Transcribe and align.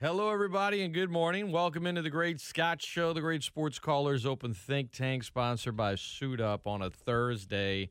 Hello, 0.00 0.30
everybody, 0.30 0.82
and 0.82 0.94
good 0.94 1.10
morning. 1.10 1.50
Welcome 1.50 1.84
into 1.84 2.02
the 2.02 2.08
Great 2.08 2.40
Scott 2.40 2.80
Show, 2.80 3.12
the 3.12 3.20
Great 3.20 3.42
Sports 3.42 3.80
Callers 3.80 4.24
Open 4.24 4.54
Think 4.54 4.92
Tank, 4.92 5.24
sponsored 5.24 5.76
by 5.76 5.96
Suit 5.96 6.40
Up 6.40 6.68
on 6.68 6.82
a 6.82 6.88
Thursday, 6.88 7.90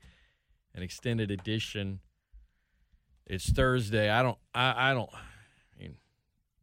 an 0.73 0.83
extended 0.83 1.31
edition. 1.31 1.99
It's 3.25 3.49
Thursday. 3.49 4.09
I 4.09 4.23
don't. 4.23 4.37
I, 4.55 4.91
I 4.91 4.93
don't. 4.93 5.09
I 5.13 5.81
mean, 5.81 5.97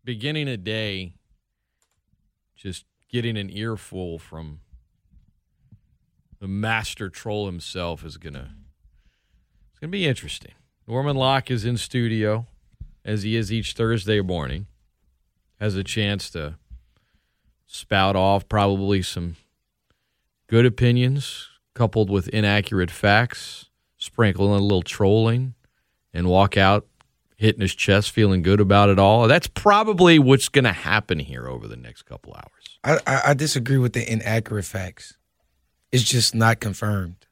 beginning 0.03 0.49
a 0.49 0.57
day, 0.57 1.17
just 2.57 2.87
getting 3.11 3.37
an 3.37 3.51
earful 3.51 4.19
from 4.19 4.61
the 6.41 6.49
master 6.49 7.11
troll 7.11 7.45
himself 7.45 8.03
is 8.03 8.17
gonna. 8.17 8.55
It's 9.73 9.79
gonna 9.79 9.91
be 9.91 10.07
interesting. 10.07 10.53
Norman 10.89 11.17
Locke 11.17 11.51
is 11.51 11.67
in 11.67 11.77
studio, 11.77 12.47
as 13.05 13.25
he 13.25 13.37
is 13.37 13.53
each 13.53 13.75
Thursday 13.75 14.23
morning 14.23 14.69
has 15.65 15.77
a 15.77 15.83
chance 15.83 16.29
to 16.29 16.55
spout 17.67 18.15
off 18.15 18.47
probably 18.51 19.01
some 19.01 19.35
good 20.47 20.67
opinions 20.67 21.49
coupled 21.73 22.11
with 22.11 22.29
inaccurate 22.29 22.91
facts, 22.91 23.71
sprinkle 23.97 24.55
in 24.55 24.61
a 24.61 24.63
little 24.63 24.83
trolling, 24.83 25.55
and 26.13 26.29
walk 26.29 26.59
out 26.59 26.87
hitting 27.39 27.63
his 27.63 27.75
chest, 27.75 28.11
feeling 28.11 28.43
good 28.43 28.61
about 28.61 28.91
it 28.91 28.99
all. 28.99 29.27
That's 29.27 29.47
probably 29.47 30.19
what's 30.19 30.51
going 30.51 30.65
to 30.65 30.73
happen 30.73 31.19
here 31.19 31.49
over 31.49 31.67
the 31.67 31.77
next 31.77 32.03
couple 32.03 32.35
hours. 32.35 32.79
I, 32.85 32.99
I, 33.07 33.23
I 33.31 33.35
disagree 33.35 33.79
with 33.79 33.95
the 33.95 34.13
inaccurate 34.13 34.67
facts. 34.67 35.17
It's 35.91 36.05
just 36.05 36.35
not 36.35 36.61
confirmed. 36.61 37.24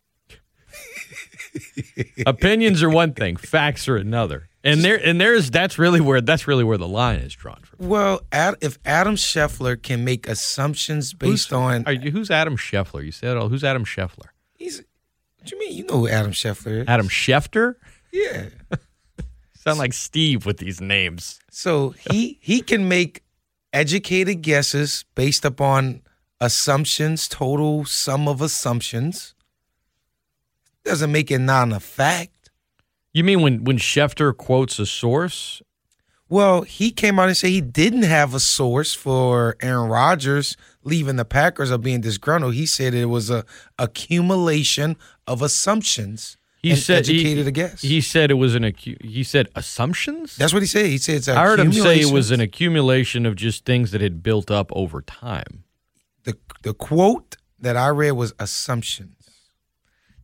Opinions 2.27 2.83
are 2.83 2.91
one 2.91 3.13
thing, 3.13 3.37
facts 3.37 3.89
are 3.89 3.97
another. 3.97 4.49
And 4.65 4.83
there 4.83 4.97
and 5.05 5.21
there's 5.21 5.51
that's 5.51 5.77
really 5.79 6.01
where 6.01 6.21
that's 6.21 6.47
really 6.47 6.63
where 6.63 6.79
the 6.79 6.87
line 6.87 7.19
is 7.19 7.35
drawn 7.35 7.61
from. 7.63 7.89
Well, 7.89 8.21
Ad, 8.31 8.55
if 8.61 8.79
Adam 8.85 9.17
Scheffler 9.17 9.81
can 9.81 10.05
make 10.05 10.29
assumptions 10.29 11.15
based 11.15 11.51
who's, 11.51 11.53
on 11.53 11.85
are 11.87 11.93
you, 11.93 12.13
who's 12.13 12.31
Adam 12.31 12.57
Scheffler? 12.57 13.05
You 13.05 13.11
said 13.11 13.37
oh, 13.37 13.49
who's 13.49 13.65
Adam 13.65 13.85
Scheffler? 13.85 14.29
he's 14.55 14.79
what 14.79 15.47
do 15.47 15.57
you 15.57 15.61
mean? 15.61 15.77
You 15.77 15.85
know 15.87 15.99
who 15.99 16.09
Adam 16.09 16.31
Scheffler 16.31 16.83
is? 16.83 16.89
Adam 16.89 17.09
Schefter? 17.09 17.75
Yeah. 18.13 18.47
Sound 19.55 19.79
like 19.79 19.93
Steve 19.93 20.47
with 20.47 20.59
these 20.59 20.81
names. 20.81 21.41
So 21.51 21.91
he 22.11 22.39
he 22.41 22.61
can 22.61 22.89
make 22.89 23.25
educated 23.73 24.43
guesses 24.43 25.05
based 25.17 25.45
upon 25.45 26.03
assumptions, 26.41 27.27
total 27.27 27.85
sum 27.85 28.29
of 28.29 28.41
assumptions. 28.41 29.35
Doesn't 30.85 31.13
make 31.13 31.31
it 31.31 31.39
not 31.39 31.73
a 31.73 31.81
fact. 31.81 32.51
You 33.13 33.25
mean 33.25 33.43
when 33.43 33.65
when 33.65 33.79
Schefter 33.79 34.37
quotes 34.37 34.79
a 34.79 34.87
source? 34.87 35.63
Well, 36.29 36.63
he 36.63 36.91
came 36.91 37.19
out 37.19 37.29
and 37.29 37.37
said 37.37 37.51
he 37.51 37.61
didn't 37.61 38.05
have 38.05 38.33
a 38.33 38.41
source 38.41 38.95
for 38.95 39.55
Aaron 39.61 39.91
Rodgers 39.91 40.57
leaving 40.83 41.17
the 41.17 41.27
Packers 41.27 41.71
or 41.71 41.77
being 41.77 42.01
disgruntled. 42.01 42.55
He 42.55 42.65
said 42.65 42.95
it 42.95 43.05
was 43.05 43.29
a 43.29 43.45
accumulation 43.79 44.97
of 45.27 45.43
assumptions. 45.43 46.39
He 46.63 46.77
said 46.77 47.01
educated 47.01 47.45
he, 47.45 47.49
a 47.49 47.51
guess. 47.51 47.83
He 47.83 48.01
said 48.01 48.31
it 48.31 48.35
was 48.35 48.55
an 48.55 48.63
acu- 48.63 49.05
he 49.05 49.25
said 49.25 49.49
assumptions. 49.55 50.37
That's 50.37 50.53
what 50.55 50.63
he 50.63 50.69
said. 50.69 50.87
He 50.87 50.97
said 50.99 51.17
it's. 51.17 51.29
I 51.29 51.45
heard 51.45 51.61
him 51.61 51.73
say 51.73 52.01
it 52.01 52.13
was 52.13 52.31
an 52.31 52.41
accumulation 52.41 53.27
of 53.27 53.37
just 53.37 53.65
things 53.65 53.91
that 53.91 54.01
had 54.01 54.23
built 54.23 54.51
up 54.51 54.71
over 54.75 55.03
time. 55.03 55.65
the 56.25 56.39
the 56.63 56.73
quote 56.73 57.37
that 57.59 57.77
I 57.77 57.89
read 57.89 58.13
was 58.13 58.33
assumptions. 58.39 59.22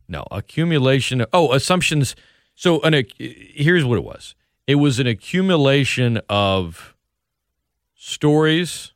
No, 0.09 0.25
accumulation. 0.31 1.25
Oh, 1.31 1.53
assumptions. 1.53 2.15
So, 2.55 2.81
an 2.81 3.05
here's 3.17 3.85
what 3.85 3.97
it 3.97 4.03
was. 4.03 4.35
It 4.67 4.75
was 4.75 4.99
an 4.99 5.07
accumulation 5.07 6.19
of 6.27 6.95
stories 7.95 8.93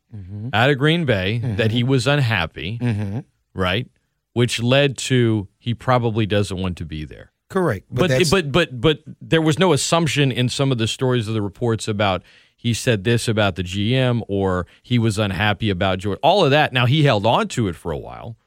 out 0.54 0.70
of 0.70 0.78
Green 0.78 1.06
Bay 1.06 1.40
that 1.40 1.72
he 1.72 1.84
was 1.84 2.06
unhappy, 2.06 2.78
Mm-hmm. 2.80 3.20
right? 3.54 3.88
Which 4.34 4.62
led 4.62 4.98
to 5.10 5.48
he 5.60 5.74
probably 5.74 6.26
doesn't 6.28 6.58
want 6.58 6.78
to 6.78 6.86
be 6.86 7.04
there. 7.06 7.32
Correct, 7.50 7.86
But 7.92 8.10
that's- 8.10 8.30
but 8.32 8.52
but 8.52 8.80
but 8.82 9.00
there 9.22 9.42
was 9.42 9.58
no 9.60 9.74
assumption 9.74 10.32
in 10.32 10.50
some 10.50 10.72
of 10.72 10.78
the 10.78 10.88
stories 10.88 11.28
of 11.28 11.34
the 11.34 11.42
reports 11.42 11.88
about 11.88 12.24
he 12.56 12.74
said 12.74 13.04
this 13.04 13.28
about 13.28 13.56
the 13.56 13.64
GM 13.64 14.22
or 14.28 14.66
he 14.82 14.98
was 14.98 15.18
unhappy 15.20 15.70
about 15.70 16.00
Jordan. 16.00 16.20
All 16.24 16.46
of 16.46 16.52
that. 16.52 16.74
Now 16.74 16.86
he 16.86 17.04
held 17.04 17.26
on 17.26 17.48
to 17.50 17.68
it 17.68 17.76
for 17.76 17.92
a 17.92 17.98
while, 17.98 18.38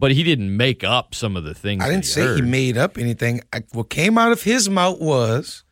but 0.00 0.10
he 0.12 0.22
didn't 0.24 0.56
make 0.56 0.82
up 0.82 1.14
some 1.14 1.36
of 1.36 1.44
the 1.44 1.54
things. 1.54 1.84
I 1.84 1.88
didn't 1.88 2.04
he 2.06 2.10
say 2.10 2.34
he 2.34 2.42
made 2.42 2.76
up 2.76 2.98
anything. 2.98 3.42
I, 3.52 3.62
what 3.72 3.90
came 3.90 4.18
out 4.18 4.32
of 4.32 4.42
his 4.42 4.68
mouth 4.68 4.98
was 5.00 5.62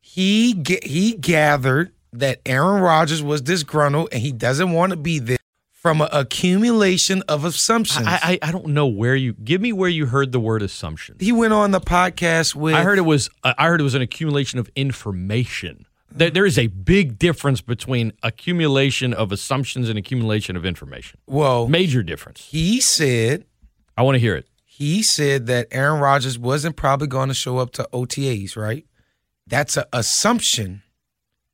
he 0.00 0.54
ga- 0.54 0.80
he 0.82 1.12
gathered 1.14 1.92
that 2.12 2.40
Aaron 2.46 2.80
Rodgers 2.82 3.22
was 3.22 3.40
disgruntled 3.42 4.08
and 4.12 4.20
he 4.22 4.32
doesn't 4.32 4.72
want 4.72 4.90
to 4.90 4.96
be 4.96 5.18
there 5.18 5.36
from 5.72 6.00
an 6.00 6.08
accumulation 6.12 7.22
of 7.28 7.44
assumptions. 7.44 8.06
I, 8.06 8.38
I 8.42 8.48
I 8.48 8.52
don't 8.52 8.68
know 8.68 8.86
where 8.86 9.14
you 9.16 9.34
give 9.34 9.60
me 9.60 9.72
where 9.72 9.90
you 9.90 10.06
heard 10.06 10.32
the 10.32 10.40
word 10.40 10.62
assumption. 10.62 11.16
he 11.20 11.30
went 11.32 11.52
on 11.52 11.72
the 11.72 11.80
podcast 11.80 12.54
with 12.54 12.74
I 12.74 12.82
heard 12.82 12.98
it 12.98 13.02
was 13.02 13.28
uh, 13.44 13.52
I 13.58 13.66
heard 13.66 13.80
it 13.80 13.84
was 13.84 13.94
an 13.94 14.02
accumulation 14.02 14.58
of 14.58 14.70
information. 14.76 15.86
There, 16.16 16.30
there 16.30 16.46
is 16.46 16.58
a 16.58 16.68
big 16.68 17.18
difference 17.18 17.60
between 17.60 18.12
accumulation 18.22 19.12
of 19.12 19.32
assumptions 19.32 19.88
and 19.88 19.98
accumulation 19.98 20.56
of 20.56 20.64
information. 20.64 21.18
well 21.26 21.66
Major 21.68 22.02
difference. 22.02 22.46
he 22.50 22.80
said 22.80 23.44
I 23.96 24.02
want 24.02 24.16
to 24.16 24.20
hear 24.20 24.34
it. 24.36 24.46
he 24.64 25.02
said 25.02 25.46
that 25.46 25.68
Aaron 25.70 26.00
Rodgers 26.00 26.38
wasn't 26.38 26.76
probably 26.76 27.06
going 27.06 27.28
to 27.28 27.34
show 27.34 27.58
up 27.58 27.72
to 27.72 27.88
OTAs, 27.92 28.56
right? 28.56 28.84
That's 29.46 29.76
an 29.76 29.84
assumption. 29.92 30.82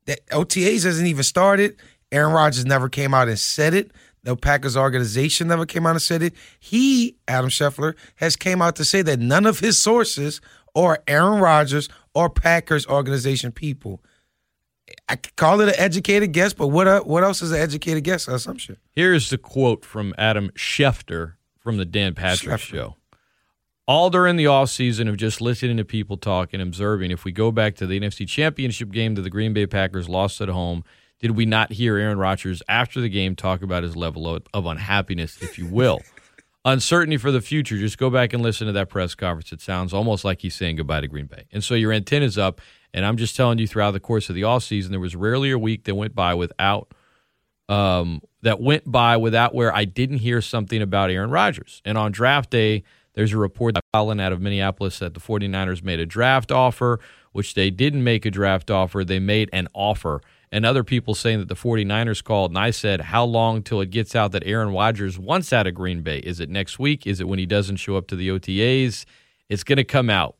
That 0.05 0.25
OTAs 0.29 0.83
hasn't 0.83 1.07
even 1.07 1.23
started. 1.23 1.75
Aaron 2.11 2.33
Rodgers 2.33 2.65
never 2.65 2.89
came 2.89 3.13
out 3.13 3.27
and 3.27 3.37
said 3.37 3.73
it. 3.73 3.91
The 4.23 4.35
Packers 4.35 4.77
organization 4.77 5.47
never 5.47 5.65
came 5.65 5.85
out 5.85 5.91
and 5.91 6.01
said 6.01 6.21
it. 6.21 6.33
He, 6.59 7.15
Adam 7.27 7.49
Scheffler, 7.49 7.95
has 8.15 8.35
came 8.35 8.61
out 8.61 8.75
to 8.77 8.85
say 8.85 9.01
that 9.03 9.19
none 9.19 9.45
of 9.45 9.59
his 9.59 9.79
sources 9.79 10.41
or 10.73 10.99
Aaron 11.07 11.39
Rodgers 11.39 11.89
or 12.13 12.29
Packers 12.29 12.85
organization 12.87 13.51
people. 13.51 14.01
I 15.07 15.15
could 15.15 15.35
call 15.35 15.61
it 15.61 15.69
an 15.69 15.75
educated 15.77 16.33
guess, 16.33 16.53
but 16.53 16.67
what 16.67 16.87
uh, 16.87 17.01
what 17.01 17.23
else 17.23 17.41
is 17.41 17.51
an 17.51 17.59
educated 17.59 18.03
guess 18.03 18.27
assumption? 18.27 18.77
Here's 18.91 19.29
the 19.29 19.37
quote 19.37 19.85
from 19.85 20.13
Adam 20.17 20.49
Schefter 20.49 21.33
from 21.61 21.77
the 21.77 21.85
Dan 21.85 22.13
Patrick. 22.15 22.59
Show. 22.59 22.95
All 23.87 24.09
during 24.09 24.35
the 24.35 24.45
offseason 24.45 25.09
of 25.09 25.17
just 25.17 25.41
listening 25.41 25.77
to 25.77 25.85
people 25.85 26.17
talk 26.17 26.53
and 26.53 26.61
observing, 26.61 27.11
if 27.11 27.23
we 27.23 27.31
go 27.31 27.51
back 27.51 27.75
to 27.75 27.87
the 27.87 27.99
NFC 27.99 28.27
Championship 28.27 28.91
game 28.91 29.15
that 29.15 29.21
the 29.21 29.29
Green 29.29 29.53
Bay 29.53 29.67
Packers 29.67 30.07
lost 30.07 30.39
at 30.41 30.49
home, 30.49 30.83
did 31.19 31.31
we 31.31 31.45
not 31.45 31.73
hear 31.73 31.97
Aaron 31.97 32.17
Rodgers 32.17 32.63
after 32.67 33.01
the 33.01 33.09
game 33.09 33.35
talk 33.35 33.61
about 33.61 33.83
his 33.83 33.95
level 33.95 34.27
of, 34.27 34.43
of 34.53 34.65
unhappiness, 34.65 35.41
if 35.41 35.57
you 35.57 35.67
will? 35.67 35.99
Uncertainty 36.65 37.17
for 37.17 37.31
the 37.31 37.41
future. 37.41 37.77
Just 37.77 37.97
go 37.97 38.09
back 38.09 38.33
and 38.33 38.43
listen 38.43 38.67
to 38.67 38.73
that 38.73 38.89
press 38.89 39.15
conference. 39.15 39.51
It 39.51 39.61
sounds 39.61 39.93
almost 39.93 40.23
like 40.23 40.41
he's 40.41 40.55
saying 40.55 40.75
goodbye 40.75 41.01
to 41.01 41.07
Green 41.07 41.25
Bay. 41.25 41.45
And 41.51 41.63
so 41.63 41.73
your 41.73 41.91
antenna's 41.91 42.37
up. 42.37 42.61
And 42.93 43.05
I'm 43.05 43.17
just 43.17 43.35
telling 43.35 43.57
you, 43.57 43.67
throughout 43.67 43.91
the 43.91 43.99
course 43.99 44.29
of 44.29 44.35
the 44.35 44.41
offseason, 44.41 44.89
there 44.89 44.99
was 44.99 45.15
rarely 45.15 45.49
a 45.51 45.57
week 45.57 45.85
that 45.85 45.95
went 45.95 46.13
by 46.13 46.33
without 46.33 46.93
um, 47.71 48.21
that 48.41 48.59
went 48.59 48.91
by 48.91 49.15
without 49.15 49.55
where 49.55 49.73
I 49.73 49.85
didn't 49.85 50.17
hear 50.17 50.41
something 50.41 50.81
about 50.81 51.09
Aaron 51.09 51.31
Rodgers. 51.31 51.81
And 51.85 51.97
on 51.97 52.11
draft 52.11 52.49
day, 52.49 52.83
there's 53.13 53.31
a 53.31 53.37
report 53.37 53.75
that 53.75 53.83
Colin 53.93 54.19
out 54.19 54.33
of 54.33 54.41
Minneapolis 54.41 54.99
that 54.99 55.13
the 55.13 55.21
49ers 55.21 55.81
made 55.81 55.99
a 55.99 56.05
draft 56.05 56.51
offer, 56.51 56.99
which 57.31 57.53
they 57.53 57.69
didn't 57.69 58.03
make 58.03 58.25
a 58.25 58.31
draft 58.31 58.69
offer. 58.69 59.05
They 59.05 59.19
made 59.19 59.49
an 59.53 59.69
offer. 59.73 60.21
And 60.51 60.65
other 60.65 60.83
people 60.83 61.15
saying 61.15 61.39
that 61.39 61.47
the 61.47 61.55
49ers 61.55 62.21
called. 62.21 62.51
And 62.51 62.57
I 62.57 62.71
said, 62.71 62.99
How 62.99 63.23
long 63.23 63.63
till 63.63 63.79
it 63.79 63.89
gets 63.89 64.17
out 64.17 64.33
that 64.33 64.43
Aaron 64.45 64.73
Rodgers 64.73 65.17
wants 65.17 65.53
out 65.53 65.65
of 65.65 65.73
Green 65.73 66.01
Bay? 66.01 66.17
Is 66.19 66.41
it 66.41 66.49
next 66.49 66.77
week? 66.77 67.07
Is 67.07 67.21
it 67.21 67.27
when 67.27 67.39
he 67.39 67.45
doesn't 67.45 67.77
show 67.77 67.95
up 67.95 68.07
to 68.07 68.17
the 68.17 68.27
OTAs? 68.27 69.05
It's 69.47 69.63
going 69.63 69.77
to 69.77 69.85
come 69.85 70.09
out. 70.09 70.35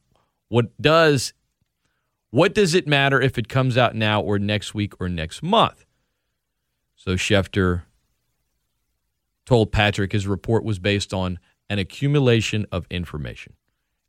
What 0.50 0.78
does 0.82 1.32
what 2.32 2.54
does 2.54 2.76
it 2.76 2.88
matter 2.88 3.22
if 3.22 3.38
it 3.38 3.48
comes 3.48 3.78
out 3.78 3.96
now 3.96 4.22
or 4.22 4.38
next 4.38 4.74
week 4.74 4.94
or 5.00 5.08
next 5.08 5.42
month? 5.42 5.86
So 7.04 7.16
Schefter 7.16 7.82
told 9.48 9.72
Patrick 9.72 10.12
his 10.12 10.28
report 10.28 10.64
was 10.64 10.78
based 10.78 11.16
on 11.16 11.40
an 11.68 11.80
accumulation 11.80 12.68
of 12.72 12.86
information. 12.92 13.54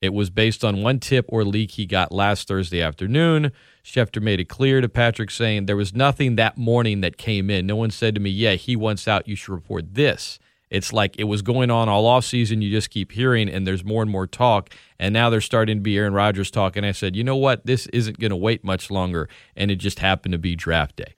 It 0.02 0.12
was 0.12 0.28
based 0.28 0.62
on 0.62 0.82
one 0.82 0.98
tip 0.98 1.24
or 1.30 1.42
leak 1.42 1.70
he 1.70 1.86
got 1.86 2.12
last 2.12 2.48
Thursday 2.48 2.82
afternoon. 2.82 3.50
Schefter 3.82 4.20
made 4.20 4.40
it 4.40 4.50
clear 4.50 4.82
to 4.82 4.90
Patrick 4.90 5.30
saying 5.30 5.64
there 5.64 5.74
was 5.74 5.94
nothing 5.94 6.36
that 6.36 6.58
morning 6.58 7.00
that 7.00 7.16
came 7.16 7.48
in. 7.48 7.66
No 7.66 7.76
one 7.76 7.90
said 7.90 8.14
to 8.14 8.20
me, 8.20 8.28
Yeah, 8.28 8.56
he 8.56 8.76
wants 8.76 9.08
out. 9.08 9.26
You 9.26 9.36
should 9.36 9.52
report 9.54 9.94
this. 9.94 10.38
It's 10.68 10.92
like 10.92 11.18
it 11.18 11.24
was 11.24 11.40
going 11.40 11.70
on 11.70 11.88
all 11.88 12.06
off 12.06 12.26
season. 12.26 12.60
You 12.60 12.70
just 12.70 12.90
keep 12.90 13.12
hearing, 13.12 13.48
and 13.48 13.66
there's 13.66 13.84
more 13.84 14.02
and 14.02 14.10
more 14.10 14.26
talk. 14.26 14.68
And 14.98 15.14
now 15.14 15.30
there's 15.30 15.46
starting 15.46 15.78
to 15.78 15.82
be 15.82 15.96
Aaron 15.96 16.12
Rodgers 16.12 16.50
talk. 16.50 16.76
And 16.76 16.84
I 16.84 16.92
said, 16.92 17.16
you 17.16 17.24
know 17.24 17.36
what? 17.36 17.64
This 17.64 17.86
isn't 17.86 18.18
going 18.18 18.30
to 18.30 18.36
wait 18.36 18.64
much 18.64 18.90
longer. 18.90 19.30
And 19.56 19.70
it 19.70 19.76
just 19.76 20.00
happened 20.00 20.32
to 20.32 20.38
be 20.38 20.56
draft 20.56 20.96
day. 20.96 21.14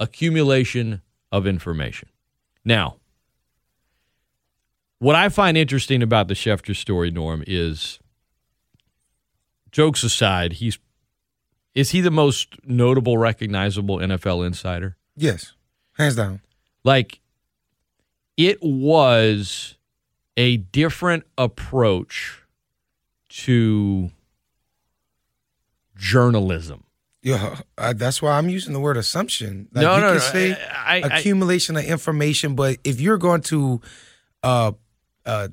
Accumulation 0.00 1.02
of 1.30 1.46
information. 1.46 2.08
Now, 2.64 2.96
what 4.98 5.14
I 5.14 5.28
find 5.28 5.56
interesting 5.56 6.02
about 6.02 6.28
the 6.28 6.34
Schefter 6.34 6.74
story, 6.74 7.10
Norm, 7.10 7.44
is 7.46 8.00
jokes 9.70 10.02
aside, 10.02 10.54
he's 10.54 10.78
is 11.74 11.90
he 11.90 12.00
the 12.00 12.10
most 12.10 12.56
notable, 12.64 13.16
recognizable 13.16 13.98
NFL 13.98 14.44
insider? 14.44 14.96
Yes. 15.16 15.52
Hands 15.92 16.16
down. 16.16 16.40
Like 16.82 17.20
it 18.36 18.58
was 18.62 19.76
a 20.36 20.56
different 20.56 21.24
approach 21.38 22.42
to 23.28 24.10
journalism. 25.96 26.84
Yeah, 27.22 27.58
uh, 27.76 27.92
that's 27.92 28.22
why 28.22 28.38
I'm 28.38 28.48
using 28.48 28.72
the 28.72 28.80
word 28.80 28.96
assumption. 28.96 29.68
Like 29.72 29.82
no, 29.82 29.96
you 29.96 30.00
no, 30.00 30.06
can 30.08 30.14
no. 30.14 30.20
say 30.20 30.52
I, 30.52 30.96
I, 31.02 31.18
accumulation 31.18 31.76
of 31.76 31.84
information, 31.84 32.54
but 32.54 32.78
if 32.82 33.00
you're 33.00 33.18
going 33.18 33.42
to 33.42 33.80
uh, 34.42 34.72
uh, 35.26 35.48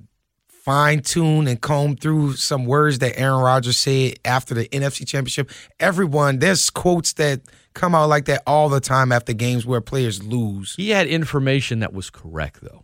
fine 0.47 1.01
tune 1.01 1.47
and 1.47 1.59
comb 1.61 1.97
through 1.97 2.33
some 2.33 2.65
words 2.65 2.99
that 2.99 3.19
Aaron 3.19 3.41
Rodgers 3.41 3.77
said 3.77 4.15
after 4.23 4.53
the 4.53 4.67
NFC 4.69 5.05
Championship, 5.05 5.51
everyone 5.79 6.39
there's 6.39 6.69
quotes 6.69 7.13
that 7.13 7.41
come 7.73 7.93
out 7.93 8.07
like 8.09 8.25
that 8.25 8.43
all 8.47 8.69
the 8.69 8.79
time 8.79 9.11
after 9.11 9.33
games 9.33 9.65
where 9.65 9.81
players 9.81 10.23
lose. 10.23 10.75
he 10.75 10.89
had 10.89 11.07
information 11.07 11.79
that 11.79 11.93
was 11.93 12.09
correct, 12.09 12.59
though. 12.61 12.83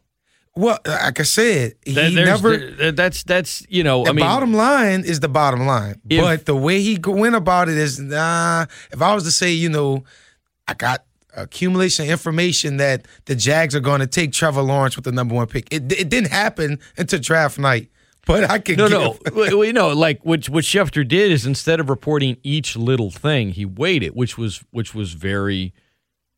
Well, 0.56 0.78
like 0.86 1.20
I 1.20 1.24
said, 1.24 1.74
he 1.84 1.94
there's- 1.94 2.14
never. 2.14 2.92
that's 2.92 3.24
that's 3.24 3.66
you 3.70 3.84
know. 3.84 4.04
The 4.04 4.12
I 4.12 4.14
mean, 4.14 4.24
bottom 4.26 4.54
line 4.54 5.02
is 5.04 5.20
the 5.20 5.28
bottom 5.30 5.66
line, 5.66 6.00
If- 6.10 6.22
but 6.22 6.46
the 6.46 6.56
way 6.56 6.82
he 6.82 7.00
went 7.04 7.36
about 7.36 7.70
it 7.70 7.78
is 7.78 8.00
nah. 8.00 8.66
If 8.92 9.02
I 9.02 9.16
was 9.16 9.24
to 9.24 9.32
say, 9.32 9.52
you 9.52 9.70
know, 9.70 10.04
I 10.68 10.76
got 10.76 11.06
accumulation 11.36 12.06
of 12.06 12.12
information 12.12 12.78
that 12.78 13.08
the 13.26 13.36
Jags 13.36 13.74
are 13.76 13.80
going 13.80 14.02
to 14.02 14.06
take 14.08 14.32
Trevor 14.32 14.62
Lawrence 14.62 14.96
with 14.96 15.06
the 15.06 15.12
number 15.12 15.34
one 15.34 15.48
pick, 15.48 15.68
it, 15.74 15.92
it 15.92 16.08
didn't 16.10 16.30
happen 16.30 16.80
until 16.98 17.20
draft 17.20 17.58
night. 17.58 17.90
But 18.28 18.50
I 18.50 18.60
can 18.60 18.76
No, 18.78 18.88
give, 18.88 19.00
no. 19.00 19.18
well, 19.58 19.66
you 19.66 19.74
know, 19.74 19.90
like 19.90 20.24
what 20.24 20.48
what 20.50 20.64
Schefter 20.66 21.06
did 21.06 21.32
is 21.32 21.48
instead 21.48 21.80
of 21.80 21.90
reporting 21.90 22.38
each 22.44 22.76
little 22.78 23.10
thing, 23.10 23.50
he 23.50 23.66
weighed 23.66 24.04
it, 24.04 24.16
which 24.16 24.38
was 24.38 24.64
which 24.70 24.94
was 24.94 25.14
very, 25.14 25.74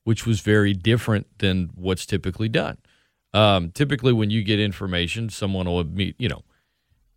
which 0.05 0.25
was 0.25 0.39
very 0.39 0.73
different 0.73 1.27
than 1.39 1.69
what's 1.75 2.05
typically 2.05 2.47
done. 2.47 2.77
Um, 3.35 3.71
typically, 3.71 4.13
when 4.13 4.29
you 4.29 4.43
get 4.43 4.59
information, 4.59 5.29
someone 5.29 5.65
will 5.65 5.83
meet. 5.83 6.15
You 6.17 6.29
know, 6.29 6.43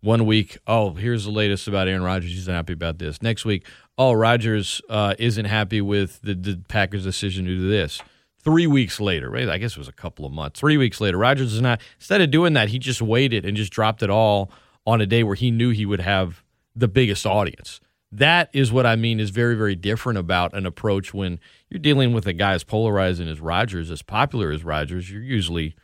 one 0.01 0.25
week, 0.25 0.57
oh, 0.67 0.93
here's 0.93 1.23
the 1.23 1.31
latest 1.31 1.67
about 1.67 1.87
Aaron 1.87 2.03
Rodgers. 2.03 2.31
He's 2.31 2.47
unhappy 2.47 2.73
about 2.73 2.99
this. 2.99 3.21
Next 3.21 3.45
week, 3.45 3.65
oh, 3.97 4.11
Rodgers 4.11 4.81
uh, 4.89 5.15
isn't 5.17 5.45
happy 5.45 5.81
with 5.81 6.21
the, 6.21 6.35
the 6.35 6.61
Packers' 6.67 7.03
decision 7.03 7.45
to 7.45 7.55
do 7.55 7.69
this. 7.69 8.01
Three 8.41 8.67
weeks 8.67 8.99
later, 8.99 9.29
right? 9.29 9.49
I 9.49 9.57
guess 9.57 9.71
it 9.71 9.77
was 9.77 9.87
a 9.87 9.93
couple 9.93 10.25
of 10.25 10.31
months. 10.31 10.59
Three 10.59 10.77
weeks 10.77 11.01
later, 11.01 11.17
Rodgers 11.17 11.53
is 11.53 11.61
not. 11.61 11.81
Instead 11.97 12.21
of 12.21 12.31
doing 12.31 12.53
that, 12.53 12.69
he 12.69 12.79
just 12.79 13.01
waited 13.01 13.45
and 13.45 13.55
just 13.55 13.71
dropped 13.71 14.03
it 14.03 14.09
all 14.09 14.51
on 14.85 15.01
a 15.01 15.05
day 15.05 15.23
where 15.23 15.35
he 15.35 15.51
knew 15.51 15.69
he 15.69 15.85
would 15.85 16.01
have 16.01 16.43
the 16.75 16.87
biggest 16.87 17.25
audience. 17.25 17.79
That 18.11 18.49
is 18.53 18.71
what 18.71 18.85
I 18.85 18.95
mean 18.95 19.19
is 19.19 19.29
very, 19.29 19.55
very 19.55 19.75
different 19.75 20.17
about 20.17 20.53
an 20.53 20.65
approach 20.65 21.13
when 21.13 21.39
you're 21.69 21.79
dealing 21.79 22.11
with 22.11 22.25
a 22.25 22.33
guy 22.33 22.53
as 22.53 22.63
polarizing 22.63 23.27
as 23.27 23.39
Rodgers, 23.39 23.91
as 23.91 24.01
popular 24.01 24.51
as 24.51 24.63
Rodgers. 24.63 25.11
You're 25.11 25.21
usually 25.21 25.75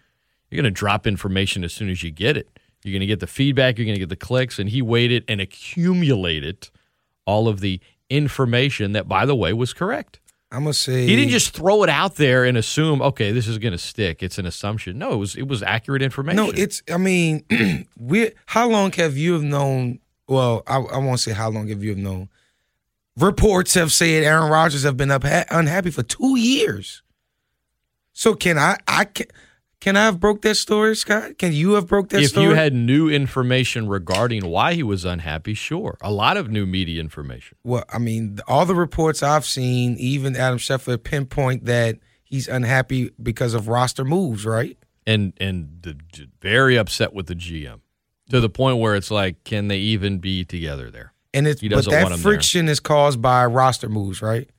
you're 0.55 0.61
going 0.61 0.73
to 0.73 0.77
drop 0.79 1.05
information 1.05 1.63
as 1.65 1.73
soon 1.73 1.89
as 1.89 2.01
you 2.01 2.11
get 2.11 2.37
it. 2.37 2.49
You're 2.83 2.93
going 2.93 3.01
to 3.01 3.07
get 3.07 3.19
the 3.19 3.27
feedback, 3.27 3.77
you're 3.77 3.85
going 3.85 3.95
to 3.95 3.99
get 3.99 4.09
the 4.09 4.15
clicks, 4.15 4.57
and 4.57 4.69
he 4.69 4.81
waited 4.81 5.25
and 5.27 5.41
accumulated 5.41 6.69
all 7.25 7.47
of 7.47 7.59
the 7.59 7.81
information 8.09 8.93
that, 8.93 9.07
by 9.07 9.25
the 9.25 9.35
way, 9.35 9.51
was 9.53 9.73
correct. 9.73 10.19
I'm 10.51 10.61
gonna 10.61 10.73
say 10.73 11.07
He 11.07 11.15
didn't 11.15 11.31
just 11.31 11.53
throw 11.53 11.83
it 11.83 11.89
out 11.89 12.15
there 12.15 12.45
and 12.45 12.57
assume, 12.57 13.01
okay, 13.01 13.31
this 13.31 13.47
is 13.47 13.57
going 13.57 13.73
to 13.73 13.77
stick. 13.79 14.23
It's 14.23 14.37
an 14.37 14.45
assumption. 14.45 14.97
No, 14.97 15.11
it 15.11 15.17
was 15.17 15.35
it 15.35 15.47
was 15.47 15.61
accurate 15.61 16.01
information. 16.01 16.37
No, 16.37 16.51
it's. 16.51 16.81
I 16.89 16.97
mean, 16.97 17.43
we. 17.99 18.31
How 18.45 18.69
long 18.69 18.91
have 18.93 19.17
you 19.17 19.33
have 19.33 19.43
known? 19.43 19.99
Well, 20.29 20.63
I, 20.67 20.77
I 20.77 20.97
won't 20.99 21.19
say 21.19 21.33
how 21.33 21.49
long 21.49 21.67
have 21.69 21.83
you 21.83 21.89
have 21.89 21.99
known. 21.99 22.29
Reports 23.17 23.73
have 23.73 23.91
said 23.91 24.23
Aaron 24.23 24.49
Rodgers 24.51 24.83
have 24.83 24.95
been 24.95 25.11
up 25.11 25.23
unhappy 25.25 25.89
for 25.89 26.03
two 26.03 26.37
years. 26.37 27.01
So 28.13 28.35
can 28.35 28.57
I? 28.57 28.77
I 28.87 29.05
can. 29.05 29.25
Can 29.79 29.95
I 29.97 30.05
have 30.05 30.19
broke 30.19 30.41
that 30.41 30.55
story, 30.55 30.95
Scott? 30.95 31.37
Can 31.37 31.53
you 31.53 31.73
have 31.73 31.87
broke 31.87 32.09
that 32.09 32.21
if 32.21 32.29
story? 32.29 32.45
If 32.45 32.49
you 32.49 32.55
had 32.55 32.73
new 32.73 33.09
information 33.09 33.87
regarding 33.87 34.49
why 34.49 34.73
he 34.73 34.83
was 34.83 35.05
unhappy, 35.05 35.53
sure. 35.53 35.97
A 36.01 36.11
lot 36.11 36.37
of 36.37 36.49
new 36.49 36.65
media 36.65 36.99
information. 36.99 37.57
well, 37.63 37.83
I 37.93 37.99
mean, 37.99 38.39
all 38.47 38.65
the 38.65 38.75
reports 38.75 39.21
I've 39.21 39.45
seen, 39.45 39.95
even 39.97 40.35
Adam 40.35 40.57
Schefter 40.57 41.01
pinpoint 41.01 41.65
that 41.65 41.99
he's 42.23 42.47
unhappy 42.47 43.11
because 43.21 43.53
of 43.53 43.67
roster 43.67 44.05
moves, 44.05 44.45
right? 44.45 44.77
and 45.05 45.33
and 45.39 45.79
the, 45.81 45.97
very 46.41 46.77
upset 46.77 47.13
with 47.13 47.27
the 47.27 47.35
GM 47.35 47.81
to 48.29 48.39
the 48.39 48.49
point 48.49 48.79
where 48.79 48.95
it's 48.95 49.11
like, 49.11 49.43
can 49.43 49.67
they 49.67 49.77
even 49.77 50.19
be 50.19 50.43
together 50.43 50.89
there? 50.89 51.13
And 51.33 51.47
it's 51.47 51.61
but 51.61 51.85
that 51.85 52.17
friction 52.19 52.69
is 52.69 52.79
caused 52.79 53.21
by 53.21 53.45
roster 53.45 53.89
moves, 53.89 54.21
right? 54.21 54.49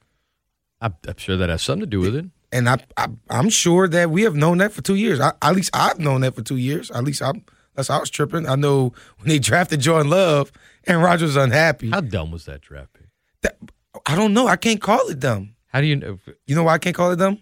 I'm, 0.80 0.94
I'm 1.08 1.16
sure 1.16 1.36
that 1.36 1.48
has 1.48 1.62
something 1.62 1.80
to 1.80 1.86
do 1.86 2.00
with 2.00 2.14
it. 2.14 2.26
And 2.52 2.68
I, 2.68 2.78
I 2.96 3.08
I'm 3.28 3.50
sure 3.50 3.88
that 3.88 4.10
we 4.10 4.22
have 4.22 4.34
known 4.36 4.58
that 4.58 4.72
for 4.72 4.82
two 4.82 4.94
years. 4.94 5.20
I, 5.20 5.32
at 5.42 5.54
least 5.54 5.70
I've 5.74 5.98
known 5.98 6.20
that 6.22 6.34
for 6.34 6.42
two 6.42 6.56
years. 6.56 6.90
At 6.90 7.04
least 7.04 7.20
I'm 7.22 7.44
that's 7.74 7.88
how 7.88 7.98
I 7.98 8.00
was 8.00 8.10
tripping. 8.10 8.48
I 8.48 8.54
know 8.54 8.94
when 9.18 9.28
they 9.28 9.38
drafted 9.38 9.80
Jordan 9.80 10.10
Love 10.10 10.50
and 10.84 11.02
Rodgers 11.02 11.34
was 11.34 11.36
unhappy. 11.36 11.90
How 11.90 12.00
dumb 12.00 12.30
was 12.30 12.46
that 12.46 12.60
draft 12.62 12.92
pick? 12.94 13.08
That- 13.42 13.58
I 14.06 14.14
don't 14.14 14.32
know. 14.34 14.46
I 14.46 14.56
can't 14.56 14.80
call 14.80 15.08
it 15.08 15.18
dumb. 15.20 15.54
How 15.68 15.80
do 15.80 15.86
you 15.86 15.96
know? 15.96 16.18
You 16.46 16.54
know 16.54 16.62
why 16.62 16.74
I 16.74 16.78
can't 16.78 16.94
call 16.96 17.10
it 17.12 17.16
dumb? 17.16 17.38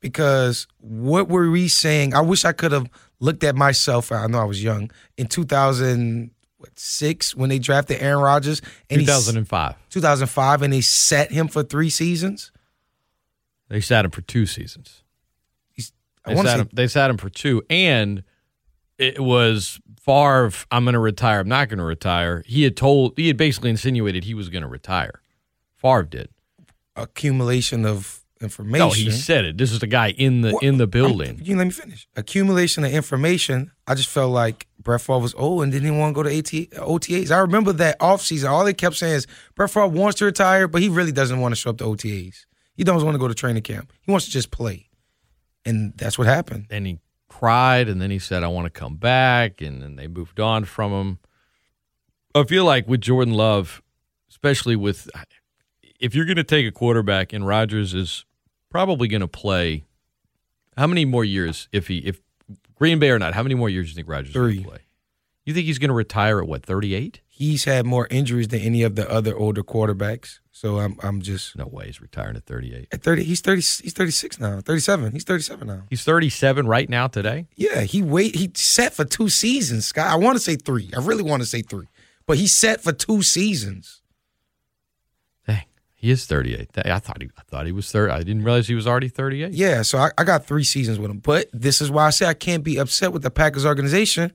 Because 0.00 0.66
what 0.78 1.28
were 1.28 1.50
we 1.50 1.68
saying? 1.68 2.14
I 2.14 2.20
wish 2.20 2.44
I 2.44 2.52
could 2.52 2.72
have 2.72 2.88
looked 3.20 3.42
at 3.44 3.54
myself. 3.56 4.10
I 4.12 4.26
know 4.26 4.40
I 4.40 4.44
was 4.44 4.62
young 4.62 4.90
in 5.16 5.26
2006 5.28 7.36
when 7.36 7.50
they 7.50 7.58
drafted 7.58 8.02
Aaron 8.02 8.22
Rodgers 8.22 8.60
and 8.90 9.00
he- 9.00 9.06
2005. 9.06 9.74
2005 9.90 10.62
and 10.62 10.72
they 10.72 10.80
set 10.80 11.30
him 11.32 11.48
for 11.48 11.62
three 11.62 11.90
seasons. 11.90 12.51
They 13.72 13.80
sat 13.80 14.04
him 14.04 14.10
for 14.10 14.20
two 14.20 14.44
seasons. 14.44 15.02
I 16.26 16.34
They 16.34 16.36
sat, 16.36 16.44
say 16.44 16.58
him, 16.58 16.68
they 16.74 16.86
sat 16.88 17.10
him 17.10 17.16
for 17.16 17.30
two, 17.30 17.62
and 17.70 18.22
it 18.98 19.18
was 19.18 19.80
Favre. 19.98 20.52
I'm 20.70 20.84
going 20.84 20.92
to 20.92 21.00
retire. 21.00 21.40
I'm 21.40 21.48
not 21.48 21.70
going 21.70 21.78
to 21.78 21.84
retire. 21.84 22.42
He 22.44 22.64
had 22.64 22.76
told. 22.76 23.14
He 23.16 23.28
had 23.28 23.38
basically 23.38 23.70
insinuated 23.70 24.24
he 24.24 24.34
was 24.34 24.50
going 24.50 24.60
to 24.60 24.68
retire. 24.68 25.22
Favre 25.74 26.02
did. 26.02 26.28
accumulation 26.96 27.86
of 27.86 28.20
information. 28.42 28.88
No, 28.88 28.90
he 28.92 29.10
said 29.10 29.46
it. 29.46 29.56
This 29.56 29.72
is 29.72 29.78
the 29.78 29.86
guy 29.86 30.10
in 30.10 30.42
the 30.42 30.54
in 30.58 30.76
the 30.76 30.86
building. 30.86 31.40
You 31.42 31.56
let 31.56 31.64
me 31.64 31.70
finish. 31.70 32.06
Accumulation 32.14 32.84
of 32.84 32.92
information. 32.92 33.72
I 33.86 33.94
just 33.94 34.10
felt 34.10 34.32
like 34.32 34.66
Brett 34.78 35.00
Favre 35.00 35.18
was 35.18 35.34
old 35.34 35.62
and 35.62 35.72
didn't 35.72 35.96
want 35.96 36.14
to 36.14 36.22
go 36.22 36.28
to 36.28 36.36
AT, 36.36 36.44
OTAs. 36.78 37.30
I 37.30 37.38
remember 37.38 37.72
that 37.72 37.98
offseason. 38.00 38.50
All 38.50 38.66
they 38.66 38.74
kept 38.74 38.96
saying 38.96 39.14
is 39.14 39.26
Brett 39.54 39.70
Favre 39.70 39.88
wants 39.88 40.18
to 40.18 40.26
retire, 40.26 40.68
but 40.68 40.82
he 40.82 40.90
really 40.90 41.12
doesn't 41.12 41.40
want 41.40 41.52
to 41.52 41.56
show 41.56 41.70
up 41.70 41.78
to 41.78 41.84
OTAs. 41.84 42.44
He 42.82 42.84
doesn't 42.84 43.04
want 43.04 43.14
to 43.14 43.20
go 43.20 43.28
to 43.28 43.34
training 43.34 43.62
camp. 43.62 43.92
He 44.00 44.10
wants 44.10 44.26
to 44.26 44.32
just 44.32 44.50
play. 44.50 44.88
And 45.64 45.92
that's 45.96 46.18
what 46.18 46.26
happened. 46.26 46.66
and 46.68 46.84
he 46.84 46.98
cried 47.28 47.88
and 47.88 48.02
then 48.02 48.10
he 48.10 48.18
said 48.18 48.42
i 48.42 48.46
want 48.48 48.66
to 48.66 48.70
come 48.70 48.96
back 48.96 49.60
and 49.62 49.80
then 49.80 49.94
they 49.96 50.06
moved 50.06 50.38
on 50.38 50.64
from 50.64 50.92
him 50.92 51.18
i 52.34 52.42
feel 52.44 52.64
like 52.64 52.86
with 52.86 53.00
jordan 53.00 53.32
love 53.32 53.80
especially 54.28 54.76
with 54.76 55.08
if 55.98 56.14
you're 56.14 56.26
going 56.26 56.36
to 56.36 56.44
take 56.44 56.66
a 56.66 56.70
quarterback 56.72 57.32
and 57.32 57.46
Rodgers 57.46 57.94
is 57.94 58.26
probably 58.68 59.08
going 59.08 59.22
to 59.22 59.28
play 59.28 59.84
how 60.76 60.86
many 60.86 61.04
more 61.06 61.24
years 61.24 61.68
if 61.72 61.86
he 61.88 61.98
if 62.00 62.20
green 62.74 62.98
bay 62.98 63.10
or 63.10 63.18
not 63.18 63.32
how 63.32 63.42
many 63.42 63.54
more 63.54 63.70
years 63.70 63.86
do 63.86 63.90
you 63.92 63.94
think 63.94 64.08
Rodgers 64.08 64.30
is 64.30 64.34
going 64.34 64.48
Three. 64.54 64.62
to 64.64 64.68
play 64.68 64.78
you 65.46 65.54
think 65.54 65.64
he's 65.66 65.78
going 65.78 65.88
to 65.88 65.94
retire 65.94 66.38
at 66.40 66.46
what 66.48 66.62
38 66.64 67.20
He's 67.42 67.64
had 67.64 67.86
more 67.86 68.06
injuries 68.10 68.48
than 68.48 68.60
any 68.60 68.82
of 68.84 68.94
the 68.94 69.10
other 69.10 69.36
older 69.36 69.62
quarterbacks. 69.64 70.38
So 70.52 70.78
I'm 70.78 70.96
I'm 71.02 71.20
just 71.22 71.56
no 71.56 71.66
way 71.66 71.86
he's 71.86 72.00
retiring 72.00 72.36
at 72.36 72.44
38 72.44 72.88
at 72.92 73.02
30 73.02 73.24
he's 73.24 73.40
30 73.40 73.56
he's 73.56 73.92
36 73.92 74.38
now. 74.38 74.60
37. 74.60 75.12
He's 75.12 75.24
37 75.24 75.66
now. 75.66 75.82
he's 75.90 76.04
37 76.04 76.66
right 76.68 76.88
now 76.88 77.06
today 77.08 77.46
Yeah, 77.56 77.80
he 77.80 78.00
wait. 78.02 78.36
He 78.36 78.50
set 78.54 78.92
for 78.94 79.04
two 79.04 79.28
seasons, 79.28 79.86
Scott. 79.86 80.06
I 80.06 80.16
want 80.16 80.36
to 80.36 80.40
say 80.42 80.54
three. 80.56 80.90
I 80.96 81.00
really 81.00 81.22
want 81.24 81.42
to 81.42 81.46
say 81.48 81.62
three, 81.62 81.86
but 82.26 82.36
he 82.36 82.46
set 82.46 82.80
for 82.82 82.92
two 82.92 83.22
seasons. 83.22 84.02
dang 85.46 85.64
he 85.94 86.10
is 86.10 86.26
38 86.26 86.68
i 86.84 86.98
thought 86.98 87.22
he 87.22 87.28
i 87.38 87.42
thought 87.48 87.66
he 87.66 87.72
was 87.72 87.90
30 87.90 88.12
i 88.12 88.18
didn't 88.18 88.44
realize 88.44 88.68
he 88.68 88.74
was 88.76 88.86
already 88.86 89.08
38 89.08 89.52
Yeah, 89.52 89.82
so 89.82 89.98
I, 89.98 90.10
I 90.18 90.24
got 90.24 90.46
three 90.46 90.64
seasons 90.64 90.98
with 90.98 91.10
him. 91.10 91.18
But 91.18 91.48
this 91.52 91.80
is 91.80 91.90
why 91.90 92.06
I 92.06 92.10
say 92.10 92.26
I 92.26 92.34
can't 92.34 92.62
be 92.62 92.78
upset 92.78 93.12
with 93.12 93.22
the 93.22 93.30
Packers 93.30 93.64
organization, 93.66 94.32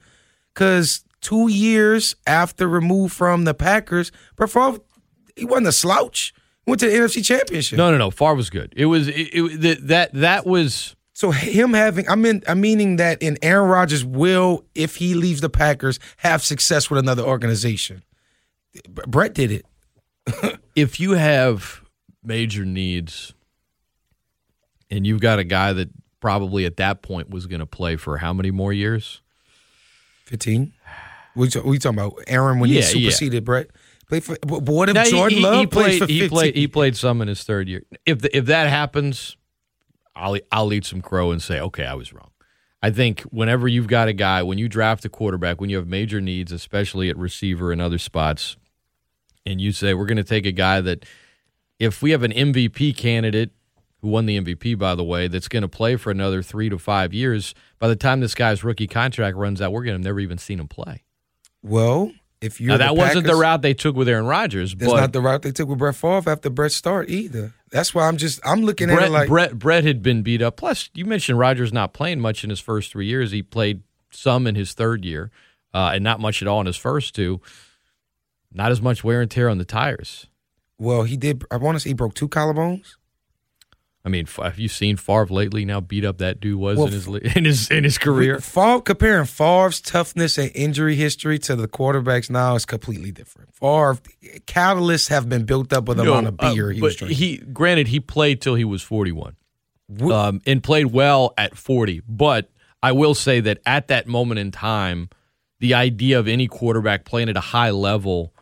because 0.54 1.04
two 1.22 1.50
years 1.50 2.16
after 2.26 2.68
removed 2.68 3.14
from 3.14 3.44
the 3.44 3.54
Packers, 3.54 4.12
Brett 4.36 4.50
Favre, 4.50 4.80
he 5.36 5.46
wasn't 5.46 5.68
a 5.68 5.72
slouch. 5.72 6.34
He 6.66 6.72
went 6.72 6.80
to 6.82 6.90
the 6.90 6.96
NFC 6.96 7.24
Championship. 7.24 7.78
No, 7.78 7.92
no, 7.92 7.98
no. 7.98 8.12
Far 8.12 8.36
was 8.36 8.50
good. 8.50 8.74
It 8.76 8.86
was 8.86 9.08
it, 9.08 9.30
it, 9.34 9.88
that 9.88 10.14
that 10.14 10.46
was 10.46 10.96
So 11.14 11.32
him 11.32 11.74
having, 11.74 12.10
I 12.10 12.16
mean, 12.16 12.44
I'm 12.48 12.62
meaning 12.62 12.98
that 12.98 13.22
in 13.22 13.38
Aaron 13.42 13.70
Rodgers 13.70 14.06
will, 14.06 14.64
if 14.76 14.98
he 14.98 15.14
leaves 15.14 15.42
the 15.42 15.50
Packers, 15.50 16.00
have 16.18 16.44
success 16.44 16.90
with 16.90 17.00
another 17.00 17.24
organization. 17.24 18.04
Brett 18.88 19.34
did 19.34 19.52
it. 19.52 20.60
if 20.76 21.00
you 21.00 21.14
have 21.14 21.82
major 22.24 22.66
needs, 22.66 23.34
and 24.90 25.06
you've 25.08 25.22
got 25.22 25.40
a 25.40 25.44
guy 25.44 25.74
that 25.74 25.90
probably 26.20 26.66
at 26.66 26.78
that 26.78 27.02
point 27.02 27.30
was 27.30 27.48
going 27.48 27.60
to 27.60 27.66
play 27.66 27.96
for 27.96 28.18
how 28.18 28.34
many 28.34 28.52
more 28.52 28.74
years? 28.74 29.22
15. 30.26 30.74
We 31.38 31.50
we 31.63 31.77
talking 31.79 32.00
about 32.00 32.20
Aaron 32.27 32.60
when 32.60 32.70
Yeah, 32.70 32.82
he 32.82 33.00
yeah. 33.00 33.10
superseded 33.12 33.46
Brett. 33.46 33.67
Play 34.10 34.20
for, 34.22 34.38
but 34.41 34.63
what 34.63 34.88
if 34.89 34.96
Now, 34.96 35.03
Jordan 35.06 35.38
he, 35.38 35.44
Love 35.44 35.60
he 35.60 35.67
played. 35.67 36.00
for 36.00 36.08
15? 36.08 36.22
He 36.22 36.29
played. 36.29 36.56
He 36.56 36.67
played 36.67 36.96
some 36.96 37.22
in 37.22 37.27
his 37.27 37.44
third 37.44 37.67
year. 37.67 37.84
If 38.06 38.22
the, 38.22 38.36
if 38.36 38.46
that 38.46 38.70
happens, 38.70 39.36
I'll 40.15 40.38
I'll 40.51 40.72
eat 40.74 40.86
some 40.86 41.01
crow 41.01 41.32
and 41.32 41.41
say, 41.41 41.60
okay, 41.60 41.86
I 41.86 41.94
was 41.94 42.13
wrong. 42.13 42.32
I 42.82 42.89
think 42.91 43.22
whenever 43.24 43.67
you've 43.67 43.88
got 43.88 44.08
a 44.08 44.13
guy, 44.13 44.44
when 44.44 44.58
you 44.58 44.70
draft 44.70 45.03
a 45.03 45.10
quarterback, 45.10 45.60
when 45.60 45.70
you 45.70 45.77
have 45.77 45.88
major 45.88 46.22
needs, 46.22 46.51
especially 46.51 47.10
at 47.10 47.17
receiver 47.17 47.72
and 47.72 47.82
other 47.82 47.98
spots, 47.98 48.56
and 49.46 49.60
you 49.60 49.72
say 49.72 49.94
we're 49.94 50.06
going 50.06 50.17
to 50.17 50.24
take 50.24 50.46
a 50.46 50.51
guy 50.51 50.79
that, 50.82 51.03
if 51.79 52.01
we 52.01 52.12
have 52.12 52.24
an 52.24 52.32
MVP 52.32 52.96
candidate 52.96 53.51
who 54.01 54.10
won 54.10 54.25
the 54.27 54.39
MVP, 54.39 54.77
by 54.77 54.94
the 54.94 55.03
way, 55.03 55.27
that's 55.27 55.48
going 55.48 55.63
to 55.63 55.67
play 55.67 55.96
for 55.96 56.12
another 56.12 56.44
three 56.44 56.70
to 56.70 56.77
five 56.77 57.13
years. 57.15 57.56
By 57.79 57.88
the 57.88 57.96
time 57.96 58.20
this 58.20 58.36
guy's 58.36 58.63
rookie 58.63 58.88
contract 58.88 59.36
runs 59.36 59.60
out, 59.60 59.72
we're 59.72 59.82
going 59.84 59.96
to 59.96 60.00
have 60.00 60.06
never 60.06 60.20
even 60.20 60.38
seen 60.38 60.60
him 60.60 60.67
play. 60.67 61.03
Well, 61.64 62.12
if 62.42 62.62
you 62.62 62.68
now, 62.68 62.78
that 62.78 62.96
wasn't 62.96 63.26
the 63.26 63.36
route 63.36 63.62
they 63.62 63.74
took 63.74 63.96
with 63.96 64.08
Aaron 64.08 64.26
Rodgers. 64.28 64.76
That's 64.76 64.92
but 64.92 65.00
not 65.00 65.14
the 65.14 65.22
route 65.22 65.42
they 65.42 65.52
took 65.52 65.70
with 65.70 65.80
Brett 65.80 65.96
Favre 65.96 66.30
after 66.30 66.50
Brett 66.50 66.72
start 66.72 67.10
either. 67.10 67.54
That's 67.72 67.96
why 67.96 68.08
I'm 68.08 68.18
just 68.18 68.40
I'm 68.46 68.62
looking 68.62 68.88
Brett, 68.88 69.04
at 69.04 69.08
it 69.08 69.12
like 69.12 69.28
Brett. 69.28 69.58
Brett 69.58 69.84
had 69.84 70.02
been 70.02 70.22
beat 70.22 70.42
up. 70.42 70.58
Plus, 70.58 70.90
you 70.94 71.06
mentioned 71.06 71.40
Rodgers 71.40 71.74
not 71.74 71.94
playing 71.94 72.20
much 72.20 72.44
in 72.44 72.50
his 72.50 72.60
first 72.60 72.92
three 72.92 73.08
years. 73.08 73.32
He 73.32 73.42
played 73.42 73.82
some 74.12 74.46
in 74.46 74.56
his 74.56 74.74
third 74.74 75.04
year, 75.04 75.32
uh, 75.74 75.92
and 75.94 76.04
not 76.04 76.20
much 76.20 76.42
at 76.42 76.48
all 76.48 76.60
in 76.60 76.68
his 76.68 76.78
first 76.78 77.16
two. 77.16 77.42
Not 78.54 78.72
as 78.72 78.82
much 78.82 79.04
wear 79.04 79.22
and 79.22 79.30
tear 79.30 79.50
on 79.50 79.58
the 79.58 79.66
tires. 79.66 80.28
Well, 80.78 81.04
he 81.04 81.18
did. 81.18 81.44
I 81.50 81.58
want 81.58 81.76
to 81.76 81.80
say 81.80 81.90
he 81.90 81.94
broke 81.96 82.14
two 82.14 82.30
collarbones. 82.30 82.97
I 84.08 84.10
mean, 84.10 84.26
have 84.38 84.58
you 84.58 84.70
seen 84.70 84.96
Favre 84.96 85.26
lately? 85.26 85.66
Now 85.66 85.82
beat 85.82 86.06
up 86.06 86.20
that 86.20 86.40
dude 86.40 86.58
was 86.58 86.78
well, 86.78 86.88
in 86.88 86.94
his 86.94 87.08
in 87.36 87.44
his 87.44 87.70
in 87.70 87.84
his 87.84 87.98
career. 87.98 88.40
Favre 88.40 88.80
comparing 88.80 89.26
Favre's 89.26 89.82
toughness 89.82 90.38
and 90.38 90.50
injury 90.56 90.96
history 90.96 91.38
to 91.40 91.58
the 91.58 91.68
quarterbacks 91.68 92.30
now 92.30 92.56
is 92.56 92.66
completely 92.66 93.12
different. 93.12 93.54
Favre 93.54 93.98
catalysts 94.46 95.10
have 95.10 95.28
been 95.28 95.44
built 95.44 95.74
up 95.74 95.90
with 95.90 95.98
no, 95.98 96.04
amount 96.04 96.28
of 96.28 96.36
uh, 96.40 96.54
beer 96.54 96.70
uh, 96.70 96.74
he 96.74 96.82
was 96.82 96.96
drinking. 96.96 97.18
He 97.18 97.38
granted 97.38 97.90
he 97.90 98.00
played 98.00 98.40
till 98.40 98.56
he 98.56 98.64
was 98.64 98.82
forty 98.82 99.12
one, 99.12 99.36
um, 100.10 100.40
and 100.46 100.64
played 100.64 100.86
well 100.86 101.34
at 101.38 101.58
forty. 101.58 102.02
But 102.08 102.50
I 102.82 102.94
will 102.94 103.14
say 103.14 103.42
that 103.42 103.60
at 103.66 103.90
that 103.90 104.08
moment 104.08 104.40
in 104.40 104.52
time, 104.52 105.10
the 105.60 105.74
idea 105.74 106.18
of 106.18 106.30
any 106.30 106.48
quarterback 106.48 107.04
playing 107.04 107.28
at 107.28 107.36
a 107.36 107.42
high 107.42 107.72
level 107.72 108.34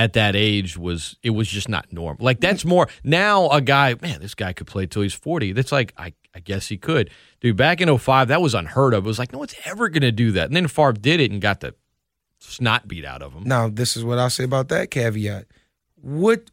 at 0.00 0.14
that 0.14 0.34
age 0.34 0.78
was 0.78 1.18
it 1.22 1.30
was 1.30 1.46
just 1.46 1.68
not 1.68 1.92
normal. 1.92 2.24
Like 2.24 2.40
that's 2.40 2.64
more 2.64 2.88
now 3.04 3.50
a 3.50 3.60
guy, 3.60 3.96
man, 4.00 4.18
this 4.20 4.34
guy 4.34 4.54
could 4.54 4.66
play 4.66 4.86
till 4.86 5.02
he's 5.02 5.12
40. 5.12 5.52
That's 5.52 5.72
like 5.72 5.92
I, 5.98 6.14
I 6.34 6.40
guess 6.40 6.68
he 6.68 6.78
could. 6.78 7.10
Dude, 7.40 7.58
back 7.58 7.82
in 7.82 7.98
05, 7.98 8.28
that 8.28 8.40
was 8.40 8.54
unheard 8.54 8.94
of. 8.94 9.04
It 9.04 9.06
was 9.06 9.18
like, 9.18 9.30
no 9.30 9.40
one's 9.40 9.54
ever 9.66 9.90
gonna 9.90 10.10
do 10.10 10.32
that. 10.32 10.46
And 10.46 10.56
then 10.56 10.68
Favre 10.68 10.94
did 10.94 11.20
it 11.20 11.30
and 11.30 11.38
got 11.42 11.60
the 11.60 11.74
snot 12.38 12.88
beat 12.88 13.04
out 13.04 13.20
of 13.20 13.34
him. 13.34 13.44
Now, 13.44 13.68
this 13.68 13.94
is 13.94 14.02
what 14.02 14.18
I'll 14.18 14.30
say 14.30 14.44
about 14.44 14.70
that 14.70 14.90
caveat. 14.90 15.48
What 15.96 16.48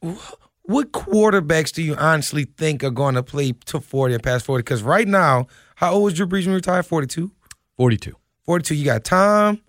what 0.64 0.92
quarterbacks 0.92 1.72
do 1.72 1.82
you 1.82 1.96
honestly 1.96 2.44
think 2.44 2.84
are 2.84 2.92
going 2.92 3.16
to 3.16 3.24
play 3.24 3.54
to 3.68 3.80
40 3.80 4.16
and 4.16 4.24
past 4.24 4.46
40? 4.46 4.60
Because 4.60 4.84
right 4.84 5.08
now, 5.08 5.48
how 5.76 5.94
old 5.94 6.04
was 6.04 6.16
Drew 6.16 6.28
Brees 6.28 6.42
when 6.42 6.50
he 6.50 6.56
retired? 6.56 6.86
42? 6.86 7.32
42. 7.78 8.14
42. 8.44 8.76
You 8.76 8.84
got 8.84 9.06
Tom, 9.06 9.62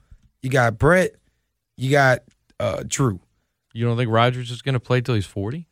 you 0.43 0.51
got 0.51 0.79
Brett, 0.79 1.13
you 1.77 1.93
got 1.93 2.25
uh, 2.59 2.83
Drew. 2.85 3.21
You 3.79 3.85
don't 3.85 3.97
think 3.97 4.11
Rodgers 4.11 4.51
is 4.51 4.61
going 4.61 4.73
to 4.73 4.81
play 4.81 5.01
till 5.01 5.15
he's 5.15 5.25
40? 5.25 5.69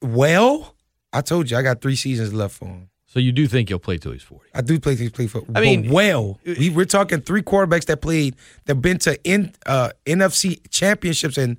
well, 0.00 0.76
I 1.12 1.20
told 1.20 1.50
you 1.50 1.56
I 1.56 1.62
got 1.62 1.80
three 1.80 1.96
seasons 1.96 2.32
left 2.32 2.54
for 2.54 2.66
him. 2.66 2.90
So 3.06 3.18
you 3.18 3.32
do 3.32 3.48
think 3.48 3.70
he'll 3.70 3.80
play 3.80 3.98
till 3.98 4.12
he's 4.12 4.22
40? 4.22 4.50
I 4.54 4.60
do 4.60 4.78
play 4.78 4.94
till 4.94 5.02
he's 5.02 5.10
play 5.10 5.26
for. 5.26 5.42
I 5.52 5.60
mean, 5.60 5.90
well, 5.90 6.38
we, 6.44 6.72
are 6.76 6.84
talking 6.84 7.20
three 7.20 7.42
quarterbacks 7.42 7.86
that 7.86 8.00
played 8.00 8.36
that 8.66 8.76
been 8.76 8.98
to 8.98 9.20
in, 9.24 9.52
uh, 9.66 9.90
NFC 10.06 10.60
championships 10.70 11.36
and 11.36 11.56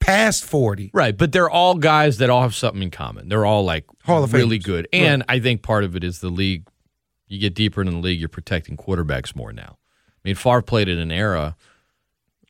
past 0.00 0.44
40. 0.44 0.90
Right, 0.92 1.16
but 1.16 1.30
they're 1.30 1.50
all 1.50 1.76
guys 1.76 2.18
that 2.18 2.28
all 2.28 2.42
have 2.42 2.56
something 2.56 2.82
in 2.82 2.90
common. 2.90 3.28
They're 3.28 3.46
all 3.46 3.64
like 3.64 3.84
Hall 4.02 4.24
of 4.24 4.32
really 4.32 4.58
good. 4.58 4.88
And 4.92 5.20
right. 5.28 5.36
I 5.36 5.40
think 5.40 5.62
part 5.62 5.84
of 5.84 5.94
it 5.94 6.02
is 6.02 6.18
the 6.18 6.30
league. 6.30 6.66
You 7.28 7.38
get 7.38 7.54
deeper 7.54 7.80
in 7.80 7.88
the 7.88 7.96
league, 7.98 8.18
you're 8.18 8.28
protecting 8.28 8.76
quarterbacks 8.76 9.36
more 9.36 9.52
now. 9.52 9.78
I 9.78 10.20
mean, 10.24 10.34
Favre 10.34 10.62
played 10.62 10.88
in 10.88 10.98
an 10.98 11.12
era 11.12 11.54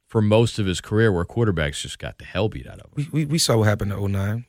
for 0.07 0.23
most 0.23 0.59
of 0.59 0.67
his 0.67 0.81
career 0.81 1.13
where 1.13 1.25
quarterbacks 1.25 1.81
just 1.81 1.99
got 1.99 2.19
the 2.19 2.25
hell 2.25 2.49
beat 2.49 2.67
out 2.67 2.81
of 2.81 2.87
him. 2.87 2.93
We, 2.95 3.09
we, 3.13 3.25
we 3.25 3.39
saw 3.39 3.59
what 3.59 3.65
happened 3.65 3.91
to 3.91 4.09
09. 4.09 4.47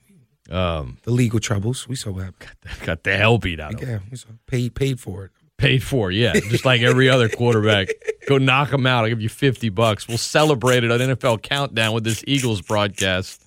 Um, 0.49 0.97
the 1.03 1.11
legal 1.11 1.39
troubles. 1.39 1.87
We 1.87 1.95
saw 1.95 2.11
what 2.11 2.25
happened. 2.25 2.39
Got 2.39 2.61
the, 2.61 2.85
got 2.85 3.03
the 3.03 3.17
hell 3.17 3.37
beat 3.37 3.59
out 3.59 3.73
of 3.73 3.81
yeah, 3.81 3.87
him. 3.87 4.03
we 4.09 4.17
saw 4.17 4.29
paid 4.45 4.75
paid 4.75 4.99
for 4.99 5.25
it. 5.25 5.31
Paid 5.57 5.81
for, 5.81 6.11
yeah. 6.11 6.33
Just 6.33 6.65
like 6.65 6.81
every 6.81 7.09
other 7.09 7.27
quarterback. 7.27 7.89
Go 8.27 8.37
knock 8.37 8.71
him 8.71 8.85
out. 8.85 9.03
I'll 9.03 9.09
give 9.09 9.21
you 9.21 9.29
50 9.29 9.69
bucks. 9.69 10.07
We'll 10.07 10.19
celebrate 10.19 10.83
it 10.83 10.91
on 10.91 10.99
NFL 10.99 11.41
Countdown 11.41 11.93
with 11.93 12.03
this 12.03 12.23
Eagles 12.27 12.61
broadcast. 12.61 13.43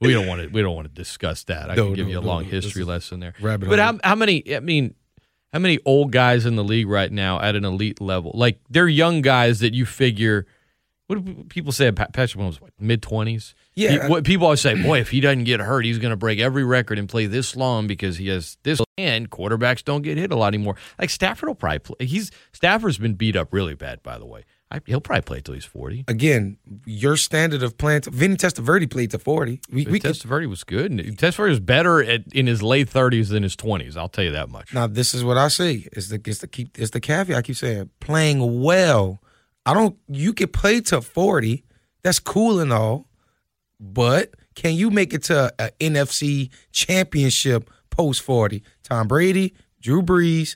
We 0.00 0.14
don't 0.14 0.26
want 0.26 0.42
to. 0.42 0.48
We 0.48 0.62
don't 0.62 0.74
want 0.74 0.88
to 0.88 0.94
discuss 0.94 1.44
that. 1.44 1.70
I 1.70 1.74
no, 1.74 1.86
can 1.86 1.94
give 1.94 2.06
no, 2.06 2.12
you 2.12 2.18
a 2.18 2.22
no, 2.22 2.26
long 2.26 2.44
history 2.44 2.84
lesson 2.84 3.20
there. 3.20 3.34
But 3.40 3.78
how, 3.78 3.98
how 4.02 4.14
many? 4.14 4.54
I 4.54 4.60
mean, 4.60 4.94
how 5.52 5.58
many 5.58 5.78
old 5.84 6.12
guys 6.12 6.44
in 6.44 6.56
the 6.56 6.64
league 6.64 6.88
right 6.88 7.10
now 7.10 7.40
at 7.40 7.54
an 7.54 7.64
elite 7.64 8.00
level? 8.00 8.32
Like 8.34 8.60
they're 8.68 8.88
young 8.88 9.22
guys 9.22 9.60
that 9.60 9.74
you 9.74 9.86
figure 9.86 10.46
what 11.06 11.24
do 11.24 11.44
people 11.44 11.72
say? 11.72 11.90
Patrick 11.92 12.30
Mahomes 12.32 12.58
mid 12.78 13.02
twenties. 13.02 13.54
Yeah. 13.74 14.04
He, 14.04 14.08
what 14.08 14.24
people 14.24 14.46
always 14.46 14.60
say, 14.60 14.80
boy, 14.80 15.00
if 15.00 15.10
he 15.10 15.20
doesn't 15.20 15.44
get 15.44 15.60
hurt, 15.60 15.84
he's 15.84 15.98
going 15.98 16.10
to 16.10 16.16
break 16.16 16.38
every 16.40 16.64
record 16.64 16.98
and 16.98 17.08
play 17.08 17.26
this 17.26 17.54
long 17.54 17.86
because 17.86 18.16
he 18.16 18.28
has 18.28 18.56
this. 18.62 18.80
And 18.98 19.30
quarterbacks 19.30 19.84
don't 19.84 20.00
get 20.00 20.16
hit 20.16 20.32
a 20.32 20.36
lot 20.36 20.54
anymore. 20.54 20.76
Like 20.98 21.10
Stafford 21.10 21.48
will 21.48 21.54
probably 21.54 21.80
play. 21.80 22.06
He's 22.06 22.30
Stafford's 22.52 22.96
been 22.96 23.12
beat 23.14 23.36
up 23.36 23.52
really 23.52 23.74
bad, 23.74 24.02
by 24.02 24.18
the 24.18 24.24
way. 24.24 24.44
I, 24.70 24.80
he'll 24.86 25.02
probably 25.02 25.22
play 25.22 25.40
till 25.42 25.54
he's 25.54 25.66
forty. 25.66 26.04
Again, 26.08 26.56
your 26.86 27.16
standard 27.16 27.62
of 27.62 27.78
playing. 27.78 28.00
To, 28.00 28.10
Vinny 28.10 28.36
Testaverde 28.36 28.90
played 28.90 29.10
to 29.12 29.18
forty. 29.18 29.60
We, 29.70 29.84
we 29.84 30.00
Testaverde 30.00 30.48
was 30.48 30.64
good. 30.64 30.90
And 30.90 31.00
Testaverde 31.16 31.50
was 31.50 31.60
better 31.60 32.02
at, 32.02 32.22
in 32.32 32.46
his 32.46 32.62
late 32.62 32.88
thirties 32.88 33.28
than 33.28 33.42
his 33.42 33.54
twenties. 33.54 33.96
I'll 33.96 34.08
tell 34.08 34.24
you 34.24 34.32
that 34.32 34.48
much. 34.48 34.72
Now, 34.72 34.86
this 34.86 35.14
is 35.14 35.22
what 35.22 35.36
I 35.36 35.48
say: 35.48 35.86
is 35.92 36.08
the 36.08 36.20
is 36.26 36.40
the 36.40 36.48
keep 36.48 36.76
is 36.78 36.90
the 36.90 37.00
caveat 37.00 37.38
I 37.38 37.42
keep 37.42 37.56
saying. 37.56 37.90
Playing 38.00 38.62
well 38.62 39.20
I 39.66 39.74
don't. 39.74 39.96
You 40.08 40.32
can 40.32 40.48
play 40.48 40.80
to 40.82 41.00
forty. 41.00 41.64
That's 42.02 42.20
cool 42.20 42.60
and 42.60 42.72
all, 42.72 43.08
but 43.80 44.30
can 44.54 44.74
you 44.74 44.90
make 44.90 45.12
it 45.12 45.24
to 45.24 45.52
an 45.58 45.70
NFC 45.80 46.50
Championship 46.70 47.68
post 47.90 48.22
forty? 48.22 48.62
Tom 48.84 49.08
Brady, 49.08 49.54
Drew 49.80 50.02
Brees, 50.02 50.54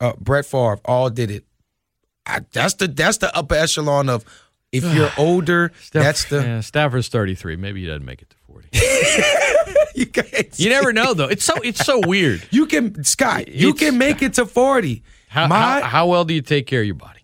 uh, 0.00 0.12
Brett 0.18 0.46
Favre 0.46 0.78
all 0.84 1.10
did 1.10 1.30
it. 1.32 1.44
I, 2.24 2.40
that's 2.52 2.74
the 2.74 2.86
that's 2.86 3.18
the 3.18 3.36
upper 3.36 3.56
echelon 3.56 4.08
of 4.08 4.24
if 4.70 4.84
you're 4.94 5.10
older. 5.18 5.72
that's 5.92 6.26
the 6.26 6.40
yeah, 6.40 6.60
Stafford's 6.60 7.08
thirty 7.08 7.34
three. 7.34 7.56
Maybe 7.56 7.80
he 7.80 7.86
doesn't 7.88 8.04
make 8.04 8.22
it 8.22 8.30
to 8.30 8.36
forty. 8.46 8.68
you, 9.94 10.06
you 10.56 10.70
never 10.70 10.92
know 10.92 11.12
though. 11.12 11.26
It's 11.28 11.44
so 11.44 11.54
it's 11.56 11.84
so 11.84 12.00
weird. 12.06 12.46
You 12.50 12.66
can 12.66 13.02
Scott. 13.02 13.48
You 13.48 13.70
it's, 13.70 13.80
can 13.80 13.98
make 13.98 14.22
it 14.22 14.34
to 14.34 14.46
forty. 14.46 15.02
How, 15.28 15.46
My, 15.46 15.58
how, 15.58 15.80
how 15.82 16.06
well 16.06 16.24
do 16.24 16.32
you 16.32 16.40
take 16.40 16.66
care 16.66 16.80
of 16.80 16.86
your 16.86 16.94
body? 16.94 17.17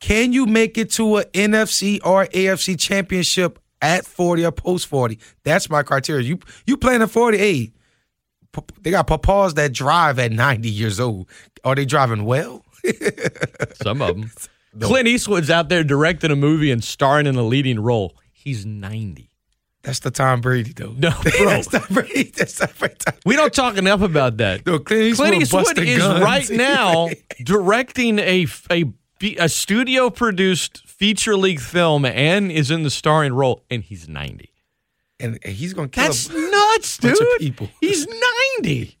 Can 0.00 0.32
you 0.32 0.46
make 0.46 0.78
it 0.78 0.90
to 0.92 1.18
a 1.18 1.24
NFC 1.26 2.00
or 2.04 2.26
AFC 2.26 2.78
championship 2.78 3.58
at 3.82 4.06
40 4.06 4.46
or 4.46 4.52
post 4.52 4.86
40? 4.86 5.18
That's 5.44 5.68
my 5.70 5.82
criteria. 5.82 6.26
You 6.26 6.38
you 6.66 6.76
playing 6.76 7.02
at 7.02 7.10
48. 7.10 7.74
They 8.80 8.90
got 8.90 9.06
papas 9.06 9.54
that 9.54 9.72
drive 9.72 10.18
at 10.18 10.32
90 10.32 10.68
years 10.68 10.98
old. 10.98 11.28
Are 11.64 11.74
they 11.74 11.84
driving 11.84 12.24
well? 12.24 12.64
Some 13.82 14.02
of 14.02 14.16
them. 14.16 14.30
No. 14.74 14.88
Clint 14.88 15.06
Eastwood's 15.08 15.50
out 15.50 15.68
there 15.68 15.84
directing 15.84 16.30
a 16.30 16.36
movie 16.36 16.70
and 16.70 16.82
starring 16.82 17.26
in 17.26 17.36
a 17.36 17.42
leading 17.42 17.78
role. 17.80 18.16
He's 18.32 18.64
90. 18.64 19.30
That's 19.82 20.00
the 20.00 20.10
Tom 20.10 20.40
Brady, 20.40 20.72
though. 20.72 20.94
No, 20.96 21.10
bro. 21.22 21.44
That's 21.46 21.66
Tom 21.68 21.82
Brady. 21.90 22.24
That's 22.36 22.58
Tom 22.58 22.68
Brady. 22.78 22.94
We 23.24 23.36
don't 23.36 23.52
talk 23.52 23.76
enough 23.76 24.02
about 24.02 24.36
that. 24.38 24.64
No, 24.66 24.78
Clint 24.78 25.02
Eastwood, 25.04 25.28
Clint 25.28 25.42
Eastwood 25.42 25.78
is 25.78 25.98
guns. 25.98 26.22
right 26.22 26.50
now 26.50 27.08
directing 27.44 28.18
a, 28.18 28.46
a 28.70 28.84
a 29.38 29.48
studio 29.48 30.10
produced 30.10 30.86
feature 30.86 31.36
length 31.36 31.64
film 31.64 32.04
and 32.04 32.50
is 32.50 32.70
in 32.70 32.82
the 32.82 32.90
starring 32.90 33.32
role, 33.32 33.62
and 33.70 33.82
he's 33.82 34.08
90. 34.08 34.50
And 35.18 35.38
he's 35.44 35.74
going 35.74 35.90
to 35.90 35.94
kill 35.94 36.04
That's 36.04 36.30
nuts, 36.30 36.96
dude. 36.96 37.18
people. 37.38 37.68
He's 37.82 38.06
90. 38.58 38.96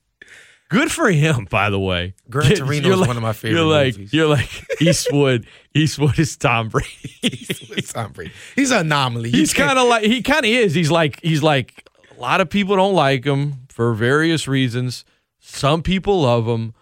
Good 0.68 0.92
for 0.92 1.10
him, 1.10 1.46
by 1.50 1.70
the 1.70 1.80
way. 1.80 2.14
Gran 2.28 2.54
Torino 2.54 2.90
is 2.90 2.98
like, 2.98 3.08
one 3.08 3.16
of 3.16 3.22
my 3.22 3.32
favorite 3.32 3.58
you're 3.58 3.66
like, 3.68 3.94
movies. 3.94 4.12
You're 4.12 4.28
like 4.28 4.80
Eastwood. 4.80 5.46
Eastwood 5.74 6.18
is 6.18 6.36
Tom 6.36 6.68
Brady. 6.68 6.88
Eastwood 7.22 7.78
is 7.78 7.92
Tom 7.92 8.12
Brady. 8.12 8.32
He's 8.54 8.70
an 8.70 8.80
anomaly. 8.80 9.30
he's 9.30 9.52
kind 9.52 9.78
of 9.78 9.88
like 9.88 10.04
he 10.04 10.22
kind 10.22 10.44
of 10.44 10.50
is. 10.50 10.74
He's 10.74 10.90
like 10.90 11.20
he's 11.22 11.42
like 11.42 11.88
a 12.16 12.20
lot 12.20 12.40
of 12.40 12.48
people 12.50 12.76
don't 12.76 12.94
like 12.94 13.24
him 13.24 13.66
for 13.68 13.94
various 13.94 14.46
reasons. 14.46 15.04
Some 15.40 15.82
people 15.82 16.20
love 16.20 16.46
him, 16.46 16.74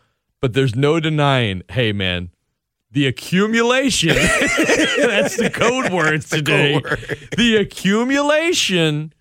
but 0.42 0.52
there's 0.52 0.74
no 0.74 1.00
denying. 1.00 1.62
Hey, 1.70 1.92
man, 1.92 2.30
the 2.90 3.06
accumulation. 3.06 4.14
That's 4.16 5.36
the 5.36 5.50
code 5.52 5.92
word 5.92 6.22
today. 6.22 6.74
code 6.80 6.84
word. 6.84 7.28
the 7.36 7.56
accumulation 7.56 9.12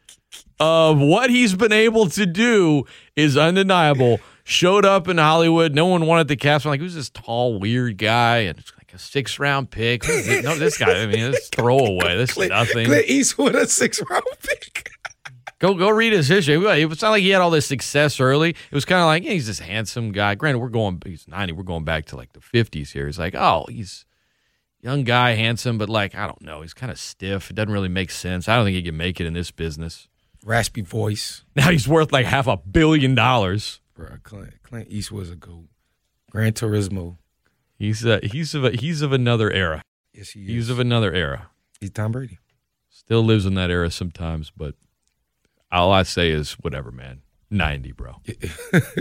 of 0.59 0.99
what 0.99 1.29
he's 1.29 1.55
been 1.55 1.73
able 1.73 2.09
to 2.09 2.25
do 2.25 2.85
is 3.15 3.37
undeniable. 3.37 4.19
Showed 4.43 4.85
up 4.85 5.09
in 5.09 5.17
hollywood. 5.17 5.75
No 5.75 5.87
one 5.87 6.05
wanted 6.05 6.29
the 6.29 6.37
cast. 6.37 6.65
I'm 6.65 6.69
like 6.69 6.79
who's 6.79 6.95
this 6.95 7.09
tall 7.09 7.59
weird 7.59 7.97
guy? 7.97 8.37
And 8.39 8.57
it's 8.57 8.71
like 8.77 8.93
a 8.93 8.97
six 8.97 9.39
round 9.39 9.69
pick 9.71 10.07
no 10.07 10.55
this 10.55 10.77
guy 10.77 11.01
i 11.01 11.05
mean 11.05 11.31
this 11.31 11.49
throwaway. 11.53 12.15
This 12.15 12.37
is 12.37 12.49
nothing. 12.49 12.85
Clint 12.85 13.07
Eastwood 13.07 13.55
a 13.55 13.67
six 13.67 14.01
round 14.09 14.23
pick 14.41 14.89
Go 15.59 15.73
go 15.73 15.89
read 15.89 16.13
his 16.13 16.27
history. 16.27 16.55
It's 16.55 17.01
not 17.01 17.09
like 17.11 17.23
he 17.23 17.29
had 17.29 17.41
all 17.41 17.49
this 17.49 17.65
success 17.65 18.19
early. 18.19 18.51
It 18.51 18.73
was 18.73 18.85
kind 18.85 19.01
of 19.01 19.07
like 19.07 19.23
yeah, 19.23 19.31
he's 19.31 19.47
this 19.47 19.59
handsome 19.59 20.11
guy. 20.11 20.35
Granted, 20.35 20.59
we're 20.59 20.69
going 20.69 21.01
he's 21.03 21.27
ninety. 21.27 21.53
We're 21.53 21.63
going 21.63 21.83
back 21.83 22.05
to 22.07 22.15
like 22.15 22.33
the 22.33 22.41
fifties 22.41 22.91
here. 22.91 23.07
He's 23.07 23.17
like, 23.17 23.33
oh, 23.33 23.65
he's 23.67 24.05
young 24.81 25.03
guy, 25.03 25.31
handsome, 25.31 25.77
but 25.77 25.89
like 25.89 26.13
I 26.15 26.27
don't 26.27 26.41
know, 26.41 26.61
he's 26.61 26.75
kind 26.75 26.91
of 26.91 26.99
stiff. 26.99 27.49
It 27.49 27.55
doesn't 27.55 27.73
really 27.73 27.89
make 27.89 28.11
sense. 28.11 28.47
I 28.47 28.55
don't 28.55 28.65
think 28.65 28.75
he 28.75 28.83
can 28.83 28.97
make 28.97 29.19
it 29.19 29.25
in 29.25 29.33
this 29.33 29.49
business. 29.51 30.07
Raspy 30.45 30.81
voice. 30.81 31.43
Now 31.55 31.71
he's 31.71 31.87
worth 31.87 32.11
like 32.11 32.27
half 32.27 32.45
a 32.45 32.57
billion 32.57 33.15
dollars. 33.15 33.81
Bro, 33.95 34.09
Clint, 34.21 34.61
Clint 34.61 34.87
Eastwood's 34.91 35.31
a 35.31 35.35
goat. 35.35 35.65
Gran 36.29 36.53
Turismo. 36.53 37.17
He's 37.79 38.05
uh, 38.05 38.19
he's 38.21 38.53
of 38.53 38.63
a, 38.63 38.71
he's 38.71 39.01
of 39.01 39.11
another 39.11 39.51
era. 39.51 39.81
Yes, 40.13 40.29
he 40.29 40.41
is. 40.41 40.47
He's 40.47 40.69
of 40.69 40.79
another 40.79 41.13
era. 41.13 41.49
He's 41.79 41.89
Tom 41.89 42.11
Brady. 42.11 42.37
Still 42.89 43.23
lives 43.23 43.45
in 43.45 43.55
that 43.55 43.71
era 43.71 43.89
sometimes, 43.89 44.51
but 44.55 44.75
all 45.71 45.91
I 45.91 46.03
say 46.03 46.29
is 46.29 46.53
whatever, 46.53 46.91
man. 46.91 47.21
Ninety, 47.49 47.91
bro. 47.93 48.15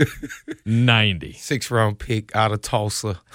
Ninety. 0.65 1.33
Six 1.33 1.69
round 1.69 1.99
pick 1.99 2.33
out 2.35 2.51
of 2.51 2.61
Tulsa. 2.61 3.19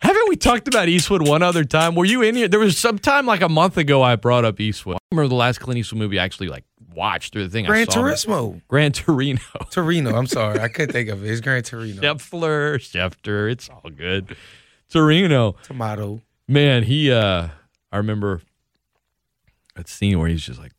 Haven't 0.00 0.28
we 0.30 0.36
talked 0.36 0.66
about 0.66 0.88
Eastwood 0.88 1.28
one 1.28 1.42
other 1.42 1.62
time? 1.62 1.94
Were 1.94 2.06
you 2.06 2.22
in 2.22 2.34
here? 2.34 2.48
There 2.48 2.58
was 2.58 2.78
some 2.78 2.98
time 2.98 3.26
like 3.26 3.42
a 3.42 3.50
month 3.50 3.76
ago 3.76 4.02
I 4.02 4.16
brought 4.16 4.46
up 4.46 4.58
Eastwood. 4.58 4.96
I 4.96 5.00
remember 5.12 5.28
the 5.28 5.34
last 5.34 5.60
Clint 5.60 5.78
Eastwood 5.78 5.98
movie 5.98 6.18
I 6.18 6.24
actually 6.24 6.48
like 6.48 6.64
watched 6.94 7.34
through 7.34 7.44
the 7.44 7.50
thing. 7.50 7.66
Gran 7.66 7.82
I 7.82 7.92
saw. 7.92 8.00
Turismo. 8.00 8.62
Gran 8.66 8.92
Torino. 8.92 9.40
Torino. 9.70 10.16
I'm 10.16 10.26
sorry. 10.26 10.58
I 10.58 10.68
couldn't 10.68 10.92
think 10.92 11.10
of 11.10 11.22
it. 11.22 11.30
It's 11.30 11.42
Gran 11.42 11.62
Torino. 11.62 12.00
Scheffler, 12.00 12.76
Schefter. 12.76 13.50
It's 13.52 13.68
all 13.68 13.90
good. 13.90 14.34
Torino. 14.88 15.56
Tomato. 15.64 16.22
Man, 16.48 16.82
he 16.84 17.12
uh 17.12 17.48
I 17.92 17.96
remember 17.98 18.40
that 19.76 19.86
scene 19.88 20.18
where 20.18 20.28
he's 20.28 20.44
just 20.44 20.58
like 20.58 20.72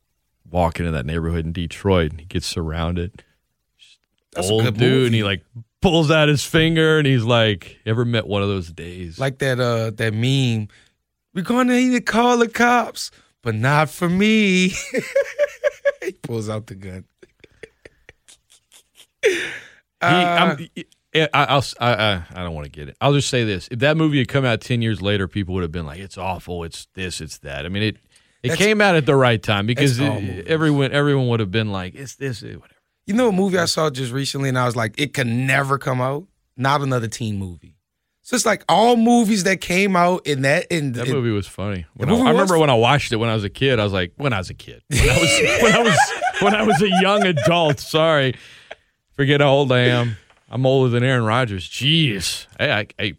walking 0.51 0.85
in 0.85 0.93
that 0.93 1.05
neighborhood 1.05 1.45
in 1.45 1.51
Detroit 1.51 2.11
and 2.11 2.19
he 2.19 2.25
gets 2.25 2.45
surrounded. 2.45 3.23
That's 4.33 4.49
a 4.49 4.51
Old 4.51 4.63
good 4.63 4.77
dude, 4.77 5.05
and 5.07 5.15
he 5.15 5.23
like 5.23 5.43
pulls 5.81 6.09
out 6.11 6.29
his 6.29 6.45
finger 6.45 6.97
and 6.97 7.07
he's 7.07 7.23
like, 7.23 7.79
ever 7.85 8.05
met 8.05 8.27
one 8.27 8.41
of 8.41 8.47
those 8.47 8.71
days? 8.71 9.19
Like 9.19 9.39
that 9.39 9.59
uh 9.59 9.91
that 9.91 10.13
meme. 10.13 10.67
We're 11.33 11.43
gonna 11.43 11.73
need 11.75 11.91
to 11.91 12.01
call 12.01 12.37
the 12.37 12.47
cops, 12.47 13.11
but 13.41 13.55
not 13.55 13.89
for 13.89 14.09
me. 14.09 14.69
he 16.03 16.11
pulls 16.21 16.49
out 16.49 16.67
the 16.67 16.75
gun. 16.75 17.05
He, 19.23 19.43
Uh, 20.03 20.07
I'm, 20.07 20.67
I, 21.13 21.27
I'll, 21.33 21.63
I, 21.79 21.93
I, 21.93 22.23
I 22.33 22.43
don't 22.43 22.55
want 22.55 22.65
to 22.65 22.71
get 22.71 22.89
it. 22.89 22.97
I'll 22.99 23.13
just 23.13 23.29
say 23.29 23.43
this: 23.43 23.67
if 23.69 23.79
that 23.79 23.97
movie 23.97 24.17
had 24.17 24.27
come 24.27 24.45
out 24.45 24.61
ten 24.61 24.81
years 24.81 24.99
later, 25.01 25.27
people 25.27 25.53
would 25.53 25.61
have 25.61 25.71
been 25.71 25.85
like, 25.85 25.99
"It's 25.99 26.17
awful. 26.17 26.63
It's 26.63 26.87
this. 26.95 27.21
It's 27.21 27.37
that." 27.39 27.65
I 27.65 27.69
mean, 27.69 27.83
it 27.83 27.97
it 28.43 28.49
That's- 28.49 28.57
came 28.57 28.81
out 28.81 28.95
at 28.95 29.05
the 29.05 29.15
right 29.15 29.41
time 29.41 29.65
because 29.67 29.99
it- 29.99 30.47
everyone 30.47 30.91
everyone 30.91 31.27
would 31.29 31.39
have 31.39 31.51
been 31.51 31.71
like, 31.71 31.95
"It's 31.95 32.15
this. 32.15 32.41
It, 32.43 32.55
whatever." 32.59 32.79
You 33.07 33.13
know 33.15 33.29
a 33.29 33.31
movie 33.31 33.57
I 33.57 33.65
saw 33.65 33.89
just 33.89 34.11
recently 34.11 34.49
and 34.49 34.57
I 34.57 34.65
was 34.65 34.75
like, 34.75 34.93
it 34.99 35.13
could 35.13 35.27
never 35.27 35.77
come 35.77 35.99
out? 36.01 36.25
Not 36.55 36.81
another 36.81 37.07
teen 37.07 37.37
movie. 37.37 37.75
So 38.21 38.35
it's 38.35 38.45
like 38.45 38.63
all 38.69 38.95
movies 38.95 39.43
that 39.45 39.59
came 39.59 39.95
out 39.95 40.25
in 40.27 40.43
that 40.43 40.67
in, 40.71 40.93
That 40.93 41.07
in- 41.07 41.13
movie 41.13 41.31
was 41.31 41.47
funny. 41.47 41.85
When 41.95 42.07
movie 42.07 42.21
I, 42.21 42.25
I 42.25 42.31
was 42.31 42.33
remember 42.41 42.59
when 42.59 42.69
I 42.69 42.75
watched 42.75 43.11
it 43.11 43.15
when 43.17 43.29
I 43.29 43.33
was 43.33 43.43
a 43.43 43.49
kid. 43.49 43.79
I 43.79 43.83
was 43.83 43.91
like, 43.93 44.13
when 44.17 44.31
I 44.33 44.37
was 44.37 44.49
a 44.51 44.53
kid, 44.53 44.81
when 44.89 45.09
I 45.09 45.17
was 45.19 45.41
when 45.61 45.73
I 45.73 45.79
was 45.81 45.97
when 46.41 46.55
I 46.55 46.61
was 46.63 46.81
a 46.81 46.89
young 47.01 47.23
adult. 47.25 47.79
Sorry, 47.79 48.35
forget 49.13 49.41
how 49.41 49.49
old 49.49 49.71
I 49.71 49.79
am. 49.79 50.17
I'm 50.49 50.65
older 50.65 50.89
than 50.89 51.03
Aaron 51.03 51.23
Rodgers. 51.23 51.67
Jeez, 51.67 52.45
hey, 52.59 52.71
I, 52.71 52.87
hey, 52.97 53.13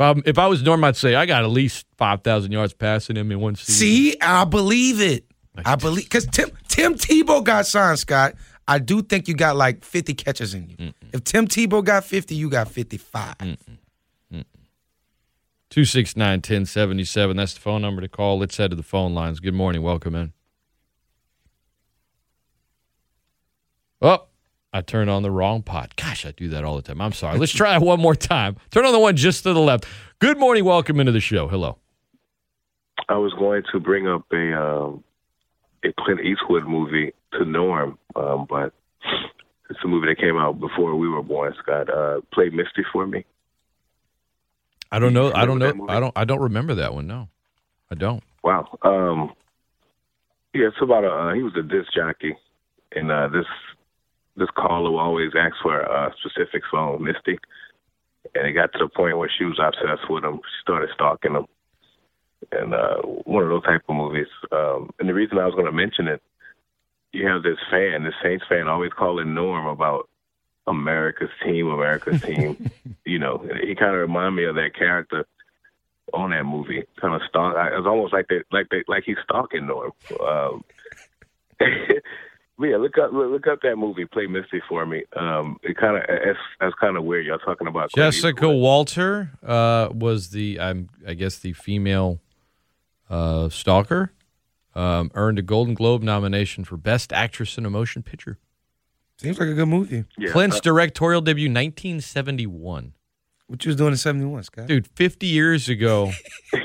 if, 0.00 0.16
I, 0.16 0.22
if 0.24 0.38
I 0.38 0.46
was 0.46 0.62
Norm, 0.62 0.82
I'd 0.82 0.96
say 0.96 1.14
I 1.14 1.26
got 1.26 1.42
at 1.44 1.50
least 1.50 1.86
five 1.98 2.22
thousand 2.22 2.52
yards 2.52 2.72
passing 2.72 3.16
him 3.16 3.30
in 3.30 3.40
one 3.40 3.54
season. 3.54 3.74
See, 3.74 4.16
I 4.20 4.44
believe 4.44 5.00
it. 5.00 5.26
I 5.64 5.76
believe 5.76 6.04
because 6.04 6.26
Tim 6.26 6.50
Tim 6.68 6.94
Tebow 6.94 7.44
got 7.44 7.66
signed, 7.66 7.98
Scott. 7.98 8.34
I 8.66 8.78
do 8.78 9.02
think 9.02 9.26
you 9.26 9.34
got 9.34 9.56
like 9.56 9.84
50 9.84 10.14
catches 10.14 10.54
in 10.54 10.68
you. 10.70 10.92
If 11.12 11.24
Tim 11.24 11.48
Tebow 11.48 11.84
got 11.84 12.04
50, 12.04 12.36
you 12.36 12.48
got 12.48 12.70
55. 12.70 13.34
Two 15.70 15.84
six 15.84 16.16
nine 16.16 16.40
ten 16.40 16.66
seventy 16.66 17.04
seven. 17.04 17.36
That's 17.36 17.54
the 17.54 17.60
phone 17.60 17.82
number 17.82 18.00
to 18.02 18.08
call. 18.08 18.40
Let's 18.40 18.56
head 18.56 18.70
to 18.70 18.76
the 18.76 18.82
phone 18.82 19.14
lines. 19.14 19.38
Good 19.38 19.54
morning. 19.54 19.82
Welcome 19.82 20.16
in. 20.16 20.32
Oh, 24.02 24.26
I 24.72 24.82
turned 24.82 25.10
on 25.10 25.22
the 25.22 25.30
wrong 25.30 25.62
pot. 25.62 25.96
Gosh, 25.96 26.24
I 26.24 26.30
do 26.30 26.48
that 26.50 26.64
all 26.64 26.76
the 26.76 26.82
time. 26.82 27.00
I'm 27.00 27.12
sorry. 27.12 27.38
Let's 27.38 27.52
try 27.52 27.74
it 27.74 27.82
one 27.82 28.00
more 28.00 28.14
time. 28.14 28.56
Turn 28.70 28.84
on 28.84 28.92
the 28.92 29.00
one 29.00 29.16
just 29.16 29.42
to 29.42 29.52
the 29.52 29.60
left. 29.60 29.84
Good 30.20 30.38
morning. 30.38 30.64
Welcome 30.64 31.00
into 31.00 31.12
the 31.12 31.20
show. 31.20 31.48
Hello. 31.48 31.78
I 33.08 33.16
was 33.16 33.32
going 33.32 33.64
to 33.72 33.80
bring 33.80 34.06
up 34.06 34.24
a 34.32 34.52
um, 34.52 35.02
a 35.84 35.88
Clint 35.98 36.20
Eastwood 36.20 36.64
movie 36.64 37.12
to 37.32 37.44
Norm, 37.44 37.98
um, 38.14 38.46
but 38.48 38.72
it's 39.68 39.80
a 39.82 39.88
movie 39.88 40.06
that 40.06 40.20
came 40.20 40.36
out 40.36 40.60
before 40.60 40.94
we 40.94 41.08
were 41.08 41.22
born. 41.22 41.52
Scott, 41.60 41.90
uh, 41.90 42.20
play 42.32 42.50
Misty 42.50 42.84
for 42.92 43.06
me. 43.06 43.24
I 44.92 45.00
don't 45.00 45.14
know. 45.14 45.32
I 45.32 45.46
don't 45.46 45.58
know. 45.58 45.86
I 45.88 45.98
don't. 45.98 46.12
I 46.16 46.24
don't 46.24 46.40
remember 46.40 46.76
that 46.76 46.94
one. 46.94 47.08
No, 47.08 47.28
I 47.90 47.96
don't. 47.96 48.22
Wow. 48.44 48.78
Um, 48.82 49.32
yeah, 50.54 50.68
it's 50.68 50.76
about 50.80 51.04
a. 51.04 51.08
Uh, 51.08 51.34
he 51.34 51.42
was 51.42 51.54
a 51.56 51.62
disc 51.62 51.92
jockey, 51.92 52.36
and 52.92 53.10
uh, 53.10 53.28
this 53.28 53.46
this 54.36 54.48
caller 54.56 54.90
will 54.90 54.98
always 54.98 55.30
ask 55.38 55.54
for 55.62 55.80
a 55.80 56.12
specific 56.20 56.62
song, 56.70 57.02
Misty. 57.02 57.38
And 58.34 58.46
it 58.46 58.52
got 58.52 58.72
to 58.72 58.78
the 58.78 58.88
point 58.88 59.16
where 59.18 59.30
she 59.36 59.44
was 59.44 59.58
obsessed 59.58 60.08
with 60.10 60.24
him. 60.24 60.36
She 60.36 60.60
started 60.62 60.90
stalking 60.94 61.34
him, 61.34 61.46
and 62.52 62.74
uh, 62.74 62.96
one 63.02 63.42
of 63.42 63.48
those 63.48 63.64
type 63.64 63.82
of 63.88 63.96
movies. 63.96 64.26
Um, 64.52 64.90
and 64.98 65.08
the 65.08 65.14
reason 65.14 65.38
I 65.38 65.46
was 65.46 65.54
going 65.54 65.66
to 65.66 65.72
mention 65.72 66.06
it, 66.06 66.22
you 67.12 67.26
have 67.26 67.42
this 67.42 67.56
fan, 67.70 68.04
this 68.04 68.14
Saints 68.22 68.44
fan, 68.48 68.68
always 68.68 68.92
calling 68.92 69.34
Norm 69.34 69.66
about 69.66 70.08
America's 70.66 71.30
team, 71.42 71.68
America's 71.68 72.20
team. 72.26 72.70
you 73.04 73.18
know, 73.18 73.44
he 73.62 73.74
kind 73.74 73.94
of 73.94 74.00
reminded 74.02 74.32
me 74.36 74.44
of 74.44 74.54
that 74.56 74.74
character 74.78 75.26
on 76.12 76.30
that 76.30 76.44
movie. 76.44 76.84
Kind 77.00 77.14
of 77.14 77.22
stalk. 77.28 77.56
I- 77.56 77.74
It 77.74 77.78
was 77.78 77.86
almost 77.86 78.12
like 78.12 78.28
that, 78.28 78.44
like 78.52 78.68
that, 78.68 78.84
like 78.86 79.04
he's 79.04 79.16
stalking 79.24 79.66
Norm. 79.66 79.92
Um, 80.20 80.64
yeah, 82.62 82.76
look 82.76 82.98
up, 82.98 83.12
look, 83.12 83.30
look 83.30 83.46
up 83.46 83.60
that 83.62 83.76
movie. 83.76 84.04
Play 84.06 84.26
Misty 84.26 84.60
for 84.68 84.84
me. 84.86 85.04
Um, 85.16 85.58
it 85.62 85.76
kind 85.76 85.96
of 85.96 86.02
that's, 86.06 86.38
that's 86.60 86.74
kind 86.80 86.96
of 86.96 87.04
weird. 87.04 87.26
Y'all 87.26 87.38
talking 87.38 87.66
about 87.66 87.90
Jessica 87.92 88.28
Eastwood. 88.28 88.60
Walter 88.60 89.30
uh, 89.44 89.88
was 89.92 90.30
the. 90.30 90.60
I'm. 90.60 90.88
I 91.06 91.14
guess 91.14 91.38
the 91.38 91.52
female 91.52 92.20
uh, 93.08 93.48
stalker. 93.48 94.12
Um, 94.74 95.10
earned 95.14 95.38
a 95.38 95.42
Golden 95.42 95.74
Globe 95.74 96.02
nomination 96.02 96.64
for 96.64 96.76
Best 96.76 97.12
Actress 97.12 97.58
in 97.58 97.66
a 97.66 97.70
Motion 97.70 98.02
Picture. 98.02 98.38
Seems 99.16 99.38
like 99.38 99.48
a 99.48 99.54
good 99.54 99.66
movie. 99.66 100.04
Yeah, 100.16 100.30
Clint's 100.30 100.56
uh, 100.56 100.60
directorial 100.60 101.20
debut, 101.20 101.48
1971. 101.48 102.94
What 103.50 103.64
you 103.64 103.70
was 103.70 103.76
doing 103.76 103.90
in 103.90 103.96
71, 103.96 104.44
Scott? 104.44 104.66
Dude, 104.68 104.86
50 104.86 105.26
years 105.26 105.68
ago, 105.68 106.12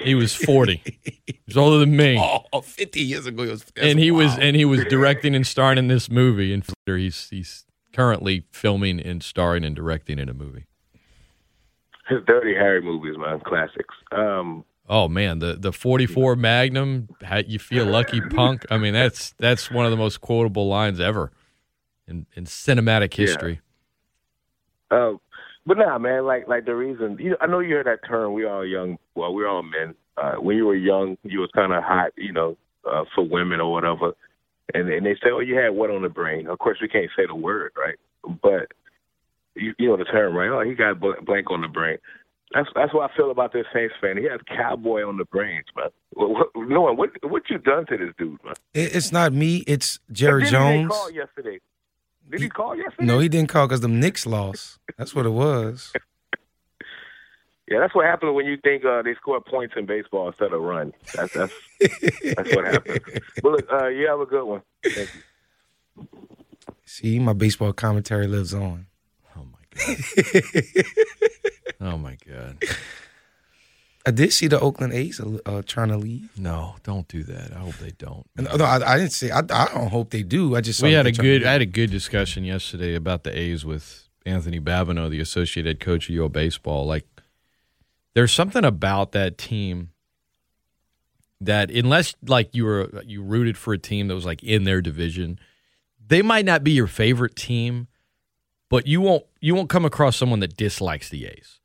he 0.03 0.13
was 0.13 0.35
40. 0.35 0.83
He 1.25 1.41
was 1.47 1.57
older 1.57 1.79
than 1.79 1.95
me. 1.95 2.19
Oh, 2.53 2.61
50 2.61 3.01
years 3.01 3.25
ago, 3.25 3.43
he 3.43 3.49
was. 3.49 3.65
and 3.75 3.97
he 3.99 4.11
was 4.11 4.37
and 4.37 4.55
he 4.55 4.65
was 4.65 4.83
directing 4.85 5.35
and 5.35 5.45
starring 5.45 5.77
in 5.79 5.87
this 5.87 6.09
movie. 6.09 6.53
And 6.53 6.63
he's 6.85 7.29
he's 7.29 7.65
currently 7.93 8.45
filming 8.51 8.99
and 8.99 9.23
starring 9.23 9.63
and 9.63 9.75
directing 9.75 10.19
in 10.19 10.29
a 10.29 10.33
movie. 10.33 10.65
his 12.07 12.19
Dirty 12.27 12.53
Harry 12.53 12.81
movies, 12.81 13.15
man, 13.17 13.39
classics. 13.39 13.93
Um, 14.11 14.65
Oh 14.87 15.07
man, 15.07 15.39
the 15.39 15.55
the 15.55 15.71
44 15.71 16.35
Magnum, 16.35 17.09
you 17.47 17.57
feel 17.57 17.85
lucky 17.85 18.21
punk. 18.21 18.65
I 18.69 18.77
mean, 18.77 18.93
that's 18.93 19.33
that's 19.39 19.71
one 19.71 19.85
of 19.85 19.91
the 19.91 19.97
most 19.97 20.21
quotable 20.21 20.67
lines 20.67 20.99
ever 20.99 21.31
in 22.07 22.27
in 22.35 22.45
cinematic 22.45 23.13
history. 23.15 23.61
Uh, 24.91 25.13
but 25.65 25.77
nah, 25.77 25.97
man, 25.97 26.25
like 26.25 26.47
like 26.47 26.65
the 26.65 26.75
reason 26.75 27.17
you 27.19 27.31
know, 27.31 27.37
I 27.41 27.47
know 27.47 27.59
you 27.59 27.75
heard 27.75 27.87
that 27.87 28.07
term. 28.07 28.33
We 28.33 28.45
all 28.45 28.65
young. 28.65 28.97
Well, 29.15 29.33
we're 29.33 29.47
all 29.47 29.63
men. 29.63 29.95
Uh, 30.17 30.35
when 30.35 30.55
you 30.55 30.65
were 30.65 30.75
young, 30.75 31.17
you 31.23 31.39
was 31.39 31.49
kind 31.53 31.73
of 31.73 31.83
hot, 31.83 32.11
you 32.17 32.31
know, 32.31 32.57
uh, 32.89 33.03
for 33.13 33.23
women 33.23 33.59
or 33.59 33.71
whatever. 33.71 34.13
And 34.73 34.89
and 34.89 35.05
they 35.05 35.15
say, 35.15 35.29
oh, 35.31 35.39
you 35.39 35.55
had 35.55 35.69
what 35.69 35.89
on 35.89 36.03
the 36.03 36.09
brain? 36.09 36.47
Of 36.47 36.59
course, 36.59 36.77
we 36.81 36.87
can't 36.87 37.09
say 37.15 37.25
the 37.27 37.35
word, 37.35 37.71
right? 37.77 37.97
But 38.41 38.71
you, 39.55 39.73
you 39.77 39.87
know 39.87 39.97
the 39.97 40.05
term, 40.05 40.35
right? 40.35 40.49
Oh, 40.49 40.67
he 40.67 40.75
got 40.75 40.99
bl- 40.99 41.21
blank 41.25 41.49
on 41.51 41.61
the 41.61 41.67
brain. 41.67 41.97
That's 42.53 42.69
that's 42.75 42.93
what 42.93 43.09
I 43.09 43.15
feel 43.17 43.31
about 43.31 43.53
this 43.53 43.65
Saints 43.73 43.95
fan. 43.99 44.17
He 44.17 44.25
has 44.25 44.39
cowboy 44.47 45.05
on 45.05 45.17
the 45.17 45.25
brains, 45.25 45.65
man. 45.75 45.89
What, 46.13 46.29
what, 46.29 46.47
no 46.67 46.81
one, 46.81 46.97
what 46.97 47.09
what 47.23 47.43
you 47.49 47.57
done 47.57 47.85
to 47.87 47.97
this 47.97 48.13
dude, 48.17 48.43
man? 48.43 48.53
It's 48.73 49.11
not 49.11 49.33
me. 49.33 49.63
It's 49.67 49.99
Jerry 50.11 50.43
Jones. 50.45 50.75
didn't 50.75 50.89
call 50.89 51.11
yesterday. 51.11 51.59
Did 52.29 52.41
he 52.41 52.49
call 52.49 52.75
yesterday? 52.75 53.05
No, 53.05 53.19
he 53.19 53.29
didn't 53.29 53.49
call 53.49 53.67
because 53.67 53.81
the 53.81 53.87
Knicks 53.87 54.25
lost. 54.25 54.79
That's 54.97 55.13
what 55.15 55.25
it 55.25 55.31
was. 55.31 55.93
Yeah, 57.67 57.79
that's 57.79 57.95
what 57.95 58.05
happens 58.05 58.35
when 58.35 58.45
you 58.45 58.57
think 58.57 58.85
uh, 58.85 59.01
they 59.01 59.15
score 59.15 59.41
points 59.41 59.73
in 59.75 59.87
baseball 59.87 60.27
instead 60.27 60.53
of 60.53 60.61
run. 60.61 60.93
That's 61.15 61.33
that's 61.33 61.53
that's 62.35 62.55
what 62.55 62.65
happens. 62.65 62.99
But 63.41 63.51
look, 63.51 63.67
uh, 63.71 63.87
you 63.87 64.07
have 64.07 64.19
a 64.19 64.25
good 64.27 64.45
one. 64.45 64.61
Thank 64.83 65.09
you. 65.97 66.07
See, 66.85 67.17
my 67.17 67.33
baseball 67.33 67.73
commentary 67.73 68.27
lives 68.27 68.53
on. 68.53 68.85
Oh 69.35 69.45
my 69.45 69.57
god. 69.73 70.85
oh 71.81 71.97
my 71.97 72.17
god. 72.27 72.63
I 74.05 74.11
did 74.11 74.31
see 74.31 74.47
the 74.47 74.59
Oakland 74.59 74.93
A's 74.93 75.19
uh, 75.19 75.63
trying 75.65 75.87
to 75.89 75.97
leave. 75.97 76.29
No, 76.37 76.75
don't 76.83 77.07
do 77.07 77.23
that. 77.23 77.53
I 77.55 77.59
hope 77.59 77.75
they 77.77 77.91
don't. 77.91 78.25
No, 78.35 78.63
I, 78.63 78.93
I 78.93 78.97
didn't 78.97 79.13
say. 79.13 79.31
I, 79.31 79.39
I 79.39 79.67
don't 79.73 79.89
hope 79.89 80.11
they 80.11 80.21
do. 80.21 80.55
I 80.55 80.61
just 80.61 80.81
we 80.83 80.93
had 80.93 81.07
a 81.07 81.11
good. 81.11 81.43
I 81.43 81.53
had 81.53 81.61
a 81.61 81.65
good 81.65 81.89
discussion 81.89 82.43
yesterday 82.43 82.93
about 82.93 83.23
the 83.23 83.37
A's 83.37 83.65
with 83.65 84.07
Anthony 84.25 84.59
Babineau, 84.59 85.09
the 85.09 85.19
associate 85.19 85.65
head 85.65 85.79
coach 85.79 86.09
of 86.09 86.15
UO 86.15 86.31
baseball. 86.31 86.85
Like, 86.85 87.07
there's 88.13 88.31
something 88.31 88.63
about 88.63 89.11
that 89.13 89.39
team 89.39 89.89
that 91.41 91.71
unless 91.71 92.15
like 92.25 92.53
you 92.53 92.65
were 92.65 93.01
you 93.05 93.23
rooted 93.23 93.57
for 93.57 93.73
a 93.73 93.77
team 93.77 94.07
that 94.07 94.15
was 94.15 94.25
like 94.25 94.43
in 94.43 94.65
their 94.65 94.81
division, 94.81 95.39
they 96.05 96.21
might 96.21 96.45
not 96.45 96.63
be 96.63 96.71
your 96.71 96.87
favorite 96.87 97.35
team, 97.35 97.87
but 98.69 98.85
you 98.85 99.01
won't 99.01 99.25
you 99.41 99.55
won't 99.55 99.69
come 99.69 99.85
across 99.85 100.15
someone 100.15 100.39
that 100.41 100.55
dislikes 100.55 101.09
the 101.09 101.25
A's. 101.25 101.59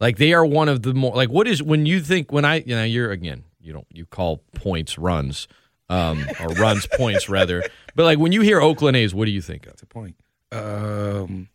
Like 0.00 0.18
they 0.18 0.32
are 0.32 0.44
one 0.44 0.68
of 0.68 0.82
the 0.82 0.92
more 0.94 1.14
like 1.14 1.28
what 1.30 1.48
is 1.48 1.62
when 1.62 1.86
you 1.86 2.00
think 2.00 2.30
when 2.32 2.44
I 2.44 2.56
you 2.66 2.74
know 2.76 2.84
you're 2.84 3.10
again 3.12 3.44
you 3.60 3.72
don't 3.72 3.86
you 3.92 4.04
call 4.06 4.42
points 4.54 4.98
runs 4.98 5.48
um 5.88 6.26
or 6.40 6.48
runs 6.48 6.86
points 6.96 7.28
rather 7.28 7.62
but 7.94 8.04
like 8.04 8.18
when 8.18 8.32
you 8.32 8.42
hear 8.42 8.60
Oakland 8.60 8.96
A's 8.96 9.14
what 9.14 9.24
do 9.24 9.30
you 9.30 9.40
think 9.40 9.64
of? 9.66 9.72
That's 9.72 9.80
the 9.80 9.86
point. 9.86 10.16
Um, 10.52 11.48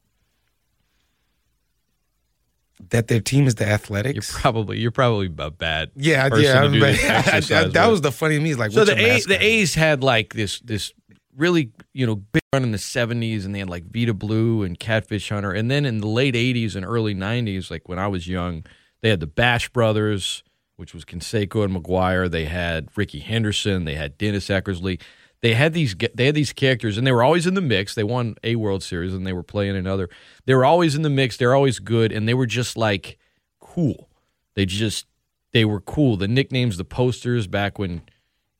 that 2.90 3.08
their 3.08 3.20
team 3.22 3.46
is 3.48 3.56
the 3.56 3.68
Athletics. 3.68 4.32
You're 4.34 4.42
probably 4.42 4.80
you're 4.80 4.92
probably 4.92 5.28
a 5.38 5.52
bad 5.52 5.92
yeah, 5.96 6.28
person 6.30 6.46
yeah. 6.46 6.54
to 6.54 6.60
I'm 6.62 6.72
do 6.74 6.80
like- 6.80 7.00
this 7.00 7.48
that 7.50 7.66
with. 7.74 7.76
was 7.92 8.02
the 8.02 8.12
funny 8.12 8.38
to 8.38 8.44
me. 8.44 8.56
Like, 8.56 8.72
so 8.72 8.84
the 8.86 8.94
A, 8.94 9.08
mascot? 9.14 9.30
the 9.30 9.44
A's 9.46 9.76
had 9.76 10.04
like 10.04 10.34
this 10.34 10.60
this 10.62 10.92
really 11.36 11.72
you 11.94 12.06
know 12.06 12.16
big 12.16 12.42
run 12.54 12.64
in 12.64 12.72
the 12.72 12.78
70s 12.78 13.46
and 13.46 13.56
they 13.56 13.60
had 13.60 13.70
like 13.70 13.86
Vida 13.86 14.14
Blue 14.14 14.64
and 14.64 14.80
Catfish 14.80 15.30
Hunter. 15.30 15.52
And 15.52 15.72
then 15.72 15.86
in 15.86 16.00
the 16.00 16.08
late 16.08 16.36
80s 16.36 16.76
and 16.76 16.86
early 16.86 17.16
90s 17.16 17.72
like 17.72 17.88
when 17.88 18.00
I 18.00 18.08
was 18.08 18.28
young 18.28 18.66
they 19.02 19.10
had 19.10 19.20
the 19.20 19.28
Bash 19.28 19.70
brothers 19.70 20.44
which 20.76 20.94
was 20.94 21.06
Canseco 21.06 21.64
and 21.64 21.76
McGwire 21.76 22.30
they 22.30 22.46
had 22.46 22.90
Rickey 22.96 23.20
Henderson. 23.20 23.86
They 23.86 23.96
had 23.96 24.18
Dennis 24.18 24.48
Eckersley. 24.48 25.00
They 25.42 25.54
had 25.54 25.74
these 25.74 25.96
they 26.14 26.26
had 26.26 26.36
these 26.36 26.54
characters 26.54 26.98
and 26.98 27.06
they 27.06 27.12
were 27.12 27.24
always 27.24 27.48
in 27.48 27.54
the 27.54 27.62
mix. 27.62 27.96
They 27.96 28.04
won 28.04 28.36
a 28.44 28.56
World 28.56 28.84
Series 28.84 29.14
and 29.14 29.26
they 29.26 29.34
were 29.34 29.44
playing 29.44 29.76
another. 29.76 30.10
They 30.46 30.54
were 30.54 30.66
always 30.66 30.96
in 30.96 31.02
the 31.02 31.10
mix. 31.10 31.38
They're 31.38 31.56
always 31.56 31.80
good 31.80 32.12
and 32.12 32.28
they 32.28 32.34
were 32.34 32.46
just 32.46 32.78
like 32.78 33.18
cool. 33.60 34.10
They 34.56 34.66
just 34.66 35.08
they 35.54 35.66
were 35.66 35.82
cool. 35.82 36.18
The 36.18 36.28
nicknames 36.28 36.78
the 36.78 36.86
posters 36.86 37.48
back 37.48 37.80
when 37.80 38.02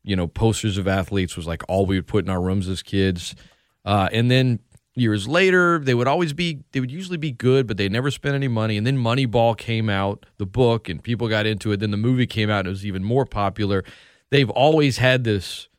you 0.04 0.16
know, 0.16 0.28
posters 0.28 0.78
of 0.78 0.88
athletes 0.88 1.36
was 1.36 1.48
like 1.48 1.64
all 1.68 1.86
we 1.86 1.96
would 1.98 2.08
put 2.08 2.26
in 2.26 2.30
our 2.30 2.42
rooms 2.42 2.68
as 2.68 2.82
kids. 2.82 3.36
Uh, 3.86 4.10
and 4.12 4.30
then 4.30 4.60
years 4.96 5.28
later, 5.28 5.80
they 5.80 5.94
would 5.94 6.08
always 6.08 6.34
be, 6.34 6.64
they 6.72 6.80
would 6.80 6.92
usually 6.92 7.18
be 7.18 7.32
good, 7.32 7.68
but 7.68 7.78
they 7.78 7.88
never 7.88 8.12
spent 8.12 8.36
any 8.36 8.48
money. 8.48 8.78
And 8.78 8.86
then 8.86 8.98
Moneyball 8.98 9.58
came 9.58 9.90
out, 9.90 10.26
the 10.38 10.46
book, 10.46 10.90
and 10.90 11.04
people 11.04 11.28
got 11.28 11.46
into 11.46 11.72
it. 11.72 11.80
Then 11.80 11.92
the 11.92 11.98
movie 11.98 12.28
came 12.28 12.50
out 12.50 12.60
and 12.60 12.68
it 12.68 12.72
was 12.72 12.86
even 12.86 13.04
more 13.04 13.26
popular. 13.26 13.84
They've 14.30 14.50
always 14.50 14.98
had 14.98 15.24
this 15.24 15.70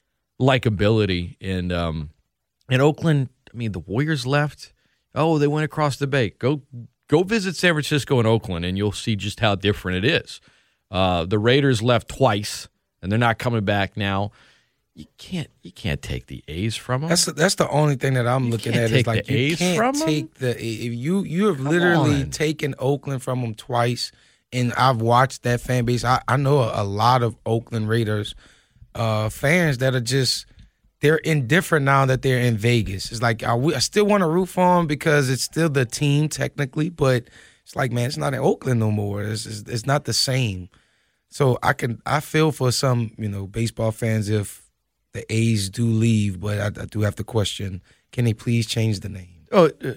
likability. 0.40 1.36
And, 1.40 1.72
um, 1.72 2.10
in 2.70 2.80
Oakland, 2.80 3.28
I 3.52 3.56
mean, 3.56 3.72
the 3.72 3.80
Warriors 3.80 4.26
left. 4.26 4.72
Oh, 5.14 5.38
they 5.38 5.46
went 5.46 5.64
across 5.64 5.96
the 5.96 6.06
bay. 6.06 6.30
Go, 6.30 6.62
go 7.08 7.22
visit 7.22 7.56
San 7.56 7.74
Francisco 7.74 8.18
and 8.18 8.26
Oakland, 8.26 8.64
and 8.64 8.78
you'll 8.78 8.92
see 8.92 9.14
just 9.14 9.40
how 9.40 9.54
different 9.54 10.04
it 10.04 10.10
is. 10.10 10.40
Uh, 10.90 11.24
the 11.26 11.38
Raiders 11.38 11.82
left 11.82 12.08
twice 12.08 12.68
and 13.02 13.10
they're 13.10 13.18
not 13.18 13.38
coming 13.38 13.64
back 13.64 13.96
now. 13.96 14.30
You 14.94 15.06
can't 15.16 15.48
you 15.62 15.72
can't 15.72 16.02
take 16.02 16.26
the 16.26 16.44
A's 16.48 16.76
from 16.76 17.00
them. 17.00 17.08
That's 17.10 17.24
that's 17.24 17.54
the 17.54 17.68
only 17.68 17.96
thing 17.96 18.14
that 18.14 18.26
I'm 18.26 18.50
looking 18.50 18.74
at 18.74 18.90
is 18.90 19.06
like 19.06 19.24
the 19.24 19.32
you 19.32 19.52
A's 19.52 19.58
can't 19.58 19.96
take 19.96 20.34
the 20.34 20.50
if 20.50 20.92
you 20.92 21.22
you 21.22 21.46
have 21.46 21.60
literally 21.60 22.22
on. 22.22 22.30
taken 22.30 22.74
Oakland 22.78 23.22
from 23.22 23.40
them 23.40 23.54
twice, 23.54 24.12
and 24.52 24.72
I've 24.74 25.00
watched 25.00 25.44
that 25.44 25.62
fan 25.62 25.86
base. 25.86 26.04
I, 26.04 26.20
I 26.28 26.36
know 26.36 26.58
a, 26.58 26.82
a 26.82 26.84
lot 26.84 27.22
of 27.22 27.36
Oakland 27.46 27.88
Raiders 27.88 28.34
uh, 28.94 29.30
fans 29.30 29.78
that 29.78 29.94
are 29.94 30.00
just 30.00 30.44
they're 31.00 31.16
indifferent 31.16 31.84
now 31.84 32.04
that 32.06 32.20
they're 32.20 32.40
in 32.40 32.58
Vegas. 32.58 33.10
It's 33.10 33.22
like 33.22 33.42
I, 33.42 33.54
I 33.56 33.78
still 33.78 34.04
want 34.04 34.20
to 34.20 34.28
root 34.28 34.50
for 34.50 34.76
them 34.76 34.86
because 34.86 35.30
it's 35.30 35.42
still 35.42 35.70
the 35.70 35.86
team 35.86 36.28
technically, 36.28 36.90
but 36.90 37.24
it's 37.64 37.74
like 37.74 37.92
man, 37.92 38.06
it's 38.06 38.18
not 38.18 38.34
in 38.34 38.40
Oakland 38.40 38.80
no 38.80 38.90
more. 38.90 39.22
It's 39.22 39.46
it's, 39.46 39.60
it's 39.68 39.86
not 39.86 40.04
the 40.04 40.12
same. 40.12 40.68
So 41.32 41.58
I 41.62 41.72
can 41.72 42.00
I 42.06 42.20
feel 42.20 42.52
for 42.52 42.70
some 42.72 43.12
you 43.18 43.28
know 43.28 43.46
baseball 43.46 43.90
fans 43.90 44.28
if 44.28 44.62
the 45.12 45.24
A's 45.32 45.68
do 45.70 45.86
leave, 45.86 46.40
but 46.40 46.58
I, 46.60 46.82
I 46.82 46.86
do 46.86 47.00
have 47.02 47.16
to 47.16 47.24
question: 47.24 47.80
Can 48.12 48.24
they 48.26 48.34
please 48.34 48.66
change 48.66 49.00
the 49.00 49.08
name? 49.08 49.46
oh, 49.50 49.66
uh, 49.66 49.94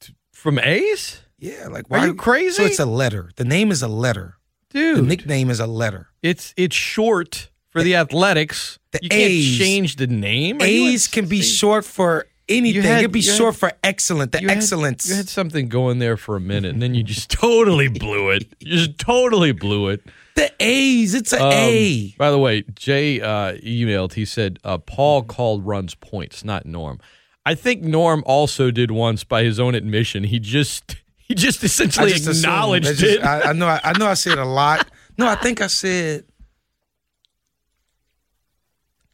t- 0.00 0.14
from 0.32 0.58
A's, 0.58 1.20
Yeah, 1.38 1.68
like 1.68 1.86
why 1.90 1.98
Are 2.00 2.06
you 2.08 2.14
crazy? 2.14 2.54
So 2.56 2.64
it's 2.64 2.78
a 2.78 2.86
letter. 2.86 3.30
The 3.36 3.44
name 3.44 3.70
is 3.70 3.82
a 3.82 3.88
letter. 3.88 4.36
Dude. 4.70 4.98
The 4.98 5.02
nickname 5.02 5.48
is 5.50 5.60
a 5.60 5.66
letter. 5.66 6.08
it's 6.22 6.52
it's 6.56 6.76
short 6.76 7.50
for 7.70 7.82
the 7.82 7.94
Athletics. 7.96 8.78
The 8.92 8.98
you 9.02 9.08
can't 9.10 9.58
change 9.58 9.96
the 9.96 10.06
name. 10.06 10.60
Are 10.60 10.64
A's 10.66 11.06
can 11.06 11.26
be 11.28 11.42
short 11.42 11.84
for 11.84 12.26
anything. 12.48 12.82
had- 12.82 13.00
it 13.00 13.02
could 13.02 13.12
be 13.12 13.20
you 13.20 13.30
had- 13.30 13.36
short 13.38 13.56
for 13.56 13.72
excellent. 13.84 14.32
The 14.32 14.40
You 14.42 14.48
had- 14.48 14.56
excellence. 14.58 15.08
you 15.08 15.16
had 15.16 15.28
something 15.28 15.68
going 15.68 15.98
there 15.98 16.16
for 16.16 16.36
a 16.36 16.40
minute, 16.40 16.72
and 16.72 16.80
then 16.82 16.94
you 16.94 17.02
just 17.02 17.28
totally 17.46 17.88
blew 17.88 18.30
it. 18.30 18.46
You 18.60 18.76
just 18.78 18.98
totally 18.98 19.52
blew 19.52 19.88
it. 19.88 20.00
The 20.38 20.52
A's. 20.60 21.14
It's 21.14 21.32
an 21.32 21.42
Um, 21.42 21.52
A. 21.52 22.14
By 22.18 22.30
the 22.30 22.38
way, 22.38 22.62
Jay 22.74 23.20
uh, 23.20 23.54
emailed. 23.56 24.14
He 24.14 24.24
said 24.24 24.58
uh, 24.64 24.78
Paul 24.78 25.22
called 25.24 25.66
runs 25.66 25.94
points, 25.94 26.44
not 26.44 26.64
Norm. 26.66 26.98
I 27.44 27.54
think 27.54 27.82
Norm 27.82 28.22
also 28.26 28.70
did 28.70 28.90
once, 28.90 29.24
by 29.24 29.42
his 29.42 29.58
own 29.58 29.74
admission. 29.74 30.24
He 30.24 30.38
just 30.38 30.96
he 31.18 31.34
just 31.34 31.62
I 31.62 31.66
essentially 31.66 32.10
just 32.12 32.26
assumed. 32.28 32.44
acknowledged 32.44 32.86
That's 32.86 32.98
just- 33.00 33.14
it. 33.18 33.24
I, 33.24 33.50
I 33.50 33.52
know. 33.52 33.66
I, 33.68 33.80
I 33.84 33.98
know. 33.98 34.06
I 34.06 34.14
said 34.14 34.38
a 34.38 34.44
lot. 34.44 34.88
No, 35.16 35.26
I 35.28 35.34
think 35.34 35.60
I 35.60 35.66
said. 35.66 36.24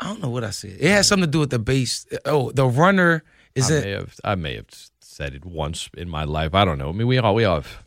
I 0.00 0.08
don't 0.08 0.20
know 0.20 0.28
what 0.30 0.44
I 0.44 0.50
said. 0.50 0.76
It 0.80 0.90
has 0.90 1.06
something 1.08 1.26
to 1.26 1.30
do 1.30 1.38
with 1.40 1.50
the 1.50 1.58
base. 1.58 2.06
Oh, 2.24 2.50
the 2.50 2.66
runner 2.66 3.22
is 3.54 3.70
I 3.70 3.76
it? 3.76 3.84
may 3.84 3.90
have 3.92 4.14
I 4.24 4.34
may 4.34 4.56
have 4.56 4.66
said 5.00 5.34
it 5.34 5.44
once 5.44 5.88
in 5.96 6.08
my 6.08 6.24
life. 6.24 6.54
I 6.54 6.64
don't 6.64 6.78
know. 6.78 6.88
I 6.88 6.92
mean, 6.92 7.06
we 7.06 7.18
all 7.18 7.34
we 7.34 7.44
all 7.44 7.56
have 7.62 7.83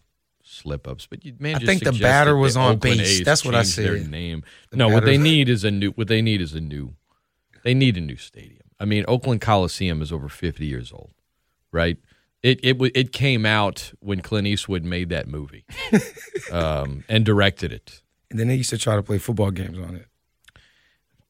slip 0.58 0.88
ups, 0.88 1.08
but 1.08 1.24
you 1.24 1.34
man, 1.40 1.56
I 1.56 1.60
think 1.60 1.84
the 1.84 1.92
batter 1.92 2.36
was 2.36 2.58
on 2.58 2.76
Oakland 2.76 3.00
base. 3.00 3.20
A's 3.20 3.26
That's 3.26 3.46
what 3.46 3.56
I 3.56 3.64
change 3.64 3.76
Their 3.76 3.98
said. 4.00 4.10
name. 4.12 4.44
The 4.72 4.78
no, 4.78 4.90
what 4.90 5.06
they 5.06 5.18
need 5.18 5.50
is 5.50 5.64
a 5.64 5.72
new. 5.72 5.92
What 5.92 6.08
they 6.08 6.22
need 6.22 6.42
is 6.42 6.54
a 6.54 6.62
new. 6.62 6.96
They 7.64 7.74
need 7.74 7.98
a 7.98 8.02
new 8.02 8.18
stadium. 8.18 8.62
I 8.80 8.86
mean, 8.86 9.06
Oakland 9.08 9.42
Coliseum 9.42 10.02
is 10.02 10.12
over 10.12 10.30
fifty 10.30 10.66
years 10.66 10.92
old, 10.92 11.12
right? 11.72 11.98
It 12.44 12.60
it 12.64 12.78
it 12.96 13.12
came 13.12 13.46
out 13.46 13.94
when 14.00 14.22
Clint 14.22 14.48
Eastwood 14.48 14.84
made 14.84 15.10
that 15.10 15.28
movie, 15.28 15.66
um, 16.52 17.04
and 17.10 17.26
directed 17.26 17.72
it. 17.72 18.02
And 18.30 18.40
then 18.40 18.48
they 18.48 18.56
used 18.56 18.70
to 18.72 18.78
try 18.78 18.96
to 18.96 19.04
play 19.04 19.18
football 19.18 19.52
games 19.52 19.78
on 19.80 19.96
it. 19.96 20.08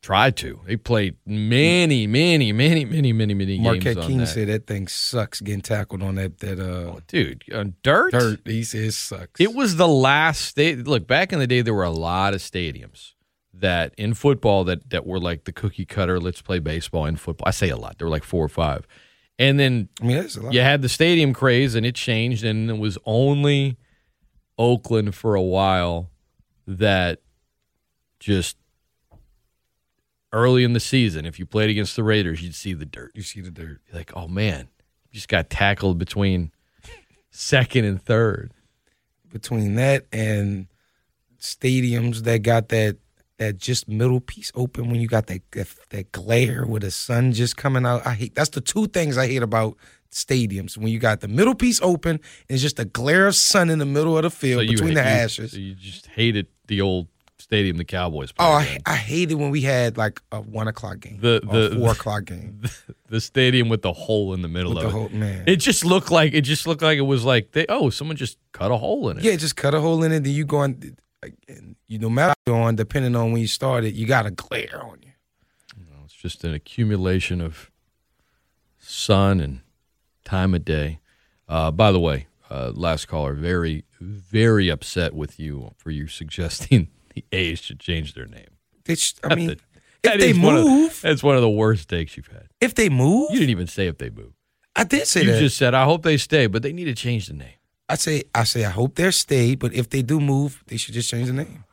Tried 0.02 0.38
to. 0.38 0.62
They 0.66 0.78
played 0.78 1.16
many, 1.26 2.08
many, 2.08 2.54
many, 2.54 2.86
many, 2.86 3.12
many, 3.12 3.34
many 3.34 3.60
Marquette 3.60 3.84
games 3.84 3.98
on 3.98 4.04
King 4.08 4.18
that. 4.20 4.28
said 4.28 4.48
that 4.48 4.68
thing 4.68 4.88
sucks 4.88 5.42
getting 5.42 5.62
tackled 5.62 6.04
on 6.04 6.16
that 6.16 6.40
that 6.40 6.60
uh 6.60 7.00
Dude, 7.08 7.44
on 7.54 7.74
dirt. 7.84 8.12
dirt. 8.12 8.42
He 8.46 8.60
it 8.62 8.94
sucks. 8.94 9.42
It 9.42 9.54
was 9.54 9.76
the 9.76 9.88
last. 9.88 10.56
They, 10.56 10.76
look 10.76 11.08
back 11.08 11.34
in 11.34 11.40
the 11.40 11.48
day, 11.48 11.62
there 11.62 11.74
were 11.74 11.84
a 11.84 11.90
lot 11.90 12.34
of 12.34 12.42
stadiums 12.42 13.14
that 13.54 13.94
in 13.98 14.14
football 14.14 14.64
that 14.66 14.90
that 14.92 15.06
were 15.06 15.20
like 15.20 15.46
the 15.46 15.52
cookie 15.52 15.86
cutter. 15.86 16.20
Let's 16.20 16.42
play 16.42 16.60
baseball 16.60 17.06
in 17.06 17.16
football. 17.18 17.48
I 17.48 17.52
say 17.52 17.70
a 17.70 17.78
lot. 17.78 17.98
There 17.98 18.06
were 18.08 18.12
like 18.12 18.24
four 18.24 18.46
or 18.46 18.50
five, 18.50 18.88
and 19.40 19.60
then 19.60 19.90
I 20.02 20.06
mean, 20.06 20.18
that's 20.18 20.38
a 20.38 20.42
lot. 20.42 20.54
you 20.54 20.62
had 20.62 20.82
the 20.84 20.90
stadium 20.90 21.34
craze, 21.34 21.76
and 21.76 21.86
it 21.86 21.96
changed, 21.96 22.44
and 22.44 22.70
it 22.70 22.78
was 22.78 22.98
only 23.06 23.78
Oakland 24.58 25.16
for 25.16 25.36
a 25.36 25.42
while 25.42 26.12
that 26.68 27.20
just 28.20 28.58
early 30.38 30.64
in 30.64 30.74
the 30.74 30.80
season, 30.80 31.26
if 31.26 31.40
you 31.40 31.46
played 31.46 31.70
against 31.70 31.96
the 31.96 32.04
Raiders, 32.04 32.42
you'd 32.42 32.56
see 32.56 32.74
the 32.74 32.86
dirt. 32.86 33.12
You 33.16 33.22
see 33.24 33.42
the 33.42 33.52
dirt. 33.52 33.82
You're 33.88 33.98
like, 33.98 34.12
oh 34.16 34.28
man, 34.28 34.68
you 35.12 35.14
just 35.16 35.28
got 35.28 35.50
tackled 35.50 35.98
between 35.98 36.52
second 37.32 37.86
and 37.86 38.02
third. 38.02 38.52
Between 39.30 39.76
that 39.76 40.06
and 40.12 40.68
stadiums 41.40 42.24
that 42.24 42.40
got 42.44 42.70
that 42.70 42.98
that 43.38 43.58
just 43.58 43.88
middle 43.88 44.20
piece 44.20 44.52
open 44.56 44.90
when 44.90 45.00
you 45.00 45.08
got 45.08 45.28
that 45.28 45.42
that, 45.52 45.68
that 45.90 46.12
glare 46.12 46.66
with 46.66 46.82
the 46.82 46.92
sun 46.92 47.32
just 47.34 47.58
coming 47.58 47.86
out. 47.86 48.06
I 48.06 48.14
hate 48.14 48.36
that's 48.36 48.50
the 48.50 48.62
two 48.62 48.88
things 48.88 49.18
I 49.18 49.28
hate 49.28 49.44
about 49.44 49.78
stadiums 50.12 50.78
when 50.78 50.88
you 50.88 50.98
got 51.00 51.20
the 51.20 51.28
middle 51.28 51.54
piece 51.54 51.82
open 51.82 52.12
and 52.12 52.22
it's 52.48 52.62
just 52.62 52.80
a 52.80 52.86
glare 52.86 53.28
of 53.28 53.36
sun 53.36 53.70
in 53.70 53.78
the 53.78 53.86
middle 53.86 54.18
of 54.18 54.24
the 54.24 54.30
field 54.30 54.64
you- 54.64 54.70
between 54.72 54.94
the 54.96 55.02
you- 55.02 55.06
ashes. 55.08 55.52
so 55.52 55.58
you 55.58 55.76
just 55.76 56.08
hated 56.08 56.48
the 56.68 56.80
old 56.82 57.08
stadium 57.48 57.78
the 57.78 57.86
Cowboys 57.86 58.34
Oh, 58.40 58.52
I. 58.52 58.78
I 58.86 58.96
hated 58.96 59.36
when 59.36 59.52
we 59.52 59.62
had 59.62 59.98
like 59.98 60.22
a 60.32 60.42
one 60.42 60.68
o'clock 60.68 61.00
game, 61.00 61.20
The- 61.22 61.42
or 61.48 61.56
a 61.66 61.70
the- 61.70 61.76
four 61.78 61.92
o'clock 61.92 62.26
game 62.26 62.62
the 63.10 63.22
stadium 63.22 63.70
with 63.70 63.82
the 63.82 63.94
hole 63.94 64.34
in 64.34 64.42
the 64.42 64.48
middle 64.50 64.74
with 64.76 64.84
of 64.84 64.92
the 64.92 64.98
it. 64.98 65.00
whole 65.00 65.10
man. 65.10 65.44
It 65.48 65.56
just 65.58 65.86
looked 65.86 66.12
like 66.12 66.34
it 66.34 66.42
just 66.42 66.68
looked 66.68 66.82
like 66.82 66.98
it 66.98 67.02
was 67.04 67.24
like 67.24 67.54
they 67.54 67.66
oh 67.70 67.90
someone 67.90 68.18
just 68.18 68.38
cut 68.52 68.72
a 68.72 68.78
hole 68.78 69.10
in 69.10 69.18
it. 69.18 69.24
Yeah, 69.24 69.36
just 69.38 69.56
cut 69.56 69.74
a 69.74 69.80
hole 69.80 70.04
in 70.04 70.12
it. 70.12 70.24
Then 70.24 70.34
you 70.34 70.46
go 70.46 70.58
on. 70.58 70.96
and 71.48 71.76
You 71.88 72.00
no 72.00 72.10
matter 72.10 72.34
you're 72.46 72.56
on, 72.56 72.76
depending 72.76 73.16
on 73.16 73.32
when 73.32 73.42
you 73.42 73.48
started, 73.48 73.96
you 73.96 74.06
got 74.06 74.26
a 74.26 74.32
glare 74.32 74.82
on 74.84 75.00
you. 75.02 75.12
It's 76.06 76.14
just 76.14 76.44
an 76.44 76.54
accumulation 76.54 77.40
of 77.42 77.72
sun 78.80 79.40
and 79.40 79.62
time 80.26 80.54
of 80.54 80.66
day. 80.66 81.00
Uh, 81.48 81.72
by 81.72 81.92
the 81.94 82.00
way, 82.00 82.28
uh, 82.50 82.72
last 82.76 83.08
caller, 83.08 83.34
very 83.34 83.86
very 84.02 84.70
upset 84.70 85.14
with 85.14 85.40
you 85.40 85.72
for 85.78 85.92
you 85.92 86.08
suggesting 86.08 86.90
the 87.32 87.38
A's 87.38 87.60
should 87.62 87.80
change 87.80 88.14
their 88.14 88.26
name. 88.28 88.48
They 88.86 88.96
sh- 88.96 89.16
I 89.24 89.36
mean, 89.36 89.48
That- 89.48 89.58
if 89.58 90.02
that 90.04 90.20
they 90.20 90.34
one 90.34 90.56
of- 90.58 90.66
move, 90.66 91.00
that's 91.02 91.24
one 91.24 91.36
of 91.36 91.42
the 91.42 91.50
worst 91.50 91.90
takes 91.90 92.16
you've 92.18 92.28
had. 92.28 92.48
if 92.62 92.76
they 92.76 92.90
move, 92.90 93.32
You 93.32 93.40
didn't 93.40 93.50
even 93.52 93.68
say 93.68 93.88
if 93.88 93.98
they 93.98 94.10
move. 94.10 94.34
I 94.76 94.84
did 94.84 95.08
say 95.08 95.24
You 95.24 95.32
that. 95.32 95.40
just 95.40 95.58
said, 95.58 95.74
I 95.74 95.86
hope 95.86 96.04
they 96.04 96.18
stay, 96.18 96.46
but 96.48 96.62
they 96.62 96.72
need 96.72 96.86
to 96.86 96.94
change 96.96 97.28
the 97.28 97.34
name. 97.34 97.54
I 97.90 97.96
say, 97.96 98.24
I 98.36 98.44
say, 98.44 98.64
I 98.66 98.70
hope 98.70 98.96
they're 98.96 99.12
stay, 99.12 99.56
but 99.56 99.74
if 99.74 99.90
they 99.90 100.02
do 100.02 100.20
move, 100.20 100.64
they 100.68 100.78
should 100.78 100.94
just 100.94 101.10
change 101.10 101.28
the 101.28 101.34
name. 101.34 101.64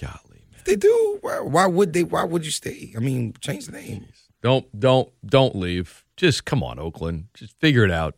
Golly, 0.00 0.42
man. 0.50 0.58
If 0.60 0.64
they 0.64 0.76
do, 0.76 1.18
why, 1.20 1.40
why 1.40 1.66
would 1.66 1.92
they? 1.92 2.04
Why 2.04 2.24
would 2.24 2.44
you 2.44 2.50
stay? 2.50 2.92
I 2.96 3.00
mean, 3.00 3.34
change 3.40 3.66
the 3.66 3.72
name. 3.72 4.06
Don't 4.42 4.66
don't 4.78 5.10
don't 5.26 5.54
leave. 5.56 6.04
Just 6.16 6.44
come 6.46 6.62
on, 6.62 6.78
Oakland. 6.78 7.26
Just 7.34 7.58
figure 7.60 7.84
it 7.84 7.90
out. 7.90 8.14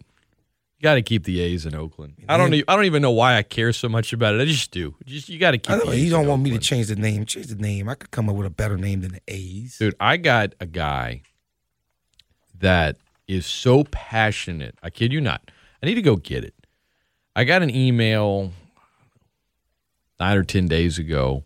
Got 0.82 0.94
to 0.94 1.02
keep 1.02 1.22
the 1.22 1.40
A's 1.40 1.64
in 1.64 1.76
Oakland. 1.76 2.14
I 2.28 2.36
don't. 2.36 2.52
e- 2.52 2.64
I 2.66 2.74
don't 2.74 2.86
even 2.86 3.02
know 3.02 3.12
why 3.12 3.36
I 3.36 3.42
care 3.44 3.72
so 3.72 3.88
much 3.88 4.12
about 4.12 4.34
it. 4.34 4.40
I 4.40 4.46
just 4.46 4.72
do. 4.72 4.96
Just 5.06 5.28
you 5.28 5.38
got 5.38 5.52
to 5.52 5.58
keep. 5.58 5.70
I 5.70 5.78
the 5.78 5.84
know, 5.84 5.92
A's 5.92 6.02
you 6.04 6.10
don't 6.10 6.26
want 6.26 6.42
me 6.42 6.50
to 6.50 6.58
change 6.58 6.88
the 6.88 6.96
name. 6.96 7.24
Change 7.24 7.46
the 7.46 7.54
name. 7.54 7.88
I 7.88 7.94
could 7.94 8.10
come 8.10 8.28
up 8.28 8.34
with 8.34 8.48
a 8.48 8.50
better 8.50 8.76
name 8.76 9.00
than 9.02 9.12
the 9.12 9.20
A's. 9.28 9.78
Dude, 9.78 9.94
I 10.00 10.16
got 10.16 10.54
a 10.58 10.66
guy 10.66 11.22
that 12.58 12.96
is 13.28 13.46
so 13.46 13.84
passionate. 13.84 14.76
I 14.82 14.90
kid 14.90 15.12
you 15.12 15.20
not. 15.20 15.52
I 15.82 15.86
need 15.86 15.94
to 15.94 16.02
go 16.02 16.16
get 16.16 16.42
it. 16.44 16.54
I 17.36 17.44
got 17.44 17.62
an 17.62 17.70
email 17.70 18.52
nine 20.18 20.36
or 20.36 20.42
10 20.44 20.66
days 20.66 20.98
ago 20.98 21.44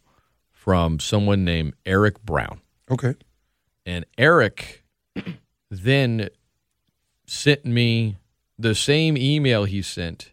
from 0.51 0.99
someone 0.99 1.45
named 1.45 1.75
Eric 1.85 2.23
Brown. 2.25 2.61
Okay. 2.91 3.15
And 3.85 4.05
Eric 4.19 4.83
then 5.71 6.29
sent 7.27 7.65
me 7.65 8.17
the 8.59 8.75
same 8.75 9.17
email 9.17 9.65
he 9.65 9.83
sent 9.83 10.33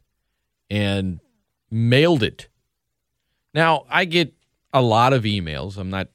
and 0.69 1.19
mailed 1.69 2.23
it. 2.23 2.47
Now, 3.53 3.85
I 3.89 4.05
get 4.05 4.33
a 4.73 4.81
lot 4.81 5.13
of 5.13 5.23
emails. 5.23 5.77
I'm 5.77 5.89
not 5.89 6.07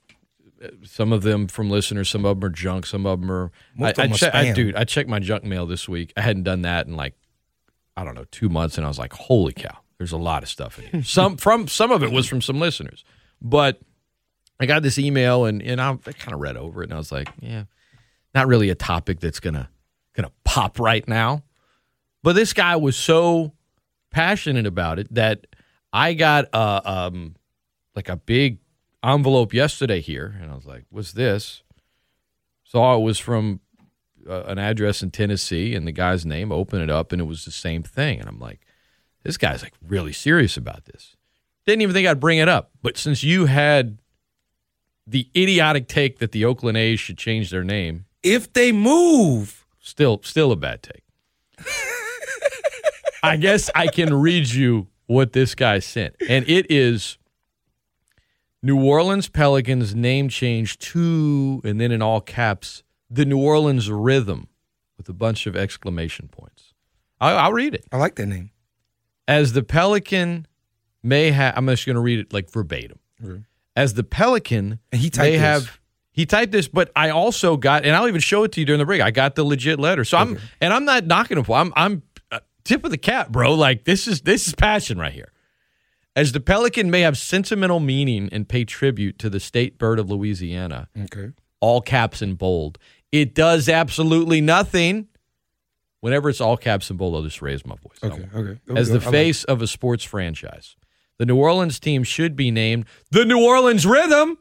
some 0.83 1.13
of 1.13 1.23
them 1.23 1.47
from 1.47 1.71
listeners, 1.71 2.09
some 2.09 2.25
of 2.25 2.41
them 2.41 2.49
are 2.49 2.53
junk, 2.53 2.85
some 2.87 3.07
of 3.07 3.21
them 3.21 3.31
are 3.31 3.53
Most 3.77 3.99
I, 3.99 4.05
I 4.05 4.09
che- 4.09 4.31
I- 4.33 4.53
dude, 4.53 4.75
I 4.75 4.85
checked 4.85 5.09
my 5.09 5.21
junk 5.21 5.45
mail 5.45 5.67
this 5.67 5.89
week. 5.89 6.13
I 6.17 6.21
hadn't 6.23 6.43
done 6.43 6.63
that 6.63 6.87
in 6.87 6.97
like 6.97 7.15
I 7.97 8.05
don't 8.05 8.15
know, 8.15 8.25
2 8.31 8.49
months 8.49 8.77
and 8.77 8.85
I 8.85 8.89
was 8.89 8.99
like, 8.99 9.13
"Holy 9.13 9.53
cow. 9.53 9.77
There's 9.99 10.13
a 10.13 10.17
lot 10.17 10.43
of 10.43 10.49
stuff 10.49 10.79
in 10.79 10.87
here." 10.87 11.03
some 11.05 11.37
from 11.37 11.69
some 11.69 11.91
of 11.93 12.03
it 12.03 12.11
was 12.11 12.27
from 12.27 12.41
some 12.43 12.59
listeners. 12.61 13.05
But 13.43 13.81
I 14.59 14.67
got 14.67 14.83
this 14.83 14.99
email 14.99 15.45
and 15.45 15.63
and 15.63 15.81
I, 15.81 15.91
I 15.93 16.13
kind 16.13 16.33
of 16.35 16.41
read 16.41 16.57
over 16.57 16.83
it 16.83 16.87
and 16.87 16.95
I 16.95 16.99
was 16.99 17.13
like, 17.13 17.29
yeah, 17.41 17.65
not 18.35 18.49
really 18.49 18.71
a 18.71 18.75
topic 18.75 19.21
that's 19.21 19.39
gonna 19.41 19.69
gonna 20.15 20.33
pop 20.45 20.81
right 20.81 21.07
now. 21.07 21.45
But 22.23 22.35
this 22.35 22.53
guy 22.53 22.77
was 22.77 22.97
so 22.97 23.53
passionate 24.11 24.67
about 24.67 24.99
it 24.99 25.13
that 25.15 25.47
I 25.93 26.15
got 26.15 26.47
uh, 26.53 26.81
um 26.85 27.37
like 27.95 28.09
a 28.09 28.17
big 28.17 28.59
envelope 29.05 29.55
yesterday 29.55 30.01
here, 30.01 30.37
and 30.41 30.51
I 30.51 30.55
was 30.55 30.67
like, 30.67 30.85
"What's 30.91 31.13
this?" 31.13 31.63
Saw 32.65 32.97
it 32.97 33.01
was 33.01 33.19
from 33.19 33.61
uh, 34.29 34.43
an 34.43 34.59
address 34.59 35.03
in 35.03 35.11
Tennessee, 35.11 35.75
and 35.75 35.87
the 35.87 35.93
guy's 35.93 36.27
name. 36.27 36.53
Open 36.53 36.81
it 36.81 36.91
up, 36.91 37.13
and 37.13 37.21
it 37.21 37.25
was 37.25 37.45
the 37.45 37.51
same 37.51 37.83
thing, 37.83 38.21
and 38.21 38.29
I'm 38.29 38.39
like, 38.39 38.61
"This 39.23 39.37
guy's 39.37 39.63
like 39.63 39.75
really 39.87 40.13
serious 40.13 40.57
about 40.57 40.85
this." 40.85 41.17
Didn't 41.67 41.83
even 41.83 41.95
think 41.95 42.09
I'd 42.09 42.21
bring 42.21 42.39
it 42.39 42.49
up, 42.49 42.71
but 42.83 42.97
since 42.97 43.23
you 43.23 43.47
had 43.47 43.99
the 45.07 45.29
idiotic 45.37 45.89
take 45.89 46.19
that 46.19 46.33
the 46.33 46.45
Oakland 46.45 46.77
A's 46.77 47.01
should 47.01 47.19
change 47.19 47.51
their 47.51 47.65
name, 47.65 48.05
If 48.23 48.53
they 48.53 48.73
move, 48.73 49.67
still 49.81 50.21
still 50.23 50.53
a 50.53 50.57
bad 50.57 50.83
take. 50.83 51.05
I 53.23 53.37
guess 53.37 53.71
I 53.75 53.89
can 53.89 54.15
read 54.15 54.49
you 54.49 54.89
what 55.07 55.33
this 55.33 55.55
guy 55.55 55.79
sent. 55.79 56.17
And 56.29 56.49
it 56.49 56.67
is 56.71 57.19
New 58.63 58.83
Orleans 58.83 59.29
Pelicans 59.29 59.95
name 59.95 60.29
change 60.29 60.79
to 60.79 61.61
and 61.65 61.81
then 61.81 61.93
in 61.93 62.03
all 62.03 62.21
caps 62.21 62.83
the 63.11 63.25
New 63.25 63.39
Orleans 63.39 63.91
rhythm 63.91 64.49
with 64.99 65.09
a 65.09 65.15
bunch 65.15 65.47
of 65.47 65.57
exclamation 65.57 66.29
points. 66.29 66.75
I'll, 67.21 67.39
I'll 67.39 67.53
read 67.53 67.75
it. 67.75 67.87
I 67.91 67.97
like 67.97 68.17
that 68.17 68.27
name. 68.27 68.51
As 69.27 69.53
the 69.53 69.63
Pelican 69.63 70.47
may 71.03 71.31
have 71.31 71.57
I'm 71.57 71.67
just 71.69 71.87
going 71.87 71.95
to 71.95 72.01
read 72.01 72.19
it 72.19 72.33
like 72.33 72.51
verbatim. 72.51 72.99
As 73.75 73.95
the 73.95 74.05
Pelican 74.05 74.79
And 74.93 75.01
he 75.01 75.09
typed 75.09 75.25
they 75.25 75.33
this. 75.33 75.41
have 75.41 75.81
he 76.19 76.27
typed 76.27 76.51
this, 76.51 76.67
but 76.67 76.91
I 76.97 77.11
also 77.11 77.57
got, 77.57 77.85
and 77.85 77.95
I'll 77.95 78.09
even 78.09 78.21
show 78.21 78.43
it 78.43 78.51
to 78.53 78.61
you 78.61 78.67
during 78.67 78.81
the 78.81 78.85
break. 78.85 79.01
I 79.01 79.13
got 79.13 79.37
the 79.37 79.45
legit 79.45 79.79
letter, 79.79 80.05
so 80.05 80.19
I'm, 80.19 80.41
and 80.61 80.73
I'm 80.73 80.85
not 80.85 81.07
knocking 81.07 81.39
him 81.39 81.45
for. 81.45 81.57
I'm, 81.57 81.73
I'm 81.77 82.03
tip 82.69 82.85
of 82.85 82.91
the 82.91 82.99
cap, 82.99 83.31
bro. 83.31 83.55
Like 83.55 83.85
this 83.85 84.07
is 84.07 84.21
this 84.23 84.47
is 84.47 84.55
passion 84.55 84.99
right 84.99 85.13
here. 85.13 85.33
As 86.15 86.33
the 86.33 86.41
pelican 86.41 86.91
may 86.91 87.03
have 87.03 87.17
sentimental 87.17 87.79
meaning 87.81 88.29
and 88.33 88.49
pay 88.49 88.65
tribute 88.65 89.19
to 89.21 89.31
the 89.31 89.39
state 89.41 89.79
bird 89.79 89.99
of 89.99 90.11
Louisiana, 90.11 90.89
Okay. 91.05 91.31
all 91.61 91.81
caps 91.81 92.21
and 92.23 92.37
bold. 92.37 92.79
It 93.13 93.35
does 93.35 93.69
absolutely 93.69 94.41
nothing. 94.41 95.09
Whenever 96.01 96.29
it's 96.29 96.41
all 96.41 96.57
caps 96.57 96.91
and 96.91 96.99
bold, 96.99 97.15
I'll 97.15 97.23
just 97.23 97.41
raise 97.43 97.65
my 97.67 97.75
voice. 97.77 97.99
Okay. 98.03 98.29
Okay. 98.35 98.59
as 98.77 98.89
the 98.89 98.99
like- 99.01 99.11
face 99.11 99.45
of 99.45 99.63
a 99.63 99.67
sports 99.67 100.05
franchise. 100.05 100.77
The 101.19 101.27
New 101.27 101.37
Orleans 101.37 101.81
team 101.81 102.05
should 102.05 102.37
be 102.37 102.51
named 102.53 102.85
the 103.11 103.25
New 103.25 103.43
Orleans 103.45 103.85
Rhythm. 103.87 104.39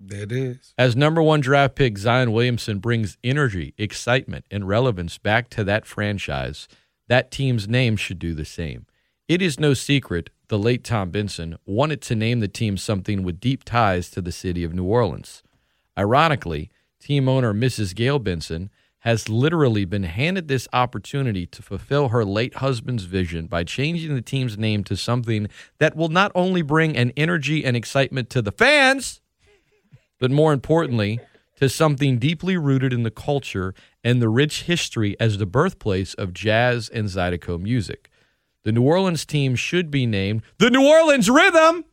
There 0.00 0.22
it 0.22 0.32
is. 0.32 0.74
As 0.76 0.96
number 0.96 1.22
one 1.22 1.40
draft 1.40 1.76
pick, 1.76 1.96
Zion 1.96 2.32
Williamson 2.32 2.78
brings 2.80 3.16
energy, 3.22 3.72
excitement, 3.78 4.44
and 4.50 4.66
relevance 4.66 5.18
back 5.18 5.48
to 5.50 5.62
that 5.64 5.86
franchise. 5.86 6.66
That 7.12 7.30
team's 7.30 7.68
name 7.68 7.96
should 7.96 8.18
do 8.18 8.32
the 8.32 8.46
same. 8.46 8.86
It 9.28 9.42
is 9.42 9.60
no 9.60 9.74
secret 9.74 10.30
the 10.48 10.58
late 10.58 10.82
Tom 10.82 11.10
Benson 11.10 11.58
wanted 11.66 12.00
to 12.00 12.16
name 12.16 12.40
the 12.40 12.48
team 12.48 12.78
something 12.78 13.22
with 13.22 13.38
deep 13.38 13.64
ties 13.64 14.08
to 14.12 14.22
the 14.22 14.32
city 14.32 14.64
of 14.64 14.72
New 14.72 14.84
Orleans. 14.84 15.42
Ironically, 15.98 16.70
team 17.00 17.28
owner 17.28 17.52
Mrs. 17.52 17.94
Gail 17.94 18.18
Benson 18.18 18.70
has 19.00 19.28
literally 19.28 19.84
been 19.84 20.04
handed 20.04 20.48
this 20.48 20.66
opportunity 20.72 21.44
to 21.48 21.60
fulfill 21.60 22.08
her 22.08 22.24
late 22.24 22.54
husband's 22.54 23.04
vision 23.04 23.46
by 23.46 23.62
changing 23.62 24.14
the 24.14 24.22
team's 24.22 24.56
name 24.56 24.82
to 24.84 24.96
something 24.96 25.48
that 25.80 25.94
will 25.94 26.08
not 26.08 26.32
only 26.34 26.62
bring 26.62 26.96
an 26.96 27.12
energy 27.14 27.62
and 27.62 27.76
excitement 27.76 28.30
to 28.30 28.40
the 28.40 28.52
fans, 28.52 29.20
but 30.18 30.30
more 30.30 30.54
importantly, 30.54 31.20
to 31.56 31.68
something 31.68 32.18
deeply 32.18 32.56
rooted 32.56 32.94
in 32.94 33.02
the 33.02 33.10
culture 33.10 33.74
and 34.04 34.20
the 34.20 34.28
rich 34.28 34.62
history 34.64 35.16
as 35.20 35.38
the 35.38 35.46
birthplace 35.46 36.14
of 36.14 36.32
jazz 36.32 36.88
and 36.88 37.06
Zydeco 37.08 37.60
music. 37.60 38.10
The 38.64 38.72
New 38.72 38.82
Orleans 38.82 39.24
team 39.24 39.54
should 39.56 39.90
be 39.90 40.06
named 40.06 40.42
the 40.58 40.70
New 40.70 40.86
Orleans 40.86 41.28
Rhythm. 41.30 41.84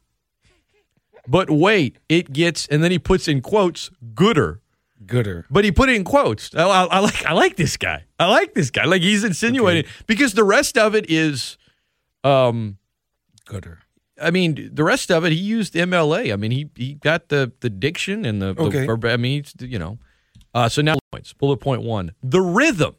But 1.28 1.50
wait, 1.50 1.98
it 2.08 2.34
gets, 2.34 2.66
and 2.68 2.84
then 2.84 2.92
he 2.92 2.98
puts 3.00 3.28
in 3.28 3.42
quotes, 3.42 3.92
gooder. 4.16 4.62
Gooder. 5.06 5.46
But 5.50 5.64
he 5.64 5.72
put 5.72 5.90
it 5.90 5.96
in 5.96 6.04
quotes. 6.04 6.54
I, 6.56 6.64
I, 6.64 6.84
I 6.86 7.00
like, 7.00 7.26
I 7.26 7.34
like 7.34 7.56
this 7.56 7.78
guy. 7.78 8.06
I 8.20 8.28
like 8.28 8.54
this 8.54 8.70
guy. 8.72 8.86
Like 8.86 9.02
he's 9.02 9.24
insinuating 9.24 9.86
because 10.08 10.34
the 10.34 10.44
rest 10.44 10.78
of 10.78 10.96
it 10.96 11.10
is, 11.10 11.58
um, 12.24 12.78
Gooder. 13.46 13.80
I 14.22 14.32
mean, 14.32 14.70
the 14.74 14.84
rest 14.84 15.10
of 15.12 15.24
it, 15.24 15.32
he 15.32 15.38
used 15.38 15.74
MLA. 15.76 16.34
I 16.34 16.36
mean, 16.36 16.52
he 16.52 16.70
he 16.76 16.96
got 16.96 17.30
the 17.30 17.54
the 17.62 17.70
diction 17.70 18.26
and 18.26 18.42
the, 18.42 18.54
the 18.54 18.62
Okay. 18.64 18.86
verb- 18.86 19.06
I 19.06 19.16
mean, 19.18 19.44
he's, 19.44 19.54
you 19.70 19.80
know. 19.80 19.98
Uh, 20.54 20.68
so 20.70 20.82
now 20.82 20.98
points. 21.12 21.34
Bullet 21.34 21.58
point 21.58 21.82
one: 21.82 22.14
the 22.24 22.42
rhythm 22.42 22.96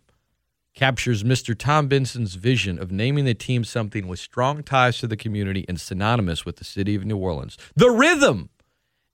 captures 0.74 1.24
Mr. 1.24 1.56
Tom 1.58 1.88
Benson's 1.88 2.36
vision 2.36 2.78
of 2.78 2.90
naming 2.92 3.24
the 3.24 3.34
team 3.34 3.64
something 3.64 4.06
with 4.06 4.18
strong 4.20 4.62
ties 4.62 4.98
to 4.98 5.06
the 5.06 5.16
community 5.16 5.64
and 5.68 5.80
synonymous 5.80 6.44
with 6.44 6.56
the 6.56 6.64
city 6.64 6.94
of 6.94 7.04
New 7.04 7.16
Orleans. 7.16 7.58
The 7.74 7.90
rhythm 7.90 8.50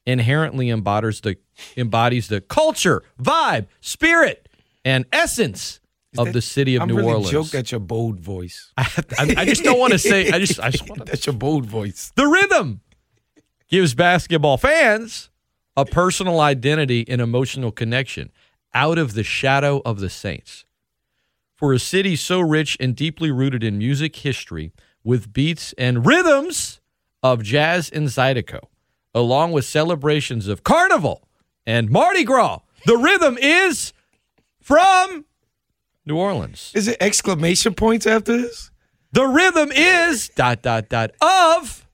inherently 0.05 0.68
embodies 0.70 1.20
the 1.22 1.37
embodies 1.77 2.29
the 2.29 2.40
culture, 2.40 3.03
vibe, 3.20 3.66
spirit, 3.81 4.49
and 4.85 5.05
essence 5.12 5.81
of 6.18 6.27
that- 6.27 6.33
the 6.33 6.42
city 6.42 6.77
of 6.77 6.83
I'm 6.83 6.88
New 6.88 6.96
really 6.96 7.09
Orleans. 7.12 7.31
joked 7.31 7.55
at 7.55 7.70
your 7.72 7.81
bold 7.81 8.20
voice. 8.20 8.72
I, 8.77 8.87
I, 9.18 9.35
I 9.38 9.44
just 9.46 9.64
don't 9.64 9.79
want 9.79 9.92
to 9.92 9.99
say. 9.99 10.31
I 10.31 10.38
just 10.38 10.61
I 10.61 10.70
just 10.70 10.87
want 10.88 11.01
to 11.01 11.05
That's 11.11 11.27
your 11.27 11.35
bold 11.35 11.64
voice. 11.66 12.12
the 12.16 12.27
rhythm 12.27 12.81
gives 13.68 13.94
basketball 13.94 14.59
fans 14.59 15.31
a 15.77 15.85
personal 15.85 16.41
identity 16.41 17.05
and 17.09 17.21
emotional 17.21 17.71
connection 17.71 18.31
out 18.73 18.99
of 18.99 19.15
the 19.15 19.23
shadow 19.23 19.83
of 19.85 20.01
the 20.01 20.11
Saints. 20.11 20.65
For 21.55 21.73
a 21.73 21.79
city 21.79 22.17
so 22.17 22.41
rich 22.41 22.77
and 22.81 22.95
deeply 22.95 23.31
rooted 23.31 23.65
in 23.65 23.79
music 23.79 24.17
history, 24.17 24.73
with 25.03 25.33
beats 25.33 25.73
and 25.79 26.05
rhythms 26.05 26.81
of 27.23 27.43
jazz 27.43 27.89
and 27.89 28.09
Zydeco, 28.09 28.61
along 29.15 29.53
with 29.53 29.65
celebrations 29.65 30.49
of 30.49 30.65
Carnival 30.65 31.27
and 31.67 31.91
Mardi 31.91 32.25
Gras, 32.25 32.61
the 32.85 32.97
rhythm 32.97 33.39
is 33.41 33.93
from 34.61 35.25
New 36.05 36.17
Orleans. 36.17 36.73
Is 36.75 36.89
it 36.89 36.97
exclamation 37.01 37.75
points 37.75 38.07
after 38.07 38.37
this? 38.37 38.71
The 39.12 39.27
rhythm 39.27 39.71
is 39.73 40.29
dot 40.29 40.62
dot 40.62 40.89
dot 40.89 41.12
of 41.21 41.87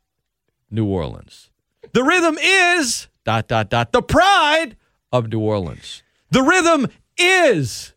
New 0.71 0.87
Orleans. 0.87 1.51
The 1.93 2.03
rhythm 2.03 2.37
is 2.41 3.09
dot 3.25 3.49
dot 3.49 3.71
dot 3.71 3.93
the 3.93 4.03
pride 4.03 4.77
of 5.13 5.29
New 5.31 5.41
Orleans. 5.41 6.03
The 6.31 6.43
rhythm 6.43 6.89
is 7.19 7.95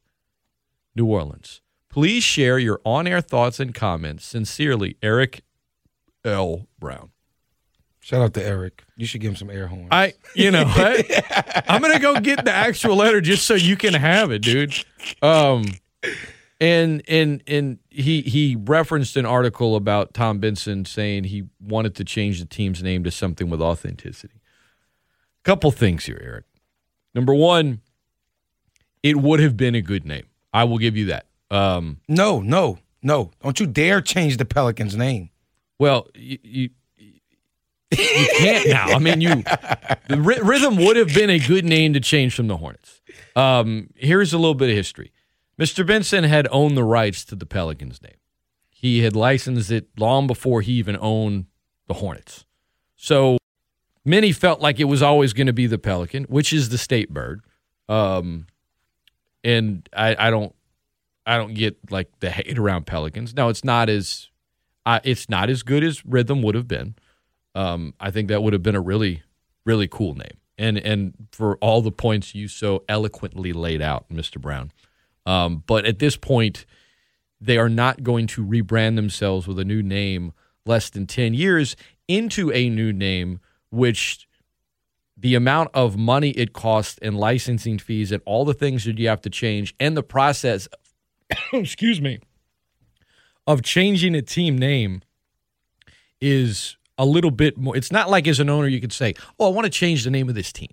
New 0.96 1.06
Orleans. 1.06 1.62
Please 1.90 2.24
share 2.24 2.60
your 2.60 2.82
on-air 2.84 3.22
thoughts 3.22 3.60
and 3.60 3.74
comments. 3.74 4.26
Sincerely, 4.26 4.98
Eric 5.02 5.42
L. 6.26 6.68
Brown. 6.78 7.12
Shout 8.02 8.22
out 8.22 8.34
to 8.36 8.46
Eric. 8.46 8.84
You 8.98 9.08
should 9.08 9.22
give 9.22 9.32
him 9.32 9.36
some 9.36 9.50
air 9.50 9.68
horns. 9.68 9.88
I, 9.92 10.14
you 10.36 10.52
know, 10.52 10.64
I, 10.68 11.64
I'm 11.68 11.82
gonna 11.82 12.00
go 12.00 12.20
get 12.20 12.46
the 12.46 12.52
actual 12.52 12.98
letter 12.98 13.20
just 13.20 13.48
so 13.48 13.56
you 13.56 13.76
can 13.76 13.94
have 13.96 14.30
it, 14.32 14.44
dude. 14.44 14.76
Um, 15.24 15.66
and 16.62 17.02
and 17.08 17.42
and 17.48 17.80
he 17.90 18.22
he 18.22 18.58
referenced 18.60 19.18
an 19.18 19.26
article 19.26 19.76
about 19.76 20.14
Tom 20.14 20.40
Benson 20.40 20.86
saying 20.86 21.24
he 21.26 21.46
wanted 21.60 21.96
to 21.96 22.04
change 22.04 22.40
the 22.40 22.46
team's 22.46 22.84
name 22.84 23.04
to 23.06 23.12
something 23.12 23.50
with 23.50 23.62
authenticity. 23.62 24.35
Couple 25.46 25.70
things 25.72 26.06
here, 26.06 26.20
Eric. 26.22 26.46
Number 27.14 27.34
one, 27.34 27.82
it 29.04 29.16
would 29.18 29.40
have 29.40 29.56
been 29.56 29.76
a 29.76 29.82
good 29.82 30.04
name. 30.04 30.26
I 30.52 30.64
will 30.64 30.80
give 30.80 30.98
you 30.98 31.06
that. 31.06 31.28
Um, 31.52 32.02
no, 32.08 32.42
no, 32.42 32.80
no. 33.04 33.30
Don't 33.44 33.60
you 33.60 33.68
dare 33.68 34.02
change 34.02 34.38
the 34.38 34.46
Pelicans' 34.46 34.96
name. 34.96 35.30
well, 35.78 36.08
you, 36.16 36.40
you 36.44 36.70
you 37.92 38.28
can't 38.38 38.68
now. 38.68 38.88
I 38.88 38.98
mean, 39.00 39.22
you 39.22 39.44
the 40.10 40.20
Rhythm 40.44 40.78
would 40.78 40.98
have 40.98 41.14
been 41.14 41.30
a 41.30 41.38
good 41.38 41.64
name 41.64 41.94
to 41.94 42.00
change 42.00 42.36
from 42.36 42.48
the 42.48 42.58
Hornets. 42.58 43.02
Um, 43.36 43.92
here's 43.96 44.34
a 44.34 44.38
little 44.40 44.56
bit 44.56 44.70
of 44.70 44.76
history. 44.76 45.12
Mr. 45.62 45.86
Benson 45.86 46.24
had 46.24 46.48
owned 46.52 46.76
the 46.76 46.84
rights 46.84 47.24
to 47.26 47.36
the 47.36 47.46
Pelicans 47.46 48.02
name. 48.02 48.18
He 48.68 49.04
had 49.04 49.16
licensed 49.16 49.70
it 49.72 49.88
long 49.98 50.26
before 50.26 50.62
he 50.62 50.74
even 50.74 50.98
owned 51.00 51.46
the 51.88 51.94
Hornets. 51.96 52.46
So 52.96 53.38
many 54.06 54.32
felt 54.32 54.62
like 54.62 54.80
it 54.80 54.86
was 54.86 55.02
always 55.02 55.34
going 55.34 55.48
to 55.48 55.54
be 55.54 55.68
the 55.68 55.78
Pelican, 55.78 56.24
which 56.26 56.54
is 56.54 56.70
the 56.70 56.78
state 56.78 57.14
bird. 57.14 57.42
Um, 57.90 58.48
and 59.44 59.88
I, 59.96 60.16
I 60.28 60.30
don't, 60.30 60.56
I 61.26 61.38
don't 61.38 61.54
get 61.54 61.78
like 61.92 62.10
the 62.20 62.30
hate 62.30 62.58
around 62.58 62.86
Pelicans. 62.86 63.34
Now 63.34 63.50
it's 63.50 63.64
not 63.64 63.90
as, 63.90 64.30
uh, 64.86 65.00
it's 65.04 65.28
not 65.28 65.50
as 65.50 65.64
good 65.64 65.84
as 65.84 66.06
Rhythm 66.06 66.42
would 66.44 66.56
have 66.56 66.68
been. 66.68 66.96
Um, 67.56 67.94
I 68.00 68.12
think 68.12 68.28
that 68.30 68.44
would 68.44 68.54
have 68.54 68.64
been 68.64 68.76
a 68.76 68.82
really, 68.82 69.24
really 69.66 69.88
cool 69.88 70.14
name. 70.14 70.38
And 70.58 70.78
and 70.78 71.14
for 71.32 71.58
all 71.58 71.82
the 71.82 71.92
points 71.92 72.34
you 72.34 72.48
so 72.48 72.84
eloquently 72.88 73.52
laid 73.52 73.82
out, 73.82 74.08
Mr. 74.10 74.40
Brown. 74.40 74.72
Um, 75.26 75.64
but 75.66 75.86
at 75.86 76.00
this 76.00 76.16
point, 76.16 76.66
they 77.42 77.58
are 77.58 77.70
not 77.70 78.04
going 78.04 78.28
to 78.28 78.46
rebrand 78.46 78.96
themselves 78.96 79.48
with 79.48 79.60
a 79.60 79.66
new 79.66 79.82
name 79.82 80.34
less 80.66 80.90
than 80.90 81.08
10 81.08 81.34
years 81.34 81.76
into 82.08 82.52
a 82.52 82.70
new 82.70 82.94
name, 82.94 83.40
which 83.70 84.28
the 85.18 85.36
amount 85.36 85.70
of 85.74 85.98
money 85.98 86.32
it 86.32 86.54
costs 86.54 86.98
and 87.02 87.18
licensing 87.18 87.78
fees 87.80 88.12
and 88.12 88.22
all 88.26 88.44
the 88.46 88.54
things 88.54 88.84
that 88.86 88.98
you 89.00 89.08
have 89.08 89.22
to 89.22 89.30
change 89.30 89.74
and 89.80 89.96
the 89.96 90.04
process, 90.04 90.68
excuse 91.54 92.02
me, 92.02 92.20
of 93.48 93.62
changing 93.62 94.14
a 94.16 94.22
team 94.22 94.58
name 94.58 95.02
is 96.22 96.78
a 96.98 97.06
little 97.06 97.32
bit 97.32 97.58
more. 97.58 97.76
It's 97.76 97.92
not 97.92 98.10
like 98.10 98.28
as 98.28 98.40
an 98.40 98.50
owner 98.50 98.68
you 98.68 98.80
could 98.82 98.94
say, 98.94 99.14
"Oh, 99.40 99.48
I 99.52 99.54
want 99.54 99.66
to 99.66 99.70
change 99.72 100.04
the 100.04 100.12
name 100.12 100.30
of 100.30 100.36
this 100.36 100.52
team." 100.52 100.70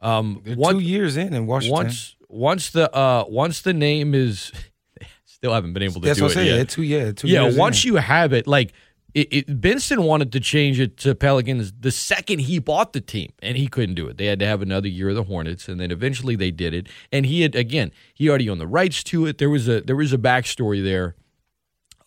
Um, 0.00 0.42
one- 0.56 0.74
two 0.76 0.80
years 0.80 1.16
in 1.16 1.32
in 1.34 1.46
Washington. 1.46 1.74
once 1.84 2.16
once 2.28 2.70
the 2.70 2.94
uh 2.96 3.24
once 3.28 3.60
the 3.62 3.72
name 3.72 4.14
is 4.14 4.52
still 5.24 5.52
haven't 5.54 5.72
been 5.72 5.82
able 5.82 6.00
to 6.00 6.06
That's 6.06 6.18
do 6.18 6.24
what 6.24 6.32
it 6.32 6.38
I'm 6.40 6.44
saying. 6.44 6.48
yet. 6.48 6.56
They're 6.56 6.64
two, 6.64 6.82
yeah, 6.82 7.12
two 7.12 7.28
yeah, 7.28 7.42
years 7.42 7.56
once 7.56 7.84
in. 7.84 7.88
you 7.92 7.96
have 7.96 8.32
it, 8.32 8.46
like 8.46 8.72
it, 9.14 9.28
it, 9.30 9.60
Benson 9.60 10.04
wanted 10.04 10.32
to 10.32 10.40
change 10.40 10.80
it 10.80 10.96
to 10.98 11.14
Pelicans 11.14 11.72
the 11.78 11.90
second 11.90 12.40
he 12.40 12.58
bought 12.58 12.92
the 12.92 13.00
team, 13.00 13.32
and 13.42 13.56
he 13.56 13.66
couldn't 13.66 13.94
do 13.94 14.06
it. 14.08 14.16
They 14.16 14.26
had 14.26 14.38
to 14.38 14.46
have 14.46 14.62
another 14.62 14.88
year 14.88 15.10
of 15.10 15.16
the 15.16 15.24
Hornets, 15.24 15.68
and 15.68 15.78
then 15.78 15.90
eventually 15.90 16.34
they 16.34 16.50
did 16.50 16.72
it. 16.72 16.88
And 17.10 17.26
he 17.26 17.42
had 17.42 17.54
again, 17.54 17.92
he 18.14 18.28
already 18.28 18.48
owned 18.48 18.60
the 18.60 18.66
rights 18.66 19.02
to 19.04 19.26
it. 19.26 19.38
There 19.38 19.50
was 19.50 19.68
a 19.68 19.82
there 19.82 19.96
was 19.96 20.12
a 20.12 20.18
backstory 20.18 20.82
there, 20.82 21.14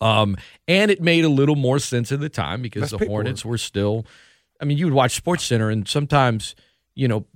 um, 0.00 0.36
and 0.66 0.90
it 0.90 1.00
made 1.00 1.24
a 1.24 1.28
little 1.28 1.56
more 1.56 1.78
sense 1.78 2.10
at 2.10 2.20
the 2.20 2.28
time 2.28 2.60
because 2.60 2.90
the 2.90 2.98
paperwork. 2.98 3.10
Hornets 3.10 3.44
were 3.44 3.58
still. 3.58 4.04
I 4.60 4.64
mean, 4.64 4.78
you 4.78 4.86
would 4.86 4.94
watch 4.94 5.14
Sports 5.14 5.44
Center, 5.44 5.70
and 5.70 5.86
sometimes 5.86 6.56
you 6.94 7.06
know 7.06 7.26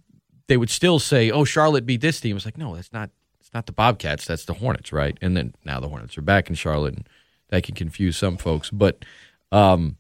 they 0.49 0.57
would 0.57 0.71
still 0.71 0.99
say, 0.99 1.31
"Oh, 1.31 1.45
Charlotte 1.45 1.87
beat 1.87 2.01
this 2.01 2.21
team." 2.21 2.37
It's 2.37 2.45
like, 2.45 2.59
no, 2.59 2.75
that's 2.75 2.93
not. 2.93 3.11
It's 3.39 3.55
not 3.55 3.67
the 3.67 3.73
Bobcats. 3.73 4.27
That's 4.27 4.47
the 4.47 4.55
Hornets, 4.55 4.93
right? 4.93 5.17
And 5.23 5.37
then 5.37 5.55
now 5.65 5.79
the 5.79 5.89
Hornets 5.89 6.19
are 6.19 6.23
back 6.23 6.49
in 6.49 6.57
Charlotte, 6.57 6.95
and 6.95 7.09
that 7.51 7.63
can 7.63 7.77
confuse 7.77 8.17
some 8.17 8.37
folks. 8.37 8.69
But 8.71 9.05
um, 9.53 9.97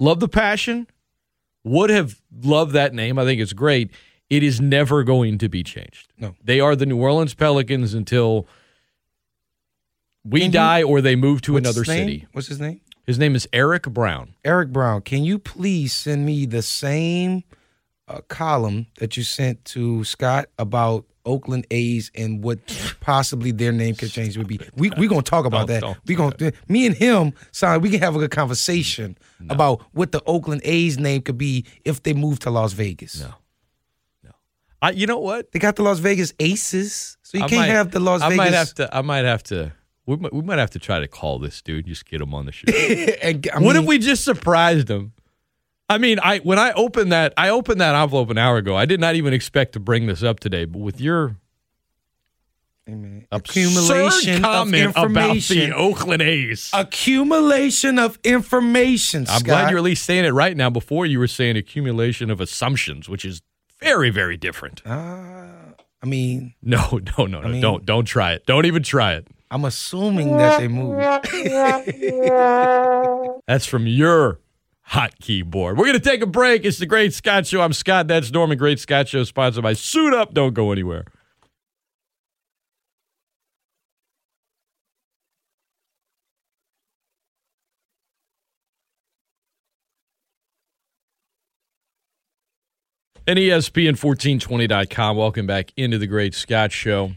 love 0.00 0.20
the 0.20 0.28
passion. 0.28 0.86
Would 1.64 1.90
have 1.90 2.20
loved 2.42 2.72
that 2.72 2.94
name. 2.94 3.18
I 3.18 3.24
think 3.24 3.40
it's 3.40 3.52
great. 3.52 3.90
It 4.30 4.42
is 4.42 4.60
never 4.60 5.02
going 5.04 5.38
to 5.38 5.48
be 5.48 5.62
changed. 5.62 6.12
No. 6.18 6.34
they 6.42 6.60
are 6.60 6.76
the 6.76 6.86
New 6.86 6.98
Orleans 7.00 7.34
Pelicans 7.34 7.92
until 7.94 8.46
we 10.24 10.40
Can 10.40 10.46
you- 10.48 10.52
die 10.52 10.82
or 10.82 11.00
they 11.00 11.16
move 11.16 11.42
to 11.42 11.56
another 11.56 11.84
city. 11.84 12.26
What's 12.32 12.48
his 12.48 12.60
name? 12.60 12.80
His 13.04 13.18
name 13.20 13.36
is 13.36 13.48
Eric 13.52 13.84
Brown. 13.84 14.34
Eric 14.44 14.70
Brown. 14.72 15.02
Can 15.02 15.22
you 15.22 15.38
please 15.38 15.92
send 15.92 16.26
me 16.26 16.44
the 16.44 16.62
same 16.62 17.44
uh, 18.08 18.20
column 18.28 18.86
that 18.98 19.16
you 19.16 19.22
sent 19.22 19.64
to 19.66 20.02
Scott 20.02 20.46
about 20.58 21.04
Oakland 21.26 21.66
A's 21.70 22.10
and 22.14 22.42
what 22.42 22.58
possibly 23.00 23.50
their 23.50 23.72
name 23.72 23.94
could 23.94 24.10
change 24.10 24.36
would 24.38 24.46
be? 24.48 24.58
We 24.76 24.90
we 24.96 25.08
gonna 25.08 25.22
talk 25.22 25.44
about 25.44 25.66
Don't- 25.66 25.74
that. 25.74 25.80
don't 25.82 25.98
we 26.06 26.14
gonna 26.14 26.52
me 26.68 26.86
and 26.86 26.94
him, 26.94 27.32
son, 27.52 27.80
we 27.82 27.90
can 27.90 28.00
have 28.00 28.16
a 28.16 28.18
good 28.18 28.30
conversation 28.30 29.18
about 29.50 29.82
what 29.92 30.12
the 30.12 30.22
Oakland 30.26 30.62
A's 30.64 30.98
name 30.98 31.20
could 31.22 31.36
be 31.38 31.64
if 31.84 32.02
they 32.02 32.14
move 32.14 32.38
to 32.40 32.50
Las 32.50 32.72
Vegas. 32.72 33.20
No. 33.20 33.34
no. 34.24 34.30
I, 34.80 34.90
you 34.92 35.06
know 35.06 35.18
what? 35.18 35.52
They 35.52 35.58
got 35.58 35.76
the 35.76 35.82
Las 35.82 35.98
Vegas 35.98 36.32
Aces, 36.40 37.18
so 37.22 37.36
you 37.38 37.44
I 37.44 37.48
can't 37.48 37.60
might- 37.62 37.66
have 37.74 37.90
the 37.90 38.00
Las 38.00 38.22
I 38.22 38.28
Vegas. 38.30 38.38
might 38.38 38.52
have 38.54 38.74
to. 38.74 38.96
I 38.96 39.02
might 39.02 39.24
have 39.24 39.42
to. 39.44 39.72
We 40.06 40.14
might, 40.16 40.32
we 40.32 40.40
might 40.42 40.58
have 40.60 40.70
to 40.70 40.78
try 40.78 41.00
to 41.00 41.08
call 41.08 41.40
this 41.40 41.60
dude. 41.60 41.86
Just 41.86 42.06
get 42.06 42.20
him 42.20 42.32
on 42.32 42.46
the 42.46 42.52
show. 42.52 42.70
and, 43.22 43.48
I 43.52 43.58
what 43.58 43.74
if 43.74 43.84
we 43.84 43.98
just 43.98 44.22
surprised 44.24 44.88
him? 44.88 45.12
I 45.88 45.98
mean, 45.98 46.18
I 46.20 46.38
when 46.38 46.58
I 46.58 46.72
opened 46.72 47.12
that, 47.12 47.32
I 47.36 47.50
opened 47.50 47.80
that 47.80 47.94
envelope 47.94 48.30
an 48.30 48.38
hour 48.38 48.56
ago. 48.56 48.76
I 48.76 48.86
did 48.86 49.00
not 49.00 49.14
even 49.14 49.32
expect 49.32 49.72
to 49.74 49.80
bring 49.80 50.06
this 50.06 50.22
up 50.22 50.40
today, 50.40 50.64
but 50.64 50.78
with 50.80 51.00
your 51.00 51.36
Hey, 52.86 52.94
man, 52.94 53.26
accumulation 53.32 54.36
of 54.36 54.42
comment 54.42 54.90
about 54.90 55.04
information. 55.06 55.70
the 55.70 55.76
Oakland 55.76 56.22
A's, 56.22 56.70
accumulation 56.72 57.98
of 57.98 58.18
information. 58.22 59.26
I'm 59.28 59.42
glad 59.42 59.70
you're 59.70 59.78
at 59.78 59.84
least 59.84 60.04
saying 60.04 60.24
it 60.24 60.30
right 60.30 60.56
now. 60.56 60.70
Before 60.70 61.04
you 61.06 61.18
were 61.18 61.26
saying 61.26 61.56
accumulation 61.56 62.30
of 62.30 62.40
assumptions, 62.40 63.08
which 63.08 63.24
is 63.24 63.42
very, 63.80 64.10
very 64.10 64.36
different. 64.36 64.82
Uh, 64.86 65.46
I 66.02 66.06
mean, 66.06 66.54
No, 66.62 67.00
no, 67.18 67.26
no, 67.26 67.40
no. 67.40 67.48
mean- 67.48 67.60
don't, 67.60 67.84
don't 67.84 68.04
try 68.04 68.32
it. 68.34 68.46
Don't 68.46 68.66
even 68.66 68.82
try 68.84 69.14
it. 69.14 69.26
I'm 69.50 69.64
assuming 69.64 70.36
that 70.36 70.58
they 70.60 70.68
moved. 70.68 71.00
That's 73.46 73.66
from 73.66 73.86
your 73.86 74.40
hot 74.86 75.18
keyboard. 75.20 75.76
We're 75.76 75.84
going 75.84 75.98
to 75.98 76.10
take 76.10 76.22
a 76.22 76.26
break. 76.26 76.64
It's 76.64 76.78
the 76.78 76.86
Great 76.86 77.12
Scott 77.12 77.46
Show. 77.46 77.60
I'm 77.60 77.72
Scott. 77.72 78.06
That's 78.08 78.30
Norman. 78.30 78.56
Great 78.56 78.78
Scott 78.78 79.08
Show, 79.08 79.24
sponsored 79.24 79.62
by 79.62 79.74
Suit 79.74 80.14
Up. 80.14 80.32
Don't 80.32 80.54
go 80.54 80.72
anywhere. 80.72 81.04
And 93.28 93.40
E 93.40 93.48
ESPN1420.com. 93.48 95.16
Welcome 95.16 95.48
back 95.48 95.72
into 95.76 95.98
the 95.98 96.06
Great 96.06 96.32
Scott 96.32 96.70
Show. 96.70 97.10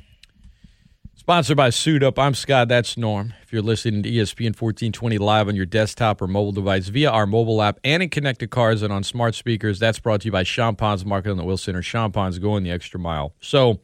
Sponsored 1.30 1.58
by 1.58 1.70
Suit 1.70 2.02
Up. 2.02 2.18
I'm 2.18 2.34
Scott. 2.34 2.70
That's 2.70 2.98
Norm. 2.98 3.36
If 3.44 3.54
you're 3.54 3.62
listening 3.62 4.02
to 4.02 4.10
ESPN 4.10 4.60
1420 4.60 5.20
live 5.20 5.48
on 5.48 5.56
your 5.56 5.68
desktop 5.68 6.24
or 6.24 6.28
mobile 6.28 6.52
device 6.52 6.88
via 6.88 7.12
our 7.12 7.28
mobile 7.28 7.62
app 7.62 7.80
and 7.84 8.02
in 8.02 8.10
connected 8.10 8.50
cars 8.50 8.82
and 8.82 8.92
on 8.92 9.04
smart 9.04 9.36
speakers, 9.36 9.78
that's 9.78 10.00
brought 10.00 10.22
to 10.22 10.26
you 10.26 10.32
by 10.32 10.42
Champagne's 10.42 11.06
Market 11.06 11.30
on 11.30 11.38
the 11.38 11.44
Will 11.44 11.56
Center. 11.56 11.84
Champagne's 11.84 12.40
going 12.40 12.64
the 12.64 12.72
extra 12.72 13.00
mile. 13.00 13.36
So, 13.42 13.80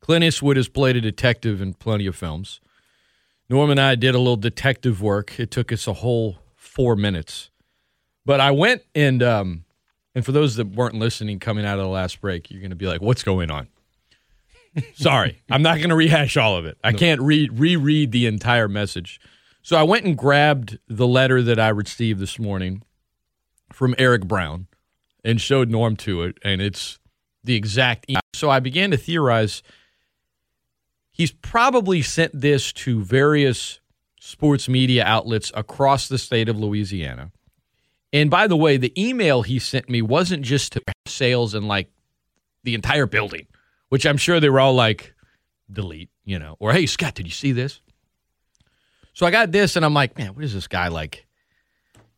Clint 0.00 0.24
Eastwood 0.24 0.56
has 0.56 0.68
played 0.68 0.96
a 0.96 1.00
detective 1.00 1.62
in 1.62 1.72
plenty 1.72 2.04
of 2.08 2.16
films. 2.16 2.60
Norm 3.48 3.70
and 3.70 3.80
I 3.80 3.94
did 3.94 4.16
a 4.16 4.18
little 4.18 4.34
detective 4.34 5.00
work. 5.00 5.38
It 5.38 5.52
took 5.52 5.70
us 5.70 5.86
a 5.86 5.92
whole 5.92 6.38
four 6.56 6.96
minutes. 6.96 7.50
But 8.26 8.40
I 8.40 8.50
went 8.50 8.82
and, 8.92 9.22
um, 9.22 9.66
and 10.16 10.26
for 10.26 10.32
those 10.32 10.56
that 10.56 10.66
weren't 10.66 10.96
listening 10.96 11.38
coming 11.38 11.64
out 11.64 11.78
of 11.78 11.84
the 11.84 11.90
last 11.90 12.20
break, 12.20 12.50
you're 12.50 12.60
going 12.60 12.70
to 12.70 12.76
be 12.76 12.88
like, 12.88 13.00
what's 13.00 13.22
going 13.22 13.52
on? 13.52 13.68
Sorry, 14.94 15.42
I'm 15.50 15.62
not 15.62 15.78
going 15.78 15.90
to 15.90 15.94
rehash 15.96 16.36
all 16.36 16.56
of 16.56 16.66
it. 16.66 16.78
I 16.82 16.92
can't 16.92 17.20
read 17.20 17.58
reread 17.58 18.12
the 18.12 18.26
entire 18.26 18.68
message. 18.68 19.20
So 19.62 19.76
I 19.76 19.82
went 19.82 20.04
and 20.04 20.16
grabbed 20.16 20.78
the 20.88 21.06
letter 21.06 21.42
that 21.42 21.58
I 21.58 21.68
received 21.68 22.20
this 22.20 22.38
morning 22.38 22.82
from 23.72 23.94
Eric 23.98 24.26
Brown 24.26 24.66
and 25.24 25.40
showed 25.40 25.70
Norm 25.70 25.96
to 25.96 26.22
it, 26.22 26.38
and 26.44 26.60
it's 26.60 26.98
the 27.42 27.54
exact. 27.54 28.06
E- 28.08 28.16
so 28.34 28.50
I 28.50 28.60
began 28.60 28.90
to 28.90 28.96
theorize. 28.96 29.62
He's 31.12 31.30
probably 31.30 32.02
sent 32.02 32.38
this 32.38 32.72
to 32.72 33.02
various 33.02 33.80
sports 34.20 34.68
media 34.68 35.04
outlets 35.04 35.52
across 35.54 36.08
the 36.08 36.18
state 36.18 36.48
of 36.48 36.58
Louisiana. 36.58 37.30
And 38.12 38.30
by 38.30 38.46
the 38.46 38.56
way, 38.56 38.76
the 38.76 38.92
email 39.00 39.42
he 39.42 39.58
sent 39.58 39.88
me 39.88 40.02
wasn't 40.02 40.44
just 40.44 40.72
to 40.72 40.82
sales 41.06 41.54
and 41.54 41.68
like 41.68 41.90
the 42.62 42.74
entire 42.74 43.06
building, 43.06 43.46
which 43.94 44.04
I'm 44.06 44.16
sure 44.16 44.40
they 44.40 44.50
were 44.50 44.58
all 44.58 44.74
like, 44.74 45.14
delete, 45.70 46.10
you 46.24 46.40
know, 46.40 46.56
or 46.58 46.72
hey, 46.72 46.86
Scott, 46.86 47.14
did 47.14 47.26
you 47.26 47.32
see 47.32 47.52
this? 47.52 47.80
So 49.12 49.24
I 49.24 49.30
got 49.30 49.52
this 49.52 49.76
and 49.76 49.84
I'm 49.84 49.94
like, 49.94 50.18
man, 50.18 50.34
what 50.34 50.42
is 50.44 50.52
this 50.52 50.66
guy 50.66 50.88
like? 50.88 51.24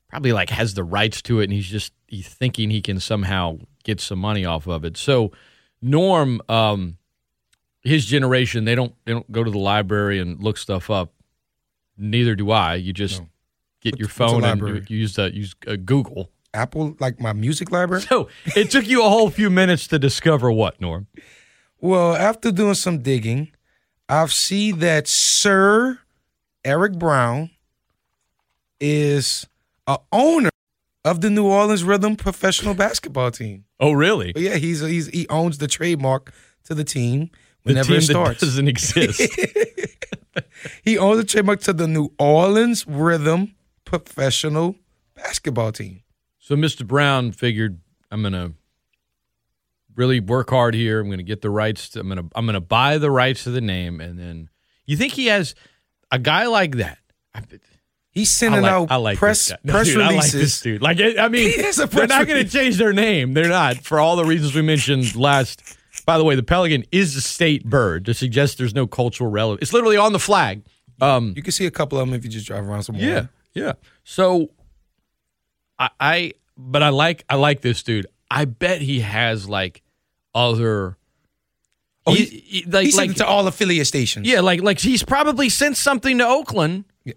probably 0.09 0.33
like 0.33 0.49
has 0.49 0.73
the 0.73 0.85
rights 0.85 1.21
to 1.21 1.41
it, 1.41 1.45
and 1.45 1.53
he's 1.53 1.69
just 1.69 1.93
he's 2.07 2.27
thinking 2.29 2.71
he 2.71 2.81
can 2.81 2.99
somehow 2.99 3.59
get 3.85 4.01
some 4.01 4.19
money 4.19 4.47
off 4.47 4.67
of 4.67 4.85
it. 4.85 4.97
So 4.97 5.33
Norm, 5.83 6.41
um, 6.49 6.97
his 7.83 8.07
generation, 8.07 8.65
they 8.65 8.75
don't 8.75 8.95
they 9.05 9.13
don't 9.13 9.31
go 9.31 9.45
to 9.45 9.51
the 9.51 9.59
library 9.59 10.19
and 10.19 10.43
look 10.43 10.57
stuff 10.57 10.89
up. 10.89 11.13
Neither 11.99 12.35
do 12.35 12.51
I. 12.51 12.77
You 12.77 12.95
just 12.95 13.21
No. 13.21 13.29
get 13.83 13.99
your 13.99 14.09
phone 14.09 14.43
and 14.45 14.89
you 14.89 14.97
use 14.97 15.19
uh, 15.19 15.31
use 15.33 15.55
uh, 15.67 15.77
Google. 15.77 16.31
Apple, 16.55 16.97
like 17.01 17.21
my 17.21 17.35
music 17.35 17.71
library. 17.71 18.03
So 18.09 18.29
it 18.55 18.71
took 18.71 18.87
you 18.87 19.05
a 19.05 19.09
whole 19.11 19.29
few 19.29 19.51
minutes 19.51 19.87
to 19.89 19.99
discover 19.99 20.51
what 20.51 20.81
Norm. 20.81 21.07
Well, 21.81 22.15
after 22.15 22.51
doing 22.51 22.75
some 22.75 23.03
digging, 23.03 23.53
I've 24.09 24.33
see 24.33 24.73
that 24.73 25.07
Sir 25.09 25.99
Eric 26.65 26.99
Brown 26.99 27.51
is 28.81 29.47
a 29.87 29.99
owner 30.13 30.51
of 31.05 31.21
the 31.21 31.31
New 31.31 31.47
Orleans 31.47 31.85
Rhythm 31.85 32.17
professional 32.17 32.75
basketball 32.75 33.31
team. 33.31 33.65
Oh, 33.79 33.93
really? 33.93 34.33
But 34.33 34.43
yeah, 34.43 34.57
he's, 34.57 34.81
he's 34.81 35.07
he 35.09 35.29
owns 35.29 35.59
the 35.59 35.69
trademark 35.69 36.33
to 36.65 36.75
the 36.75 36.85
team 36.85 37.31
The 37.65 37.83
team 37.83 37.95
it 37.97 38.03
starts. 38.03 38.41
that 38.41 38.47
doesn't 38.47 38.69
exist. 38.69 39.21
he 40.83 40.99
owns 40.99 41.19
the 41.19 41.25
trademark 41.25 41.61
to 41.63 41.73
the 41.73 41.87
New 41.87 42.11
Orleans 42.19 42.87
Rhythm 42.87 43.55
professional 43.85 44.77
basketball 45.15 45.73
team. 45.73 46.03
So 46.39 46.57
Mr. 46.57 46.87
Brown 46.87 47.33
figured 47.33 47.81
I'm 48.11 48.23
gonna 48.23 48.53
really 49.97 50.21
work 50.21 50.51
hard 50.51 50.75
here. 50.75 51.01
I'm 51.01 51.11
gonna 51.11 51.23
get 51.23 51.43
the 51.43 51.51
rights. 51.51 51.91
To, 51.91 52.01
I'm 52.01 52.09
gonna 52.09 52.25
I'm 52.35 52.47
gonna 52.47 52.61
buy 52.61 52.99
the 52.99 53.11
rights 53.11 53.45
to 53.45 53.51
the 53.51 53.61
name, 53.61 54.01
and 54.01 54.19
then 54.19 54.49
you 54.87 54.97
think 54.97 55.13
he 55.15 55.27
has 55.27 55.55
a 56.11 56.19
guy 56.19 56.47
like 56.47 56.77
that? 56.77 56.99
I, 57.35 57.43
He's 58.11 58.31
I 58.31 58.39
sending 58.39 58.63
like, 58.63 58.73
out 58.73 58.91
I 58.91 58.97
like 58.97 59.19
press. 59.19 59.53
No, 59.63 59.73
press 59.75 59.89
dude, 59.89 59.97
I 60.01 60.05
like 60.07 60.11
releases. 60.13 60.33
this 60.41 60.61
dude. 60.63 60.81
Like 60.83 60.99
I 61.01 61.17
I 61.25 61.29
mean, 61.29 61.51
He 61.53 61.63
has 61.63 61.79
a 61.79 61.87
they're 61.87 62.07
not 62.07 62.27
gonna 62.27 62.45
change 62.45 62.79
their 62.79 62.93
name. 62.95 63.35
They're 63.35 63.49
not 63.49 63.77
for 63.79 64.01
all 64.01 64.17
the 64.17 64.25
reasons 64.25 64.55
we 64.55 64.63
mentioned 64.63 65.15
last. 65.17 65.63
By 66.07 66.17
the 66.19 66.25
way, 66.25 66.35
the 66.35 66.43
pelican 66.43 66.85
is 66.93 67.17
a 67.17 67.21
state 67.21 67.65
bird 67.69 68.05
to 68.07 68.15
suggest 68.15 68.59
there's 68.59 68.75
no 68.75 68.87
cultural 68.87 69.31
relevance. 69.31 69.63
It's 69.63 69.73
literally 69.73 69.97
on 69.97 70.13
the 70.13 70.19
flag. 70.19 70.63
Um, 71.01 71.33
You 71.37 71.43
can 71.43 71.53
see 71.53 71.67
a 71.67 71.71
couple 71.71 71.99
of 71.99 72.07
them 72.07 72.15
if 72.15 72.23
you 72.25 72.31
just 72.31 72.47
drive 72.47 72.67
around 72.69 72.85
some 72.85 72.97
more. 72.97 73.05
yeah, 73.05 73.27
yeah. 73.55 73.73
So, 74.05 74.51
I, 75.79 75.91
I, 75.99 76.33
but 76.57 76.83
I 76.83 76.91
like, 76.91 77.25
I 77.29 77.37
like 77.37 77.61
this 77.61 77.83
dude. 77.83 78.07
I 78.31 78.45
bet 78.45 78.81
he 78.83 79.01
has 79.01 79.49
like 79.49 79.83
other. 80.37 80.97
Oh, 82.07 82.15
he, 82.15 82.25
he- 82.25 82.65
like, 82.67 82.85
He 82.85 82.91
sent 82.93 83.09
like 83.09 83.17
to 83.17 83.27
all 83.27 83.47
affiliate 83.49 83.89
stations. 83.89 84.29
yeah, 84.29 84.41
like, 84.41 84.63
like 84.63 84.79
he's 84.79 85.03
probably 85.03 85.49
sent 85.49 85.77
something 85.77 86.19
to 86.19 86.27
Oakland. 86.27 86.85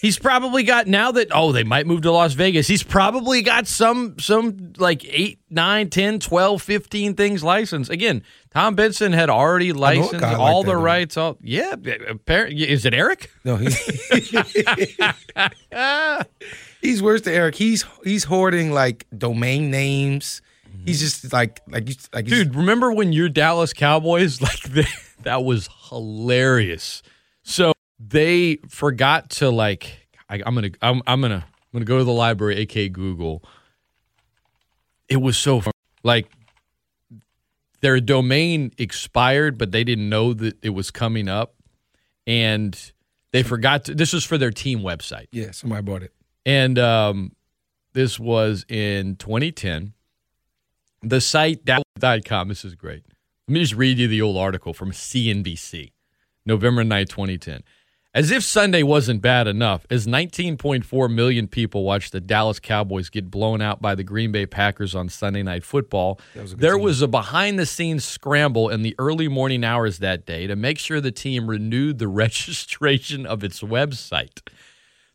he's 0.00 0.18
probably 0.18 0.62
got 0.62 0.86
now 0.86 1.12
that 1.12 1.28
oh 1.32 1.52
they 1.52 1.64
might 1.64 1.86
move 1.86 2.02
to 2.02 2.12
Las 2.12 2.34
Vegas. 2.34 2.68
He's 2.68 2.82
probably 2.82 3.42
got 3.42 3.66
some 3.66 4.18
some 4.18 4.72
like 4.78 5.04
8, 5.04 5.38
9, 5.50 5.90
10, 5.90 6.20
12, 6.20 6.62
15 6.62 7.14
things 7.14 7.42
licensed. 7.42 7.90
Again, 7.90 8.22
Tom 8.52 8.76
Benson 8.76 9.12
had 9.12 9.28
already 9.28 9.72
oh, 9.72 9.76
licensed 9.76 10.20
guy 10.20 10.32
like 10.32 10.38
all 10.38 10.62
that, 10.62 10.70
the 10.70 10.76
rights. 10.76 11.16
All 11.16 11.36
yeah, 11.40 11.74
apparently 12.08 12.68
is 12.68 12.84
it 12.84 12.94
Eric? 12.94 13.30
No, 13.44 13.56
he, 13.56 13.66
he's 16.80 17.02
worse 17.02 17.22
than 17.22 17.34
Eric. 17.34 17.56
He's 17.56 17.84
he's 18.04 18.24
hoarding 18.24 18.72
like 18.72 19.06
domain 19.16 19.70
names. 19.70 20.42
He's 20.84 21.00
just 21.00 21.32
like 21.32 21.60
like 21.68 21.88
you 21.88 21.94
like 22.12 22.26
Dude, 22.26 22.54
remember 22.54 22.92
when 22.92 23.12
your 23.12 23.28
Dallas 23.28 23.72
Cowboys 23.72 24.40
like 24.42 24.62
they, 24.62 24.86
that 25.22 25.44
was 25.44 25.68
hilarious. 25.88 27.02
So 27.42 27.72
they 27.98 28.56
forgot 28.68 29.30
to 29.30 29.50
like 29.50 30.08
I, 30.28 30.42
I'm 30.44 30.54
gonna 30.54 30.70
I'm, 30.82 31.02
I'm 31.06 31.20
gonna 31.20 31.44
I'm 31.46 31.72
gonna 31.72 31.84
go 31.84 31.98
to 31.98 32.04
the 32.04 32.12
library, 32.12 32.56
aka 32.58 32.88
Google. 32.88 33.42
It 35.08 35.16
was 35.16 35.36
so 35.36 35.60
fun. 35.60 35.72
like 36.04 36.30
their 37.80 38.00
domain 38.00 38.72
expired, 38.78 39.58
but 39.58 39.72
they 39.72 39.84
didn't 39.84 40.08
know 40.08 40.32
that 40.34 40.58
it 40.62 40.70
was 40.70 40.90
coming 40.90 41.28
up, 41.28 41.54
and 42.26 42.92
they 43.32 43.42
forgot 43.42 43.86
to. 43.86 43.94
This 43.94 44.12
was 44.12 44.24
for 44.24 44.38
their 44.38 44.50
team 44.50 44.80
website. 44.80 45.26
Yeah, 45.32 45.50
somebody 45.50 45.82
bought 45.82 46.02
it. 46.02 46.12
And 46.46 46.78
um, 46.78 47.32
this 47.92 48.18
was 48.18 48.64
in 48.68 49.16
2010. 49.16 49.92
The 51.02 51.20
site 51.20 51.64
Dallas.com, 51.64 52.48
this 52.48 52.62
is 52.64 52.74
great. 52.74 53.04
Let 53.48 53.54
me 53.54 53.60
just 53.60 53.74
read 53.74 53.98
you 53.98 54.06
the 54.06 54.20
old 54.20 54.36
article 54.36 54.74
from 54.74 54.92
CNBC, 54.92 55.92
November 56.44 56.84
9, 56.84 57.06
2010. 57.06 57.62
As 58.12 58.30
if 58.30 58.42
Sunday 58.42 58.82
wasn't 58.82 59.22
bad 59.22 59.46
enough, 59.46 59.86
as 59.88 60.06
19.4 60.06 61.14
million 61.14 61.46
people 61.46 61.84
watched 61.84 62.12
the 62.12 62.20
Dallas 62.20 62.58
Cowboys 62.58 63.08
get 63.08 63.30
blown 63.30 63.62
out 63.62 63.80
by 63.80 63.94
the 63.94 64.04
Green 64.04 64.30
Bay 64.30 64.44
Packers 64.46 64.94
on 64.94 65.08
Sunday 65.08 65.42
Night 65.42 65.64
Football, 65.64 66.20
was 66.34 66.56
there 66.56 66.74
team. 66.74 66.82
was 66.82 67.00
a 67.02 67.08
behind 67.08 67.58
the 67.58 67.66
scenes 67.66 68.04
scramble 68.04 68.68
in 68.68 68.82
the 68.82 68.94
early 68.98 69.28
morning 69.28 69.64
hours 69.64 70.00
that 70.00 70.26
day 70.26 70.48
to 70.48 70.56
make 70.56 70.78
sure 70.78 71.00
the 71.00 71.12
team 71.12 71.48
renewed 71.48 71.98
the 71.98 72.08
registration 72.24 73.24
of 73.24 73.42
its 73.42 73.60
website. 73.60 74.40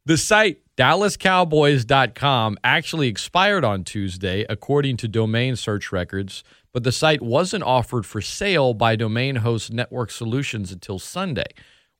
The 0.08 0.18
site 0.18 0.60
DallasCowboys.com 0.78 2.58
actually 2.64 3.08
expired 3.08 3.66
on 3.66 3.84
Tuesday, 3.84 4.45
according 4.47 4.97
to 4.97 5.08
domain 5.08 5.56
search 5.56 5.91
records, 5.91 6.43
but 6.72 6.84
the 6.84 6.91
site 6.91 7.24
wasn't 7.24 7.64
offered 7.64 8.06
for 8.06 8.22
sale 8.22 8.76
by 8.76 8.95
domain 8.95 9.38
host 9.38 9.74
Network 9.74 10.12
Solutions 10.12 10.72
until 10.72 10.99
Sunday. 10.99 11.47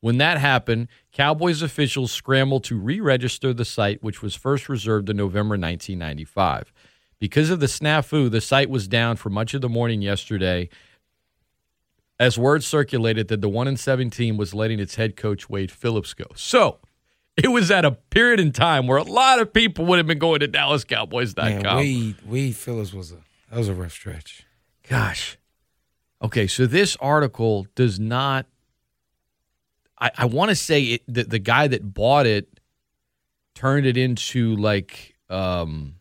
When 0.02 0.20
that 0.20 0.38
happened, 0.38 0.88
Cowboys 1.14 1.64
officials 1.64 2.12
scrambled 2.12 2.64
to 2.66 2.78
re 2.78 3.00
register 3.00 3.56
the 3.56 3.66
site, 3.66 4.04
which 4.04 4.22
was 4.22 4.36
first 4.36 4.70
reserved 4.70 5.10
in 5.10 5.18
November 5.18 5.54
1995. 5.54 6.72
Because 7.18 7.50
of 7.50 7.60
the 7.60 7.66
snafu, 7.66 8.30
the 8.30 8.40
site 8.40 8.70
was 8.70 8.88
down 8.88 9.16
for 9.16 9.32
much 9.32 9.56
of 9.56 9.62
the 9.62 9.70
morning 9.70 10.04
yesterday 10.04 10.70
as 12.20 12.38
word 12.38 12.64
circulated 12.64 13.30
that 13.30 13.42
the 13.42 13.50
1 13.50 13.68
and 13.68 13.80
7 13.80 14.12
team 14.12 14.38
was 14.38 14.54
letting 14.54 14.80
its 14.80 14.94
head 14.94 15.16
coach 15.16 15.50
Wade 15.50 15.72
Phillips 15.72 16.14
go. 16.14 16.26
So, 16.36 16.78
it 17.38 17.50
was 17.50 17.70
at 17.72 17.86
a 17.86 17.92
period 17.92 18.40
in 18.40 18.52
time 18.52 18.88
where 18.88 18.98
a 18.98 19.04
lot 19.04 19.40
of 19.40 19.52
people 19.52 19.86
would 19.86 19.98
have 19.98 20.08
been 20.08 20.20
going 20.20 20.40
to 20.40 20.48
DallasCowboys.com. 20.48 21.64
Man, 21.64 21.78
Wade 21.78 22.16
Wade 22.26 22.56
Phillips 22.56 22.94
was 22.94 23.12
a 23.12 23.18
that 23.50 23.58
was 23.58 23.68
a 23.70 23.74
rough 23.74 23.92
stretch. 23.92 24.46
Gosh. 24.88 25.38
Okay, 26.22 26.48
so 26.48 26.66
this 26.66 26.96
article 27.00 27.68
does 27.76 28.00
not. 28.00 28.46
I, 30.00 30.12
I 30.18 30.26
want 30.26 30.50
to 30.50 30.56
say 30.56 30.84
it, 30.84 31.04
the, 31.08 31.24
the 31.24 31.40
guy 31.40 31.68
that 31.68 31.94
bought 31.94 32.26
it 32.26 32.60
turned 33.54 33.86
it 33.86 33.96
into 33.98 34.56
like 34.56 35.16
um 35.30 35.96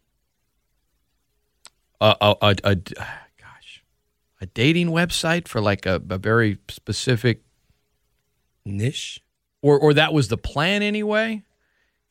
a 2.01 2.17
a, 2.21 2.37
a, 2.43 2.57
a 2.65 2.75
gosh 2.77 3.85
a 4.41 4.47
dating 4.47 4.89
website 4.89 5.49
for 5.49 5.61
like 5.61 5.87
a, 5.87 6.01
a 6.11 6.19
very 6.19 6.59
specific 6.69 7.43
Niche. 8.67 9.21
Or 9.65 9.79
or 9.79 9.95
that 9.95 10.13
was 10.13 10.29
the 10.29 10.37
plan 10.37 10.83
anyway. 10.83 11.43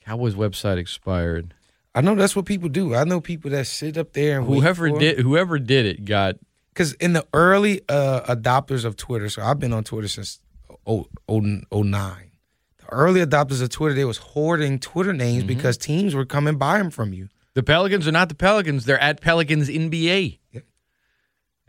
Cowboys 0.04 0.34
website 0.36 0.78
expired. 0.78 1.54
I 1.96 2.02
know 2.02 2.16
that's 2.16 2.36
what 2.36 2.46
people 2.46 2.70
do. 2.70 2.96
I 2.96 3.04
know 3.04 3.22
people 3.22 3.52
that 3.52 3.68
sit 3.68 3.98
up 3.98 4.14
there 4.14 4.40
and 4.40 4.48
Whoever 4.48 4.90
did 4.90 5.20
whoever 5.20 5.60
did 5.60 5.86
it 5.86 6.04
got 6.06 6.36
because 6.74 6.94
in 6.94 7.14
the 7.14 7.26
early 7.34 7.82
uh, 7.88 8.22
adopters 8.36 8.84
of 8.84 8.96
Twitter, 8.96 9.30
so 9.30 9.44
I've 9.44 9.60
been 9.60 9.72
on 9.74 9.84
Twitter 9.84 10.08
since 10.08 10.40
oh, 10.88 11.08
oh, 11.30 11.40
09. 11.40 12.32
The 12.80 12.86
early 12.92 13.22
adopters 13.24 13.62
of 13.62 13.70
Twitter, 13.70 13.94
they 13.94 14.06
was 14.06 14.18
hoarding 14.18 14.80
Twitter 14.80 15.14
names 15.14 15.44
Mm-hmm. 15.44 15.48
because 15.48 15.78
teams 15.78 16.16
were 16.16 16.26
coming 16.26 16.58
buy 16.58 16.80
them 16.80 16.90
from 16.90 17.14
you. 17.14 17.30
the 17.54 17.62
Pelicans 17.64 18.08
are 18.08 18.12
not 18.12 18.28
the 18.30 18.36
Pelicans. 18.36 18.86
They're 18.86 19.00
at 19.00 19.22
Pelicans 19.22 19.70
NBA. 19.70 20.40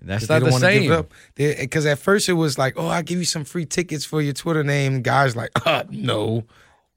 That's 0.04 0.28
not 0.28 0.42
the 0.42 0.52
same. 0.52 1.06
Because 1.34 1.86
at 1.86 1.98
first 1.98 2.28
it 2.28 2.34
was 2.34 2.58
like, 2.58 2.74
oh, 2.76 2.88
I'll 2.88 3.02
give 3.02 3.18
you 3.18 3.24
some 3.24 3.44
free 3.44 3.66
tickets 3.66 4.04
for 4.04 4.20
your 4.20 4.32
Twitter 4.32 4.64
name. 4.64 5.02
Guys 5.02 5.34
like, 5.36 5.50
uh, 5.66 5.84
no. 5.90 6.44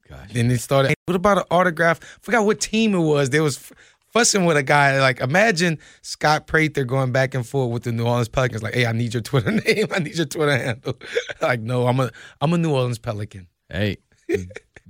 Gosh. 0.08 0.32
Then 0.32 0.50
it 0.50 0.60
started. 0.60 0.94
What 1.06 1.16
about 1.16 1.38
an 1.38 1.44
autograph? 1.50 2.00
forgot 2.22 2.46
what 2.46 2.60
team 2.60 2.94
it 2.94 3.00
was. 3.00 3.30
They 3.30 3.40
was 3.40 3.70
fussing 4.12 4.44
with 4.44 4.56
a 4.56 4.62
guy. 4.62 5.00
Like 5.00 5.20
imagine 5.20 5.78
Scott 6.02 6.46
Prather 6.46 6.84
going 6.84 7.12
back 7.12 7.34
and 7.34 7.46
forth 7.46 7.70
with 7.70 7.82
the 7.84 7.92
New 7.92 8.06
Orleans 8.06 8.28
Pelicans. 8.28 8.62
Like, 8.62 8.74
hey, 8.74 8.86
I 8.86 8.92
need 8.92 9.14
your 9.14 9.22
Twitter 9.22 9.50
name. 9.50 9.86
I 9.94 9.98
need 9.98 10.16
your 10.16 10.26
Twitter 10.26 10.56
handle. 10.56 10.98
like, 11.40 11.60
no, 11.60 11.86
I'm 11.86 12.00
a 12.00 12.10
I'm 12.40 12.52
a 12.52 12.58
New 12.58 12.72
Orleans 12.72 12.98
Pelican. 12.98 13.48
Hey, 13.68 13.98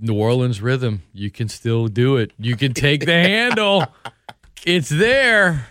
New 0.01 0.15
Orleans 0.15 0.63
rhythm. 0.63 1.03
You 1.13 1.31
can 1.31 1.49
still 1.49 1.89
do 1.89 2.17
it. 2.17 2.33
You 2.39 2.57
can 2.57 2.75
take 2.75 3.05
the 3.05 3.13
handle. 3.13 3.87
It's 4.65 4.89
there. 4.89 5.67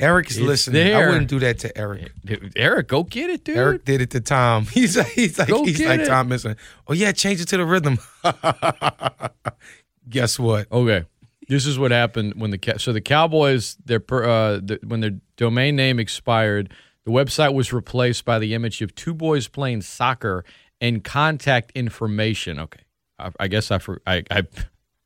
Eric's 0.00 0.36
It's 0.36 0.46
listening. 0.46 0.94
I 0.94 1.06
wouldn't 1.08 1.28
do 1.28 1.40
that 1.40 1.58
to 1.60 1.76
Eric. 1.76 2.12
Eric, 2.54 2.88
go 2.88 3.02
get 3.02 3.30
it, 3.30 3.44
dude. 3.44 3.56
Eric 3.56 3.84
did 3.84 4.00
it 4.00 4.10
to 4.10 4.20
Tom. 4.20 4.64
He's 4.72 4.96
like, 4.96 5.08
he's 5.08 5.38
like, 5.38 5.48
Go 5.48 5.64
he's 5.64 5.84
like 5.84 6.00
it. 6.00 6.06
Tom 6.06 6.28
missing. 6.28 6.56
Oh 6.86 6.92
yeah, 6.92 7.10
change 7.12 7.40
it 7.40 7.48
to 7.48 7.56
the 7.56 7.66
rhythm. 7.66 7.98
Guess 10.08 10.38
what? 10.38 10.70
Okay. 10.70 11.04
This 11.48 11.66
is 11.66 11.78
what 11.78 11.90
happened 11.90 12.34
when 12.36 12.50
the 12.50 12.74
so 12.78 12.92
the 12.92 13.00
Cowboys 13.00 13.76
their 13.84 14.02
uh 14.10 14.60
the, 14.62 14.78
when 14.86 15.00
their 15.00 15.18
domain 15.36 15.76
name 15.76 15.98
expired, 15.98 16.72
the 17.04 17.10
website 17.10 17.54
was 17.54 17.72
replaced 17.72 18.24
by 18.24 18.38
the 18.38 18.54
image 18.54 18.82
of 18.82 18.94
two 18.94 19.14
boys 19.14 19.48
playing 19.48 19.80
soccer 19.82 20.44
and 20.80 21.02
contact 21.02 21.72
information. 21.74 22.58
Okay, 22.60 22.82
I, 23.18 23.30
I 23.40 23.48
guess 23.48 23.70
I, 23.70 23.78
for, 23.78 24.00
I 24.06 24.22
I 24.30 24.42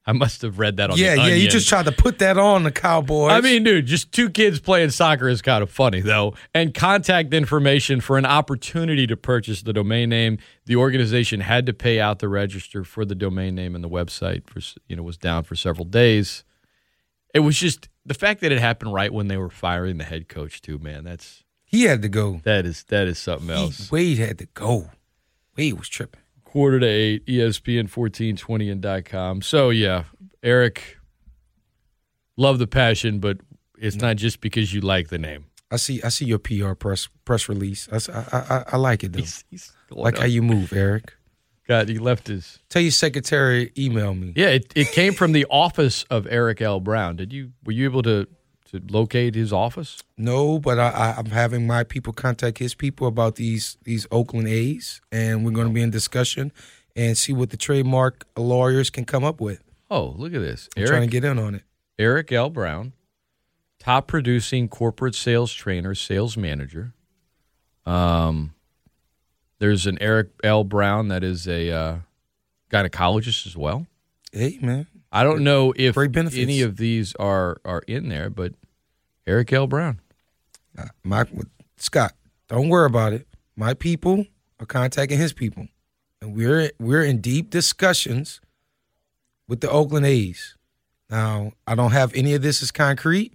I 0.05 0.13
must 0.13 0.43
have 0.43 0.59
read 0.59 0.79
that 0.79 0.91
on 0.91 0.97
yeah, 0.99 1.13
the 1.15 1.17
yeah. 1.21 1.27
Yeah, 1.29 1.35
you 1.35 1.49
just 1.49 1.69
tried 1.69 1.85
to 1.85 1.93
put 1.93 2.19
that 2.19 2.37
on 2.37 2.65
the 2.65 2.73
Cowboys. 2.73 3.31
I 3.31 3.41
mean, 3.41 3.63
dude, 3.63 3.87
just 3.87 4.11
two 4.11 4.31
kids 4.31 4.59
playing 4.59 4.91
soccer 4.91 5.29
is 5.29 5.41
kind 5.43 5.63
of 5.63 5.71
funny, 5.71 6.01
though. 6.01 6.35
And 6.53 6.75
contact 6.75 7.33
information 7.33 8.01
for 8.01 8.19
an 8.19 8.27
opportunity 8.27 9.07
to 9.07 9.17
purchase 9.17 9.63
the 9.63 9.73
domain 9.73 10.09
name. 10.09 10.39
The 10.67 10.75
organization 10.75 11.41
had 11.41 11.67
to 11.67 11.73
pay 11.73 12.01
out 12.01 12.19
the 12.19 12.29
register 12.29 12.83
for 12.83 13.05
the 13.05 13.15
domain 13.15 13.55
name, 13.55 13.77
and 13.77 13.85
the 13.85 13.89
website 13.89 14.49
for 14.49 14.61
you 14.89 14.97
know 14.97 15.05
was 15.05 15.17
down 15.17 15.45
for 15.45 15.55
several 15.55 15.85
days. 15.85 16.43
It 17.33 17.41
was 17.41 17.59
just 17.59 17.89
the 18.05 18.15
fact 18.15 18.41
that 18.41 18.51
it 18.51 18.59
happened 18.59 18.93
right 18.93 19.13
when 19.13 19.29
they 19.29 19.37
were 19.37 19.51
firing 19.51 19.99
the 19.99 20.05
head 20.05 20.29
coach, 20.29 20.61
too. 20.61 20.79
Man, 20.79 21.05
that's 21.05 21.45
he 21.65 21.85
had 21.85 22.03
to 22.03 22.09
go. 22.09 22.41
that 22.43 22.67
is 22.67 22.83
that 22.89 23.07
is 23.07 23.19
something 23.21 23.49
He- 23.49 23.55
else. 23.55 23.91
Wade 23.93 24.19
had 24.19 24.39
to 24.39 24.47
go. 24.47 24.91
Wade 25.57 25.75
was 25.75 25.89
tripping. 25.89 26.22
Quarter 26.53 26.81
to 26.81 26.87
eight, 26.87 27.25
ESPN 27.25 27.89
fourteen 27.89 28.37
twenty 28.37 28.69
and 28.69 28.83
dot 28.83 29.07
com. 29.07 29.41
So 29.41 29.71
yeah, 29.71 30.05
Eric, 30.43 30.99
love 32.37 32.59
the 32.59 32.67
passion, 32.67 33.21
but 33.21 33.39
it's 33.79 33.97
not 33.97 34.17
just 34.17 34.43
because 34.43 34.75
you 34.75 34.83
like 34.83 35.09
the 35.09 35.17
name. 35.17 35.47
I 35.71 35.77
see. 35.77 36.03
I 36.03 36.11
see 36.11 36.27
your 36.27 36.39
PR 36.39 36.75
press 36.75 37.09
press 37.25 37.49
release. 37.49 37.89
I 37.91 38.37
I 38.37 38.65
I 38.73 38.77
like 38.77 39.03
it 39.03 39.15
though. 39.15 39.21
He's, 39.21 39.45
he's 39.49 39.73
like 39.91 40.17
up. 40.17 40.21
how 40.21 40.27
you 40.27 40.43
move, 40.43 40.75
Eric. 40.75 41.15
God, 41.67 41.89
he 41.89 41.99
left 41.99 42.27
his. 42.27 42.59
Tell 42.69 42.83
your 42.83 42.91
secretary 42.91 43.73
email 43.79 44.13
me. 44.13 44.35
Yeah, 44.37 44.49
it, 44.49 44.71
it 44.77 44.89
came 44.89 45.15
from 45.15 45.33
the 45.33 45.47
office 45.49 46.05
of 46.11 46.27
Eric 46.29 46.61
L. 46.61 46.81
Brown. 46.81 47.17
Did 47.17 47.33
you 47.33 47.53
were 47.65 47.73
you 47.73 47.87
able 47.87 48.03
to 48.03 48.29
to 48.73 48.83
locate 48.91 49.35
his 49.35 49.53
office? 49.53 50.03
No, 50.17 50.59
but 50.59 50.79
I, 50.79 50.89
I, 50.89 51.15
I'm 51.19 51.27
having 51.27 51.67
my 51.67 51.85
people 51.85 52.13
contact 52.13 52.59
his 52.59 52.75
people 52.75 53.07
about 53.07 53.37
these 53.37 53.77
these 53.85 54.07
Oakland 54.11 54.49
A's, 54.49 55.01
and 55.11 55.45
we're 55.45 55.53
going 55.53 55.69
to 55.69 55.73
be 55.73 55.83
in 55.83 55.91
discussion 55.91 56.53
and 56.97 57.17
see 57.17 57.33
what 57.33 57.51
the 57.51 57.57
trademark 57.57 58.27
lawyers 58.37 58.91
can 58.91 59.05
come 59.05 59.25
up 59.25 59.41
with. 59.41 59.63
Oh, 59.91 60.15
look 60.17 60.35
at 60.35 60.41
this. 60.41 60.69
I'm 60.77 60.87
trying 60.87 61.03
to 61.03 61.07
get 61.07 61.25
in 61.25 61.39
on 61.39 61.55
it. 61.55 61.63
Eric 61.99 62.33
L. 62.33 62.51
Brown, 62.51 62.93
top 63.79 64.07
producing 64.07 64.69
corporate 64.69 65.15
sales 65.15 65.53
trainer, 65.53 65.95
sales 65.95 66.37
manager. 66.37 66.95
Um, 67.85 68.55
there's 69.59 69.87
an 69.87 69.99
Eric 70.01 70.31
L. 70.43 70.65
Brown 70.65 71.09
that 71.09 71.23
is 71.23 71.47
a 71.47 71.71
uh, 71.71 71.97
gynecologist 72.71 73.47
as 73.47 73.57
well. 73.57 73.87
Hey, 74.33 74.59
man, 74.63 74.87
I 75.13 75.25
don't 75.25 75.45
know 75.45 75.75
if 75.77 75.97
any 75.99 76.63
of 76.63 76.79
these 76.79 77.15
are 77.17 77.61
are 77.65 77.83
in 77.87 78.09
there, 78.09 78.31
but 78.31 78.55
Eric 79.27 79.53
L. 79.53 79.67
Brown. 79.67 80.01
Uh, 80.77 80.87
my 81.05 81.25
Scott, 81.77 82.15
don't 82.49 82.69
worry 82.69 82.87
about 82.87 83.13
it. 83.13 83.27
My 83.57 83.75
people 83.75 84.27
are 84.59 84.67
contacting 84.67 85.19
his 85.19 85.33
people, 85.33 85.69
and 86.21 86.35
we're 86.35 86.71
we're 86.79 87.05
in 87.05 87.21
deep 87.21 87.51
discussions 87.51 88.41
with 89.49 89.61
the 89.61 89.71
Oakland 89.71 90.07
A's. 90.07 90.57
Now, 91.11 91.53
I 91.67 91.75
don't 91.75 91.93
have 91.93 92.15
any 92.15 92.33
of 92.35 92.43
this 92.43 92.63
as 92.63 92.71
concrete. 92.71 93.35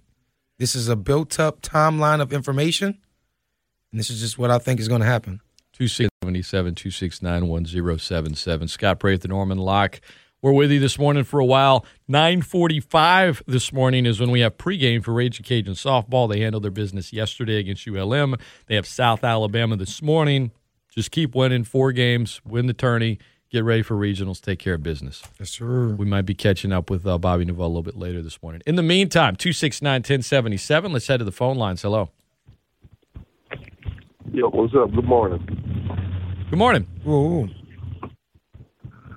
This 0.58 0.74
is 0.74 0.88
a 0.88 0.96
built-up 0.96 1.62
timeline 1.62 2.20
of 2.20 2.32
information, 2.32 2.98
and 3.92 4.00
this 4.00 4.10
is 4.10 4.20
just 4.20 4.36
what 4.36 4.50
I 4.50 4.58
think 4.58 4.80
is 4.80 4.88
going 4.88 5.00
to 5.00 5.06
happen. 5.06 5.40
277 5.74 6.74
269 6.74 7.46
1077. 7.46 8.68
Scott 8.68 8.98
Prather, 8.98 9.18
the 9.18 9.28
Norman 9.28 9.58
Locke. 9.58 10.00
We're 10.40 10.52
with 10.52 10.70
you 10.70 10.78
this 10.78 11.00
morning 11.00 11.24
for 11.24 11.40
a 11.40 11.44
while. 11.44 11.84
945 12.06 13.42
this 13.48 13.72
morning 13.72 14.06
is 14.06 14.20
when 14.20 14.30
we 14.30 14.38
have 14.38 14.56
pregame 14.56 15.02
for 15.02 15.12
Raging 15.12 15.42
Cajun 15.42 15.74
softball. 15.74 16.30
They 16.30 16.38
handled 16.38 16.62
their 16.62 16.70
business 16.70 17.12
yesterday 17.12 17.56
against 17.56 17.88
ULM. 17.88 18.36
They 18.66 18.76
have 18.76 18.86
South 18.86 19.24
Alabama 19.24 19.76
this 19.76 20.00
morning. 20.00 20.52
Just 20.94 21.10
keep 21.10 21.34
winning 21.34 21.64
four 21.64 21.90
games, 21.90 22.40
win 22.44 22.66
the 22.66 22.72
tourney, 22.72 23.18
get 23.50 23.64
ready 23.64 23.82
for 23.82 23.96
regionals, 23.96 24.40
take 24.40 24.60
care 24.60 24.74
of 24.74 24.82
business. 24.84 25.24
Yes, 25.40 25.50
sir. 25.50 25.88
We 25.88 26.06
might 26.06 26.22
be 26.22 26.34
catching 26.34 26.72
up 26.72 26.88
with 26.88 27.04
uh, 27.04 27.18
Bobby 27.18 27.44
Naval 27.44 27.66
a 27.66 27.68
little 27.68 27.82
bit 27.82 27.96
later 27.96 28.22
this 28.22 28.40
morning. 28.40 28.62
In 28.64 28.76
the 28.76 28.82
meantime, 28.84 29.34
269 29.34 29.92
1077. 29.92 30.92
Let's 30.92 31.08
head 31.08 31.16
to 31.16 31.24
the 31.24 31.32
phone 31.32 31.56
lines. 31.56 31.82
Hello. 31.82 32.10
Yo, 34.32 34.48
what's 34.50 34.72
up? 34.76 34.92
Good 34.94 35.04
morning. 35.04 35.44
Good 36.48 36.58
morning. 36.58 36.86
Whoa, 37.02 37.48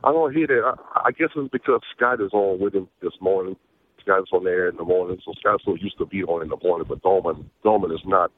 I 0.04 0.12
don't 0.12 0.34
hear 0.36 0.48
that. 0.48 0.62
I, 0.96 1.08
I 1.08 1.12
guess 1.12 1.30
it's 1.36 1.52
because 1.52 1.82
Scott 1.96 2.22
is 2.22 2.32
on 2.34 2.60
with 2.60 2.74
him 2.74 2.88
this 3.02 3.14
morning. 3.22 3.56
Scott 4.02 4.22
is 4.22 4.30
on 4.34 4.44
there 4.44 4.68
in 4.70 4.78
the 4.78 4.84
morning, 4.84 5.20
so 5.24 5.34
Scott's 5.40 5.64
so 5.66 5.76
used 5.76 5.98
to 6.00 6.06
be 6.06 6.24
on 6.24 6.42
in 6.42 6.50
the 6.50 6.58
morning, 6.64 6.88
but 6.90 7.02
Dolman, 7.04 7.50
Dolman 7.64 7.92
is 7.92 8.02
not. 8.06 8.32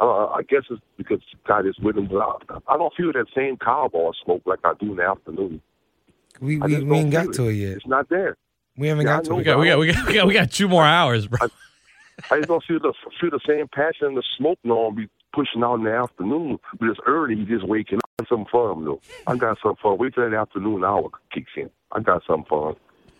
Uh, 0.00 0.26
I 0.26 0.42
guess 0.42 0.62
it's 0.70 0.80
because 0.96 1.20
Scott 1.44 1.66
is 1.66 1.78
with 1.80 1.96
him. 1.96 2.08
But 2.08 2.18
I, 2.18 2.74
I 2.74 2.76
don't 2.76 2.92
feel 2.94 3.12
that 3.12 3.26
same 3.34 3.56
cowboy 3.56 4.12
smoke 4.24 4.42
like 4.46 4.60
I 4.64 4.72
do 4.80 4.90
in 4.92 4.96
the 4.96 5.04
afternoon. 5.04 5.60
we 6.40 6.58
we, 6.58 6.82
we 6.82 6.96
ain't 6.98 7.12
got 7.12 7.24
feel 7.24 7.32
to 7.34 7.48
it 7.48 7.54
yet. 7.54 7.76
It's 7.76 7.86
not 7.86 8.08
there. 8.08 8.36
We 8.76 8.88
haven't 8.88 9.06
Yeah, 9.06 9.16
got 9.16 9.24
to 9.24 9.30
it. 9.32 9.36
We 9.36 9.42
got, 9.44 9.58
we 9.58 9.66
got, 9.68 9.78
we 9.78 9.86
got, 9.92 10.06
we 10.06 10.14
got, 10.14 10.26
we 10.26 10.34
got 10.34 10.50
two 10.50 10.68
more 10.68 10.84
hours, 10.84 11.26
bro. 11.26 11.48
I 12.30 12.36
just 12.36 12.48
don't 12.48 12.64
feel 12.66 12.80
the 12.80 12.92
feel 13.20 13.30
the 13.30 13.40
same 13.46 13.68
passion 13.68 14.08
in 14.08 14.14
the 14.14 14.22
smoke 14.36 14.58
no 14.64 14.90
be 14.90 15.08
pushing 15.36 15.62
out 15.62 15.74
in 15.76 15.84
the 15.84 15.92
afternoon. 15.94 16.58
But 16.80 16.88
it's 16.88 16.98
early, 17.06 17.36
you 17.36 17.44
just 17.46 17.68
waking 17.68 17.98
up. 17.98 18.26
Some 18.28 18.46
fun 18.50 18.84
though. 18.86 19.00
I 19.28 19.36
got 19.36 19.58
some 19.62 19.76
fun. 19.76 19.98
Wait 19.98 20.14
till 20.14 20.28
that 20.28 20.34
afternoon 20.36 20.82
hour 20.82 21.10
kicks 21.32 21.52
in. 21.56 21.70
I 21.92 22.00
got 22.00 22.22
some 22.26 22.42
fun. 22.44 22.74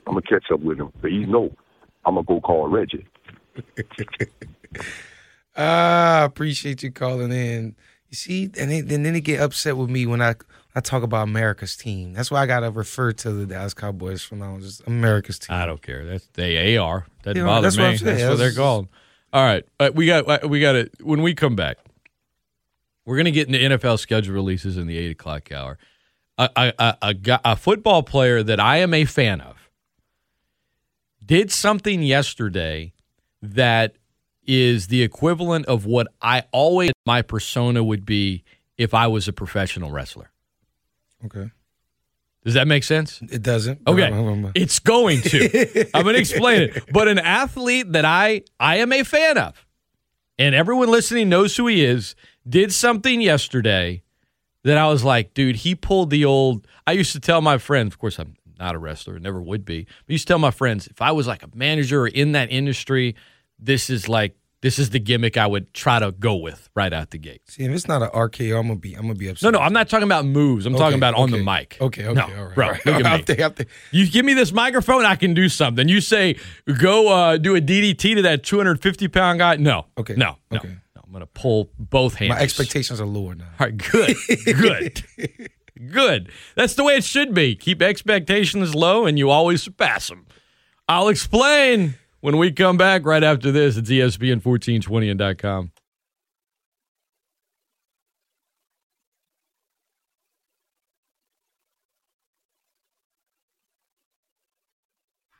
I'm 0.06 0.14
gonna 0.14 0.22
catch 0.22 0.50
up 0.52 0.60
with 0.60 0.80
him. 0.80 0.90
But 1.02 1.12
you 1.12 1.26
know, 1.26 1.54
I'm 2.06 2.14
gonna 2.14 2.24
go 2.26 2.40
call 2.40 2.66
Reggie. 2.68 3.06
Ah, 5.58 6.20
I 6.20 6.24
appreciate 6.24 6.82
you 6.82 6.90
calling 6.92 7.32
in. 7.32 7.76
You 8.10 8.14
see, 8.14 8.44
and 8.58 8.70
they, 8.70 8.80
and 8.80 8.90
then 9.06 9.14
they 9.14 9.20
get 9.22 9.40
upset 9.40 9.76
with 9.76 9.88
me 9.88 10.04
when 10.06 10.20
I 10.20 10.34
I 10.74 10.80
talk 10.80 11.02
about 11.02 11.22
America's 11.22 11.76
team. 11.76 12.12
That's 12.12 12.30
why 12.30 12.42
I 12.42 12.46
gotta 12.46 12.70
refer 12.70 13.12
to 13.12 13.32
the 13.32 13.46
Dallas 13.46 13.72
Cowboys 13.72 14.22
from 14.22 14.40
now 14.40 14.52
on. 14.52 14.60
Just 14.60 14.86
America's 14.86 15.38
team. 15.38 15.56
I 15.56 15.64
don't 15.66 15.80
care. 15.80 16.04
That's 16.04 16.26
they 16.34 16.76
AR. 16.76 17.06
Doesn't 17.22 17.38
Yeah, 17.40 17.46
bother 17.46 17.62
that's 17.68 17.76
me. 17.78 17.82
what 17.84 17.88
I'm 17.90 17.96
saying. 17.98 18.16
That's 18.18 18.28
what 18.28 18.36
they're 18.38 18.48
That's- 18.48 18.56
called. 18.56 18.88
All 19.32 19.44
right, 19.44 19.64
uh, 19.80 19.90
we 19.94 20.06
got 20.06 20.28
uh, 20.28 20.46
we 20.48 20.60
got 20.60 20.76
it. 20.76 20.92
When 21.02 21.22
we 21.22 21.34
come 21.34 21.56
back, 21.56 21.78
we're 23.06 23.16
gonna 23.16 23.30
get 23.30 23.46
into 23.46 23.58
NFL 23.58 23.98
schedule 23.98 24.34
releases 24.34 24.76
in 24.76 24.86
the 24.86 24.98
eight 24.98 25.12
o'clock 25.12 25.50
hour. 25.50 25.78
A, 26.38 26.50
a, 26.54 26.72
a, 26.78 26.96
a, 27.02 27.40
a 27.46 27.56
football 27.56 28.02
player 28.02 28.42
that 28.42 28.60
I 28.60 28.76
am 28.78 28.92
a 28.92 29.06
fan 29.06 29.40
of 29.40 29.56
did 31.24 31.50
something 31.50 32.02
yesterday 32.02 32.92
that 33.40 33.96
is 34.46 34.88
the 34.88 35.02
equivalent 35.02 35.64
of 35.66 35.86
what 35.86 36.08
I 36.20 36.44
always 36.52 36.90
my 37.06 37.22
persona 37.22 37.82
would 37.82 38.04
be 38.04 38.44
if 38.76 38.92
I 38.92 39.06
was 39.06 39.26
a 39.28 39.32
professional 39.32 39.90
wrestler. 39.90 40.30
Okay, 41.24 41.50
Does 42.44 42.54
that 42.54 42.68
make 42.68 42.84
sense? 42.84 43.20
it 43.22 43.42
doesn't. 43.42 43.80
Okay, 43.86 44.10
it's 44.54 44.78
going 44.78 45.22
to. 45.22 45.88
I'm 45.94 46.02
going 46.02 46.14
to 46.14 46.20
explain 46.20 46.62
it. 46.62 46.84
But 46.92 47.08
an 47.08 47.18
athlete 47.18 47.92
that 47.92 48.04
I 48.04 48.42
I 48.60 48.76
am 48.76 48.92
a 48.92 49.02
fan 49.02 49.38
of, 49.38 49.66
and 50.38 50.54
everyone 50.54 50.90
listening 50.90 51.28
knows 51.30 51.56
who 51.56 51.66
he 51.66 51.82
is, 51.84 52.14
did 52.48 52.72
something 52.72 53.20
yesterday 53.20 54.02
that 54.64 54.76
I 54.78 54.88
was 54.88 55.04
like, 55.04 55.34
dude, 55.34 55.56
he 55.56 55.74
pulled 55.74 56.10
the 56.10 56.24
old. 56.24 56.66
I 56.86 56.92
used 56.92 57.12
to 57.12 57.20
tell 57.20 57.40
my 57.40 57.58
friends, 57.58 57.92
of 57.94 57.98
course, 57.98 58.18
I'm 58.18 58.36
not 58.58 58.74
a 58.74 58.78
wrestler, 58.78 59.18
never 59.18 59.40
would 59.40 59.64
be. 59.64 59.84
But 59.84 60.10
I 60.10 60.12
used 60.12 60.26
to 60.26 60.32
tell 60.32 60.38
my 60.38 60.50
friends 60.50 60.86
if 60.86 61.00
I 61.02 61.12
was 61.12 61.26
like 61.26 61.42
a 61.42 61.48
manager 61.54 62.02
or 62.02 62.08
in 62.08 62.32
that 62.32 62.50
industry, 62.50 63.14
this 63.58 63.90
is 63.90 64.08
like 64.08 64.36
this 64.62 64.78
is 64.78 64.90
the 64.90 64.98
gimmick 64.98 65.36
I 65.36 65.46
would 65.46 65.72
try 65.74 65.98
to 66.00 66.10
go 66.12 66.34
with 66.34 66.68
right 66.74 66.92
out 66.92 67.10
the 67.10 67.18
gate. 67.18 67.42
See, 67.46 67.62
if 67.64 67.70
it's 67.70 67.86
not 67.86 68.02
an 68.02 68.08
RKO, 68.08 68.58
I'm 68.58 68.66
gonna 68.68 68.80
be 68.80 68.94
I'm 68.94 69.02
gonna 69.02 69.14
be 69.14 69.28
upset. 69.28 69.52
no, 69.52 69.58
no, 69.58 69.64
I'm 69.64 69.72
not 69.74 69.88
talking 69.88 70.04
about 70.08 70.24
moves. 70.24 70.64
I'm 70.66 70.74
Okay, 70.74 70.82
talking 70.82 70.98
about 70.98 71.14
on 71.14 71.30
the 71.30 71.38
mic. 71.44 71.76
Okay, 71.80 72.06
okay, 72.06 72.14
no, 72.14 72.22
all 72.36 72.44
right, 72.46 72.54
bro. 72.54 72.64
all 72.66 72.72
right. 72.72 72.86
Look 72.86 72.94
at 72.96 73.02
me. 73.04 73.08
I'm 73.10 73.22
there, 73.24 73.46
I'm 73.46 73.54
there. 73.54 73.66
You 73.92 74.08
give 74.10 74.24
me 74.24 74.34
this 74.34 74.52
microphone, 74.52 75.04
I 75.04 75.14
can 75.14 75.34
do 75.34 75.48
something. 75.48 75.88
You 75.88 76.00
say, 76.00 76.36
go 76.80 77.08
uh, 77.12 77.36
do 77.36 77.54
a 77.54 77.60
DDT 77.60 78.16
to 78.16 78.22
that 78.22 78.42
250 78.42 79.08
pound 79.08 79.38
guy. 79.38 79.56
No. 79.56 79.86
Okay, 79.98 80.14
No. 80.14 80.36
No. 80.50 80.58
okay. 80.58 80.76
Going 81.16 81.26
to 81.26 81.40
pull 81.40 81.70
both 81.78 82.14
hands. 82.14 82.30
My 82.30 82.40
expectations 82.40 83.00
are 83.00 83.06
lower 83.06 83.34
now. 83.34 83.46
All 83.58 83.66
right, 83.66 83.76
good. 83.76 84.16
Good. 84.44 85.04
good. 85.90 86.30
That's 86.54 86.74
the 86.74 86.84
way 86.84 86.96
it 86.96 87.04
should 87.04 87.32
be. 87.32 87.54
Keep 87.54 87.80
expectations 87.80 88.74
low 88.74 89.06
and 89.06 89.18
you 89.18 89.30
always 89.30 89.62
surpass 89.62 90.08
them. 90.08 90.26
I'll 90.88 91.08
explain 91.08 91.94
when 92.20 92.36
we 92.36 92.52
come 92.52 92.76
back 92.76 93.06
right 93.06 93.24
after 93.24 93.50
this. 93.50 93.76
It's 93.76 93.90
ESPN 93.90 94.44
1420 94.44 95.10
and 95.10 95.38
.com. 95.38 95.72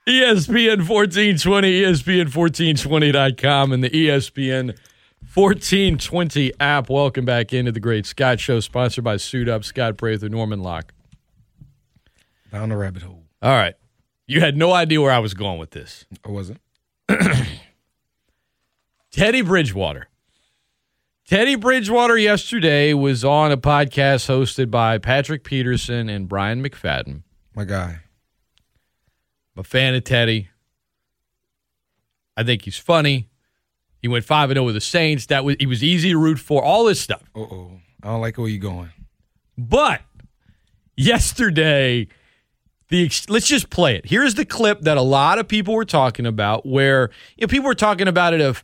ESPN 0.09 0.89
1420, 0.89 1.83
ESPN1420.com, 1.83 3.73
and 3.73 3.83
the 3.83 3.91
ESPN 3.91 4.79
1420 5.35 6.53
app. 6.61 6.89
Welcome 6.89 7.25
back 7.25 7.53
into 7.53 7.73
the 7.73 7.81
Great 7.81 8.07
Scott 8.07 8.41
Show, 8.41 8.61
sponsored 8.61 9.05
by 9.05 9.19
Suit 9.19 9.49
Up, 9.49 9.65
Scott 9.65 9.99
Prather, 9.99 10.29
Norman 10.29 10.63
Locke. 10.63 10.93
Down 12.51 12.71
the 12.71 12.77
rabbit 12.77 13.03
hole. 13.03 13.25
All 13.43 13.51
right. 13.51 13.75
You 14.27 14.41
had 14.41 14.57
no 14.57 14.73
idea 14.73 15.01
where 15.01 15.13
I 15.13 15.19
was 15.19 15.35
going 15.35 15.59
with 15.59 15.73
this. 15.73 16.07
I 16.25 16.31
wasn't. 16.31 16.61
Teddy 19.11 19.43
Bridgewater. 19.43 20.09
Teddy 21.29 21.57
Bridgewater 21.57 22.17
yesterday 22.17 22.95
was 22.95 23.25
on 23.25 23.53
a 23.53 23.57
podcast 23.57 24.29
hosted 24.29 24.71
by 24.71 24.99
Patrick 24.99 25.45
Peterson 25.45 26.09
and 26.09 26.29
Bryant 26.29 26.65
McFadden. 26.65 27.23
My 27.55 27.65
guy. 27.65 28.01
I'm 29.55 29.61
a 29.61 29.65
fan 29.65 29.95
of 29.95 30.05
Teddy. 30.05 30.49
I 32.37 32.43
think 32.43 32.63
he's 32.63 32.79
funny. 32.79 33.29
He 34.07 34.09
went 34.09 34.25
five 34.25 34.51
and 34.51 34.57
zero 34.57 34.67
with 34.67 34.77
the 34.77 34.81
Saints. 34.81 35.27
That 35.27 35.45
was 35.45 35.57
he 35.59 35.67
was 35.67 35.83
easy 35.83 36.11
to 36.11 36.17
root 36.17 36.39
for. 36.39 36.63
All 36.63 36.85
this 36.85 37.01
stuff. 37.01 37.25
Uh 37.35 37.41
oh, 37.41 37.81
I 38.05 38.07
don't 38.07 38.21
like 38.21 38.39
where 38.39 38.47
you're 38.47 38.61
going. 38.61 38.93
But 39.59 40.01
yesterday, 40.97 42.07
the 42.89 43.11
let's 43.29 43.49
just 43.49 43.69
play 43.69 43.97
it. 43.97 44.07
Here's 44.07 44.37
the 44.37 44.45
clip 44.45 44.83
that 44.83 44.97
a 44.97 45.03
lot 45.03 45.41
of 45.41 45.49
people 45.49 45.75
were 45.75 45.85
talking 45.85 46.25
about, 46.25 46.65
where 46.65 47.11
you 47.37 47.49
know, 47.49 47.51
people 47.51 47.67
were 47.67 47.75
talking 47.75 48.07
about 48.07 48.33
it 48.33 48.41
of, 48.41 48.63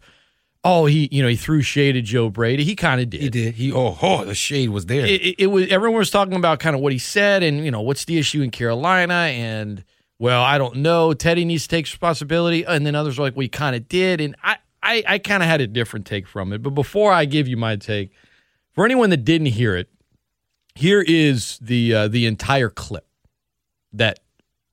oh, 0.62 0.86
he 0.86 1.08
you 1.10 1.24
know 1.24 1.28
he 1.28 1.34
threw 1.34 1.60
shade 1.60 1.96
at 1.96 2.04
Joe 2.04 2.30
Brady. 2.30 2.62
He 2.62 2.76
kind 2.76 3.00
of 3.00 3.10
did. 3.10 3.20
He 3.20 3.28
did. 3.28 3.54
He 3.56 3.72
oh, 3.72 3.98
oh 4.00 4.24
the 4.24 4.36
shade 4.36 4.68
was 4.68 4.86
there. 4.86 5.04
It, 5.04 5.22
it, 5.22 5.34
it 5.40 5.46
was 5.48 5.66
everyone 5.72 5.98
was 5.98 6.10
talking 6.10 6.36
about 6.36 6.60
kind 6.60 6.76
of 6.76 6.82
what 6.82 6.92
he 6.92 7.00
said, 7.00 7.42
and 7.42 7.64
you 7.64 7.72
know 7.72 7.80
what's 7.80 8.04
the 8.04 8.16
issue 8.16 8.42
in 8.42 8.52
Carolina, 8.52 9.14
and 9.14 9.82
well, 10.20 10.44
I 10.44 10.56
don't 10.56 10.76
know. 10.76 11.14
Teddy 11.14 11.44
needs 11.44 11.64
to 11.64 11.68
take 11.68 11.86
responsibility, 11.86 12.62
and 12.62 12.86
then 12.86 12.94
others 12.94 13.18
were 13.18 13.24
like, 13.24 13.34
well, 13.34 13.42
he 13.42 13.48
kind 13.48 13.74
of 13.74 13.88
did, 13.88 14.20
and 14.20 14.36
I 14.44 14.58
I, 14.82 15.04
I 15.06 15.18
kind 15.18 15.42
of 15.42 15.48
had 15.48 15.60
a 15.60 15.66
different 15.66 16.06
take 16.06 16.26
from 16.26 16.52
it. 16.52 16.62
But 16.62 16.70
before 16.70 17.12
I 17.12 17.24
give 17.24 17.48
you 17.48 17.56
my 17.56 17.76
take, 17.76 18.12
for 18.72 18.84
anyone 18.84 19.10
that 19.10 19.24
didn't 19.24 19.48
hear 19.48 19.76
it, 19.76 19.88
here 20.74 21.02
is 21.02 21.58
the 21.60 21.94
uh, 21.94 22.08
the 22.08 22.26
entire 22.26 22.70
clip 22.70 23.06
that 23.92 24.20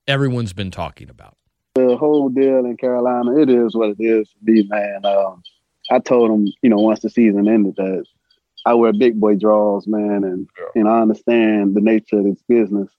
everyone's 0.08 0.52
been 0.52 0.70
talking 0.70 1.10
about. 1.10 1.36
The 1.74 1.96
whole 1.96 2.28
deal 2.28 2.64
in 2.64 2.76
Carolina, 2.76 3.38
it 3.38 3.48
is 3.48 3.74
what 3.74 3.90
it 3.90 4.00
is 4.00 4.28
for 4.30 4.50
me, 4.50 4.66
man. 4.68 5.04
Um, 5.04 5.42
I 5.90 5.98
told 5.98 6.30
him, 6.30 6.52
you 6.62 6.70
know, 6.70 6.78
once 6.78 7.00
the 7.00 7.10
season 7.10 7.48
ended 7.48 7.76
that 7.76 8.04
I 8.66 8.74
wear 8.74 8.92
big 8.92 9.20
boy 9.20 9.36
draws, 9.36 9.86
man, 9.86 10.24
and 10.24 10.48
yeah. 10.58 10.80
and 10.80 10.88
I 10.88 11.00
understand 11.00 11.74
the 11.74 11.80
nature 11.80 12.18
of 12.18 12.24
this 12.24 12.42
business, 12.48 12.90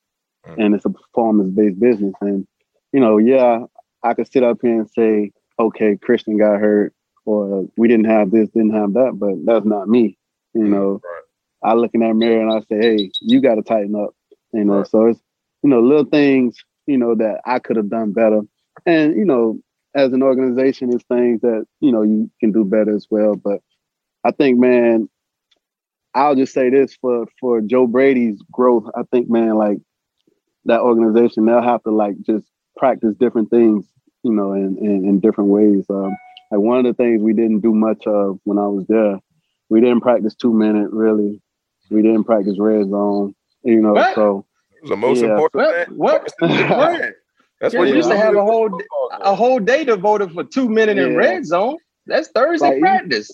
mm. 0.45 0.63
and 0.63 0.75
it's 0.75 0.85
a 0.85 0.89
performance 0.89 1.53
based 1.53 1.79
business, 1.79 2.13
and 2.21 2.47
you 2.91 2.99
know, 2.99 3.17
yeah, 3.17 3.65
I 4.03 4.13
could 4.13 4.31
sit 4.31 4.43
up 4.43 4.59
here 4.61 4.79
and 4.79 4.89
say, 4.89 5.31
okay, 5.59 5.97
Christian 5.97 6.37
got 6.37 6.59
hurt, 6.59 6.93
or 7.25 7.67
we 7.77 7.87
didn't 7.87 8.05
have 8.05 8.31
this, 8.31 8.49
didn't 8.49 8.73
have 8.73 8.93
that, 8.93 9.13
but 9.15 9.45
that's 9.45 9.65
not 9.65 9.87
me. 9.87 10.17
You 10.53 10.65
know, 10.65 11.01
right. 11.03 11.71
I 11.71 11.73
look 11.75 11.91
in 11.93 12.01
that 12.01 12.13
mirror 12.15 12.41
and 12.41 12.51
I 12.51 12.59
say, 12.61 12.81
hey, 12.81 13.11
you 13.21 13.41
got 13.41 13.55
to 13.55 13.61
tighten 13.61 13.95
up. 13.95 14.15
You 14.53 14.65
know, 14.65 14.79
right. 14.79 14.87
so 14.87 15.05
it's 15.05 15.19
you 15.63 15.69
know 15.69 15.79
little 15.79 16.05
things 16.05 16.57
you 16.87 16.97
know 16.97 17.15
that 17.15 17.41
I 17.45 17.59
could 17.59 17.77
have 17.77 17.89
done 17.89 18.11
better, 18.11 18.41
and 18.85 19.15
you 19.15 19.25
know, 19.25 19.59
as 19.95 20.11
an 20.11 20.23
organization, 20.23 20.93
it's 20.93 21.03
things 21.05 21.41
that 21.41 21.65
you 21.79 21.91
know 21.91 22.01
you 22.01 22.29
can 22.39 22.51
do 22.51 22.65
better 22.65 22.93
as 22.95 23.07
well. 23.09 23.35
But 23.35 23.61
I 24.23 24.31
think, 24.31 24.59
man, 24.59 25.09
I'll 26.13 26.35
just 26.35 26.53
say 26.53 26.69
this 26.69 26.95
for 26.95 27.27
for 27.39 27.61
Joe 27.61 27.87
Brady's 27.87 28.41
growth. 28.51 28.89
I 28.95 29.03
think, 29.11 29.29
man, 29.29 29.55
like 29.55 29.77
that 30.65 30.81
organization, 30.81 31.45
they'll 31.45 31.61
have 31.61 31.83
to 31.83 31.91
like 31.91 32.15
just 32.23 32.45
practice 32.77 33.15
different 33.15 33.49
things, 33.49 33.85
you 34.23 34.33
know, 34.33 34.53
in 34.53 34.77
in, 34.77 35.07
in 35.07 35.19
different 35.19 35.49
ways. 35.49 35.85
Um, 35.89 36.15
like 36.51 36.59
one 36.59 36.77
of 36.77 36.83
the 36.83 36.93
things 36.93 37.21
we 37.21 37.33
didn't 37.33 37.61
do 37.61 37.73
much 37.73 38.05
of 38.05 38.39
when 38.43 38.59
I 38.59 38.67
was 38.67 38.85
there, 38.87 39.19
we 39.69 39.79
didn't 39.79 40.01
practice 40.01 40.35
two 40.35 40.53
minute 40.53 40.91
really. 40.91 41.41
We 41.89 42.01
didn't 42.01 42.25
practice 42.25 42.57
red 42.59 42.89
zone. 42.89 43.33
You 43.63 43.81
know, 43.81 43.93
what? 43.93 44.15
so 44.15 44.45
it 44.75 44.83
was 44.83 44.89
the 44.89 44.97
most 44.97 45.21
yeah, 45.21 45.31
important. 45.31 45.97
What? 45.97 46.31
what? 46.39 47.01
That's 47.61 47.75
yeah, 47.75 47.79
what 47.79 47.89
you 47.89 47.95
used 47.95 48.09
to 48.09 48.17
have 48.17 48.35
a 48.35 48.41
whole 48.41 48.81
a 49.11 49.35
whole 49.35 49.59
day 49.59 49.83
devoted 49.83 50.31
for 50.31 50.43
two 50.43 50.67
minute 50.67 50.97
yeah. 50.97 51.03
in 51.03 51.15
red 51.15 51.45
zone. 51.45 51.77
That's 52.07 52.27
Thursday 52.29 52.71
like, 52.71 52.79
practice. 52.79 53.31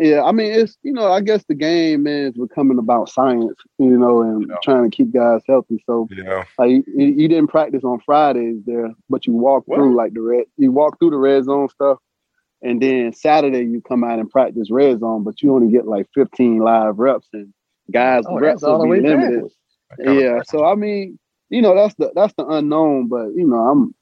Yeah, 0.00 0.22
I 0.24 0.32
mean 0.32 0.52
it's 0.52 0.76
you 0.82 0.92
know 0.92 1.10
I 1.10 1.20
guess 1.20 1.44
the 1.48 1.54
game 1.54 2.06
is 2.06 2.34
becoming 2.34 2.78
about 2.78 3.08
science, 3.08 3.56
you 3.78 3.96
know, 3.96 4.22
and 4.22 4.46
yeah. 4.48 4.56
trying 4.62 4.90
to 4.90 4.96
keep 4.96 5.12
guys 5.12 5.42
healthy. 5.46 5.82
So 5.86 6.08
yeah, 6.10 6.44
like 6.58 6.70
you, 6.70 6.84
you 6.96 7.28
didn't 7.28 7.48
practice 7.48 7.84
on 7.84 8.00
Fridays 8.00 8.62
there, 8.66 8.92
but 9.08 9.26
you 9.26 9.32
walk 9.32 9.64
through 9.66 9.94
like 9.94 10.12
the 10.12 10.22
red, 10.22 10.44
you 10.56 10.72
walk 10.72 10.98
through 10.98 11.10
the 11.10 11.16
red 11.16 11.44
zone 11.44 11.68
stuff, 11.68 11.98
and 12.62 12.80
then 12.80 13.12
Saturday 13.12 13.64
you 13.64 13.80
come 13.80 14.04
out 14.04 14.18
and 14.18 14.30
practice 14.30 14.70
red 14.70 15.00
zone, 15.00 15.24
but 15.24 15.42
you 15.42 15.54
only 15.54 15.72
get 15.72 15.86
like 15.86 16.06
15 16.14 16.58
live 16.58 16.98
reps 16.98 17.28
and 17.32 17.52
guys 17.92 18.24
oh, 18.26 18.38
reps 18.38 18.62
will 18.62 18.82
be 18.84 19.00
limited. 19.00 19.50
Yeah. 19.98 20.42
So 20.46 20.64
I 20.64 20.74
mean, 20.74 21.18
you 21.50 21.62
know, 21.62 21.74
that's 21.74 21.94
the 21.94 22.12
that's 22.14 22.34
the 22.36 22.46
unknown, 22.46 23.08
but 23.08 23.28
you 23.34 23.46
know, 23.46 23.56
I'm 23.56 23.94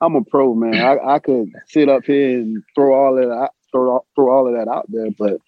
I'm 0.00 0.14
a 0.14 0.24
pro 0.24 0.54
man. 0.54 0.74
I, 0.76 1.14
I 1.14 1.18
could 1.18 1.50
sit 1.66 1.88
up 1.88 2.04
here 2.04 2.38
and 2.38 2.62
throw 2.74 2.94
all 2.94 3.18
of 3.18 3.28
that 3.28 3.50
throw 3.72 4.04
throw 4.14 4.30
all 4.30 4.46
of 4.46 4.54
that 4.54 4.70
out 4.70 4.86
there, 4.88 5.10
but 5.18 5.38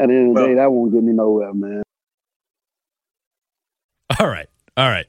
at 0.00 0.08
the 0.08 0.14
end 0.14 0.30
of 0.30 0.34
the 0.34 0.40
well, 0.40 0.46
day, 0.46 0.54
that 0.54 0.72
won't 0.72 0.92
get 0.92 1.02
me 1.02 1.12
nowhere, 1.12 1.52
man. 1.54 1.82
All 4.20 4.28
right. 4.28 4.48
All 4.76 4.88
right. 4.88 5.06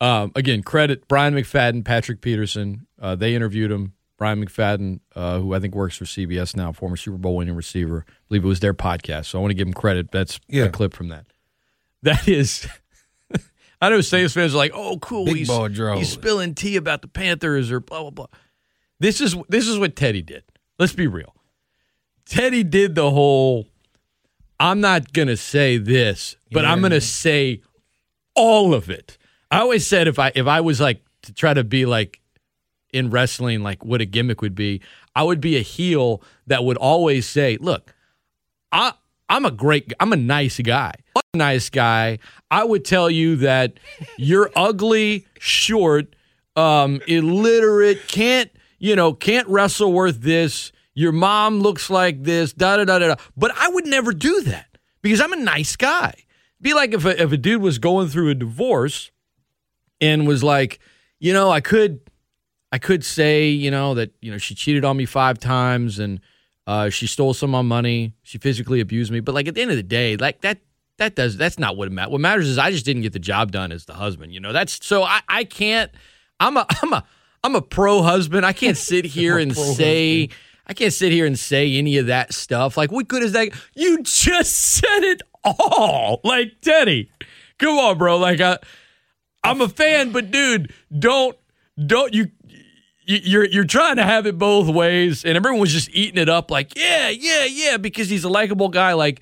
Um, 0.00 0.32
again, 0.34 0.62
credit 0.62 1.08
Bryant 1.08 1.36
McFadden, 1.36 1.84
Patrick 1.84 2.20
Peterson. 2.20 2.86
Uh, 3.00 3.14
they 3.14 3.34
interviewed 3.34 3.70
him. 3.70 3.94
Bryant 4.16 4.42
McFadden, 4.42 5.00
uh, 5.14 5.38
who 5.40 5.54
I 5.54 5.60
think 5.60 5.74
works 5.74 5.96
for 5.96 6.04
CBS 6.04 6.56
now, 6.56 6.72
former 6.72 6.96
Super 6.96 7.18
Bowl 7.18 7.36
winning 7.36 7.54
receiver. 7.54 8.04
I 8.08 8.12
believe 8.28 8.44
it 8.44 8.48
was 8.48 8.60
their 8.60 8.74
podcast. 8.74 9.26
So 9.26 9.38
I 9.38 9.42
want 9.42 9.50
to 9.50 9.54
give 9.54 9.66
him 9.66 9.74
credit. 9.74 10.10
That's 10.10 10.40
yeah. 10.48 10.64
a 10.64 10.70
clip 10.70 10.94
from 10.94 11.08
that. 11.08 11.26
That 12.02 12.28
is. 12.28 12.66
I 13.80 13.90
know 13.90 14.00
Saints 14.00 14.32
fans 14.32 14.54
are 14.54 14.58
like, 14.58 14.72
"Oh, 14.74 14.98
cool, 14.98 15.24
Big 15.24 15.36
he's, 15.36 15.50
he's 15.50 16.08
spilling 16.10 16.54
tea 16.54 16.76
about 16.76 17.02
the 17.02 17.08
Panthers 17.08 17.70
or 17.70 17.80
blah 17.80 18.02
blah 18.02 18.10
blah." 18.10 18.26
This 19.00 19.20
is 19.20 19.36
this 19.48 19.66
is 19.66 19.78
what 19.78 19.96
Teddy 19.96 20.22
did. 20.22 20.44
Let's 20.78 20.92
be 20.92 21.06
real. 21.06 21.34
Teddy 22.24 22.62
did 22.62 22.94
the 22.94 23.10
whole. 23.10 23.66
I'm 24.58 24.80
not 24.80 25.12
gonna 25.12 25.36
say 25.36 25.78
this, 25.78 26.36
but 26.52 26.64
yeah. 26.64 26.72
I'm 26.72 26.80
gonna 26.80 27.00
say 27.00 27.62
all 28.34 28.72
of 28.72 28.88
it. 28.88 29.18
I 29.50 29.60
always 29.60 29.86
said 29.86 30.08
if 30.08 30.18
I 30.18 30.32
if 30.34 30.46
I 30.46 30.60
was 30.60 30.80
like 30.80 31.02
to 31.22 31.34
try 31.34 31.52
to 31.52 31.64
be 31.64 31.86
like 31.86 32.20
in 32.96 33.10
wrestling, 33.10 33.62
like 33.62 33.84
what 33.84 34.00
a 34.00 34.04
gimmick 34.04 34.40
would 34.42 34.54
be, 34.54 34.80
I 35.14 35.22
would 35.22 35.40
be 35.40 35.56
a 35.56 35.62
heel 35.62 36.22
that 36.46 36.64
would 36.64 36.76
always 36.76 37.26
say, 37.26 37.58
"Look, 37.60 37.94
I 38.72 38.92
I'm 39.28 39.44
a 39.44 39.50
great, 39.50 39.92
I'm 40.00 40.12
a 40.12 40.16
nice 40.16 40.58
guy, 40.60 40.92
I'm 41.14 41.22
a 41.34 41.36
nice 41.36 41.70
guy." 41.70 42.18
I 42.50 42.64
would 42.64 42.84
tell 42.84 43.10
you 43.10 43.36
that 43.36 43.74
you're 44.16 44.50
ugly, 44.56 45.26
short, 45.38 46.14
um, 46.56 47.00
illiterate, 47.06 48.08
can't 48.08 48.50
you 48.78 48.96
know, 48.96 49.12
can't 49.12 49.48
wrestle 49.48 49.92
worth 49.92 50.20
this. 50.20 50.72
Your 50.94 51.12
mom 51.12 51.60
looks 51.60 51.90
like 51.90 52.22
this, 52.22 52.52
da 52.52 52.78
da 52.78 52.84
da 52.84 52.98
da. 52.98 53.16
But 53.36 53.52
I 53.56 53.68
would 53.68 53.86
never 53.86 54.12
do 54.12 54.42
that 54.42 54.78
because 55.02 55.20
I'm 55.20 55.32
a 55.32 55.36
nice 55.36 55.76
guy. 55.76 56.14
Be 56.60 56.74
like 56.74 56.94
if 56.94 57.04
a, 57.04 57.20
if 57.22 57.32
a 57.32 57.36
dude 57.36 57.62
was 57.62 57.78
going 57.78 58.08
through 58.08 58.30
a 58.30 58.34
divorce 58.34 59.10
and 60.00 60.26
was 60.26 60.42
like, 60.42 60.78
you 61.18 61.32
know, 61.32 61.50
I 61.50 61.60
could 61.60 62.00
I 62.72 62.78
could 62.78 63.04
say, 63.04 63.48
you 63.48 63.70
know, 63.70 63.94
that 63.94 64.12
you 64.20 64.30
know 64.30 64.38
she 64.38 64.54
cheated 64.54 64.84
on 64.84 64.96
me 64.96 65.06
five 65.06 65.38
times 65.38 65.98
and 65.98 66.20
uh, 66.66 66.90
she 66.90 67.06
stole 67.06 67.34
some 67.34 67.54
of 67.54 67.64
my 67.64 67.76
money. 67.76 68.14
She 68.22 68.38
physically 68.38 68.80
abused 68.80 69.12
me. 69.12 69.20
But 69.20 69.34
like 69.34 69.46
at 69.48 69.54
the 69.54 69.62
end 69.62 69.70
of 69.70 69.76
the 69.76 69.82
day, 69.82 70.16
like 70.16 70.40
that 70.40 70.58
that 70.98 71.14
does 71.14 71.36
that's 71.36 71.58
not 71.58 71.76
what 71.76 71.90
matters. 71.92 72.12
What 72.12 72.20
matters 72.20 72.48
is 72.48 72.58
I 72.58 72.70
just 72.70 72.84
didn't 72.84 73.02
get 73.02 73.12
the 73.12 73.18
job 73.18 73.52
done 73.52 73.72
as 73.72 73.84
the 73.84 73.94
husband. 73.94 74.32
You 74.32 74.40
know, 74.40 74.52
that's 74.52 74.84
so 74.84 75.02
I 75.04 75.20
I 75.28 75.44
can't. 75.44 75.90
I'm 76.40 76.56
a 76.56 76.66
I'm 76.82 76.92
a 76.92 77.04
I'm 77.44 77.54
a 77.54 77.62
pro 77.62 78.02
husband. 78.02 78.44
I 78.44 78.52
can't 78.52 78.76
sit 78.76 79.04
here 79.16 79.38
and 79.38 79.56
say. 79.56 80.22
Husband. 80.22 80.40
I 80.66 80.74
can't 80.74 80.92
sit 80.92 81.12
here 81.12 81.26
and 81.26 81.38
say 81.38 81.76
any 81.76 81.96
of 81.98 82.06
that 82.06 82.34
stuff. 82.34 82.76
Like, 82.76 82.90
what 82.90 83.06
good 83.06 83.22
is 83.22 83.32
that? 83.32 83.50
You 83.74 84.02
just 84.02 84.52
said 84.74 85.04
it 85.04 85.22
all. 85.44 86.20
Like, 86.24 86.60
Teddy, 86.60 87.10
come 87.58 87.78
on, 87.78 87.98
bro. 87.98 88.18
Like, 88.18 88.40
I, 88.40 88.58
I'm 89.44 89.60
a 89.60 89.68
fan, 89.68 90.10
but 90.10 90.32
dude, 90.32 90.72
don't, 90.96 91.36
don't 91.86 92.12
you 92.14 92.32
you're 93.06 93.44
you're 93.44 93.64
trying 93.64 93.96
to 93.96 94.02
have 94.02 94.26
it 94.26 94.36
both 94.36 94.68
ways, 94.68 95.24
and 95.24 95.36
everyone 95.36 95.60
was 95.60 95.72
just 95.72 95.88
eating 95.92 96.20
it 96.20 96.28
up 96.28 96.50
like, 96.50 96.76
yeah, 96.76 97.08
yeah, 97.08 97.44
yeah, 97.44 97.76
because 97.76 98.10
he's 98.10 98.24
a 98.24 98.28
likable 98.28 98.68
guy. 98.68 98.94
Like, 98.94 99.20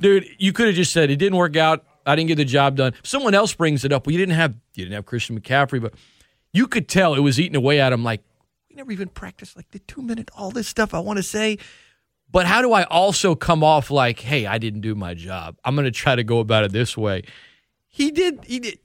dude, 0.00 0.26
you 0.38 0.52
could 0.52 0.66
have 0.66 0.76
just 0.76 0.92
said 0.92 1.10
it 1.10 1.16
didn't 1.16 1.36
work 1.36 1.56
out. 1.56 1.84
I 2.06 2.16
didn't 2.16 2.28
get 2.28 2.36
the 2.36 2.44
job 2.44 2.76
done. 2.76 2.92
Someone 3.02 3.34
else 3.34 3.54
brings 3.54 3.84
it 3.84 3.92
up. 3.92 4.06
Well, 4.06 4.12
you 4.12 4.18
didn't 4.18 4.36
have 4.36 4.54
you 4.74 4.84
didn't 4.84 4.94
have 4.94 5.06
Christian 5.06 5.38
McCaffrey, 5.38 5.80
but 5.82 5.94
you 6.52 6.66
could 6.66 6.88
tell 6.88 7.14
it 7.14 7.20
was 7.20 7.40
eating 7.40 7.56
away 7.56 7.80
at 7.80 7.92
him. 7.92 8.04
Like, 8.04 8.22
we 8.70 8.76
never 8.76 8.92
even 8.92 9.08
practiced 9.08 9.56
like 9.56 9.70
the 9.70 9.80
two 9.80 10.02
minute 10.02 10.30
all 10.36 10.50
this 10.50 10.68
stuff 10.68 10.94
I 10.94 11.00
want 11.00 11.16
to 11.16 11.22
say. 11.22 11.58
But 12.30 12.46
how 12.46 12.62
do 12.62 12.72
I 12.72 12.82
also 12.84 13.34
come 13.34 13.62
off 13.62 13.90
like, 13.90 14.18
hey, 14.18 14.46
I 14.46 14.58
didn't 14.58 14.80
do 14.80 14.94
my 14.94 15.14
job? 15.14 15.56
I'm 15.64 15.76
going 15.76 15.84
to 15.84 15.92
try 15.92 16.16
to 16.16 16.24
go 16.24 16.40
about 16.40 16.64
it 16.64 16.72
this 16.72 16.96
way. 16.96 17.22
He 17.88 18.10
did. 18.10 18.44
He 18.44 18.58
did. 18.58 18.78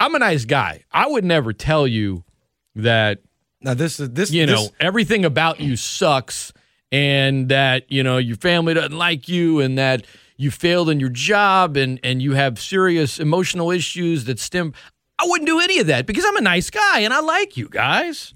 I'm 0.00 0.14
a 0.14 0.18
nice 0.18 0.44
guy. 0.44 0.84
I 0.90 1.06
would 1.06 1.24
never 1.24 1.52
tell 1.52 1.86
you 1.86 2.24
that 2.74 3.20
now 3.64 3.74
this 3.74 3.98
is 3.98 4.10
this 4.10 4.30
you 4.30 4.46
this, 4.46 4.54
know 4.54 4.68
everything 4.78 5.24
about 5.24 5.58
you 5.58 5.74
sucks, 5.74 6.52
and 6.92 7.48
that 7.48 7.90
you 7.90 8.02
know 8.02 8.18
your 8.18 8.36
family 8.36 8.74
doesn't 8.74 8.96
like 8.96 9.28
you, 9.28 9.60
and 9.60 9.78
that 9.78 10.06
you 10.36 10.50
failed 10.50 10.90
in 10.90 11.00
your 11.00 11.08
job, 11.08 11.76
and 11.76 11.98
and 12.04 12.22
you 12.22 12.34
have 12.34 12.60
serious 12.60 13.18
emotional 13.18 13.70
issues 13.70 14.26
that 14.26 14.38
stem. 14.38 14.74
I 15.18 15.24
wouldn't 15.26 15.46
do 15.46 15.60
any 15.60 15.78
of 15.78 15.86
that 15.86 16.06
because 16.06 16.24
I'm 16.26 16.36
a 16.36 16.42
nice 16.42 16.70
guy 16.70 17.00
and 17.00 17.14
I 17.14 17.20
like 17.20 17.56
you 17.56 17.68
guys. 17.68 18.34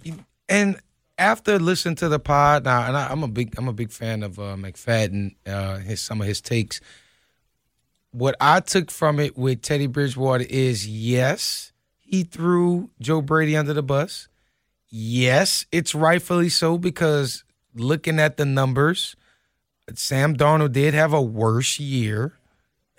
And 0.49 0.81
after 1.18 1.59
listening 1.59 1.97
to 1.97 2.09
the 2.09 2.20
pod 2.20 2.64
now, 2.64 2.87
and 2.87 2.97
I, 2.97 3.11
am 3.11 3.24
a 3.24 3.29
big 3.29 3.55
I'm 3.59 3.68
a 3.68 3.72
big 3.72 3.91
fan 3.91 4.22
of 4.22 4.39
uh, 4.39 4.55
McFadden, 4.57 5.35
uh, 5.47 5.79
his 5.79 6.01
some 6.01 6.20
of 6.20 6.26
his 6.26 6.41
takes. 6.41 6.81
What 8.12 8.37
I 8.41 8.61
took 8.61 8.91
from 8.91 9.20
it 9.20 9.37
with 9.37 9.61
Teddy 9.61 9.87
Bridgewater 9.87 10.47
is 10.49 10.87
yes, 10.89 11.72
he 12.01 12.22
threw 12.22 12.91
Joe 13.01 13.20
Brady 13.20 13.57
under 13.57 13.74
the 13.74 13.83
bus. 13.83 14.29
Yes, 14.91 15.66
it's 15.70 15.95
rightfully 15.95 16.49
so 16.49 16.78
because 16.78 17.45
looking 17.74 18.18
at 18.18 18.36
the 18.36 18.47
numbers, 18.47 19.16
Sam 19.95 20.36
Darnold 20.36 20.72
did 20.72 20.95
have 20.95 21.12
a 21.12 21.22
worse 21.22 21.78
year, 21.78 22.34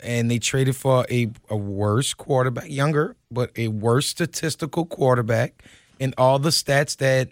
and 0.01 0.29
they 0.29 0.39
traded 0.39 0.75
for 0.75 1.05
a, 1.09 1.31
a 1.49 1.57
worse 1.57 2.13
quarterback, 2.13 2.69
younger, 2.69 3.15
but 3.31 3.51
a 3.55 3.67
worse 3.69 4.07
statistical 4.07 4.85
quarterback, 4.85 5.63
and 5.99 6.13
all 6.17 6.39
the 6.39 6.49
stats 6.49 6.97
that 6.97 7.29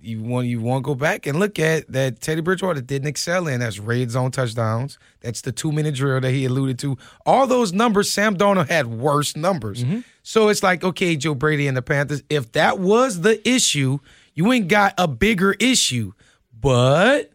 you 0.00 0.22
want 0.22 0.46
you 0.46 0.60
want 0.60 0.84
to 0.84 0.86
go 0.86 0.94
back 0.94 1.26
and 1.26 1.38
look 1.38 1.58
at 1.58 1.90
that 1.90 2.20
Teddy 2.20 2.42
Bridgewater 2.42 2.80
didn't 2.80 3.08
excel 3.08 3.48
in. 3.48 3.60
That's 3.60 3.78
red 3.78 4.10
zone 4.10 4.30
touchdowns. 4.30 4.98
That's 5.20 5.40
the 5.40 5.52
two 5.52 5.72
minute 5.72 5.94
drill 5.94 6.20
that 6.20 6.30
he 6.30 6.44
alluded 6.44 6.78
to. 6.80 6.98
All 7.24 7.46
those 7.46 7.72
numbers, 7.72 8.10
Sam 8.10 8.36
Darnold 8.36 8.68
had 8.68 8.86
worse 8.86 9.34
numbers. 9.34 9.82
Mm-hmm. 9.82 10.00
So 10.26 10.48
it's 10.48 10.62
like, 10.62 10.82
okay, 10.82 11.16
Joe 11.16 11.34
Brady 11.34 11.68
and 11.68 11.76
the 11.76 11.82
Panthers, 11.82 12.22
if 12.30 12.50
that 12.52 12.78
was 12.78 13.20
the 13.20 13.46
issue, 13.46 13.98
you 14.32 14.50
ain't 14.52 14.68
got 14.68 14.94
a 14.96 15.06
bigger 15.06 15.52
issue. 15.60 16.12
But 16.58 17.30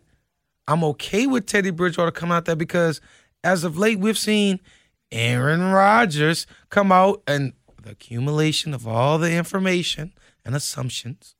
I'm 0.67 0.83
okay 0.83 1.27
with 1.27 1.45
Teddy 1.45 1.69
Bridgewater 1.69 2.09
coming 2.09 2.35
out 2.35 2.45
there 2.45 2.55
because 2.55 2.99
as 3.43 3.63
of 3.63 3.77
late, 3.77 3.99
we've 3.99 4.17
seen 4.17 4.59
Aaron 5.11 5.71
Rodgers 5.71 6.47
come 6.69 6.91
out 6.91 7.21
and 7.27 7.53
the 7.81 7.91
accumulation 7.91 8.73
of 8.73 8.87
all 8.87 9.19
the 9.19 9.33
information 9.33 10.11
and 10.43 10.55
assumptions 10.55 11.35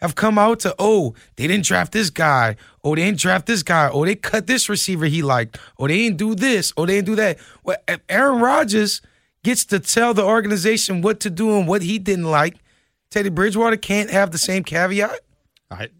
have 0.00 0.14
come 0.14 0.38
out 0.38 0.60
to, 0.60 0.74
oh, 0.78 1.14
they 1.36 1.46
didn't 1.46 1.66
draft 1.66 1.92
this 1.92 2.08
guy. 2.08 2.56
Oh, 2.82 2.94
they 2.94 3.04
didn't 3.04 3.20
draft 3.20 3.44
this 3.44 3.62
guy. 3.62 3.90
Oh, 3.92 4.06
they 4.06 4.14
cut 4.14 4.46
this 4.46 4.70
receiver 4.70 5.04
he 5.04 5.22
liked. 5.22 5.58
Oh, 5.78 5.86
they 5.86 5.98
didn't 5.98 6.16
do 6.16 6.34
this. 6.34 6.72
Oh, 6.78 6.86
they 6.86 6.94
didn't 6.94 7.06
do 7.06 7.16
that. 7.16 7.38
Well, 7.62 7.76
Aaron 8.08 8.40
Rodgers 8.40 9.02
gets 9.44 9.64
to 9.66 9.78
tell 9.78 10.12
the 10.12 10.24
organization 10.24 11.02
what 11.02 11.20
to 11.20 11.30
do 11.30 11.56
and 11.56 11.68
what 11.68 11.82
he 11.82 12.00
didn't 12.00 12.24
like. 12.24 12.56
Teddy 13.10 13.28
Bridgewater 13.28 13.76
can't 13.76 14.10
have 14.10 14.32
the 14.32 14.38
same 14.38 14.64
caveat. 14.64 15.20
I, 15.70 15.90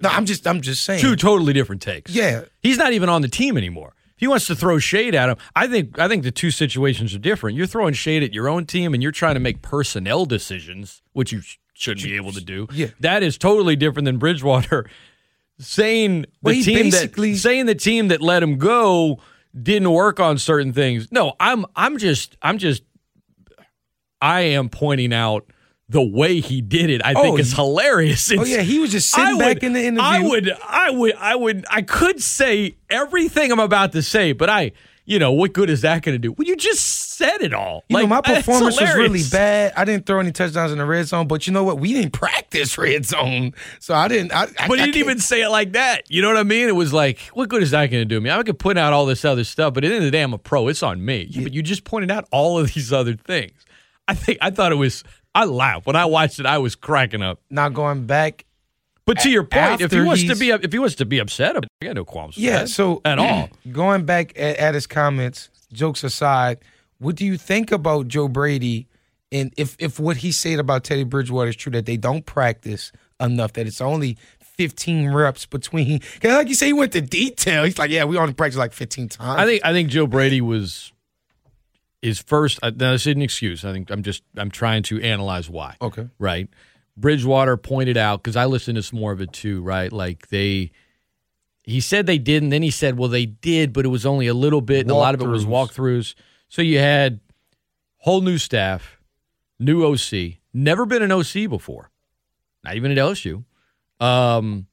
no, 0.00 0.08
I'm 0.08 0.24
just 0.24 0.46
I'm 0.46 0.60
just 0.60 0.84
saying. 0.84 1.00
Two 1.00 1.16
totally 1.16 1.52
different 1.52 1.82
takes. 1.82 2.12
Yeah. 2.12 2.42
He's 2.60 2.78
not 2.78 2.92
even 2.92 3.08
on 3.08 3.22
the 3.22 3.28
team 3.28 3.56
anymore. 3.56 3.94
If 4.14 4.20
he 4.20 4.26
wants 4.28 4.46
to 4.46 4.54
throw 4.54 4.78
shade 4.78 5.14
at 5.14 5.28
him, 5.28 5.36
I 5.56 5.66
think 5.66 5.98
I 5.98 6.06
think 6.06 6.22
the 6.22 6.30
two 6.30 6.50
situations 6.50 7.14
are 7.14 7.18
different. 7.18 7.56
You're 7.56 7.66
throwing 7.66 7.94
shade 7.94 8.22
at 8.22 8.32
your 8.32 8.48
own 8.48 8.66
team 8.66 8.94
and 8.94 9.02
you're 9.02 9.12
trying 9.12 9.34
to 9.34 9.40
make 9.40 9.62
personnel 9.62 10.26
decisions, 10.26 11.02
which 11.12 11.32
you 11.32 11.42
shouldn't 11.74 12.04
be 12.04 12.14
able 12.14 12.32
to 12.32 12.40
do. 12.40 12.68
Yeah. 12.72 12.88
That 13.00 13.22
is 13.22 13.36
totally 13.36 13.76
different 13.76 14.04
than 14.04 14.18
Bridgewater 14.18 14.88
saying 15.58 16.22
the 16.22 16.28
well, 16.42 16.54
team 16.54 16.90
that 16.90 17.36
saying 17.36 17.66
the 17.66 17.74
team 17.74 18.08
that 18.08 18.20
let 18.20 18.42
him 18.42 18.58
go 18.58 19.20
didn't 19.60 19.90
work 19.90 20.20
on 20.20 20.38
certain 20.38 20.72
things. 20.72 21.10
No, 21.10 21.34
I'm 21.40 21.66
I'm 21.74 21.98
just 21.98 22.36
I'm 22.42 22.58
just 22.58 22.82
I 24.20 24.40
am 24.40 24.68
pointing 24.68 25.12
out 25.12 25.46
the 25.90 26.02
way 26.02 26.38
he 26.38 26.60
did 26.60 26.88
it, 26.88 27.04
I 27.04 27.14
oh, 27.14 27.22
think 27.22 27.40
is 27.40 27.52
hilarious. 27.52 28.30
It's, 28.30 28.40
oh 28.40 28.44
yeah, 28.44 28.62
he 28.62 28.78
was 28.78 28.92
just 28.92 29.10
sitting 29.10 29.38
would, 29.38 29.40
back 29.40 29.62
in 29.64 29.72
the 29.72 29.84
interview. 29.84 30.00
I 30.00 30.20
would, 30.20 30.52
I 30.64 30.90
would, 30.90 31.14
I 31.16 31.34
would, 31.34 31.64
I 31.68 31.82
could 31.82 32.22
say 32.22 32.76
everything 32.88 33.50
I'm 33.50 33.58
about 33.58 33.90
to 33.92 34.02
say, 34.02 34.32
but 34.32 34.48
I, 34.48 34.70
you 35.04 35.18
know, 35.18 35.32
what 35.32 35.52
good 35.52 35.68
is 35.68 35.80
that 35.80 36.02
going 36.02 36.14
to 36.14 36.18
do? 36.20 36.30
Well, 36.30 36.46
you 36.46 36.54
just 36.54 37.16
said 37.16 37.42
it 37.42 37.52
all. 37.52 37.82
You 37.88 37.94
like, 37.94 38.04
know, 38.04 38.08
my 38.08 38.20
performance 38.20 38.80
was 38.80 38.94
really 38.94 39.24
bad. 39.32 39.72
I 39.76 39.84
didn't 39.84 40.06
throw 40.06 40.20
any 40.20 40.30
touchdowns 40.30 40.70
in 40.70 40.78
the 40.78 40.86
red 40.86 41.08
zone, 41.08 41.26
but 41.26 41.48
you 41.48 41.52
know 41.52 41.64
what? 41.64 41.80
We 41.80 41.92
didn't 41.92 42.12
practice 42.12 42.78
red 42.78 43.04
zone, 43.04 43.52
so 43.80 43.92
I 43.92 44.06
didn't. 44.06 44.32
I, 44.32 44.44
I 44.60 44.68
but 44.68 44.78
he 44.78 44.84
didn't 44.84 44.98
even 44.98 45.18
say 45.18 45.42
it 45.42 45.48
like 45.48 45.72
that. 45.72 46.08
You 46.08 46.22
know 46.22 46.28
what 46.28 46.36
I 46.36 46.44
mean? 46.44 46.68
It 46.68 46.76
was 46.76 46.92
like, 46.92 47.18
what 47.32 47.48
good 47.48 47.64
is 47.64 47.72
that 47.72 47.90
going 47.90 48.02
to 48.02 48.04
do 48.04 48.20
me? 48.20 48.30
I 48.30 48.40
could 48.44 48.60
point 48.60 48.78
out 48.78 48.92
all 48.92 49.06
this 49.06 49.24
other 49.24 49.42
stuff, 49.42 49.74
but 49.74 49.82
at 49.82 49.88
the 49.88 49.94
end 49.96 50.04
of 50.04 50.06
the 50.06 50.12
day, 50.12 50.22
I'm 50.22 50.32
a 50.32 50.38
pro. 50.38 50.68
It's 50.68 50.84
on 50.84 51.04
me. 51.04 51.26
Yeah. 51.28 51.42
But 51.42 51.54
you 51.54 51.62
just 51.62 51.82
pointed 51.82 52.12
out 52.12 52.28
all 52.30 52.60
of 52.60 52.72
these 52.72 52.92
other 52.92 53.14
things. 53.14 53.52
I 54.10 54.14
think 54.14 54.38
I 54.40 54.50
thought 54.50 54.72
it 54.72 54.76
was. 54.76 55.04
I 55.34 55.44
laughed 55.44 55.86
when 55.86 55.94
I 55.94 56.06
watched 56.06 56.40
it. 56.40 56.46
I 56.46 56.58
was 56.58 56.74
cracking 56.74 57.22
up. 57.22 57.40
Now 57.48 57.68
going 57.68 58.06
back 58.06 58.44
but 59.04 59.20
to 59.20 59.30
your 59.30 59.44
point, 59.44 59.80
if 59.80 59.92
he 59.92 60.00
wants 60.00 60.24
to 60.24 60.36
be 60.36 60.50
if 60.50 60.72
he 60.72 60.78
wants 60.78 60.96
to 60.96 61.04
be 61.04 61.18
upset, 61.18 61.56
I 61.56 61.60
got 61.84 61.94
no 61.94 62.04
qualms. 62.04 62.36
yeah. 62.36 62.64
So 62.64 63.00
at 63.04 63.18
all. 63.20 63.48
Going 63.70 64.04
back 64.04 64.32
at, 64.36 64.56
at, 64.56 64.74
his 64.74 64.86
comments, 64.86 65.48
jokes 65.72 66.02
aside, 66.02 66.58
what 66.98 67.14
do 67.14 67.24
you 67.24 67.36
think 67.36 67.70
about 67.70 68.08
Joe 68.08 68.26
Brady? 68.26 68.88
And 69.30 69.54
if 69.56 69.76
if 69.78 70.00
what 70.00 70.18
he 70.18 70.32
said 70.32 70.58
about 70.58 70.84
Teddy 70.84 71.04
Bridgewater 71.04 71.50
is 71.50 71.56
true, 71.56 71.72
that 71.72 71.86
they 71.86 71.96
don't 71.96 72.26
practice 72.26 72.90
enough, 73.20 73.52
that 73.52 73.66
it's 73.66 73.80
only 73.80 74.18
15 74.40 75.12
reps 75.12 75.46
between. 75.46 76.00
Cause 76.20 76.32
like 76.32 76.48
you 76.48 76.54
say, 76.54 76.66
he 76.66 76.72
went 76.72 76.92
to 76.92 77.00
detail. 77.00 77.64
He's 77.64 77.78
like, 77.78 77.90
yeah, 77.90 78.04
we 78.04 78.18
only 78.18 78.34
practice 78.34 78.58
like 78.58 78.72
15 78.72 79.08
times. 79.08 79.40
I 79.40 79.44
think 79.44 79.64
I 79.64 79.72
think 79.72 79.88
Joe 79.88 80.08
Brady 80.08 80.40
was 80.40 80.92
is 82.02 82.20
first. 82.20 82.58
Uh, 82.62 82.70
now, 82.74 82.92
this 82.92 83.06
is 83.06 83.14
an 83.14 83.22
excuse. 83.22 83.64
I 83.64 83.72
think 83.72 83.90
I'm 83.90 84.02
just 84.02 84.22
I'm 84.36 84.50
trying 84.50 84.82
to 84.84 85.00
analyze 85.00 85.48
why. 85.48 85.76
Okay. 85.80 86.08
Right. 86.18 86.48
Bridgewater 86.96 87.56
pointed 87.56 87.96
out 87.96 88.22
because 88.22 88.36
I 88.36 88.46
listened 88.46 88.76
to 88.76 88.82
some 88.82 88.98
more 88.98 89.12
of 89.12 89.20
it 89.20 89.32
too. 89.32 89.62
Right. 89.62 89.92
Like 89.92 90.28
they 90.28 90.72
he 91.62 91.80
said 91.80 92.06
they 92.06 92.18
didn't. 92.18 92.48
Then 92.50 92.62
he 92.62 92.70
said, 92.70 92.98
well, 92.98 93.08
they 93.08 93.26
did, 93.26 93.72
but 93.72 93.84
it 93.84 93.88
was 93.88 94.06
only 94.06 94.26
a 94.26 94.34
little 94.34 94.60
bit, 94.60 94.80
and 94.80 94.90
a 94.90 94.94
lot 94.94 95.14
of 95.14 95.20
it 95.20 95.28
was 95.28 95.46
walkthroughs. 95.46 96.14
So 96.48 96.62
you 96.62 96.78
had 96.78 97.20
whole 97.98 98.22
new 98.22 98.38
staff, 98.38 98.98
new 99.58 99.84
OC, 99.84 100.38
never 100.52 100.86
been 100.86 101.02
an 101.02 101.12
OC 101.12 101.48
before, 101.48 101.90
not 102.64 102.76
even 102.76 102.90
at 102.90 102.98
LSU. 102.98 103.44
Um, 104.00 104.66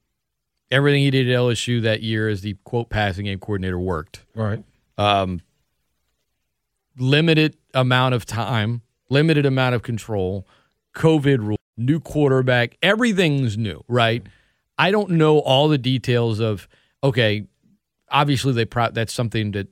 everything 0.71 1.03
he 1.03 1.11
did 1.11 1.29
at 1.29 1.37
LSU 1.37 1.83
that 1.83 2.01
year 2.01 2.29
as 2.29 2.41
the 2.41 2.55
quote 2.63 2.89
passing 2.89 3.25
game 3.25 3.39
coordinator 3.39 3.79
worked. 3.79 4.25
Right. 4.33 4.63
Um, 4.97 5.41
limited 6.97 7.57
amount 7.73 8.15
of 8.15 8.25
time, 8.25 8.81
limited 9.09 9.45
amount 9.45 9.75
of 9.75 9.83
control, 9.83 10.47
COVID 10.95 11.39
rule, 11.39 11.57
new 11.77 11.99
quarterback, 11.99 12.77
everything's 12.81 13.57
new, 13.57 13.83
right? 13.87 14.25
I 14.77 14.91
don't 14.91 15.11
know 15.11 15.39
all 15.39 15.67
the 15.67 15.77
details 15.77 16.39
of 16.39 16.67
okay, 17.03 17.45
obviously 18.09 18.53
they 18.53 18.65
pro- 18.65 18.91
that's 18.91 19.13
something 19.13 19.51
that 19.51 19.67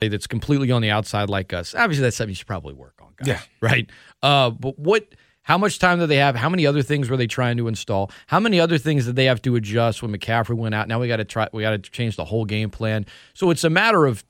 that's 0.00 0.26
completely 0.26 0.70
on 0.70 0.82
the 0.82 0.90
outside 0.90 1.28
like 1.28 1.52
us. 1.52 1.74
Obviously, 1.74 2.02
that's 2.02 2.16
something 2.16 2.30
you 2.30 2.36
should 2.36 2.46
probably 2.46 2.74
work 2.74 2.94
on, 3.00 3.14
guys. 3.16 3.28
Yeah. 3.28 3.40
Right. 3.60 3.90
Uh, 4.22 4.50
but 4.50 4.78
what? 4.78 5.06
How 5.44 5.58
much 5.58 5.80
time 5.80 5.98
do 5.98 6.06
they 6.06 6.18
have? 6.18 6.36
How 6.36 6.48
many 6.48 6.66
other 6.66 6.82
things 6.82 7.10
were 7.10 7.16
they 7.16 7.26
trying 7.26 7.56
to 7.56 7.66
install? 7.66 8.12
How 8.28 8.38
many 8.38 8.60
other 8.60 8.78
things 8.78 9.06
did 9.06 9.16
they 9.16 9.24
have 9.24 9.42
to 9.42 9.56
adjust 9.56 10.00
when 10.00 10.12
McCaffrey 10.12 10.56
went 10.56 10.72
out? 10.72 10.86
Now 10.86 11.00
we 11.00 11.08
got 11.08 11.16
to 11.16 11.24
try. 11.24 11.48
We 11.52 11.62
got 11.62 11.70
to 11.70 11.78
change 11.78 12.14
the 12.14 12.24
whole 12.24 12.44
game 12.44 12.70
plan. 12.70 13.06
So 13.34 13.50
it's 13.50 13.64
a 13.64 13.70
matter 13.70 14.06
of 14.06 14.22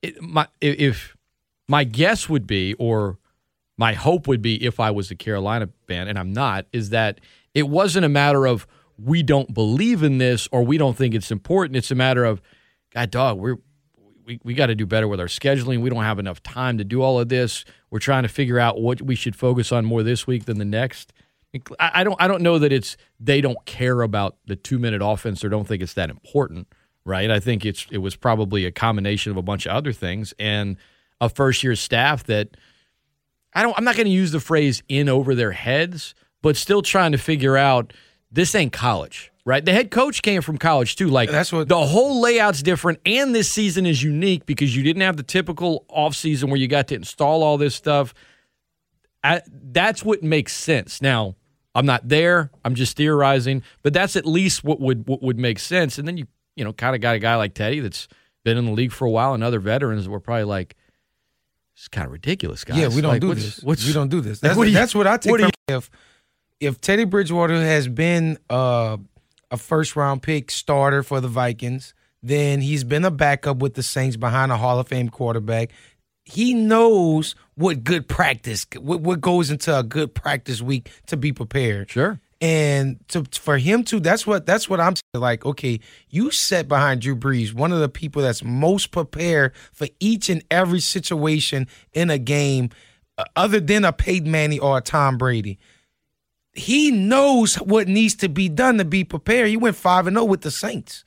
it, 0.00 0.22
my 0.22 0.46
if 0.60 1.16
my 1.70 1.84
guess 1.84 2.28
would 2.28 2.48
be, 2.48 2.74
or 2.74 3.16
my 3.78 3.92
hope 3.92 4.26
would 4.26 4.42
be, 4.42 4.64
if 4.66 4.80
I 4.80 4.90
was 4.90 5.12
a 5.12 5.14
Carolina 5.14 5.68
fan, 5.86 6.08
and 6.08 6.18
I'm 6.18 6.32
not, 6.32 6.66
is 6.72 6.90
that 6.90 7.20
it 7.54 7.68
wasn't 7.68 8.04
a 8.04 8.08
matter 8.08 8.44
of 8.44 8.66
we 8.98 9.22
don't 9.22 9.54
believe 9.54 10.02
in 10.02 10.18
this 10.18 10.48
or 10.50 10.64
we 10.64 10.78
don't 10.78 10.96
think 10.96 11.14
it's 11.14 11.30
important. 11.30 11.76
It's 11.76 11.92
a 11.92 11.94
matter 11.94 12.24
of, 12.24 12.42
God, 12.92 13.12
dog, 13.12 13.38
we're 13.38 13.58
we, 14.26 14.40
we 14.42 14.54
got 14.54 14.66
to 14.66 14.74
do 14.74 14.84
better 14.84 15.06
with 15.06 15.20
our 15.20 15.26
scheduling. 15.26 15.80
We 15.80 15.90
don't 15.90 16.02
have 16.02 16.18
enough 16.18 16.42
time 16.42 16.76
to 16.78 16.84
do 16.84 17.02
all 17.02 17.20
of 17.20 17.28
this. 17.28 17.64
We're 17.90 18.00
trying 18.00 18.24
to 18.24 18.28
figure 18.28 18.58
out 18.58 18.80
what 18.80 19.00
we 19.00 19.14
should 19.14 19.36
focus 19.36 19.70
on 19.70 19.84
more 19.84 20.02
this 20.02 20.26
week 20.26 20.46
than 20.46 20.58
the 20.58 20.64
next. 20.64 21.12
I, 21.78 21.90
I 21.94 22.04
don't 22.04 22.20
I 22.20 22.26
don't 22.26 22.42
know 22.42 22.58
that 22.58 22.72
it's 22.72 22.96
they 23.20 23.40
don't 23.40 23.64
care 23.64 24.02
about 24.02 24.36
the 24.46 24.56
two 24.56 24.80
minute 24.80 25.02
offense 25.02 25.44
or 25.44 25.48
don't 25.48 25.66
think 25.66 25.82
it's 25.82 25.94
that 25.94 26.10
important, 26.10 26.66
right? 27.04 27.30
I 27.30 27.38
think 27.38 27.64
it's 27.64 27.86
it 27.92 27.98
was 27.98 28.16
probably 28.16 28.64
a 28.64 28.72
combination 28.72 29.30
of 29.30 29.36
a 29.36 29.42
bunch 29.42 29.66
of 29.66 29.72
other 29.72 29.92
things 29.92 30.34
and 30.38 30.76
a 31.20 31.28
first 31.28 31.62
year 31.62 31.76
staff 31.76 32.24
that 32.24 32.56
I 33.54 33.62
don't 33.62 33.76
I'm 33.76 33.84
not 33.84 33.96
going 33.96 34.06
to 34.06 34.12
use 34.12 34.32
the 34.32 34.40
phrase 34.40 34.82
in 34.88 35.08
over 35.08 35.34
their 35.34 35.52
heads, 35.52 36.14
but 36.42 36.56
still 36.56 36.82
trying 36.82 37.12
to 37.12 37.18
figure 37.18 37.56
out 37.56 37.92
this 38.30 38.54
ain't 38.54 38.72
college, 38.72 39.32
right? 39.44 39.64
The 39.64 39.72
head 39.72 39.90
coach 39.90 40.22
came 40.22 40.40
from 40.42 40.56
college 40.58 40.96
too. 40.96 41.08
Like 41.08 41.30
that's 41.30 41.52
what 41.52 41.68
the 41.68 41.86
whole 41.86 42.20
layout's 42.20 42.62
different, 42.62 43.00
and 43.04 43.34
this 43.34 43.50
season 43.50 43.86
is 43.86 44.02
unique 44.02 44.46
because 44.46 44.76
you 44.76 44.82
didn't 44.82 45.02
have 45.02 45.16
the 45.16 45.22
typical 45.22 45.84
offseason 45.90 46.44
where 46.44 46.56
you 46.56 46.68
got 46.68 46.88
to 46.88 46.94
install 46.94 47.42
all 47.42 47.58
this 47.58 47.74
stuff. 47.74 48.14
I, 49.22 49.42
that's 49.50 50.02
what 50.02 50.22
makes 50.22 50.54
sense. 50.54 51.02
Now, 51.02 51.34
I'm 51.74 51.84
not 51.84 52.08
there. 52.08 52.50
I'm 52.64 52.74
just 52.74 52.96
theorizing, 52.96 53.62
but 53.82 53.92
that's 53.92 54.16
at 54.16 54.26
least 54.26 54.64
what 54.64 54.80
would 54.80 55.06
what 55.06 55.22
would 55.22 55.38
make 55.38 55.58
sense. 55.58 55.98
And 55.98 56.06
then 56.06 56.16
you 56.16 56.26
you 56.56 56.64
know 56.64 56.72
kind 56.72 56.94
of 56.94 57.00
got 57.00 57.16
a 57.16 57.18
guy 57.18 57.36
like 57.36 57.54
Teddy 57.54 57.80
that's 57.80 58.08
been 58.44 58.56
in 58.56 58.64
the 58.64 58.72
league 58.72 58.92
for 58.92 59.06
a 59.06 59.10
while, 59.10 59.34
and 59.34 59.44
other 59.44 59.60
veterans 59.60 60.04
that 60.04 60.10
were 60.10 60.20
probably 60.20 60.44
like, 60.44 60.76
"It's 61.80 61.88
kind 61.88 62.06
of 62.06 62.12
ridiculous, 62.12 62.64
guys." 62.64 62.78
Yeah, 62.78 62.88
we 62.88 63.00
don't 63.00 63.12
like, 63.12 63.20
do 63.20 63.28
what's, 63.28 63.42
this. 63.42 63.62
What's, 63.62 63.86
we 63.86 63.92
don't 63.92 64.08
do 64.08 64.20
this. 64.20 64.40
That's, 64.40 64.56
like, 64.56 64.66
what, 64.66 64.72
that's 64.74 64.94
what 64.94 65.06
I 65.06 65.16
take 65.16 65.30
what 65.30 65.40
from 65.40 65.50
you, 65.68 65.76
if 65.76 65.90
if 66.60 66.80
Teddy 66.80 67.04
Bridgewater 67.04 67.54
has 67.54 67.88
been 67.88 68.38
uh, 68.50 68.98
a 69.50 69.56
first 69.56 69.96
round 69.96 70.22
pick 70.22 70.50
starter 70.50 71.02
for 71.02 71.20
the 71.20 71.28
Vikings, 71.28 71.94
then 72.22 72.60
he's 72.60 72.84
been 72.84 73.04
a 73.04 73.10
backup 73.10 73.58
with 73.58 73.74
the 73.74 73.82
Saints 73.82 74.16
behind 74.16 74.52
a 74.52 74.56
Hall 74.56 74.78
of 74.78 74.88
Fame 74.88 75.08
quarterback. 75.08 75.70
He 76.24 76.54
knows 76.54 77.34
what 77.54 77.82
good 77.82 78.06
practice, 78.06 78.66
what, 78.78 79.00
what 79.00 79.20
goes 79.20 79.50
into 79.50 79.76
a 79.76 79.82
good 79.82 80.14
practice 80.14 80.60
week 80.60 80.90
to 81.06 81.16
be 81.16 81.32
prepared. 81.32 81.90
Sure. 81.90 82.20
And 82.40 82.98
to 83.08 83.24
for 83.32 83.58
him 83.58 83.84
to, 83.84 84.00
that's 84.00 84.26
what 84.26 84.46
that's 84.46 84.68
what 84.68 84.80
I'm 84.80 84.94
saying. 84.96 85.22
Like, 85.22 85.44
okay, 85.44 85.80
you 86.08 86.30
sat 86.30 86.68
behind 86.68 87.02
Drew 87.02 87.14
Brees, 87.14 87.52
one 87.52 87.70
of 87.70 87.80
the 87.80 87.88
people 87.88 88.22
that's 88.22 88.42
most 88.42 88.92
prepared 88.92 89.52
for 89.72 89.88
each 90.00 90.30
and 90.30 90.42
every 90.50 90.80
situation 90.80 91.66
in 91.92 92.08
a 92.08 92.18
game, 92.18 92.70
uh, 93.18 93.24
other 93.36 93.60
than 93.60 93.84
a 93.84 93.92
Peyton 93.92 94.30
Manning 94.30 94.60
or 94.60 94.78
a 94.78 94.80
Tom 94.80 95.18
Brady 95.18 95.58
he 96.52 96.90
knows 96.90 97.56
what 97.56 97.88
needs 97.88 98.14
to 98.16 98.28
be 98.28 98.48
done 98.48 98.78
to 98.78 98.84
be 98.84 99.04
prepared. 99.04 99.48
He 99.48 99.56
went 99.56 99.76
five 99.76 100.06
and 100.06 100.16
zero 100.16 100.24
with 100.24 100.42
the 100.42 100.50
Saints. 100.50 101.04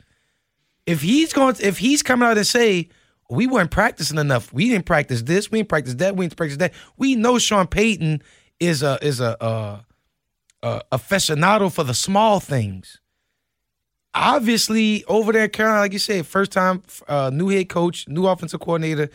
If 0.86 1.02
he's 1.02 1.34
going, 1.34 1.56
to, 1.56 1.68
if 1.68 1.78
he's 1.78 2.04
coming 2.04 2.28
out 2.28 2.38
and 2.38 2.48
say 2.48 2.90
we 3.30 3.48
weren't 3.48 3.72
practicing 3.72 4.18
enough, 4.18 4.52
we 4.54 4.70
didn't 4.70 4.86
practice 4.86 5.22
this, 5.22 5.52
we 5.52 5.60
didn't 5.60 5.70
practice 5.70 5.96
that, 5.96 6.16
we 6.16 6.26
didn't 6.26 6.38
practice 6.38 6.58
that. 6.58 6.74
We 6.98 7.16
know 7.16 7.40
Sean 7.40 7.68
Payton 7.68 8.22
is 8.60 8.84
a 8.84 8.98
is 9.02 9.20
a 9.20 9.38
a, 9.42 9.86
a 10.64 10.82
aficionado 10.92 11.72
for 11.72 11.84
the 11.84 11.94
small 11.94 12.40
things. 12.40 13.00
Obviously, 14.16 15.04
over 15.06 15.32
there, 15.34 15.48
Carolina, 15.48 15.82
like 15.82 15.94
you 15.94 16.00
said, 16.00 16.26
first 16.26 16.52
time 16.52 16.84
uh, 17.08 17.32
new 17.34 17.50
head 17.50 17.70
coach, 17.70 18.08
new 18.08 18.26
offensive 18.28 18.60
coordinator. 18.60 19.10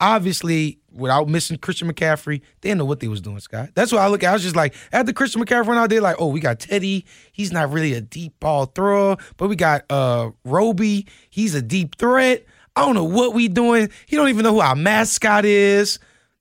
Obviously, 0.00 0.78
without 0.92 1.28
missing 1.28 1.56
Christian 1.56 1.92
McCaffrey, 1.92 2.40
they 2.60 2.68
didn't 2.70 2.78
know 2.78 2.84
what 2.84 3.00
they 3.00 3.08
was 3.08 3.20
doing, 3.20 3.38
Scott. 3.40 3.70
That's 3.74 3.92
why 3.92 3.98
I 3.98 4.08
look 4.08 4.22
at. 4.22 4.30
I 4.30 4.32
was 4.32 4.42
just 4.42 4.56
like, 4.56 4.74
after 4.92 5.12
Christian 5.12 5.44
McCaffrey 5.44 5.66
went 5.66 5.78
out 5.78 5.90
there, 5.90 6.00
like, 6.00 6.16
oh, 6.18 6.28
we 6.28 6.40
got 6.40 6.58
Teddy. 6.60 7.04
He's 7.32 7.52
not 7.52 7.70
really 7.70 7.94
a 7.94 8.00
deep 8.00 8.38
ball 8.40 8.66
thrower, 8.66 9.16
but 9.36 9.48
we 9.48 9.56
got 9.56 9.84
uh 9.90 10.30
Robby. 10.44 11.06
He's 11.30 11.54
a 11.54 11.62
deep 11.62 11.96
threat. 11.96 12.44
I 12.76 12.84
don't 12.84 12.94
know 12.94 13.04
what 13.04 13.34
we 13.34 13.48
doing. 13.48 13.88
He 14.06 14.16
don't 14.16 14.28
even 14.28 14.42
know 14.42 14.54
who 14.54 14.60
our 14.60 14.76
mascot 14.76 15.44
is. 15.44 15.98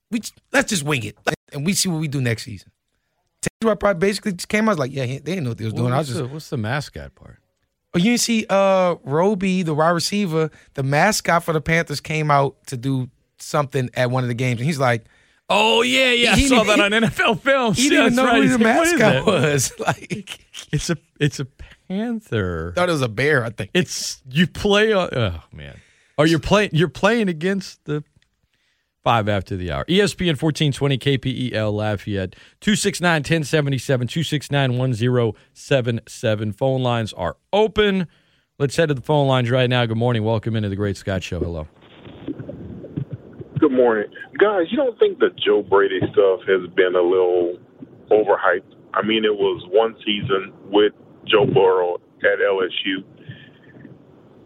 We 0.09 0.21
let's 0.51 0.69
just 0.69 0.83
wing 0.83 1.03
it 1.03 1.17
and 1.51 1.65
we 1.65 1.73
see 1.73 1.89
what 1.89 1.99
we 1.99 2.07
do 2.07 2.21
next 2.21 2.43
season. 2.43 2.71
I 3.65 3.75
probably 3.75 3.99
basically 3.99 4.33
just 4.33 4.47
came 4.49 4.67
out 4.69 4.77
like, 4.79 4.91
yeah, 4.93 5.05
they 5.05 5.19
didn't 5.19 5.43
know 5.43 5.51
what 5.51 5.57
they 5.57 5.65
was 5.65 5.73
doing. 5.73 5.85
What's 5.91 5.95
I 5.95 5.97
was 5.99 6.07
just 6.07 6.19
the, 6.19 6.27
what's 6.27 6.49
the 6.49 6.57
mascot 6.57 7.15
part? 7.15 7.37
Oh, 7.93 7.99
you 7.99 8.05
didn't 8.05 8.21
see 8.21 8.45
uh 8.49 8.95
Robby, 9.03 9.61
the 9.63 9.73
wide 9.73 9.89
receiver, 9.91 10.49
the 10.73 10.83
mascot 10.83 11.43
for 11.43 11.53
the 11.53 11.61
Panthers 11.61 11.99
came 11.99 12.31
out 12.31 12.55
to 12.67 12.77
do 12.77 13.09
something 13.37 13.89
at 13.93 14.09
one 14.11 14.23
of 14.23 14.27
the 14.29 14.33
games, 14.33 14.59
and 14.59 14.65
he's 14.65 14.79
like, 14.79 15.05
"Oh 15.49 15.81
yeah, 15.83 16.11
yeah, 16.11 16.35
He- 16.35 16.45
I 16.45 16.47
saw 16.47 16.63
he- 16.63 16.69
that 16.75 16.79
on 16.79 16.91
NFL 16.91 17.39
films. 17.41 17.77
he 17.77 17.89
didn't 17.89 18.15
know 18.15 18.25
right. 18.25 18.43
who 18.43 18.57
the 18.57 18.63
like, 18.63 18.77
what 18.77 18.87
is 18.87 18.93
mascot 18.99 19.25
was. 19.25 19.73
Like, 19.79 20.39
It's 20.71 20.89
a 20.89 20.97
it's 21.19 21.39
a 21.39 21.47
panther. 21.87 22.73
thought 22.75 22.89
it 22.89 22.93
was 22.93 23.01
a 23.01 23.07
bear. 23.07 23.43
I 23.45 23.49
think. 23.51 23.69
It's 23.73 24.21
you 24.29 24.47
play 24.47 24.91
on. 24.93 25.09
Oh 25.15 25.39
man, 25.51 25.79
or 26.17 26.25
you're 26.25 26.39
playing 26.39 26.71
you're 26.73 26.87
playing 26.89 27.29
against 27.29 27.83
the 27.85 28.03
five 29.03 29.27
after 29.29 29.55
the 29.55 29.71
hour. 29.71 29.85
ESPN 29.85 30.37
fourteen 30.37 30.71
twenty 30.71 30.97
KPEL 30.97 31.73
Lafayette 31.73 32.35
two 32.59 32.75
six 32.75 33.01
nine 33.01 33.23
ten 33.23 33.43
seventy 33.43 33.77
seven 33.77 34.07
two 34.07 34.23
six 34.23 34.49
nine 34.51 34.77
one 34.77 34.93
zero 34.93 35.33
seven 35.53 35.99
seven. 36.07 36.51
Phone 36.51 36.81
lines 36.81 37.13
are 37.13 37.37
open. 37.51 38.07
Let's 38.59 38.75
head 38.75 38.87
to 38.87 38.93
the 38.93 39.01
phone 39.01 39.27
lines 39.27 39.49
right 39.49 39.69
now. 39.69 39.85
Good 39.85 39.97
morning. 39.97 40.23
Welcome 40.23 40.55
into 40.55 40.69
the 40.69 40.75
Great 40.75 40.95
Scott 40.97 41.23
Show. 41.23 41.39
Hello. 41.39 41.67
Good 43.59 43.71
morning. 43.71 44.11
Guys, 44.39 44.67
you 44.69 44.77
don't 44.77 44.97
think 44.99 45.19
the 45.19 45.29
Joe 45.43 45.63
Brady 45.63 45.99
stuff 46.11 46.41
has 46.47 46.69
been 46.75 46.95
a 46.95 47.01
little 47.01 47.57
overhyped? 48.11 48.75
I 48.93 49.01
mean, 49.05 49.25
it 49.25 49.35
was 49.35 49.65
one 49.69 49.95
season 50.05 50.53
with 50.65 50.93
Joe 51.25 51.45
Burrow 51.45 51.95
at 51.95 52.39
LSU. 52.39 53.03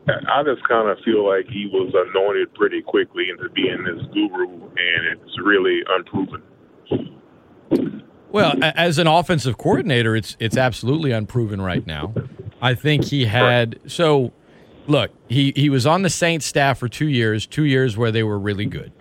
I 0.08 0.44
just 0.44 0.66
kind 0.68 0.90
of 0.90 0.98
feel 1.04 1.28
like 1.28 1.48
he 1.48 1.68
was 1.68 1.94
anointed 1.94 2.54
pretty 2.54 2.82
quickly 2.82 3.30
into 3.30 3.50
being 3.50 3.84
this 3.84 4.06
guru, 4.14 4.48
and 4.48 5.20
it's 5.20 5.40
really 5.44 5.82
unproven. 5.90 6.44
Well, 8.32 8.54
as 8.62 8.98
an 8.98 9.08
offensive 9.08 9.58
coordinator, 9.58 10.16
it's 10.16 10.38
it's 10.40 10.58
absolutely 10.58 11.12
unproven 11.12 11.62
right 11.62 11.86
now. 11.86 12.14
I 12.62 12.74
think 12.74 13.06
he 13.06 13.26
had 13.26 13.80
so 13.88 14.32
look, 14.88 15.12
he 15.28 15.54
he 15.56 15.70
was 15.70 15.86
on 15.86 16.02
the 16.04 16.10
Saints 16.10 16.46
staff 16.46 16.78
for 16.78 16.88
2 16.88 17.08
years, 17.08 17.46
2 17.46 17.64
years 17.64 17.98
where 17.98 18.12
they 18.12 18.24
were 18.24 18.40
really 18.40 18.66
good. 18.66 18.92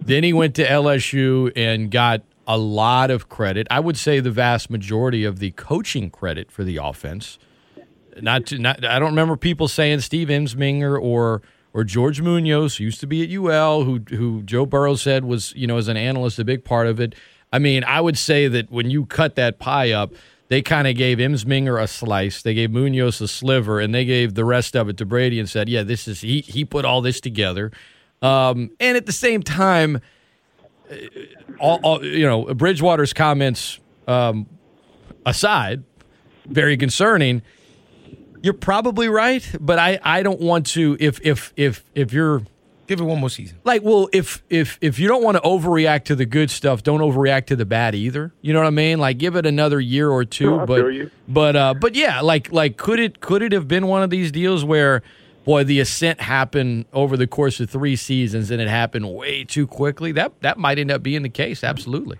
Then 0.00 0.22
he 0.22 0.32
went 0.32 0.54
to 0.56 0.66
LSU 0.66 1.52
and 1.56 1.90
got 1.90 2.22
a 2.46 2.58
lot 2.58 3.10
of 3.10 3.28
credit. 3.28 3.66
I 3.70 3.80
would 3.80 3.96
say 3.96 4.20
the 4.20 4.30
vast 4.30 4.70
majority 4.70 5.24
of 5.24 5.38
the 5.38 5.50
coaching 5.52 6.10
credit 6.10 6.50
for 6.50 6.62
the 6.62 6.76
offense. 6.76 7.38
Not 8.20 8.46
to 8.46 8.58
not 8.58 8.84
I 8.84 8.98
don't 8.98 9.10
remember 9.10 9.36
people 9.36 9.68
saying 9.68 10.00
Steve 10.00 10.28
Ensminger 10.28 11.00
or 11.00 11.42
or 11.72 11.82
George 11.82 12.20
Munoz, 12.20 12.76
who 12.76 12.84
used 12.84 13.00
to 13.00 13.06
be 13.06 13.22
at 13.24 13.30
UL, 13.30 13.84
who 13.84 14.00
who 14.10 14.42
Joe 14.42 14.64
Burrow 14.64 14.94
said 14.94 15.24
was, 15.24 15.52
you 15.56 15.66
know, 15.66 15.76
as 15.76 15.88
an 15.88 15.96
analyst, 15.96 16.38
a 16.38 16.44
big 16.44 16.64
part 16.64 16.86
of 16.86 17.00
it. 17.00 17.14
I 17.52 17.58
mean, 17.58 17.84
I 17.84 18.00
would 18.00 18.18
say 18.18 18.48
that 18.48 18.70
when 18.70 18.90
you 18.90 19.06
cut 19.06 19.36
that 19.36 19.58
pie 19.58 19.92
up, 19.92 20.12
they 20.48 20.62
kind 20.62 20.86
of 20.86 20.96
gave 20.96 21.18
Ensminger 21.18 21.82
a 21.82 21.86
slice, 21.86 22.42
they 22.42 22.54
gave 22.54 22.70
Munoz 22.70 23.20
a 23.20 23.28
sliver, 23.28 23.80
and 23.80 23.94
they 23.94 24.04
gave 24.04 24.34
the 24.34 24.44
rest 24.44 24.76
of 24.76 24.88
it 24.88 24.96
to 24.98 25.04
Brady 25.04 25.40
and 25.40 25.48
said, 25.48 25.68
"Yeah, 25.68 25.82
this 25.82 26.06
is 26.06 26.20
he 26.20 26.40
he 26.42 26.64
put 26.64 26.84
all 26.84 27.00
this 27.00 27.20
together." 27.20 27.72
Um, 28.22 28.70
and 28.80 28.96
at 28.96 29.06
the 29.06 29.12
same 29.12 29.42
time, 29.42 30.00
uh, 30.90 30.94
all, 31.58 31.80
all 31.82 32.04
you 32.04 32.26
know, 32.26 32.44
Bridgewater's 32.54 33.12
comments 33.12 33.80
um, 34.06 34.46
aside, 35.26 35.82
very 36.46 36.76
concerning. 36.76 37.42
You're 38.44 38.52
probably 38.52 39.08
right, 39.08 39.42
but 39.58 39.78
I, 39.78 39.98
I 40.02 40.22
don't 40.22 40.38
want 40.38 40.66
to 40.66 40.98
if 41.00 41.18
if 41.22 41.54
if 41.56 41.82
if 41.94 42.12
you're 42.12 42.42
Give 42.86 43.00
it 43.00 43.04
one 43.04 43.18
more 43.18 43.30
season. 43.30 43.56
like 43.64 43.82
well 43.82 44.10
if 44.12 44.42
if 44.50 44.76
if 44.82 44.98
you 44.98 45.08
don't 45.08 45.22
want 45.24 45.38
to 45.38 45.42
overreact 45.42 46.04
to 46.04 46.14
the 46.14 46.26
good 46.26 46.50
stuff, 46.50 46.82
don't 46.82 47.00
overreact 47.00 47.46
to 47.46 47.56
the 47.56 47.64
bad 47.64 47.94
either. 47.94 48.34
You 48.42 48.52
know 48.52 48.58
what 48.58 48.66
I 48.66 48.70
mean? 48.70 48.98
Like 48.98 49.16
give 49.16 49.34
it 49.36 49.46
another 49.46 49.80
year 49.80 50.10
or 50.10 50.26
two. 50.26 50.58
No, 50.58 50.66
but 50.66 50.84
but 51.26 51.56
uh 51.56 51.72
but 51.72 51.94
yeah, 51.94 52.20
like 52.20 52.52
like 52.52 52.76
could 52.76 53.00
it 53.00 53.20
could 53.20 53.40
it 53.40 53.52
have 53.52 53.66
been 53.66 53.86
one 53.86 54.02
of 54.02 54.10
these 54.10 54.30
deals 54.30 54.62
where 54.62 55.02
boy 55.46 55.64
the 55.64 55.80
ascent 55.80 56.20
happened 56.20 56.84
over 56.92 57.16
the 57.16 57.26
course 57.26 57.60
of 57.60 57.70
three 57.70 57.96
seasons 57.96 58.50
and 58.50 58.60
it 58.60 58.68
happened 58.68 59.10
way 59.14 59.44
too 59.44 59.66
quickly? 59.66 60.12
That 60.12 60.38
that 60.42 60.58
might 60.58 60.78
end 60.78 60.90
up 60.90 61.02
being 61.02 61.22
the 61.22 61.30
case. 61.30 61.64
Absolutely. 61.64 62.18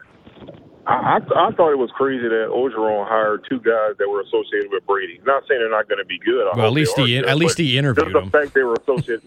I, 0.87 1.19
I, 1.19 1.49
I 1.49 1.51
thought 1.53 1.73
it 1.73 1.79
was 1.79 1.91
crazy 1.95 2.29
that 2.29 2.49
Orgeron 2.51 3.09
hired 3.09 3.47
two 3.49 3.59
guys 3.61 3.97
that 3.99 4.09
were 4.09 4.21
associated 4.23 4.71
with 4.71 4.87
Brady. 4.87 5.21
Not 5.25 5.45
saying 5.49 5.61
they're 5.61 5.71
not 5.71 5.89
going 5.89 5.99
to 5.99 6.05
be 6.05 6.19
good. 6.19 6.47
I 6.53 6.57
Well, 6.57 6.67
at 6.67 6.73
least 6.73 6.97
he 6.99 7.19
at 7.19 7.37
least 7.37 7.59
he 7.59 7.79
interviewed 7.79 8.13
just 8.13 8.25
the 8.25 8.31
fact 8.31 8.55
they 8.55 8.63
were 8.63 8.75
associated. 8.75 9.23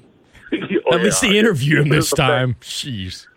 Oh, 0.53 0.93
At 0.93 1.03
least 1.03 1.24
he 1.24 1.36
oh, 1.36 1.39
interviewed 1.39 1.80
him 1.80 1.89
this 1.89 2.10
the 2.10 2.16
fact- 2.16 2.30
time. 2.30 2.55
Jeez. 2.62 3.28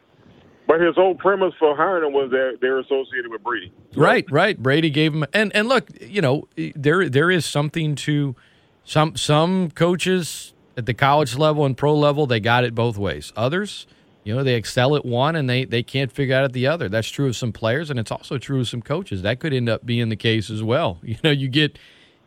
But 0.68 0.80
his 0.80 0.94
whole 0.94 1.16
premise 1.16 1.52
for 1.58 1.74
hiring 1.74 2.06
him 2.06 2.12
was 2.12 2.30
that 2.30 2.58
they're 2.60 2.78
associated 2.78 3.28
with 3.28 3.42
Brady. 3.42 3.72
Right, 3.96 4.24
right. 4.30 4.56
Brady 4.56 4.88
gave 4.88 5.12
him 5.12 5.24
and 5.32 5.50
and 5.56 5.68
look, 5.68 5.88
you 6.00 6.22
know, 6.22 6.46
there 6.76 7.08
there 7.08 7.28
is 7.32 7.44
something 7.44 7.96
to 7.96 8.36
some 8.84 9.16
some 9.16 9.72
coaches 9.72 10.54
at 10.76 10.86
the 10.86 10.94
college 10.94 11.36
level 11.36 11.64
and 11.64 11.76
pro 11.76 11.94
level, 11.94 12.26
they 12.26 12.40
got 12.40 12.64
it 12.64 12.74
both 12.74 12.96
ways. 12.96 13.32
Others, 13.36 13.86
you 14.24 14.34
know, 14.34 14.44
they 14.44 14.54
excel 14.54 14.96
at 14.96 15.04
one 15.04 15.36
and 15.36 15.48
they 15.48 15.64
they 15.64 15.82
can't 15.82 16.12
figure 16.12 16.34
out 16.34 16.44
at 16.44 16.52
the 16.52 16.66
other. 16.66 16.88
That's 16.88 17.08
true 17.08 17.26
of 17.28 17.36
some 17.36 17.52
players 17.52 17.90
and 17.90 17.98
it's 17.98 18.10
also 18.10 18.38
true 18.38 18.60
of 18.60 18.68
some 18.68 18.82
coaches. 18.82 19.22
That 19.22 19.40
could 19.40 19.52
end 19.52 19.68
up 19.68 19.84
being 19.86 20.08
the 20.08 20.16
case 20.16 20.50
as 20.50 20.62
well. 20.62 20.98
You 21.10 21.16
know, 21.24 21.30
you 21.30 21.48
get 21.48 21.78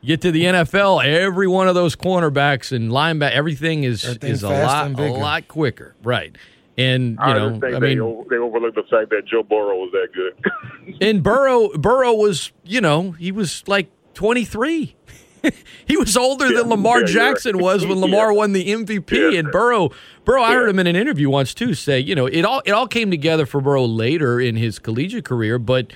you 0.02 0.08
get 0.08 0.22
to 0.22 0.32
the 0.32 0.44
NFL, 0.44 1.06
every 1.06 1.48
one 1.48 1.68
of 1.70 1.76
those 1.76 1.96
cornerbacks 1.96 2.76
and 2.76 2.92
linebacker, 2.92 3.32
everything 3.32 3.84
is 3.86 4.04
is 4.22 4.44
a 4.44 4.50
lot 4.50 5.00
a 5.00 5.14
lot 5.14 5.48
quicker, 5.48 5.96
right? 6.04 6.36
And 6.78 7.12
you 7.12 7.18
I 7.20 7.34
know, 7.34 7.60
I 7.64 7.80
mean, 7.80 8.00
o- 8.00 8.26
they 8.30 8.38
overlooked 8.38 8.76
the 8.76 8.84
fact 8.84 9.12
that 9.12 9.26
Joe 9.28 9.44
Burrow 9.44 9.78
was 9.78 9.92
that 9.92 10.08
good. 10.14 10.98
and 11.02 11.22
Burrow, 11.22 11.70
Burrow 11.78 12.14
was, 12.14 12.52
you 12.64 12.82
know, 12.82 13.12
he 13.12 13.32
was 13.32 13.64
like 13.68 13.90
23. 14.16 14.96
he 15.86 15.98
was 15.98 16.16
older 16.18 16.54
than 16.54 16.70
Lamar 16.70 17.02
Yeah, 17.02 17.06
Jackson 17.06 17.56
right. 17.58 17.64
was 17.64 17.86
when 17.86 18.00
Lamar 18.02 18.32
Yeah. 18.32 18.38
won 18.38 18.54
the 18.54 18.66
MVP. 18.68 19.34
Yeah. 19.34 19.40
And 19.40 19.52
Burrow, 19.52 19.92
Burrow, 20.26 20.42
I 20.44 20.54
heard 20.54 20.70
him 20.70 20.80
in 20.80 20.88
an 20.88 20.96
interview 20.96 21.30
once 21.30 21.54
too 21.54 21.74
say, 21.74 22.00
you 22.00 22.16
know, 22.16 22.26
it 22.28 22.44
all 22.44 22.62
it 22.66 22.72
all 22.72 22.88
came 22.88 23.12
together 23.12 23.46
for 23.46 23.62
Burrow 23.62 23.86
later 23.86 24.40
in 24.40 24.56
his 24.56 24.80
collegiate 24.80 25.26
career, 25.26 25.60
but 25.60 25.92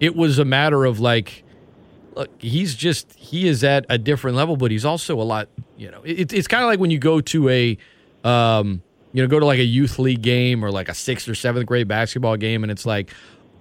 it 0.00 0.14
was 0.16 0.38
a 0.38 0.44
matter 0.44 0.84
of 0.84 1.00
like, 1.00 1.44
look, 2.14 2.30
he's 2.40 2.74
just 2.74 3.12
he 3.14 3.48
is 3.48 3.62
at 3.64 3.84
a 3.88 3.98
different 3.98 4.36
level, 4.36 4.56
but 4.56 4.70
he's 4.70 4.84
also 4.84 5.20
a 5.20 5.22
lot, 5.24 5.48
you 5.76 5.90
know, 5.90 6.02
it, 6.04 6.32
it's 6.32 6.48
kind 6.48 6.62
of 6.62 6.68
like 6.68 6.78
when 6.80 6.90
you 6.90 6.98
go 6.98 7.20
to 7.20 7.48
a. 7.48 7.78
Um, 8.24 8.82
you 9.14 9.20
know, 9.22 9.28
go 9.28 9.38
to 9.38 9.44
like 9.44 9.58
a 9.58 9.64
youth 9.64 9.98
league 9.98 10.22
game 10.22 10.64
or 10.64 10.70
like 10.70 10.88
a 10.88 10.94
sixth 10.94 11.28
or 11.28 11.34
seventh 11.34 11.66
grade 11.66 11.86
basketball 11.86 12.38
game, 12.38 12.62
and 12.64 12.72
it's 12.72 12.86
like, 12.86 13.10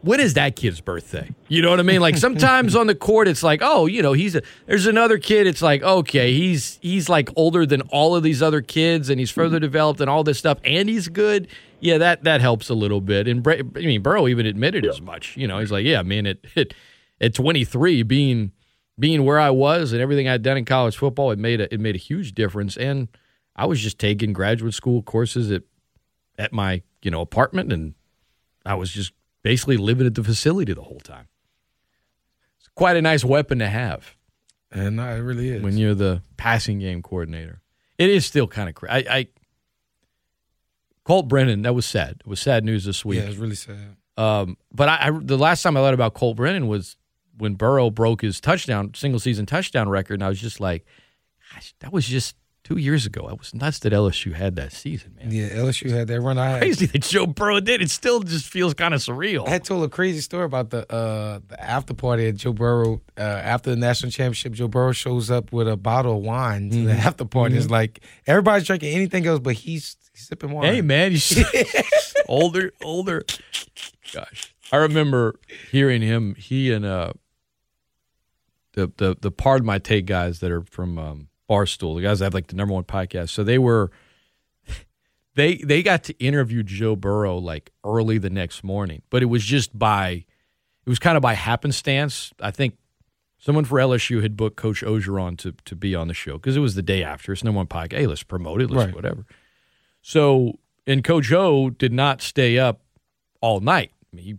when 0.01 0.19
is 0.19 0.33
that 0.33 0.55
kid's 0.55 0.81
birthday? 0.81 1.29
You 1.47 1.61
know 1.61 1.69
what 1.69 1.79
I 1.79 1.83
mean? 1.83 2.01
Like 2.01 2.17
sometimes 2.17 2.75
on 2.75 2.87
the 2.87 2.95
court, 2.95 3.27
it's 3.27 3.43
like, 3.43 3.61
oh, 3.63 3.85
you 3.85 4.01
know, 4.01 4.13
he's 4.13 4.35
a, 4.35 4.41
there's 4.65 4.87
another 4.87 5.17
kid. 5.17 5.47
It's 5.47 5.61
like, 5.61 5.83
okay, 5.83 6.33
he's 6.33 6.79
he's 6.81 7.07
like 7.07 7.29
older 7.35 7.65
than 7.65 7.81
all 7.81 8.15
of 8.15 8.23
these 8.23 8.41
other 8.41 8.61
kids, 8.61 9.09
and 9.09 9.19
he's 9.19 9.31
further 9.31 9.57
mm-hmm. 9.57 9.63
developed 9.63 10.01
and 10.01 10.09
all 10.09 10.23
this 10.23 10.39
stuff, 10.39 10.59
and 10.63 10.89
he's 10.89 11.07
good. 11.07 11.47
Yeah, 11.79 11.97
that 11.99 12.23
that 12.23 12.41
helps 12.41 12.69
a 12.69 12.73
little 12.73 13.01
bit. 13.01 13.27
And 13.27 13.43
Bra- 13.43 13.55
I 13.55 13.81
mean, 13.81 14.01
Burrow 14.01 14.27
even 14.27 14.45
admitted 14.45 14.85
as 14.85 15.01
much. 15.01 15.37
You 15.37 15.47
know, 15.47 15.59
he's 15.59 15.71
like, 15.71 15.85
yeah, 15.85 16.01
man, 16.01 16.25
at 16.25 16.37
at, 16.55 16.73
at 17.19 17.33
23, 17.33 18.03
being 18.03 18.51
being 18.99 19.25
where 19.25 19.39
I 19.39 19.49
was 19.49 19.93
and 19.93 20.01
everything 20.01 20.27
I'd 20.27 20.43
done 20.43 20.57
in 20.57 20.65
college 20.65 20.97
football, 20.97 21.31
it 21.31 21.39
made 21.39 21.61
a 21.61 21.71
it 21.73 21.79
made 21.79 21.95
a 21.95 21.99
huge 21.99 22.33
difference. 22.33 22.77
And 22.77 23.07
I 23.55 23.65
was 23.65 23.79
just 23.81 23.99
taking 23.99 24.33
graduate 24.33 24.73
school 24.73 25.03
courses 25.03 25.51
at 25.51 25.63
at 26.37 26.53
my 26.53 26.81
you 27.03 27.11
know 27.11 27.21
apartment, 27.21 27.71
and 27.71 27.93
I 28.65 28.75
was 28.75 28.91
just 28.91 29.13
basically 29.43 29.77
living 29.77 30.07
at 30.07 30.15
the 30.15 30.23
facility 30.23 30.73
the 30.73 30.81
whole 30.81 30.99
time. 30.99 31.27
It's 32.59 32.69
quite 32.75 32.95
a 32.97 33.01
nice 33.01 33.23
weapon 33.23 33.59
to 33.59 33.67
have 33.67 34.15
And 34.71 34.97
no, 34.97 35.07
it 35.09 35.19
really 35.19 35.49
is. 35.49 35.61
when 35.61 35.77
you're 35.77 35.95
the 35.95 36.21
passing 36.37 36.79
game 36.79 37.01
coordinator. 37.01 37.61
It 37.97 38.09
is 38.09 38.25
still 38.25 38.47
kind 38.47 38.69
of 38.69 38.75
crazy. 38.75 39.07
I, 39.07 39.17
I 39.17 39.27
Colt 41.03 41.27
Brennan, 41.27 41.63
that 41.63 41.73
was 41.73 41.85
sad. 41.85 42.17
It 42.19 42.27
was 42.27 42.39
sad 42.39 42.63
news 42.63 42.85
this 42.85 43.03
week. 43.03 43.19
yeah, 43.19 43.25
it's 43.25 43.37
really 43.37 43.55
sad. 43.55 43.97
Um, 44.17 44.57
but 44.71 44.87
I, 44.87 45.07
I, 45.07 45.11
the 45.11 45.37
last 45.37 45.63
time 45.63 45.75
I 45.75 45.79
learned 45.79 45.95
about 45.95 46.13
Colt 46.13 46.37
Brennan 46.37 46.67
was 46.67 46.95
when 47.37 47.55
Burrow 47.55 47.89
broke 47.89 48.21
his 48.21 48.39
touchdown 48.39 48.93
single 48.93 49.19
season 49.19 49.45
touchdown 49.45 49.89
record, 49.89 50.15
and 50.15 50.23
I 50.23 50.29
was 50.29 50.39
just 50.39 50.59
like, 50.59 50.85
gosh, 51.53 51.73
that 51.79 51.91
was 51.91 52.05
just 52.05 52.35
two 52.71 52.79
years 52.79 53.05
ago. 53.05 53.27
I 53.29 53.33
was 53.33 53.53
nuts 53.53 53.79
that 53.79 53.91
LSU 53.91 54.33
had 54.33 54.55
that 54.55 54.71
season, 54.71 55.15
man. 55.17 55.31
Yeah, 55.31 55.49
LSU 55.49 55.89
had 55.89 56.07
that 56.07 56.21
run. 56.21 56.37
I 56.37 56.59
crazy 56.59 56.85
that 56.85 57.01
Joe 57.01 57.27
Burrow 57.27 57.59
did. 57.59 57.81
It 57.81 57.89
still 57.89 58.21
just 58.21 58.47
feels 58.47 58.73
kind 58.73 58.93
of 58.93 59.01
surreal. 59.01 59.47
I 59.47 59.59
told 59.59 59.83
a 59.83 59.89
crazy 59.89 60.21
story 60.21 60.45
about 60.45 60.69
the 60.69 60.91
uh, 60.91 61.39
the 61.47 61.61
after 61.61 61.93
party 61.93 62.27
at 62.27 62.35
Joe 62.35 62.53
Burrow 62.53 63.01
uh, 63.17 63.21
after 63.21 63.71
the 63.71 63.75
national 63.75 64.11
championship. 64.11 64.53
Joe 64.53 64.67
Burrow 64.67 64.93
shows 64.93 65.29
up 65.29 65.51
with 65.51 65.67
a 65.67 65.75
bottle 65.75 66.17
of 66.17 66.23
wine 66.23 66.69
to 66.69 66.77
mm-hmm. 66.77 66.85
the 66.87 66.93
after 66.93 67.25
party. 67.25 67.55
Mm-hmm. 67.55 67.63
It's 67.63 67.71
like 67.71 67.99
everybody's 68.25 68.65
drinking 68.65 68.93
anything 68.95 69.25
else, 69.27 69.39
but 69.39 69.55
he's, 69.55 69.97
he's 70.13 70.27
sipping 70.27 70.51
wine. 70.51 70.73
Hey 70.73 70.81
man, 70.81 71.11
he's 71.11 71.43
older, 72.27 72.71
older. 72.81 73.23
Gosh, 74.13 74.55
I 74.71 74.77
remember 74.77 75.39
hearing 75.71 76.01
him. 76.01 76.35
He 76.35 76.71
and 76.71 76.85
uh, 76.85 77.13
the 78.73 78.91
the 78.95 79.17
the 79.19 79.31
part 79.31 79.59
of 79.59 79.65
my 79.65 79.77
take 79.77 80.05
guys 80.05 80.39
that 80.39 80.51
are 80.51 80.61
from. 80.61 80.97
Um, 80.97 81.27
Barstool, 81.51 81.97
the 81.97 82.01
guys 82.01 82.19
that 82.19 82.25
have 82.25 82.33
like 82.33 82.47
the 82.47 82.55
number 82.55 82.73
one 82.73 82.85
podcast. 82.85 83.29
So 83.29 83.43
they 83.43 83.57
were 83.57 83.91
they 85.35 85.57
they 85.57 85.83
got 85.83 86.03
to 86.05 86.17
interview 86.17 86.63
Joe 86.63 86.95
Burrow 86.95 87.37
like 87.37 87.71
early 87.83 88.17
the 88.17 88.29
next 88.29 88.63
morning, 88.63 89.01
but 89.09 89.21
it 89.21 89.25
was 89.25 89.43
just 89.43 89.77
by 89.77 90.09
it 90.85 90.89
was 90.89 90.99
kind 90.99 91.17
of 91.17 91.21
by 91.21 91.33
happenstance. 91.33 92.31
I 92.39 92.51
think 92.51 92.77
someone 93.37 93.65
for 93.65 93.79
LSU 93.79 94.21
had 94.21 94.37
booked 94.37 94.55
Coach 94.55 94.81
Orgeron 94.81 95.37
to 95.39 95.53
to 95.65 95.75
be 95.75 95.93
on 95.93 96.07
the 96.07 96.13
show 96.13 96.33
because 96.33 96.55
it 96.55 96.61
was 96.61 96.75
the 96.75 96.81
day 96.81 97.03
after. 97.03 97.33
It's 97.33 97.43
number 97.43 97.57
one 97.57 97.67
podcast. 97.67 97.97
Hey, 97.97 98.07
let's 98.07 98.23
promote 98.23 98.61
it. 98.61 98.71
Let's 98.71 98.85
right. 98.85 98.95
whatever. 98.95 99.25
So 100.01 100.59
and 100.87 101.03
Coach 101.03 101.31
O 101.33 101.69
did 101.69 101.91
not 101.91 102.21
stay 102.21 102.57
up 102.57 102.81
all 103.41 103.59
night. 103.59 103.91
I 104.13 104.15
mean, 104.15 104.25
he 104.25 104.37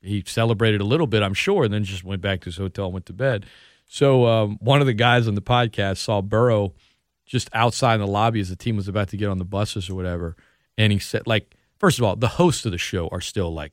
he 0.00 0.22
celebrated 0.24 0.80
a 0.80 0.84
little 0.84 1.08
bit, 1.08 1.24
I'm 1.24 1.34
sure, 1.34 1.64
and 1.64 1.74
then 1.74 1.82
just 1.82 2.04
went 2.04 2.22
back 2.22 2.42
to 2.42 2.44
his 2.46 2.56
hotel 2.56 2.84
and 2.84 2.94
went 2.94 3.06
to 3.06 3.12
bed. 3.12 3.44
So 3.88 4.26
um, 4.26 4.58
one 4.60 4.80
of 4.80 4.86
the 4.86 4.94
guys 4.94 5.26
on 5.26 5.34
the 5.34 5.42
podcast 5.42 5.96
saw 5.98 6.20
Burrow 6.20 6.74
just 7.26 7.48
outside 7.52 7.94
in 7.94 8.00
the 8.00 8.06
lobby 8.06 8.40
as 8.40 8.48
the 8.48 8.56
team 8.56 8.76
was 8.76 8.88
about 8.88 9.08
to 9.08 9.16
get 9.16 9.28
on 9.28 9.38
the 9.38 9.44
buses 9.44 9.90
or 9.90 9.94
whatever, 9.94 10.36
and 10.76 10.92
he 10.92 10.98
said, 10.98 11.26
like, 11.26 11.56
first 11.78 11.98
of 11.98 12.04
all, 12.04 12.16
the 12.16 12.28
hosts 12.28 12.64
of 12.64 12.72
the 12.72 12.78
show 12.78 13.08
are 13.08 13.20
still 13.20 13.52
like 13.52 13.72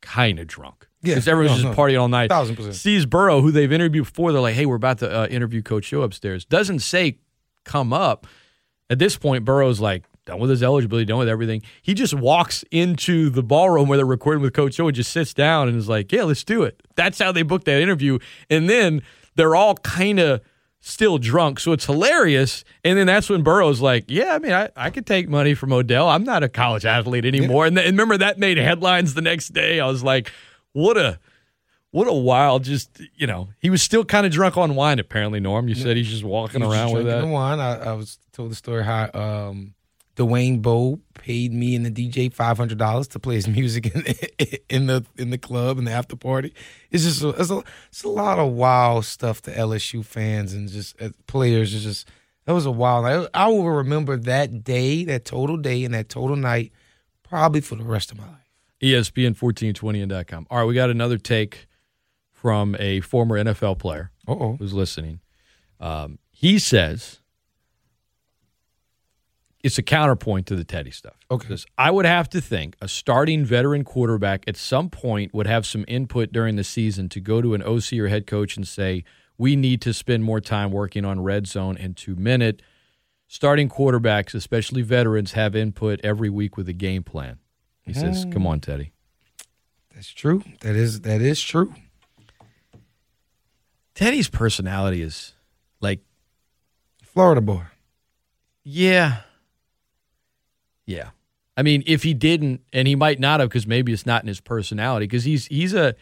kind 0.00 0.38
of 0.38 0.46
drunk. 0.46 0.86
Yeah, 1.02 1.14
because 1.14 1.28
everyone's 1.28 1.62
no, 1.62 1.68
just 1.70 1.78
no. 1.78 1.84
partying 1.84 2.00
all 2.00 2.08
night. 2.08 2.30
Thousand 2.30 2.56
percent. 2.56 2.74
Sees 2.76 3.04
Burrow, 3.04 3.40
who 3.40 3.50
they've 3.50 3.70
interviewed 3.72 4.04
before. 4.04 4.32
They're 4.32 4.40
like, 4.40 4.54
"Hey, 4.54 4.66
we're 4.66 4.76
about 4.76 4.98
to 4.98 5.22
uh, 5.22 5.26
interview 5.26 5.62
Coach 5.62 5.90
Joe 5.90 6.02
upstairs." 6.02 6.44
Doesn't 6.44 6.80
say 6.80 7.18
come 7.64 7.92
up. 7.92 8.26
At 8.90 8.98
this 8.98 9.16
point, 9.16 9.44
Burrow's 9.44 9.80
like 9.80 10.04
done 10.26 10.38
with 10.38 10.50
his 10.50 10.62
eligibility, 10.62 11.06
done 11.06 11.18
with 11.18 11.28
everything. 11.28 11.62
He 11.82 11.94
just 11.94 12.14
walks 12.14 12.64
into 12.70 13.28
the 13.30 13.42
ballroom 13.42 13.88
where 13.88 13.96
they're 13.96 14.06
recording 14.06 14.42
with 14.42 14.52
Coach 14.52 14.76
Joe 14.76 14.88
and 14.88 14.94
just 14.94 15.12
sits 15.12 15.34
down 15.34 15.68
and 15.68 15.76
is 15.76 15.88
like, 15.88 16.12
"Yeah, 16.12 16.24
let's 16.24 16.44
do 16.44 16.62
it." 16.62 16.82
That's 16.94 17.18
how 17.18 17.32
they 17.32 17.42
booked 17.42 17.66
that 17.66 17.80
interview. 17.80 18.18
And 18.48 18.68
then 18.68 19.02
they're 19.36 19.54
all 19.54 19.74
kind 19.76 20.18
of 20.18 20.40
still 20.80 21.18
drunk. 21.18 21.60
So 21.60 21.72
it's 21.72 21.86
hilarious. 21.86 22.64
And 22.84 22.98
then 22.98 23.06
that's 23.06 23.30
when 23.30 23.42
Burrow's 23.42 23.80
like, 23.80 24.04
yeah, 24.08 24.34
I 24.34 24.38
mean, 24.38 24.52
I, 24.52 24.68
I 24.76 24.90
could 24.90 25.06
take 25.06 25.28
money 25.28 25.54
from 25.54 25.72
Odell. 25.72 26.08
I'm 26.08 26.24
not 26.24 26.42
a 26.42 26.48
college 26.48 26.84
athlete 26.84 27.24
anymore. 27.24 27.64
Yeah. 27.64 27.68
And, 27.68 27.76
th- 27.76 27.88
and 27.88 27.96
remember 27.96 28.18
that 28.18 28.38
made 28.38 28.58
headlines 28.58 29.14
the 29.14 29.22
next 29.22 29.48
day. 29.48 29.80
I 29.80 29.86
was 29.86 30.02
like, 30.04 30.30
what 30.72 30.98
a 30.98 31.18
what 31.92 32.08
a 32.08 32.12
wild 32.12 32.64
just 32.64 33.00
you 33.14 33.24
know 33.24 33.48
he 33.60 33.70
was 33.70 33.80
still 33.80 34.04
kind 34.04 34.26
of 34.26 34.32
drunk 34.32 34.56
on 34.56 34.74
wine 34.74 34.98
apparently 34.98 35.38
norm 35.38 35.68
you 35.68 35.76
said 35.76 35.96
he's 35.96 36.10
just 36.10 36.24
walking 36.24 36.60
around 36.60 36.92
with 36.92 37.06
that 37.06 37.24
wine 37.24 37.60
I, 37.60 37.76
I, 37.76 37.92
was 37.92 38.18
told 38.32 38.50
the 38.50 38.56
story 38.56 38.82
how 38.82 39.08
um 39.14 39.74
Dwayne 40.16 40.60
Bowe 40.60 40.98
paid 41.24 41.54
me 41.54 41.74
and 41.74 41.86
the 41.86 41.90
DJ 41.90 42.30
five 42.30 42.58
hundred 42.58 42.76
dollars 42.76 43.08
to 43.08 43.18
play 43.18 43.36
his 43.36 43.48
music 43.48 43.86
in, 43.86 44.04
in, 44.68 44.86
the 44.88 45.06
in 45.16 45.30
the 45.30 45.38
club 45.38 45.78
and 45.78 45.86
the 45.86 45.90
after 45.90 46.16
party. 46.16 46.52
It's 46.90 47.04
just 47.04 47.22
a, 47.22 47.30
it's 47.30 47.50
a, 47.50 47.62
it's 47.88 48.04
a 48.04 48.08
lot 48.08 48.38
of 48.38 48.52
wild 48.52 49.06
stuff 49.06 49.40
to 49.42 49.50
LSU 49.50 50.04
fans 50.04 50.52
and 50.52 50.68
just 50.68 51.00
uh, 51.00 51.08
players. 51.26 51.74
It's 51.74 51.82
just 51.82 52.10
that 52.44 52.52
was 52.52 52.66
a 52.66 52.70
wild. 52.70 53.06
I, 53.06 53.44
I 53.44 53.48
will 53.48 53.70
remember 53.70 54.18
that 54.18 54.64
day, 54.64 55.04
that 55.04 55.24
total 55.24 55.56
day, 55.56 55.82
and 55.84 55.94
that 55.94 56.10
total 56.10 56.36
night, 56.36 56.72
probably 57.22 57.62
for 57.62 57.76
the 57.76 57.84
rest 57.84 58.12
of 58.12 58.18
my 58.18 58.26
life. 58.26 58.50
ESPN 58.82 59.34
fourteen 59.34 59.72
twenty 59.72 60.02
and 60.02 60.26
com. 60.26 60.46
All 60.50 60.58
right, 60.58 60.64
we 60.64 60.74
got 60.74 60.90
another 60.90 61.16
take 61.16 61.66
from 62.30 62.76
a 62.78 63.00
former 63.00 63.42
NFL 63.42 63.78
player 63.78 64.10
Uh-oh. 64.28 64.56
who's 64.58 64.74
listening. 64.74 65.20
Um, 65.80 66.18
he 66.30 66.58
says 66.58 67.20
it's 69.64 69.78
a 69.78 69.82
counterpoint 69.82 70.46
to 70.46 70.56
the 70.56 70.62
Teddy 70.62 70.90
stuff. 70.90 71.16
Okay. 71.30 71.48
Because 71.48 71.64
I 71.78 71.90
would 71.90 72.04
have 72.04 72.28
to 72.28 72.40
think 72.42 72.76
a 72.82 72.86
starting 72.86 73.46
veteran 73.46 73.82
quarterback 73.82 74.44
at 74.46 74.58
some 74.58 74.90
point 74.90 75.32
would 75.32 75.46
have 75.46 75.64
some 75.64 75.86
input 75.88 76.32
during 76.32 76.56
the 76.56 76.62
season 76.62 77.08
to 77.08 77.20
go 77.20 77.40
to 77.40 77.54
an 77.54 77.62
OC 77.62 77.94
or 77.94 78.08
head 78.08 78.26
coach 78.26 78.58
and 78.58 78.68
say, 78.68 79.04
we 79.38 79.56
need 79.56 79.80
to 79.80 79.94
spend 79.94 80.22
more 80.22 80.38
time 80.38 80.70
working 80.70 81.06
on 81.06 81.22
red 81.22 81.46
zone 81.46 81.78
and 81.78 81.96
two 81.96 82.14
minute. 82.14 82.60
Starting 83.26 83.70
quarterbacks, 83.70 84.34
especially 84.34 84.82
veterans, 84.82 85.32
have 85.32 85.56
input 85.56 85.98
every 86.04 86.28
week 86.28 86.58
with 86.58 86.68
a 86.68 86.74
game 86.74 87.02
plan. 87.02 87.38
He 87.80 87.92
mm. 87.92 88.00
says, 88.00 88.26
Come 88.30 88.46
on, 88.46 88.60
Teddy. 88.60 88.92
That's 89.94 90.10
true. 90.10 90.44
That 90.60 90.76
is 90.76 91.00
that 91.00 91.22
is 91.22 91.40
true. 91.40 91.72
Teddy's 93.94 94.28
personality 94.28 95.00
is 95.00 95.32
like 95.80 96.00
Florida 97.02 97.40
boy. 97.40 97.62
Yeah. 98.62 99.22
Yeah. 100.86 101.10
I 101.56 101.62
mean, 101.62 101.82
if 101.86 102.02
he 102.02 102.14
didn't, 102.14 102.62
and 102.72 102.88
he 102.88 102.96
might 102.96 103.20
not 103.20 103.40
have, 103.40 103.48
because 103.48 103.66
maybe 103.66 103.92
it's 103.92 104.06
not 104.06 104.22
in 104.22 104.28
his 104.28 104.40
personality, 104.40 105.06
because 105.06 105.24
he's 105.24 105.46
he's 105.46 105.72
a 105.72 105.94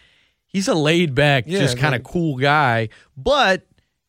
he's 0.47 0.68
a 0.68 0.74
laid 0.74 1.14
back, 1.14 1.45
yeah, 1.47 1.61
just 1.61 1.76
kind 1.76 1.95
of 1.95 2.03
cool 2.03 2.37
guy. 2.37 2.89
But 3.16 3.66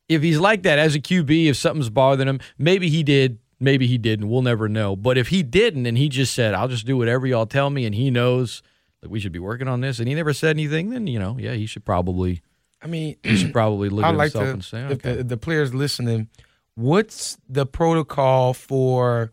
if 0.07 0.21
he's 0.21 0.39
like 0.39 0.63
that 0.63 0.79
as 0.79 0.95
a 0.95 0.99
QB, 0.99 1.49
if 1.49 1.57
something's 1.57 1.89
bothering 1.89 2.29
him, 2.29 2.39
maybe 2.57 2.89
he 2.89 3.03
did, 3.03 3.39
maybe 3.59 3.87
he 3.87 3.97
didn't. 3.97 4.29
We'll 4.29 4.41
never 4.41 4.69
know. 4.69 4.95
But 4.95 5.17
if 5.17 5.29
he 5.29 5.43
didn't, 5.43 5.85
and 5.85 5.97
he 5.97 6.07
just 6.07 6.33
said, 6.33 6.53
"I'll 6.53 6.69
just 6.69 6.85
do 6.85 6.95
whatever 6.97 7.27
y'all 7.27 7.45
tell 7.45 7.69
me," 7.69 7.85
and 7.85 7.93
he 7.93 8.09
knows 8.09 8.63
that 9.01 9.09
we 9.09 9.19
should 9.19 9.33
be 9.33 9.39
working 9.39 9.67
on 9.67 9.81
this, 9.81 9.99
and 9.99 10.07
he 10.07 10.15
never 10.15 10.31
said 10.31 10.51
anything, 10.51 10.91
then 10.91 11.07
you 11.07 11.19
know, 11.19 11.37
yeah, 11.37 11.53
he 11.53 11.65
should 11.65 11.83
probably. 11.83 12.41
I 12.81 12.87
mean, 12.87 13.15
he 13.23 13.37
should 13.37 13.53
probably 13.53 13.87
look 13.87 14.03
I'd 14.03 14.09
at 14.09 14.17
like 14.17 14.33
himself 14.33 14.45
to, 14.45 14.51
and 14.51 14.63
say, 14.63 14.83
okay. 14.83 14.93
if 14.93 15.17
the, 15.17 15.23
the 15.23 15.37
players 15.37 15.73
listening, 15.73 16.29
what's 16.75 17.37
the 17.47 17.65
protocol 17.65 18.53
for? 18.53 19.31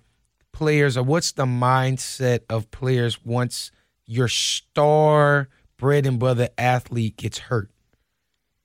Players 0.60 0.98
or 0.98 1.02
what's 1.02 1.32
the 1.32 1.46
mindset 1.46 2.40
of 2.50 2.70
players 2.70 3.24
once 3.24 3.70
your 4.04 4.28
star 4.28 5.48
bread 5.78 6.04
and 6.04 6.18
butter 6.18 6.50
athlete 6.58 7.16
gets 7.16 7.38
hurt? 7.38 7.70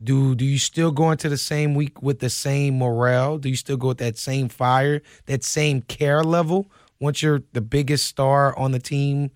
Do 0.03 0.35
do 0.35 0.43
you 0.43 0.59
still 0.59 0.91
go 0.91 1.09
into 1.11 1.29
the 1.29 1.37
same 1.37 1.73
week 1.73 2.03
with 2.03 2.19
the 2.19 2.29
same 2.29 2.77
morale? 2.79 3.37
Do 3.37 3.47
you 3.47 3.55
still 3.55 3.77
go 3.77 3.87
with 3.87 3.99
that 3.99 4.17
same 4.17 4.49
fire, 4.49 5.01
that 5.27 5.45
same 5.45 5.81
care 5.83 6.21
level 6.21 6.69
once 6.99 7.23
you're 7.23 7.43
the 7.53 7.61
biggest 7.61 8.07
star 8.07 8.55
on 8.57 8.73
the 8.73 8.79
team? 8.79 9.31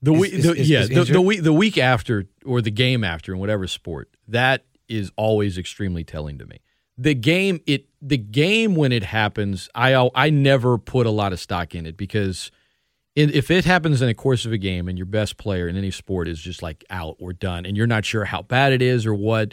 The 0.00 0.14
week, 0.14 0.32
is, 0.32 0.46
is, 0.46 0.70
yeah, 0.70 0.80
is 0.80 0.88
the, 0.88 1.04
the, 1.04 1.20
week, 1.20 1.42
the 1.42 1.52
week 1.52 1.76
after 1.76 2.26
or 2.46 2.62
the 2.62 2.70
game 2.70 3.04
after 3.04 3.34
in 3.34 3.38
whatever 3.38 3.66
sport, 3.66 4.08
that 4.28 4.64
is 4.88 5.12
always 5.16 5.58
extremely 5.58 6.04
telling 6.04 6.38
to 6.38 6.46
me 6.46 6.60
the 6.98 7.14
game 7.14 7.60
it 7.66 7.86
the 8.00 8.18
game 8.18 8.74
when 8.74 8.92
it 8.92 9.02
happens 9.02 9.68
i 9.74 10.10
i 10.14 10.30
never 10.30 10.78
put 10.78 11.06
a 11.06 11.10
lot 11.10 11.32
of 11.32 11.40
stock 11.40 11.74
in 11.74 11.86
it 11.86 11.96
because 11.96 12.50
if 13.14 13.50
it 13.50 13.66
happens 13.66 14.00
in 14.00 14.08
the 14.08 14.14
course 14.14 14.46
of 14.46 14.52
a 14.52 14.58
game 14.58 14.88
and 14.88 14.98
your 14.98 15.06
best 15.06 15.36
player 15.36 15.68
in 15.68 15.76
any 15.76 15.90
sport 15.90 16.26
is 16.26 16.40
just 16.40 16.62
like 16.62 16.84
out 16.88 17.16
or 17.20 17.32
done 17.32 17.66
and 17.66 17.76
you're 17.76 17.86
not 17.86 18.04
sure 18.04 18.24
how 18.24 18.42
bad 18.42 18.72
it 18.72 18.80
is 18.80 19.04
or 19.04 19.14
what 19.14 19.52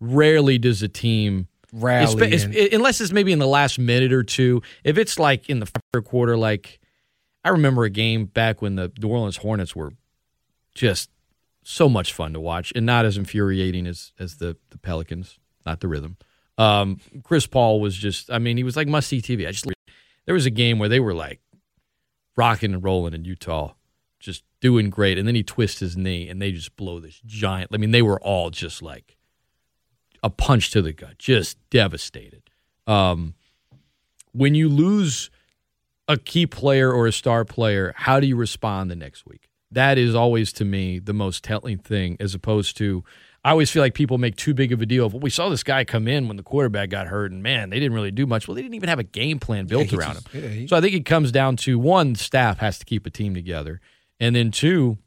rarely 0.00 0.58
does 0.58 0.82
a 0.82 0.88
team 0.88 1.48
rally 1.72 2.32
it's, 2.32 2.44
it's, 2.44 2.74
unless 2.74 3.00
it's 3.00 3.12
maybe 3.12 3.32
in 3.32 3.38
the 3.38 3.46
last 3.46 3.78
minute 3.78 4.12
or 4.12 4.22
two 4.22 4.62
if 4.84 4.96
it's 4.98 5.18
like 5.18 5.48
in 5.50 5.60
the 5.60 5.66
third 5.92 6.04
quarter 6.04 6.36
like 6.36 6.78
i 7.44 7.48
remember 7.48 7.84
a 7.84 7.90
game 7.90 8.26
back 8.26 8.62
when 8.62 8.76
the 8.76 8.92
new 9.00 9.08
orleans 9.08 9.38
hornets 9.38 9.74
were 9.74 9.92
just 10.74 11.10
so 11.62 11.88
much 11.88 12.12
fun 12.12 12.32
to 12.32 12.40
watch 12.40 12.72
and 12.76 12.86
not 12.86 13.04
as 13.04 13.16
infuriating 13.16 13.86
as 13.86 14.12
as 14.18 14.36
the 14.36 14.56
the 14.70 14.78
pelicans 14.78 15.38
not 15.64 15.80
the 15.80 15.88
rhythm 15.88 16.16
um, 16.58 17.00
Chris 17.22 17.46
Paul 17.46 17.80
was 17.80 17.96
just, 17.96 18.30
I 18.30 18.38
mean, 18.38 18.56
he 18.56 18.64
was 18.64 18.76
like 18.76 18.88
must 18.88 19.08
see 19.08 19.20
TV. 19.20 19.46
I 19.46 19.52
just, 19.52 19.66
there 20.24 20.34
was 20.34 20.46
a 20.46 20.50
game 20.50 20.78
where 20.78 20.88
they 20.88 21.00
were 21.00 21.14
like 21.14 21.40
rocking 22.36 22.74
and 22.74 22.82
rolling 22.82 23.14
in 23.14 23.24
Utah, 23.24 23.74
just 24.20 24.44
doing 24.60 24.90
great. 24.90 25.18
And 25.18 25.26
then 25.26 25.34
he 25.34 25.42
twists 25.42 25.80
his 25.80 25.96
knee 25.96 26.28
and 26.28 26.40
they 26.40 26.52
just 26.52 26.76
blow 26.76 27.00
this 27.00 27.20
giant. 27.24 27.70
I 27.72 27.76
mean, 27.76 27.90
they 27.90 28.02
were 28.02 28.20
all 28.20 28.50
just 28.50 28.82
like 28.82 29.16
a 30.22 30.30
punch 30.30 30.70
to 30.70 30.82
the 30.82 30.92
gut, 30.92 31.18
just 31.18 31.58
devastated. 31.70 32.42
Um, 32.86 33.34
when 34.32 34.54
you 34.54 34.68
lose 34.68 35.30
a 36.08 36.16
key 36.16 36.46
player 36.46 36.92
or 36.92 37.06
a 37.06 37.12
star 37.12 37.44
player, 37.44 37.92
how 37.96 38.20
do 38.20 38.26
you 38.26 38.36
respond 38.36 38.90
the 38.90 38.96
next 38.96 39.26
week? 39.26 39.48
That 39.70 39.98
is 39.98 40.14
always 40.14 40.52
to 40.54 40.64
me 40.64 40.98
the 40.98 41.12
most 41.12 41.42
telling 41.42 41.78
thing, 41.78 42.16
as 42.20 42.34
opposed 42.34 42.76
to 42.78 43.04
I 43.46 43.50
always 43.50 43.70
feel 43.70 43.80
like 43.80 43.94
people 43.94 44.18
make 44.18 44.34
too 44.34 44.54
big 44.54 44.72
of 44.72 44.82
a 44.82 44.86
deal 44.86 45.06
of, 45.06 45.12
well, 45.12 45.20
we 45.20 45.30
saw 45.30 45.48
this 45.48 45.62
guy 45.62 45.84
come 45.84 46.08
in 46.08 46.26
when 46.26 46.36
the 46.36 46.42
quarterback 46.42 46.90
got 46.90 47.06
hurt, 47.06 47.30
and 47.30 47.44
man, 47.44 47.70
they 47.70 47.78
didn't 47.78 47.92
really 47.92 48.10
do 48.10 48.26
much. 48.26 48.48
Well, 48.48 48.56
they 48.56 48.62
didn't 48.62 48.74
even 48.74 48.88
have 48.88 48.98
a 48.98 49.04
game 49.04 49.38
plan 49.38 49.66
built 49.66 49.92
yeah, 49.92 49.98
around 50.00 50.14
just, 50.14 50.28
him. 50.30 50.42
Yeah, 50.42 50.50
he, 50.50 50.66
so 50.66 50.76
I 50.76 50.80
think 50.80 50.96
it 50.96 51.04
comes 51.06 51.30
down 51.30 51.54
to 51.58 51.78
one, 51.78 52.16
staff 52.16 52.58
has 52.58 52.76
to 52.80 52.84
keep 52.84 53.06
a 53.06 53.10
team 53.10 53.34
together, 53.34 53.80
and 54.18 54.34
then 54.34 54.50
two, 54.50 54.98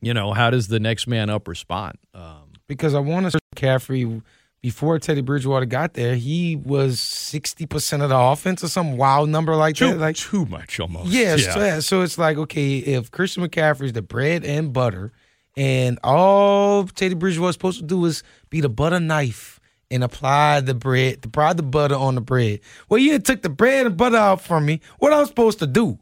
you 0.00 0.12
know, 0.12 0.32
how 0.32 0.50
does 0.50 0.66
the 0.66 0.80
next 0.80 1.06
man 1.06 1.30
up 1.30 1.46
respond? 1.46 1.98
Um, 2.14 2.54
because 2.66 2.96
I 2.96 2.98
want 2.98 3.30
to 3.30 3.38
McCaffrey 3.54 4.22
before 4.60 4.98
Teddy 4.98 5.20
Bridgewater 5.20 5.66
got 5.66 5.94
there, 5.94 6.16
he 6.16 6.56
was 6.56 6.98
sixty 6.98 7.64
percent 7.64 8.02
of 8.02 8.08
the 8.08 8.18
offense 8.18 8.64
or 8.64 8.68
some 8.68 8.96
wild 8.96 9.28
number 9.28 9.54
like 9.54 9.76
too, 9.76 9.90
that. 9.90 9.98
Like 9.98 10.16
too 10.16 10.46
much 10.46 10.80
almost. 10.80 11.10
Yeah, 11.10 11.36
yeah. 11.36 11.74
So, 11.74 11.80
so 11.80 12.02
it's 12.02 12.18
like 12.18 12.38
okay, 12.38 12.78
if 12.78 13.12
Christian 13.12 13.46
McCaffrey 13.46 13.84
is 13.84 13.92
the 13.92 14.02
bread 14.02 14.44
and 14.44 14.72
butter, 14.72 15.12
and 15.58 15.98
all 16.04 16.84
Teddy 16.84 17.16
Bridgewater 17.16 17.50
is 17.50 17.54
supposed 17.54 17.80
to 17.80 17.84
do 17.84 18.04
is 18.04 18.22
be 18.48 18.60
the 18.60 18.68
butter 18.68 19.00
knife 19.00 19.58
and 19.90 20.04
apply 20.04 20.60
the 20.60 20.72
bread, 20.72 21.20
the 21.20 21.28
apply 21.28 21.54
the 21.54 21.64
butter 21.64 21.96
on 21.96 22.14
the 22.14 22.20
bread. 22.20 22.60
Well, 22.88 22.98
you 22.98 23.18
took 23.18 23.42
the 23.42 23.48
bread 23.48 23.86
and 23.86 23.96
butter 23.96 24.16
out 24.16 24.40
from 24.40 24.64
me. 24.64 24.80
What 25.00 25.12
I 25.12 25.18
was 25.18 25.28
supposed 25.28 25.58
to 25.58 25.66
do? 25.66 25.98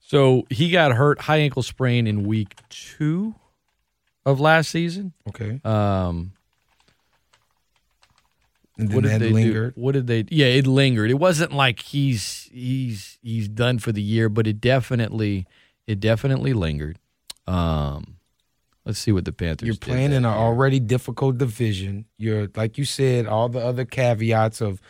So 0.00 0.44
he 0.50 0.70
got 0.70 0.90
hurt, 0.92 1.20
high 1.20 1.36
ankle 1.36 1.62
sprain 1.62 2.08
in 2.08 2.26
week 2.26 2.56
two 2.68 3.36
of 4.26 4.40
last 4.40 4.70
season. 4.70 5.12
Okay. 5.28 5.60
Um, 5.64 6.32
and 8.76 8.92
what 8.92 9.04
did 9.04 9.20
they 9.20 9.30
lingered. 9.30 9.76
Do? 9.76 9.80
What 9.80 9.92
did 9.92 10.08
they? 10.08 10.24
Yeah, 10.30 10.46
it 10.46 10.66
lingered. 10.66 11.10
It 11.12 11.20
wasn't 11.20 11.52
like 11.52 11.80
he's 11.80 12.48
he's 12.52 13.18
he's 13.22 13.48
done 13.48 13.78
for 13.78 13.92
the 13.92 14.02
year, 14.02 14.28
but 14.28 14.48
it 14.48 14.60
definitely 14.60 15.46
it 15.86 16.00
definitely 16.00 16.54
lingered. 16.54 16.98
Um, 17.46 18.17
let's 18.88 18.98
see 18.98 19.12
what 19.12 19.26
the 19.26 19.32
Panthers. 19.32 19.66
You're 19.66 19.76
playing 19.76 20.12
in 20.12 20.24
an 20.24 20.26
already 20.26 20.80
difficult 20.80 21.36
division. 21.38 22.06
You're 22.16 22.48
like 22.56 22.78
you 22.78 22.84
said, 22.84 23.26
all 23.26 23.48
the 23.48 23.60
other 23.60 23.84
caveats 23.84 24.60
of 24.60 24.80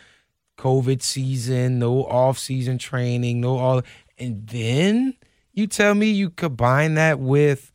COVID 0.57 1.01
season, 1.01 1.79
no 1.79 2.05
off 2.05 2.39
season 2.39 2.77
training, 2.77 3.41
no 3.41 3.57
all, 3.57 3.81
and 4.17 4.47
then 4.47 5.15
you 5.51 5.67
tell 5.67 5.93
me 5.93 6.09
you 6.09 6.31
combine 6.31 6.95
that 6.95 7.19
with. 7.19 7.71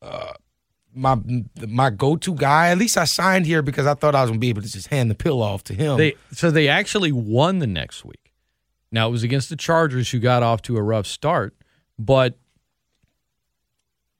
Uh, 0.00 0.34
my 0.94 1.18
my 1.66 1.90
go 1.90 2.16
to 2.16 2.34
guy. 2.34 2.68
At 2.68 2.78
least 2.78 2.96
I 2.96 3.04
signed 3.04 3.44
here 3.46 3.62
because 3.62 3.86
I 3.86 3.94
thought 3.94 4.14
I 4.14 4.22
was 4.22 4.30
gonna 4.30 4.38
be 4.38 4.48
able 4.48 4.62
to 4.62 4.70
just 4.70 4.88
hand 4.88 5.10
the 5.10 5.14
pill 5.14 5.42
off 5.42 5.64
to 5.64 5.74
him. 5.74 5.98
They 5.98 6.14
so 6.32 6.50
they 6.50 6.68
actually 6.68 7.12
won 7.12 7.58
the 7.58 7.66
next 7.66 8.04
week. 8.04 8.32
Now 8.92 9.08
it 9.08 9.10
was 9.10 9.22
against 9.22 9.50
the 9.50 9.56
Chargers 9.56 10.10
who 10.10 10.18
got 10.18 10.42
off 10.42 10.62
to 10.62 10.76
a 10.76 10.82
rough 10.82 11.06
start, 11.06 11.54
but 11.98 12.38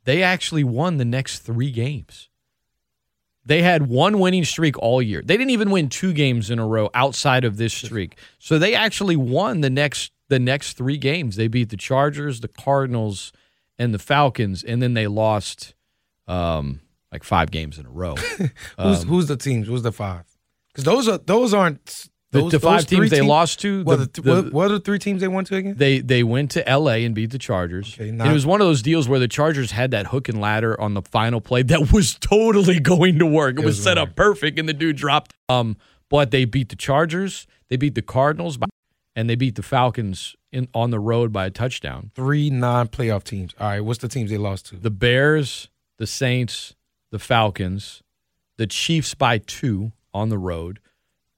they 0.07 0.23
actually 0.23 0.65
won 0.65 0.97
the 0.97 1.05
next 1.05 1.41
three 1.41 1.71
games. 1.71 2.31
They 3.45 3.63
had 3.63 3.89
one 3.89 4.19
winning 4.19 4.45
streak 4.45 4.79
all 4.79 5.03
year. 5.03 5.23
They 5.25 5.37
didn't 5.37 5.51
even 5.51 5.71
win 5.71 5.89
two 5.89 6.13
games 6.13 6.51
in 6.51 6.59
a 6.59 6.67
row 6.67 6.91
outside 6.95 7.45
of 7.45 7.59
this 7.59 7.75
streak. 7.75 8.19
So 8.39 8.59
they 8.59 8.75
actually 8.75 9.17
won 9.17 9.61
the 9.61 9.71
next 9.71 10.13
the 10.29 10.39
next 10.39 10.77
three 10.77 10.97
games. 10.97 11.37
They 11.37 11.47
beat 11.47 11.69
the 11.69 11.77
Chargers, 11.77 12.41
the 12.41 12.49
Cardinals, 12.49 13.33
and 13.79 13.95
the 13.95 13.99
Falcons, 13.99 14.65
and 14.65 14.83
then 14.83 14.95
they 14.95 15.07
lost 15.07 15.75
um, 16.27 16.81
like 17.13 17.23
five 17.23 17.51
games 17.51 17.79
in 17.79 17.87
a 17.87 17.91
row. 17.91 18.17
who's 18.39 18.51
um, 18.79 19.07
who's 19.07 19.27
the 19.27 19.37
teams? 19.37 19.69
Who's 19.69 19.83
the 19.83 19.93
five? 19.93 20.25
Because 20.73 20.85
those 20.85 21.09
are 21.09 21.19
those 21.19 21.55
aren't 21.55 22.09
those, 22.33 22.53
the, 22.53 22.61
five 22.61 22.87
teams 22.87 23.11
they 23.11 23.20
lost 23.20 23.61
to. 23.61 23.85
What, 23.85 24.12
the, 24.14 24.20
the, 24.20 24.35
what, 24.35 24.53
what, 24.53 24.64
are 24.66 24.74
the 24.74 24.81
three 24.81 24.99
teams 24.99 25.20
they 25.20 25.29
went 25.29 25.47
to 25.49 25.57
again? 25.57 25.74
They 25.77 26.01
they 26.01 26.22
went 26.22 26.51
to 26.53 26.68
L.A. 26.68 27.05
and 27.05 27.14
beat 27.14 27.31
the 27.31 27.39
Chargers. 27.39 27.95
Okay, 27.95 28.11
not, 28.11 28.27
it 28.27 28.33
was 28.33 28.45
one 28.45 28.61
of 28.61 28.66
those 28.66 28.83
deals 28.83 29.09
where 29.09 29.20
the 29.20 29.29
Chargers 29.29 29.70
had 29.70 29.93
that 29.93 30.09
hook 30.09 30.29
and 30.29 30.41
ladder 30.41 30.79
on 30.81 30.95
the 30.95 31.03
final 31.03 31.41
play 31.41 31.62
that 31.62 31.93
was 31.93 32.14
totally 32.14 32.81
going 32.81 33.18
to 33.20 33.27
work. 33.27 33.57
It, 33.57 33.62
it 33.62 33.64
was, 33.64 33.77
was 33.77 33.85
set 33.85 33.97
up 33.97 34.16
perfect, 34.16 34.59
and 34.59 34.68
the 34.68 34.74
dude 34.74 34.97
dropped. 34.97 35.35
Um, 35.49 35.77
but 36.09 36.31
they 36.31 36.45
beat 36.45 36.68
the 36.68 36.77
Chargers. 36.77 37.47
They 37.68 37.77
beat 37.77 37.95
the 37.95 38.03
Cardinals, 38.03 38.57
by, 38.57 38.66
and 39.14 39.31
they 39.31 39.35
beat 39.35 39.55
the 39.55 39.62
Falcons 39.62 40.37
in 40.53 40.68
on 40.74 40.91
the 40.91 41.01
road 41.01 41.33
by 41.33 41.47
a 41.47 41.51
touchdown. 41.51 42.11
Three 42.14 42.51
non-playoff 42.51 43.24
teams. 43.24 43.55
All 43.61 43.68
right, 43.68 43.81
what's 43.81 44.01
the 44.01 44.09
teams 44.09 44.31
they 44.31 44.39
lost 44.39 44.66
to? 44.66 44.77
The 44.77 44.91
Bears, 44.91 45.68
the 45.99 46.07
Saints, 46.07 46.74
the 47.11 47.18
Falcons, 47.18 48.03
the 48.57 48.66
Chiefs 48.66 49.14
by 49.14 49.39
two 49.39 49.93
on 50.12 50.29
the 50.29 50.39
road, 50.39 50.81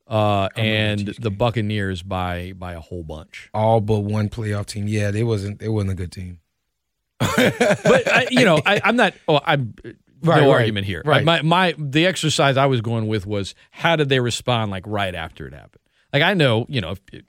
uh, 0.09 0.49
and 0.57 1.09
the, 1.19 1.31
Buccaneers 1.31 2.03
by 2.03 2.53
by 2.57 2.75
a 2.75 2.81
whole 2.81 3.05
bunch. 3.05 3.51
All 3.55 3.81
but 3.81 4.01
one 4.01 4.29
playoff 4.29 4.67
team. 4.67 4.89
Yeah, 4.89 5.11
it 5.15 5.25
wasn't. 5.25 5.63
It 5.63 5.69
wasn't 5.69 5.93
a 5.93 5.95
good 5.95 6.13
team. 6.13 6.41
but 7.19 8.09
I, 8.13 8.27
you 8.31 8.45
know, 8.45 8.61
I, 8.65 8.81
am 8.85 8.97
not. 8.97 9.15
Oh, 9.27 9.41
I'm. 9.45 9.75
Right, 10.21 10.41
no 10.41 10.49
right, 10.49 10.61
argument 10.61 10.87
here. 10.87 11.03
Right. 11.05 11.25
My 11.25 11.43
my 11.43 11.75
the 11.79 12.07
exercise 12.07 12.57
I 12.57 12.67
was 12.67 12.81
going 12.81 13.07
with 13.07 13.25
was 13.25 13.55
how 13.71 13.95
did 13.95 14.09
they 14.09 14.19
respond 14.19 14.73
like 14.73 14.83
right 14.87 15.15
after 15.15 15.47
it 15.47 15.55
happened. 15.55 15.83
Like 16.13 16.23
I 16.23 16.35
know, 16.35 16.67
you 16.69 16.81
know, 16.81 16.93
if, 16.93 17.23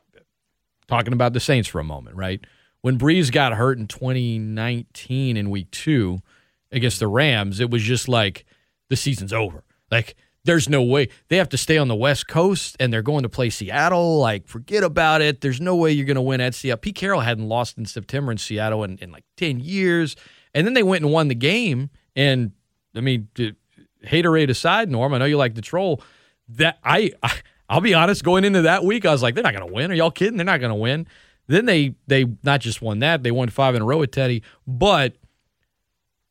talking 0.87 1.13
about 1.13 1.33
the 1.33 1.39
Saints 1.39 1.67
for 1.67 1.79
a 1.79 1.83
moment, 1.83 2.15
right? 2.15 2.43
When 2.81 2.97
Brees 2.97 3.31
got 3.31 3.53
hurt 3.53 3.77
in 3.77 3.85
2019 3.87 5.37
in 5.37 5.49
week 5.51 5.69
two, 5.69 6.21
against 6.71 6.99
the 6.99 7.07
Rams, 7.07 7.59
it 7.59 7.69
was 7.69 7.83
just 7.83 8.07
like 8.07 8.45
the 8.89 8.95
season's 8.95 9.33
over. 9.33 9.63
Like 9.91 10.15
there's 10.45 10.69
no 10.69 10.81
way 10.81 11.09
they 11.27 11.37
have 11.37 11.49
to 11.49 11.57
stay 11.57 11.77
on 11.77 11.87
the 11.87 11.95
West 11.95 12.27
Coast 12.27 12.75
and 12.79 12.91
they're 12.91 13.01
going 13.01 13.23
to 13.23 13.29
play 13.29 13.49
Seattle. 13.49 14.19
Like 14.19 14.47
forget 14.47 14.83
about 14.83 15.21
it. 15.21 15.41
There's 15.41 15.61
no 15.61 15.75
way 15.75 15.91
you're 15.91 16.05
going 16.05 16.15
to 16.15 16.21
win 16.21 16.41
at 16.41 16.55
Seattle. 16.55 16.79
Pete 16.79 16.95
Carroll 16.95 17.21
hadn't 17.21 17.47
lost 17.47 17.77
in 17.77 17.85
September 17.85 18.31
in 18.31 18.37
Seattle 18.37 18.83
in, 18.83 18.97
in 18.99 19.11
like 19.11 19.25
ten 19.37 19.59
years, 19.59 20.15
and 20.53 20.65
then 20.65 20.73
they 20.73 20.83
went 20.83 21.03
and 21.03 21.11
won 21.13 21.27
the 21.27 21.35
game. 21.35 21.89
And 22.15 22.51
I 22.95 23.01
mean, 23.01 23.27
haterade 24.05 24.49
aside, 24.49 24.89
Norm, 24.89 25.13
I 25.13 25.17
know 25.17 25.25
you 25.25 25.37
like 25.37 25.55
the 25.55 25.61
troll. 25.61 26.01
That 26.49 26.79
I, 26.83 27.11
I 27.21 27.33
I'll 27.69 27.81
be 27.81 27.93
honest, 27.93 28.23
going 28.23 28.45
into 28.45 28.63
that 28.63 28.83
week, 28.83 29.05
I 29.05 29.11
was 29.11 29.21
like, 29.21 29.35
they're 29.35 29.43
not 29.43 29.53
going 29.53 29.67
to 29.67 29.73
win. 29.73 29.91
Are 29.91 29.95
y'all 29.95 30.09
kidding? 30.09 30.37
They're 30.37 30.45
not 30.45 30.59
going 30.59 30.71
to 30.71 30.75
win. 30.75 31.05
Then 31.47 31.65
they 31.65 31.95
they 32.07 32.25
not 32.43 32.61
just 32.61 32.81
won 32.81 32.99
that, 32.99 33.23
they 33.23 33.31
won 33.31 33.49
five 33.49 33.73
in 33.73 33.81
a 33.81 33.85
row 33.85 33.97
with 33.97 34.11
Teddy, 34.11 34.43
but 34.67 35.15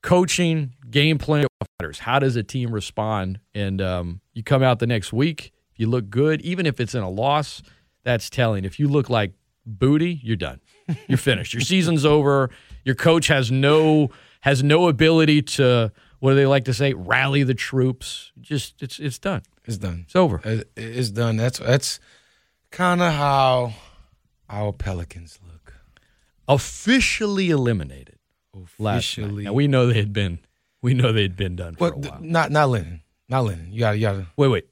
coaching, 0.03 0.74
game 0.90 1.18
plan 1.18 1.46
matters. 1.80 2.01
How 2.01 2.18
does 2.18 2.36
a 2.36 2.42
team 2.42 2.72
respond? 2.72 3.40
And 3.55 3.80
um, 3.80 4.20
you 4.32 4.42
come 4.42 4.62
out 4.62 4.78
the 4.78 4.86
next 4.86 5.12
week, 5.12 5.53
you 5.76 5.86
look 5.88 6.11
good, 6.11 6.40
even 6.42 6.66
if 6.66 6.80
it's 6.80 6.94
in 6.94 7.03
a 7.03 7.11
loss, 7.11 7.62
that's 8.05 8.30
telling. 8.30 8.64
If 8.64 8.78
you 8.78 8.88
look 8.88 9.09
like 9.09 9.32
booty, 9.64 10.20
you're 10.22 10.36
done. 10.36 10.61
You're 11.07 11.18
finished. 11.18 11.53
Your 11.53 11.61
season's 11.61 12.05
over. 12.05 12.51
Your 12.84 12.94
coach 12.94 13.26
has 13.28 13.51
no 13.51 14.11
has 14.40 14.62
no 14.62 14.88
ability 14.88 15.42
to 15.42 15.92
what 16.20 16.30
do 16.30 16.36
they 16.36 16.46
like 16.46 16.64
to 16.64 16.74
say? 16.74 16.94
Rally 16.94 17.42
the 17.42 17.55
troops. 17.55 18.32
Just 18.40 18.82
it's 18.82 18.99
it's 18.99 19.18
done. 19.18 19.42
It's 19.66 19.76
done. 19.76 20.05
It's 20.07 20.16
over. 20.16 20.40
It's 20.76 21.11
done. 21.11 21.36
That's 21.36 21.59
that's 21.59 22.01
kind 22.70 23.03
of 23.03 23.12
how 23.12 23.74
our 24.49 24.72
Pelicans 24.72 25.38
look. 25.46 25.74
Officially 26.49 27.51
eliminated 27.51 28.18
officially. 28.55 29.44
Now 29.44 29.53
we 29.53 29.68
know 29.68 29.86
they 29.86 29.99
had 29.99 30.12
been, 30.12 30.40
we 30.82 30.94
know 30.94 31.12
they 31.12 31.22
had 31.22 31.36
been 31.36 31.57
done 31.57 31.74
for 31.74 31.90
well, 31.90 31.92
a 31.92 32.11
while. 32.11 32.20
Not 32.20 32.51
not 32.51 32.68
Lennon, 32.68 33.03
not 33.28 33.44
Lennon. 33.44 33.72
You 33.72 33.80
gotta, 33.80 33.96
you 33.96 34.03
gotta. 34.03 34.26
wait 34.37 34.49
wait. 34.49 34.66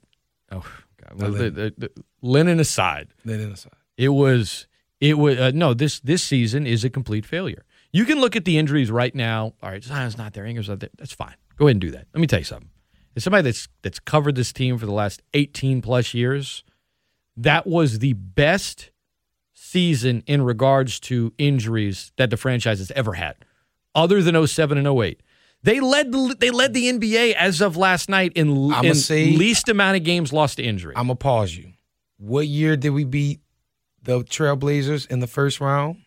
Oh 0.51 0.67
God. 1.03 1.21
Well, 1.21 1.31
Lennon. 1.31 1.55
The, 1.55 1.61
the, 1.61 1.75
the, 1.79 2.05
Lennon 2.23 2.61
aside, 2.61 3.09
Lennon 3.25 3.53
aside, 3.53 3.73
it 3.97 4.09
was 4.09 4.67
it 5.01 5.19
was 5.19 5.39
uh, 5.39 5.53
no 5.55 5.75
this 5.75 6.01
this 6.01 6.23
season 6.23 6.67
is 6.67 6.85
a 6.85 6.91
complete 6.91 7.27
failure. 7.27 7.65
You 7.93 8.05
can 8.05 8.21
look 8.21 8.37
at 8.37 8.45
the 8.45 8.59
injuries 8.59 8.91
right 8.91 9.15
now. 9.15 9.55
All 9.63 9.71
right, 9.71 9.83
Zion's 9.83 10.19
not 10.19 10.35
there, 10.35 10.45
Ingram's 10.45 10.69
not 10.69 10.81
there. 10.81 10.91
That's 10.99 11.13
fine. 11.13 11.35
Go 11.57 11.67
ahead 11.67 11.77
and 11.77 11.81
do 11.81 11.91
that. 11.93 12.07
Let 12.13 12.21
me 12.21 12.27
tell 12.27 12.41
you 12.41 12.45
something. 12.45 12.71
As 13.15 13.25
somebody 13.25 13.43
that's 13.43 13.69
that's 13.83 13.99
covered 13.99 14.35
this 14.35 14.53
team 14.53 14.77
for 14.79 14.87
the 14.87 14.93
last 14.93 15.23
18 15.35 15.81
plus 15.81 16.13
years, 16.13 16.65
that 17.37 17.67
was 17.67 18.01
the 18.01 18.13
best 18.13 18.91
season 19.55 20.23
in 20.27 20.43
regards 20.43 21.01
to 21.01 21.33
injuries 21.39 22.13
that 22.17 22.31
the 22.31 22.37
franchise 22.37 22.79
has 22.79 22.91
ever 22.93 23.15
had 23.15 23.37
other 23.97 24.23
than 24.23 24.47
07 24.47 24.79
and 24.79 24.87
08. 24.87 25.21
They 25.63 25.81
led 25.81 26.13
the 26.13 26.37
they 26.39 26.51
led 26.51 26.75
the 26.75 26.93
NBA 26.93 27.33
as 27.33 27.61
of 27.61 27.77
last 27.77 28.09
night 28.09 28.33
in, 28.37 28.73
in 28.85 28.95
say, 28.95 29.33
least 29.33 29.69
amount 29.69 29.97
of 29.97 30.05
games 30.05 30.33
lost 30.33 30.59
to 30.59 30.63
injury. 30.63 30.95
I'm 30.97 31.09
gonna 31.09 31.17
pause 31.17 31.57
you. 31.57 31.73
What 32.19 32.47
year 32.47 32.77
did 32.77 32.91
we 32.91 33.03
beat 33.03 33.41
the 34.03 34.21
Trailblazers 34.21 35.11
in 35.11 35.19
the 35.19 35.27
first 35.27 35.61
round? 35.61 36.03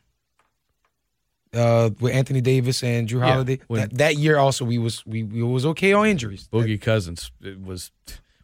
Uh, 1.52 1.90
with 2.00 2.14
Anthony 2.14 2.42
Davis 2.42 2.84
and 2.84 3.10
Jrue 3.10 3.22
Holiday. 3.22 3.54
Yeah, 3.54 3.66
when, 3.68 3.82
that, 3.82 3.98
that, 3.98 4.18
year 4.18 4.38
also 4.38 4.64
we 4.66 4.78
was 4.78 5.04
we, 5.06 5.24
we 5.24 5.42
was 5.42 5.66
okay 5.66 5.94
on 5.94 6.06
injuries. 6.06 6.48
Boogie 6.54 6.80
that, 6.80 6.82
Cousins 6.82 7.32
was 7.62 7.92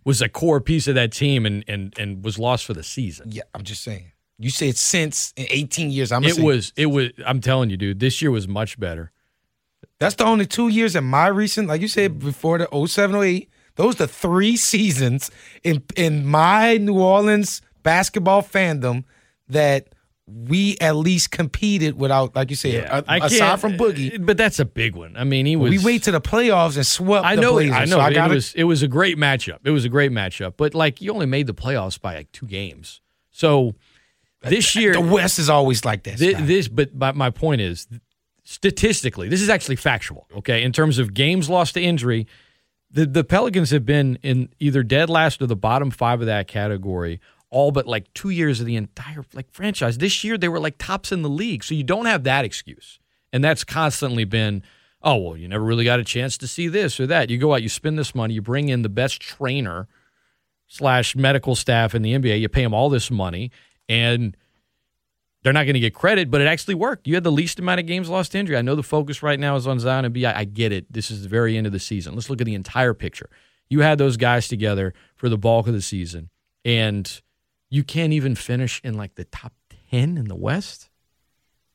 was 0.04 0.22
a 0.22 0.28
core 0.28 0.60
piece 0.60 0.88
of 0.88 0.96
that 0.96 1.14
team 1.14 1.46
and 1.46 1.64
and 1.68 1.94
and 2.00 2.26
was 2.26 2.40
lost 2.40 2.66
for 2.66 2.74
the 2.74 2.84
season. 2.84 3.32
Yeah, 3.32 3.44
I'm 3.54 3.64
just 3.64 3.84
saying. 3.84 4.12
You 4.38 4.50
said 4.50 4.76
since 4.76 5.34
in 5.38 5.46
18 5.50 5.92
years. 5.92 6.12
I'm. 6.12 6.24
It 6.24 6.40
was. 6.40 6.74
It 6.76 6.88
was. 6.88 7.12
I'm 7.26 7.40
telling 7.40 7.70
you, 7.70 7.78
dude. 7.78 8.00
This 8.00 8.22
year 8.22 8.32
was 8.32 8.48
much 8.48 8.78
better. 8.80 9.12
That's 10.00 10.16
the 10.16 10.26
only 10.26 10.46
two 10.46 10.68
years 10.68 10.96
in 10.96 11.04
my 11.04 11.28
recent, 11.28 11.68
like 11.68 11.82
you 11.82 11.88
said 11.88 12.16
mm. 12.16 12.20
before 12.20 12.58
the 12.58 12.88
07, 12.88 13.16
08. 13.16 13.50
Those 13.76 14.00
are 14.02 14.08
three 14.08 14.58
seasons 14.72 15.32
in 15.64 15.84
in 15.96 16.26
my 16.26 16.78
New 16.78 17.00
Orleans 17.00 17.62
basketball 17.84 18.42
fandom 18.42 19.04
that 19.50 19.90
we 20.28 20.76
at 20.82 20.96
least 20.96 21.30
competed 21.30 22.00
without, 22.00 22.36
like 22.36 22.50
you 22.50 22.56
said, 22.56 22.74
yeah, 22.74 23.02
aside 23.08 23.60
from 23.60 23.74
Boogie. 23.74 24.16
Uh, 24.16 24.18
but 24.24 24.38
that's 24.38 24.60
a 24.60 24.66
big 24.66 24.96
one. 24.96 25.16
I 25.16 25.24
mean, 25.24 25.46
he 25.46 25.56
was. 25.56 25.70
We 25.70 25.78
wait 25.78 26.04
to 26.04 26.12
the 26.12 26.22
playoffs 26.22 26.78
and 26.78 26.86
swept. 26.86 27.26
I 27.26 27.36
know. 27.36 27.54
Blazers, 27.54 27.76
I 27.76 27.86
know. 27.86 27.98
So 27.98 28.00
I 28.00 28.10
it 28.10 28.30
was. 28.30 28.54
It 28.56 28.64
was 28.64 28.82
a 28.82 28.88
great 28.88 29.18
matchup. 29.18 29.60
It 29.64 29.72
was 29.72 29.86
a 29.86 29.90
great 29.90 30.12
matchup. 30.12 30.54
But 30.58 30.74
like, 30.74 31.00
you 31.00 31.14
only 31.14 31.28
made 31.28 31.48
the 31.48 31.54
playoffs 31.54 32.02
by 32.02 32.16
like 32.16 32.32
two 32.32 32.48
games. 32.48 33.02
So 33.32 33.76
this 34.42 34.76
year, 34.76 34.94
the 34.94 35.02
West 35.02 35.38
is 35.38 35.50
always 35.50 35.86
like 35.86 36.04
that. 36.04 36.18
This, 36.18 36.38
this, 36.42 36.68
but 36.68 37.16
my 37.16 37.30
point 37.30 37.62
is, 37.62 37.88
statistically, 38.46 39.28
this 39.28 39.42
is 39.42 39.50
actually 39.50 39.76
factual, 39.76 40.28
okay? 40.38 40.64
In 40.64 40.72
terms 40.72 40.98
of 40.98 41.14
games 41.14 41.50
lost 41.50 41.74
to 41.74 41.82
injury, 41.82 42.26
the 42.90 43.06
the 43.06 43.26
Pelicans 43.26 43.72
have 43.72 43.86
been 43.86 44.18
in 44.24 44.50
either 44.60 44.84
dead 44.84 45.10
last 45.10 45.42
or 45.42 45.48
the 45.48 45.56
bottom 45.56 45.92
five 45.92 46.22
of 46.22 46.28
that 46.28 46.48
category 46.48 47.20
all 47.50 47.72
but 47.72 47.88
like 47.88 48.14
two 48.14 48.30
years 48.30 48.60
of 48.60 48.66
the 48.66 48.76
entire 48.76 49.24
like 49.34 49.52
franchise. 49.52 49.98
This 49.98 50.24
year 50.24 50.38
they 50.38 50.48
were 50.48 50.60
like 50.60 50.78
tops 50.78 51.12
in 51.12 51.22
the 51.22 51.30
league, 51.30 51.64
so 51.64 51.76
you 51.76 51.84
don't 51.84 52.06
have 52.06 52.24
that 52.24 52.46
excuse, 52.46 53.00
and 53.34 53.44
that's 53.44 53.64
constantly 53.64 54.24
been. 54.24 54.64
Oh 55.02 55.18
well, 55.18 55.38
you 55.38 55.48
never 55.48 55.64
really 55.64 55.86
got 55.86 56.00
a 56.00 56.04
chance 56.04 56.38
to 56.40 56.48
see 56.48 56.68
this 56.68 57.00
or 57.00 57.08
that. 57.08 57.30
You 57.30 57.38
go 57.38 57.54
out, 57.54 57.62
you 57.62 57.70
spend 57.70 58.00
this 58.00 58.16
money, 58.16 58.34
you 58.34 58.42
bring 58.42 58.70
in 58.70 58.82
the 58.82 58.90
best 58.90 59.22
trainer 59.22 59.88
slash 60.68 61.16
medical 61.16 61.56
staff 61.56 61.94
in 61.94 62.02
the 62.02 62.14
NBA, 62.14 62.40
you 62.42 62.50
pay 62.50 62.64
them 62.64 62.74
all 62.74 62.90
this 62.90 63.12
money, 63.12 63.52
and 63.88 64.36
they're 65.46 65.54
not 65.54 65.66
going 65.66 65.76
to 65.76 65.80
get 65.80 65.94
credit, 65.94 66.32
but 66.32 66.42
it 66.42 66.48
actually 66.48 66.74
worked. 66.74 67.06
You 67.06 67.14
had 67.14 67.24
the 67.24 67.32
least 67.32 67.60
amount 67.60 67.80
of 67.80 67.86
games 67.86 68.10
lost 68.10 68.32
to 68.32 68.40
injury. 68.40 68.58
I 68.58 68.64
know 68.64 68.74
the 68.74 68.82
focus 68.82 69.22
right 69.22 69.40
now 69.40 69.56
is 69.56 69.68
on 69.68 69.80
Zion 69.80 70.04
and 70.04 70.12
B. 70.12 70.26
I, 70.26 70.40
I 70.40 70.44
get 70.44 70.72
it. 70.72 70.92
This 70.92 71.12
is 71.12 71.22
the 71.22 71.30
very 71.30 71.56
end 71.56 71.68
of 71.68 71.72
the 71.72 71.78
season. 71.78 72.16
Let's 72.16 72.32
look 72.32 72.42
at 72.42 72.46
the 72.46 72.56
entire 72.56 72.96
picture. 72.96 73.30
You 73.70 73.82
had 73.82 74.00
those 74.00 74.18
guys 74.18 74.48
together 74.48 74.96
for 75.16 75.30
the 75.30 75.38
bulk 75.38 75.68
of 75.68 75.74
the 75.74 75.84
season, 75.84 76.32
and 76.66 77.22
you 77.70 77.84
can't 77.84 78.12
even 78.12 78.34
finish 78.34 78.82
in 78.84 78.96
like 78.96 79.14
the 79.14 79.26
top 79.26 79.54
ten 79.92 80.18
in 80.18 80.26
the 80.30 80.36
West. 80.36 80.90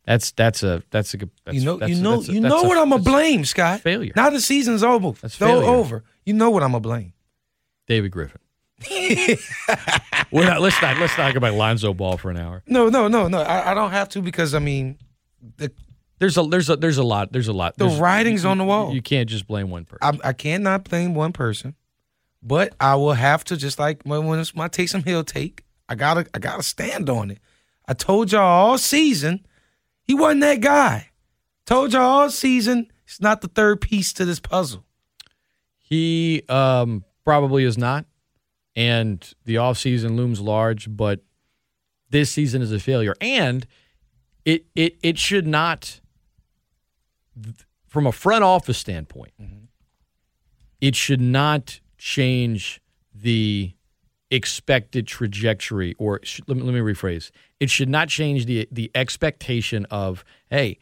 That's 0.05 0.33
that's 0.33 0.65
a 0.65 0.83
that's 0.91 1.15
a 1.15 1.19
good. 1.19 1.31
You 1.53 1.65
know 1.65 1.81
you 1.87 1.95
know 1.95 2.23
you 2.23 2.41
know 2.41 2.65
what 2.65 2.77
I'm 2.77 2.91
gonna 2.91 3.05
blame, 3.05 3.45
Scott. 3.45 3.83
Failure. 3.83 4.15
Now 4.17 4.31
the 4.31 4.41
season's 4.41 4.83
over. 4.83 5.13
That's 5.21 5.37
failure. 5.37 5.65
over. 5.65 6.03
You 6.25 6.35
know 6.35 6.51
what 6.51 6.65
I'm 6.65 6.71
gonna 6.73 6.81
blame. 6.81 7.13
David 7.87 8.11
Griffin. 8.11 8.41
We're 10.31 10.45
not. 10.47 10.61
Let's 10.61 10.81
not. 10.81 10.99
Let's 10.99 11.15
talk 11.15 11.35
about 11.35 11.55
Lonzo 11.55 11.93
Ball 11.95 12.17
for 12.17 12.31
an 12.31 12.37
hour. 12.37 12.63
No, 12.67 12.89
no, 12.89 13.09
no, 13.09 13.29
no. 13.29 13.41
I, 13.41 13.73
I 13.73 13.75
don't 13.75 13.91
have 13.91 14.09
to 14.11 14.23
because 14.23 14.55
I 14.55 14.59
mean, 14.59 14.99
the 15.59 15.71
There's 16.19 16.37
a 16.39 16.43
there's 16.45 16.71
a 16.71 16.77
there's 16.77 16.99
a 16.99 17.03
lot 17.03 17.33
there's 17.33 17.49
a 17.49 17.53
lot. 17.53 17.77
the 17.77 17.87
There's- 17.87 18.01
writing's 18.01 18.45
you- 18.45 18.51
on 18.51 18.59
the 18.59 18.65
wall. 18.65 18.95
You 18.95 19.03
can't 19.03 19.29
just 19.29 19.47
blame 19.47 19.71
one 19.71 19.85
person. 19.85 20.21
I, 20.25 20.29
I 20.29 20.33
cannot 20.33 20.85
blame 20.85 21.15
one 21.15 21.33
person, 21.33 21.75
but 22.43 22.75
I 22.81 22.95
will 22.97 23.13
have 23.13 23.45
to 23.45 23.57
just 23.57 23.79
like 23.79 24.03
when 24.05 24.27
when 24.27 24.39
it's 24.39 24.55
my 24.55 24.69
Taysom 24.69 25.05
Hill 25.05 25.25
take. 25.25 25.65
I 25.89 25.95
gotta 25.95 26.27
I 26.33 26.39
gotta 26.39 26.63
stand 26.63 27.11
on 27.11 27.31
it. 27.31 27.39
I 27.89 27.95
told 27.95 28.31
y'all 28.33 28.43
all 28.43 28.79
season 28.79 29.45
he 30.05 30.15
wasn't 30.15 30.41
that 30.43 30.61
guy. 30.61 31.11
Told 31.67 31.93
y'all 31.93 32.03
all 32.03 32.31
season 32.31 32.91
it's 33.05 33.21
not 33.21 33.41
the 33.41 33.49
third 33.49 33.81
piece 33.81 34.13
to 34.15 34.25
this 34.25 34.39
puzzle. 34.41 34.85
He 35.79 36.43
um, 36.49 37.05
probably 37.25 37.65
is 37.65 37.77
not, 37.77 38.07
and 38.77 39.33
the 39.45 39.57
offseason 39.57 40.17
looms 40.17 40.41
large. 40.41 40.95
But 40.95 41.21
this 42.11 42.31
season 42.31 42.63
is 42.63 42.73
a 42.73 42.79
failure, 42.81 43.15
and 43.21 43.67
it 44.45 44.67
it 44.75 44.97
it 45.03 45.19
should 45.19 45.47
not, 45.47 46.01
from 47.87 48.07
a 48.07 48.13
front 48.13 48.45
office 48.45 48.79
standpoint, 48.79 49.33
mm-hmm. 49.41 49.65
it 50.81 50.97
should 50.97 51.21
not 51.21 51.81
change 51.99 52.81
the 53.15 53.75
expected 54.31 55.07
trajectory. 55.07 55.95
Or 55.99 56.21
sh- 56.23 56.41
let 56.47 56.57
me, 56.57 56.63
let 56.63 56.75
me 56.75 56.81
rephrase: 56.81 57.31
it 57.59 57.71
should 57.71 57.89
not 57.89 58.09
change 58.09 58.47
the 58.47 58.69
the 58.71 58.91
expectation 58.95 59.87
of 59.91 60.25
hey, 60.51 60.79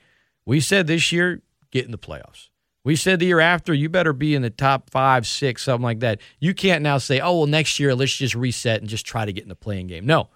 we 0.46 0.60
said 0.60 0.86
this 0.86 1.12
year 1.12 1.42
get 1.70 1.84
in 1.84 1.90
the 1.90 1.98
playoffs. 1.98 2.48
We 2.88 2.96
said 2.96 3.18
the 3.18 3.26
year 3.26 3.38
after, 3.38 3.74
you 3.74 3.90
better 3.90 4.14
be 4.14 4.34
in 4.34 4.40
the 4.40 4.48
top 4.48 4.88
five, 4.88 5.26
six, 5.26 5.62
something 5.62 5.82
like 5.82 6.00
that. 6.00 6.22
You 6.40 6.54
can't 6.54 6.82
now 6.82 6.96
say, 6.96 7.20
oh, 7.20 7.40
well, 7.40 7.46
next 7.46 7.78
year, 7.78 7.94
let's 7.94 8.16
just 8.16 8.34
reset 8.34 8.80
and 8.80 8.88
just 8.88 9.04
try 9.04 9.26
to 9.26 9.32
get 9.34 9.42
in 9.42 9.50
the 9.50 9.54
playing 9.54 9.88
game. 9.88 10.06
No. 10.06 10.30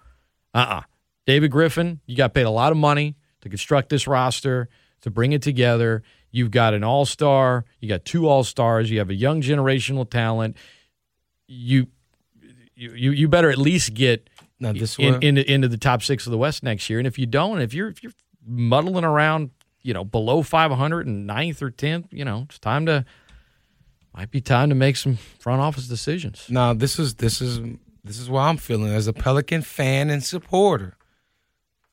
Uh 0.53 0.57
uh 0.69 0.81
David 1.25 1.49
Griffin, 1.49 1.99
you 2.05 2.15
got 2.15 2.35
paid 2.35 2.43
a 2.43 2.51
lot 2.51 2.71
of 2.71 2.77
money 2.77 3.15
to 3.41 3.49
construct 3.49 3.89
this 3.89 4.05
roster, 4.05 4.69
to 5.01 5.09
bring 5.09 5.31
it 5.31 5.41
together. 5.41 6.03
You've 6.29 6.51
got 6.51 6.75
an 6.75 6.83
all 6.83 7.05
star, 7.05 7.65
you 7.79 7.89
got 7.89 8.05
two 8.05 8.27
all 8.27 8.43
stars, 8.43 8.91
you 8.91 8.99
have 8.99 9.09
a 9.09 9.15
young 9.15 9.41
generational 9.41 10.07
talent. 10.07 10.55
You, 11.47 11.87
you, 12.75 13.09
you 13.13 13.27
better 13.27 13.49
at 13.49 13.57
least 13.57 13.95
get 13.95 14.29
Now 14.59 14.73
this 14.73 14.99
in, 14.99 15.23
into, 15.23 15.51
into 15.51 15.69
the 15.69 15.77
top 15.77 16.03
six 16.03 16.27
of 16.27 16.31
the 16.31 16.37
West 16.37 16.61
next 16.61 16.87
year. 16.87 16.99
And 16.99 17.07
if 17.07 17.17
you 17.17 17.25
don't, 17.25 17.61
if 17.61 17.73
you're 17.73 17.89
if 17.89 18.03
you're 18.03 18.13
muddling 18.45 19.05
around, 19.05 19.49
you 19.83 19.93
know, 19.93 20.03
below 20.03 20.41
500 20.41 21.05
and 21.05 21.27
ninth 21.27 21.61
or 21.61 21.69
tenth, 21.69 22.07
you 22.11 22.25
know, 22.25 22.45
it's 22.49 22.59
time 22.59 22.85
to 22.87 23.05
might 24.15 24.31
be 24.31 24.41
time 24.41 24.69
to 24.69 24.75
make 24.75 24.95
some 24.95 25.17
front 25.39 25.61
office 25.61 25.87
decisions. 25.87 26.45
now 26.49 26.73
this 26.73 26.97
is 26.99 27.15
this 27.15 27.41
is 27.41 27.59
this 28.03 28.19
is 28.19 28.29
what 28.29 28.41
I'm 28.41 28.57
feeling 28.57 28.91
as 28.93 29.07
a 29.07 29.13
Pelican 29.13 29.61
fan 29.61 30.09
and 30.09 30.23
supporter. 30.23 30.97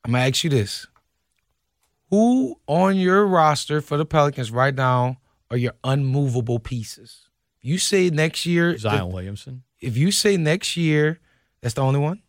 I'm 0.04 0.12
gonna 0.12 0.24
ask 0.26 0.44
you 0.44 0.50
this: 0.50 0.86
Who 2.10 2.60
on 2.66 2.96
your 2.96 3.26
roster 3.26 3.80
for 3.80 3.96
the 3.96 4.04
Pelicans 4.06 4.50
right 4.50 4.74
now 4.74 5.18
are 5.50 5.56
your 5.56 5.74
unmovable 5.84 6.58
pieces? 6.58 7.28
You 7.62 7.78
say 7.78 8.10
next 8.10 8.46
year, 8.46 8.76
Zion 8.78 9.12
Williamson, 9.12 9.62
if 9.80 9.96
you 9.96 10.10
say 10.10 10.36
next 10.36 10.76
year, 10.76 11.20
that's 11.60 11.74
the 11.74 11.82
only 11.82 12.00
one. 12.00 12.22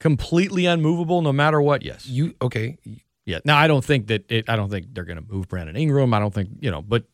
completely 0.00 0.66
unmovable, 0.66 1.22
no 1.22 1.32
matter 1.32 1.60
what. 1.60 1.82
Yes, 1.82 2.06
You 2.06 2.34
okay? 2.42 2.78
Yeah. 3.28 3.40
Now 3.44 3.58
I 3.58 3.66
don't 3.66 3.84
think 3.84 4.06
that 4.06 4.24
it, 4.30 4.48
I 4.48 4.56
don't 4.56 4.70
think 4.70 4.86
they're 4.94 5.04
going 5.04 5.22
to 5.22 5.32
move 5.32 5.48
Brandon 5.48 5.76
Ingram. 5.76 6.14
I 6.14 6.18
don't 6.18 6.32
think 6.32 6.48
you 6.60 6.70
know, 6.70 6.80
but 6.80 7.04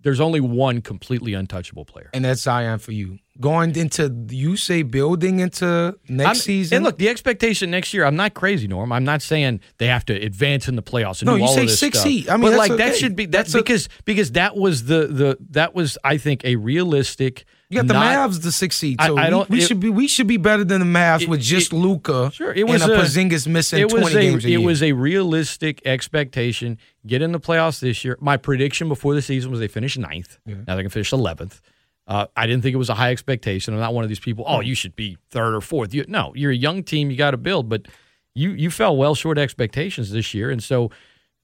there's 0.00 0.20
only 0.20 0.40
one 0.40 0.80
completely 0.80 1.34
untouchable 1.34 1.84
player. 1.84 2.10
And 2.14 2.24
that's 2.24 2.42
Zion 2.42 2.78
for 2.78 2.92
you. 2.92 3.18
Going 3.40 3.76
into 3.76 4.12
you 4.30 4.56
say 4.56 4.82
building 4.82 5.38
into 5.38 5.96
next 6.08 6.26
I'm- 6.26 6.34
season. 6.34 6.76
And 6.76 6.84
look, 6.84 6.98
the 6.98 7.08
expectation 7.08 7.70
next 7.70 7.94
year, 7.94 8.04
I'm 8.04 8.16
not 8.16 8.34
crazy, 8.34 8.66
Norm. 8.66 8.90
I'm 8.92 9.04
not 9.04 9.22
saying 9.22 9.60
they 9.78 9.86
have 9.86 10.04
to 10.06 10.12
advance 10.12 10.66
in 10.66 10.74
the 10.74 10.82
playoffs 10.82 11.20
and 11.22 11.26
No, 11.26 11.34
do 11.34 11.38
you 11.42 11.44
all 11.46 11.54
say 11.54 11.60
of 11.62 11.68
this 11.68 11.78
six 11.78 11.98
stuff. 11.98 12.08
seed. 12.10 12.28
I 12.28 12.32
mean, 12.32 12.42
but 12.42 12.50
that's 12.50 12.58
like 12.68 12.78
that 12.78 12.96
should 12.96 13.14
be 13.14 13.26
that's, 13.26 13.52
That's 13.52 13.54
a- 13.54 13.58
because 13.58 13.88
because 14.04 14.32
that 14.32 14.56
was 14.56 14.86
the 14.86 15.06
the 15.06 15.38
that 15.50 15.72
was 15.72 15.96
I 16.02 16.16
think 16.18 16.44
a 16.44 16.56
realistic. 16.56 17.44
you 17.70 17.76
got 17.76 17.86
the 17.86 17.92
not- 17.94 18.30
Mavs 18.30 18.42
the 18.42 18.50
six 18.50 18.76
seed. 18.76 18.96
I- 18.98 19.06
So 19.06 19.16
I 19.16 19.24
we- 19.26 19.30
don't- 19.30 19.50
we, 19.50 19.58
it- 19.58 19.66
should 19.68 19.78
be 19.78 19.90
we 19.90 20.08
should 20.08 20.26
be 20.26 20.36
better 20.36 20.64
than 20.64 20.80
the 20.80 20.98
Mavs 20.98 21.22
It- 21.22 21.28
with 21.28 21.40
just 21.40 21.72
Luka. 21.72 22.32
Sure, 22.34 22.52
it 22.52 22.66
was 22.66 22.82
and 22.82 22.90
a, 22.90 22.94
a- 22.96 22.98
Porzingis 23.04 23.46
missing 23.46 23.78
It 23.80 23.92
was 23.92 24.02
twenty 24.02 24.16
a 24.16 24.20
games 24.32 24.44
a 24.44 24.48
it 24.48 24.50
year. 24.50 24.60
was 24.62 24.82
a 24.82 24.90
realistic 24.92 25.80
expectation. 25.84 26.76
Get 27.06 27.22
in 27.22 27.30
the 27.30 27.38
playoffs 27.40 27.78
this 27.78 28.04
year. 28.04 28.16
My 28.20 28.36
prediction 28.36 28.88
before 28.88 29.14
the 29.14 29.22
season 29.22 29.52
was 29.52 29.60
they 29.60 29.68
finish 29.68 29.96
ninth. 29.96 30.38
Yeah. 30.44 30.56
Now 30.66 30.74
they 30.74 30.82
can 30.82 30.90
finish 30.90 31.12
eleventh. 31.12 31.60
Uh, 32.08 32.26
I 32.34 32.46
didn't 32.46 32.62
think 32.62 32.72
it 32.72 32.78
was 32.78 32.88
a 32.88 32.94
high 32.94 33.10
expectation. 33.10 33.74
I'm 33.74 33.80
not 33.80 33.92
one 33.92 34.02
of 34.02 34.08
these 34.08 34.18
people. 34.18 34.44
Oh, 34.48 34.60
you 34.60 34.74
should 34.74 34.96
be 34.96 35.18
third 35.28 35.54
or 35.54 35.60
fourth. 35.60 35.92
You, 35.92 36.06
no, 36.08 36.32
you're 36.34 36.50
a 36.50 36.56
young 36.56 36.82
team. 36.82 37.10
You 37.10 37.18
got 37.18 37.32
to 37.32 37.36
build, 37.36 37.68
but 37.68 37.86
you 38.34 38.50
you 38.50 38.70
fell 38.70 38.96
well 38.96 39.14
short 39.14 39.36
of 39.36 39.42
expectations 39.42 40.10
this 40.10 40.32
year, 40.32 40.50
and 40.50 40.62
so 40.62 40.90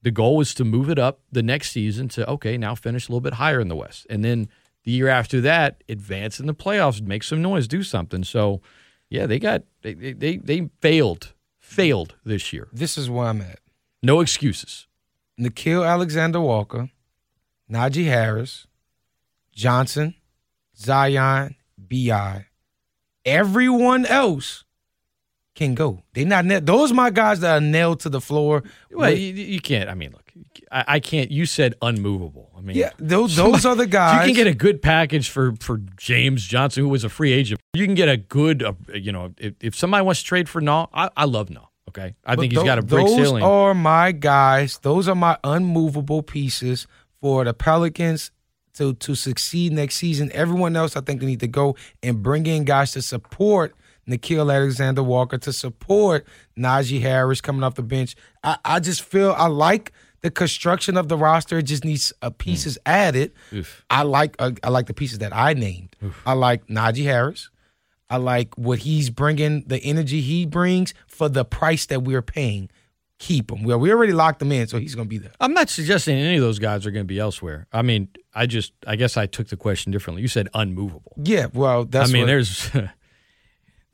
the 0.02 0.10
goal 0.10 0.36
was 0.36 0.54
to 0.54 0.64
move 0.64 0.88
it 0.88 0.98
up 0.98 1.20
the 1.30 1.42
next 1.42 1.70
season 1.70 2.08
to 2.08 2.28
okay, 2.30 2.56
now 2.56 2.74
finish 2.74 3.08
a 3.08 3.12
little 3.12 3.20
bit 3.20 3.34
higher 3.34 3.60
in 3.60 3.68
the 3.68 3.76
West, 3.76 4.06
and 4.08 4.24
then 4.24 4.48
the 4.84 4.92
year 4.92 5.08
after 5.08 5.40
that, 5.42 5.82
advance 5.88 6.38
in 6.38 6.46
the 6.46 6.54
playoffs, 6.54 7.02
make 7.02 7.22
some 7.22 7.42
noise, 7.42 7.66
do 7.66 7.82
something. 7.82 8.22
So, 8.22 8.60
yeah, 9.08 9.26
they 9.26 9.38
got 9.38 9.64
they 9.82 9.94
they 9.94 10.12
they, 10.12 10.36
they 10.38 10.70
failed 10.80 11.34
failed 11.58 12.14
this 12.24 12.52
year. 12.52 12.68
this 12.72 12.96
is 12.96 13.10
where 13.10 13.26
I'm 13.26 13.40
at. 13.40 13.58
No 14.02 14.20
excuses. 14.20 14.86
Nickeil 15.40 15.86
Alexander 15.86 16.40
Walker, 16.40 16.90
Najee 17.70 18.04
Harris, 18.04 18.66
Johnson, 19.52 20.14
Zion, 20.76 21.56
Bi. 21.78 22.46
Everyone 23.24 24.04
else 24.06 24.64
can 25.54 25.74
go. 25.74 26.02
They 26.12 26.24
not 26.24 26.44
na- 26.44 26.60
those 26.60 26.92
my 26.92 27.10
guys 27.10 27.40
that 27.40 27.56
are 27.56 27.60
nailed 27.60 28.00
to 28.00 28.08
the 28.08 28.20
floor. 28.20 28.62
Well, 28.90 29.10
With- 29.10 29.18
you, 29.18 29.32
you 29.32 29.60
can't. 29.60 29.88
I 29.88 29.94
mean, 29.94 30.12
look, 30.12 30.30
I, 30.70 30.84
I 30.88 31.00
can't. 31.00 31.30
You 31.30 31.46
said 31.46 31.74
unmovable. 31.80 32.50
I 32.56 32.60
mean, 32.60 32.76
yeah, 32.76 32.90
those 32.98 33.36
those 33.36 33.64
are 33.64 33.76
the 33.76 33.86
guys. 33.86 34.26
You 34.28 34.34
can 34.34 34.44
get 34.44 34.46
a 34.52 34.54
good 34.56 34.82
package 34.82 35.28
for 35.30 35.54
for 35.60 35.78
James 35.96 36.44
Johnson, 36.44 36.82
who 36.82 36.88
was 36.88 37.04
a 37.04 37.08
free 37.08 37.32
agent. 37.32 37.60
You 37.74 37.86
can 37.86 37.94
get 37.94 38.08
a 38.08 38.16
good, 38.16 38.62
uh, 38.62 38.72
you 38.92 39.12
know, 39.12 39.32
if, 39.38 39.54
if 39.60 39.74
somebody 39.74 40.04
wants 40.04 40.20
to 40.20 40.26
trade 40.26 40.48
for 40.48 40.60
Naw, 40.60 40.86
I, 40.92 41.08
I 41.16 41.24
love 41.24 41.50
Naw. 41.50 41.66
Okay, 41.88 42.14
I 42.26 42.34
think 42.36 42.52
he's 42.52 42.58
tho- 42.60 42.64
got 42.66 42.78
a 42.78 42.82
brick 42.82 43.06
those 43.06 43.14
ceiling. 43.14 43.40
Those 43.40 43.48
are 43.48 43.74
my 43.74 44.12
guys. 44.12 44.78
Those 44.82 45.08
are 45.08 45.14
my 45.14 45.38
unmovable 45.44 46.22
pieces 46.22 46.86
for 47.20 47.44
the 47.44 47.54
Pelicans 47.54 48.32
to 48.74 48.94
to 48.94 49.14
succeed 49.14 49.72
next 49.72 49.96
season. 49.96 50.30
Everyone 50.32 50.76
else, 50.76 50.96
I 50.96 51.00
think, 51.00 51.20
they 51.20 51.26
need 51.26 51.40
to 51.40 51.48
go 51.48 51.76
and 52.02 52.22
bring 52.22 52.46
in 52.46 52.64
guys 52.64 52.92
to 52.92 53.02
support 53.02 53.74
Nickeil 54.08 54.54
Alexander 54.54 55.02
Walker, 55.02 55.38
to 55.38 55.52
support 55.52 56.26
Najee 56.58 57.00
Harris 57.00 57.40
coming 57.40 57.62
off 57.62 57.74
the 57.74 57.82
bench. 57.82 58.16
I, 58.42 58.58
I 58.64 58.80
just 58.80 59.02
feel 59.02 59.34
I 59.36 59.46
like 59.46 59.92
the 60.20 60.30
construction 60.30 60.96
of 60.96 61.08
the 61.08 61.16
roster. 61.16 61.58
It 61.58 61.64
just 61.64 61.84
needs 61.84 62.12
uh, 62.22 62.30
pieces 62.30 62.78
added. 62.86 63.32
Oof. 63.52 63.84
I 63.90 64.02
like 64.02 64.36
uh, 64.38 64.52
I 64.62 64.70
like 64.70 64.86
the 64.86 64.94
pieces 64.94 65.18
that 65.18 65.34
I 65.34 65.54
named. 65.54 65.96
I 66.26 66.32
like 66.32 66.66
Najee 66.66 67.04
Harris. 67.04 67.50
I 68.10 68.18
like 68.18 68.56
what 68.56 68.80
he's 68.80 69.10
bringing, 69.10 69.62
the 69.66 69.78
energy 69.78 70.20
he 70.20 70.46
brings 70.46 70.94
for 71.06 71.28
the 71.28 71.44
price 71.44 71.86
that 71.86 72.02
we're 72.02 72.22
paying. 72.22 72.70
Keep 73.24 73.52
him. 73.52 73.62
Well, 73.64 73.78
we 73.78 73.90
already 73.90 74.12
locked 74.12 74.42
him 74.42 74.52
in, 74.52 74.66
so 74.66 74.78
he's 74.78 74.94
going 74.94 75.06
to 75.06 75.08
be 75.08 75.16
there. 75.16 75.32
I'm 75.40 75.54
not 75.54 75.70
suggesting 75.70 76.18
any 76.18 76.36
of 76.36 76.42
those 76.42 76.58
guys 76.58 76.84
are 76.84 76.90
going 76.90 77.04
to 77.04 77.08
be 77.08 77.18
elsewhere. 77.18 77.66
I 77.72 77.80
mean, 77.80 78.08
I 78.34 78.44
just, 78.44 78.74
I 78.86 78.96
guess 78.96 79.16
I 79.16 79.24
took 79.24 79.48
the 79.48 79.56
question 79.56 79.92
differently. 79.92 80.20
You 80.20 80.28
said 80.28 80.50
unmovable. 80.52 81.14
Yeah, 81.16 81.46
well, 81.54 81.86
that's 81.86 82.10
I 82.10 82.12
mean, 82.12 82.22
what- 82.24 82.26
there's, 82.26 82.70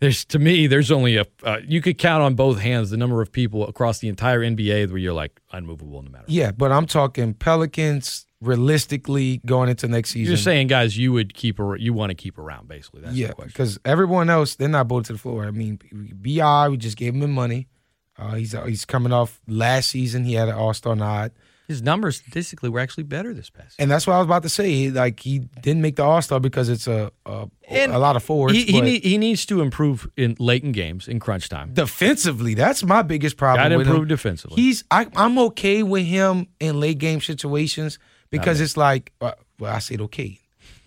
there's 0.00 0.24
to 0.24 0.40
me, 0.40 0.66
there's 0.66 0.90
only 0.90 1.16
a, 1.16 1.26
uh, 1.44 1.58
you 1.64 1.80
could 1.80 1.96
count 1.96 2.24
on 2.24 2.34
both 2.34 2.58
hands 2.58 2.90
the 2.90 2.96
number 2.96 3.22
of 3.22 3.30
people 3.30 3.68
across 3.68 4.00
the 4.00 4.08
entire 4.08 4.40
NBA 4.40 4.88
where 4.88 4.98
you're 4.98 5.12
like 5.12 5.38
unmovable 5.52 6.02
no 6.02 6.10
matter. 6.10 6.24
what. 6.24 6.30
yeah, 6.30 6.50
but 6.50 6.72
I'm 6.72 6.86
talking 6.86 7.32
Pelicans 7.34 8.26
realistically 8.40 9.40
going 9.46 9.68
into 9.68 9.86
next 9.86 10.10
season. 10.10 10.32
You're 10.32 10.38
saying 10.38 10.66
guys 10.66 10.98
you 10.98 11.12
would 11.12 11.34
keep 11.34 11.60
you 11.78 11.92
want 11.92 12.10
to 12.10 12.14
keep 12.16 12.36
around 12.36 12.66
basically. 12.66 13.02
That's 13.02 13.14
yeah, 13.14 13.32
because 13.36 13.78
everyone 13.84 14.28
else 14.28 14.56
they're 14.56 14.68
not 14.68 14.88
bolted 14.88 15.06
to 15.06 15.12
the 15.12 15.18
floor. 15.20 15.44
I 15.44 15.52
mean, 15.52 15.78
Bi 15.92 16.68
we 16.68 16.76
just 16.78 16.96
gave 16.96 17.14
him 17.14 17.20
the 17.20 17.28
money. 17.28 17.68
Uh, 18.20 18.34
he's 18.34 18.54
uh, 18.54 18.64
he's 18.64 18.84
coming 18.84 19.12
off 19.12 19.40
last 19.48 19.90
season. 19.90 20.24
He 20.24 20.34
had 20.34 20.48
an 20.48 20.54
All 20.54 20.74
Star 20.74 20.94
nod. 20.94 21.32
His 21.66 21.82
numbers 21.82 22.16
statistically 22.16 22.68
were 22.68 22.80
actually 22.80 23.04
better 23.04 23.32
this 23.32 23.48
past. 23.48 23.76
And 23.78 23.88
that's 23.88 24.04
what 24.04 24.14
I 24.14 24.18
was 24.18 24.24
about 24.24 24.42
to 24.42 24.48
say. 24.48 24.72
He, 24.72 24.90
like 24.90 25.20
he 25.20 25.38
didn't 25.38 25.82
make 25.82 25.96
the 25.96 26.02
All 26.02 26.20
Star 26.20 26.40
because 26.40 26.68
it's 26.68 26.86
a 26.86 27.12
a, 27.24 27.48
a, 27.70 27.98
lot 27.98 28.16
of 28.16 28.24
forwards. 28.24 28.54
He 28.54 28.64
he, 28.64 28.80
need, 28.80 29.04
he, 29.04 29.18
needs 29.18 29.46
to 29.46 29.60
improve 29.60 30.10
in 30.16 30.36
late 30.40 30.64
in 30.64 30.72
games 30.72 31.06
in 31.06 31.20
crunch 31.20 31.48
time. 31.48 31.72
Defensively, 31.72 32.54
that's 32.54 32.82
my 32.82 33.02
biggest 33.02 33.36
problem. 33.36 33.64
Got 33.64 33.68
to 33.68 33.80
improve 33.80 34.02
him. 34.02 34.08
defensively. 34.08 34.60
He's 34.60 34.84
I, 34.90 35.06
am 35.14 35.38
okay 35.38 35.82
with 35.82 36.04
him 36.04 36.48
in 36.58 36.80
late 36.80 36.98
game 36.98 37.20
situations 37.20 37.98
because 38.30 38.60
it's 38.60 38.76
like 38.76 39.12
uh, 39.20 39.32
well 39.58 39.74
I 39.74 39.78
said 39.78 40.00
okay. 40.02 40.40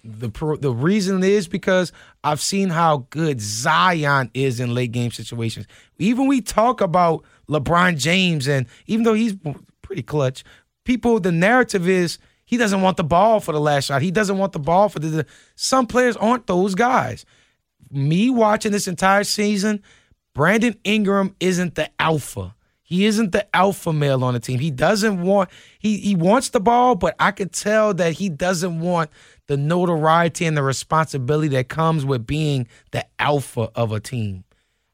The 0.04 0.30
pro, 0.30 0.58
the 0.58 0.74
reason 0.74 1.24
is 1.24 1.48
because 1.48 1.94
I've 2.24 2.42
seen 2.42 2.70
how 2.70 3.08
good 3.10 3.40
Zion 3.40 4.30
is 4.34 4.60
in 4.60 4.74
late 4.74 4.92
game 4.92 5.12
situations. 5.12 5.66
Even 5.98 6.28
we 6.28 6.42
talk 6.42 6.82
about 6.82 7.24
LeBron 7.50 7.98
James 7.98 8.48
and 8.48 8.68
even 8.88 9.04
though 9.04 9.14
he's 9.14 9.36
pretty 9.82 10.04
clutch, 10.04 10.44
people, 10.84 11.22
the 11.22 11.32
narrative 11.32 11.88
is 11.88 12.18
he 12.46 12.58
doesn't 12.58 12.82
want 12.82 12.98
the 12.98 13.04
ball 13.04 13.40
for 13.40 13.52
the 13.52 13.60
last 13.60 13.86
shot. 13.86 14.02
He 14.02 14.12
doesn't 14.12 14.38
want 14.38 14.52
the 14.52 14.60
ball 14.60 14.90
for 14.90 15.00
the. 15.00 15.08
the 15.08 15.26
some 15.56 15.88
players 15.88 16.18
aren't 16.18 16.48
those 16.48 16.76
guys. 16.76 17.26
Me 17.90 18.30
watching 18.30 18.72
this 18.72 18.88
entire 18.88 19.24
season, 19.24 19.82
Brandon 20.34 20.76
Ingram 20.84 21.36
isn't 21.40 21.76
the 21.76 21.90
alpha. 22.00 22.56
He 22.82 23.06
isn't 23.06 23.32
the 23.32 23.48
alpha 23.56 23.94
male 23.94 24.24
on 24.24 24.34
the 24.34 24.40
team. 24.40 24.60
He 24.60 24.70
doesn't 24.70 25.22
want 25.22 25.50
he 25.80 25.98
he 25.98 26.16
wants 26.16 26.50
the 26.50 26.60
ball, 26.60 26.96
but 26.96 27.16
I 27.18 27.32
could 27.32 27.52
tell 27.54 27.94
that 27.96 28.14
he 28.14 28.30
doesn't 28.30 28.82
want 28.82 29.10
the 29.48 29.58
notoriety 29.58 30.46
and 30.46 30.56
the 30.56 30.64
responsibility 30.64 31.50
that 31.50 31.70
comes 31.70 32.06
with 32.06 32.26
being 32.26 32.68
the 32.92 33.06
alpha 33.20 33.70
of 33.76 33.92
a 33.92 34.00
team. 34.00 34.44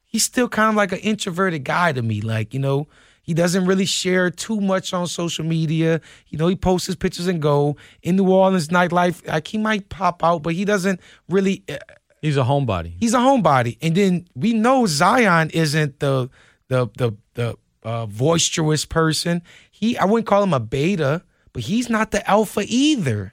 He's 0.04 0.24
still 0.24 0.48
kind 0.48 0.70
of 0.70 0.74
like 0.74 0.92
an 0.92 0.98
introverted 0.98 1.64
guy 1.64 1.92
to 1.92 2.02
me. 2.02 2.20
Like, 2.20 2.52
you 2.52 2.58
know, 2.60 2.88
he 3.22 3.34
doesn't 3.34 3.66
really 3.66 3.86
share 3.86 4.30
too 4.30 4.60
much 4.60 4.92
on 4.92 5.06
social 5.06 5.44
media. 5.44 6.00
You 6.28 6.38
know, 6.38 6.48
he 6.48 6.56
posts 6.56 6.88
his 6.88 6.96
pictures 6.96 7.28
and 7.28 7.40
go. 7.40 7.76
In 8.02 8.16
New 8.16 8.28
Orleans 8.28 8.68
nightlife, 8.68 9.26
like 9.26 9.46
he 9.46 9.58
might 9.58 9.88
pop 9.88 10.24
out, 10.24 10.42
but 10.42 10.54
he 10.54 10.64
doesn't 10.64 11.00
really. 11.28 11.62
Uh, 11.68 11.76
he's 12.22 12.36
a 12.36 12.42
homebody. 12.42 12.94
He's 12.98 13.14
a 13.14 13.18
homebody, 13.18 13.78
and 13.80 13.94
then 13.94 14.26
we 14.34 14.52
know 14.52 14.86
Zion 14.86 15.50
isn't 15.50 16.00
the 16.00 16.28
the 16.66 16.88
the 16.96 17.12
the 17.34 17.56
uh, 17.84 18.06
boisterous 18.06 18.84
person. 18.84 19.42
He, 19.70 19.96
I 19.96 20.06
wouldn't 20.06 20.26
call 20.26 20.42
him 20.42 20.52
a 20.52 20.60
beta, 20.60 21.22
but 21.52 21.62
he's 21.62 21.88
not 21.88 22.10
the 22.10 22.28
alpha 22.28 22.64
either. 22.66 23.32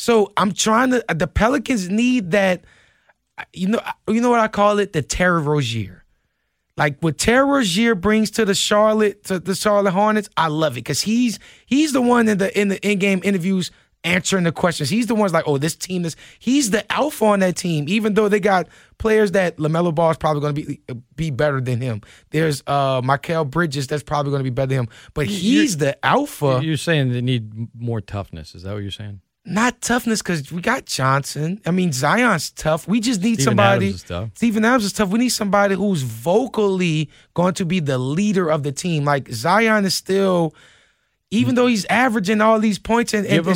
So 0.00 0.32
I'm 0.38 0.52
trying 0.52 0.92
to. 0.92 1.04
Uh, 1.10 1.14
the 1.14 1.26
Pelicans 1.26 1.90
need 1.90 2.30
that. 2.30 2.64
Uh, 3.36 3.44
you 3.52 3.68
know, 3.68 3.78
uh, 3.84 3.92
you 4.08 4.22
know 4.22 4.30
what 4.30 4.40
I 4.40 4.48
call 4.48 4.78
it? 4.78 4.94
The 4.94 5.02
Terry 5.02 5.42
Rozier. 5.42 6.04
Like 6.78 6.98
what 7.00 7.18
Terry 7.18 7.44
Rozier 7.44 7.94
brings 7.94 8.30
to 8.32 8.46
the 8.46 8.54
Charlotte 8.54 9.24
to 9.24 9.38
the 9.38 9.54
Charlotte 9.54 9.90
Hornets, 9.90 10.30
I 10.38 10.46
love 10.46 10.72
it 10.72 10.76
because 10.76 11.02
he's 11.02 11.38
he's 11.66 11.92
the 11.92 12.00
one 12.00 12.28
in 12.28 12.38
the 12.38 12.58
in 12.58 12.68
the 12.68 12.80
in 12.80 12.98
game 12.98 13.20
interviews 13.22 13.70
answering 14.02 14.44
the 14.44 14.52
questions. 14.52 14.88
He's 14.88 15.06
the 15.06 15.14
one's 15.14 15.34
like, 15.34 15.44
oh, 15.46 15.58
this 15.58 15.76
team 15.76 16.06
is 16.06 16.16
he's 16.38 16.70
the 16.70 16.90
alpha 16.90 17.26
on 17.26 17.40
that 17.40 17.56
team. 17.56 17.84
Even 17.86 18.14
though 18.14 18.30
they 18.30 18.40
got 18.40 18.68
players 18.96 19.32
that 19.32 19.58
LaMelo 19.58 19.94
Ball 19.94 20.12
is 20.12 20.16
probably 20.16 20.40
going 20.40 20.54
to 20.54 20.62
be 20.62 20.80
be 21.14 21.30
better 21.30 21.60
than 21.60 21.82
him. 21.82 22.00
There's 22.30 22.62
uh 22.66 23.02
Miles 23.04 23.48
Bridges 23.48 23.86
that's 23.86 24.02
probably 24.02 24.30
going 24.30 24.40
to 24.40 24.44
be 24.44 24.54
better 24.54 24.68
than 24.68 24.78
him, 24.84 24.88
but 25.12 25.26
he's 25.26 25.72
you're, 25.72 25.92
the 25.92 26.06
alpha. 26.06 26.60
You're 26.62 26.78
saying 26.78 27.12
they 27.12 27.20
need 27.20 27.68
more 27.78 28.00
toughness. 28.00 28.54
Is 28.54 28.62
that 28.62 28.72
what 28.72 28.80
you're 28.80 28.90
saying? 28.90 29.20
Not 29.44 29.80
toughness 29.80 30.20
because 30.22 30.52
we 30.52 30.60
got 30.60 30.86
Johnson. 30.86 31.60
I 31.64 31.70
mean, 31.70 31.92
Zion's 31.92 32.50
tough. 32.50 32.86
We 32.86 33.00
just 33.00 33.22
need 33.22 33.34
Steven 33.34 33.44
somebody. 33.44 33.86
Adams 33.86 34.02
is 34.02 34.08
tough. 34.08 34.30
Steven 34.34 34.64
Adams 34.64 34.84
is 34.84 34.92
tough. 34.92 35.08
We 35.08 35.18
need 35.18 35.30
somebody 35.30 35.74
who's 35.74 36.02
vocally 36.02 37.10
going 37.34 37.54
to 37.54 37.64
be 37.64 37.80
the 37.80 37.98
leader 37.98 38.50
of 38.50 38.62
the 38.62 38.72
team. 38.72 39.04
Like 39.04 39.30
Zion 39.30 39.84
is 39.84 39.94
still, 39.94 40.54
even 41.30 41.54
though 41.54 41.66
he's 41.66 41.86
averaging 41.86 42.40
all 42.40 42.58
these 42.58 42.78
points 42.78 43.14
and, 43.14 43.26
and, 43.26 43.34
him, 43.46 43.54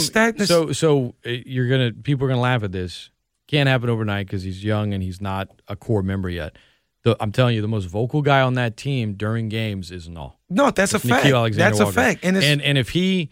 So, 0.49 0.73
so 0.73 1.15
uh, 1.27 1.31
you're 1.45 1.69
gonna 1.69 1.93
people 1.93 2.27
are 2.27 2.29
gonna 2.29 2.41
laugh 2.41 2.63
at 2.63 2.73
this. 2.73 3.11
Can't 3.47 3.69
happen 3.69 3.91
overnight 3.91 4.27
because 4.27 4.43
he's 4.43 4.65
young 4.65 4.95
and 4.95 5.03
he's 5.03 5.21
not 5.21 5.49
a 5.69 5.77
core 5.77 6.03
member 6.03 6.31
yet. 6.31 6.57
The, 7.03 7.15
I'm 7.21 7.31
telling 7.31 7.55
you, 7.55 7.61
the 7.61 7.69
most 7.69 7.85
vocal 7.85 8.23
guy 8.23 8.41
on 8.41 8.55
that 8.55 8.79
team 8.79 9.13
during 9.15 9.51
games 9.51 9.91
is 9.91 10.09
Null. 10.09 10.41
No, 10.49 10.71
that's 10.71 10.95
it's 10.95 11.05
a 11.05 11.09
fact. 11.09 11.55
That's 11.55 11.79
Walker. 11.79 11.91
a 11.91 11.93
fact. 11.93 12.21
And, 12.25 12.39
and 12.39 12.63
and 12.63 12.79
if 12.79 12.89
he 12.89 13.29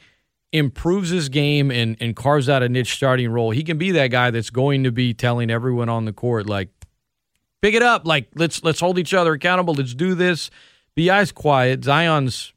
improves 0.53 1.11
his 1.11 1.29
game 1.29 1.71
and, 1.71 1.97
and 2.01 2.15
carves 2.15 2.49
out 2.49 2.63
a 2.63 2.69
niche 2.69 2.95
starting 2.95 3.31
role, 3.31 3.51
he 3.51 3.65
can 3.65 3.79
be 3.79 3.91
that 3.93 4.09
guy 4.09 4.31
that's 4.31 4.51
going 4.51 4.85
to 4.85 4.93
be 4.93 5.15
telling 5.15 5.51
everyone 5.51 5.89
on 5.89 6.05
the 6.05 6.13
court, 6.13 6.47
like, 6.47 6.69
pick 7.63 7.75
it 7.75 7.83
up, 7.83 8.07
like 8.07 8.29
let's 8.35 8.63
let's 8.63 8.81
hold 8.81 8.99
each 8.99 9.15
other 9.15 9.33
accountable, 9.33 9.75
let's 9.75 9.95
do 9.95 10.15
this. 10.15 10.51
Bi's 10.95 11.33
quiet. 11.33 11.85
Zion's 11.85 12.53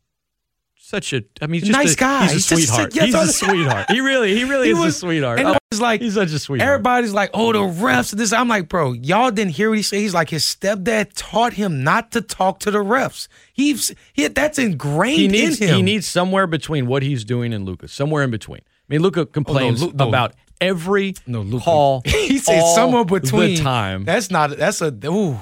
such 0.85 1.13
a 1.13 1.23
I 1.41 1.47
mean, 1.47 1.61
he's 1.61 1.69
just 1.69 1.79
nice 1.79 1.93
a, 1.93 1.97
guy. 1.97 2.27
He's 2.27 2.51
a 2.51 2.55
sweetheart. 2.55 2.93
He's, 2.93 3.03
he's 3.03 3.15
a 3.15 3.27
sweetheart. 3.33 3.89
He 3.89 4.01
really, 4.01 4.35
he 4.35 4.43
really 4.43 4.67
he 4.67 4.73
is 4.73 4.79
was, 4.79 4.95
a 4.95 4.99
sweetheart. 4.99 5.39
And 5.39 5.57
was 5.71 5.81
like 5.81 6.01
he's 6.01 6.13
such 6.13 6.31
a 6.31 6.39
sweetheart. 6.39 6.69
Everybody's 6.69 7.13
like, 7.13 7.31
oh, 7.33 7.51
the 7.51 7.59
refs. 7.59 8.11
This 8.11 8.31
I'm 8.31 8.47
like, 8.47 8.69
bro, 8.69 8.93
y'all 8.93 9.31
didn't 9.31 9.53
hear 9.53 9.69
what 9.69 9.77
he 9.77 9.81
said. 9.81 9.97
He's 9.97 10.13
like, 10.13 10.29
his 10.29 10.43
stepdad 10.43 11.11
taught 11.15 11.53
him 11.53 11.83
not 11.83 12.11
to 12.11 12.21
talk 12.21 12.59
to 12.59 12.71
the 12.71 12.79
refs. 12.79 13.27
He's 13.51 13.93
he, 14.13 14.27
that's 14.27 14.59
ingrained 14.59 15.19
he 15.19 15.27
needs, 15.27 15.59
in 15.59 15.69
him. 15.69 15.75
He 15.77 15.81
needs 15.81 16.07
somewhere 16.07 16.47
between 16.47 16.87
what 16.87 17.03
he's 17.03 17.23
doing 17.25 17.53
and 17.53 17.65
Luka. 17.65 17.87
Somewhere 17.87 18.23
in 18.23 18.31
between. 18.31 18.61
I 18.61 18.93
mean, 18.93 19.01
Luka 19.01 19.25
complains 19.25 19.81
oh, 19.81 19.87
no, 19.87 20.03
Lu- 20.03 20.09
about 20.09 20.35
every 20.61 21.15
no, 21.25 21.41
Luka. 21.41 21.65
call. 21.65 22.01
he 22.05 22.37
said 22.37 22.61
somewhere 22.75 23.05
between 23.05 23.57
time. 23.57 24.05
That's 24.05 24.29
not. 24.29 24.51
That's 24.51 24.81
a. 24.81 24.93
Ooh, 25.05 25.39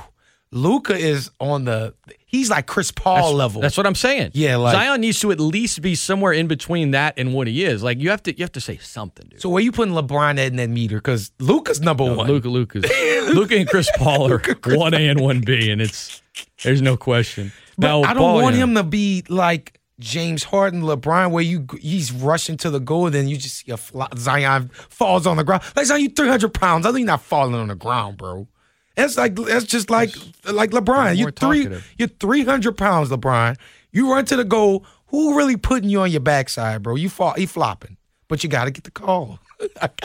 Luka 0.53 0.95
is 0.95 1.31
on 1.39 1.65
the 1.65 1.93
he's 2.25 2.49
like 2.49 2.67
Chris 2.67 2.91
Paul 2.91 3.15
that's, 3.15 3.33
level. 3.33 3.61
That's 3.61 3.75
what 3.75 3.87
I'm 3.87 3.95
saying. 3.95 4.31
Yeah, 4.33 4.57
like, 4.57 4.73
Zion 4.73 5.01
needs 5.01 5.19
to 5.21 5.31
at 5.31 5.39
least 5.39 5.81
be 5.81 5.95
somewhere 5.95 6.31
in 6.31 6.47
between 6.47 6.91
that 6.91 7.15
and 7.17 7.33
what 7.33 7.47
he 7.47 7.63
is. 7.63 7.83
Like 7.83 7.99
you 7.99 8.09
have 8.11 8.21
to 8.23 8.37
you 8.37 8.43
have 8.43 8.51
to 8.53 8.61
say 8.61 8.77
something, 8.77 9.27
dude. 9.27 9.41
So 9.41 9.49
where 9.49 9.63
you 9.63 9.71
putting 9.71 9.93
LeBron 9.93 10.31
at 10.31 10.47
in 10.47 10.57
that 10.57 10.69
meter? 10.69 10.97
Because 10.97 11.31
Luka's 11.39 11.81
number 11.81 12.05
no, 12.05 12.15
one. 12.15 12.27
Luka, 12.27 12.49
Luka's 12.49 12.83
Luka 13.33 13.55
and 13.55 13.67
Chris 13.67 13.89
Paul 13.97 14.31
are 14.31 14.41
one 14.65 14.93
A 14.93 15.07
and 15.07 15.19
one 15.19 15.41
B, 15.41 15.71
and 15.71 15.81
it's 15.81 16.21
there's 16.63 16.81
no 16.81 16.97
question. 16.97 17.51
But 17.77 17.87
now, 17.87 18.03
I 18.03 18.13
don't 18.13 18.21
Paul, 18.21 18.41
want 18.41 18.55
him 18.55 18.75
to 18.75 18.83
be 18.83 19.23
like 19.29 19.79
James 19.99 20.43
Harden, 20.43 20.81
LeBron, 20.81 21.31
where 21.31 21.43
you 21.43 21.65
he's 21.79 22.11
rushing 22.11 22.57
to 22.57 22.69
the 22.69 22.79
goal, 22.79 23.09
then 23.09 23.27
you 23.27 23.37
just 23.37 23.65
see 23.65 23.71
a 23.71 23.77
fly, 23.77 24.07
Zion 24.17 24.69
falls 24.89 25.25
on 25.25 25.37
the 25.37 25.43
ground. 25.43 25.63
Like 25.75 25.87
Zion, 25.87 26.01
you 26.01 26.09
300 26.09 26.53
pounds. 26.53 26.85
I 26.85 26.91
think 26.91 27.07
not 27.07 27.21
falling 27.21 27.55
on 27.55 27.69
the 27.69 27.75
ground, 27.75 28.17
bro. 28.17 28.47
That's 28.95 29.17
like 29.17 29.35
that's 29.35 29.65
just 29.65 29.89
like 29.89 30.13
like 30.51 30.71
LeBron. 30.71 31.17
You're 31.17 31.31
three 31.31 31.67
you're 31.97 32.07
three 32.07 32.43
hundred 32.43 32.77
pounds, 32.77 33.09
LeBron. 33.09 33.57
You 33.91 34.11
run 34.11 34.25
to 34.25 34.35
the 34.35 34.43
goal. 34.43 34.85
Who 35.07 35.35
really 35.37 35.57
putting 35.57 35.89
you 35.89 36.01
on 36.01 36.11
your 36.11 36.21
backside, 36.21 36.81
bro? 36.83 36.95
You 36.95 37.09
fall, 37.09 37.33
he 37.33 37.45
flopping, 37.45 37.97
but 38.27 38.43
you 38.43 38.49
got 38.49 38.65
to 38.65 38.71
get 38.71 38.83
the 38.83 38.91
call. 38.91 39.39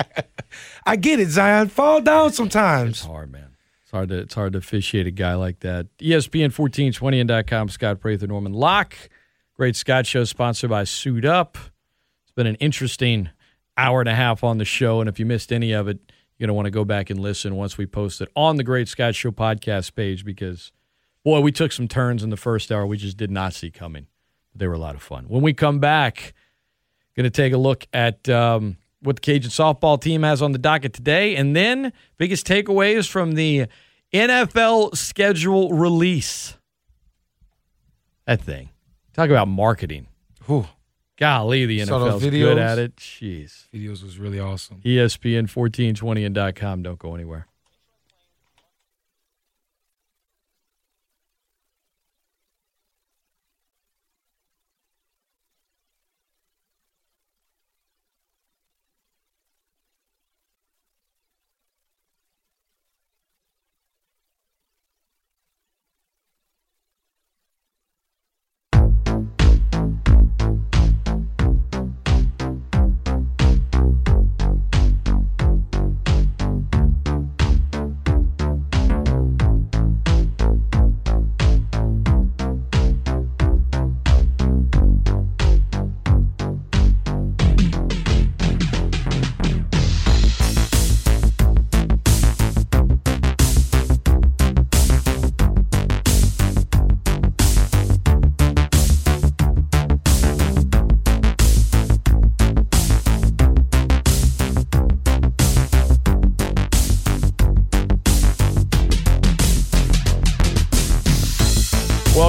I 0.86 0.96
get 0.96 1.20
it, 1.20 1.28
Zion. 1.28 1.68
Fall 1.68 2.00
down 2.00 2.32
sometimes. 2.32 2.90
It's 2.90 3.04
hard, 3.06 3.32
man. 3.32 3.56
It's 3.82 3.90
hard 3.90 4.08
to 4.10 4.18
it's 4.18 4.34
hard 4.34 4.52
to 4.52 4.58
officiate 4.58 5.06
a 5.06 5.10
guy 5.10 5.34
like 5.34 5.60
that. 5.60 5.86
ESPN 5.98 6.52
fourteen 6.52 6.92
twenty 6.92 7.20
and 7.20 7.46
com. 7.46 7.68
Scott 7.68 8.00
Prather, 8.00 8.26
Norman 8.26 8.52
Locke. 8.52 8.96
Great 9.54 9.76
Scott 9.76 10.06
Show 10.06 10.24
sponsored 10.24 10.70
by 10.70 10.84
Suit 10.84 11.24
Up. 11.24 11.58
It's 12.22 12.32
been 12.32 12.46
an 12.46 12.56
interesting 12.56 13.30
hour 13.76 14.00
and 14.00 14.08
a 14.08 14.14
half 14.14 14.44
on 14.44 14.58
the 14.58 14.64
show, 14.64 15.00
and 15.00 15.08
if 15.08 15.18
you 15.18 15.26
missed 15.26 15.52
any 15.52 15.72
of 15.72 15.88
it 15.88 15.98
you're 16.38 16.46
going 16.46 16.54
to 16.54 16.54
want 16.54 16.66
to 16.66 16.70
go 16.70 16.84
back 16.84 17.10
and 17.10 17.18
listen 17.18 17.56
once 17.56 17.76
we 17.76 17.86
post 17.86 18.20
it 18.20 18.28
on 18.36 18.56
the 18.56 18.64
Great 18.64 18.88
Scott 18.88 19.14
Show 19.14 19.32
podcast 19.32 19.94
page 19.94 20.24
because, 20.24 20.70
boy, 21.24 21.40
we 21.40 21.50
took 21.50 21.72
some 21.72 21.88
turns 21.88 22.22
in 22.22 22.30
the 22.30 22.36
first 22.36 22.70
hour 22.70 22.86
we 22.86 22.96
just 22.96 23.16
did 23.16 23.30
not 23.30 23.54
see 23.54 23.70
coming. 23.70 24.06
They 24.54 24.66
were 24.68 24.74
a 24.74 24.78
lot 24.78 24.94
of 24.94 25.02
fun. 25.02 25.24
When 25.28 25.42
we 25.42 25.52
come 25.52 25.80
back, 25.80 26.34
going 27.16 27.24
to 27.24 27.30
take 27.30 27.52
a 27.52 27.58
look 27.58 27.86
at 27.92 28.28
um, 28.28 28.76
what 29.00 29.16
the 29.16 29.20
Cajun 29.20 29.50
softball 29.50 30.00
team 30.00 30.22
has 30.22 30.40
on 30.40 30.52
the 30.52 30.58
docket 30.58 30.92
today, 30.92 31.34
and 31.34 31.54
then 31.56 31.92
biggest 32.16 32.46
takeaways 32.46 33.08
from 33.08 33.32
the 33.32 33.66
NFL 34.14 34.96
schedule 34.96 35.72
release. 35.72 36.56
That 38.26 38.40
thing. 38.40 38.70
Talk 39.14 39.30
about 39.30 39.48
marketing. 39.48 40.06
Whew. 40.46 40.68
Golly, 41.18 41.66
the 41.66 41.80
NFL's 41.80 42.22
good 42.22 42.58
at 42.58 42.78
it. 42.78 42.94
Jeez. 42.96 43.66
Videos 43.74 44.04
was 44.04 44.18
really 44.18 44.38
awesome. 44.38 44.80
ESPN 44.84 45.52
1420 45.52 46.24
and 46.24 46.56
.com. 46.56 46.82
Don't 46.82 46.98
go 46.98 47.14
anywhere. 47.14 47.48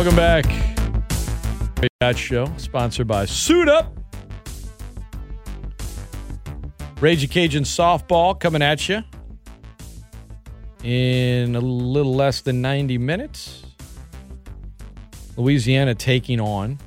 Welcome 0.09 0.43
back. 0.43 1.85
That 1.99 2.17
show 2.17 2.51
sponsored 2.57 3.05
by 3.07 3.25
Suit 3.25 3.69
Up. 3.69 3.95
Rage 6.99 7.29
Cajun 7.29 7.61
softball 7.61 8.39
coming 8.39 8.63
at 8.63 8.89
you 8.89 9.03
in 10.83 11.55
a 11.55 11.59
little 11.59 12.15
less 12.15 12.41
than 12.41 12.59
90 12.59 12.97
minutes. 12.97 13.61
Louisiana 15.37 15.93
taking 15.93 16.41
on 16.41 16.79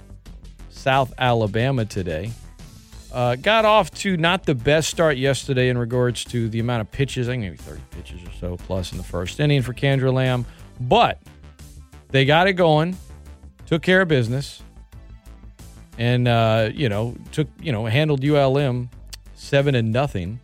South 0.70 1.14
Alabama 1.16 1.84
today. 1.84 2.32
Uh, 3.12 3.36
got 3.36 3.64
off 3.64 3.92
to 3.92 4.16
not 4.16 4.46
the 4.46 4.56
best 4.56 4.90
start 4.90 5.16
yesterday 5.16 5.68
in 5.68 5.78
regards 5.78 6.24
to 6.24 6.48
the 6.48 6.58
amount 6.58 6.80
of 6.80 6.90
pitches. 6.90 7.28
I 7.28 7.34
think 7.34 7.42
maybe 7.42 7.56
30 7.56 7.82
pitches 7.92 8.20
or 8.24 8.32
so 8.40 8.56
plus 8.56 8.90
in 8.90 8.98
the 8.98 9.04
first 9.04 9.38
inning 9.38 9.62
for 9.62 9.74
Kandra 9.74 10.12
Lamb. 10.12 10.44
But 10.80 11.22
they 12.08 12.24
got 12.24 12.48
it 12.48 12.54
going, 12.54 12.96
took 13.72 13.80
care 13.80 14.02
of 14.02 14.08
business, 14.08 14.62
and, 15.96 16.28
uh, 16.28 16.68
you 16.74 16.90
know, 16.90 17.16
took, 17.32 17.48
you 17.58 17.72
know, 17.72 17.86
handled 17.86 18.22
ULM 18.22 18.90
seven 19.34 19.74
and 19.74 19.90
nothing. 19.90 20.40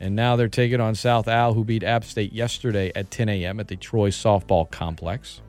And 0.00 0.16
now 0.16 0.34
they're 0.34 0.48
taking 0.48 0.80
on 0.80 0.96
South 0.96 1.28
Al, 1.28 1.54
who 1.54 1.62
beat 1.62 1.84
App 1.84 2.02
State 2.02 2.32
yesterday 2.32 2.90
at 2.96 3.08
10 3.12 3.28
a.m. 3.28 3.60
at 3.60 3.68
the 3.68 3.76
Troy 3.76 4.10
Softball 4.10 4.68
Complex. 4.68 5.40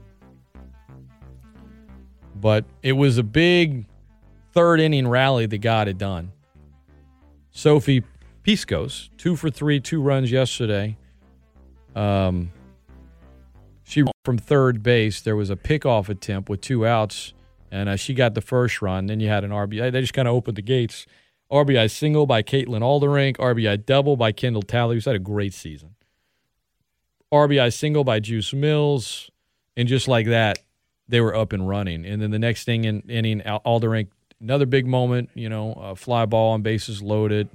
But 2.35 2.65
it 2.83 2.91
was 2.91 3.17
a 3.17 3.23
big 3.23 3.87
third 4.51 4.79
inning 4.79 5.07
rally 5.07 5.47
that 5.47 5.57
God 5.57 5.87
had 5.87 5.97
done. 5.97 6.31
Sophie 7.49 8.03
Piskos, 8.45 9.09
two 9.17 9.35
for 9.35 9.49
three, 9.49 9.79
two 9.79 10.03
runs 10.03 10.31
yesterday. 10.31 10.97
Um, 11.95 12.51
she 13.91 14.05
from 14.23 14.37
third 14.37 14.81
base. 14.81 15.19
There 15.19 15.35
was 15.35 15.49
a 15.49 15.55
pickoff 15.57 16.07
attempt 16.07 16.49
with 16.49 16.61
two 16.61 16.87
outs, 16.87 17.33
and 17.69 17.89
uh, 17.89 17.97
she 17.97 18.13
got 18.13 18.35
the 18.35 18.41
first 18.41 18.81
run. 18.81 19.07
Then 19.07 19.19
you 19.19 19.27
had 19.27 19.43
an 19.43 19.51
RBI. 19.51 19.91
They 19.91 19.99
just 19.99 20.13
kind 20.13 20.29
of 20.29 20.33
opened 20.33 20.55
the 20.55 20.61
gates. 20.61 21.05
RBI 21.51 21.91
single 21.91 22.25
by 22.25 22.41
Caitlin 22.41 22.81
Alderink, 22.81 23.35
RBI 23.35 23.85
double 23.85 24.15
by 24.15 24.31
Kendall 24.31 24.61
Talley, 24.61 24.95
who's 24.95 25.05
had 25.05 25.15
a 25.15 25.19
great 25.19 25.53
season. 25.53 25.95
RBI 27.33 27.73
single 27.73 28.05
by 28.05 28.21
Juice 28.21 28.53
Mills, 28.53 29.29
and 29.75 29.89
just 29.89 30.07
like 30.07 30.27
that, 30.27 30.59
they 31.09 31.19
were 31.19 31.35
up 31.35 31.51
and 31.51 31.67
running. 31.67 32.05
And 32.05 32.21
then 32.21 32.31
the 32.31 32.39
next 32.39 32.63
thing 32.63 32.85
in 32.85 33.01
inning, 33.09 33.41
Alderink, 33.41 34.07
another 34.39 34.65
big 34.65 34.87
moment, 34.87 35.31
you 35.33 35.49
know, 35.49 35.73
a 35.73 35.97
fly 35.97 36.25
ball 36.25 36.53
on 36.53 36.61
bases 36.61 37.01
loaded. 37.01 37.49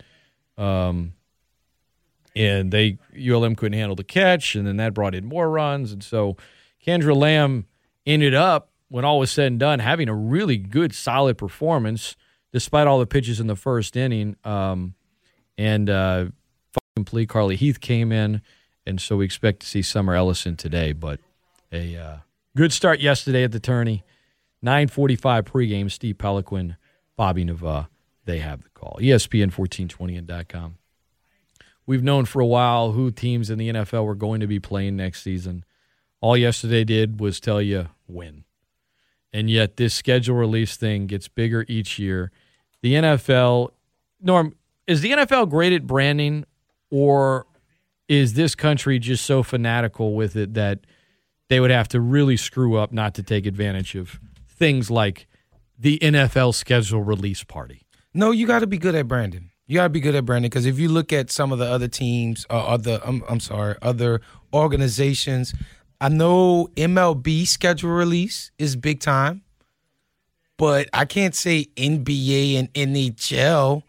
Um, 0.59 1.15
and 2.37 2.71
they 2.71 2.99
ULM 3.17 3.57
couldn't 3.57 3.79
handle 3.79 3.97
the 3.97 4.05
catch, 4.05 4.55
and 4.55 4.67
then 4.67 4.77
that 4.77 4.95
brought 4.95 5.15
in 5.15 5.25
more 5.25 5.51
runs, 5.51 5.91
and 5.91 6.05
so 6.05 6.37
Kandra 6.87 7.17
Lamb 7.17 7.67
ended 8.05 8.35
up, 8.35 8.71
when 8.89 9.05
all 9.05 9.19
was 9.19 9.33
said 9.33 9.49
and 9.49 9.59
done, 9.59 9.81
having 9.81 10.09
a 10.09 10.15
really 10.15 10.59
good, 10.59 10.95
solid 10.95 11.37
performance 11.37 12.15
despite 12.53 12.87
all 12.87 12.99
the 12.99 13.07
pitches 13.07 13.41
in 13.41 13.49
the 13.49 13.57
first 13.57 13.97
inning. 13.97 14.37
Um, 14.45 14.95
and 15.59 15.91
uh, 15.91 16.27
complete. 16.95 17.29
Carly 17.29 17.57
Heath 17.57 17.81
came 17.81 18.13
in, 18.13 18.43
and 18.87 19.01
so 19.01 19.17
we 19.17 19.25
expect 19.25 19.61
to 19.61 19.67
see 19.67 19.83
Summer 19.83 20.15
Ellison 20.15 20.57
today. 20.57 20.93
But 20.93 21.21
a 21.73 21.97
uh, 21.97 22.17
good 22.57 22.73
start 22.73 23.01
yesterday 23.01 23.45
at 23.45 23.53
the 23.53 23.61
tourney. 23.61 24.05
9:45 24.65 25.43
pregame. 25.43 25.91
Steve 25.91 26.19
Peloquin, 26.19 26.77
Bobby 27.17 27.45
Nava. 27.45 27.89
They 28.25 28.39
have 28.39 28.63
the 28.63 28.71
call. 28.71 28.99
ESPN 29.01 29.57
1420 29.57 30.17
and 30.17 30.27
dot 30.27 30.49
.com. 30.49 30.79
We've 31.87 32.03
known 32.03 32.25
for 32.25 32.41
a 32.41 32.47
while 32.47 32.93
who 32.93 33.11
teams 33.11 33.49
in 33.49 33.59
the 33.59 33.69
NFL 33.69 34.05
were 34.05 34.15
going 34.15 34.41
to 34.41 34.47
be 34.47 34.59
playing 34.59 34.97
next 34.97 35.23
season. 35.23 35.65
All 36.21 36.37
yesterday 36.37 36.85
did 36.85 37.21
was 37.21 37.39
tell 37.39 37.63
you 37.63 37.89
when. 38.07 38.45
And 39.33 39.49
yet 39.49 39.77
this 39.77 39.95
schedule 39.95 40.35
release 40.35 40.77
thing 40.77 41.07
gets 41.07 41.29
bigger 41.29 41.65
each 41.69 41.99
year 41.99 42.33
the 42.83 42.95
NFL, 42.95 43.71
Norm, 44.21 44.55
is 44.87 45.01
the 45.01 45.11
NFL 45.11 45.51
great 45.51 45.73
at 45.73 45.87
branding, 45.87 46.45
or 46.91 47.47
is 48.09 48.35
this 48.35 48.55
country 48.55 49.01
just 49.01 49.25
so 49.25 49.43
fanatical 49.43 50.15
with 50.15 50.37
it 50.37 50.55
that 50.55 50.81
they 51.49 51.59
would 51.59 51.73
have 51.73 51.89
to 51.89 52.01
really 52.01 52.37
screw 52.37 52.77
up 52.77 52.93
not 52.93 53.15
to 53.15 53.23
take 53.23 53.47
advantage 53.47 53.97
of 53.97 54.21
things 54.49 54.91
like 54.91 55.27
the 55.79 55.99
NFL 55.99 56.55
schedule 56.55 57.03
release 57.03 57.43
party? 57.43 57.83
No, 58.15 58.31
you 58.31 58.47
got 58.47 58.61
to 58.61 58.67
be 58.67 58.79
good 58.79 58.95
at 58.95 59.09
branding. 59.09 59.51
You 59.67 59.77
got 59.77 59.85
to 59.85 59.89
be 59.89 60.01
good 60.01 60.15
at 60.15 60.25
branding 60.25 60.49
because 60.49 60.67
if 60.67 60.79
you 60.79 60.89
look 60.89 61.13
at 61.13 61.31
some 61.31 61.53
of 61.53 61.59
the 61.59 61.67
other 61.67 61.89
teams 61.89 62.47
or 62.51 62.59
other, 62.59 63.01
I'm, 63.05 63.23
I'm 63.29 63.41
sorry, 63.41 63.77
other 63.83 64.21
organizations, 64.55 65.55
I 66.01 66.09
know 66.09 66.69
MLB 66.77 67.47
schedule 67.47 67.91
release 67.91 68.51
is 68.59 68.77
big 68.77 69.01
time 69.01 69.43
but 70.57 70.89
I 70.93 71.05
can't 71.05 71.35
say 71.35 71.67
NBA 71.77 72.59
and 72.59 72.73
NHL 72.73 73.83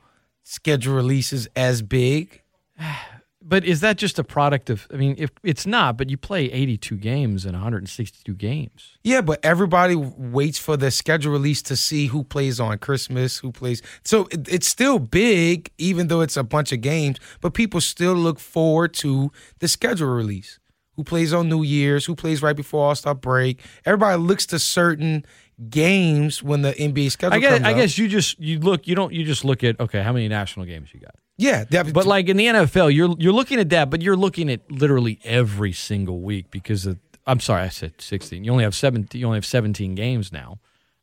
schedule 0.43 0.95
releases 0.95 1.47
as 1.55 1.81
big. 1.81 2.41
But 3.47 3.63
is 3.63 3.79
that 3.79 3.97
just 3.97 4.19
a 4.19 4.25
product 4.25 4.69
of? 4.69 4.87
I 4.91 4.97
mean, 4.97 5.15
if 5.17 5.31
it's 5.41 5.65
not, 5.65 5.97
but 5.97 6.09
you 6.09 6.17
play 6.17 6.51
82 6.51 6.97
games 6.97 7.45
in 7.45 7.53
162 7.53 8.33
games. 8.35 8.97
Yeah, 9.05 9.21
but 9.21 9.39
everybody 9.41 9.95
waits 9.95 10.59
for 10.59 10.75
the 10.75 10.91
schedule 10.91 11.31
release 11.31 11.61
to 11.63 11.77
see 11.77 12.07
who 12.07 12.25
plays 12.25 12.59
on 12.59 12.77
Christmas, 12.79 13.37
who 13.37 13.53
plays. 13.53 13.81
So 14.03 14.27
it, 14.31 14.49
it's 14.49 14.67
still 14.67 14.99
big, 14.99 15.71
even 15.77 16.09
though 16.09 16.19
it's 16.19 16.35
a 16.35 16.43
bunch 16.43 16.73
of 16.73 16.81
games. 16.81 17.19
But 17.39 17.53
people 17.53 17.79
still 17.79 18.15
look 18.15 18.37
forward 18.37 18.93
to 18.95 19.31
the 19.59 19.69
schedule 19.69 20.09
release. 20.09 20.59
Who 20.97 21.05
plays 21.05 21.31
on 21.31 21.47
New 21.47 21.63
Year's? 21.63 22.05
Who 22.05 22.15
plays 22.15 22.41
right 22.41 22.55
before 22.55 22.87
All 22.87 22.95
Star 22.95 23.15
break? 23.15 23.61
Everybody 23.85 24.21
looks 24.21 24.45
to 24.47 24.59
certain 24.59 25.25
games 25.69 26.43
when 26.43 26.63
the 26.63 26.73
NBA 26.73 27.11
schedule 27.11 27.37
I 27.37 27.39
guess, 27.39 27.61
I 27.63 27.73
guess 27.73 27.97
you 27.97 28.09
just 28.09 28.39
you 28.39 28.59
look 28.59 28.87
you 28.87 28.95
don't 28.95 29.13
you 29.13 29.23
just 29.23 29.45
look 29.45 29.63
at 29.63 29.79
okay 29.79 30.03
how 30.03 30.11
many 30.11 30.27
national 30.27 30.65
games 30.65 30.93
you 30.93 30.99
got. 30.99 31.15
Yeah, 31.37 31.65
that, 31.65 31.93
but 31.93 32.07
like 32.07 32.29
in 32.29 32.37
the 32.37 32.47
NFL, 32.47 32.93
you're 32.93 33.15
you're 33.19 33.33
looking 33.33 33.59
at 33.59 33.69
that, 33.69 33.89
but 33.89 34.01
you're 34.01 34.15
looking 34.15 34.49
at 34.49 34.71
literally 34.71 35.19
every 35.23 35.71
single 35.71 36.21
week 36.21 36.49
because 36.49 36.87
of, 36.87 36.97
I'm 37.27 37.39
sorry, 37.39 37.61
I 37.61 37.69
said 37.69 37.93
16. 38.01 38.43
You 38.43 38.51
only 38.51 38.63
have 38.63 38.73
17. 38.73 39.19
You 39.19 39.27
only 39.27 39.37
have 39.37 39.45
17 39.45 39.93
games 39.93 40.31
now. 40.31 40.59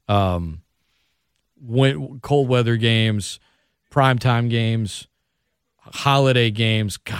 Um, 0.08 0.62
when, 1.60 2.18
cold 2.20 2.48
weather 2.48 2.76
games, 2.76 3.38
primetime 3.92 4.50
games, 4.50 5.06
holiday 5.76 6.50
games. 6.50 6.96
God, 6.96 7.16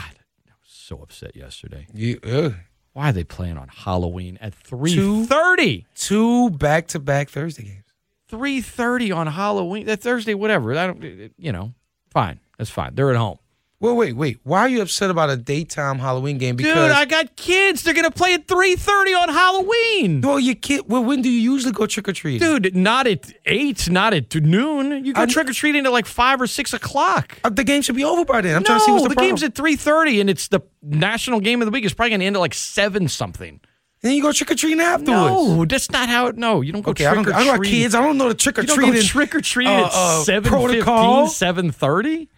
I 0.48 0.52
was 0.60 0.70
so 0.70 0.98
upset 1.00 1.36
yesterday. 1.36 1.86
You, 1.94 2.18
uh, 2.24 2.50
why 2.94 3.10
are 3.10 3.12
they 3.12 3.24
playing 3.24 3.58
on 3.58 3.68
Halloween 3.68 4.38
at 4.40 4.54
three 4.54 5.24
thirty? 5.24 5.86
Two 5.94 6.50
back 6.50 6.88
to 6.88 6.98
back 6.98 7.30
Thursday 7.30 7.62
games. 7.64 7.84
Three 8.28 8.60
thirty 8.60 9.12
on 9.12 9.26
Halloween. 9.28 9.86
That 9.86 10.00
Thursday, 10.00 10.34
whatever. 10.34 10.76
I 10.76 10.86
don't. 10.86 11.32
You 11.38 11.52
know, 11.52 11.74
fine. 12.10 12.40
That's 12.58 12.70
fine. 12.70 12.94
They're 12.94 13.10
at 13.10 13.16
home. 13.16 13.38
Well, 13.80 13.96
wait, 13.96 14.16
wait. 14.16 14.38
Why 14.44 14.60
are 14.60 14.68
you 14.68 14.80
upset 14.80 15.10
about 15.10 15.28
a 15.28 15.36
daytime 15.36 15.98
Halloween 15.98 16.38
game? 16.38 16.56
Because 16.56 16.74
Dude, 16.74 16.90
I 16.90 17.04
got 17.04 17.36
kids. 17.36 17.82
They're 17.82 17.92
gonna 17.92 18.10
play 18.10 18.32
at 18.32 18.48
three 18.48 18.76
thirty 18.76 19.12
on 19.12 19.28
Halloween. 19.28 20.22
Well, 20.22 20.40
your 20.40 20.54
kid. 20.54 20.84
Well, 20.86 21.04
when 21.04 21.20
do 21.20 21.28
you 21.28 21.52
usually 21.52 21.72
go 21.72 21.84
trick 21.84 22.08
or 22.08 22.14
treating? 22.14 22.40
Dude, 22.40 22.74
not 22.74 23.06
at 23.06 23.30
eight, 23.44 23.90
not 23.90 24.14
at 24.14 24.34
noon. 24.34 25.04
You 25.04 25.12
go 25.12 25.26
trick 25.26 25.50
or 25.50 25.52
treating 25.52 25.84
at 25.84 25.92
like 25.92 26.06
five 26.06 26.40
or 26.40 26.46
six 26.46 26.72
o'clock. 26.72 27.38
Uh, 27.44 27.50
the 27.50 27.62
game 27.62 27.82
should 27.82 27.96
be 27.96 28.04
over 28.04 28.24
by 28.24 28.40
then. 28.40 28.56
I'm 28.56 28.62
no, 28.62 28.68
trying 28.68 28.78
to 28.78 28.84
see 28.86 28.92
what's 28.92 29.02
the, 29.02 29.08
the 29.10 29.14
problem. 29.16 29.30
game's 29.32 29.42
at 29.42 29.54
three 29.54 29.76
thirty, 29.76 30.18
and 30.18 30.30
it's 30.30 30.48
the 30.48 30.60
national 30.80 31.40
game 31.40 31.60
of 31.60 31.66
the 31.66 31.72
week. 31.72 31.84
It's 31.84 31.92
probably 31.92 32.12
gonna 32.12 32.24
end 32.24 32.36
at 32.36 32.40
like 32.40 32.54
seven 32.54 33.08
something. 33.08 33.60
Then 34.04 34.12
you 34.12 34.20
go 34.22 34.32
trick 34.32 34.50
or 34.50 34.54
treating 34.54 34.82
afterwards. 34.82 35.08
No, 35.08 35.64
that's 35.64 35.90
not 35.90 36.10
how 36.10 36.26
it. 36.26 36.36
No, 36.36 36.60
you 36.60 36.72
don't 36.72 36.82
go 36.82 36.90
okay, 36.90 37.04
trick 37.04 37.12
I 37.12 37.14
don't, 37.14 37.24
or 37.24 37.24
treat. 37.24 37.36
I 37.36 37.44
don't 37.44 37.56
got 37.56 37.66
kids. 37.66 37.94
I 37.94 38.02
don't 38.02 38.18
know 38.18 38.28
the 38.28 38.34
trick 38.34 38.58
or 38.58 38.64
treating. 38.64 39.02
Trick 39.02 39.34
or 39.34 39.40
treat 39.40 39.66
uh, 39.66 39.86
at 39.86 39.92
uh, 39.94 40.22
7 40.24 40.46
protocol. 40.46 41.26
7 41.26 41.72
30? 41.72 42.28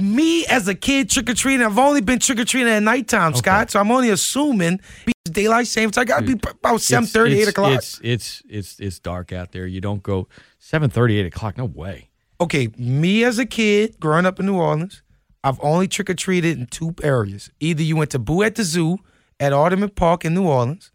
me 0.00 0.44
as 0.46 0.66
a 0.66 0.74
kid 0.74 1.08
trick 1.08 1.30
or 1.30 1.34
treating, 1.34 1.64
I've 1.64 1.78
only 1.78 2.00
been 2.00 2.18
trick 2.18 2.40
or 2.40 2.44
treating 2.44 2.72
at 2.72 2.82
nighttime, 2.82 3.28
okay. 3.28 3.38
Scott. 3.38 3.70
So 3.70 3.78
I'm 3.78 3.92
only 3.92 4.10
assuming 4.10 4.80
daylight 5.22 5.68
savings. 5.68 5.96
I 5.96 6.04
got 6.04 6.26
to 6.26 6.26
be 6.26 6.32
about 6.32 6.80
7 6.80 7.06
30, 7.06 7.40
8 7.42 7.48
o'clock. 7.50 7.72
It's, 7.74 8.00
it's 8.02 8.42
it's 8.48 8.80
it's 8.80 8.98
dark 8.98 9.30
out 9.30 9.52
there. 9.52 9.64
You 9.68 9.80
don't 9.80 10.02
go 10.02 10.26
seven 10.58 10.90
thirty, 10.90 11.20
eight 11.20 11.26
o'clock. 11.26 11.56
No 11.56 11.66
way. 11.66 12.10
Okay, 12.40 12.68
me 12.76 13.22
as 13.22 13.38
a 13.38 13.46
kid 13.46 14.00
growing 14.00 14.26
up 14.26 14.40
in 14.40 14.46
New 14.46 14.56
Orleans, 14.56 15.02
I've 15.44 15.60
only 15.62 15.86
trick 15.86 16.10
or 16.10 16.14
treated 16.14 16.58
in 16.58 16.66
two 16.66 16.96
areas. 17.00 17.48
Either 17.60 17.84
you 17.84 17.94
went 17.94 18.10
to 18.10 18.18
Boo 18.18 18.42
at 18.42 18.56
the 18.56 18.64
Zoo 18.64 18.98
at 19.38 19.52
Audubon 19.52 19.90
Park 19.90 20.24
in 20.24 20.34
New 20.34 20.46
Orleans, 20.46 20.90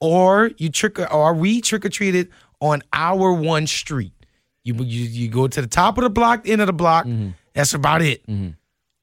or 0.00 0.50
you 0.56 0.70
trick 0.70 0.98
or 0.98 1.34
we 1.34 1.60
trick 1.60 1.84
or 1.84 1.88
treated 1.88 2.30
on 2.60 2.82
our 2.92 3.32
one 3.32 3.66
street. 3.66 4.12
You, 4.64 4.74
you 4.74 5.04
you 5.04 5.28
go 5.28 5.48
to 5.48 5.60
the 5.60 5.66
top 5.66 5.98
of 5.98 6.04
the 6.04 6.10
block, 6.10 6.48
end 6.48 6.60
of 6.60 6.66
the 6.66 6.72
block. 6.72 7.06
Mm-hmm. 7.06 7.30
That's 7.54 7.74
about 7.74 8.02
it. 8.02 8.26
Mm-hmm. 8.26 8.50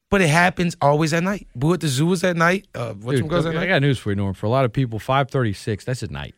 But 0.10 0.22
it 0.22 0.30
happens 0.30 0.78
always 0.82 1.14
at 1.14 1.24
night. 1.24 1.48
Boo 1.56 1.74
at 1.74 1.82
the 1.82 1.88
zoo 1.88 2.12
is 2.14 2.24
at 2.24 2.38
night. 2.38 2.68
Uh, 2.74 2.94
what's 2.94 3.20
Dude, 3.20 3.30
goes 3.30 3.46
okay, 3.46 3.56
at 3.56 3.60
night? 3.60 3.66
I 3.66 3.68
got 3.68 3.82
news 3.82 4.00
for 4.00 4.10
you, 4.10 4.16
Norm. 4.16 4.34
For 4.34 4.46
a 4.46 4.50
lot 4.50 4.64
of 4.64 4.72
people, 4.72 5.00
five 5.00 5.30
thirty 5.30 5.54
six. 5.54 5.84
That's 5.84 6.04
at 6.04 6.12
night. 6.12 6.36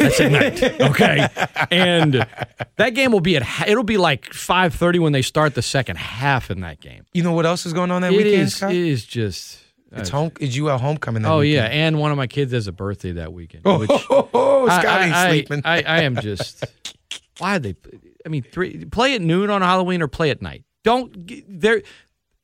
That's 0.00 0.20
at 0.20 0.32
night. 0.32 0.80
Okay, 0.80 1.28
and 1.70 2.26
that 2.76 2.94
game 2.94 3.12
will 3.12 3.20
be 3.20 3.36
at. 3.36 3.68
It'll 3.68 3.82
be 3.82 3.98
like 3.98 4.32
five 4.32 4.74
thirty 4.74 4.98
when 4.98 5.12
they 5.12 5.22
start 5.22 5.54
the 5.54 5.62
second 5.62 5.96
half 5.96 6.50
in 6.50 6.60
that 6.60 6.80
game. 6.80 7.04
You 7.12 7.22
know 7.22 7.32
what 7.32 7.44
else 7.44 7.66
is 7.66 7.72
going 7.72 7.90
on 7.90 8.02
that 8.02 8.12
it 8.12 8.16
weekend? 8.16 8.42
Is, 8.42 8.62
it 8.62 8.72
is 8.72 9.04
just 9.04 9.60
It's 9.92 10.10
uh, 10.10 10.16
home. 10.16 10.32
Is 10.40 10.56
you 10.56 10.68
at 10.70 10.80
homecoming? 10.80 11.22
That 11.22 11.30
Oh 11.30 11.38
weekend? 11.40 11.54
yeah, 11.72 11.86
and 11.86 11.98
one 11.98 12.10
of 12.10 12.16
my 12.16 12.26
kids 12.26 12.52
has 12.52 12.66
a 12.66 12.72
birthday 12.72 13.12
that 13.12 13.32
weekend. 13.32 13.62
Oh, 13.64 13.78
which 13.80 13.90
oh, 14.10 14.28
oh, 14.34 14.68
I- 14.68 14.80
Scott 14.80 15.02
ain't 15.02 15.14
I, 15.14 15.26
I- 15.26 15.30
sleeping. 15.30 15.62
I, 15.64 15.82
I 15.82 16.00
am 16.02 16.16
just. 16.16 16.64
Why 17.38 17.56
are 17.56 17.58
they? 17.58 17.74
I 18.26 18.28
mean, 18.28 18.42
three, 18.42 18.84
play 18.86 19.14
at 19.14 19.22
noon 19.22 19.48
on 19.48 19.62
Halloween 19.62 20.02
or 20.02 20.08
play 20.08 20.30
at 20.30 20.42
night. 20.42 20.64
Don't 20.84 21.30
they're 21.48 21.82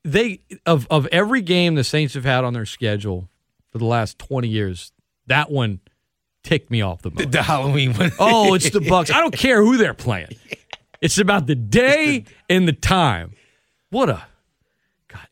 they 0.05 0.41
of 0.67 0.87
of 0.91 1.07
every 1.09 1.41
game 1.43 1.75
the 1.75 1.85
Saints 1.85 2.15
have 2.15 2.25
had 2.25 2.45
on 2.45 2.53
their 2.53 2.67
schedule 2.67 3.29
for 3.73 3.79
the 3.79 3.85
last 3.87 4.19
twenty 4.19 4.49
years. 4.49 4.93
That 5.27 5.51
one 5.51 5.81
ticked 6.45 6.71
me 6.71 6.81
off 6.83 7.03
the 7.03 7.11
most. 7.11 7.31
the 7.33 7.43
Halloween 7.43 7.93
one. 7.95 8.13
Oh, 8.19 8.55
it's 8.55 8.71
the 8.71 8.81
Bucks. 8.89 9.11
I 9.11 9.21
don't 9.21 9.35
care 9.37 9.63
who 9.63 9.77
they're 9.77 9.95
playing. 9.95 10.29
It's 11.01 11.19
about 11.19 11.47
the 11.47 11.55
day 11.55 12.25
and 12.49 12.69
the 12.69 12.73
time. 12.73 13.33
What 13.91 14.09
a. 14.11 14.23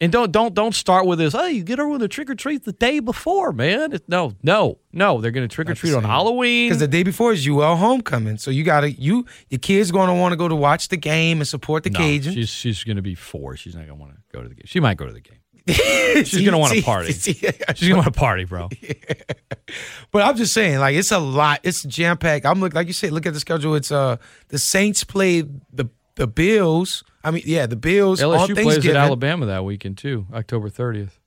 And 0.00 0.12
don't 0.12 0.32
don't 0.32 0.54
don't 0.54 0.74
start 0.74 1.06
with 1.06 1.18
this. 1.18 1.32
Hey, 1.32 1.52
you 1.52 1.62
get 1.62 1.80
over 1.80 1.98
the 1.98 2.09
trick 2.09 2.30
or 2.30 2.34
treat 2.34 2.64
the 2.64 2.72
day 2.72 3.00
before, 3.00 3.52
man. 3.52 3.98
No, 4.09 4.34
no, 4.42 4.78
no. 4.92 5.20
They're 5.20 5.30
going 5.30 5.48
to 5.48 5.54
trick 5.54 5.68
or 5.70 5.74
treat 5.74 5.94
on 5.94 6.04
Halloween. 6.04 6.68
Because 6.68 6.80
the 6.80 6.88
day 6.88 7.02
before 7.02 7.32
is 7.32 7.46
UL 7.46 7.76
homecoming, 7.76 8.38
so 8.38 8.50
you 8.50 8.64
gotta 8.64 8.90
you 8.90 9.26
your 9.48 9.59
kids 9.59 9.90
going 9.90 10.09
to 10.09 10.14
want 10.14 10.32
to 10.32 10.36
go 10.36 10.48
to 10.48 10.56
watch 10.56 10.88
the 10.88 10.96
game 10.96 11.40
and 11.40 11.48
support 11.48 11.84
the 11.84 11.90
no, 11.90 12.00
Cajuns. 12.00 12.34
she's 12.34 12.48
she's 12.48 12.84
going 12.84 12.96
to 12.96 13.02
be 13.02 13.14
four. 13.14 13.56
She's 13.56 13.74
not 13.74 13.86
going 13.86 13.98
to 13.98 14.02
want 14.02 14.12
to 14.14 14.20
go 14.32 14.42
to 14.42 14.48
the 14.48 14.54
game. 14.54 14.64
She 14.66 14.80
might 14.80 14.96
go 14.96 15.06
to 15.06 15.12
the 15.12 15.20
game. 15.20 15.38
She's 16.24 16.44
gonna 16.44 16.59
wanna 16.59 16.82
party. 16.82 17.12
She's 17.12 17.40
going 17.40 17.54
to 17.76 17.94
want 17.94 18.06
to 18.06 18.10
party, 18.10 18.44
bro. 18.44 18.68
But 20.10 20.24
I'm 20.24 20.36
just 20.36 20.52
saying, 20.52 20.78
like 20.78 20.94
it's 20.94 21.12
a 21.12 21.18
lot. 21.18 21.60
It's 21.62 21.82
jam 21.84 22.18
packed. 22.18 22.44
I'm 22.44 22.60
look 22.60 22.74
like 22.74 22.86
you 22.86 22.92
said. 22.92 23.12
Look 23.12 23.24
at 23.26 23.32
the 23.32 23.40
schedule. 23.40 23.74
It's 23.74 23.90
uh 23.90 24.16
the 24.48 24.59
Saints 24.59 25.04
play 25.04 25.40
the 25.40 25.88
the 26.16 26.26
Bills. 26.26 27.05
I 27.24 27.30
mean, 27.30 27.43
yeah, 27.47 27.66
the 27.66 27.76
Bills 27.76 28.22
on 28.22 28.48
LSU 28.48 28.60
plays 28.62 28.86
at 28.86 28.97
Alabama 28.97 29.47
that 29.47 29.64
weekend 29.64 29.98
too, 29.98 30.26
October 30.32 30.68
thirtieth. 30.68 31.18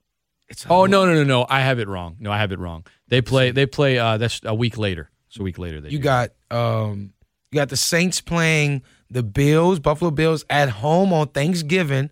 It's 0.47 0.65
Oh 0.69 0.85
no 0.85 1.05
no 1.05 1.13
no 1.13 1.23
no! 1.23 1.45
I 1.49 1.61
have 1.61 1.79
it 1.79 1.87
wrong. 1.87 2.17
No, 2.19 2.31
I 2.31 2.37
have 2.37 2.51
it 2.51 2.59
wrong. 2.59 2.85
They 3.07 3.21
play 3.21 3.51
they 3.51 3.65
play. 3.65 3.97
Uh, 3.97 4.17
that's 4.17 4.41
a 4.43 4.53
week 4.53 4.77
later. 4.77 5.09
It's 5.27 5.39
a 5.39 5.43
week 5.43 5.57
later. 5.57 5.81
They 5.81 5.89
You 5.89 5.97
do. 5.97 6.03
got 6.03 6.29
um 6.51 7.13
you 7.51 7.55
got 7.57 7.69
the 7.69 7.77
Saints 7.77 8.21
playing 8.21 8.83
the 9.09 9.23
Bills, 9.23 9.79
Buffalo 9.79 10.11
Bills 10.11 10.45
at 10.49 10.69
home 10.69 11.13
on 11.13 11.29
Thanksgiving 11.29 12.09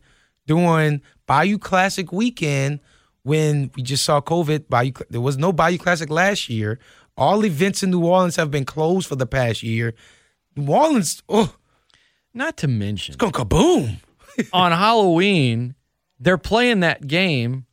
during 0.47 1.01
Bayou 1.27 1.57
Classic 1.57 2.11
weekend 2.11 2.79
when 3.23 3.69
we 3.75 3.83
just 3.83 4.03
saw 4.03 4.19
COVID. 4.21 4.67
Bayou 4.67 4.93
there 5.09 5.21
was 5.21 5.37
no 5.37 5.51
Bayou 5.53 5.77
Classic 5.77 6.09
last 6.09 6.49
year. 6.49 6.79
All 7.15 7.45
events 7.45 7.83
in 7.83 7.91
New 7.91 8.03
Orleans 8.03 8.37
have 8.37 8.49
been 8.49 8.65
closed 8.65 9.07
for 9.07 9.15
the 9.15 9.27
past 9.27 9.61
year. 9.61 9.93
New 10.55 10.71
Orleans, 10.73 11.21
oh, 11.29 11.55
Not 12.33 12.57
to 12.57 12.67
mention 12.67 13.13
it's 13.13 13.17
going 13.17 13.31
kaboom. 13.31 13.97
on 14.53 14.71
Halloween, 14.71 15.75
they're 16.19 16.37
playing 16.37 16.79
that 16.81 17.07
game 17.07 17.65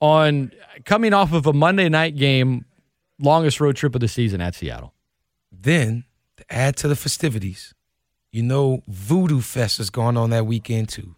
on 0.00 0.52
coming 0.84 1.12
off 1.12 1.32
of 1.32 1.46
a 1.46 1.52
Monday 1.52 1.88
night 1.88 2.16
game, 2.16 2.64
longest 3.18 3.60
road 3.60 3.76
trip 3.76 3.94
of 3.94 4.00
the 4.00 4.08
season 4.08 4.40
at 4.40 4.54
Seattle. 4.54 4.92
Then 5.52 6.04
to 6.36 6.44
add 6.50 6.76
to 6.78 6.88
the 6.88 6.96
festivities, 6.96 7.74
you 8.32 8.42
know 8.42 8.82
Voodoo 8.88 9.40
Fest 9.40 9.78
is 9.78 9.90
going 9.90 10.16
on 10.16 10.30
that 10.30 10.46
weekend 10.46 10.88
too. 10.88 11.14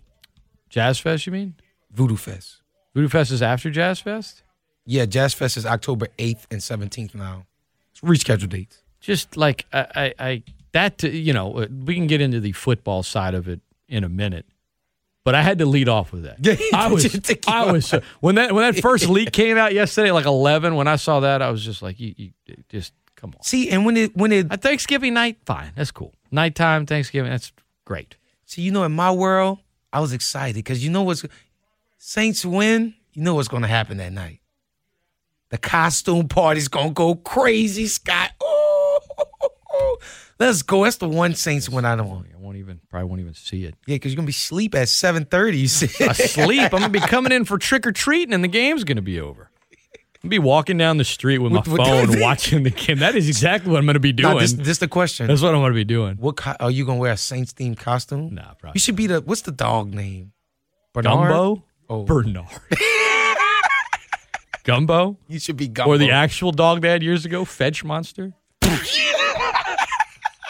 Jazz 0.68 0.98
Fest, 0.98 1.26
you 1.26 1.32
mean? 1.32 1.54
Voodoo 1.90 2.16
Fest. 2.16 2.60
Voodoo 2.94 3.08
Fest 3.08 3.30
is 3.30 3.42
after 3.42 3.70
Jazz 3.70 4.00
Fest? 4.00 4.42
Yeah, 4.84 5.06
Jazz 5.06 5.32
Fest 5.34 5.56
is 5.56 5.64
October 5.66 6.08
8th 6.18 6.44
and 6.50 6.60
17th 6.60 7.14
now. 7.14 7.46
It's 7.90 8.00
rescheduled 8.02 8.50
dates. 8.50 8.82
Just 9.00 9.36
like 9.36 9.64
I, 9.72 9.86
I, 9.94 10.14
I 10.18 10.42
that 10.76 11.02
you 11.02 11.32
know, 11.32 11.58
uh, 11.58 11.66
we 11.70 11.94
can 11.94 12.06
get 12.06 12.20
into 12.20 12.38
the 12.38 12.52
football 12.52 13.02
side 13.02 13.34
of 13.34 13.48
it 13.48 13.60
in 13.88 14.04
a 14.04 14.08
minute. 14.08 14.44
But 15.24 15.34
I 15.34 15.42
had 15.42 15.58
to 15.58 15.66
lead 15.66 15.88
off 15.88 16.12
with 16.12 16.24
that. 16.24 16.38
I 16.74 16.86
was, 16.86 17.02
just 17.02 17.24
to 17.24 17.34
keep 17.34 17.48
I 17.48 17.72
was 17.72 17.86
so, 17.86 18.00
when 18.20 18.34
that 18.36 18.52
when 18.52 18.62
that 18.62 18.80
first 18.82 19.08
leak 19.08 19.32
came 19.32 19.56
out 19.56 19.72
yesterday, 19.72 20.12
like 20.12 20.26
eleven. 20.26 20.76
When 20.76 20.86
I 20.86 20.96
saw 20.96 21.20
that, 21.20 21.40
I 21.40 21.50
was 21.50 21.64
just 21.64 21.80
like, 21.80 21.98
you, 21.98 22.14
you 22.16 22.30
just 22.68 22.92
come 23.16 23.32
on. 23.34 23.42
See, 23.42 23.70
and 23.70 23.86
when 23.86 23.96
it 23.96 24.14
when 24.14 24.30
it 24.32 24.52
At 24.52 24.60
Thanksgiving 24.60 25.14
night, 25.14 25.38
fine, 25.46 25.72
that's 25.74 25.90
cool. 25.90 26.14
Nighttime, 26.30 26.84
Thanksgiving, 26.84 27.30
that's 27.30 27.52
great. 27.86 28.16
see, 28.44 28.62
you 28.62 28.70
know, 28.70 28.84
in 28.84 28.92
my 28.92 29.10
world, 29.10 29.58
I 29.92 30.00
was 30.00 30.12
excited 30.12 30.56
because 30.56 30.84
you 30.84 30.90
know 30.90 31.02
what's 31.02 31.24
Saints 31.96 32.44
win. 32.44 32.94
You 33.14 33.22
know 33.22 33.34
what's 33.34 33.48
going 33.48 33.62
to 33.62 33.68
happen 33.68 33.96
that 33.96 34.12
night. 34.12 34.40
The 35.48 35.58
costume 35.58 36.28
party's 36.28 36.68
gonna 36.68 36.90
go 36.90 37.14
crazy, 37.14 37.86
Scott. 37.86 38.32
Let's 40.38 40.62
go. 40.62 40.84
That's 40.84 40.96
the 40.96 41.08
one 41.08 41.34
Saints 41.34 41.68
win 41.68 41.84
I 41.84 41.96
don't 41.96 42.08
want. 42.08 42.26
I 42.34 42.36
won't 42.38 42.58
even 42.58 42.80
probably 42.90 43.08
won't 43.08 43.20
even 43.20 43.34
see 43.34 43.64
it. 43.64 43.74
Yeah, 43.86 43.94
because 43.96 44.12
you're 44.12 44.16
gonna 44.16 44.26
be 44.26 44.30
asleep 44.32 44.74
at 44.74 44.88
seven 44.88 45.24
thirty. 45.24 45.64
Asleep. 45.64 46.62
I'm 46.62 46.68
gonna 46.70 46.88
be 46.90 47.00
coming 47.00 47.32
in 47.32 47.44
for 47.46 47.56
trick 47.58 47.86
or 47.86 47.92
treating, 47.92 48.34
and 48.34 48.44
the 48.44 48.48
game's 48.48 48.84
gonna 48.84 49.00
be 49.02 49.18
over. 49.20 49.50
I'm 50.22 50.28
gonna 50.28 50.30
be 50.30 50.38
walking 50.38 50.76
down 50.76 50.96
the 50.98 51.04
street 51.04 51.38
with 51.38 51.52
my 51.52 51.60
With- 51.60 51.68
with- 51.68 51.80
phone, 51.86 52.20
watching 52.20 52.62
the 52.64 52.70
game. 52.70 52.98
That 52.98 53.14
is 53.16 53.28
exactly 53.28 53.70
what 53.72 53.78
I'm 53.78 53.86
gonna 53.86 53.98
be 54.00 54.12
doing. 54.12 54.34
Nah, 54.34 54.40
this, 54.40 54.52
this 54.52 54.78
the 54.78 54.88
question. 54.88 55.26
That's 55.26 55.40
what 55.40 55.54
I'm 55.54 55.60
gonna 55.62 55.72
be 55.74 55.84
doing. 55.84 56.16
What 56.16 56.36
co- 56.36 56.56
are 56.60 56.70
you 56.70 56.84
gonna 56.84 56.98
wear 56.98 57.12
a 57.12 57.16
Saints 57.16 57.52
themed 57.54 57.78
costume? 57.78 58.34
Nah, 58.34 58.52
probably. 58.54 58.72
You 58.74 58.80
should 58.80 58.96
be 58.96 59.06
the 59.06 59.20
what's 59.22 59.42
the 59.42 59.52
dog 59.52 59.94
name? 59.94 60.32
Bernard? 60.92 61.30
Gumbo? 61.30 61.64
Oh. 61.88 62.02
Bernard. 62.04 62.46
Gumbo? 64.64 65.16
You 65.28 65.38
should 65.38 65.56
be 65.56 65.68
Gumbo. 65.68 65.92
Or 65.92 65.98
the 65.98 66.10
actual 66.10 66.50
dog 66.52 66.82
they 66.82 66.88
had 66.88 67.02
years 67.02 67.24
ago, 67.24 67.44
Fetch 67.44 67.84
Monster? 67.84 68.32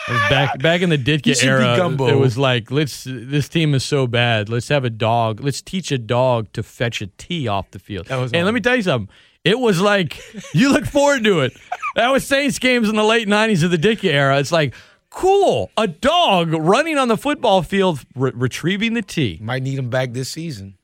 Back 0.09 0.59
back 0.61 0.83
in 0.83 0.91
the 0.91 0.99
Ditka 0.99 1.43
era, 1.45 1.77
Gumbo. 1.77 2.07
it 2.09 2.15
was 2.15 2.39
like 2.39 2.71
let's. 2.71 3.05
This 3.09 3.49
team 3.49 3.75
is 3.75 3.85
so 3.85 4.07
bad. 4.07 4.49
Let's 4.49 4.69
have 4.69 4.85
a 4.85 4.91
dog. 4.91 5.41
Let's 5.41 5.61
teach 5.61 5.91
a 5.91 5.99
dog 5.99 6.53
to 6.53 6.63
fetch 6.63 7.03
a 7.03 7.09
tee 7.19 7.49
off 7.49 7.71
the 7.73 7.81
field. 7.81 8.07
And 8.11 8.33
let 8.33 8.55
me 8.55 8.61
tell 8.61 8.77
you 8.77 8.83
something. 8.83 9.13
It 9.45 9.59
was 9.59 9.81
like 9.81 10.21
you 10.55 10.73
look 10.73 10.87
forward 10.87 11.25
to 11.25 11.41
it. 11.41 11.57
That 11.97 12.11
was 12.11 12.25
Saints 12.27 12.59
games 12.59 12.89
in 12.89 12.95
the 12.97 13.05
late 13.05 13.27
'90s 13.27 13.65
of 13.65 13.71
the 13.73 13.79
Ditka 13.79 14.05
era. 14.13 14.39
It's 14.39 14.53
like 14.53 14.75
cool, 15.11 15.71
a 15.77 15.89
dog 15.89 16.53
running 16.53 16.99
on 16.99 17.09
the 17.09 17.17
football 17.17 17.63
field, 17.63 18.01
re- 18.15 18.33
retrieving 18.35 18.95
the 18.95 19.03
tee. 19.03 19.39
Might 19.41 19.63
need 19.63 19.79
him 19.79 19.89
back 19.91 20.13
this 20.13 20.29
season. 20.31 20.77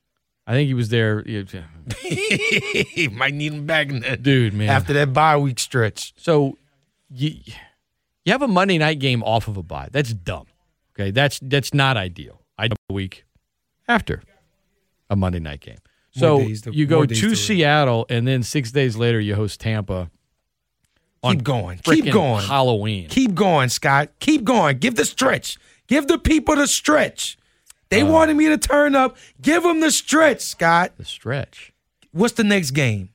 I 0.47 0.53
think 0.55 0.67
he 0.67 0.75
was 0.75 0.89
there, 0.89 1.23
Might 3.13 3.35
need 3.35 3.53
him 3.53 3.67
back 3.67 3.89
dude, 4.21 4.55
man. 4.55 4.69
after 4.69 4.93
that 4.95 5.13
bye 5.13 5.37
week 5.37 5.61
stretch. 5.61 6.15
So 6.17 6.59
you 7.11 7.37
you 8.25 8.33
have 8.33 8.43
a 8.43 8.49
Monday 8.49 8.79
night 8.79 8.99
game 8.99 9.23
off 9.23 9.49
of 9.49 9.57
a 9.57 9.63
bye. 9.63 9.89
That's 9.93 10.13
dumb. 10.13 10.47
Okay, 10.95 11.11
that's 11.11 11.39
that's 11.43 11.73
not 11.75 11.97
ideal. 11.97 12.43
I 12.59 12.69
do 12.69 12.77
a 12.91 12.93
week 12.93 13.25
after 13.89 14.23
a 15.11 15.17
Monday 15.17 15.41
night 15.41 15.61
game. 15.61 15.79
So 16.15 16.39
to- 16.41 16.75
you 16.75 16.87
go 16.87 17.07
to 17.07 17.15
to- 17.15 17.35
Seattle, 17.35 18.05
and 18.11 18.27
then 18.29 18.43
six 18.43 18.71
days 18.71 18.97
later 18.97 19.19
you 19.21 19.35
host 19.35 19.61
Tampa. 19.61 20.11
Keep 21.25 21.45
going. 21.45 21.79
Keep 21.79 22.13
going. 22.13 22.45
Halloween. 22.45 23.09
Keep 23.09 23.35
going, 23.35 23.69
Scott. 23.69 24.11
Keep 24.19 24.43
going. 24.45 24.79
Give 24.79 24.97
the 24.97 25.05
stretch. 25.05 25.57
Give 25.87 26.07
the 26.09 26.19
people 26.19 26.57
the 26.57 26.67
stretch. 26.67 27.39
They 27.91 28.03
Uh. 28.03 28.07
wanted 28.11 28.37
me 28.37 28.49
to 28.49 28.59
turn 28.59 28.95
up. 28.97 29.17
Give 29.41 29.63
them 29.63 29.81
the 29.81 29.91
stretch, 29.93 30.41
Scott. 30.41 30.93
the 30.99 31.05
stretch. 31.05 31.73
What's 32.11 32.35
the 32.35 32.43
next 32.45 32.73
game? 32.73 33.11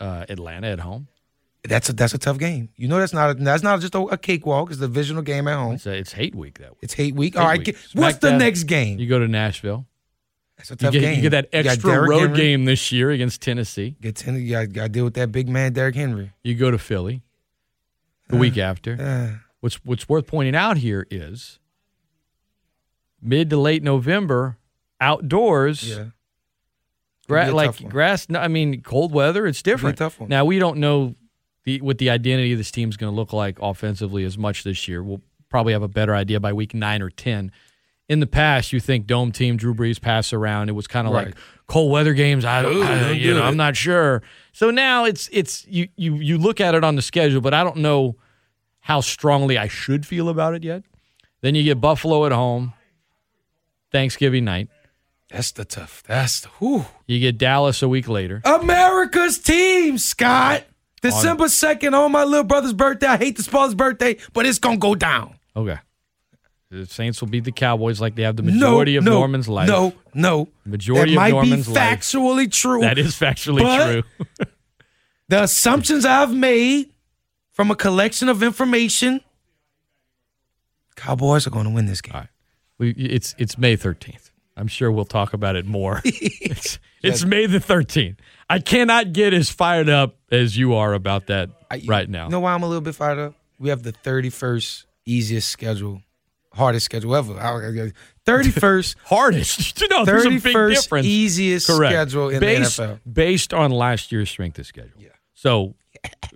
Uh, 0.00 0.24
Atlanta 0.28 0.68
at 0.68 0.80
home. 0.80 1.08
That's 1.64 1.88
a 1.88 1.92
that's 1.92 2.14
a 2.14 2.18
tough 2.18 2.38
game. 2.38 2.68
You 2.76 2.86
know 2.88 2.98
that's 2.98 3.12
not 3.12 3.30
a, 3.30 3.34
that's 3.34 3.62
not 3.62 3.80
just 3.80 3.94
a, 3.94 4.00
a 4.00 4.16
cakewalk. 4.16 4.70
It's 4.70 4.78
a 4.78 4.82
divisional 4.82 5.22
game 5.22 5.48
at 5.48 5.56
home. 5.56 5.74
It's, 5.74 5.86
a, 5.86 5.92
it's 5.96 6.12
hate 6.12 6.34
week 6.34 6.58
that 6.58 6.70
week. 6.70 6.78
It's 6.82 6.94
hate 6.94 7.14
week. 7.14 7.34
Hate 7.34 7.40
All 7.40 7.46
right. 7.46 7.66
week. 7.66 7.76
what's 7.94 8.18
the 8.18 8.36
next 8.36 8.64
game? 8.64 8.98
You 8.98 9.08
go 9.08 9.18
to 9.18 9.26
Nashville. 9.28 9.86
That's 10.56 10.70
a 10.70 10.74
You 10.74 10.76
tough 10.76 10.92
get, 10.92 11.00
game. 11.00 11.16
you 11.16 11.22
get 11.22 11.30
that 11.30 11.48
extra 11.52 12.00
road 12.00 12.20
Henry. 12.20 12.36
game 12.36 12.64
this 12.64 12.90
year 12.92 13.10
against 13.10 13.42
Tennessee. 13.42 13.96
Get 14.00 14.16
ten, 14.16 14.36
you 14.40 14.50
got, 14.66 14.72
to 14.74 14.88
deal 14.88 15.04
with 15.04 15.14
that 15.14 15.30
big 15.32 15.48
man, 15.48 15.72
Derrick 15.72 15.94
Henry. 15.96 16.32
You 16.42 16.54
go 16.54 16.70
to 16.70 16.78
Philly 16.78 17.22
the 18.28 18.36
week 18.36 18.56
after. 18.58 18.96
Uh, 19.00 19.38
What's 19.60 19.84
what's 19.84 20.08
worth 20.08 20.28
pointing 20.28 20.54
out 20.54 20.76
here 20.76 21.04
is 21.10 21.58
mid 23.20 23.50
to 23.50 23.56
late 23.56 23.82
November, 23.82 24.56
outdoors, 25.00 25.88
yeah. 25.88 26.04
gra- 27.26 27.48
It'll 27.48 27.58
be 27.58 27.64
a 27.64 27.66
like 27.70 27.88
grass. 27.88 28.28
I 28.32 28.46
mean, 28.46 28.82
cold 28.82 29.10
weather. 29.12 29.46
It's 29.48 29.60
different. 29.62 29.98
tough 29.98 30.20
one. 30.20 30.28
Now 30.28 30.44
we 30.44 30.60
don't 30.60 30.78
know 30.78 31.16
the 31.68 31.80
what 31.82 31.98
the 31.98 32.08
identity 32.10 32.52
of 32.52 32.58
this 32.58 32.70
team's 32.70 32.96
going 32.96 33.12
to 33.12 33.16
look 33.16 33.32
like 33.32 33.58
offensively 33.60 34.24
as 34.24 34.36
much 34.38 34.64
this 34.64 34.88
year. 34.88 35.02
We'll 35.02 35.20
probably 35.50 35.72
have 35.74 35.82
a 35.82 35.88
better 35.88 36.14
idea 36.14 36.40
by 36.40 36.52
week 36.52 36.72
nine 36.74 37.02
or 37.02 37.10
ten. 37.10 37.52
In 38.08 38.20
the 38.20 38.26
past, 38.26 38.72
you 38.72 38.80
think 38.80 39.06
dome 39.06 39.32
team, 39.32 39.58
Drew 39.58 39.74
Brees 39.74 40.00
pass 40.00 40.32
around. 40.32 40.70
It 40.70 40.72
was 40.72 40.86
kind 40.86 41.06
of 41.06 41.12
Right. 41.12 41.26
like 41.26 41.36
cold 41.66 41.92
weather 41.92 42.14
games. 42.14 42.42
I, 42.46 42.64
Ooh, 42.64 42.82
I 42.82 43.10
you 43.10 43.34
know, 43.34 43.40
it. 43.40 43.48
I'm 43.48 43.58
not 43.58 43.76
sure. 43.76 44.22
So 44.52 44.70
now 44.70 45.04
it's 45.04 45.28
it's 45.30 45.66
you 45.68 45.88
you 45.96 46.14
you 46.16 46.38
look 46.38 46.58
at 46.60 46.74
it 46.74 46.82
on 46.84 46.96
the 46.96 47.02
schedule, 47.02 47.42
but 47.42 47.52
I 47.52 47.62
don't 47.62 47.76
know 47.76 48.16
how 48.80 49.02
strongly 49.02 49.58
I 49.58 49.68
should 49.68 50.06
feel 50.06 50.30
about 50.30 50.54
it 50.54 50.64
yet. 50.64 50.84
Then 51.42 51.54
you 51.54 51.62
get 51.62 51.80
Buffalo 51.82 52.24
at 52.24 52.32
home, 52.32 52.72
Thanksgiving 53.92 54.44
night. 54.44 54.68
That's 55.30 55.52
the 55.52 55.66
tough. 55.66 56.02
That's 56.06 56.40
the 56.40 56.48
whew. 56.58 56.86
You 57.06 57.20
get 57.20 57.36
Dallas 57.36 57.82
a 57.82 57.88
week 57.88 58.08
later. 58.08 58.40
America's 58.46 59.38
team, 59.38 59.98
Scott. 59.98 60.64
December 61.00 61.44
2nd 61.44 61.92
on 61.92 62.12
my 62.12 62.24
little 62.24 62.44
brother's 62.44 62.72
birthday. 62.72 63.06
I 63.06 63.16
hate 63.16 63.36
to 63.36 63.42
spoil 63.42 63.64
his 63.64 63.74
birthday, 63.74 64.16
but 64.32 64.46
it's 64.46 64.58
going 64.58 64.76
to 64.76 64.80
go 64.80 64.94
down. 64.94 65.34
Okay. 65.56 65.78
The 66.70 66.84
Saints 66.86 67.20
will 67.20 67.28
beat 67.28 67.44
the 67.44 67.52
Cowboys 67.52 68.00
like 68.00 68.14
they 68.14 68.22
have 68.22 68.36
the 68.36 68.42
majority 68.42 68.92
no, 68.92 68.98
of 68.98 69.04
no, 69.04 69.12
Norman's 69.12 69.48
life. 69.48 69.68
No, 69.68 69.94
no. 70.12 70.48
Majority 70.66 71.14
that 71.14 71.16
of 71.16 71.22
might 71.22 71.30
Norman's 71.30 71.66
be 71.66 71.72
life. 71.72 72.00
factually 72.00 72.52
true. 72.52 72.80
That 72.80 72.98
is 72.98 73.14
factually 73.14 73.62
true. 73.90 74.02
the 75.28 75.44
assumptions 75.44 76.04
I've 76.04 76.34
made 76.34 76.90
from 77.52 77.70
a 77.70 77.74
collection 77.74 78.28
of 78.28 78.42
information. 78.42 79.22
Cowboys 80.94 81.46
are 81.46 81.50
going 81.50 81.64
to 81.64 81.70
win 81.70 81.86
this 81.86 82.02
game. 82.02 82.14
All 82.14 82.20
right. 82.20 82.28
We, 82.76 82.90
it's 82.90 83.34
it's 83.38 83.56
May 83.56 83.76
13th. 83.76 84.27
I'm 84.58 84.66
sure 84.66 84.90
we'll 84.90 85.04
talk 85.04 85.32
about 85.34 85.54
it 85.54 85.66
more. 85.66 86.02
it's, 86.04 86.78
it's 87.02 87.24
May 87.24 87.46
the 87.46 87.58
13th. 87.58 88.16
I 88.50 88.58
cannot 88.58 89.12
get 89.12 89.32
as 89.32 89.50
fired 89.50 89.88
up 89.88 90.16
as 90.32 90.58
you 90.58 90.74
are 90.74 90.94
about 90.94 91.26
that 91.28 91.50
I- 91.70 91.82
right 91.86 92.08
now. 92.08 92.24
You 92.24 92.30
know 92.32 92.40
why 92.40 92.54
I'm 92.54 92.62
a 92.64 92.66
little 92.66 92.80
bit 92.80 92.94
fired 92.96 93.18
up? 93.18 93.34
We 93.58 93.68
have 93.68 93.82
the 93.84 93.92
31st 93.92 94.84
easiest 95.06 95.48
schedule, 95.48 96.02
hardest 96.52 96.84
schedule 96.86 97.14
ever. 97.14 97.34
31st, 98.26 98.96
Hardest. 99.04 99.82
no, 99.90 100.04
there's 100.04 100.26
a 100.26 100.30
big 100.30 100.42
difference. 100.42 101.06
easiest 101.06 101.68
Correct. 101.68 101.92
schedule 101.92 102.28
in 102.30 102.40
based, 102.40 102.76
the 102.76 102.82
NFL. 102.82 103.00
Based 103.10 103.54
on 103.54 103.70
last 103.70 104.10
year's 104.12 104.28
strength 104.28 104.58
of 104.58 104.66
schedule. 104.66 105.00
Yeah. 105.00 105.08
So 105.34 105.74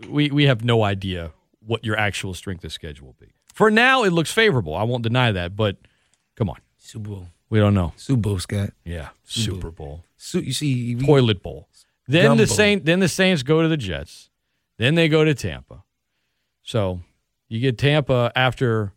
we, 0.08 0.30
we 0.30 0.44
have 0.44 0.64
no 0.64 0.84
idea 0.84 1.32
what 1.60 1.84
your 1.84 1.98
actual 1.98 2.34
strength 2.34 2.64
of 2.64 2.72
schedule 2.72 3.08
will 3.08 3.16
be. 3.20 3.32
For 3.52 3.70
now, 3.70 4.04
it 4.04 4.12
looks 4.12 4.32
favorable. 4.32 4.74
I 4.74 4.84
won't 4.84 5.02
deny 5.02 5.32
that, 5.32 5.56
but 5.56 5.76
come 6.36 6.48
on. 6.48 6.58
Super 6.78 7.10
Bowl. 7.10 7.26
We 7.52 7.58
don't 7.58 7.74
know. 7.74 7.92
Super 7.96 8.20
Bowl, 8.22 8.38
Scott. 8.38 8.70
Yeah. 8.82 9.10
Super 9.24 9.56
Super 9.56 9.70
Bowl. 9.70 10.04
Su- 10.16 10.40
you 10.40 10.54
see, 10.54 10.94
we, 10.94 11.04
Toilet 11.04 11.42
bowl. 11.42 11.68
Then 12.08 12.38
the 12.38 12.46
Saint 12.46 12.86
then 12.86 13.00
the 13.00 13.10
Saints 13.10 13.42
go 13.42 13.60
to 13.60 13.68
the 13.68 13.76
Jets. 13.76 14.30
Then 14.78 14.94
they 14.94 15.06
go 15.06 15.22
to 15.22 15.34
Tampa. 15.34 15.84
So 16.62 17.00
you 17.48 17.60
get 17.60 17.76
Tampa 17.76 18.32
after 18.34 18.94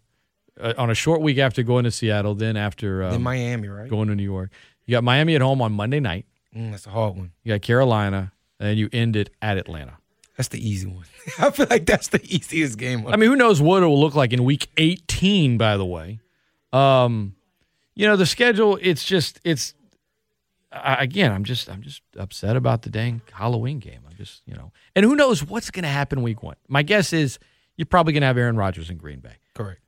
uh, 0.57 0.73
on 0.77 0.90
a 0.90 0.95
short 0.95 1.19
week 1.19 1.38
after 1.38 1.64
going 1.64 1.84
to 1.84 1.91
Seattle, 1.91 2.34
then 2.34 2.56
after 2.56 3.03
um, 3.03 3.15
in 3.15 3.23
Miami, 3.23 3.68
right? 3.68 3.90
going 3.90 4.07
to 4.07 4.15
New 4.15 4.23
York. 4.23 4.52
You 4.86 4.94
got 4.94 5.03
Miami 5.03 5.36
at 5.36 5.41
home 5.41 5.61
on 5.61 5.73
Monday 5.73 5.99
night. 5.99 6.26
Mm, 6.56 6.72
that's 6.72 6.88
a 6.88 6.91
hard 6.91 7.18
one. 7.18 7.34
You 7.44 7.56
got 7.56 7.61
Carolina, 7.61 8.32
and 8.57 8.80
you 8.80 8.88
end 8.94 9.18
it 9.18 9.32
at 9.41 9.57
Atlanta. 9.57 9.98
That's 10.38 10.48
the 10.48 10.65
easy 10.65 10.88
one. 10.88 11.03
I 11.40 11.52
feel 11.52 11.68
like 11.69 11.86
that's 11.86 12.07
the 12.07 12.23
easiest 12.23 12.77
game. 12.77 13.06
I 13.06 13.18
mean, 13.18 13.30
who 13.30 13.36
knows 13.36 13.61
what 13.61 13.84
it 13.84 13.88
will 13.88 13.99
look 13.99 14.15
like 14.15 14.32
in 14.32 14.45
week 14.45 14.69
18, 14.77 15.57
by 15.57 15.76
the 15.76 15.86
way. 15.86 16.22
Um, 16.72 17.36
you 17.96 18.06
know, 18.08 18.16
the 18.16 18.26
schedule, 18.26 18.78
it's 18.82 19.04
just, 19.06 19.40
it's, 19.44 19.74
I, 20.72 20.96
again, 21.04 21.32
I'm 21.32 21.44
just, 21.46 21.70
I'm 21.70 21.82
just 21.82 22.02
upset 22.18 22.56
about 22.58 22.82
the 22.82 22.90
dang 22.90 23.22
Halloween 23.32 23.80
game. 23.80 24.02
I'm 24.10 24.16
just, 24.18 24.42
you 24.46 24.54
know, 24.54 24.72
and 24.96 25.06
who 25.06 25.16
knows 25.16 25.44
what's 25.44 25.72
going 25.72 25.84
to 25.84 25.90
happen 25.90 26.22
week 26.22 26.44
one. 26.44 26.58
My 26.68 26.84
guess 26.84 27.14
is 27.14 27.40
you're 27.78 27.86
probably 27.86 28.14
going 28.14 28.22
to 28.22 28.28
have 28.28 28.38
Aaron 28.38 28.58
Rodgers 28.58 28.90
in 28.90 28.98
Green 28.98 29.20
Bay. 29.20 29.36
correct, 29.54 29.82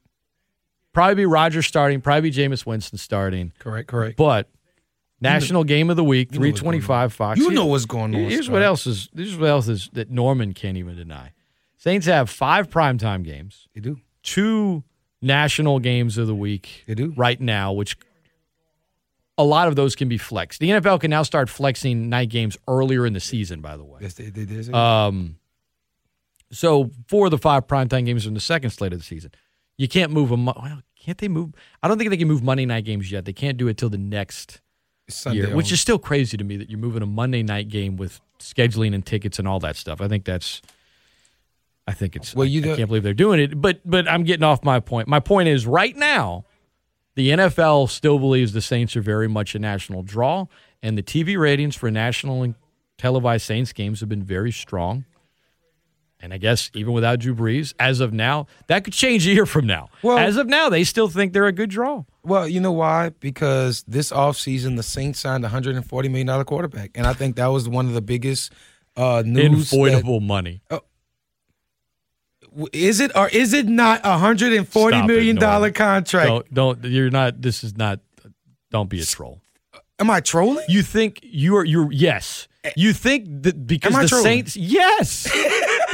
Probably 0.94 1.16
be 1.16 1.26
Rodgers 1.26 1.68
starting, 1.68 2.02
probably 2.02 2.32
be 2.32 2.36
Jameis 2.36 2.66
Winston 2.66 2.98
starting, 2.98 3.52
correct, 3.60 3.88
correct. 3.90 4.18
but 4.18 4.50
National 5.20 5.64
Game 5.64 5.90
of 5.90 5.96
the 5.96 6.04
Week, 6.04 6.30
you 6.32 6.40
know 6.40 6.44
going 6.44 6.54
325 6.54 7.14
Fox. 7.14 7.40
you 7.40 7.52
know 7.52 7.66
what's 7.66 7.86
going 7.86 8.16
on. 8.16 8.22
Here's 8.22 8.50
what 8.50 8.64
else 8.64 8.88
is, 8.88 9.10
here's 9.16 9.36
what 9.38 9.50
else 9.50 9.68
is 9.68 9.90
that 9.94 10.10
Norman 10.10 10.54
can't 10.54 10.78
even 10.78 10.96
deny. 10.96 11.34
Saints 11.76 12.08
have 12.08 12.30
five 12.30 12.70
primetime 12.70 13.24
games 13.24 13.68
They 13.76 13.82
do. 13.82 14.00
two 14.24 14.84
national 15.22 15.80
games 15.80 16.18
of 16.18 16.28
the 16.28 16.36
week 16.36 16.84
They 16.88 16.96
do. 16.96 17.14
right 17.16 17.40
now, 17.40 17.74
which 17.74 17.98
a 19.38 19.44
lot 19.44 19.68
of 19.68 19.76
those 19.76 19.96
can 19.96 20.10
be 20.10 20.18
flexed. 20.18 20.60
The 20.60 20.70
NFL 20.70 21.00
can 21.02 21.10
now 21.12 21.24
start 21.24 21.50
flexing 21.50 22.10
night 22.10 22.30
games 22.30 22.58
earlier 22.68 23.06
in 23.06 23.14
the 23.14 23.20
season, 23.20 23.62
by 23.62 23.78
the 23.78 23.84
way. 23.84 24.00
Yes, 24.02 24.14
they, 24.16 24.26
they 24.30 24.46
did. 24.46 24.74
Um, 24.74 25.38
so 26.52 26.92
for 27.08 27.30
the 27.30 27.38
five 27.38 27.68
primetime 27.68 28.06
games 28.06 28.26
are 28.26 28.30
in 28.30 28.34
the 28.34 28.40
second 28.40 28.72
slate 28.72 28.94
of 28.94 29.00
the 29.00 29.06
season, 29.06 29.32
you 29.78 29.88
can't 29.88 30.12
move 30.12 30.30
them. 30.30 30.46
Well, 30.46 30.82
can't 31.00 31.18
they 31.18 31.28
move? 31.28 31.54
I 31.84 31.88
don't 31.88 31.98
think 31.98 32.10
they 32.10 32.18
can 32.18 32.28
move 32.28 32.44
Monday 32.44 32.66
night 32.66 32.86
games 32.86 33.12
yet. 33.12 33.26
They 33.26 33.34
can't 33.34 33.58
do 33.58 33.68
it 33.68 33.78
till 33.78 33.90
the 33.90 33.98
next 33.98 34.60
Sunday 35.10 35.40
year, 35.48 35.56
which 35.56 35.72
is 35.72 35.80
still 35.80 36.00
crazy 36.00 36.36
to 36.38 36.44
me 36.44 36.58
that 36.58 36.70
you're 36.70 36.80
moving 36.80 37.04
a 37.04 37.06
Monday 37.08 37.44
night 37.44 37.70
game 37.70 37.96
with 37.96 38.20
scheduling 38.40 38.94
and 38.96 39.06
tickets 39.06 39.40
and 39.40 39.48
all 39.48 39.60
that 39.60 39.76
stuff. 39.76 40.02
I 40.02 40.08
think 40.08 40.26
that's. 40.26 40.62
I 41.88 41.94
think 41.94 42.16
it's. 42.16 42.36
Well, 42.36 42.46
I- 42.46 42.50
you 42.50 42.62
I, 42.62 42.64
do- 42.66 42.76
can't 42.76 42.88
believe 42.88 43.04
they're 43.04 43.14
doing 43.14 43.40
it, 43.40 43.60
but 43.62 43.80
but 43.86 44.08
I'm 44.10 44.24
getting 44.24 44.44
off 44.44 44.64
my 44.64 44.80
point. 44.80 45.08
My 45.08 45.20
point 45.20 45.48
is 45.50 45.66
right 45.66 45.96
now, 45.96 46.46
the 47.16 47.30
NFL 47.30 47.90
still 47.90 48.20
believes 48.20 48.54
the 48.54 48.62
Saints 48.62 48.96
are 48.98 49.02
very 49.02 49.28
much 49.28 49.56
a 49.56 49.60
national 49.60 50.04
draw, 50.04 50.46
and 50.84 50.98
the 50.98 51.04
TV 51.04 51.38
ratings 51.40 51.76
for 51.76 51.90
national 51.90 52.44
and 52.44 52.56
televised 52.98 53.46
Saints 53.46 53.72
games 53.74 54.00
have 54.02 54.10
been 54.10 54.24
very 54.24 54.52
strong. 54.52 55.06
And 56.20 56.34
I 56.34 56.38
guess 56.40 56.72
even 56.74 56.94
without 56.94 57.20
Drew 57.20 57.36
Brees, 57.36 57.76
as 57.80 58.00
of 58.00 58.12
now, 58.12 58.48
that 58.66 58.84
could 58.84 58.94
change 58.94 59.28
a 59.28 59.32
year 59.32 59.46
from 59.46 59.68
now. 59.68 59.90
Well- 60.02 60.18
as 60.18 60.36
of 60.36 60.48
now, 60.48 60.68
they 60.68 60.84
still 60.84 61.08
think 61.10 61.32
they're 61.32 61.46
a 61.46 61.52
good 61.52 61.70
draw. 61.70 62.06
Well, 62.24 62.48
you 62.48 62.60
know 62.60 62.72
why? 62.72 63.10
Because 63.20 63.84
this 63.88 64.12
offseason, 64.12 64.78
the 64.78 64.84
Saints 64.84 65.20
signed 65.20 65.46
a 65.46 65.50
$140 65.50 66.10
million 66.12 66.44
quarterback. 66.44 66.90
And 66.96 67.06
I 67.06 67.14
think 67.14 67.36
that 67.36 67.48
was 67.48 67.70
one 67.70 67.86
of 67.86 67.94
the 67.94 68.02
biggest 68.02 68.52
uh, 68.98 69.22
news. 69.26 69.70
that- 69.70 69.76
Avoidable 69.76 70.20
money. 70.20 70.62
Is 72.74 73.00
it 73.00 73.16
or 73.16 73.28
is 73.30 73.54
it 73.54 73.68
not 73.68 74.02
a 74.04 74.10
140 74.12 74.66
Stop 74.98 75.04
it, 75.04 75.08
million 75.08 75.36
dollar 75.36 75.54
Norman. 75.60 75.74
contract? 75.74 76.28
Don't, 76.28 76.54
don't. 76.54 76.84
You're 76.86 77.10
not. 77.10 77.42
This 77.42 77.64
is 77.64 77.78
not. 77.78 78.00
Don't 78.72 78.90
be 78.90 79.00
a 79.00 79.06
troll. 79.06 79.42
Am 80.00 80.10
I 80.10 80.20
trolling? 80.20 80.66
You 80.70 80.84
think 80.84 81.20
you 81.24 81.56
are. 81.58 81.66
You're 81.66 81.92
yes. 81.92 82.48
Eh. 82.64 82.72
You 82.76 82.94
think 82.94 83.26
that 83.44 83.66
because 83.66 83.94
the 83.94 84.08
trolling? 84.08 84.24
Saints. 84.26 84.56
Yes, 84.58 85.34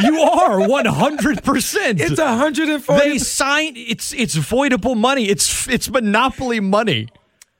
you 0.02 0.20
are 0.22 0.68
one 0.68 0.86
hundred 0.86 1.44
percent. 1.44 2.02
It's 2.02 2.20
a 2.20 2.26
140 2.26 3.10
They 3.10 3.18
signed. 3.18 3.78
It's 3.78 4.14
it's 4.14 4.36
voidable 4.36 4.98
money. 4.98 5.30
It's 5.30 5.68
it's 5.70 5.90
monopoly 5.90 6.60
money. 6.60 7.08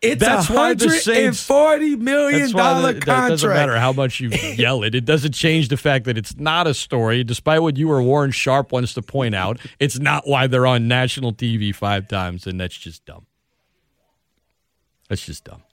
It's 0.04 0.20
That's 0.20 0.50
a 0.50 0.54
why 0.54 0.74
the 0.74 0.90
Saints- 0.90 1.48
$140 1.48 1.98
million 1.98 2.42
That's 2.42 2.54
why 2.54 2.60
dollar 2.74 2.94
doesn't 3.30 3.50
matter 3.50 3.78
how 3.80 3.94
much 3.94 4.20
you 4.20 4.30
yell 4.58 4.84
it. 4.84 4.94
It 4.94 5.06
doesn't 5.06 5.32
change 5.32 5.70
the 5.70 5.78
fact 5.78 6.04
that 6.06 6.18
it's 6.18 6.38
not 6.38 6.68
a 6.68 6.74
story, 6.74 7.24
despite 7.24 7.62
what 7.62 7.78
you 7.78 7.90
or 7.90 8.02
Warren 8.04 8.32
Sharp 8.32 8.74
wants 8.74 8.94
to 8.96 9.02
point 9.02 9.34
out. 9.34 9.60
It's 9.80 9.98
not 10.00 10.28
why 10.28 10.48
they're 10.48 10.68
on 10.68 10.90
national 10.90 11.32
TV 11.34 11.74
five 11.74 12.10
times, 12.10 12.46
and 12.46 12.60
that's 12.60 12.78
just 12.78 13.06
dumb. 13.06 13.26
That's 15.10 15.26
just 15.26 15.44
dumb. 15.46 15.64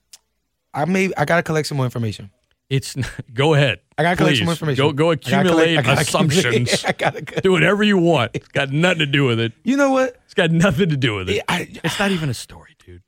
I 0.72 0.84
may 0.84 1.10
I 1.16 1.24
gotta 1.24 1.42
collect 1.42 1.66
some 1.68 1.76
more 1.78 1.86
information. 1.86 2.30
It's 2.68 2.94
go 3.34 3.54
ahead. 3.54 3.80
I 3.98 4.02
gotta 4.04 4.16
collect 4.16 4.36
some 4.36 4.44
more 4.46 4.52
information. 4.52 4.84
Go 4.86 4.92
go 4.92 5.10
I 5.10 5.14
gotta 5.16 5.48
collect- 5.48 5.50
accumulate 5.72 5.78
I 5.78 5.82
gotta 5.82 6.00
assumptions. 6.02 6.72
accumulate- 6.84 6.84
I 6.84 6.92
gotta 7.32 7.40
Do 7.42 7.50
whatever 7.52 7.82
you 7.82 7.98
want. 7.98 8.30
It's 8.34 8.46
got 8.48 8.70
nothing 8.70 9.00
to 9.00 9.06
do 9.06 9.24
with 9.24 9.40
it. 9.40 9.52
You 9.64 9.76
know 9.76 9.90
what? 9.90 10.20
It's 10.26 10.34
got 10.34 10.52
nothing 10.52 10.88
to 10.90 10.96
do 10.96 11.16
with 11.16 11.30
it. 11.30 11.42
I- 11.48 11.68
it's 11.82 11.98
not 11.98 12.12
even 12.12 12.28
a 12.28 12.34
story, 12.34 12.76
dude. 12.86 13.02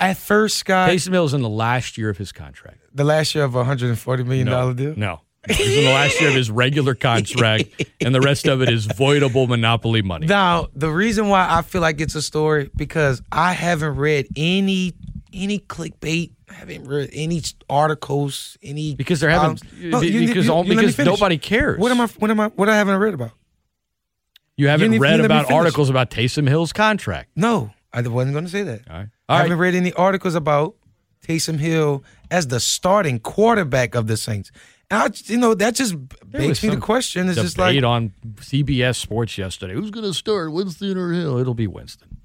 At 0.00 0.16
first, 0.16 0.56
Scott, 0.56 0.90
Taysom 0.90 1.12
Hill's 1.12 1.34
in 1.34 1.42
the 1.42 1.48
last 1.48 1.98
year 1.98 2.08
of 2.08 2.16
his 2.18 2.32
contract. 2.32 2.78
the 2.94 3.04
last 3.04 3.34
year 3.34 3.44
of 3.44 3.54
a 3.54 3.62
$140 3.64 4.24
million 4.26 4.46
No, 4.46 4.72
deal. 4.72 4.94
no. 4.96 5.20
He's 5.48 5.76
in 5.78 5.84
the 5.84 5.90
last 5.90 6.20
year 6.20 6.28
of 6.30 6.34
his 6.34 6.50
regular 6.50 6.94
contract, 6.94 7.64
and 8.02 8.14
the 8.14 8.20
rest 8.20 8.46
of 8.46 8.60
it 8.60 8.68
is 8.68 8.86
voidable 8.86 9.48
monopoly 9.48 10.02
money. 10.02 10.26
Now, 10.26 10.68
the 10.74 10.90
reason 10.90 11.28
why 11.28 11.46
I 11.48 11.62
feel 11.62 11.80
like 11.80 12.00
it's 12.00 12.14
a 12.14 12.20
story 12.20 12.70
because 12.76 13.22
I 13.32 13.52
haven't 13.52 13.96
read 13.96 14.26
any 14.36 14.92
any 15.32 15.58
clickbait. 15.60 16.32
I 16.50 16.54
haven't 16.54 16.86
read 16.88 17.08
any 17.14 17.40
articles. 17.70 18.58
Any 18.62 18.94
Because 18.96 19.20
they're 19.20 19.30
having- 19.30 19.58
Um, 19.94 20.00
be- 20.00 20.26
because 20.26 20.48
all- 20.50 20.58
let 20.64 20.76
me 20.76 20.86
because 20.86 20.98
nobody 20.98 21.38
cares. 21.38 21.78
What 21.78 21.90
am 21.92 22.00
I? 22.02 22.06
What 22.06 22.30
am 22.30 22.40
I? 22.40 22.48
What 22.48 22.68
I 22.68 22.76
haven't 22.76 22.96
read 22.98 23.14
about? 23.14 23.30
you 24.56 24.68
haven't 24.68 24.92
you 24.92 25.00
read 25.00 25.20
you 25.20 25.24
about 25.24 25.50
articles 25.50 25.88
about 25.88 26.10
Taysom 26.10 26.46
Hill's 26.48 26.72
contract. 26.74 27.30
No, 27.34 27.70
I 27.94 28.02
wasn't 28.02 28.34
going 28.34 28.44
to 28.44 28.50
say 28.50 28.62
that. 28.64 28.82
All 28.90 28.96
right. 28.98 29.08
I 29.30 29.38
haven't 29.38 29.52
right. 29.52 29.58
read 29.58 29.74
any 29.74 29.92
articles 29.92 30.34
about 30.34 30.74
Taysom 31.26 31.58
Hill 31.58 32.02
as 32.30 32.48
the 32.48 32.60
starting 32.60 33.18
quarterback 33.20 33.94
of 33.94 34.06
the 34.06 34.16
Saints. 34.16 34.50
I, 34.90 35.10
you 35.26 35.38
know, 35.38 35.54
that 35.54 35.76
just 35.76 35.94
There 36.26 36.40
begs 36.40 36.62
me 36.64 36.70
the 36.70 36.78
question. 36.78 37.28
It's 37.28 37.40
just 37.40 37.58
like 37.58 37.80
on 37.84 38.12
CBS 38.36 38.96
Sports 38.96 39.38
yesterday. 39.38 39.74
Who's 39.74 39.90
going 39.90 40.04
to 40.04 40.12
start, 40.12 40.52
Winston 40.52 40.98
or 40.98 41.12
Hill? 41.12 41.38
It'll 41.38 41.54
be 41.54 41.68
Winston. 41.68 42.18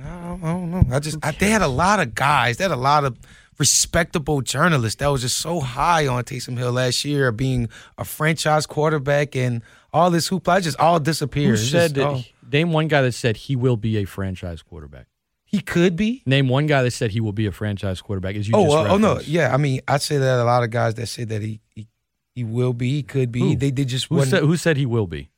I 0.00 0.04
don't, 0.04 0.44
I 0.44 0.52
don't 0.52 0.70
know. 0.70 0.96
I 0.96 0.98
just 0.98 1.18
I, 1.22 1.30
they 1.32 1.50
had 1.50 1.62
a 1.62 1.68
lot 1.68 2.00
of 2.00 2.14
guys. 2.14 2.56
They 2.56 2.64
had 2.64 2.72
a 2.72 2.76
lot 2.76 3.04
of 3.04 3.16
respectable 3.58 4.40
journalists 4.40 4.98
that 4.98 5.08
was 5.08 5.22
just 5.22 5.38
so 5.38 5.60
high 5.60 6.06
on 6.06 6.24
Taysom 6.24 6.58
Hill 6.58 6.72
last 6.72 7.04
year, 7.04 7.30
being 7.30 7.68
a 7.96 8.04
franchise 8.04 8.66
quarterback 8.66 9.36
and 9.36 9.62
all 9.92 10.10
this 10.10 10.28
hoopla. 10.28 10.58
It 10.58 10.62
just 10.62 10.80
all 10.80 10.98
disappeared. 10.98 11.58
Who 11.58 11.64
said 11.64 11.94
just, 11.94 11.94
that? 11.94 12.06
oh, 12.06 12.22
Name 12.50 12.72
one 12.72 12.88
guy 12.88 13.02
that 13.02 13.12
said 13.12 13.36
he 13.36 13.56
will 13.56 13.76
be 13.76 13.98
a 13.98 14.04
franchise 14.04 14.62
quarterback. 14.62 15.06
He 15.50 15.60
could 15.60 15.96
be? 15.96 16.22
Name 16.26 16.48
one 16.48 16.66
guy 16.66 16.82
that 16.82 16.90
said 16.92 17.10
he 17.10 17.20
will 17.20 17.32
be 17.32 17.46
a 17.46 17.52
franchise 17.52 18.00
quarterback. 18.02 18.36
As 18.36 18.46
you 18.48 18.54
Oh, 18.54 18.64
just 18.64 18.76
uh, 18.76 18.94
oh 18.94 18.98
no, 18.98 19.18
yeah. 19.20 19.52
I 19.52 19.56
mean, 19.56 19.80
I 19.88 19.96
say 19.98 20.18
that 20.18 20.38
a 20.38 20.44
lot 20.44 20.62
of 20.62 20.70
guys 20.70 20.94
that 20.94 21.06
say 21.06 21.24
that 21.24 21.40
he 21.42 21.60
he, 21.74 21.88
he 22.34 22.44
will 22.44 22.72
be, 22.74 22.90
he 22.90 23.02
could 23.02 23.32
be. 23.32 23.40
Who? 23.40 23.56
They 23.56 23.70
they 23.70 23.84
just 23.84 24.06
Who 24.08 24.22
said, 24.24 24.42
who 24.42 24.56
said 24.56 24.76
he 24.76 24.86
will 24.86 25.06
be? 25.06 25.30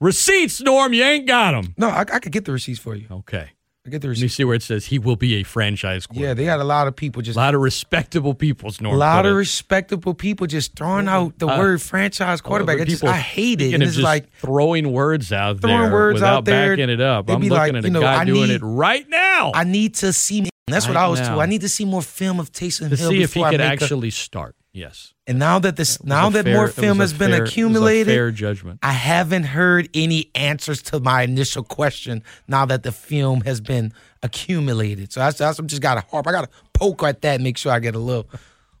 Receipts, 0.00 0.60
Norm. 0.60 0.92
You 0.92 1.04
ain't 1.04 1.26
got 1.28 1.52
them. 1.52 1.74
no, 1.76 1.88
I, 1.88 2.00
I 2.00 2.18
could 2.18 2.32
get 2.32 2.44
the 2.44 2.52
receipts 2.52 2.80
for 2.80 2.94
you. 2.94 3.06
Okay. 3.10 3.50
I 3.90 3.94
get 3.94 4.02
the 4.02 4.08
Let 4.08 4.20
me 4.20 4.28
see 4.28 4.44
where 4.44 4.54
it 4.54 4.62
says 4.62 4.86
he 4.86 5.00
will 5.00 5.16
be 5.16 5.34
a 5.34 5.42
franchise 5.42 6.06
quarterback. 6.06 6.28
Yeah, 6.28 6.34
they 6.34 6.44
got 6.44 6.60
a 6.60 6.64
lot 6.64 6.86
of 6.86 6.94
people 6.94 7.22
just. 7.22 7.36
a 7.36 7.40
lot 7.40 7.56
of 7.56 7.60
respectable 7.60 8.34
people's 8.34 8.80
a 8.80 8.88
lot 8.88 9.26
of 9.26 9.34
respectable 9.34 10.14
people 10.14 10.46
just 10.46 10.76
throwing 10.76 11.08
out 11.08 11.36
the 11.40 11.48
Uh, 11.48 11.58
word 11.58 11.82
franchise 11.82 12.40
quarterback. 12.40 12.80
I 12.80 12.84
just 12.84 13.02
I 13.02 13.16
hate 13.18 13.60
it. 13.60 13.74
And 13.74 13.82
it's 13.82 13.94
just 13.94 14.04
like 14.04 14.32
throwing 14.34 14.92
words 14.92 15.32
out 15.32 15.60
Throwing 15.60 15.80
there 15.80 15.92
words 15.92 16.14
without 16.14 16.36
out 16.38 16.44
there, 16.44 16.76
backing 16.76 16.90
it 16.90 17.00
up. 17.00 17.28
I'm 17.28 17.40
be 17.40 17.48
looking 17.48 17.74
like, 17.74 17.74
at 17.74 17.84
a 17.84 17.88
you 17.88 17.92
know, 17.92 18.00
guy 18.00 18.20
I 18.20 18.24
doing 18.24 18.48
need- 18.48 18.54
it 18.54 18.62
right 18.62 19.08
now 19.08 19.50
I 19.54 19.64
need 19.64 19.94
to 19.96 20.12
see. 20.12 20.48
That's 20.68 20.86
what 20.86 20.96
I 20.96 21.08
was 21.08 21.18
now. 21.18 21.30
told. 21.30 21.40
I 21.42 21.46
need 21.46 21.62
to 21.62 21.68
see 21.68 21.84
more 21.84 22.02
film 22.02 22.38
of 22.38 22.52
Taysom 22.52 22.90
to 22.90 22.96
Hill 22.96 23.10
see 23.10 23.22
if 23.22 23.34
he 23.34 23.40
before 23.40 23.48
I 23.48 23.50
could 23.50 23.60
make 23.60 23.80
a- 23.80 23.84
actually 23.84 24.10
start. 24.10 24.54
Yes. 24.72 25.14
And 25.26 25.38
now 25.38 25.58
that 25.58 25.76
this, 25.76 26.02
now 26.04 26.30
that 26.30 26.44
fair- 26.44 26.54
more 26.54 26.68
film 26.68 27.00
has 27.00 27.12
been 27.12 27.30
fair- 27.30 27.38
it 27.38 27.40
was 27.40 27.50
a 27.50 27.52
accumulated, 27.52 28.06
fair 28.06 28.30
judgment. 28.30 28.78
I 28.82 28.92
haven't 28.92 29.42
heard 29.44 29.88
any 29.94 30.30
answers 30.34 30.80
to 30.82 31.00
my 31.00 31.22
initial 31.22 31.64
question. 31.64 32.22
Now 32.46 32.66
that 32.66 32.84
the 32.84 32.92
film 32.92 33.40
has 33.42 33.60
been 33.60 33.92
accumulated, 34.22 35.12
so 35.12 35.20
that's, 35.20 35.38
that's 35.38 35.58
I'm 35.58 35.66
just 35.66 35.82
got 35.82 35.94
to 35.94 36.00
harp. 36.08 36.26
I 36.28 36.32
got 36.32 36.42
to 36.42 36.50
poke 36.72 37.02
at 37.02 37.22
that, 37.22 37.36
and 37.36 37.44
make 37.44 37.56
sure 37.58 37.72
I 37.72 37.80
get 37.80 37.94
a 37.96 37.98
little, 37.98 38.28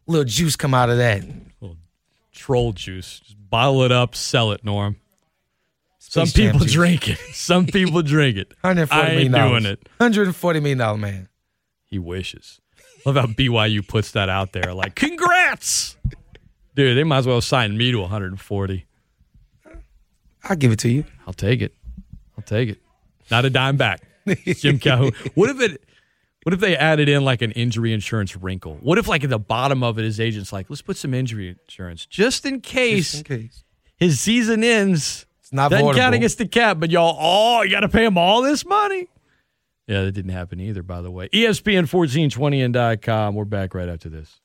little 0.06 0.24
juice 0.24 0.54
come 0.56 0.74
out 0.74 0.90
of 0.90 0.98
that. 0.98 1.24
Troll 2.32 2.72
juice. 2.72 3.20
Just 3.20 3.50
bottle 3.50 3.82
it 3.82 3.92
up, 3.92 4.14
sell 4.14 4.52
it, 4.52 4.64
Norm. 4.64 4.96
Some 5.98 6.26
Space 6.26 6.46
people 6.46 6.60
juice. 6.60 6.72
drink 6.72 7.08
it. 7.08 7.18
Some 7.32 7.66
people 7.66 8.02
drink 8.02 8.36
it. 8.36 8.54
Hundred 8.62 8.88
I 8.90 9.10
ain't 9.10 9.34
doing 9.34 9.66
it. 9.66 9.88
Hundred 10.00 10.34
forty 10.34 10.60
million 10.60 10.78
dollar 10.78 10.98
man. 10.98 11.28
He 11.84 11.98
wishes. 11.98 12.60
Love 13.06 13.16
how 13.16 13.26
BYU 13.26 13.86
puts 13.86 14.12
that 14.12 14.28
out 14.28 14.52
there. 14.52 14.74
Like, 14.74 14.94
congrats, 14.94 15.96
dude. 16.74 16.96
They 16.96 17.04
might 17.04 17.18
as 17.18 17.26
well 17.26 17.40
sign 17.40 17.76
me 17.76 17.90
to 17.92 18.00
140. 18.00 18.86
I'll 20.44 20.56
give 20.56 20.72
it 20.72 20.78
to 20.80 20.88
you. 20.90 21.04
I'll 21.26 21.32
take 21.32 21.60
it. 21.62 21.74
I'll 22.36 22.44
take 22.44 22.68
it. 22.70 22.78
Not 23.30 23.44
a 23.44 23.50
dime 23.50 23.76
back. 23.76 24.02
Jim 24.46 24.78
Calhoun. 24.78 25.12
What 25.34 25.50
if 25.50 25.60
it? 25.60 25.82
What 26.42 26.54
if 26.54 26.60
they 26.60 26.74
added 26.76 27.08
in 27.08 27.22
like 27.24 27.42
an 27.42 27.52
injury 27.52 27.92
insurance 27.92 28.34
wrinkle? 28.34 28.78
What 28.80 28.96
if 28.96 29.06
like 29.06 29.24
at 29.24 29.30
the 29.30 29.38
bottom 29.38 29.82
of 29.82 29.98
it, 29.98 30.04
his 30.04 30.18
agent's 30.18 30.52
like, 30.52 30.70
let's 30.70 30.80
put 30.80 30.96
some 30.96 31.12
injury 31.12 31.54
insurance 31.68 32.06
just 32.06 32.46
in 32.46 32.60
case 32.62 33.12
Just 33.12 33.30
in 33.30 33.38
case. 33.42 33.64
his 33.96 34.20
season 34.20 34.64
ends. 34.64 35.26
It's 35.40 35.52
not 35.52 35.70
Doesn't 35.70 35.94
count 35.94 36.14
against 36.14 36.38
the 36.38 36.46
cap, 36.48 36.78
but 36.80 36.90
y'all, 36.90 37.16
oh, 37.20 37.60
you 37.62 37.70
got 37.70 37.80
to 37.80 37.88
pay 37.90 38.04
him 38.06 38.16
all 38.16 38.40
this 38.40 38.64
money. 38.64 39.08
Yeah, 39.90 40.04
that 40.04 40.12
didn't 40.12 40.30
happen 40.30 40.60
either, 40.60 40.84
by 40.84 41.02
the 41.02 41.10
way. 41.10 41.28
E 41.34 41.44
ESPN 41.44 41.92
1420 41.92 42.62
and 42.62 43.02
.com. 43.02 43.34
We're 43.34 43.44
back 43.44 43.74
right 43.74 43.88
after 43.88 44.08
this. 44.08 44.40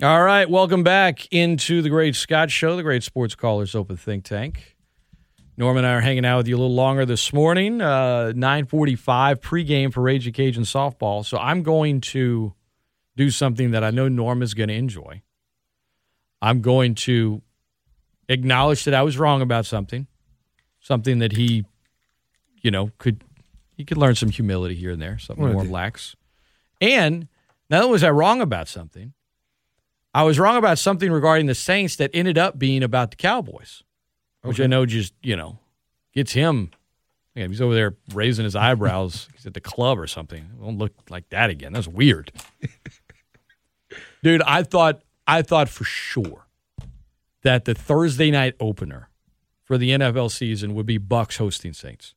All 0.00 0.22
right, 0.22 0.48
welcome 0.48 0.84
back 0.84 1.26
into 1.32 1.82
the 1.82 1.88
Great 1.88 2.14
Scott 2.14 2.52
Show, 2.52 2.76
the 2.76 2.84
Great 2.84 3.02
Sports 3.02 3.34
Callers 3.34 3.74
Open 3.74 3.96
Think 3.96 4.22
Tank. 4.22 4.76
Norm 5.56 5.76
and 5.76 5.84
I 5.84 5.94
are 5.94 6.00
hanging 6.00 6.24
out 6.24 6.36
with 6.36 6.46
you 6.46 6.54
a 6.54 6.60
little 6.60 6.76
longer 6.76 7.04
this 7.04 7.32
morning. 7.32 7.80
Uh, 7.80 8.32
9:45 8.32 9.40
pregame 9.40 9.92
for 9.92 10.00
Rage 10.00 10.32
Cajun 10.32 10.62
softball. 10.62 11.26
So 11.26 11.36
I'm 11.36 11.64
going 11.64 12.00
to 12.12 12.54
do 13.16 13.28
something 13.32 13.72
that 13.72 13.82
I 13.82 13.90
know 13.90 14.06
Norm 14.06 14.40
is 14.40 14.54
going 14.54 14.68
to 14.68 14.76
enjoy. 14.76 15.20
I'm 16.40 16.60
going 16.60 16.94
to 16.94 17.42
acknowledge 18.28 18.84
that 18.84 18.94
I 18.94 19.02
was 19.02 19.18
wrong 19.18 19.42
about 19.42 19.66
something, 19.66 20.06
something 20.78 21.18
that 21.18 21.32
he, 21.32 21.64
you 22.62 22.70
know, 22.70 22.92
could 22.98 23.24
he 23.76 23.84
could 23.84 23.96
learn 23.96 24.14
some 24.14 24.30
humility 24.30 24.76
here 24.76 24.92
and 24.92 25.02
there, 25.02 25.18
something 25.18 25.44
What 25.44 25.54
more 25.54 25.64
lax. 25.64 26.14
And 26.80 27.26
not 27.68 27.80
only 27.80 27.90
was 27.90 28.04
I 28.04 28.10
wrong 28.10 28.40
about 28.40 28.68
something, 28.68 29.12
I 30.14 30.22
was 30.22 30.38
wrong 30.38 30.56
about 30.56 30.78
something 30.78 31.10
regarding 31.12 31.46
the 31.46 31.54
Saints 31.54 31.96
that 31.96 32.10
ended 32.14 32.38
up 32.38 32.58
being 32.58 32.82
about 32.82 33.10
the 33.10 33.16
Cowboys, 33.16 33.82
which 34.42 34.60
I 34.60 34.66
know 34.66 34.86
just, 34.86 35.12
you 35.22 35.36
know, 35.36 35.58
gets 36.14 36.32
him. 36.32 36.70
Yeah, 37.34 37.46
he's 37.46 37.60
over 37.60 37.74
there 37.74 37.96
raising 38.12 38.44
his 38.44 38.56
eyebrows. 38.56 39.28
he's 39.34 39.46
at 39.46 39.54
the 39.54 39.60
club 39.60 39.98
or 39.98 40.06
something. 40.06 40.42
It 40.42 40.58
won't 40.58 40.78
look 40.78 40.92
like 41.10 41.28
that 41.28 41.50
again. 41.50 41.72
That's 41.72 41.88
weird. 41.88 42.32
Dude, 44.22 44.42
I 44.42 44.62
thought 44.62 45.02
I 45.26 45.42
thought 45.42 45.68
for 45.68 45.84
sure 45.84 46.46
that 47.42 47.64
the 47.64 47.74
Thursday 47.74 48.30
night 48.30 48.54
opener 48.58 49.10
for 49.62 49.78
the 49.78 49.90
NFL 49.90 50.30
season 50.30 50.74
would 50.74 50.86
be 50.86 50.98
Bucks 50.98 51.36
hosting 51.36 51.72
Saints. 51.72 52.14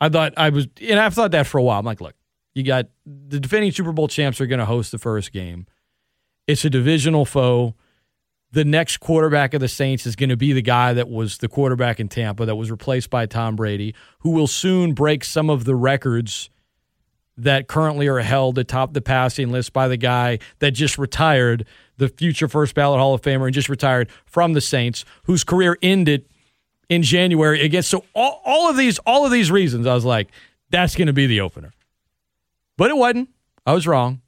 I 0.00 0.08
thought 0.08 0.34
I 0.36 0.50
was 0.50 0.66
and 0.80 0.98
I've 0.98 1.14
thought 1.14 1.30
that 1.30 1.46
for 1.46 1.58
a 1.58 1.62
while. 1.62 1.78
I'm 1.78 1.86
like, 1.86 2.00
look, 2.00 2.16
you 2.54 2.64
got 2.64 2.88
the 3.06 3.40
defending 3.40 3.70
Super 3.70 3.92
Bowl 3.92 4.08
champs 4.08 4.40
are 4.40 4.46
going 4.46 4.58
to 4.58 4.66
host 4.66 4.92
the 4.92 4.98
first 4.98 5.32
game. 5.32 5.66
It's 6.46 6.64
a 6.64 6.70
divisional 6.70 7.24
foe. 7.24 7.74
The 8.50 8.64
next 8.64 8.98
quarterback 8.98 9.54
of 9.54 9.60
the 9.60 9.68
Saints 9.68 10.06
is 10.06 10.16
going 10.16 10.28
to 10.28 10.36
be 10.36 10.52
the 10.52 10.62
guy 10.62 10.92
that 10.92 11.08
was 11.08 11.38
the 11.38 11.48
quarterback 11.48 12.00
in 12.00 12.08
Tampa 12.08 12.44
that 12.44 12.56
was 12.56 12.70
replaced 12.70 13.08
by 13.08 13.26
Tom 13.26 13.56
Brady, 13.56 13.94
who 14.20 14.30
will 14.30 14.46
soon 14.46 14.92
break 14.92 15.24
some 15.24 15.48
of 15.48 15.64
the 15.64 15.74
records 15.74 16.50
that 17.36 17.66
currently 17.66 18.08
are 18.08 18.18
held 18.18 18.58
atop 18.58 18.92
the 18.92 19.00
passing 19.00 19.50
list 19.50 19.72
by 19.72 19.88
the 19.88 19.96
guy 19.96 20.38
that 20.58 20.72
just 20.72 20.98
retired, 20.98 21.64
the 21.96 22.08
future 22.08 22.46
first 22.46 22.74
ballot 22.74 22.98
Hall 22.98 23.14
of 23.14 23.22
Famer, 23.22 23.46
and 23.46 23.54
just 23.54 23.70
retired 23.70 24.10
from 24.26 24.52
the 24.52 24.60
Saints, 24.60 25.04
whose 25.24 25.44
career 25.44 25.78
ended 25.80 26.26
in 26.90 27.02
January 27.02 27.62
against. 27.62 27.88
So 27.88 28.04
all, 28.12 28.42
all 28.44 28.68
of 28.68 28.76
these, 28.76 28.98
all 29.00 29.24
of 29.24 29.32
these 29.32 29.50
reasons, 29.50 29.86
I 29.86 29.94
was 29.94 30.04
like, 30.04 30.28
that's 30.68 30.94
going 30.94 31.06
to 31.06 31.14
be 31.14 31.26
the 31.26 31.40
opener. 31.40 31.72
But 32.76 32.90
it 32.90 32.96
wasn't. 32.96 33.30
I 33.64 33.72
was 33.72 33.86
wrong. 33.86 34.20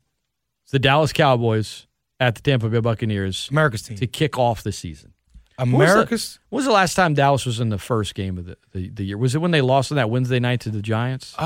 It's 0.63 0.73
the 0.73 0.79
Dallas 0.79 1.13
Cowboys 1.13 1.87
at 2.21 2.35
the 2.37 2.43
Tampa 2.43 2.69
Bay 2.69 2.81
Buccaneers 2.81 3.49
America's 3.51 3.83
team. 3.83 3.97
to 3.99 4.07
kick 4.07 4.39
off 4.39 4.63
the 4.63 4.73
season. 4.73 5.13
When 5.57 5.73
was 5.73 5.89
the- 5.89 5.93
America's. 5.93 6.39
When 6.49 6.59
was 6.59 6.65
the 6.67 6.73
last 6.73 6.95
time 6.95 7.15
Dallas 7.15 7.47
was 7.47 7.61
in 7.61 7.69
the 7.69 7.79
first 7.79 8.15
game 8.15 8.39
of 8.39 8.47
the, 8.47 8.57
the, 8.73 8.89
the 8.91 9.05
year? 9.05 9.19
Was 9.19 9.35
it 9.35 9.39
when 9.39 9.53
they 9.53 9.61
lost 9.61 9.93
on 9.93 9.97
that 9.97 10.11
Wednesday 10.11 10.41
night 10.41 10.61
to 10.63 10.71
the 10.71 10.83
Giants? 10.83 11.35
Uh, 11.39 11.43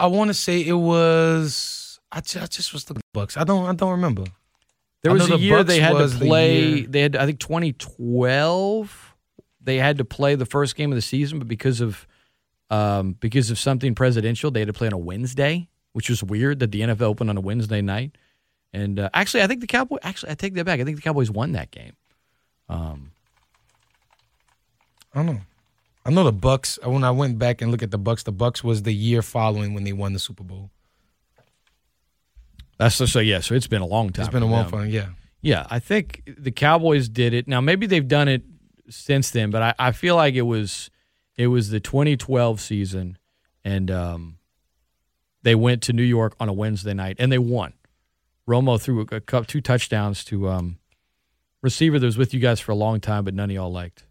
I 0.00 0.06
want 0.06 0.28
to 0.28 0.34
say 0.34 0.60
it 0.60 0.74
was. 0.74 1.98
I 2.12 2.20
just, 2.20 2.36
I 2.36 2.46
just 2.46 2.72
was 2.72 2.88
looking 2.88 2.98
at 2.98 3.12
the 3.14 3.18
Bucks. 3.20 3.36
I 3.36 3.44
don't. 3.44 3.66
I 3.66 3.74
don't 3.74 3.92
remember. 3.92 4.24
There 5.02 5.12
was 5.12 5.28
a 5.30 5.36
the 5.36 5.38
year 5.38 5.58
Bucks 5.58 5.68
they 5.68 5.80
had 5.80 5.90
to 5.92 5.94
was 5.96 6.18
the 6.18 6.26
play. 6.26 6.82
They 6.82 7.00
had, 7.00 7.16
I 7.16 7.26
think, 7.26 7.38
2012. 7.40 9.14
They 9.62 9.76
had 9.76 9.98
to 9.98 10.04
play 10.04 10.34
the 10.34 10.46
first 10.46 10.76
game 10.76 10.92
of 10.92 10.96
the 10.96 11.02
season, 11.02 11.38
but 11.38 11.48
because 11.48 11.80
of 11.80 12.06
um, 12.70 13.12
because 13.20 13.50
of 13.50 13.58
something 13.58 13.94
presidential, 13.94 14.50
they 14.50 14.60
had 14.60 14.66
to 14.68 14.72
play 14.72 14.86
on 14.86 14.92
a 14.92 14.98
Wednesday, 14.98 15.68
which 15.92 16.08
was 16.08 16.22
weird 16.22 16.58
that 16.60 16.72
the 16.72 16.80
NFL 16.82 17.02
opened 17.02 17.30
on 17.30 17.36
a 17.36 17.40
Wednesday 17.40 17.80
night. 17.80 18.16
And 18.76 19.00
uh, 19.00 19.08
actually, 19.14 19.42
I 19.42 19.46
think 19.46 19.62
the 19.62 19.66
Cowboys. 19.66 20.00
Actually, 20.02 20.32
I 20.32 20.34
take 20.34 20.52
that 20.54 20.66
back. 20.66 20.80
I 20.80 20.84
think 20.84 20.96
the 20.98 21.02
Cowboys 21.02 21.30
won 21.30 21.52
that 21.52 21.70
game. 21.70 21.94
Um, 22.68 23.12
I 25.14 25.20
don't 25.20 25.26
know. 25.26 25.40
I 26.04 26.10
know 26.10 26.24
the 26.24 26.32
Bucks. 26.32 26.78
When 26.84 27.02
I 27.02 27.10
went 27.10 27.38
back 27.38 27.62
and 27.62 27.70
looked 27.70 27.82
at 27.82 27.90
the 27.90 27.96
Bucks, 27.96 28.24
the 28.24 28.32
Bucks 28.32 28.62
was 28.62 28.82
the 28.82 28.92
year 28.92 29.22
following 29.22 29.72
when 29.72 29.84
they 29.84 29.94
won 29.94 30.12
the 30.12 30.18
Super 30.18 30.44
Bowl. 30.44 30.70
that's 32.76 32.96
so, 32.96 33.06
so 33.06 33.18
yeah. 33.18 33.40
So 33.40 33.54
it's 33.54 33.66
been 33.66 33.80
a 33.80 33.86
long 33.86 34.10
time. 34.10 34.24
It's 34.24 34.32
been 34.32 34.42
a 34.42 34.46
them. 34.48 34.68
fun. 34.68 34.90
Yeah. 34.90 35.06
Yeah, 35.40 35.66
I 35.70 35.78
think 35.78 36.22
the 36.26 36.50
Cowboys 36.50 37.08
did 37.08 37.32
it. 37.32 37.48
Now 37.48 37.62
maybe 37.62 37.86
they've 37.86 38.06
done 38.06 38.28
it 38.28 38.42
since 38.90 39.30
then, 39.30 39.50
but 39.50 39.62
I, 39.62 39.74
I 39.78 39.92
feel 39.92 40.16
like 40.16 40.34
it 40.34 40.42
was 40.42 40.90
it 41.36 41.46
was 41.46 41.70
the 41.70 41.80
2012 41.80 42.60
season, 42.60 43.16
and 43.64 43.90
um, 43.90 44.38
they 45.42 45.54
went 45.54 45.82
to 45.84 45.94
New 45.94 46.02
York 46.02 46.36
on 46.40 46.50
a 46.50 46.52
Wednesday 46.52 46.92
night 46.92 47.16
and 47.18 47.32
they 47.32 47.38
won. 47.38 47.72
Romo 48.48 48.80
threw 48.80 49.00
a, 49.10 49.20
cup, 49.20 49.46
two 49.46 49.60
touchdowns 49.60 50.24
to 50.24 50.48
um, 50.48 50.78
receiver 51.62 51.98
that 51.98 52.06
was 52.06 52.16
with 52.18 52.32
you 52.32 52.40
guys 52.40 52.60
for 52.60 52.72
a 52.72 52.76
long 52.76 53.00
time, 53.00 53.24
but 53.24 53.34
none 53.34 53.50
of 53.50 53.54
y'all 53.54 53.72
liked. 53.72 54.04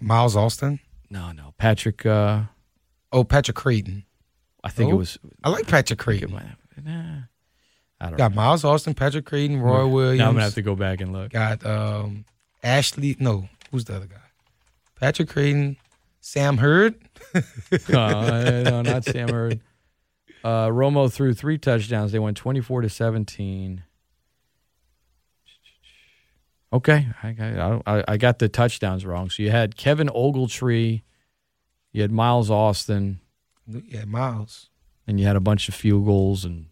Miles 0.00 0.36
Austin. 0.36 0.80
No, 1.10 1.32
no, 1.32 1.54
Patrick. 1.58 2.04
Uh, 2.06 2.42
Oh, 3.10 3.24
Patrick 3.24 3.56
Crayton. 3.56 4.04
I 4.62 4.68
think 4.68 4.90
it 4.90 4.92
Oh, 4.92 4.96
was. 4.96 5.18
I 5.42 5.48
like 5.48 5.66
Patrick 5.66 5.98
it 5.98 6.02
Crayton. 6.02 6.30
might- 6.30 6.44
nah, 6.84 7.20
I 8.00 8.06
don't 8.10 8.18
Got 8.18 8.32
know. 8.32 8.36
Miles 8.36 8.64
Austin, 8.64 8.92
Patrick 8.94 9.24
Crayton, 9.24 9.60
Roy 9.60 9.86
Williams. 9.86 10.18
Now 10.18 10.28
I'm 10.28 10.34
gonna 10.34 10.44
have 10.44 10.54
to 10.54 10.62
go 10.62 10.76
back 10.76 11.00
and 11.00 11.12
look. 11.12 11.32
Got 11.32 11.64
um, 11.64 12.26
Ashley. 12.62 13.16
No, 13.18 13.48
who's 13.70 13.86
the 13.86 13.96
other 13.96 14.06
guy? 14.06 14.16
Patrick 15.00 15.30
Crayton, 15.30 15.78
Sam 16.20 16.58
Hurd. 16.58 16.96
uh, 17.34 17.40
no, 18.64 18.82
not 18.82 19.04
Sam 19.04 19.28
Hurd. 19.28 19.60
Uh, 20.44 20.68
Romo 20.68 21.12
threw 21.12 21.34
three 21.34 21.58
touchdowns. 21.58 22.12
They 22.12 22.18
went 22.18 22.36
24 22.36 22.82
to 22.82 22.88
17. 22.88 23.82
Okay, 26.72 27.08
I, 27.22 27.80
I, 27.86 28.04
I- 28.06 28.16
got 28.18 28.38
the 28.38 28.48
touchdowns 28.48 29.06
wrong. 29.06 29.30
So 29.30 29.42
you 29.42 29.50
had 29.50 29.76
Kevin 29.76 30.08
Ogletree, 30.08 31.02
you 31.92 32.02
had 32.02 32.12
Miles 32.12 32.50
Austin, 32.50 33.20
Yeah, 33.66 34.04
Miles. 34.04 34.68
and 35.06 35.18
you 35.18 35.26
had 35.26 35.34
a 35.36 35.40
bunch 35.40 35.68
of 35.70 35.74
field 35.74 36.04
goals 36.04 36.44
and 36.44 36.66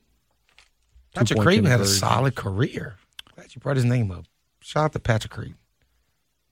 Patrick 1.14 1.38
two-point 1.38 1.64
had 1.66 1.80
a 1.80 1.86
solid 1.86 2.34
career. 2.34 2.96
Glad 3.34 3.54
you 3.54 3.60
brought 3.62 3.76
his 3.76 3.86
name 3.86 4.10
up. 4.10 4.26
Shout 4.60 4.84
out 4.84 4.92
to 4.92 4.98
Patrick 5.00 5.32
Crayton. 5.32 5.56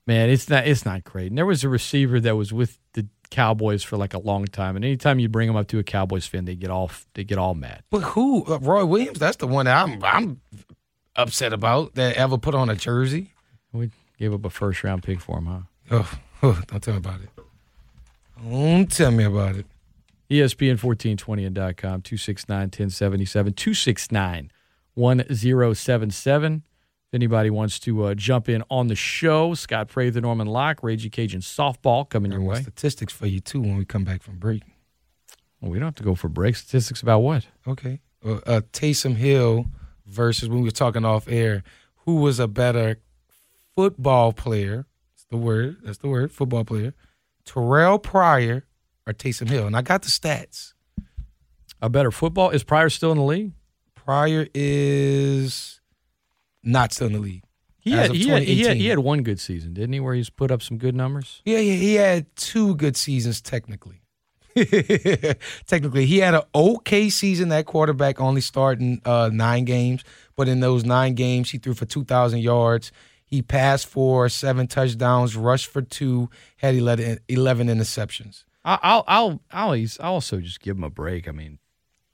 Man, 0.07 0.29
it's 0.29 0.49
not 0.49 0.65
it's 0.67 0.83
not 0.85 1.03
great. 1.03 1.27
And 1.27 1.37
there 1.37 1.45
was 1.45 1.63
a 1.63 1.69
receiver 1.69 2.19
that 2.21 2.35
was 2.35 2.51
with 2.51 2.79
the 2.93 3.07
Cowboys 3.35 3.83
for 3.83 3.97
like 3.97 4.13
a 4.13 4.19
long 4.19 4.45
time, 4.45 4.77
and 4.77 4.85
anytime 4.85 5.19
you 5.19 5.27
bring 5.27 5.47
them 5.47 5.57
up 5.57 5.67
to 5.67 5.77
a 5.77 5.83
Cowboys 5.83 6.25
fan, 6.25 6.45
they 6.45 6.55
get 6.55 6.69
all 6.71 6.89
they 7.15 7.25
get 7.25 7.37
all 7.37 7.53
mad. 7.53 7.83
But 7.89 7.99
who? 8.01 8.45
Uh, 8.45 8.59
Roy 8.59 8.85
Williams. 8.85 9.19
That's 9.19 9.35
the 9.35 9.45
one 9.45 9.65
that 9.65 9.75
I'm 9.75 10.01
I'm 10.01 10.41
upset 11.17 11.51
about 11.51 11.95
that 11.95 12.15
ever 12.15 12.37
put 12.37 12.55
on 12.55 12.69
a 12.69 12.75
jersey. 12.75 13.33
We 13.73 13.91
gave 14.17 14.33
up 14.33 14.45
a 14.45 14.49
first 14.49 14.85
round 14.85 15.03
pick 15.03 15.19
for 15.19 15.39
him, 15.39 15.47
huh? 15.47 15.59
Oh, 15.91 16.19
oh 16.43 16.61
don't 16.67 16.81
tell 16.81 16.93
me 16.93 16.99
about 16.99 17.19
it. 17.21 17.29
Don't 18.41 18.89
tell 18.89 19.11
me 19.11 19.25
about 19.25 19.57
it. 19.57 19.65
ESPN 20.29 20.81
1420 20.81 21.45
and 21.45 21.53
dot 21.55 21.75
.com, 21.75 22.01
269 22.01 22.57
1077, 22.67 23.53
269 23.53 24.51
1077. 24.93 26.63
Anybody 27.15 27.49
wants 27.49 27.79
to 27.79 28.03
uh, 28.07 28.13
jump 28.13 28.49
in 28.49 28.61
on 28.69 28.87
the 28.87 28.95
show, 28.95 29.53
Scott 29.53 29.87
Prather, 29.87 30.19
Norman 30.19 30.47
Locke, 30.47 30.83
Ragin' 30.83 31.11
Cajun 31.11 31.39
softball 31.39 32.09
coming 32.09 32.29
your 32.29 32.41
way. 32.41 32.61
Statistics 32.61 33.13
for 33.13 33.25
you 33.25 33.39
too 33.39 33.61
when 33.61 33.77
we 33.77 33.85
come 33.85 34.03
back 34.03 34.21
from 34.21 34.37
break. 34.37 34.63
Well, 35.61 35.71
we 35.71 35.79
don't 35.79 35.87
have 35.87 35.95
to 35.95 36.03
go 36.03 36.15
for 36.15 36.27
break. 36.27 36.57
Statistics 36.57 37.01
about 37.01 37.19
what? 37.19 37.47
Okay. 37.65 38.01
Uh, 38.23 38.39
uh, 38.45 38.61
Taysom 38.73 39.15
Hill 39.15 39.67
versus 40.05 40.49
when 40.49 40.57
we 40.57 40.65
were 40.65 40.71
talking 40.71 41.05
off 41.05 41.29
air, 41.29 41.63
who 41.99 42.15
was 42.17 42.37
a 42.37 42.49
better 42.49 42.99
football 43.77 44.33
player? 44.33 44.85
That's 45.13 45.25
the 45.31 45.37
word. 45.37 45.77
That's 45.85 45.99
the 45.99 46.09
word. 46.09 46.33
Football 46.33 46.65
player. 46.65 46.93
Terrell 47.45 47.97
Pryor 47.97 48.65
or 49.07 49.13
Taysom 49.13 49.49
Hill, 49.49 49.65
and 49.65 49.77
I 49.77 49.83
got 49.83 50.01
the 50.01 50.09
stats. 50.09 50.73
A 51.81 51.87
better 51.89 52.11
football 52.11 52.49
is 52.49 52.65
Pryor 52.65 52.89
still 52.89 53.13
in 53.13 53.17
the 53.17 53.23
league? 53.23 53.53
Pryor 53.95 54.47
is 54.53 55.74
not 56.65 56.93
still 56.93 57.07
in 57.07 57.13
the 57.13 57.19
league. 57.19 57.43
He 57.79 57.91
had, 57.91 58.11
he 58.11 58.27
had, 58.29 58.43
he, 58.43 58.61
had, 58.63 58.77
he 58.77 58.87
had 58.87 58.99
one 58.99 59.21
good 59.21 59.39
season, 59.39 59.75
didn't 59.75 59.93
he? 59.93 59.99
Where 59.99 60.15
he's 60.15 60.31
put 60.31 60.49
up 60.49 60.63
some 60.63 60.79
good 60.79 60.95
numbers. 60.95 61.43
Yeah, 61.45 61.59
yeah, 61.59 61.75
he 61.75 61.93
had 61.95 62.35
two 62.35 62.75
good 62.75 62.97
seasons 62.97 63.41
technically. 63.41 64.01
technically, 65.67 66.05
he 66.07 66.17
had 66.17 66.33
an 66.33 66.41
okay 66.55 67.09
season. 67.09 67.49
That 67.49 67.67
quarterback 67.67 68.19
only 68.19 68.41
starting 68.41 69.01
uh, 69.05 69.29
nine 69.31 69.65
games, 69.65 70.03
but 70.35 70.47
in 70.47 70.61
those 70.61 70.83
nine 70.83 71.13
games, 71.13 71.51
he 71.51 71.59
threw 71.59 71.75
for 71.75 71.85
two 71.85 72.03
thousand 72.03 72.39
yards. 72.39 72.91
He 73.25 73.41
passed 73.41 73.87
for 73.87 74.29
seven 74.29 74.67
touchdowns, 74.67 75.35
rushed 75.35 75.67
for 75.67 75.81
two, 75.81 76.29
had 76.57 76.75
11, 76.75 77.19
11 77.27 77.67
interceptions. 77.67 78.43
I'll, 78.63 78.79
I'll, 78.83 79.03
I'll, 79.51 79.85
I'll 79.99 80.13
also 80.13 80.39
just 80.39 80.61
give 80.61 80.77
him 80.77 80.83
a 80.83 80.91
break. 80.91 81.27
I 81.27 81.31
mean, 81.31 81.57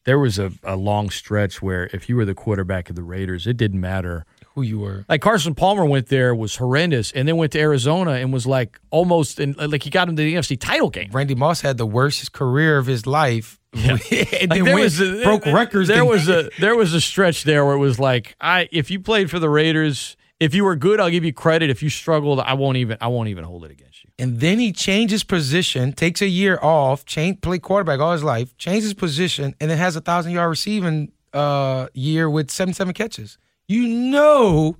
there 0.06 0.18
was 0.18 0.40
a, 0.40 0.53
a 0.64 0.78
long 0.78 1.10
stretch 1.10 1.61
where 1.61 1.90
if 1.94 2.07
you 2.07 2.15
were 2.15 2.26
the 2.26 2.34
quarterback 2.34 2.90
of 2.90 2.95
the 2.95 3.03
Raiders, 3.03 3.45
it 3.45 3.57
didn't 3.57 3.82
matter 3.82 4.26
who 4.56 4.61
you 4.61 4.80
were. 4.80 5.06
Like 5.07 5.22
Carson 5.22 5.56
Palmer 5.56 5.86
went 5.86 6.07
there 6.07 6.36
was 6.36 6.57
horrendous, 6.57 7.11
and 7.11 7.28
then 7.28 7.38
went 7.38 7.52
to 7.53 7.60
Arizona 7.60 8.11
and 8.11 8.34
was 8.34 8.45
like 8.45 8.80
almost 8.90 9.40
in, 9.40 9.53
like 9.53 9.84
he 9.84 9.90
got 9.90 10.10
him 10.10 10.15
to 10.15 10.23
the 10.23 10.36
NFC 10.36 10.60
title 10.60 10.90
game. 10.90 11.10
Randy 11.11 11.36
Moss 11.36 11.61
had 11.61 11.78
the 11.78 11.86
worst 11.86 12.32
career 12.34 12.78
of 12.78 12.86
his 12.86 13.06
life. 13.06 13.57
Yeah. 13.73 13.98
and 14.41 14.49
like 14.49 14.65
there 14.65 14.76
was 14.76 14.99
a, 14.99 15.23
broke 15.23 15.45
records. 15.45 15.88
There 15.88 16.03
was 16.03 16.28
a 16.28 16.49
there 16.60 16.76
was 16.76 16.94
a 16.94 16.99
stretch 16.99 17.45
there 17.45 17.65
where 17.65 17.76
it 17.76 17.80
was 17.80 17.99
like 17.99 18.36
I 18.41 18.68
if 18.69 18.91
you 18.91 18.99
played 18.99 19.32
for 19.32 19.40
the 19.40 19.48
Raiders, 19.48 20.18
if 20.41 20.53
you 20.53 20.65
were 20.65 20.76
good, 20.76 20.99
I'll 20.99 21.10
give 21.10 21.23
you 21.23 21.32
credit. 21.32 21.69
If 21.69 21.82
you 21.82 21.90
struggled, 21.90 22.41
I 22.41 22.56
won't 22.56 22.76
even 22.76 22.98
I 22.99 23.07
won't 23.07 23.30
even 23.30 23.45
hold 23.45 23.64
it 23.64 23.72
against 23.72 24.03
you. 24.03 24.10
And 24.19 24.41
then 24.41 24.60
he 24.60 24.73
changes 24.73 25.23
position, 25.23 25.94
takes 25.94 26.22
a 26.22 26.28
year 26.28 26.60
off, 26.61 27.06
change 27.06 27.40
play 27.40 27.60
quarterback 27.60 28.02
all 28.02 28.11
his 28.11 28.26
life, 28.26 28.57
changes 28.57 28.94
position, 28.94 29.56
and 29.61 29.72
then 29.72 29.78
has 29.78 29.95
a 29.95 30.02
thousand 30.02 30.34
yard 30.34 30.49
receiving 30.49 31.14
uh, 31.32 31.88
year 31.94 32.30
with 32.30 32.52
seventy 32.52 32.73
seven 32.73 32.94
catches. 32.94 33.38
You 33.72 33.88
know, 33.88 34.76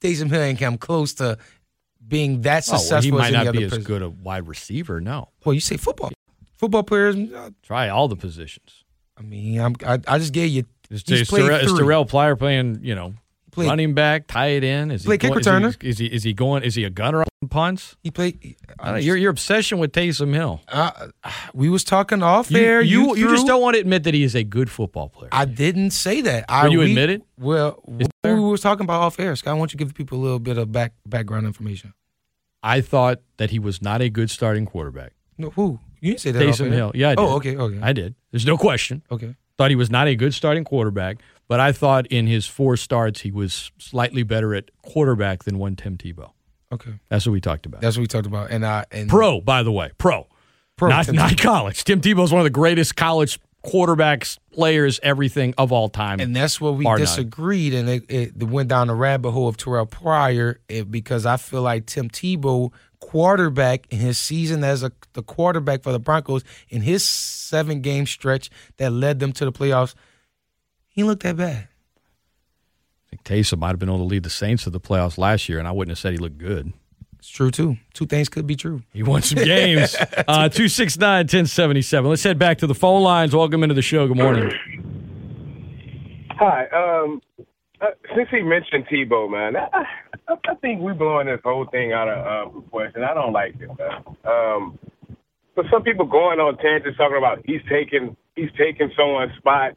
Taysom 0.00 0.30
Hill 0.30 0.42
ain't 0.42 0.58
come 0.58 0.78
close 0.78 1.14
to 1.14 1.38
being 2.08 2.40
that 2.40 2.64
successful. 2.64 3.14
Oh, 3.14 3.18
well, 3.18 3.26
he 3.26 3.32
might 3.32 3.44
not 3.44 3.52
be 3.52 3.62
as 3.62 3.78
good 3.78 4.02
a 4.02 4.10
wide 4.10 4.48
receiver. 4.48 5.00
No. 5.00 5.28
Well, 5.44 5.54
you 5.54 5.60
say 5.60 5.76
football. 5.76 6.10
Football 6.56 6.82
players 6.82 7.14
uh, 7.14 7.50
try 7.62 7.88
all 7.88 8.08
the 8.08 8.16
positions. 8.16 8.82
I 9.16 9.22
mean, 9.22 9.60
I'm, 9.60 9.76
I, 9.86 10.00
I 10.08 10.18
just 10.18 10.32
gave 10.32 10.50
you. 10.50 10.64
Is, 10.90 11.04
is, 11.04 11.28
Terrell, 11.28 11.60
is 11.60 11.72
Terrell 11.72 12.04
Pryor 12.04 12.34
playing? 12.34 12.80
You 12.82 12.96
know, 12.96 13.14
played, 13.56 13.68
running 13.68 13.94
back, 13.94 14.26
tight 14.26 14.62
end. 14.62 14.92
Is 14.92 15.02
he 15.02 15.06
play 15.06 15.18
kick 15.18 15.32
returner? 15.32 15.68
Is 15.68 15.76
he, 15.80 15.88
is 15.88 15.98
he, 15.98 16.06
is 16.06 16.22
he 16.24 16.32
going? 16.32 16.62
Is 16.62 16.74
he 16.74 16.84
a 16.84 16.90
gunner 16.90 17.20
on 17.22 17.48
punts? 17.48 17.96
He 18.02 18.10
played. 18.10 18.56
Uh, 18.78 18.94
your 18.94 19.16
your 19.16 19.30
obsession 19.30 19.78
with 19.78 19.92
Taysom 19.92 20.32
Hill. 20.32 20.60
Uh, 20.68 21.08
we 21.54 21.68
was 21.68 21.82
talking 21.82 22.22
off 22.22 22.50
you, 22.50 22.58
air. 22.58 22.80
You 22.80 23.14
you, 23.14 23.16
you, 23.16 23.28
just 23.30 23.46
don't 23.46 23.60
want 23.60 23.74
to 23.74 23.80
admit 23.80 24.04
that 24.04 24.14
he 24.14 24.22
is 24.22 24.34
a 24.34 24.44
good 24.44 24.70
football 24.70 25.08
player. 25.08 25.30
I 25.32 25.44
didn't 25.44 25.90
say 25.90 26.20
that. 26.20 26.44
Will 26.48 26.54
I, 26.54 26.66
you 26.68 26.78
we, 26.78 26.90
admit 26.90 27.10
it? 27.10 27.22
Well, 27.38 27.82
we 27.86 28.34
was 28.34 28.60
talking 28.60 28.84
about 28.84 29.00
off 29.00 29.18
air. 29.18 29.34
Scott, 29.34 29.54
I 29.54 29.58
want 29.58 29.72
you 29.72 29.78
give 29.78 29.94
people 29.94 30.18
a 30.18 30.22
little 30.22 30.38
bit 30.38 30.58
of 30.58 30.70
back 30.70 30.92
background 31.06 31.46
information. 31.46 31.94
I 32.62 32.80
thought 32.80 33.20
that 33.38 33.50
he 33.50 33.58
was 33.58 33.82
not 33.82 34.00
a 34.00 34.08
good 34.08 34.30
starting 34.30 34.66
quarterback. 34.66 35.12
No, 35.38 35.50
who? 35.50 35.80
You 36.00 36.12
didn't 36.12 36.20
say 36.20 36.30
that. 36.32 36.42
Taysom 36.42 36.72
Hill. 36.72 36.92
Yeah, 36.94 37.10
I 37.10 37.14
did. 37.14 37.18
Oh, 37.20 37.36
okay, 37.36 37.56
okay. 37.56 37.78
I 37.82 37.92
did. 37.92 38.14
There's 38.30 38.46
no 38.46 38.56
question. 38.56 39.02
Okay. 39.10 39.34
Thought 39.56 39.70
he 39.70 39.76
was 39.76 39.90
not 39.90 40.06
a 40.06 40.14
good 40.14 40.34
starting 40.34 40.64
quarterback, 40.64 41.18
but 41.48 41.60
I 41.60 41.72
thought 41.72 42.06
in 42.06 42.26
his 42.26 42.46
four 42.46 42.76
starts 42.76 43.20
he 43.20 43.30
was 43.30 43.70
slightly 43.78 44.22
better 44.22 44.54
at 44.54 44.70
quarterback 44.82 45.44
than 45.44 45.58
one 45.58 45.76
Tim 45.76 45.96
Tebow. 45.96 46.30
Okay. 46.72 46.94
That's 47.08 47.26
what 47.26 47.32
we 47.32 47.40
talked 47.40 47.66
about. 47.66 47.80
That's 47.80 47.96
what 47.96 48.02
we 48.02 48.08
talked 48.08 48.26
about. 48.26 48.50
And 48.50 48.64
uh 48.64 48.84
and 48.90 49.08
pro, 49.08 49.40
by 49.40 49.62
the 49.62 49.72
way, 49.72 49.92
pro. 49.98 50.26
Pro. 50.76 50.90
Not, 50.90 51.10
not 51.12 51.38
college. 51.38 51.84
Tim 51.84 52.00
Tebow 52.00 52.24
is 52.24 52.32
one 52.32 52.40
of 52.40 52.44
the 52.44 52.50
greatest 52.50 52.96
college 52.96 53.38
quarterbacks, 53.66 54.38
players, 54.52 55.00
everything 55.02 55.54
of 55.58 55.72
all 55.72 55.88
time. 55.88 56.20
And 56.20 56.34
that's 56.34 56.60
what 56.60 56.76
we 56.76 56.84
disagreed, 56.96 57.72
none. 57.72 57.88
and 57.88 58.02
it, 58.08 58.32
it, 58.36 58.42
went 58.42 58.68
down 58.68 58.86
the 58.86 58.94
rabbit 58.94 59.32
hole 59.32 59.48
of 59.48 59.56
Terrell 59.56 59.86
Pryor 59.86 60.60
it, 60.68 60.90
because 60.90 61.26
I 61.26 61.36
feel 61.36 61.62
like 61.62 61.86
Tim 61.86 62.08
Tebow, 62.08 62.72
quarterback 63.00 63.86
in 63.90 63.98
his 63.98 64.18
season 64.18 64.64
as 64.64 64.82
a 64.82 64.92
the 65.12 65.22
quarterback 65.22 65.82
for 65.82 65.92
the 65.92 65.98
Broncos 65.98 66.42
in 66.68 66.82
his 66.82 67.04
seven 67.04 67.80
game 67.80 68.06
stretch 68.06 68.50
that 68.78 68.92
led 68.92 69.18
them 69.18 69.32
to 69.32 69.44
the 69.44 69.52
playoffs, 69.52 69.94
he 70.96 71.04
looked 71.04 71.22
that 71.22 71.36
bad. 71.36 71.68
I 71.68 73.10
think 73.10 73.22
Taysom 73.22 73.58
might 73.58 73.68
have 73.68 73.78
been 73.78 73.88
able 73.88 73.98
to 73.98 74.04
lead 74.04 74.24
the 74.24 74.30
Saints 74.30 74.64
to 74.64 74.70
the 74.70 74.80
playoffs 74.80 75.18
last 75.18 75.48
year, 75.48 75.60
and 75.60 75.68
I 75.68 75.70
wouldn't 75.70 75.92
have 75.92 75.98
said 75.98 76.12
he 76.12 76.18
looked 76.18 76.38
good. 76.38 76.72
It's 77.18 77.28
true 77.28 77.50
too. 77.50 77.76
Two 77.92 78.06
things 78.06 78.28
could 78.28 78.46
be 78.46 78.56
true. 78.56 78.82
He 78.92 79.02
won 79.02 79.22
some 79.22 79.44
games. 79.44 79.94
uh, 80.00 80.48
269 80.48 81.18
1077. 81.24 82.10
Let's 82.10 82.24
head 82.24 82.38
back 82.38 82.58
to 82.58 82.66
the 82.66 82.74
phone 82.74 83.02
lines. 83.02 83.34
Welcome 83.34 83.62
into 83.62 83.74
the 83.74 83.82
show. 83.82 84.08
Good 84.08 84.16
morning. 84.16 84.52
Hi. 86.30 86.66
Um, 86.68 87.20
uh, 87.80 87.86
since 88.14 88.28
he 88.30 88.40
mentioned 88.40 88.86
Tebow, 88.86 89.30
man, 89.30 89.56
I, 89.56 89.84
I, 90.28 90.54
think 90.56 90.80
we're 90.80 90.94
blowing 90.94 91.26
this 91.26 91.40
whole 91.44 91.66
thing 91.66 91.92
out 91.92 92.08
of 92.08 92.26
uh, 92.26 92.50
proportion. 92.50 93.04
I 93.04 93.12
don't 93.12 93.32
like 93.32 93.54
it, 93.60 93.68
man. 93.78 94.16
Um, 94.24 94.78
but 95.54 95.66
some 95.70 95.82
people 95.82 96.06
going 96.06 96.40
on 96.40 96.56
tangents 96.58 96.96
talking 96.96 97.18
about 97.18 97.42
he's 97.44 97.60
taking 97.68 98.16
he's 98.34 98.50
taking 98.56 98.90
someone's 98.96 99.36
spot. 99.36 99.76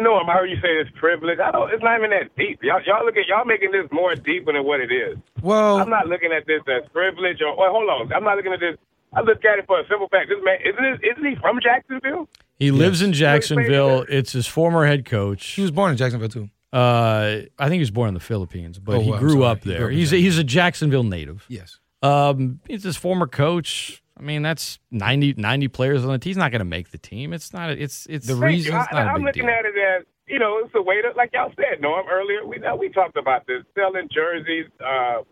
No, 0.00 0.16
I 0.16 0.32
heard 0.32 0.50
you 0.50 0.56
say 0.56 0.68
it's 0.80 0.90
privilege. 0.96 1.38
I 1.38 1.50
don't. 1.50 1.72
It's 1.72 1.82
not 1.82 1.98
even 1.98 2.10
that 2.10 2.34
deep. 2.36 2.60
Y'all, 2.62 2.80
y'all 2.84 3.04
look 3.04 3.16
at 3.16 3.26
y'all 3.28 3.44
making 3.44 3.72
this 3.72 3.86
more 3.92 4.14
deeper 4.14 4.52
than 4.52 4.64
what 4.64 4.80
it 4.80 4.90
is. 4.90 5.16
Well, 5.42 5.78
I'm 5.78 5.90
not 5.90 6.08
looking 6.08 6.32
at 6.32 6.46
this 6.46 6.62
as 6.68 6.88
privilege 6.92 7.40
or. 7.40 7.56
Well, 7.56 7.70
hold 7.70 7.88
on. 7.88 8.12
I'm 8.12 8.24
not 8.24 8.36
looking 8.36 8.52
at 8.52 8.60
this. 8.60 8.76
I 9.12 9.20
look 9.20 9.44
at 9.44 9.58
it 9.58 9.66
for 9.66 9.80
a 9.80 9.86
simple 9.88 10.08
fact. 10.08 10.28
This 10.28 10.38
man 10.42 10.58
isn't 10.64 10.82
this, 10.82 11.10
isn't 11.12 11.24
he 11.24 11.36
from 11.36 11.60
Jacksonville? 11.62 12.28
He 12.58 12.66
yes. 12.66 12.74
lives 12.74 13.02
in 13.02 13.12
Jacksonville. 13.12 14.04
It's 14.08 14.32
his 14.32 14.46
former 14.46 14.86
head 14.86 15.04
coach. 15.04 15.46
He 15.46 15.62
was 15.62 15.70
born 15.70 15.92
in 15.92 15.96
Jacksonville 15.96 16.28
too. 16.28 16.50
Uh, 16.72 17.42
I 17.58 17.68
think 17.68 17.74
he 17.74 17.80
was 17.80 17.90
born 17.90 18.08
in 18.08 18.14
the 18.14 18.20
Philippines, 18.20 18.78
but 18.78 18.96
oh, 18.96 19.00
he 19.00 19.10
grew 19.12 19.44
up 19.44 19.62
there. 19.62 19.88
He 19.88 19.98
he's 19.98 20.12
a, 20.12 20.16
he's 20.16 20.38
a 20.38 20.44
Jacksonville 20.44 21.04
native. 21.04 21.46
Yes. 21.48 21.78
Um, 22.02 22.60
he's 22.66 22.82
his 22.82 22.96
former 22.96 23.26
coach. 23.26 24.02
I 24.18 24.22
mean, 24.22 24.42
that's 24.42 24.78
90, 24.90 25.34
90 25.34 25.68
players 25.68 26.04
on 26.04 26.10
the 26.12 26.18
team. 26.18 26.30
He's 26.30 26.36
not 26.36 26.50
going 26.50 26.60
to 26.60 26.64
make 26.64 26.90
the 26.90 26.98
team. 26.98 27.32
It's 27.32 27.52
not. 27.52 27.70
It's 27.70 28.06
it's 28.06 28.26
the 28.26 28.34
reason. 28.34 28.74
I, 28.74 29.14
am 29.14 29.22
looking 29.22 29.44
deal. 29.44 29.50
at 29.50 29.64
it 29.66 29.76
as 29.76 30.04
you 30.26 30.38
know, 30.38 30.58
it's 30.64 30.74
a 30.74 30.82
way 30.82 31.02
to, 31.02 31.12
like 31.16 31.30
y'all 31.32 31.52
said, 31.54 31.80
Norm 31.80 32.06
earlier. 32.10 32.44
We 32.44 32.58
know 32.58 32.74
we 32.76 32.88
talked 32.88 33.16
about 33.16 33.46
this 33.46 33.62
selling 33.74 34.08
jerseys, 34.12 34.66
uh, 34.84 35.22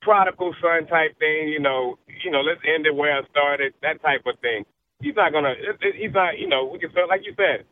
prodigal 0.00 0.54
son 0.62 0.86
type 0.86 1.18
thing. 1.18 1.48
You 1.48 1.60
know, 1.60 1.98
you 2.24 2.30
know, 2.30 2.40
let's 2.40 2.60
end 2.64 2.86
it 2.86 2.94
where 2.94 3.18
I 3.18 3.26
started. 3.30 3.74
That 3.82 4.00
type 4.02 4.22
of 4.26 4.38
thing. 4.40 4.64
He's 5.00 5.16
not 5.16 5.32
gonna. 5.32 5.50
It, 5.50 5.76
it, 5.80 5.94
he's 5.96 6.14
not. 6.14 6.38
You 6.38 6.48
know, 6.48 6.64
we 6.66 6.78
can 6.78 6.92
sell 6.94 7.08
like 7.08 7.22
you 7.24 7.34
said. 7.36 7.66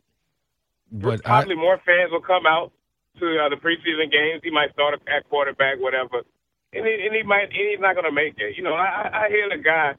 But 0.91 1.23
probably 1.23 1.55
I, 1.55 1.59
more 1.59 1.81
fans 1.85 2.11
will 2.11 2.21
come 2.21 2.45
out 2.45 2.71
to 3.19 3.25
uh, 3.39 3.49
the 3.49 3.55
preseason 3.55 4.11
games. 4.11 4.41
He 4.43 4.51
might 4.51 4.71
start 4.73 4.93
at 4.93 5.29
quarterback, 5.29 5.79
whatever, 5.79 6.21
and 6.75 6.85
he, 6.85 7.05
and 7.05 7.15
he 7.15 7.23
might. 7.23 7.43
And 7.43 7.53
he's 7.53 7.79
not 7.79 7.95
gonna 7.95 8.11
make 8.11 8.35
it. 8.37 8.57
You 8.57 8.63
know, 8.63 8.73
I, 8.73 9.25
I 9.25 9.29
hear 9.29 9.49
the 9.49 9.61
guy 9.61 9.93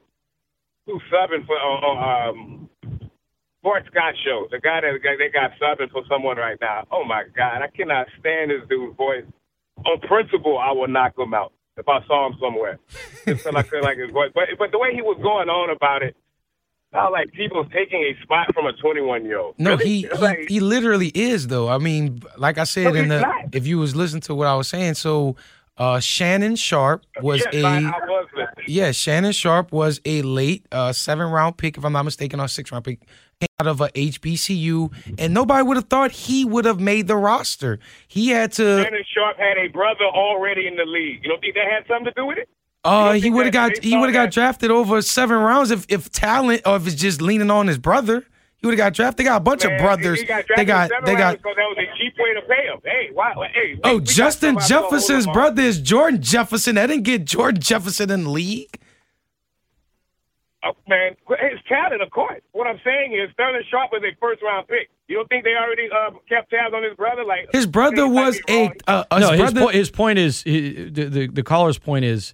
who's 0.85 1.01
subbing 1.11 1.45
for 1.45 1.57
uh, 1.57 2.29
um, 2.29 2.69
Bart 3.63 3.83
Scott 3.91 4.13
show. 4.23 4.47
The 4.51 4.59
guy 4.59 4.81
that 4.81 4.99
they 5.01 5.29
got 5.29 5.51
subbing 5.61 5.91
for 5.91 6.03
someone 6.09 6.37
right 6.37 6.57
now. 6.61 6.85
Oh 6.91 7.03
my 7.03 7.23
God, 7.35 7.61
I 7.61 7.67
cannot 7.67 8.07
stand 8.19 8.51
this 8.51 8.67
dude's 8.69 8.95
voice. 8.95 9.25
On 9.85 9.99
principle, 10.01 10.57
I 10.57 10.71
would 10.71 10.89
knock 10.89 11.17
him 11.17 11.33
out 11.33 11.51
if 11.77 11.87
I 11.87 12.05
saw 12.07 12.27
him 12.27 12.37
somewhere. 12.39 12.79
Just 13.25 13.47
I 13.47 13.63
could 13.63 13.83
like 13.83 13.97
his 13.97 14.11
voice. 14.11 14.31
But 14.33 14.45
but 14.57 14.71
the 14.71 14.79
way 14.79 14.93
he 14.93 15.01
was 15.01 15.19
going 15.21 15.49
on 15.49 15.69
about 15.69 16.03
it, 16.03 16.15
sound 16.93 17.11
like 17.11 17.31
people's 17.33 17.67
taking 17.73 18.01
a 18.03 18.23
spot 18.23 18.53
from 18.53 18.65
a 18.65 18.73
21 18.73 19.25
year 19.25 19.39
old. 19.39 19.55
No, 19.57 19.71
really? 19.71 20.01
he, 20.01 20.09
like, 20.09 20.39
he, 20.39 20.55
he 20.55 20.59
literally 20.59 21.11
is 21.13 21.47
though. 21.47 21.67
I 21.67 21.77
mean, 21.77 22.21
like 22.37 22.57
I 22.57 22.63
said 22.63 22.95
in 22.95 23.09
the 23.09 23.21
not. 23.21 23.53
if 23.53 23.67
you 23.67 23.77
was 23.77 23.95
listening 23.95 24.21
to 24.21 24.35
what 24.35 24.47
I 24.47 24.55
was 24.55 24.67
saying, 24.67 24.95
so 24.95 25.35
Uh, 25.77 25.99
Shannon 25.99 26.55
Sharpe 26.55 27.05
was 27.21 27.43
yes, 27.51 27.63
a 27.63 27.65
I, 27.65 27.77
I 27.77 28.05
was 28.05 28.27
yeah. 28.65 28.91
Shannon 28.91 29.33
Sharpe 29.33 29.73
was 29.73 29.99
a 30.05 30.21
late 30.21 30.65
uh, 30.71 30.93
seven 30.93 31.29
round 31.29 31.57
pick, 31.57 31.77
if 31.77 31.83
I'm 31.83 31.91
not 31.91 32.03
mistaken, 32.03 32.39
or 32.39 32.47
six 32.47 32.71
round 32.71 32.85
pick 32.85 33.01
out 33.59 33.67
of 33.67 33.81
a 33.81 33.89
HBCU, 33.89 35.19
and 35.19 35.33
nobody 35.33 35.63
would 35.63 35.75
have 35.75 35.89
thought 35.89 36.11
he 36.11 36.45
would 36.45 36.63
have 36.63 36.79
made 36.79 37.07
the 37.07 37.17
roster. 37.17 37.79
He 38.07 38.29
had 38.29 38.53
to. 38.53 38.83
Shannon 38.83 39.03
Sharpe 39.13 39.37
had 39.37 39.57
a 39.57 39.67
brother 39.67 40.05
already 40.05 40.65
in 40.67 40.77
the 40.77 40.85
league. 40.85 41.19
You 41.23 41.29
don't 41.29 41.41
think 41.41 41.55
that 41.55 41.67
had 41.67 41.85
something 41.87 42.05
to 42.05 42.13
do 42.15 42.25
with 42.25 42.37
it? 42.37 42.49
Uh, 42.85 43.13
he 43.13 43.29
would 43.29 43.45
have 43.45 43.53
got 43.53 43.83
he 43.83 43.97
would 43.97 44.13
have 44.13 44.13
got 44.13 44.31
drafted 44.31 44.71
over 44.71 45.01
seven 45.01 45.37
rounds 45.39 45.71
if 45.71 45.85
if 45.89 46.09
talent 46.11 46.61
or 46.65 46.77
if 46.77 46.87
it's 46.87 46.95
just 46.95 47.21
leaning 47.21 47.51
on 47.51 47.67
his 47.67 47.77
brother. 47.79 48.25
He 48.61 48.67
would 48.67 48.77
have 48.79 48.85
got 48.87 48.93
drafted. 48.93 49.17
They 49.17 49.23
got 49.29 49.37
a 49.37 49.39
bunch 49.41 49.63
Man, 49.63 49.73
of 49.73 49.79
brothers. 49.81 50.19
He 50.21 50.25
got 50.25 50.45
they 50.55 50.65
got 50.65 50.89
they 51.05 51.15
got. 51.15 51.37
Because 51.37 51.55
that 51.55 51.65
was 51.65 51.77
a 51.77 51.97
cheap 51.97 52.13
way 52.17 52.33
to 52.33 52.41
pay 52.41 52.65
him. 52.65 52.79
Hey, 52.83 53.09
why? 53.13 53.33
Hey, 53.53 53.79
Oh, 53.83 53.89
we- 53.95 53.99
we 53.99 53.99
got 53.99 54.03
Justin 54.07 54.47
somebody 54.49 54.69
gonna 54.69 54.81
hold 54.81 54.91
Jefferson's 54.91 55.27
brother 55.27 55.61
is 55.61 55.79
Jordan 55.81 56.21
Jefferson. 56.21 56.75
That 56.75 56.87
didn't 56.87 57.03
get 57.03 57.25
Jordan 57.25 57.61
Jefferson 57.61 58.09
in 58.09 58.23
the 58.23 58.29
league. 58.29 58.79
Oh, 60.63 60.71
man, 60.87 61.15
his 61.29 61.59
talent, 61.69 62.01
of 62.01 62.09
course. 62.09 62.41
What 62.53 62.65
I'm 62.65 62.79
saying 62.83 63.13
is 63.13 63.29
Sterling 63.33 63.61
Sharpe 63.69 63.91
was 63.91 64.01
a 64.03 64.15
first 64.19 64.41
round 64.41 64.67
pick. 64.67 64.89
You 65.07 65.17
don't 65.17 65.29
think 65.29 65.43
they 65.43 65.53
already 65.53 65.87
uh, 65.91 66.09
kept 66.27 66.49
tabs 66.49 66.73
on 66.73 66.81
his 66.81 66.95
brother? 66.95 67.23
Like 67.23 67.49
His 67.51 67.67
brother 67.67 68.07
was 68.07 68.39
a 68.49 68.71
uh, 68.87 69.03
his 69.11 69.19
no, 69.21 69.29
his, 69.31 69.39
brother. 69.41 69.61
po- 69.61 69.67
his 69.67 69.91
point 69.91 70.17
is 70.17 70.41
he, 70.41 70.89
the, 70.89 71.03
the 71.05 71.27
the 71.27 71.43
caller's 71.43 71.77
point 71.77 72.03
is 72.05 72.33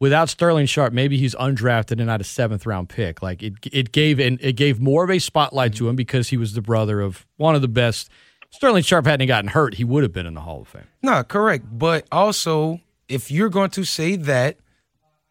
without 0.00 0.28
Sterling 0.28 0.66
Sharpe, 0.66 0.92
maybe 0.92 1.16
he's 1.16 1.34
undrafted 1.36 1.92
and 1.92 2.06
not 2.06 2.20
a 2.20 2.24
seventh 2.24 2.66
round 2.66 2.88
pick. 2.88 3.22
Like 3.22 3.42
it 3.42 3.54
it 3.70 3.92
gave 3.92 4.18
an, 4.18 4.38
it 4.40 4.54
gave 4.54 4.80
more 4.80 5.04
of 5.04 5.10
a 5.10 5.18
spotlight 5.20 5.74
to 5.76 5.88
him 5.88 5.94
because 5.94 6.30
he 6.30 6.36
was 6.36 6.54
the 6.54 6.62
brother 6.62 7.00
of 7.00 7.26
one 7.36 7.54
of 7.54 7.62
the 7.62 7.68
best. 7.68 8.10
Sterling 8.50 8.82
Sharpe 8.82 9.06
hadn't 9.06 9.28
gotten 9.28 9.48
hurt, 9.48 9.74
he 9.74 9.84
would 9.84 10.02
have 10.02 10.12
been 10.12 10.26
in 10.26 10.34
the 10.34 10.40
Hall 10.40 10.62
of 10.62 10.68
Fame. 10.68 10.82
No, 11.02 11.22
correct. 11.22 11.66
But 11.70 12.08
also, 12.10 12.80
if 13.08 13.30
you're 13.30 13.48
going 13.48 13.70
to 13.70 13.84
say 13.84 14.16
that 14.16 14.56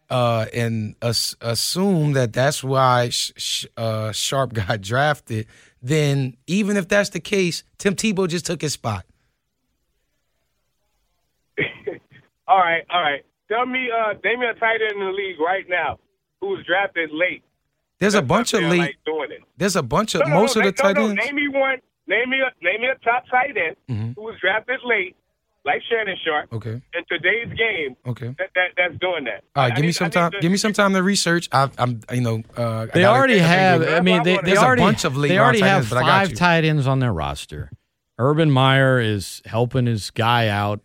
uh, 0.08 0.46
and 0.54 0.96
as- 1.02 1.36
assume 1.40 2.14
that 2.14 2.32
that's 2.32 2.64
why 2.64 3.10
Sh- 3.10 3.32
Sh- 3.36 3.66
uh, 3.76 4.12
Sharpe 4.12 4.52
got 4.54 4.80
drafted, 4.80 5.46
then 5.82 6.36
even 6.46 6.76
if 6.76 6.88
that's 6.88 7.10
the 7.10 7.20
case, 7.20 7.62
Tim 7.78 7.94
Tebow 7.94 8.26
just 8.26 8.46
took 8.46 8.62
his 8.62 8.72
spot. 8.72 9.04
all 12.48 12.58
right, 12.58 12.84
all 12.90 13.02
right. 13.02 13.24
Tell 13.50 13.66
me, 13.66 13.88
uh, 13.90 14.14
name 14.24 14.40
me 14.40 14.46
a 14.46 14.54
tight 14.54 14.80
end 14.80 14.92
in 15.00 15.06
the 15.06 15.12
league 15.12 15.40
right 15.40 15.64
now 15.68 15.98
who 16.40 16.48
was 16.48 16.64
drafted 16.66 17.10
late. 17.12 17.42
There's 17.98 18.14
a 18.14 18.22
bunch 18.22 18.54
of 18.54 18.62
late. 18.62 18.78
like 18.78 18.96
doing 19.04 19.32
it. 19.32 19.40
There's 19.58 19.76
a 19.76 19.82
bunch 19.82 20.14
of 20.14 20.22
No, 20.22 20.28
no, 20.28 20.40
most 20.40 20.56
no, 20.56 20.60
of 20.62 20.66
the 20.76 20.82
no, 20.82 20.92
tight 20.92 20.98
ends. 21.02 21.22
Name 21.24 21.34
me 21.34 21.48
one. 21.48 21.78
Name 22.06 22.30
me 22.30 22.38
a 22.40 22.64
name 22.64 22.80
me 22.80 22.88
a 22.88 22.94
top 23.04 23.24
tight 23.30 23.56
end 23.56 23.76
Mhm. 23.90 24.14
who 24.16 24.22
was 24.22 24.36
drafted 24.40 24.80
late, 24.84 25.14
like 25.64 25.82
Shannon 25.88 26.16
Sharpe. 26.24 26.52
Okay. 26.52 26.70
In 26.94 27.04
today's 27.08 27.48
game, 27.58 27.94
Okay. 28.06 28.28
that, 28.38 28.50
that 28.54 28.68
that's 28.76 28.96
doing 29.00 29.24
that. 29.24 29.44
All 29.54 29.64
right, 29.64 29.72
I 29.72 29.76
give 29.76 29.84
me 29.84 29.92
some 29.92 30.06
I 30.06 30.10
time. 30.10 30.30
to- 30.32 30.40
Give 30.40 30.50
me 30.50 30.56
some 30.56 30.72
time 30.72 30.92
to 30.94 31.02
research. 31.02 31.48
I, 31.52 31.68
I'm, 31.78 32.00
you 32.12 32.20
know, 32.22 32.42
uh, 32.56 32.86
They 32.86 33.02
gotta- 33.02 33.06
already 33.18 33.38
have. 33.38 33.82
I 33.86 34.00
mean, 34.00 34.16
what 34.18 34.24
they, 34.24 34.30
they 34.30 34.36
know. 34.36 34.42
There's 34.44 34.58
a 34.58 34.64
already 34.64 34.82
bunch 34.82 35.04
of 35.04 35.16
late 35.16 35.28
they 35.28 35.38
already 35.38 35.60
have 35.60 35.78
ends, 35.82 35.90
but 35.90 35.98
I 35.98 36.00
got 36.02 36.28
five 36.28 36.34
tight 36.36 36.64
ends 36.64 36.86
on 36.86 37.00
their 37.00 37.12
roster. 37.12 37.70
Urban 38.18 38.50
Meyer 38.50 38.98
is 38.98 39.42
helping 39.44 39.86
his 39.86 40.10
guy 40.10 40.48
out. 40.48 40.80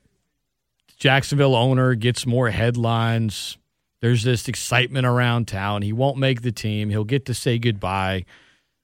Jacksonville 1.05 1.55
owner 1.55 1.93
gets 1.93 2.25
more 2.25 2.49
headlines. 2.49 3.59
There's 4.01 4.23
this 4.23 4.47
excitement 4.47 5.05
around 5.05 5.47
town. 5.47 5.83
He 5.83 5.93
won't 5.93 6.17
make 6.17 6.41
the 6.41 6.51
team. 6.51 6.89
He'll 6.89 7.03
get 7.03 7.27
to 7.27 7.35
say 7.35 7.59
goodbye. 7.59 8.25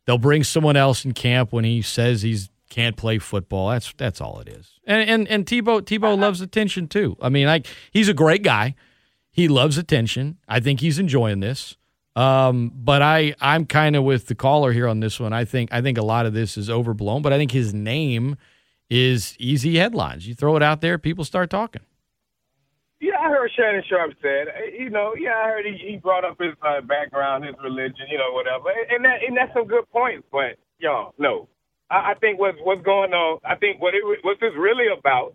They'll 0.05 0.19
bring 0.19 0.43
someone 0.43 0.75
else 0.75 1.03
in 1.03 1.13
camp 1.13 1.51
when 1.51 1.63
he 1.63 1.81
says 1.81 2.21
he's 2.21 2.51
can't 2.69 2.95
play 2.95 3.17
football. 3.17 3.71
That's 3.71 3.91
that's 3.97 4.21
all 4.21 4.39
it 4.39 4.49
is. 4.49 4.79
And 4.85 5.09
and 5.09 5.27
and 5.29 5.47
Tebow 5.47 5.81
Tebow 5.81 6.15
loves 6.15 6.41
attention 6.41 6.87
too. 6.87 7.17
I 7.19 7.29
mean, 7.29 7.47
like 7.47 7.65
he's 7.89 8.07
a 8.07 8.13
great 8.13 8.43
guy. 8.43 8.75
He 9.31 9.47
loves 9.47 9.79
attention. 9.79 10.37
I 10.47 10.59
think 10.59 10.79
he's 10.79 10.99
enjoying 10.99 11.39
this. 11.39 11.75
Um, 12.15 12.71
but 12.75 13.01
I 13.01 13.33
I'm 13.41 13.65
kind 13.65 13.95
of 13.95 14.03
with 14.03 14.27
the 14.27 14.35
caller 14.35 14.73
here 14.73 14.87
on 14.87 14.99
this 14.99 15.19
one. 15.19 15.33
I 15.33 15.45
think 15.45 15.73
I 15.73 15.81
think 15.81 15.97
a 15.97 16.05
lot 16.05 16.27
of 16.27 16.33
this 16.33 16.55
is 16.55 16.69
overblown. 16.69 17.23
But 17.23 17.33
I 17.33 17.39
think 17.39 17.49
his 17.49 17.73
name 17.73 18.37
is 18.91 19.35
easy 19.39 19.77
headlines. 19.77 20.27
You 20.27 20.35
throw 20.35 20.55
it 20.55 20.61
out 20.61 20.81
there, 20.81 20.99
people 20.99 21.25
start 21.25 21.49
talking. 21.49 21.81
Yeah, 23.01 23.17
I 23.17 23.33
heard 23.33 23.49
Shannon 23.57 23.81
Sharpe 23.89 24.13
said, 24.21 24.53
uh, 24.53 24.69
you 24.77 24.91
know, 24.93 25.17
yeah, 25.17 25.33
I 25.33 25.49
heard 25.49 25.65
he, 25.65 25.73
he 25.73 25.97
brought 25.97 26.23
up 26.23 26.37
his 26.37 26.53
uh, 26.61 26.85
background, 26.85 27.43
his 27.43 27.57
religion, 27.57 28.05
you 28.13 28.21
know, 28.21 28.29
whatever, 28.29 28.69
and 28.69 29.03
that 29.03 29.25
and 29.25 29.35
that's 29.35 29.51
some 29.57 29.65
good 29.65 29.89
points. 29.89 30.21
But 30.31 30.61
y'all, 30.77 31.17
no, 31.17 31.49
I, 31.89 32.11
I 32.11 32.13
think 32.21 32.37
what's 32.37 32.61
what's 32.61 32.85
going 32.85 33.11
on. 33.11 33.41
I 33.43 33.55
think 33.57 33.81
what 33.81 33.95
it 33.97 34.05
what 34.05 34.37
this 34.39 34.53
really 34.53 34.85
about, 34.93 35.33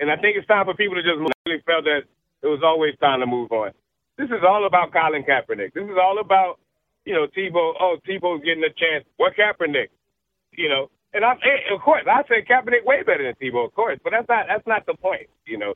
and 0.00 0.10
I 0.10 0.16
think 0.16 0.40
it's 0.40 0.48
time 0.48 0.64
for 0.64 0.72
people 0.72 0.96
to 0.96 1.04
just 1.04 1.20
really 1.20 1.60
felt 1.68 1.84
that 1.84 2.08
it 2.40 2.48
was 2.48 2.64
always 2.64 2.96
time 2.96 3.20
to 3.20 3.26
move 3.26 3.52
on. 3.52 3.72
This 4.16 4.32
is 4.32 4.40
all 4.40 4.64
about 4.64 4.96
Colin 4.96 5.22
Kaepernick. 5.22 5.76
This 5.76 5.84
is 5.84 6.00
all 6.00 6.18
about, 6.18 6.60
you 7.04 7.12
know, 7.12 7.28
Tebow. 7.36 7.76
Oh, 7.76 7.96
Tebow's 8.08 8.40
getting 8.40 8.64
a 8.64 8.72
chance. 8.72 9.04
What 9.18 9.36
Kaepernick? 9.36 9.92
You 10.56 10.70
know, 10.70 10.88
and 11.12 11.26
I, 11.26 11.36
of 11.72 11.80
course, 11.84 12.04
I 12.08 12.22
say 12.24 12.40
Kaepernick 12.40 12.88
way 12.88 13.02
better 13.04 13.24
than 13.24 13.36
Tebow, 13.36 13.66
of 13.68 13.74
course, 13.74 13.98
but 14.02 14.16
that's 14.16 14.28
not 14.32 14.46
that's 14.48 14.66
not 14.66 14.86
the 14.88 14.94
point. 14.96 15.28
You 15.44 15.58
know. 15.58 15.74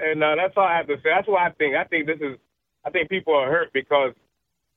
And 0.00 0.22
uh, 0.24 0.34
that's 0.36 0.54
all 0.56 0.64
I 0.64 0.76
have 0.76 0.86
to 0.88 0.96
say. 0.96 1.10
That's 1.14 1.28
what 1.28 1.40
I 1.40 1.50
think. 1.50 1.76
I 1.76 1.84
think 1.84 2.06
this 2.06 2.18
is. 2.20 2.38
I 2.84 2.90
think 2.90 3.10
people 3.10 3.34
are 3.34 3.50
hurt 3.50 3.72
because 3.72 4.14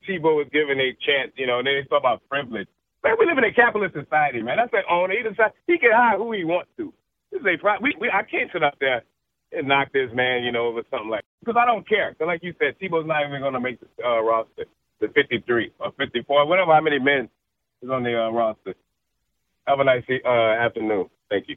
Tebow 0.07 0.35
was 0.35 0.47
given 0.51 0.79
a 0.79 0.91
chance. 1.05 1.31
You 1.35 1.47
know, 1.47 1.59
and 1.59 1.67
they 1.67 1.81
talk 1.89 1.99
about 1.99 2.21
privilege. 2.29 2.67
Man, 3.03 3.15
we 3.19 3.25
live 3.25 3.37
in 3.37 3.43
a 3.43 3.53
capitalist 3.53 3.95
society, 3.95 4.41
man. 4.41 4.57
That's 4.57 4.73
an 4.73 4.87
owner. 4.89 5.13
He 5.15 5.23
decides 5.23 5.53
he 5.67 5.77
can 5.77 5.91
hire 5.91 6.17
who 6.17 6.31
he 6.31 6.43
wants 6.43 6.71
to. 6.77 6.93
This 7.31 7.41
is 7.41 7.47
a 7.47 7.57
pro- 7.57 7.79
we, 7.81 7.95
we 7.99 8.09
I 8.09 8.23
can't 8.23 8.49
sit 8.51 8.63
up 8.63 8.75
there 8.79 9.03
and 9.51 9.67
knock 9.67 9.91
this 9.93 10.09
man, 10.13 10.43
you 10.43 10.51
know, 10.51 10.67
over 10.67 10.81
something 10.89 11.09
like 11.09 11.23
because 11.39 11.59
I 11.59 11.65
don't 11.65 11.87
care. 11.87 12.11
Because 12.11 12.27
like 12.27 12.43
you 12.43 12.53
said, 12.59 12.75
Tebow's 12.79 13.07
not 13.07 13.27
even 13.27 13.41
going 13.41 13.53
to 13.53 13.59
make 13.59 13.79
the 13.79 13.87
uh, 14.03 14.21
roster, 14.21 14.65
the 14.99 15.07
53 15.09 15.71
or 15.79 15.91
54, 15.97 16.47
whatever 16.47 16.73
how 16.73 16.81
many 16.81 16.99
men 16.99 17.29
is 17.81 17.89
on 17.89 18.03
the 18.03 18.15
uh, 18.17 18.29
roster. 18.31 18.73
Have 19.67 19.79
a 19.79 19.83
nice 19.83 20.03
uh, 20.09 20.29
afternoon. 20.29 21.09
Thank 21.29 21.47
you. 21.47 21.55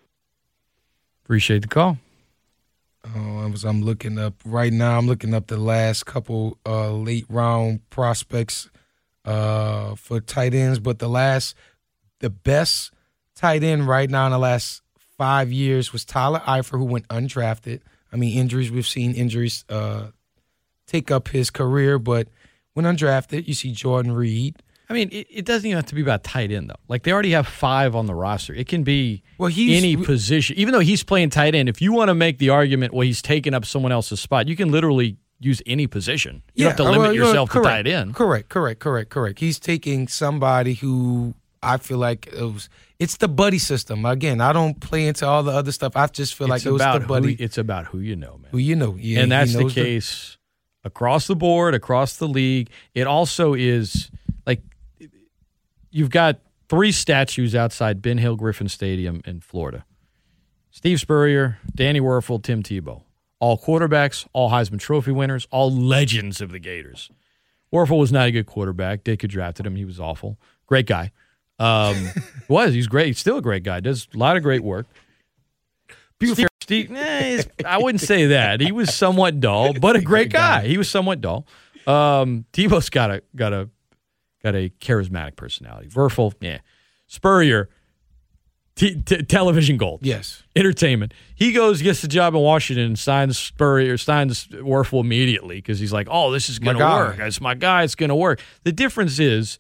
Appreciate 1.24 1.62
the 1.62 1.68
call. 1.68 1.98
Uh, 3.14 3.48
as 3.52 3.64
I'm 3.64 3.82
looking 3.82 4.18
up 4.18 4.34
right 4.44 4.72
now, 4.72 4.98
I'm 4.98 5.06
looking 5.06 5.34
up 5.34 5.46
the 5.46 5.58
last 5.58 6.06
couple 6.06 6.58
uh, 6.66 6.92
late 6.92 7.26
round 7.28 7.88
prospects 7.90 8.68
uh, 9.24 9.94
for 9.94 10.20
tight 10.20 10.54
ends, 10.54 10.78
but 10.78 10.98
the 10.98 11.08
last, 11.08 11.54
the 12.20 12.30
best 12.30 12.92
tight 13.34 13.62
end 13.62 13.86
right 13.86 14.10
now 14.10 14.26
in 14.26 14.32
the 14.32 14.38
last 14.38 14.82
five 15.16 15.52
years 15.52 15.92
was 15.92 16.04
Tyler 16.04 16.40
Eifert, 16.46 16.78
who 16.78 16.84
went 16.84 17.08
undrafted. 17.08 17.80
I 18.12 18.16
mean, 18.16 18.36
injuries, 18.36 18.70
we've 18.70 18.86
seen 18.86 19.14
injuries 19.14 19.64
uh, 19.68 20.08
take 20.86 21.10
up 21.10 21.28
his 21.28 21.50
career, 21.50 21.98
but 21.98 22.28
when 22.74 22.86
undrafted, 22.86 23.46
you 23.46 23.54
see 23.54 23.72
Jordan 23.72 24.12
Reed. 24.12 24.56
I 24.88 24.92
mean, 24.92 25.08
it, 25.10 25.26
it 25.30 25.44
doesn't 25.44 25.66
even 25.66 25.76
have 25.76 25.86
to 25.86 25.94
be 25.94 26.02
about 26.02 26.22
tight 26.22 26.52
end 26.52 26.70
though. 26.70 26.76
Like 26.88 27.02
they 27.02 27.12
already 27.12 27.32
have 27.32 27.46
five 27.46 27.94
on 27.96 28.06
the 28.06 28.14
roster. 28.14 28.54
It 28.54 28.68
can 28.68 28.84
be 28.84 29.22
Well, 29.38 29.48
he's- 29.48 29.82
any 29.82 29.96
position. 29.96 30.56
Even 30.56 30.72
though 30.72 30.80
he's 30.80 31.02
playing 31.02 31.30
tight 31.30 31.54
end, 31.54 31.68
if 31.68 31.82
you 31.82 31.92
want 31.92 32.08
to 32.08 32.14
make 32.14 32.38
the 32.38 32.50
argument, 32.50 32.94
well, 32.94 33.02
he's 33.06 33.22
taking 33.22 33.54
up 33.54 33.64
someone 33.64 33.92
else's 33.92 34.20
spot, 34.20 34.46
you 34.48 34.56
can 34.56 34.70
literally 34.70 35.16
use 35.40 35.60
any 35.66 35.86
position. 35.86 36.42
You 36.54 36.64
don't 36.64 36.70
have 36.70 36.76
to 36.78 36.84
limit 36.84 37.00
well, 37.00 37.14
yourself 37.14 37.50
to 37.50 37.52
correct, 37.54 37.66
tight 37.68 37.86
end. 37.86 38.14
Correct, 38.14 38.48
correct, 38.48 38.80
correct, 38.80 39.10
correct. 39.10 39.38
He's 39.40 39.58
taking 39.58 40.08
somebody 40.08 40.74
who 40.74 41.34
I 41.62 41.76
feel 41.78 41.98
like 41.98 42.28
it 42.28 42.40
was. 42.40 42.68
It's 42.98 43.16
the 43.18 43.28
buddy 43.28 43.58
system. 43.58 44.06
Again, 44.06 44.40
I 44.40 44.52
don't 44.52 44.80
play 44.80 45.06
into 45.06 45.26
all 45.26 45.42
the 45.42 45.52
other 45.52 45.72
stuff. 45.72 45.96
I 45.96 46.06
just 46.06 46.34
feel 46.34 46.48
like 46.48 46.58
it's 46.58 46.66
it 46.66 46.70
was 46.70 46.80
the 46.80 47.04
buddy 47.06 47.34
Who, 47.34 47.44
it's 47.44 47.58
about 47.58 47.86
who 47.86 47.98
you 47.98 48.16
know, 48.16 48.38
man. 48.38 48.50
who 48.52 48.58
you 48.58 48.76
know. 48.76 48.96
Yeah, 48.98 49.20
and 49.20 49.32
that's 49.32 49.54
the 49.54 49.68
case 49.68 50.38
across 50.84 51.26
the 51.26 51.36
board, 51.36 51.74
across 51.74 52.16
the 52.16 52.28
league. 52.28 52.70
It 52.94 53.06
also 53.06 53.52
is 53.52 54.10
like 54.12 54.25
you've 55.96 56.10
got 56.10 56.40
three 56.68 56.92
statues 56.92 57.54
outside 57.54 58.02
Ben 58.02 58.18
Hill 58.18 58.36
Griffin 58.36 58.68
Stadium 58.68 59.22
in 59.24 59.40
Florida. 59.40 59.86
Steve 60.70 61.00
Spurrier, 61.00 61.58
Danny 61.74 62.00
Wuerffel, 62.00 62.42
Tim 62.42 62.62
Tebow. 62.62 63.02
All 63.40 63.58
quarterbacks, 63.58 64.26
all 64.34 64.50
Heisman 64.50 64.78
Trophy 64.78 65.12
winners, 65.12 65.48
all 65.50 65.74
legends 65.74 66.42
of 66.42 66.50
the 66.52 66.58
Gators. 66.58 67.10
Wuerffel 67.72 67.98
was 67.98 68.12
not 68.12 68.28
a 68.28 68.30
good 68.30 68.46
quarterback. 68.46 69.04
Ditka 69.04 69.26
drafted 69.26 69.66
him. 69.66 69.74
He 69.74 69.86
was 69.86 69.98
awful. 69.98 70.38
Great 70.66 70.86
guy. 70.86 71.12
Um, 71.58 72.10
was. 72.48 72.74
He's 72.74 72.86
great. 72.86 73.06
He's 73.06 73.18
still 73.18 73.38
a 73.38 73.42
great 73.42 73.62
guy. 73.62 73.80
Does 73.80 74.06
a 74.14 74.18
lot 74.18 74.36
of 74.36 74.42
great 74.42 74.62
work. 74.62 74.86
Steve, 76.22 76.48
Steve 76.60 76.92
eh, 76.94 77.42
I 77.64 77.78
wouldn't 77.78 78.00
say 78.00 78.26
that. 78.26 78.60
He 78.60 78.72
was 78.72 78.94
somewhat 78.94 79.40
dull, 79.40 79.72
but 79.80 79.96
a 79.96 80.02
great 80.02 80.30
guy. 80.30 80.66
He 80.66 80.76
was 80.76 80.90
somewhat 80.90 81.20
dull. 81.20 81.46
Um, 81.86 82.44
Tebow's 82.52 82.90
got 82.90 83.10
a 83.10 83.22
got 83.34 83.52
a 83.52 83.68
got 84.46 84.54
a 84.54 84.70
charismatic 84.80 85.36
personality. 85.36 85.88
Wuerffel, 85.88 86.32
yeah. 86.40 86.58
Spurrier, 87.06 87.68
t- 88.76 89.00
t- 89.02 89.22
television 89.22 89.76
gold. 89.76 90.00
Yes. 90.02 90.44
Entertainment. 90.54 91.12
He 91.34 91.52
goes, 91.52 91.82
gets 91.82 92.00
the 92.02 92.08
job 92.08 92.34
in 92.34 92.40
Washington, 92.40 92.86
and 92.86 92.98
signs 92.98 93.38
Spurrier, 93.38 93.98
signs 93.98 94.46
Wuerffel 94.48 95.00
immediately 95.00 95.56
because 95.56 95.78
he's 95.80 95.92
like, 95.92 96.06
"Oh, 96.10 96.30
this 96.30 96.48
is 96.48 96.58
going 96.58 96.76
to 96.78 96.84
work. 96.84 97.18
It's 97.18 97.40
my 97.40 97.54
guy. 97.54 97.82
It's 97.82 97.94
going 97.94 98.08
to 98.08 98.14
work." 98.14 98.40
The 98.62 98.72
difference 98.72 99.18
is, 99.18 99.58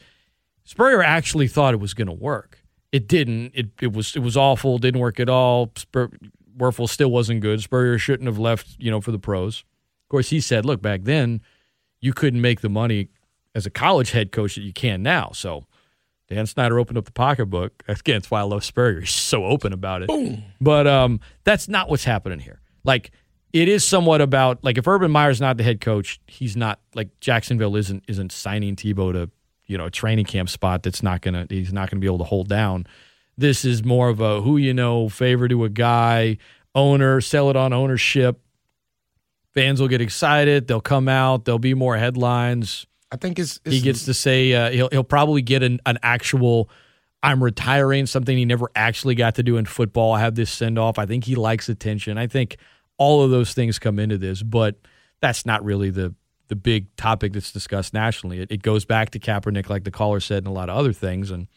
Spurrier 0.64 1.02
actually 1.02 1.48
thought 1.48 1.74
it 1.74 1.80
was 1.80 1.94
going 1.94 2.08
to 2.08 2.12
work. 2.12 2.62
It 2.92 3.08
didn't. 3.08 3.52
It 3.54 3.70
it 3.80 3.92
was 3.92 4.14
it 4.14 4.20
was 4.20 4.36
awful. 4.36 4.78
Didn't 4.78 5.00
work 5.00 5.18
at 5.18 5.28
all. 5.28 5.72
Spur- 5.76 6.10
Wuerffel 6.56 6.88
still 6.88 7.10
wasn't 7.10 7.40
good. 7.40 7.60
Spurrier 7.60 7.98
shouldn't 7.98 8.26
have 8.26 8.38
left, 8.38 8.76
you 8.78 8.90
know, 8.90 9.00
for 9.00 9.12
the 9.12 9.18
pros. 9.18 9.64
Of 10.04 10.08
course, 10.08 10.30
he 10.30 10.40
said, 10.40 10.64
look, 10.64 10.80
back 10.80 11.02
then 11.02 11.42
you 12.00 12.12
couldn't 12.12 12.40
make 12.40 12.60
the 12.60 12.68
money 12.68 13.08
as 13.56 13.64
a 13.64 13.70
college 13.70 14.10
head 14.10 14.30
coach 14.30 14.54
that 14.54 14.60
you 14.60 14.72
can 14.72 15.02
now. 15.02 15.30
So 15.32 15.64
Dan 16.28 16.46
Snyder 16.46 16.78
opened 16.78 16.98
up 16.98 17.06
the 17.06 17.12
pocketbook. 17.12 17.82
Again, 17.88 18.16
that's 18.16 18.30
why 18.30 18.40
I 18.40 18.42
love 18.42 18.64
Spurrier. 18.64 19.00
He's 19.00 19.10
so 19.10 19.46
open 19.46 19.72
about 19.72 20.02
it. 20.02 20.08
Boom. 20.08 20.44
But 20.60 20.86
um, 20.86 21.20
that's 21.44 21.66
not 21.66 21.88
what's 21.88 22.04
happening 22.04 22.38
here. 22.38 22.60
Like, 22.84 23.10
it 23.52 23.68
is 23.68 23.84
somewhat 23.84 24.20
about 24.20 24.62
like 24.62 24.76
if 24.76 24.86
Urban 24.86 25.10
Meyer's 25.10 25.40
not 25.40 25.56
the 25.56 25.62
head 25.62 25.80
coach, 25.80 26.20
he's 26.26 26.56
not 26.56 26.78
like 26.94 27.08
Jacksonville 27.20 27.74
isn't 27.76 28.04
isn't 28.06 28.30
signing 28.30 28.76
Tebow 28.76 29.12
to 29.14 29.30
you 29.64 29.78
know 29.78 29.86
a 29.86 29.90
training 29.90 30.26
camp 30.26 30.50
spot 30.50 30.82
that's 30.82 31.02
not 31.02 31.22
gonna 31.22 31.46
he's 31.48 31.72
not 31.72 31.88
gonna 31.88 32.00
be 32.00 32.06
able 32.06 32.18
to 32.18 32.24
hold 32.24 32.48
down. 32.48 32.86
This 33.38 33.64
is 33.64 33.82
more 33.82 34.10
of 34.10 34.20
a 34.20 34.42
who 34.42 34.58
you 34.58 34.74
know 34.74 35.08
favor 35.08 35.48
to 35.48 35.64
a 35.64 35.70
guy, 35.70 36.36
owner, 36.74 37.22
sell 37.22 37.48
it 37.48 37.56
on 37.56 37.72
ownership. 37.72 38.40
Fans 39.54 39.80
will 39.80 39.88
get 39.88 40.02
excited. 40.02 40.66
They'll 40.66 40.82
come 40.82 41.08
out. 41.08 41.46
There'll 41.46 41.58
be 41.58 41.72
more 41.72 41.96
headlines. 41.96 42.86
I 43.12 43.16
think 43.16 43.38
it's, 43.38 43.60
it's 43.64 43.74
he 43.74 43.80
gets 43.80 44.04
to 44.06 44.14
say 44.14 44.52
uh, 44.52 44.70
he'll 44.70 44.88
he'll 44.90 45.04
probably 45.04 45.42
get 45.42 45.62
an, 45.62 45.80
an 45.86 45.98
actual 46.02 46.68
I'm 47.22 47.42
retiring 47.42 48.06
something 48.06 48.36
he 48.36 48.44
never 48.44 48.70
actually 48.74 49.14
got 49.14 49.34
to 49.36 49.42
do 49.42 49.56
in 49.56 49.64
football. 49.64 50.12
I 50.12 50.20
have 50.20 50.34
this 50.34 50.50
send 50.50 50.78
off. 50.78 50.98
I 50.98 51.06
think 51.06 51.24
he 51.24 51.34
likes 51.34 51.68
attention. 51.68 52.18
I 52.18 52.26
think 52.26 52.56
all 52.98 53.22
of 53.22 53.30
those 53.30 53.52
things 53.52 53.78
come 53.78 53.98
into 53.98 54.18
this, 54.18 54.42
but 54.42 54.76
that's 55.20 55.46
not 55.46 55.64
really 55.64 55.90
the 55.90 56.14
the 56.48 56.56
big 56.56 56.94
topic 56.96 57.32
that's 57.32 57.50
discussed 57.50 57.92
nationally. 57.92 58.40
It, 58.40 58.52
it 58.52 58.62
goes 58.62 58.84
back 58.84 59.10
to 59.10 59.18
Kaepernick, 59.18 59.68
like 59.68 59.82
the 59.82 59.90
caller 59.90 60.20
said, 60.20 60.38
and 60.38 60.46
a 60.46 60.52
lot 60.52 60.68
of 60.68 60.76
other 60.76 60.92
things, 60.92 61.30
and 61.30 61.48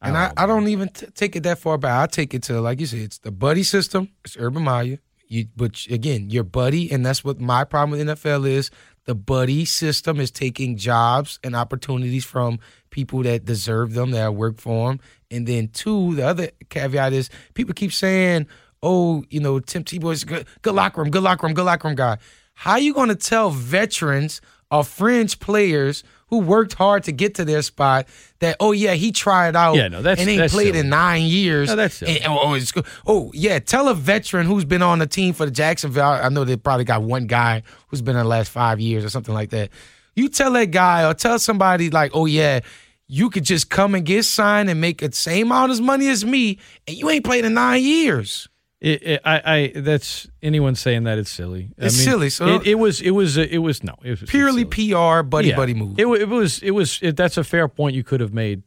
and 0.00 0.16
I, 0.16 0.32
I 0.36 0.46
don't 0.46 0.68
even 0.68 0.88
t- 0.90 1.06
take 1.14 1.34
it 1.34 1.42
that 1.44 1.58
far 1.58 1.78
back. 1.78 2.02
I 2.02 2.06
take 2.06 2.34
it 2.34 2.42
to 2.44 2.60
like 2.60 2.78
you 2.80 2.86
said, 2.86 3.00
it's 3.00 3.18
the 3.18 3.32
buddy 3.32 3.62
system. 3.62 4.10
It's 4.24 4.36
Urban 4.38 4.62
Meyer. 4.62 4.98
You, 5.26 5.46
but 5.56 5.86
again, 5.90 6.30
your 6.30 6.44
buddy, 6.44 6.92
and 6.92 7.04
that's 7.04 7.24
what 7.24 7.40
my 7.40 7.64
problem 7.64 7.98
with 7.98 8.06
NFL 8.06 8.46
is. 8.46 8.70
The 9.06 9.14
buddy 9.14 9.64
system 9.64 10.18
is 10.18 10.30
taking 10.30 10.76
jobs 10.76 11.38
and 11.44 11.54
opportunities 11.54 12.24
from 12.24 12.58
people 12.90 13.22
that 13.24 13.44
deserve 13.44 13.92
them, 13.92 14.12
that 14.12 14.34
work 14.34 14.58
for 14.58 14.88
them. 14.88 15.00
And 15.30 15.46
then 15.46 15.68
two, 15.68 16.14
the 16.14 16.26
other 16.26 16.50
caveat 16.70 17.12
is 17.12 17.28
people 17.54 17.74
keep 17.74 17.92
saying, 17.92 18.46
"Oh, 18.82 19.24
you 19.28 19.40
know, 19.40 19.60
Tim 19.60 19.84
Tebow 19.84 20.12
is 20.12 20.24
good, 20.24 20.46
good 20.62 20.74
locker 20.74 21.02
room, 21.02 21.10
good 21.10 21.22
locker 21.22 21.46
room, 21.46 21.54
good 21.54 21.64
locker 21.64 21.88
room 21.88 21.96
guy." 21.96 22.18
How 22.54 22.76
you 22.76 22.94
going 22.94 23.08
to 23.08 23.16
tell 23.16 23.50
veterans 23.50 24.40
or 24.70 24.84
fringe 24.84 25.38
players 25.40 26.02
who 26.28 26.38
worked 26.38 26.74
hard 26.74 27.04
to 27.04 27.12
get 27.12 27.34
to 27.36 27.44
their 27.44 27.62
spot 27.62 28.06
that 28.40 28.56
oh 28.60 28.72
yeah 28.72 28.94
he 28.94 29.12
tried 29.12 29.56
out 29.56 29.74
yeah, 29.76 29.88
no, 29.88 30.02
that's, 30.02 30.20
and 30.20 30.28
ain't 30.28 30.38
that's 30.38 30.52
played 30.52 30.68
silly. 30.68 30.80
in 30.80 30.88
nine 30.88 31.22
years 31.22 31.68
no, 31.68 31.76
that's 31.76 32.02
and, 32.02 32.18
oh, 32.26 32.56
oh, 32.76 32.82
oh, 33.06 33.30
yeah 33.34 33.58
tell 33.58 33.88
a 33.88 33.94
veteran 33.94 34.46
who's 34.46 34.64
been 34.64 34.82
on 34.82 34.98
the 34.98 35.06
team 35.06 35.32
for 35.32 35.44
the 35.44 35.52
Jacksonville. 35.52 36.04
I 36.04 36.28
know 36.28 36.44
they 36.44 36.56
probably 36.56 36.84
got 36.84 37.02
one 37.02 37.26
guy 37.26 37.62
who's 37.88 38.02
been 38.02 38.16
in 38.16 38.22
the 38.22 38.28
last 38.28 38.50
five 38.50 38.80
years 38.80 39.04
or 39.04 39.10
something 39.10 39.34
like 39.34 39.50
that. 39.50 39.70
You 40.16 40.28
tell 40.28 40.52
that 40.52 40.70
guy 40.70 41.08
or 41.08 41.14
tell 41.14 41.38
somebody 41.38 41.90
like 41.90 42.12
oh 42.14 42.26
yeah 42.26 42.60
you 43.06 43.28
could 43.28 43.44
just 43.44 43.68
come 43.68 43.94
and 43.94 44.06
get 44.06 44.24
signed 44.24 44.70
and 44.70 44.80
make 44.80 44.98
the 44.98 45.12
same 45.12 45.48
amount 45.48 45.72
of 45.72 45.80
money 45.80 46.08
as 46.08 46.24
me 46.24 46.58
and 46.88 46.96
you 46.96 47.10
ain't 47.10 47.24
played 47.24 47.44
in 47.44 47.54
nine 47.54 47.82
years 47.82 48.48
it, 48.84 49.02
it, 49.02 49.20
I, 49.24 49.42
I, 49.46 49.72
that's 49.80 50.28
anyone 50.42 50.74
saying 50.74 51.04
that 51.04 51.16
it's 51.16 51.30
silly. 51.30 51.70
It's 51.78 51.94
I 51.94 51.96
mean, 51.96 52.04
silly. 52.04 52.30
So 52.30 52.46
it, 52.56 52.66
it, 52.66 52.74
was, 52.74 53.00
it 53.00 53.12
was, 53.12 53.38
it 53.38 53.56
was 53.56 53.82
no, 53.82 53.94
it 54.04 54.20
was 54.20 54.28
purely 54.28 54.66
PR 54.66 55.22
buddy 55.22 55.48
yeah. 55.48 55.56
buddy 55.56 55.72
move. 55.72 55.98
It, 55.98 56.06
it 56.06 56.28
was, 56.28 56.62
it 56.62 56.72
was. 56.72 57.00
that's 57.00 57.38
a 57.38 57.44
fair 57.44 57.66
point. 57.66 57.96
You 57.96 58.04
could 58.04 58.20
have 58.20 58.34
made 58.34 58.62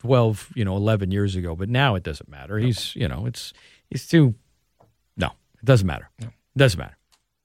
twelve, 0.00 0.52
you 0.54 0.62
know, 0.62 0.76
eleven 0.76 1.10
years 1.10 1.36
ago, 1.36 1.56
but 1.56 1.70
now 1.70 1.94
it 1.94 2.02
doesn't 2.02 2.28
matter. 2.28 2.58
He's, 2.58 2.94
you 2.94 3.08
know, 3.08 3.24
it's, 3.24 3.54
it's 3.90 4.06
too. 4.06 4.34
No, 5.16 5.28
it 5.28 5.64
doesn't 5.64 5.86
matter. 5.86 6.10
No. 6.20 6.26
It 6.26 6.58
doesn't 6.58 6.78
matter. 6.78 6.98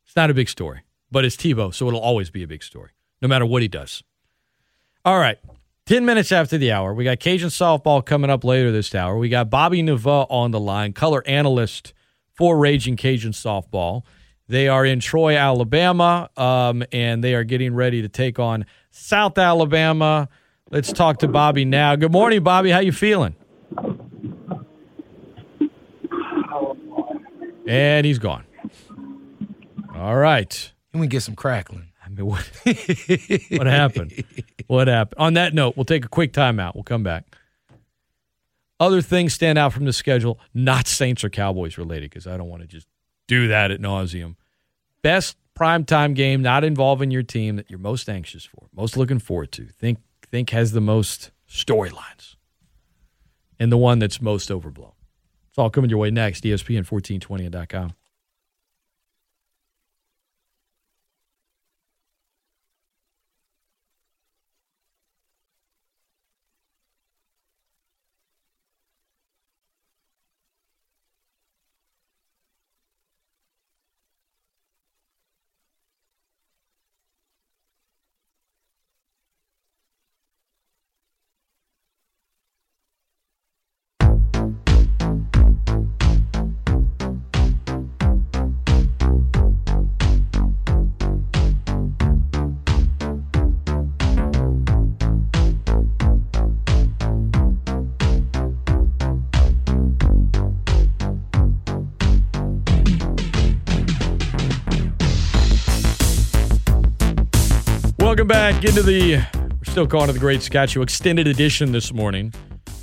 It's 0.05 0.15
not 0.17 0.29
a 0.29 0.33
big 0.33 0.49
story, 0.49 0.81
but 1.11 1.23
it's 1.23 1.37
Tebow, 1.37 1.73
so 1.73 1.87
it'll 1.87 2.01
always 2.01 2.29
be 2.29 2.43
a 2.43 2.47
big 2.47 2.61
story, 2.61 2.89
no 3.21 3.29
matter 3.29 3.45
what 3.45 3.61
he 3.61 3.69
does. 3.69 4.03
All 5.05 5.17
right. 5.17 5.39
10 5.85 6.05
minutes 6.05 6.31
after 6.31 6.57
the 6.57 6.73
hour, 6.73 6.93
we 6.93 7.05
got 7.05 7.19
Cajun 7.19 7.49
softball 7.49 8.05
coming 8.05 8.29
up 8.29 8.43
later 8.43 8.71
this 8.71 8.93
hour. 8.93 9.17
We 9.17 9.29
got 9.29 9.49
Bobby 9.49 9.81
Nava 9.81 10.27
on 10.29 10.51
the 10.51 10.59
line, 10.59 10.93
color 10.93 11.23
analyst 11.25 11.93
for 12.33 12.57
Raging 12.57 12.95
Cajun 12.95 13.31
softball. 13.31 14.03
They 14.47 14.67
are 14.67 14.85
in 14.85 14.99
Troy, 14.99 15.37
Alabama, 15.37 16.29
um, 16.35 16.83
and 16.91 17.23
they 17.23 17.35
are 17.35 17.43
getting 17.43 17.73
ready 17.73 18.01
to 18.01 18.09
take 18.09 18.37
on 18.37 18.65
South 18.89 19.37
Alabama. 19.37 20.27
Let's 20.69 20.91
talk 20.91 21.19
to 21.19 21.27
Bobby 21.27 21.63
now. 21.63 21.95
Good 21.95 22.11
morning, 22.11 22.43
Bobby. 22.43 22.69
How 22.69 22.79
you 22.79 22.91
feeling? 22.91 23.35
And 27.67 28.05
he's 28.05 28.19
gone. 28.19 28.43
All 29.95 30.17
right. 30.17 30.71
And 30.91 30.99
we 30.99 31.07
get 31.07 31.23
some 31.23 31.35
crackling. 31.35 31.89
I 32.03 32.09
mean, 32.09 32.25
what, 32.25 32.49
what 33.51 33.67
happened? 33.67 34.23
What 34.67 34.87
happened? 34.87 35.19
On 35.19 35.33
that 35.35 35.53
note, 35.53 35.77
we'll 35.77 35.85
take 35.85 36.03
a 36.03 36.09
quick 36.09 36.33
timeout. 36.33 36.75
We'll 36.75 36.83
come 36.83 37.03
back. 37.03 37.37
Other 38.81 39.03
things 39.03 39.35
stand 39.35 39.59
out 39.59 39.73
from 39.73 39.85
the 39.85 39.93
schedule, 39.93 40.39
not 40.55 40.87
Saints 40.87 41.23
or 41.23 41.29
Cowboys 41.29 41.77
related, 41.77 42.09
because 42.09 42.25
I 42.25 42.35
don't 42.35 42.49
want 42.49 42.63
to 42.63 42.67
just 42.67 42.87
do 43.27 43.47
that 43.47 43.69
at 43.69 43.79
nauseum. 43.79 44.35
Best 45.03 45.37
primetime 45.55 46.15
game 46.15 46.41
not 46.41 46.63
involving 46.63 47.11
your 47.11 47.21
team 47.21 47.57
that 47.57 47.69
you're 47.69 47.77
most 47.77 48.09
anxious 48.09 48.43
for, 48.43 48.69
most 48.75 48.97
looking 48.97 49.19
forward 49.19 49.51
to, 49.51 49.67
think 49.67 49.99
think 50.31 50.49
has 50.49 50.71
the 50.71 50.81
most 50.81 51.29
storylines, 51.47 52.37
and 53.59 53.71
the 53.71 53.77
one 53.77 53.99
that's 53.99 54.19
most 54.19 54.49
overblown. 54.49 54.93
It's 55.49 55.59
all 55.59 55.69
coming 55.69 55.91
your 55.91 55.99
way 55.99 56.09
next. 56.09 56.43
ESPN1420.com. 56.43 57.93
Welcome 108.21 108.37
back 108.37 108.63
into 108.63 108.83
the, 108.83 109.15
we're 109.15 109.63
still 109.63 109.87
calling 109.87 110.11
it 110.11 110.13
the 110.13 110.19
Great 110.19 110.43
Scott 110.43 110.69
Show 110.69 110.83
extended 110.83 111.25
edition 111.25 111.71
this 111.71 111.91
morning. 111.91 112.31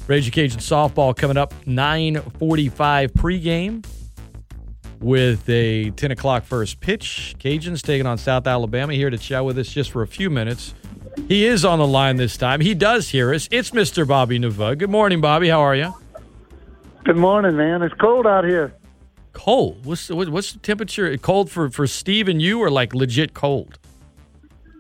Rage 0.08 0.32
Cajun 0.32 0.58
softball 0.58 1.16
coming 1.16 1.36
up 1.36 1.54
945 1.64 3.12
pregame 3.12 3.86
with 4.98 5.48
a 5.48 5.90
10 5.90 6.10
o'clock 6.10 6.42
first 6.42 6.80
pitch. 6.80 7.36
Cajuns 7.38 7.82
taking 7.82 8.04
on 8.04 8.18
South 8.18 8.48
Alabama 8.48 8.94
here 8.94 9.10
to 9.10 9.16
chat 9.16 9.44
with 9.44 9.56
us 9.58 9.68
just 9.68 9.92
for 9.92 10.02
a 10.02 10.08
few 10.08 10.28
minutes. 10.28 10.74
He 11.28 11.46
is 11.46 11.64
on 11.64 11.78
the 11.78 11.86
line 11.86 12.16
this 12.16 12.36
time. 12.36 12.60
He 12.60 12.74
does 12.74 13.10
hear 13.10 13.32
us. 13.32 13.46
It's 13.52 13.70
Mr. 13.70 14.04
Bobby 14.08 14.40
Nava. 14.40 14.76
Good 14.76 14.90
morning, 14.90 15.20
Bobby. 15.20 15.50
How 15.50 15.60
are 15.60 15.76
you? 15.76 15.94
Good 17.04 17.16
morning, 17.16 17.56
man. 17.56 17.82
It's 17.82 17.94
cold 17.94 18.26
out 18.26 18.42
here. 18.42 18.74
Cold? 19.34 19.86
What's 19.86 20.10
what's 20.10 20.54
the 20.54 20.58
temperature? 20.58 21.16
Cold 21.16 21.48
for 21.48 21.70
for 21.70 21.86
Steve 21.86 22.26
and 22.26 22.42
you, 22.42 22.60
or 22.60 22.72
like 22.72 22.92
legit 22.92 23.34
cold? 23.34 23.78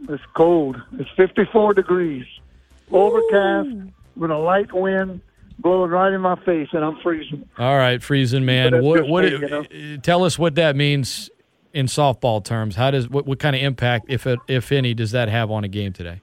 It's 0.08 0.22
cold. 0.34 0.80
It's 0.98 1.10
54 1.16 1.74
degrees, 1.74 2.26
overcast 2.90 3.68
with 4.16 4.30
a 4.30 4.36
light 4.36 4.72
wind 4.72 5.20
blowing 5.58 5.90
right 5.90 6.12
in 6.12 6.20
my 6.20 6.36
face, 6.44 6.68
and 6.72 6.84
I'm 6.84 6.96
freezing. 7.02 7.48
All 7.58 7.76
right, 7.76 8.02
freezing, 8.02 8.44
man. 8.44 8.82
What? 8.82 9.06
What? 9.06 9.24
Me, 9.24 9.30
you 9.30 9.48
know? 9.48 9.96
Tell 9.98 10.24
us 10.24 10.38
what 10.38 10.54
that 10.54 10.76
means 10.76 11.30
in 11.72 11.86
softball 11.86 12.42
terms. 12.42 12.76
How 12.76 12.90
does 12.90 13.08
what, 13.08 13.26
what 13.26 13.38
kind 13.38 13.54
of 13.54 13.62
impact, 13.62 14.06
if 14.08 14.26
it, 14.26 14.38
if 14.48 14.72
any, 14.72 14.94
does 14.94 15.10
that 15.12 15.28
have 15.28 15.50
on 15.50 15.64
a 15.64 15.68
game 15.68 15.92
today? 15.92 16.20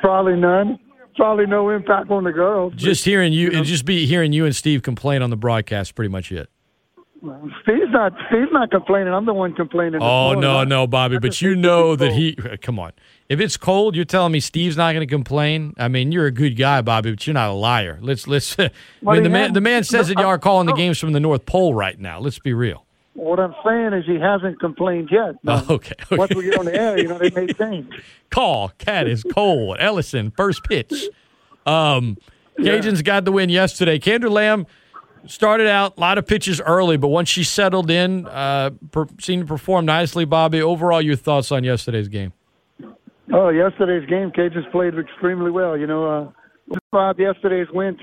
Probably 0.00 0.36
none. 0.36 0.78
Probably 1.16 1.46
no 1.46 1.70
impact 1.70 2.10
on 2.10 2.24
the 2.24 2.32
girls. 2.32 2.72
Just 2.76 3.04
hearing 3.04 3.32
you, 3.32 3.50
you 3.50 3.56
know? 3.58 3.64
just 3.64 3.84
be 3.84 4.06
hearing 4.06 4.32
you 4.32 4.46
and 4.46 4.54
Steve 4.54 4.82
complain 4.82 5.22
on 5.22 5.30
the 5.30 5.36
broadcast, 5.36 5.94
pretty 5.94 6.08
much 6.08 6.32
it. 6.32 6.48
Steve's 7.62 7.90
not. 7.90 8.14
Steve's 8.28 8.50
not 8.50 8.70
complaining. 8.70 9.12
I'm 9.12 9.26
the 9.26 9.34
one 9.34 9.54
complaining. 9.54 10.00
Oh 10.02 10.32
no, 10.32 10.64
no, 10.64 10.86
Bobby. 10.86 11.18
But 11.18 11.42
you 11.42 11.54
know 11.54 11.94
that 11.94 12.12
he. 12.12 12.34
Come 12.62 12.78
on. 12.78 12.92
If 13.28 13.40
it's 13.40 13.56
cold, 13.56 13.94
you're 13.94 14.06
telling 14.06 14.32
me 14.32 14.40
Steve's 14.40 14.76
not 14.76 14.92
going 14.92 15.06
to 15.06 15.12
complain. 15.12 15.74
I 15.78 15.88
mean, 15.88 16.12
you're 16.12 16.26
a 16.26 16.32
good 16.32 16.56
guy, 16.56 16.80
Bobby, 16.80 17.10
but 17.10 17.26
you're 17.26 17.34
not 17.34 17.50
a 17.50 17.54
liar. 17.54 17.98
Let's 18.00 18.26
let's. 18.26 18.58
I 18.58 18.70
mean, 19.02 19.22
the 19.22 19.28
man 19.28 19.52
the 19.52 19.60
man 19.60 19.84
says 19.84 20.08
that 20.08 20.16
y'all 20.16 20.26
are 20.26 20.38
calling 20.38 20.66
the 20.66 20.72
games 20.72 20.98
from 20.98 21.12
the 21.12 21.20
North 21.20 21.44
Pole 21.44 21.74
right 21.74 21.98
now. 21.98 22.20
Let's 22.20 22.38
be 22.38 22.54
real. 22.54 22.86
What 23.14 23.38
I'm 23.38 23.54
saying 23.66 23.92
is 23.92 24.06
he 24.06 24.18
hasn't 24.18 24.60
complained 24.60 25.10
yet. 25.12 25.34
Oh, 25.46 25.66
okay, 25.70 25.94
okay. 26.04 26.16
Once 26.16 26.34
we 26.34 26.44
get 26.44 26.58
on 26.58 26.64
the 26.64 26.74
air, 26.74 26.98
you 26.98 27.08
know, 27.08 27.18
they 27.18 27.30
may 27.30 27.52
change. 27.52 28.02
Call. 28.30 28.70
Cat 28.78 29.06
is 29.06 29.24
cold. 29.24 29.76
Ellison, 29.78 30.30
first 30.30 30.64
pitch. 30.64 31.08
Um, 31.66 32.16
Cajuns 32.58 33.04
got 33.04 33.24
the 33.24 33.32
win 33.32 33.50
yesterday. 33.50 33.98
Kandra 33.98 34.30
Lamb 34.30 34.66
started 35.26 35.66
out 35.66 35.96
a 35.96 36.00
lot 36.00 36.18
of 36.18 36.26
pitches 36.26 36.60
early, 36.60 36.96
but 36.96 37.08
once 37.08 37.28
she 37.28 37.44
settled 37.44 37.90
in, 37.90 38.26
uh, 38.26 38.70
per, 38.90 39.06
seemed 39.20 39.42
to 39.42 39.46
perform 39.46 39.84
nicely. 39.86 40.24
Bobby, 40.24 40.60
overall, 40.62 41.02
your 41.02 41.16
thoughts 41.16 41.52
on 41.52 41.64
yesterday's 41.64 42.08
game? 42.08 42.32
Oh, 43.32 43.48
yesterday's 43.50 44.08
game, 44.08 44.32
Cajuns 44.32 44.70
played 44.72 44.98
extremely 44.98 45.50
well. 45.50 45.76
You 45.76 45.86
know, 45.86 46.06
uh, 46.06 46.30
describe 46.72 47.18
yesterday's 47.20 47.68
win. 47.72 47.96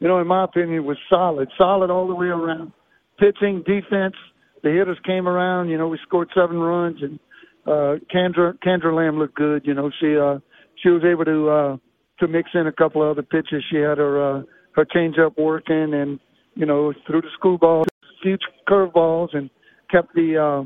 You 0.00 0.08
know, 0.08 0.20
in 0.20 0.26
my 0.26 0.44
opinion, 0.44 0.84
was 0.84 0.98
solid, 1.08 1.48
solid 1.56 1.90
all 1.90 2.08
the 2.08 2.14
way 2.14 2.26
around. 2.26 2.72
Pitching, 3.18 3.62
defense, 3.66 4.14
the 4.62 4.70
hitters 4.70 4.98
came 5.06 5.28
around. 5.28 5.68
You 5.68 5.78
know, 5.78 5.88
we 5.88 5.98
scored 6.02 6.28
seven 6.34 6.58
runs, 6.58 7.00
and 7.00 7.18
uh, 7.66 7.96
Kandra 8.12 8.58
Kandra 8.58 8.94
Lamb 8.94 9.18
looked 9.18 9.36
good. 9.36 9.62
You 9.64 9.74
know, 9.74 9.90
she 10.00 10.16
uh, 10.16 10.38
she 10.82 10.90
was 10.90 11.02
able 11.04 11.24
to 11.24 11.48
uh, 11.48 11.76
to 12.18 12.28
mix 12.28 12.50
in 12.54 12.66
a 12.66 12.72
couple 12.72 13.02
of 13.02 13.10
other 13.10 13.22
pitches. 13.22 13.64
She 13.70 13.76
had 13.76 13.98
her 13.98 14.38
uh, 14.38 14.42
her 14.72 14.84
changeup 14.84 15.38
working, 15.38 15.94
and 15.94 16.18
you 16.56 16.66
know, 16.66 16.92
threw 17.06 17.20
the 17.20 17.28
screwball, 17.34 17.84
huge 18.22 18.40
curveballs, 18.68 19.36
and 19.36 19.48
kept 19.90 20.14
the 20.14 20.36
uh, 20.36 20.64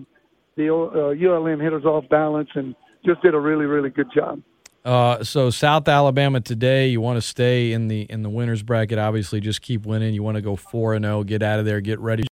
the 0.57 0.73
uh, 0.73 1.11
ULM 1.11 1.61
hitters 1.61 1.85
off 1.85 2.09
balance, 2.09 2.49
and 2.55 2.75
just 3.05 3.21
did 3.23 3.35
a 3.35 3.41
really 3.41 3.67
really 3.67 3.91
good 3.91 4.09
job. 4.15 4.41
Uh, 4.83 5.23
so 5.23 5.51
South 5.51 5.89
Alabama 5.89 6.41
today, 6.41 6.89
you 6.89 7.03
want 7.03 7.19
to 7.19 7.23
stay 7.23 7.73
in 7.73 7.89
the 7.89 8.03
in 8.03 8.23
the 8.23 8.31
winners 8.31 8.63
bracket. 8.63 8.99
Obviously, 8.99 9.41
just 9.41 9.61
keep 9.61 9.85
winning. 9.85 10.15
You 10.15 10.23
want 10.23 10.37
to 10.37 10.43
go 10.43 10.57
four 10.57 10.95
and 10.95 11.05
zero, 11.05 11.23
get 11.23 11.43
out 11.43 11.59
of 11.59 11.67
there, 11.67 11.81
get 11.81 11.99
ready. 11.99 12.25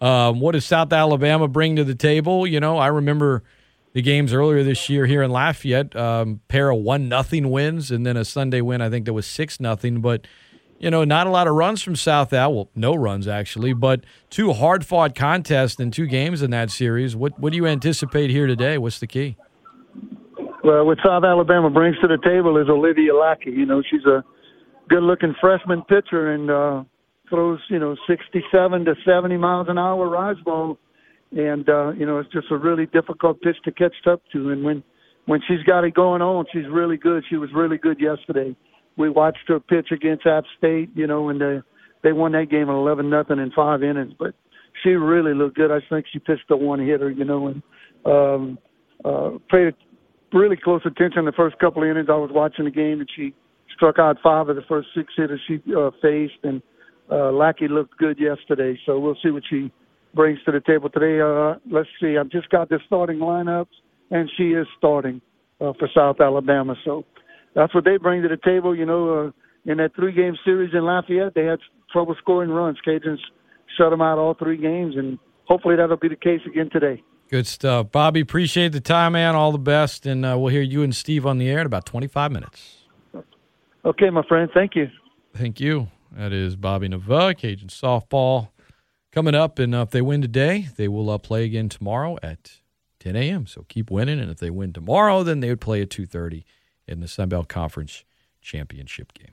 Um, 0.00 0.40
what 0.40 0.52
does 0.52 0.64
South 0.64 0.92
Alabama 0.92 1.48
bring 1.48 1.76
to 1.76 1.84
the 1.84 1.94
table? 1.94 2.46
You 2.46 2.60
know, 2.60 2.76
I 2.76 2.88
remember 2.88 3.42
the 3.92 4.02
games 4.02 4.32
earlier 4.32 4.62
this 4.62 4.88
year 4.88 5.06
here 5.06 5.22
in 5.22 5.30
Lafayette. 5.30 5.96
Um, 5.96 6.40
pair 6.48 6.70
of 6.70 6.80
one 6.80 7.08
nothing 7.08 7.50
wins, 7.50 7.90
and 7.90 8.04
then 8.04 8.16
a 8.16 8.24
Sunday 8.24 8.60
win. 8.60 8.80
I 8.80 8.90
think 8.90 9.06
that 9.06 9.12
was 9.12 9.26
six 9.26 9.58
nothing. 9.58 10.00
But 10.00 10.26
you 10.80 10.90
know, 10.90 11.04
not 11.04 11.28
a 11.28 11.30
lot 11.30 11.46
of 11.46 11.54
runs 11.54 11.82
from 11.82 11.94
South 11.94 12.32
Al. 12.32 12.52
Well, 12.52 12.70
no 12.74 12.94
runs 12.94 13.28
actually, 13.28 13.72
but 13.72 14.04
two 14.30 14.52
hard 14.52 14.84
fought 14.84 15.14
contests 15.14 15.78
and 15.78 15.92
two 15.92 16.06
games 16.06 16.42
in 16.42 16.50
that 16.50 16.70
series. 16.70 17.14
What 17.14 17.38
what 17.38 17.50
do 17.50 17.56
you 17.56 17.66
anticipate 17.66 18.30
here 18.30 18.48
today? 18.48 18.78
What's 18.78 18.98
the 18.98 19.06
key? 19.06 19.36
Well, 20.64 20.84
what 20.84 20.98
South 21.04 21.24
Alabama 21.24 21.70
brings 21.70 21.98
to 22.00 22.08
the 22.08 22.18
table 22.18 22.56
is 22.58 22.68
Olivia 22.68 23.14
Lackey. 23.14 23.50
You 23.50 23.66
know, 23.66 23.82
she's 23.88 24.04
a 24.04 24.24
good 24.88 25.02
looking 25.02 25.34
freshman 25.40 25.82
pitcher, 25.82 26.32
and 26.32 26.50
uh, 26.50 26.84
throws, 27.30 27.60
you 27.70 27.78
know, 27.78 27.96
67 28.06 28.84
to 28.84 28.94
70 29.06 29.36
miles 29.38 29.68
an 29.70 29.78
hour 29.78 30.08
rise 30.08 30.36
ball. 30.44 30.76
And, 31.30 31.66
uh, 31.68 31.92
you 31.92 32.04
know, 32.04 32.18
it's 32.18 32.30
just 32.32 32.50
a 32.50 32.56
really 32.56 32.86
difficult 32.86 33.40
pitch 33.40 33.56
to 33.64 33.70
catch 33.70 33.94
up 34.06 34.20
to. 34.32 34.50
And 34.50 34.64
when, 34.64 34.82
when 35.26 35.40
she's 35.46 35.62
got 35.62 35.84
it 35.84 35.94
going 35.94 36.20
on, 36.20 36.44
she's 36.52 36.68
really 36.68 36.96
good. 36.96 37.24
She 37.30 37.36
was 37.36 37.50
really 37.54 37.78
good 37.78 38.00
yesterday. 38.00 38.54
We 38.96 39.08
watched 39.08 39.48
her 39.48 39.60
pitch 39.60 39.88
against 39.92 40.26
App 40.26 40.44
State, 40.58 40.90
you 40.94 41.06
know, 41.06 41.28
and 41.28 41.40
they, 41.40 41.60
they 42.02 42.12
won 42.12 42.32
that 42.32 42.50
game 42.50 42.68
at 42.68 42.74
11 42.74 43.08
nothing 43.08 43.38
in 43.38 43.50
five 43.52 43.82
innings. 43.82 44.12
But 44.18 44.34
she 44.82 44.90
really 44.90 45.34
looked 45.34 45.56
good. 45.56 45.70
I 45.70 45.78
think 45.88 46.06
she 46.12 46.18
pitched 46.18 46.50
a 46.50 46.56
one 46.56 46.80
hitter, 46.80 47.10
you 47.10 47.24
know, 47.24 47.48
and 47.48 47.62
um, 48.04 48.58
uh, 49.04 49.38
paid 49.50 49.74
really 50.32 50.56
close 50.56 50.82
attention 50.84 51.24
the 51.24 51.32
first 51.32 51.58
couple 51.58 51.82
of 51.82 51.88
innings. 51.88 52.08
I 52.10 52.16
was 52.16 52.30
watching 52.32 52.64
the 52.64 52.70
game, 52.70 53.00
and 53.00 53.08
she 53.16 53.34
struck 53.74 53.98
out 53.98 54.18
five 54.22 54.48
of 54.48 54.56
the 54.56 54.62
first 54.68 54.88
six 54.94 55.12
hitters 55.16 55.40
she 55.46 55.60
uh, 55.76 55.90
faced, 56.02 56.38
and 56.42 56.62
uh, 57.10 57.32
Lackey 57.32 57.68
looked 57.68 57.96
good 57.98 58.18
yesterday, 58.18 58.78
so 58.86 58.98
we'll 58.98 59.16
see 59.22 59.30
what 59.30 59.42
she 59.50 59.72
brings 60.14 60.38
to 60.44 60.52
the 60.52 60.60
table 60.60 60.88
today. 60.88 61.20
Uh, 61.20 61.58
let's 61.70 61.88
see. 62.00 62.16
I've 62.16 62.30
just 62.30 62.48
got 62.50 62.68
the 62.68 62.78
starting 62.86 63.18
lineups, 63.18 63.66
and 64.10 64.30
she 64.36 64.50
is 64.50 64.66
starting 64.78 65.20
uh, 65.60 65.72
for 65.78 65.88
South 65.94 66.20
Alabama. 66.20 66.74
So 66.84 67.04
that's 67.54 67.74
what 67.74 67.84
they 67.84 67.96
bring 67.96 68.22
to 68.22 68.28
the 68.28 68.36
table. 68.36 68.74
You 68.74 68.86
know, 68.86 69.26
uh, 69.26 69.70
in 69.70 69.78
that 69.78 69.94
three-game 69.94 70.36
series 70.44 70.72
in 70.72 70.84
Lafayette, 70.84 71.34
they 71.34 71.44
had 71.44 71.58
trouble 71.92 72.14
scoring 72.18 72.50
runs. 72.50 72.78
Cajuns 72.86 73.18
shut 73.76 73.90
them 73.90 74.00
out 74.00 74.18
all 74.18 74.34
three 74.34 74.56
games, 74.56 74.96
and 74.96 75.18
hopefully 75.44 75.76
that'll 75.76 75.96
be 75.96 76.08
the 76.08 76.16
case 76.16 76.40
again 76.46 76.70
today. 76.70 77.02
Good 77.28 77.46
stuff, 77.46 77.92
Bobby. 77.92 78.20
Appreciate 78.20 78.72
the 78.72 78.80
time, 78.80 79.12
man. 79.12 79.36
All 79.36 79.52
the 79.52 79.58
best, 79.58 80.06
and 80.06 80.24
uh, 80.26 80.36
we'll 80.38 80.52
hear 80.52 80.62
you 80.62 80.82
and 80.82 80.94
Steve 80.94 81.26
on 81.26 81.38
the 81.38 81.48
air 81.48 81.60
in 81.60 81.66
about 81.66 81.86
25 81.86 82.32
minutes. 82.32 82.78
Okay, 83.84 84.10
my 84.10 84.22
friend. 84.26 84.50
Thank 84.52 84.74
you. 84.74 84.88
Thank 85.34 85.60
you. 85.60 85.88
That 86.12 86.32
is 86.32 86.56
Bobby 86.56 86.88
Nava, 86.88 87.36
Cajun 87.36 87.68
softball 87.68 88.48
coming 89.12 89.34
up. 89.34 89.58
And 89.58 89.74
uh, 89.74 89.82
if 89.82 89.90
they 89.90 90.02
win 90.02 90.22
today, 90.22 90.68
they 90.76 90.88
will 90.88 91.08
uh, 91.08 91.18
play 91.18 91.44
again 91.44 91.68
tomorrow 91.68 92.18
at 92.22 92.58
10 92.98 93.16
a.m. 93.16 93.46
So 93.46 93.64
keep 93.68 93.90
winning. 93.90 94.18
And 94.18 94.30
if 94.30 94.38
they 94.38 94.50
win 94.50 94.72
tomorrow, 94.72 95.22
then 95.22 95.40
they 95.40 95.48
would 95.50 95.60
play 95.60 95.82
at 95.82 95.88
2.30 95.88 96.44
in 96.90 97.00
the 97.00 97.08
Sun 97.08 97.28
Belt 97.30 97.48
Conference 97.48 98.04
Championship 98.40 99.12
game. 99.14 99.32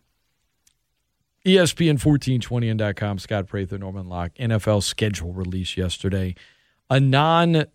ESPN1420n.com, 1.45 3.19
Scott 3.19 3.47
Prather, 3.47 3.77
Norman 3.77 4.09
Locke, 4.09 4.33
NFL 4.35 4.83
schedule 4.83 5.33
release 5.33 5.77
yesterday. 5.77 6.35
A 6.89 6.99
non 6.99 7.65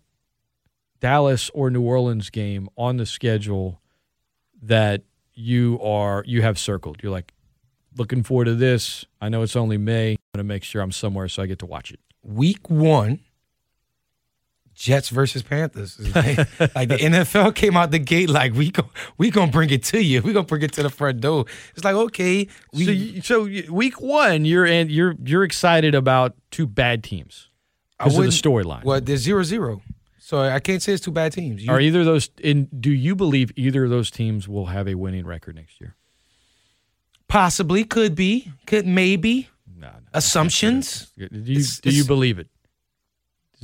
Dallas 0.99 1.49
or 1.53 1.69
New 1.69 1.81
Orleans 1.81 2.29
game 2.29 2.69
on 2.77 2.97
the 2.97 3.05
schedule 3.05 3.81
that 4.61 5.03
you 5.33 5.79
are 5.81 6.23
you 6.25 6.41
have 6.41 6.57
circled. 6.57 7.01
You're 7.01 7.11
like, 7.11 7.33
looking 7.97 8.23
forward 8.23 8.45
to 8.45 8.55
this. 8.55 9.05
I 9.21 9.29
know 9.29 9.41
it's 9.41 9.55
only 9.55 9.77
May. 9.77 10.11
I'm 10.11 10.17
going 10.35 10.39
to 10.39 10.43
make 10.43 10.63
sure 10.63 10.81
I'm 10.81 10.91
somewhere 10.91 11.27
so 11.27 11.43
I 11.43 11.45
get 11.45 11.59
to 11.59 11.65
watch 11.65 11.91
it. 11.91 11.99
Week 12.23 12.69
one, 12.69 13.19
Jets 14.75 15.09
versus 15.09 15.43
Panthers. 15.43 15.99
Like, 16.13 16.37
like, 16.75 16.89
the 16.89 16.97
NFL 16.97 17.55
came 17.55 17.75
out 17.77 17.91
the 17.91 17.99
gate 17.99 18.29
like 18.29 18.53
we 18.53 18.71
go, 18.71 18.89
we 19.17 19.31
gonna 19.31 19.51
bring 19.51 19.69
it 19.69 19.83
to 19.85 20.03
you. 20.03 20.21
We 20.21 20.33
gonna 20.33 20.45
bring 20.45 20.61
it 20.61 20.73
to 20.73 20.83
the 20.83 20.89
front 20.89 21.21
door. 21.21 21.45
It's 21.75 21.83
like 21.83 21.95
okay, 21.95 22.47
we, 22.71 23.21
so, 23.21 23.47
so 23.47 23.71
week 23.73 23.99
one, 24.01 24.45
you're 24.45 24.65
and 24.65 24.91
you're 24.91 25.15
you're 25.23 25.43
excited 25.43 25.95
about 25.95 26.35
two 26.51 26.67
bad 26.67 27.03
teams 27.03 27.49
because 27.97 28.17
of 28.17 28.23
the 28.23 28.29
storyline. 28.29 28.83
Well, 28.83 29.01
there's 29.01 29.21
zero 29.21 29.43
zero, 29.43 29.81
so 30.19 30.39
I 30.39 30.59
can't 30.59 30.81
say 30.81 30.93
it's 30.93 31.03
two 31.03 31.11
bad 31.11 31.31
teams. 31.31 31.63
You, 31.63 31.71
Are 31.71 31.79
either 31.79 32.03
those? 32.03 32.29
In 32.41 32.65
do 32.65 32.91
you 32.91 33.15
believe 33.15 33.51
either 33.55 33.85
of 33.85 33.89
those 33.89 34.11
teams 34.11 34.47
will 34.47 34.67
have 34.67 34.87
a 34.87 34.95
winning 34.95 35.25
record 35.25 35.55
next 35.55 35.81
year? 35.81 35.95
Possibly, 37.27 37.83
could 37.83 38.15
be, 38.15 38.51
could 38.67 38.85
maybe. 38.85 39.49
No, 39.75 39.87
no, 39.87 39.93
Assumptions. 40.13 41.11
Do 41.17 41.27
you, 41.31 41.63
do 41.81 41.89
you 41.89 42.05
believe 42.05 42.37
it? 42.39 42.47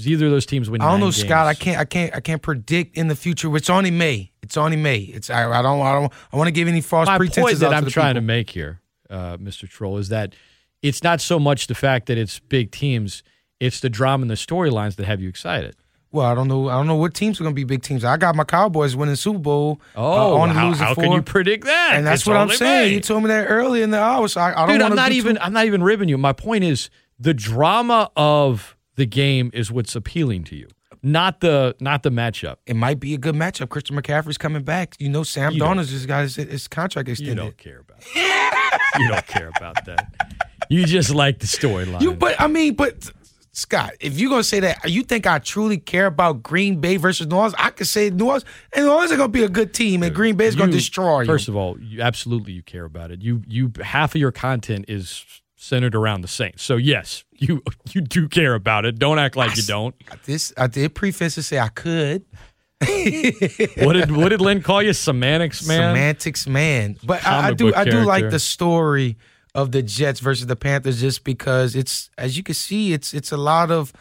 Either 0.07 0.25
of 0.27 0.31
those 0.31 0.45
teams 0.45 0.69
win? 0.69 0.81
I 0.81 0.89
don't 0.91 0.99
know, 0.99 1.07
games? 1.07 1.17
Scott. 1.21 1.47
I 1.47 1.53
can't. 1.53 1.77
I 1.79 1.85
can't. 1.85 2.15
I 2.15 2.19
can't 2.19 2.41
predict 2.41 2.97
in 2.97 3.07
the 3.07 3.15
future. 3.15 3.55
It's 3.55 3.69
only 3.69 3.91
May. 3.91 4.31
It's 4.41 4.57
only 4.57 4.77
May. 4.77 4.99
It's. 4.99 5.29
I, 5.29 5.49
I 5.49 5.61
don't. 5.61 5.81
I 5.81 5.93
don't. 5.93 6.13
I 6.33 6.37
want 6.37 6.47
to 6.47 6.51
give 6.51 6.67
any 6.67 6.81
false 6.81 7.07
My 7.07 7.17
pretenses. 7.17 7.43
point 7.43 7.59
that 7.59 7.73
I'm 7.73 7.85
trying 7.89 8.13
people. 8.15 8.21
to 8.21 8.27
make 8.27 8.49
here, 8.49 8.81
uh, 9.09 9.37
Mr. 9.37 9.67
Troll, 9.69 9.97
is 9.97 10.09
that 10.09 10.35
it's 10.81 11.03
not 11.03 11.21
so 11.21 11.39
much 11.39 11.67
the 11.67 11.75
fact 11.75 12.07
that 12.07 12.17
it's 12.17 12.39
big 12.39 12.71
teams; 12.71 13.23
it's 13.59 13.79
the 13.79 13.89
drama 13.89 14.23
and 14.23 14.31
the 14.31 14.35
storylines 14.35 14.95
that 14.95 15.05
have 15.05 15.21
you 15.21 15.29
excited. 15.29 15.75
Well, 16.11 16.25
I 16.25 16.33
don't 16.33 16.47
know. 16.47 16.69
I 16.69 16.73
don't 16.73 16.87
know 16.87 16.95
what 16.95 17.13
teams 17.13 17.39
are 17.39 17.43
going 17.43 17.53
to 17.53 17.55
be 17.55 17.65
big 17.65 17.83
teams. 17.83 18.03
I 18.03 18.17
got 18.17 18.35
my 18.35 18.43
Cowboys 18.43 18.95
winning 18.95 19.15
Super 19.15 19.37
Bowl. 19.37 19.79
Oh, 19.95 20.37
uh, 20.37 20.39
on 20.39 20.49
how, 20.49 20.73
how 20.73 20.95
can 20.95 21.11
you 21.11 21.21
predict 21.21 21.65
that? 21.65 21.91
And 21.93 22.07
that's 22.07 22.21
It's 22.21 22.27
what 22.27 22.35
I'm 22.35 22.49
saying. 22.49 22.89
May. 22.89 22.93
You 22.95 22.99
told 22.99 23.21
me 23.21 23.27
that 23.27 23.45
early 23.45 23.83
in 23.83 23.91
the 23.91 23.99
hour. 23.99 24.27
So 24.27 24.41
I, 24.41 24.51
I 24.63 24.65
don't 24.65 24.79
Dude, 24.79 24.81
I'm 24.81 24.95
not 24.95 25.11
even. 25.11 25.35
Too, 25.35 25.41
I'm 25.41 25.53
not 25.53 25.65
even 25.65 25.83
ribbing 25.83 26.09
you. 26.09 26.17
My 26.17 26.33
point 26.33 26.63
is 26.63 26.89
the 27.19 27.35
drama 27.35 28.09
of 28.15 28.75
the 28.99 29.05
game 29.05 29.49
is 29.53 29.71
what's 29.71 29.95
appealing 29.95 30.43
to 30.43 30.57
you, 30.57 30.67
not 31.01 31.39
the 31.39 31.73
not 31.79 32.03
the 32.03 32.09
matchup. 32.09 32.57
it 32.65 32.75
might 32.75 32.99
be 32.99 33.13
a 33.13 33.17
good 33.17 33.33
matchup. 33.33 33.69
Christian 33.69 33.95
McCaffrey's 33.95 34.37
coming 34.37 34.61
back. 34.61 34.95
You 34.99 35.07
know, 35.07 35.23
Sam 35.23 35.53
You 35.53 35.61
Darnold 35.61 35.87
just 35.87 36.05
got 36.05 36.23
his, 36.23 36.35
his 36.35 36.67
contract 36.67 37.07
You 37.07 37.33
don't 37.33 37.57
care 37.57 37.79
about. 37.79 38.01
That. 38.01 38.97
you 38.99 39.07
don't 39.07 39.25
care 39.25 39.51
about 39.55 39.85
that. 39.85 40.13
You 40.69 40.85
just 40.85 41.11
like 41.11 41.39
the 41.39 41.47
storyline. 41.47 42.01
You, 42.01 42.13
but 42.13 42.35
I 42.41 42.47
mean, 42.47 42.75
but 42.75 43.09
Scott, 43.53 43.93
if 44.01 44.19
you're 44.19 44.29
gonna 44.29 44.43
say 44.43 44.59
that, 44.59 44.89
you 44.89 45.03
think 45.03 45.25
I 45.25 45.39
truly 45.39 45.77
care 45.77 46.07
about 46.07 46.43
Green 46.43 46.81
Bay 46.81 46.97
versus 46.97 47.27
New 47.27 47.37
Orleans? 47.37 47.55
I 47.57 47.69
could 47.69 47.87
say 47.87 48.09
New 48.09 48.25
Orleans, 48.25 48.43
and 48.73 48.85
New 48.85 48.91
Orleans 48.91 49.11
is 49.11 49.17
gonna 49.17 49.29
be 49.29 49.43
a 49.43 49.49
good 49.49 49.73
team, 49.73 50.03
and 50.03 50.13
Green 50.13 50.35
Bay 50.35 50.47
is 50.47 50.57
gonna 50.57 50.73
destroy 50.73 51.21
you. 51.21 51.25
First 51.25 51.47
of 51.47 51.55
all, 51.55 51.79
you, 51.79 52.01
absolutely 52.01 52.51
you 52.51 52.63
care 52.63 52.83
about 52.83 53.11
it. 53.11 53.21
You 53.21 53.43
you 53.47 53.71
half 53.81 54.13
of 54.13 54.19
your 54.19 54.33
content 54.33 54.85
is 54.89 55.25
centered 55.59 55.93
around 55.93 56.21
the 56.21 56.27
Saints. 56.27 56.63
So 56.63 56.77
yes, 56.77 57.23
you 57.33 57.61
you 57.91 58.01
do 58.01 58.27
care 58.27 58.55
about 58.55 58.85
it. 58.85 58.97
Don't 58.97 59.19
act 59.19 59.35
like 59.35 59.55
you 59.57 59.63
don't. 59.63 59.93
This 60.25 60.53
I 60.57 60.67
did 60.67 60.95
preface 60.95 61.35
to 61.35 61.43
say 61.43 61.59
I 61.59 61.69
could. 61.69 62.25
What 63.83 63.93
did 63.93 64.11
what 64.15 64.29
did 64.29 64.41
Lynn 64.41 64.61
call 64.61 64.81
you? 64.81 64.93
Semantics, 64.93 65.67
man. 65.67 65.93
Semantics, 65.93 66.47
man. 66.47 66.97
But 67.03 67.25
I, 67.27 67.49
I 67.49 67.53
do 67.53 67.73
I 67.73 67.83
do 67.83 68.01
like 68.03 68.29
the 68.29 68.39
story 68.39 69.17
of 69.53 69.71
the 69.71 69.83
Jets 69.83 70.21
versus 70.21 70.47
the 70.47 70.55
Panthers 70.55 71.01
just 71.01 71.23
because 71.23 71.75
it's 71.75 72.09
as 72.17 72.37
you 72.37 72.43
can 72.43 72.55
see, 72.55 72.93
it's 72.93 73.13
it's 73.13 73.33
a 73.33 73.37
lot 73.37 73.69
of 73.69 73.91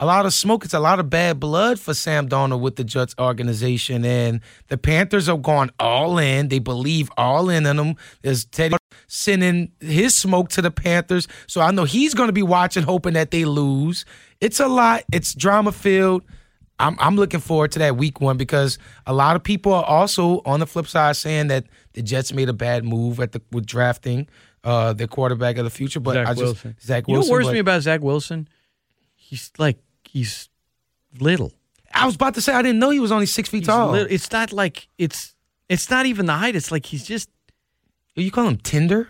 a 0.00 0.06
lot 0.06 0.26
of 0.26 0.34
smoke. 0.34 0.64
It's 0.64 0.74
a 0.74 0.80
lot 0.80 0.98
of 0.98 1.08
bad 1.08 1.38
blood 1.38 1.78
for 1.78 1.94
Sam 1.94 2.28
Darnold 2.28 2.60
with 2.60 2.76
the 2.76 2.84
Jets 2.84 3.14
organization. 3.18 4.04
And 4.04 4.40
the 4.68 4.76
Panthers 4.76 5.28
are 5.28 5.38
going 5.38 5.70
all 5.78 6.18
in. 6.18 6.48
They 6.48 6.58
believe 6.58 7.10
all 7.16 7.48
in 7.48 7.66
on 7.66 7.76
them. 7.76 7.94
There's 8.22 8.44
Teddy 8.44 8.76
sending 9.06 9.72
his 9.80 10.14
smoke 10.16 10.48
to 10.50 10.62
the 10.62 10.70
Panthers. 10.70 11.28
So 11.46 11.60
I 11.60 11.70
know 11.70 11.84
he's 11.84 12.14
going 12.14 12.28
to 12.28 12.32
be 12.32 12.42
watching, 12.42 12.82
hoping 12.82 13.14
that 13.14 13.30
they 13.30 13.44
lose. 13.44 14.04
It's 14.40 14.60
a 14.60 14.68
lot. 14.68 15.04
It's 15.12 15.34
drama 15.34 15.72
filled. 15.72 16.22
I'm, 16.80 16.96
I'm 16.98 17.14
looking 17.16 17.40
forward 17.40 17.70
to 17.72 17.78
that 17.80 17.96
week 17.96 18.20
one 18.20 18.36
because 18.36 18.78
a 19.06 19.12
lot 19.12 19.36
of 19.36 19.44
people 19.44 19.72
are 19.72 19.84
also 19.84 20.42
on 20.44 20.58
the 20.60 20.66
flip 20.66 20.86
side 20.88 21.16
saying 21.16 21.46
that 21.48 21.66
the 21.92 22.02
Jets 22.02 22.32
made 22.32 22.48
a 22.48 22.52
bad 22.52 22.84
move 22.84 23.20
at 23.20 23.30
the 23.32 23.40
with 23.52 23.64
drafting 23.64 24.28
uh, 24.64 24.92
the 24.92 25.06
quarterback 25.06 25.56
of 25.56 25.64
the 25.64 25.70
future. 25.70 26.00
But 26.00 26.14
Zach 26.14 26.26
I 26.26 26.30
just 26.32 26.42
Wilson. 26.42 26.76
Zach 26.80 27.04
You 27.06 27.14
know 27.14 27.18
Wilson. 27.20 27.30
what 27.32 27.42
worries 27.44 27.52
me 27.52 27.58
about 27.60 27.82
Zach 27.82 28.00
Wilson? 28.00 28.48
He's 29.14 29.52
like 29.56 29.78
he's 30.04 30.48
little. 31.20 31.52
I 31.92 32.06
was 32.06 32.16
about 32.16 32.34
to 32.34 32.40
say 32.40 32.52
I 32.52 32.60
didn't 32.60 32.80
know 32.80 32.90
he 32.90 32.98
was 32.98 33.12
only 33.12 33.26
six 33.26 33.48
feet 33.48 33.58
He's 33.58 33.66
tall. 33.68 33.92
little. 33.92 34.08
It's 34.10 34.30
not 34.32 34.52
like 34.52 34.88
it's 34.98 35.36
it's 35.68 35.88
not 35.90 36.06
even 36.06 36.26
the 36.26 36.32
height. 36.34 36.56
It's 36.56 36.72
like 36.72 36.86
he's 36.86 37.06
just 37.06 37.30
You 38.16 38.30
call 38.30 38.46
him 38.46 38.58
Tinder? 38.58 39.08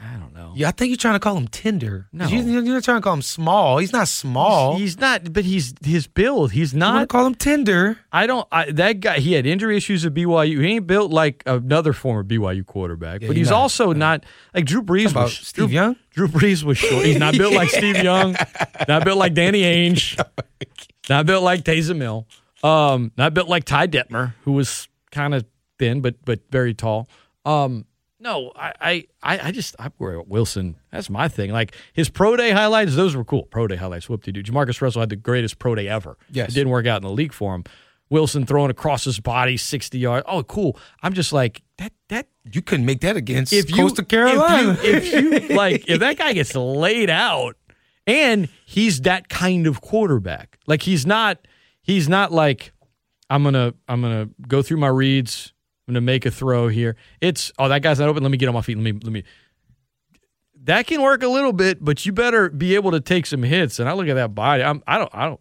I 0.00 0.16
don't 0.18 0.34
know. 0.34 0.52
Yeah, 0.56 0.68
I 0.68 0.70
think 0.72 0.90
you're 0.90 0.96
trying 0.96 1.14
to 1.14 1.20
call 1.20 1.36
him 1.36 1.46
Tinder. 1.46 2.08
No. 2.12 2.26
you, 2.26 2.60
you're 2.62 2.80
trying 2.80 2.98
to 2.98 3.02
call 3.02 3.14
him 3.14 3.22
small. 3.22 3.78
He's 3.78 3.92
not 3.92 4.08
small. 4.08 4.72
He's, 4.72 4.80
he's 4.80 4.98
not, 4.98 5.32
but 5.32 5.44
he's 5.44 5.74
his 5.84 6.08
build. 6.08 6.52
He's 6.52 6.74
not. 6.74 7.08
call 7.08 7.24
him 7.24 7.36
Tinder? 7.36 7.98
I 8.12 8.26
don't. 8.26 8.46
I, 8.50 8.72
that 8.72 8.98
guy. 8.98 9.20
He 9.20 9.34
had 9.34 9.46
injury 9.46 9.76
issues 9.76 10.04
at 10.04 10.12
BYU. 10.12 10.60
He 10.60 10.66
ain't 10.72 10.88
built 10.88 11.12
like 11.12 11.44
another 11.46 11.92
former 11.92 12.24
BYU 12.24 12.66
quarterback. 12.66 13.22
Yeah, 13.22 13.28
but 13.28 13.36
he's 13.36 13.46
he's 13.46 13.50
not. 13.50 13.60
also 13.60 13.92
not 13.92 14.24
like 14.52 14.64
Drew 14.64 14.82
Brees 14.82 15.14
was. 15.14 15.34
Steve 15.34 15.66
Drew, 15.66 15.74
Young? 15.74 15.96
Drew 16.10 16.26
Brees 16.26 16.64
was 16.64 16.78
short. 16.78 17.04
He's 17.04 17.18
not 17.18 17.36
built 17.36 17.54
like 17.54 17.70
Steve 17.70 18.02
Young. 18.02 18.36
Not 18.88 19.04
built 19.04 19.18
like 19.18 19.34
Danny 19.34 19.62
Ainge. 19.62 20.20
Not 21.08 21.26
built 21.26 21.44
like 21.44 21.62
Taysom 21.62 22.00
Hill. 22.00 22.26
Um, 22.64 23.12
not 23.16 23.34
built 23.34 23.48
like 23.48 23.64
Ty 23.64 23.86
Detmer, 23.88 24.34
who 24.44 24.52
was 24.52 24.88
kind 25.12 25.34
of 25.34 25.44
thin 25.78 26.00
but 26.00 26.16
but 26.24 26.40
very 26.50 26.74
tall. 26.74 27.08
Um, 27.44 27.86
no, 28.20 28.52
I 28.54 29.06
I 29.22 29.38
I 29.48 29.50
just 29.50 29.74
I 29.80 29.90
wear 29.98 30.20
Wilson. 30.22 30.76
That's 30.92 31.10
my 31.10 31.26
thing. 31.28 31.50
Like 31.50 31.74
his 31.92 32.08
pro 32.08 32.36
day 32.36 32.52
highlights, 32.52 32.94
those 32.94 33.16
were 33.16 33.24
cool. 33.24 33.44
Pro 33.46 33.66
day 33.66 33.76
highlights, 33.76 34.08
whoop 34.08 34.22
de 34.22 34.30
doo. 34.32 34.42
JaMarcus 34.42 34.80
Russell 34.80 35.00
had 35.00 35.08
the 35.08 35.16
greatest 35.16 35.58
pro 35.58 35.74
day 35.74 35.88
ever. 35.88 36.16
Yes. 36.30 36.50
it 36.50 36.54
didn't 36.54 36.70
work 36.70 36.86
out 36.86 37.02
in 37.02 37.08
the 37.08 37.12
league 37.12 37.32
for 37.32 37.54
him. 37.54 37.64
Wilson 38.10 38.44
throwing 38.46 38.70
across 38.70 39.04
his 39.04 39.18
body, 39.18 39.56
sixty 39.56 39.98
yards. 39.98 40.24
Oh, 40.28 40.42
cool. 40.44 40.78
I'm 41.02 41.14
just 41.14 41.32
like 41.32 41.62
that. 41.78 41.92
That 42.10 42.28
You 42.44 42.62
couldn't 42.62 42.86
make 42.86 43.00
that 43.00 43.16
against 43.16 43.52
if 43.52 43.70
you 43.70 43.76
Coastal 43.76 44.04
Carolina. 44.04 44.76
if 44.82 45.12
you, 45.12 45.32
if 45.32 45.50
you 45.50 45.56
like 45.56 45.88
if 45.88 45.98
that 46.00 46.16
guy 46.18 46.32
gets 46.34 46.54
laid 46.54 47.08
out 47.10 47.56
and 48.06 48.48
he's 48.66 49.00
that 49.02 49.28
kind 49.28 49.66
of 49.66 49.80
quarterback 49.80 50.58
like 50.66 50.82
he's 50.82 51.06
not 51.06 51.38
he's 51.82 52.08
not 52.08 52.32
like 52.32 52.72
i'm 53.30 53.44
gonna 53.44 53.72
i'm 53.88 54.02
gonna 54.02 54.28
go 54.48 54.60
through 54.60 54.76
my 54.76 54.88
reads 54.88 55.52
i'm 55.86 55.94
gonna 55.94 56.00
make 56.00 56.26
a 56.26 56.30
throw 56.30 56.68
here. 56.68 56.96
It's 57.20 57.52
oh 57.58 57.68
that 57.68 57.82
guy's 57.82 57.98
not 57.98 58.08
open. 58.08 58.22
Let 58.22 58.30
me 58.30 58.38
get 58.38 58.48
on 58.48 58.54
my 58.54 58.62
feet. 58.62 58.76
Let 58.76 58.84
me 58.84 58.92
let 58.92 59.12
me. 59.12 59.24
That 60.64 60.86
can 60.86 61.02
work 61.02 61.22
a 61.22 61.28
little 61.28 61.52
bit 61.52 61.84
but 61.84 62.06
you 62.06 62.12
better 62.12 62.48
be 62.48 62.74
able 62.76 62.92
to 62.92 63.00
take 63.00 63.26
some 63.26 63.42
hits. 63.42 63.80
And 63.80 63.88
i 63.88 63.92
look 63.92 64.08
at 64.08 64.14
that 64.14 64.34
body. 64.34 64.62
I'm 64.62 64.82
i 64.86 64.98
don't 64.98 65.10
i 65.12 65.24
don't 65.26 65.40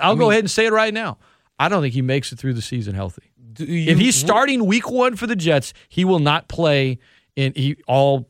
i'll 0.00 0.14
go 0.14 0.22
mean- 0.24 0.32
ahead 0.32 0.44
and 0.44 0.50
say 0.50 0.66
it 0.66 0.72
right 0.72 0.94
now. 0.94 1.18
I 1.58 1.68
don't 1.68 1.82
think 1.82 1.92
he 1.94 2.02
makes 2.02 2.32
it 2.32 2.38
through 2.38 2.54
the 2.54 2.62
season 2.62 2.94
healthy. 2.94 3.22
You- 3.58 3.90
if 3.92 3.98
he's 3.98 4.14
starting 4.14 4.64
week 4.64 4.90
one 4.90 5.16
for 5.16 5.26
the 5.26 5.36
Jets, 5.36 5.72
he 5.88 6.04
will 6.04 6.20
not 6.20 6.48
play 6.48 6.98
in 7.36 7.52
he 7.54 7.76
all 7.86 8.28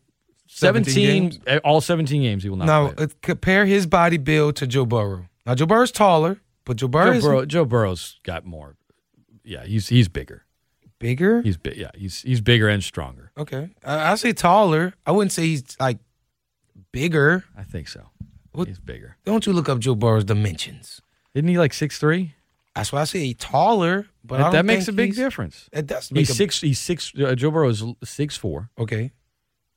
17 0.48 1.30
17, 1.32 1.42
eh, 1.46 1.60
all 1.62 1.80
17 1.80 2.22
games 2.22 2.42
he 2.42 2.48
will 2.48 2.56
not 2.56 2.66
now 2.66 2.88
play. 2.88 3.04
uh, 3.04 3.08
compare 3.22 3.66
his 3.66 3.86
body 3.86 4.16
build 4.16 4.56
to 4.56 4.66
Joe 4.66 4.84
Burrow. 4.84 5.26
Now 5.46 5.54
Joe 5.54 5.66
Burrow's 5.66 5.92
taller, 5.92 6.40
but 6.64 6.76
Joe 6.76 6.88
Burrow 6.88 7.14
Joe, 7.14 7.20
Burrow, 7.20 7.46
Joe 7.46 7.64
Burrow's 7.64 8.18
got 8.24 8.44
more. 8.44 8.76
Yeah, 9.44 9.64
he's 9.64 9.88
he's 9.88 10.08
bigger. 10.08 10.44
Bigger. 11.00 11.42
He's 11.42 11.56
big. 11.56 11.76
Yeah, 11.76 11.90
he's 11.96 12.22
he's 12.22 12.40
bigger 12.40 12.68
and 12.68 12.84
stronger. 12.84 13.32
okay, 13.36 13.70
I, 13.84 14.12
I 14.12 14.14
say 14.14 14.32
taller. 14.32 14.94
I 15.04 15.10
wouldn't 15.10 15.32
say 15.32 15.42
he's 15.42 15.76
like 15.80 15.98
bigger. 16.92 17.44
I 17.56 17.62
think 17.64 17.88
so. 17.88 18.06
What- 18.52 18.68
He's 18.68 18.78
bigger. 18.80 19.16
Don't 19.24 19.46
you 19.46 19.52
look 19.52 19.68
up 19.68 19.78
Joe 19.78 19.94
Burrow's 19.94 20.24
dimensions? 20.24 21.00
Isn't 21.34 21.48
he 21.48 21.58
like 21.58 21.72
six 21.72 21.98
three? 21.98 22.34
That's 22.74 22.92
why 22.92 23.00
I 23.00 23.04
say 23.04 23.20
he's 23.20 23.36
taller. 23.36 24.06
But 24.24 24.38
That, 24.38 24.52
that 24.52 24.64
makes 24.64 24.86
a 24.88 24.92
big 24.92 25.14
difference. 25.14 25.68
It 25.72 25.86
does. 25.86 26.10
Make 26.12 26.20
He's 26.20 26.30
a, 26.30 26.34
six. 26.34 26.60
He's 26.60 26.78
six. 26.78 27.12
Uh, 27.20 27.34
Joe 27.34 27.50
Burrow 27.50 27.68
is 27.68 27.82
six 28.04 28.36
four, 28.36 28.70
Okay, 28.78 29.12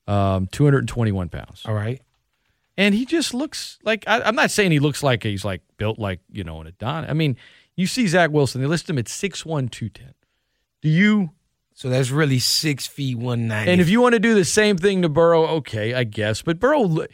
um, 0.08 0.48
two 0.52 0.64
hundred 0.64 0.80
and 0.80 0.88
twenty 0.90 1.12
one 1.12 1.30
pounds, 1.30 1.64
all 1.66 1.74
right. 1.74 2.02
and 2.78 2.94
he 2.96 3.06
just 3.06 3.34
looks 3.34 3.78
like. 3.84 4.04
I, 4.08 4.22
I'm 4.22 4.36
not 4.36 4.52
saying 4.52 4.72
he 4.72 4.80
looks 4.80 5.02
like 5.04 5.24
he's 5.24 5.46
like 5.46 5.62
built 5.78 5.98
like 6.00 6.20
you 6.32 6.44
know 6.44 6.60
an 6.62 6.68
Adon. 6.68 7.06
I 7.10 7.14
mean, 7.14 7.38
you 7.76 7.88
see 7.88 8.08
Zach 8.08 8.32
Wilson. 8.32 8.62
They 8.62 8.68
list 8.68 8.90
him 8.90 8.98
at 8.98 9.08
six 9.08 9.46
one 9.46 9.70
two 9.70 9.90
ten. 9.90 10.14
Do 10.84 10.90
you? 10.90 11.32
So 11.74 11.90
that's 11.90 12.12
really 12.12 12.38
six 12.38 12.86
feet 12.86 13.18
one 13.18 13.48
ninety. 13.48 13.72
And 13.72 13.82
if 13.82 13.90
you 13.90 14.00
want 14.00 14.14
to 14.14 14.20
do 14.20 14.36
the 14.36 14.46
same 14.46 14.78
thing 14.78 15.02
to 15.02 15.10
Burrow, 15.10 15.46
okay, 15.58 15.96
I 15.96 16.04
guess. 16.04 16.44
But 16.44 16.60
Burrow, 16.60 17.08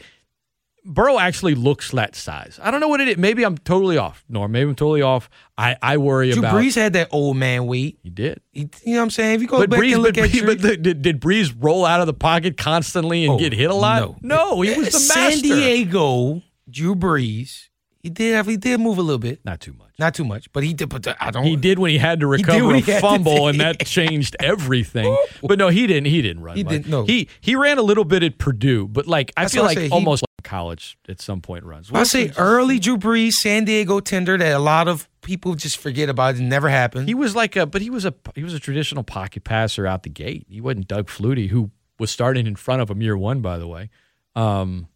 Burrow 0.85 1.17
actually 1.17 1.55
looks 1.55 1.91
that 1.91 2.15
size. 2.15 2.59
I 2.61 2.69
don't 2.71 2.79
know 2.81 2.87
what 2.87 2.99
it 2.99 3.07
is. 3.07 3.17
Maybe 3.17 3.43
I'm 3.43 3.57
totally 3.57 3.97
off, 3.97 4.25
Norm. 4.27 4.51
Maybe 4.51 4.69
I'm 4.69 4.75
totally 4.75 5.01
off. 5.01 5.29
I, 5.57 5.77
I 5.81 5.97
worry 5.97 6.31
Drew 6.31 6.39
about. 6.41 6.55
Brees 6.55 6.75
had 6.75 6.93
that 6.93 7.07
old 7.11 7.37
man 7.37 7.67
weight. 7.67 7.99
He 8.03 8.09
did. 8.09 8.41
He, 8.51 8.61
you 8.83 8.93
know 8.93 8.97
what 8.99 9.03
I'm 9.03 9.09
saying? 9.11 9.35
If 9.35 9.41
you 9.41 9.47
go 9.47 9.59
But 9.59 9.69
back 9.69 9.79
Brees, 9.79 9.93
and 9.93 10.03
but, 10.03 10.15
look 10.15 10.17
at 10.17 10.29
Brees, 10.31 10.45
but 10.45 10.61
the, 10.61 10.77
did, 10.77 11.01
did 11.01 11.21
Brees 11.21 11.53
roll 11.57 11.85
out 11.85 12.01
of 12.01 12.07
the 12.07 12.13
pocket 12.13 12.57
constantly 12.57 13.23
and 13.25 13.33
Oh, 13.33 13.37
get 13.39 13.53
hit 13.53 13.69
a 13.69 13.73
lot? 13.75 14.21
no. 14.23 14.61
he 14.61 14.73
was 14.77 14.91
the 14.91 14.99
San 14.99 15.29
master. 15.29 15.41
Diego, 15.43 16.41
Drew 16.69 16.95
Brees, 16.95 17.67
he 17.99 18.09
did 18.09 18.33
have 18.33 18.47
he 18.47 18.57
did 18.57 18.79
move 18.79 18.97
a 18.97 19.01
little 19.01 19.19
bit, 19.19 19.39
Not 19.43 19.59
too 19.59 19.73
much. 19.73 19.91
not 19.99 20.13
too 20.15 20.23
much, 20.23 20.51
but 20.53 20.63
he 20.63 20.73
did. 20.73 20.89
But 20.89 21.05
I 21.21 21.31
don't. 21.31 21.43
He 21.43 21.55
did 21.55 21.79
when 21.79 21.91
he 21.91 21.97
had 21.97 22.19
to 22.21 22.27
recover 22.27 22.73
a 22.75 22.81
fumble, 23.01 23.47
and 23.47 23.59
that 23.59 23.79
changed 23.85 24.35
everything. 24.39 25.15
But 25.43 25.57
no, 25.57 25.69
he 25.69 25.87
didn't. 25.87 26.05
He 26.07 26.21
didn't 26.21 26.43
run. 26.43 26.57
He 26.57 26.63
much. 26.63 26.71
didn't, 26.71 26.87
no. 26.87 27.03
He 27.05 27.27
he 27.41 27.55
ran 27.55 27.77
a 27.77 27.81
little 27.81 28.03
bit 28.05 28.23
at 28.23 28.37
Purdue, 28.37 28.87
but 28.87 29.07
like 29.07 29.31
I 29.37 29.43
That's 29.43 29.53
feel 29.53 29.63
what 29.63 29.67
I 29.67 29.69
like 29.71 29.77
say, 29.77 29.85
he- 29.85 29.91
almost 29.91 30.23
like 30.23 30.43
college 30.43 30.97
at 31.07 31.21
some 31.21 31.39
point 31.41 31.63
runs. 31.63 31.89
I 31.93 32.03
say 32.03 32.31
early 32.37 32.79
Drew 32.79 32.97
Brees, 32.97 33.33
San 33.33 33.63
Diego 33.65 33.99
tender 34.01 34.37
that 34.37 34.51
a 34.53 34.59
lot 34.59 34.87
of 34.87 35.07
people 35.21 35.55
just 35.55 35.77
forget 35.77 36.09
about. 36.09 36.35
It 36.35 36.41
never 36.41 36.67
happened. 36.69 37.07
He 37.07 37.15
was 37.15 37.35
like 37.35 37.55
a, 37.55 37.65
but 37.65 37.81
he 37.81 37.89
was 37.89 38.05
a 38.05 38.13
he 38.35 38.43
was 38.43 38.53
a 38.53 38.59
traditional 38.59 39.03
pocket 39.03 39.43
passer 39.45 39.87
out 39.87 40.03
the 40.03 40.09
gate. 40.09 40.45
He 40.49 40.59
wasn't 40.61 40.87
Doug 40.89 41.07
Flutie, 41.07 41.49
who 41.49 41.71
was 41.99 42.11
starting 42.11 42.45
in 42.47 42.55
front 42.57 42.81
of 42.81 42.89
him 42.89 43.01
year 43.01 43.17
one, 43.17 43.39
by 43.41 43.57
the 43.57 43.67
way. 43.67 43.89
Um, 44.35 44.87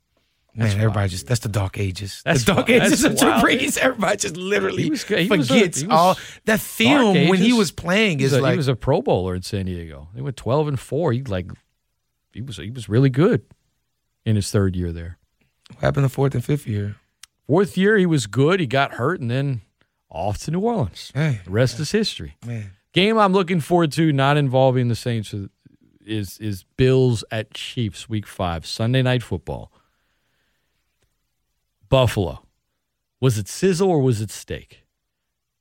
Man, 0.55 0.67
everybody 0.79 1.09
just 1.09 1.25
that's 1.27 1.39
the 1.41 1.49
dark 1.49 1.79
ages. 1.79 2.21
That's 2.23 2.43
the 2.43 2.53
dark 2.53 2.67
wild. 2.69 2.81
ages 2.83 3.01
That's 3.01 3.21
of. 3.23 3.27
Brees. 3.29 3.77
Everybody 3.77 4.17
just 4.17 4.37
literally 4.37 4.83
He 4.83 4.89
was. 4.91 5.03
He 5.03 5.27
was 5.27 5.47
forgets 5.49 5.81
he 5.81 5.87
was 5.87 5.95
all 5.97 6.17
that 6.45 6.59
film 6.59 7.27
when 7.27 7.39
he 7.39 7.53
was 7.53 7.71
playing. 7.71 8.19
he 8.19 8.25
was, 8.25 8.33
Is 8.33 8.39
a, 8.39 8.41
like 8.41 8.51
he 8.51 8.57
was 8.57 8.67
a 8.67 8.75
Pro 8.75 9.01
Bowler 9.01 9.33
in 9.35 9.41
San 9.41 9.65
Diego. 9.65 10.09
They 10.13 10.21
went 10.21 10.37
twelve 10.37 10.67
and 10.67 10.79
four. 10.79 11.11
He 11.11 11.23
like 11.23 11.47
he 12.33 12.41
was 12.41 12.57
he 12.57 12.69
was 12.69 12.87
really 12.87 13.09
good 13.09 13.43
in 14.25 14.35
his 14.35 14.51
third 14.51 14.75
year 14.75 14.91
there. 14.91 15.17
what 15.71 15.81
happened 15.81 16.05
the 16.05 16.09
fourth 16.09 16.35
and 16.35 16.45
fifth 16.45 16.67
year. 16.67 16.97
Fourth 17.47 17.75
year 17.77 17.97
he 17.97 18.05
was 18.05 18.27
good. 18.27 18.59
He 18.59 18.67
got 18.67 18.93
hurt 18.93 19.19
and 19.19 19.31
then 19.31 19.61
off 20.09 20.37
to 20.39 20.51
New 20.51 20.59
Orleans. 20.59 21.11
Hey, 21.15 21.41
The 21.45 21.51
rest 21.51 21.79
is 21.79 21.91
history. 21.91 22.37
man, 22.45 22.71
Game 22.93 23.17
I'm 23.17 23.33
looking 23.33 23.59
forward 23.59 23.91
to, 23.93 24.13
not 24.13 24.37
involving 24.37 24.87
the 24.87 24.95
Saints, 24.95 25.33
is 26.05 26.37
is 26.37 26.63
Bills 26.77 27.23
at 27.31 27.53
Chiefs 27.55 28.07
Week 28.07 28.27
Five 28.27 28.67
Sunday 28.67 29.01
Night 29.01 29.23
Football. 29.23 29.71
Buffalo, 31.93 32.43
was 33.21 33.37
it 33.37 33.47
sizzle 33.47 33.87
or 33.87 34.01
was 34.01 34.19
it 34.19 34.31
steak? 34.31 34.83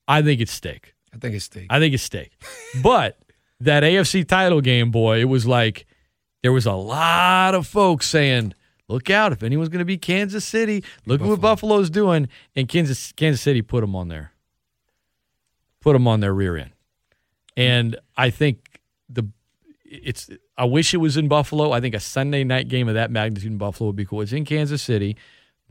I 0.09 0.23
think 0.23 0.41
it's 0.41 0.51
steak. 0.51 0.95
I 1.13 1.19
think 1.19 1.35
it's 1.35 1.45
steak. 1.45 1.67
I 1.69 1.79
think 1.79 1.93
it's 1.93 2.03
steak. 2.03 2.33
but 2.83 3.19
that 3.61 3.83
AFC 3.83 4.27
title 4.27 4.63
game, 4.63 4.91
boy, 4.91 5.21
it 5.21 5.27
was 5.27 5.47
like 5.47 5.85
there 6.43 6.51
was 6.51 6.65
a 6.65 6.73
lot 6.73 7.55
of 7.55 7.67
folks 7.67 8.09
saying, 8.09 8.55
"Look 8.89 9.11
out! 9.11 9.33
If 9.33 9.43
anyone's 9.43 9.69
going 9.69 9.81
to 9.81 9.85
be 9.85 9.99
Kansas 9.99 10.43
City, 10.43 10.83
look 11.05 11.21
at 11.21 11.27
what 11.27 11.43
Buffalo's 11.43 11.91
doing." 11.91 12.31
And 12.57 12.67
Kansas 12.67 13.13
Kansas 13.13 13.43
City 13.43 13.61
put 13.61 13.83
them 13.83 13.95
on 13.95 14.09
there, 14.09 14.33
put 15.83 15.93
them 15.93 16.09
on 16.09 16.21
their 16.21 16.33
rear 16.33 16.57
end. 16.57 16.73
And 17.59 17.99
I 18.17 18.31
think 18.31 18.81
the 19.07 19.29
it's. 19.85 20.31
I 20.57 20.65
wish 20.65 20.95
it 20.95 20.97
was 20.99 21.19
in 21.19 21.29
Buffalo. 21.29 21.73
I 21.73 21.83
think 21.83 21.95
a 21.95 22.01
Sunday 22.01 22.43
night 22.43 22.69
game 22.69 22.89
of 22.89 22.95
that 22.95 23.11
magnitude 23.11 23.53
in 23.53 23.59
Buffalo 23.59 23.89
would 23.89 23.97
be 23.97 24.07
cool. 24.07 24.23
It's 24.23 24.33
in 24.33 24.47
Kansas 24.47 24.81
City, 24.81 25.19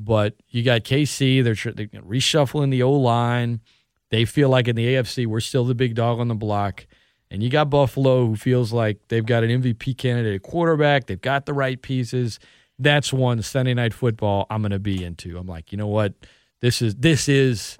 but 0.03 0.35
you 0.49 0.63
got 0.63 0.83
KC. 0.83 1.43
They're, 1.43 1.73
they're 1.73 2.01
reshuffling 2.01 2.71
the 2.71 2.83
O 2.83 2.91
line. 2.91 3.61
They 4.09 4.25
feel 4.25 4.49
like 4.49 4.67
in 4.67 4.75
the 4.75 4.85
AFC 4.85 5.25
we're 5.25 5.39
still 5.39 5.65
the 5.65 5.75
big 5.75 5.95
dog 5.95 6.19
on 6.19 6.27
the 6.27 6.35
block. 6.35 6.85
And 7.29 7.41
you 7.41 7.49
got 7.49 7.69
Buffalo 7.69 8.27
who 8.27 8.35
feels 8.35 8.73
like 8.73 9.07
they've 9.07 9.25
got 9.25 9.43
an 9.43 9.61
MVP 9.61 9.97
candidate 9.97 10.35
at 10.35 10.41
quarterback. 10.41 11.07
They've 11.07 11.21
got 11.21 11.45
the 11.45 11.53
right 11.53 11.81
pieces. 11.81 12.39
That's 12.77 13.13
one 13.13 13.41
Sunday 13.41 13.73
night 13.73 13.93
football 13.93 14.47
I'm 14.49 14.61
going 14.61 14.71
to 14.71 14.79
be 14.79 15.03
into. 15.03 15.37
I'm 15.37 15.47
like, 15.47 15.71
you 15.71 15.77
know 15.77 15.87
what? 15.87 16.13
This 16.61 16.81
is 16.81 16.95
this 16.95 17.29
is 17.29 17.77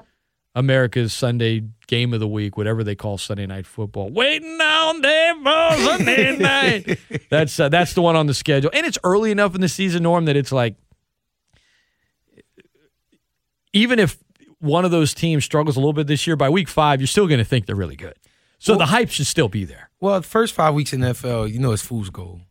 America's 0.56 1.14
Sunday 1.14 1.64
game 1.88 2.14
of 2.14 2.20
the 2.20 2.28
week, 2.28 2.58
whatever 2.58 2.84
they 2.84 2.96
call 2.96 3.18
Sunday 3.18 3.46
night 3.46 3.66
football. 3.66 4.10
Waiting 4.10 4.60
on 4.60 5.02
day 5.02 5.34
for 5.44 5.78
Sunday 5.84 6.38
night. 6.40 7.00
That's 7.30 7.60
uh, 7.60 7.70
that's 7.70 7.94
the 7.94 8.02
one 8.02 8.16
on 8.16 8.28
the 8.28 8.34
schedule, 8.34 8.72
and 8.74 8.86
it's 8.86 8.98
early 9.04 9.32
enough 9.32 9.54
in 9.56 9.62
the 9.62 9.70
season, 9.70 10.04
Norm, 10.04 10.26
that 10.26 10.36
it's 10.36 10.52
like 10.52 10.76
even 13.74 14.00
if 14.00 14.18
one 14.60 14.86
of 14.86 14.92
those 14.92 15.14
teams 15.14 15.44
struggles 15.44 15.76
a 15.76 15.80
little 15.80 15.94
bit 15.94 16.08
this 16.08 16.28
year, 16.28 16.36
by 16.36 16.50
week 16.50 16.68
five, 16.68 17.02
you're 17.02 17.08
still 17.08 17.28
going 17.28 17.40
to 17.40 17.46
think 17.46 17.66
they're 17.66 17.76
really 17.76 17.96
good. 17.96 18.16
So 18.60 18.74
well, 18.74 18.80
the 18.80 18.86
hype 18.88 19.10
should 19.10 19.26
still 19.26 19.48
be 19.50 19.66
there. 19.66 19.90
Well, 20.00 20.22
the 20.22 20.28
first 20.28 20.54
five 20.54 20.74
weeks 20.74 20.94
in 20.94 21.02
NFL, 21.02 21.52
you 21.52 21.60
know, 21.60 21.72
it's 21.72 21.82
fool's 21.82 22.10
gold. 22.10 22.42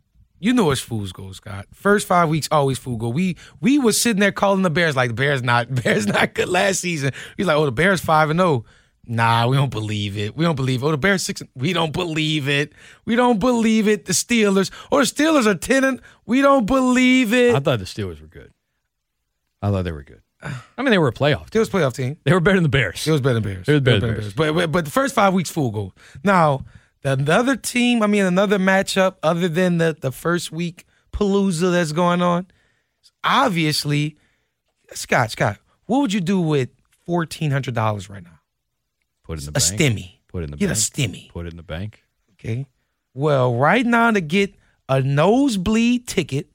You 0.42 0.54
know 0.54 0.70
it's 0.70 0.80
fool's 0.80 1.12
gold, 1.12 1.36
Scott. 1.36 1.66
First 1.74 2.06
five 2.06 2.30
weeks 2.30 2.48
always 2.50 2.78
fool 2.78 2.96
gold. 2.96 3.14
We 3.14 3.36
we 3.60 3.78
was 3.78 4.00
sitting 4.00 4.20
there 4.20 4.32
calling 4.32 4.62
the 4.62 4.70
Bears 4.70 4.96
like 4.96 5.10
the 5.10 5.14
Bears 5.14 5.42
not 5.42 5.72
Bears 5.82 6.06
not 6.06 6.34
good 6.34 6.48
last 6.48 6.80
season. 6.80 7.12
He's 7.36 7.46
like, 7.46 7.56
oh, 7.56 7.66
the 7.66 7.72
Bears 7.72 8.00
five 8.00 8.30
and 8.30 8.40
zero. 8.40 8.48
Oh. 8.48 8.64
Nah, 9.06 9.46
we 9.48 9.56
don't 9.56 9.70
believe 9.70 10.16
it. 10.16 10.36
We 10.36 10.44
don't 10.44 10.54
believe 10.54 10.82
it. 10.82 10.86
Oh, 10.86 10.90
the 10.92 10.98
Bears 10.98 11.22
six. 11.22 11.42
We 11.54 11.72
don't 11.72 11.92
believe 11.92 12.48
it. 12.48 12.72
We 13.04 13.16
don't 13.16 13.38
believe 13.38 13.86
it. 13.86 14.06
The 14.06 14.12
Steelers. 14.12 14.70
Oh, 14.90 14.98
the 14.98 15.04
Steelers 15.04 15.46
are 15.46 15.54
ten 15.54 15.84
and 15.84 16.00
we 16.26 16.40
don't 16.40 16.64
believe 16.64 17.34
it. 17.34 17.54
I 17.54 17.60
thought 17.60 17.78
the 17.78 17.84
Steelers 17.84 18.20
were 18.20 18.26
good. 18.26 18.52
I 19.60 19.70
thought 19.70 19.82
they 19.82 19.92
were 19.92 20.04
good. 20.04 20.22
I 20.42 20.82
mean, 20.82 20.90
they 20.90 20.98
were 20.98 21.08
a 21.08 21.12
playoff. 21.12 21.50
Team. 21.50 21.58
It 21.58 21.58
was 21.60 21.70
playoff 21.70 21.94
team. 21.94 22.16
They 22.24 22.32
were 22.32 22.40
better 22.40 22.56
than 22.56 22.64
the 22.64 22.68
Bears. 22.68 23.06
It 23.06 23.12
was 23.12 23.20
better 23.20 23.34
than 23.34 23.42
Bears. 23.42 23.68
It 23.68 23.72
was 23.72 23.80
better, 23.80 24.00
than 24.00 24.10
Bears. 24.10 24.34
Bears. 24.34 24.54
But, 24.54 24.72
but 24.72 24.84
the 24.84 24.90
first 24.90 25.14
five 25.14 25.34
weeks, 25.34 25.50
full 25.50 25.70
goal. 25.70 25.94
Now, 26.24 26.64
the 27.02 27.32
other 27.32 27.56
team, 27.56 28.02
I 28.02 28.06
mean, 28.06 28.24
another 28.24 28.58
matchup 28.58 29.16
other 29.22 29.48
than 29.48 29.78
the, 29.78 29.96
the 29.98 30.12
first 30.12 30.52
week 30.52 30.84
palooza 31.12 31.72
that's 31.72 31.92
going 31.92 32.22
on, 32.22 32.46
obviously, 33.24 34.16
Scott, 34.92 35.30
Scott, 35.30 35.58
what 35.86 36.00
would 36.00 36.12
you 36.12 36.20
do 36.20 36.40
with 36.40 36.70
$1,400 37.08 38.08
right 38.10 38.22
now? 38.22 38.40
Put 39.24 39.38
it 39.38 39.46
in 39.46 39.52
the 39.52 39.58
a 39.58 39.60
bank. 39.60 39.80
stimmy. 39.80 40.12
Put 40.28 40.42
it 40.42 40.44
in 40.44 40.50
the 40.52 40.56
get 40.56 40.66
bank. 40.66 40.78
a 40.78 40.80
stimmy. 40.80 41.28
Put 41.30 41.46
it 41.46 41.52
in 41.52 41.56
the 41.56 41.62
bank. 41.62 42.02
Okay. 42.32 42.66
Well, 43.14 43.54
right 43.54 43.84
now 43.84 44.10
to 44.10 44.20
get 44.20 44.54
a 44.88 45.00
nosebleed 45.00 46.06
ticket 46.06 46.49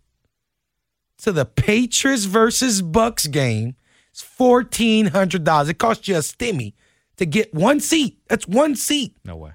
to 1.20 1.32
the 1.32 1.46
Patriots 1.46 2.26
versus 2.26 2.82
Bucks 2.82 3.28
game. 3.28 3.76
It's 4.12 4.22
fourteen 4.22 5.08
hundred 5.08 5.44
dollars. 5.44 5.70
It 5.70 5.78
costs 5.78 6.08
you 6.08 6.16
a 6.16 6.20
stimmy 6.20 6.74
to 7.18 7.26
get 7.26 7.54
one 7.54 7.80
seat. 7.80 8.18
That's 8.28 8.48
one 8.48 8.76
seat. 8.76 9.16
No 9.26 9.36
way. 9.36 9.52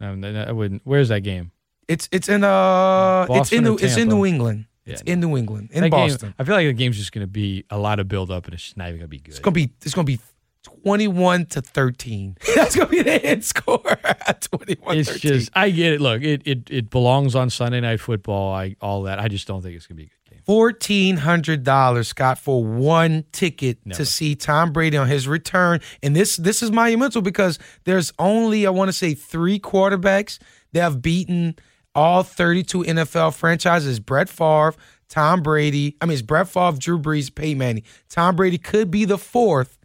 No, 0.00 0.44
I 0.46 0.52
wouldn't. 0.52 0.82
Where's 0.84 1.08
that 1.08 1.20
game? 1.20 1.52
It's 1.88 2.08
it's 2.12 2.28
in 2.28 2.44
uh 2.44 3.26
Boston 3.26 3.36
it's 3.40 3.52
in 3.52 3.64
New, 3.64 3.74
it's 3.76 3.96
in 3.96 4.08
New 4.08 4.26
England. 4.26 4.66
Yeah, 4.84 4.92
it's 4.94 5.04
no. 5.04 5.12
in 5.12 5.20
New 5.20 5.36
England 5.36 5.70
in 5.72 5.82
that 5.82 5.90
Boston. 5.90 6.28
Game, 6.28 6.34
I 6.38 6.44
feel 6.44 6.54
like 6.54 6.66
the 6.66 6.72
game's 6.72 6.98
just 6.98 7.12
going 7.12 7.26
to 7.26 7.30
be 7.30 7.64
a 7.70 7.78
lot 7.78 8.00
of 8.00 8.08
build 8.08 8.30
up, 8.30 8.44
and 8.44 8.54
it's 8.54 8.62
just 8.62 8.76
not 8.76 8.88
even 8.88 9.00
going 9.00 9.06
to 9.06 9.08
be 9.08 9.18
good. 9.18 9.30
It's 9.30 9.38
going 9.38 9.54
to 9.54 9.66
be 9.66 9.72
it's 9.82 9.94
going 9.94 10.06
to 10.06 10.12
be 10.12 10.20
21 10.64 11.46
to 11.46 11.62
13. 11.62 12.36
That's 12.54 12.76
going 12.76 12.88
to 12.88 12.94
be 12.94 13.02
the 13.02 13.24
end 13.24 13.44
score. 13.44 13.78
21 14.40 14.98
It's 14.98 15.10
13. 15.10 15.20
just 15.20 15.50
I 15.54 15.70
get 15.70 15.94
it. 15.94 16.00
Look, 16.00 16.22
it 16.22 16.42
it 16.44 16.70
it 16.70 16.90
belongs 16.90 17.34
on 17.34 17.50
Sunday 17.50 17.80
night 17.80 18.00
football. 18.00 18.54
I 18.54 18.76
all 18.80 19.02
that. 19.02 19.18
I 19.18 19.28
just 19.28 19.46
don't 19.46 19.62
think 19.62 19.76
it's 19.76 19.86
going 19.86 19.96
to 19.96 20.02
be 20.02 20.08
good. 20.08 20.23
Fourteen 20.46 21.16
hundred 21.16 21.64
dollars, 21.64 22.08
Scott, 22.08 22.38
for 22.38 22.64
one 22.64 23.24
ticket 23.32 23.78
Never. 23.84 23.96
to 23.96 24.04
see 24.04 24.34
Tom 24.34 24.72
Brady 24.72 24.96
on 24.96 25.08
his 25.08 25.26
return. 25.26 25.80
And 26.02 26.14
this 26.14 26.36
this 26.36 26.62
is 26.62 26.70
monumental 26.70 27.22
because 27.22 27.58
there's 27.84 28.12
only 28.18 28.66
I 28.66 28.70
want 28.70 28.88
to 28.88 28.92
say 28.92 29.14
three 29.14 29.58
quarterbacks 29.58 30.38
that 30.72 30.82
have 30.82 31.00
beaten 31.00 31.56
all 31.94 32.22
32 32.22 32.82
NFL 32.82 33.34
franchises. 33.34 34.00
Brett 34.00 34.28
Favre, 34.28 34.74
Tom 35.08 35.42
Brady. 35.42 35.96
I 36.00 36.06
mean, 36.06 36.12
it's 36.14 36.22
Brett 36.22 36.48
Favre, 36.48 36.76
Drew 36.78 36.98
Brees, 36.98 37.34
Peyton 37.34 37.56
Manning. 37.58 37.84
Tom 38.10 38.36
Brady 38.36 38.58
could 38.58 38.90
be 38.90 39.04
the 39.04 39.18
fourth 39.18 39.78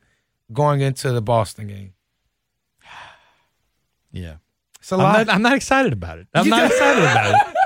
going 0.52 0.82
into 0.82 1.12
the 1.12 1.22
Boston 1.22 1.68
game. 1.68 1.94
Yeah. 4.12 4.38
It's 4.80 4.92
a 4.92 4.98
lot. 4.98 5.20
I'm 5.20 5.26
not, 5.28 5.36
I'm 5.36 5.42
not 5.42 5.54
excited 5.54 5.94
about 5.94 6.20
it. 6.20 6.28
I'm 6.34 6.50
not 6.50 6.66
excited 6.72 7.04
about 7.04 7.36
it. 7.36 7.56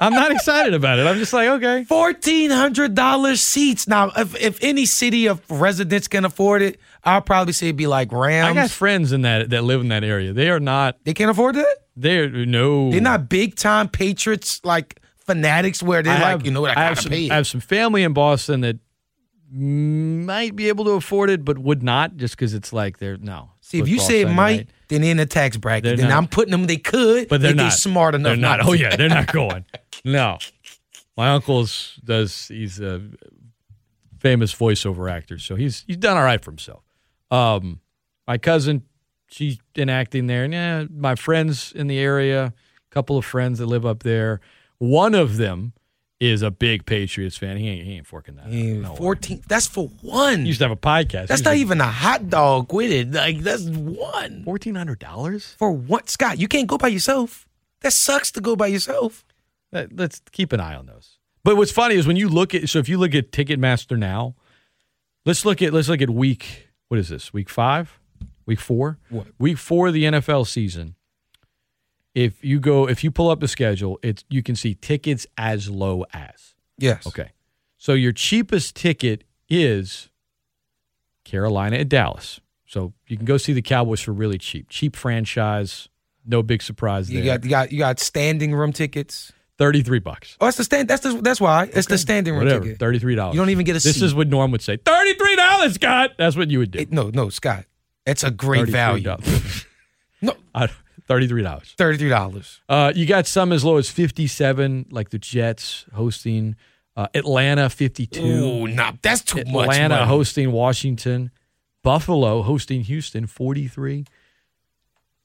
I'm 0.00 0.14
not 0.14 0.32
excited 0.32 0.72
about 0.74 0.98
it. 0.98 1.06
I'm 1.06 1.18
just 1.18 1.32
like, 1.32 1.48
okay. 1.48 1.84
Fourteen 1.84 2.50
hundred 2.50 2.94
dollars 2.94 3.40
seats. 3.40 3.86
Now, 3.86 4.10
if, 4.16 4.34
if 4.40 4.58
any 4.62 4.86
city 4.86 5.26
of 5.26 5.42
residents 5.50 6.08
can 6.08 6.24
afford 6.24 6.62
it, 6.62 6.80
I'll 7.04 7.20
probably 7.20 7.52
say 7.52 7.66
it'd 7.66 7.76
be 7.76 7.86
like 7.86 8.10
Rams. 8.10 8.48
I 8.48 8.54
got 8.54 8.70
friends 8.70 9.12
in 9.12 9.22
that 9.22 9.50
that 9.50 9.62
live 9.62 9.80
in 9.80 9.88
that 9.88 10.02
area. 10.02 10.32
They 10.32 10.48
are 10.48 10.60
not. 10.60 10.96
They 11.04 11.12
can't 11.12 11.30
afford 11.30 11.56
it. 11.56 11.66
They're 11.96 12.30
no. 12.30 12.90
They're 12.90 13.00
not 13.00 13.28
big 13.28 13.56
time 13.56 13.88
Patriots 13.88 14.60
like 14.64 15.00
fanatics 15.26 15.82
where 15.82 16.02
they're 16.02 16.18
like, 16.18 16.44
you 16.44 16.50
know 16.50 16.62
what, 16.62 16.76
I, 16.76 16.82
I 16.82 16.84
have 16.86 16.98
some, 16.98 17.10
pay 17.10 17.30
I 17.30 17.36
have 17.36 17.46
some 17.46 17.60
family 17.60 18.02
in 18.02 18.12
Boston 18.12 18.62
that 18.62 18.78
might 19.52 20.54
be 20.54 20.68
able 20.68 20.84
to 20.84 20.92
afford 20.92 21.30
it, 21.30 21.44
but 21.44 21.58
would 21.58 21.82
not 21.82 22.16
just 22.16 22.36
because 22.36 22.54
it's 22.54 22.72
like 22.72 22.98
they're 22.98 23.16
no. 23.16 23.50
See, 23.60 23.78
if 23.78 23.88
you 23.88 23.98
say 23.98 24.20
it 24.20 24.28
might, 24.28 24.56
night. 24.56 24.68
then 24.88 25.04
in 25.04 25.16
the 25.16 25.26
tax 25.26 25.56
bracket. 25.56 25.84
They're 25.84 25.96
then 25.96 26.08
not. 26.08 26.18
I'm 26.18 26.28
putting 26.28 26.52
them. 26.52 26.66
They 26.66 26.76
could, 26.76 27.28
but 27.28 27.40
they're 27.40 27.54
not 27.54 27.72
smart 27.72 28.14
enough. 28.14 28.30
They're 28.30 28.36
not. 28.36 28.60
not 28.60 28.68
oh 28.68 28.72
yeah, 28.72 28.96
they're 28.96 29.08
not 29.08 29.32
going. 29.32 29.64
No, 30.04 30.38
my 31.16 31.30
uncle's 31.30 31.98
does. 32.04 32.48
He's 32.48 32.80
a 32.80 33.02
famous 34.18 34.54
voiceover 34.54 35.10
actor, 35.10 35.38
so 35.38 35.56
he's 35.56 35.84
he's 35.86 35.96
done 35.96 36.16
all 36.16 36.24
right 36.24 36.42
for 36.42 36.50
himself. 36.50 36.82
Um, 37.30 37.80
my 38.26 38.38
cousin, 38.38 38.84
she's 39.28 39.58
in 39.74 39.88
acting 39.88 40.26
there, 40.26 40.44
and 40.44 40.52
yeah, 40.52 40.84
my 40.90 41.16
friends 41.16 41.72
in 41.72 41.86
the 41.86 41.98
area, 41.98 42.46
a 42.46 42.94
couple 42.94 43.18
of 43.18 43.24
friends 43.24 43.58
that 43.58 43.66
live 43.66 43.84
up 43.84 44.02
there. 44.02 44.40
One 44.78 45.14
of 45.14 45.36
them 45.36 45.74
is 46.20 46.42
a 46.42 46.50
big 46.50 46.84
Patriots 46.84 47.38
fan. 47.38 47.56
He 47.56 47.68
ain't 47.68 47.86
he 47.86 47.94
ain't 47.94 48.06
forking 48.06 48.36
that. 48.36 48.46
no 48.48 48.94
Fourteen. 48.94 49.38
Way. 49.38 49.44
That's 49.48 49.66
for 49.66 49.88
one. 50.02 50.42
He 50.42 50.48
used 50.48 50.58
to 50.58 50.64
have 50.66 50.70
a 50.70 50.76
podcast. 50.76 51.28
That's 51.28 51.42
not 51.42 51.56
even 51.56 51.80
a 51.80 51.86
hot 51.86 52.28
dog 52.28 52.72
with 52.72 52.92
it. 52.92 53.10
Like 53.12 53.38
that's 53.40 53.64
one. 53.64 54.44
Fourteen 54.44 54.74
hundred 54.74 54.98
dollars 54.98 55.54
for 55.58 55.72
what? 55.72 56.10
Scott, 56.10 56.38
you 56.38 56.46
can't 56.46 56.68
go 56.68 56.76
by 56.76 56.88
yourself. 56.88 57.48
That 57.80 57.94
sucks 57.94 58.30
to 58.32 58.40
go 58.42 58.54
by 58.54 58.66
yourself. 58.66 59.24
Let's 59.72 60.20
keep 60.32 60.52
an 60.52 60.60
eye 60.60 60.74
on 60.74 60.86
those. 60.86 61.18
But 61.42 61.56
what's 61.56 61.72
funny 61.72 61.94
is 61.94 62.06
when 62.06 62.16
you 62.16 62.28
look 62.28 62.54
at 62.54 62.68
so 62.68 62.78
if 62.78 62.88
you 62.88 62.98
look 62.98 63.14
at 63.14 63.32
Ticketmaster 63.32 63.98
now, 63.98 64.34
let's 65.24 65.46
look 65.46 65.62
at 65.62 65.72
let's 65.72 65.88
look 65.88 66.02
at 66.02 66.10
week 66.10 66.68
what 66.88 67.00
is 67.00 67.08
this 67.08 67.32
week 67.32 67.48
five, 67.48 67.98
week 68.44 68.60
four, 68.60 68.98
what 69.08 69.28
week 69.38 69.56
four 69.56 69.88
of 69.88 69.94
the 69.94 70.04
NFL 70.04 70.46
season. 70.46 70.96
If 72.14 72.44
you 72.44 72.58
go 72.58 72.88
if 72.88 73.04
you 73.04 73.10
pull 73.10 73.30
up 73.30 73.40
the 73.40 73.48
schedule, 73.48 73.98
it's 74.02 74.24
you 74.28 74.42
can 74.42 74.56
see 74.56 74.74
tickets 74.74 75.26
as 75.38 75.70
low 75.70 76.04
as 76.12 76.54
yes. 76.76 77.06
Okay, 77.06 77.30
so 77.78 77.92
your 77.92 78.12
cheapest 78.12 78.74
ticket 78.74 79.24
is 79.48 80.08
Carolina 81.24 81.76
at 81.76 81.88
Dallas. 81.88 82.40
So 82.66 82.92
you 83.06 83.16
can 83.16 83.26
go 83.26 83.36
see 83.36 83.52
the 83.52 83.62
Cowboys 83.62 84.00
for 84.00 84.12
really 84.12 84.38
cheap, 84.38 84.68
cheap 84.68 84.94
franchise. 84.94 85.88
No 86.26 86.42
big 86.42 86.62
surprise 86.62 87.10
you 87.10 87.22
there. 87.22 87.38
Got, 87.38 87.44
you 87.44 87.50
got 87.50 87.72
you 87.72 87.78
got 87.78 87.98
standing 87.98 88.54
room 88.54 88.72
tickets. 88.72 89.32
Thirty-three 89.58 89.98
bucks. 89.98 90.36
Oh, 90.40 90.46
that's 90.46 90.56
the 90.56 90.64
stand. 90.64 90.88
That's 90.88 91.02
the, 91.02 91.20
that's 91.20 91.40
why 91.40 91.64
it's 91.64 91.86
okay. 91.86 91.94
the 91.94 91.98
standing 91.98 92.32
room 92.34 92.44
Whatever. 92.44 92.64
ticket. 92.64 92.78
Thirty-three 92.78 93.14
dollars. 93.14 93.34
You 93.34 93.40
don't 93.40 93.50
even 93.50 93.66
get 93.66 93.72
a. 93.72 93.80
This 93.80 93.96
seat. 93.96 94.02
is 94.04 94.14
what 94.14 94.28
Norm 94.28 94.52
would 94.52 94.62
say. 94.62 94.76
Thirty-three 94.78 95.36
dollars, 95.36 95.74
Scott. 95.74 96.12
That's 96.16 96.36
what 96.36 96.50
you 96.50 96.60
would 96.60 96.70
do. 96.70 96.78
It, 96.78 96.92
no, 96.92 97.10
no, 97.10 97.28
Scott. 97.28 97.66
It's 98.06 98.24
a 98.24 98.30
great 98.30 98.68
value. 98.68 99.14
no, 100.22 100.34
thirty-three 101.10 101.42
dollars. 101.42 101.74
Thirty-three 101.76 102.08
dollars. 102.08 102.60
Uh, 102.68 102.92
you 102.94 103.04
got 103.04 103.26
some 103.26 103.50
as 103.52 103.64
low 103.64 103.78
as 103.78 103.90
fifty-seven, 103.90 104.86
like 104.90 105.10
the 105.10 105.18
Jets 105.18 105.84
hosting 105.92 106.54
uh, 106.96 107.08
Atlanta, 107.14 107.68
fifty-two. 107.68 108.22
Ooh, 108.22 108.68
nah, 108.68 108.92
that's 109.02 109.22
too 109.22 109.40
Atlanta 109.40 109.66
much. 109.66 109.76
Atlanta 109.76 110.06
hosting 110.06 110.52
Washington, 110.52 111.32
Buffalo 111.82 112.42
hosting 112.42 112.82
Houston, 112.82 113.26
forty-three. 113.26 114.04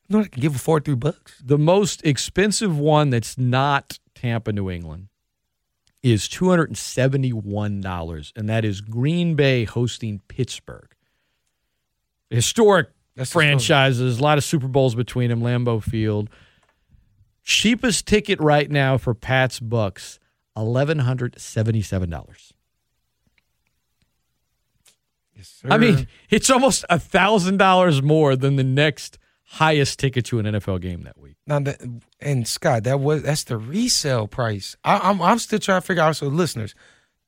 Know, 0.10 0.22
I 0.22 0.26
can 0.26 0.42
give 0.42 0.56
a 0.56 0.60
forty-three 0.60 0.96
bucks. 0.96 1.40
The 1.44 1.60
most 1.60 2.04
expensive 2.04 2.76
one 2.78 3.12
that's 3.12 3.38
not 3.38 4.00
Tampa, 4.16 4.52
New 4.54 4.72
England, 4.72 5.10
is 6.02 6.28
$271, 6.28 8.32
and 8.36 8.50
that 8.50 8.66
is 8.66 8.82
Green 8.82 9.36
Bay 9.36 9.66
hosting 9.66 10.22
Pittsburgh. 10.28 10.90
Historic 12.30 12.88
That's 13.16 13.32
franchises, 13.32 14.20
a 14.20 14.24
lot 14.24 14.38
of 14.38 14.44
Super 14.44 14.68
Bowls 14.68 14.94
between 14.96 15.30
them, 15.30 15.42
Lambeau 15.42 15.82
Field. 15.82 16.30
Cheapest 17.44 18.06
ticket 18.08 18.40
right 18.42 18.70
now 18.70 18.98
for 18.98 19.14
Pat's 19.14 19.60
Bucks, 19.60 20.20
$1,177. 20.58 22.52
Yes, 25.36 25.48
sir. 25.62 25.68
I 25.70 25.78
mean, 25.78 26.08
it's 26.30 26.50
almost 26.50 26.86
a 26.90 27.00
thousand 27.00 27.58
dollars 27.58 28.02
more 28.02 28.36
than 28.36 28.56
the 28.56 28.64
next 28.64 29.20
highest 29.44 30.00
ticket 30.00 30.26
to 30.26 30.40
an 30.40 30.46
NFL 30.46 30.82
game 30.82 31.04
that 31.04 31.18
week. 31.18 31.36
Now 31.46 31.60
that 31.60 31.82
and 32.20 32.48
Scott, 32.48 32.84
that 32.84 33.00
was 33.00 33.24
that's 33.24 33.44
the 33.44 33.58
resale 33.58 34.28
price. 34.28 34.76
I, 34.84 34.96
am 34.96 35.02
I'm, 35.04 35.22
I'm 35.22 35.40
still 35.40 35.60
trying 35.60 35.82
to 35.82 35.88
figure 35.88 36.04
out. 36.04 36.16
So 36.16 36.28
listeners, 36.28 36.74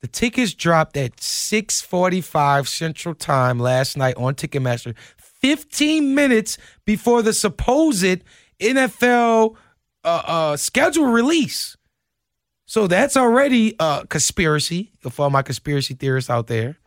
the 0.01 0.07
tickets 0.07 0.53
dropped 0.53 0.97
at 0.97 1.18
6:45 1.18 2.68
Central 2.68 3.15
Time 3.15 3.59
last 3.59 3.97
night 3.97 4.15
on 4.18 4.35
Ticketmaster, 4.35 4.95
15 5.41 6.15
minutes 6.15 6.57
before 6.85 7.22
the 7.22 7.34
supposed 7.34 8.23
NFL 8.59 9.55
uh, 10.03 10.22
uh, 10.26 10.57
schedule 10.57 11.05
release. 11.05 11.77
So 12.65 12.88
that's 12.88 13.15
already 13.15 13.76
a 13.80 14.05
conspiracy 14.09 14.91
for 14.99 15.23
all 15.23 15.30
my 15.30 15.41
conspiracy 15.41 15.93
theorists 15.93 16.30
out 16.30 16.47
there. 16.47 16.77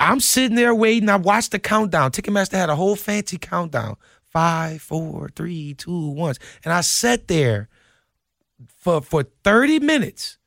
I'm 0.00 0.18
sitting 0.18 0.56
there 0.56 0.74
waiting. 0.74 1.08
I 1.08 1.16
watched 1.16 1.52
the 1.52 1.58
countdown. 1.58 2.10
Ticketmaster 2.10 2.54
had 2.54 2.70
a 2.70 2.76
whole 2.76 2.96
fancy 2.96 3.38
countdown. 3.38 3.96
Five, 4.30 4.80
four, 4.80 5.28
three, 5.36 5.74
two, 5.74 6.10
one. 6.10 6.34
And 6.64 6.72
I 6.72 6.80
sat 6.80 7.28
there 7.28 7.68
for 8.76 9.02
for 9.02 9.24
30 9.44 9.80
minutes. 9.80 10.38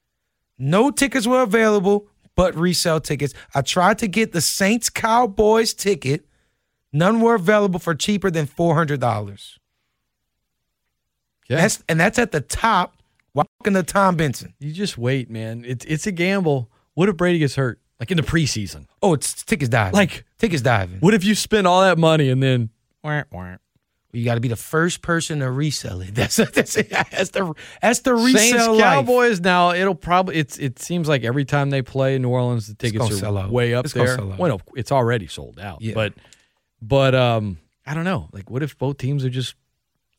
No 0.58 0.92
tickets 0.92 1.28
were 1.28 1.42
available 1.42 2.08
but 2.36 2.56
resale 2.56 3.00
tickets. 3.00 3.34
I 3.54 3.62
tried 3.62 4.00
to 4.00 4.08
get 4.08 4.32
the 4.32 4.42
Saints 4.42 4.90
Cowboys 4.90 5.74
ticket. 5.74 6.26
None 6.94 7.20
were 7.22 7.36
available 7.36 7.80
for 7.80 7.96
cheaper 7.96 8.30
than 8.30 8.46
$400. 8.48 9.58
Yeah. 11.50 11.58
That's 11.58 11.84
and 11.90 12.00
that's 12.00 12.18
at 12.20 12.32
the 12.32 12.42
top. 12.42 12.96
Walking 13.34 13.74
to 13.74 13.82
Tom 13.84 14.16
Benson. 14.16 14.54
You 14.60 14.72
just 14.72 14.98
wait, 14.98 15.30
man. 15.30 15.66
It's 15.66 15.84
it's 15.86 16.06
a 16.06 16.12
gamble. 16.12 16.70
What 16.94 17.10
if 17.10 17.18
Brady 17.18 17.40
gets 17.40 17.56
hurt? 17.56 17.80
Like 18.00 18.12
in 18.12 18.18
the 18.18 18.24
preseason. 18.24 18.86
Oh, 19.02 19.14
it's 19.14 19.44
tickets 19.44 19.70
diving. 19.70 19.94
Like 19.96 20.24
tickets 20.38 20.62
diving. 20.62 21.00
What 21.00 21.14
if 21.16 21.24
you 21.24 21.34
spend 21.36 21.66
all 21.66 21.82
that 21.82 21.98
money 21.98 22.30
and 22.30 22.42
then 22.44 22.70
wah, 23.04 23.24
wah. 23.32 23.56
You 24.12 24.24
got 24.24 24.36
to 24.36 24.42
be 24.42 24.48
the 24.48 24.56
first 24.56 25.02
person 25.02 25.40
to 25.40 25.50
resell 25.50 26.02
it. 26.02 26.10
That's 26.14 26.36
that's, 26.36 26.76
that's 26.76 27.30
the 27.32 27.56
that's 27.82 28.00
the 28.02 28.14
resale 28.14 28.38
Saints 28.38 28.68
life. 28.68 28.80
Cowboys. 28.80 29.40
Now 29.42 29.72
it'll 29.72 29.96
probably 29.96 30.36
it's 30.36 30.60
it 30.60 30.78
seems 30.78 31.10
like 31.10 31.24
every 31.24 31.46
time 31.46 31.72
they 31.72 31.82
play 31.82 32.20
New 32.20 32.30
Orleans, 32.30 32.68
the 32.68 32.76
tickets 32.76 33.10
are 33.10 33.14
sell 33.16 33.40
out. 33.40 33.50
way 33.50 33.74
up 33.74 33.86
It's 33.86 33.96
there. 33.96 34.16
sell 34.16 34.32
out. 34.32 34.38
Well, 34.38 34.58
no, 34.58 34.60
it's 34.76 34.92
already 34.92 35.26
sold 35.26 35.60
out. 35.60 35.82
Yeah. 35.82 35.96
But 35.96 36.14
but 36.88 37.16
um, 37.16 37.58
I 37.86 37.94
don't 37.94 38.04
know. 38.04 38.30
Like, 38.32 38.50
what 38.50 38.62
if 38.64 38.78
both 38.78 38.98
teams 38.98 39.24
are 39.26 39.30
just 39.30 39.56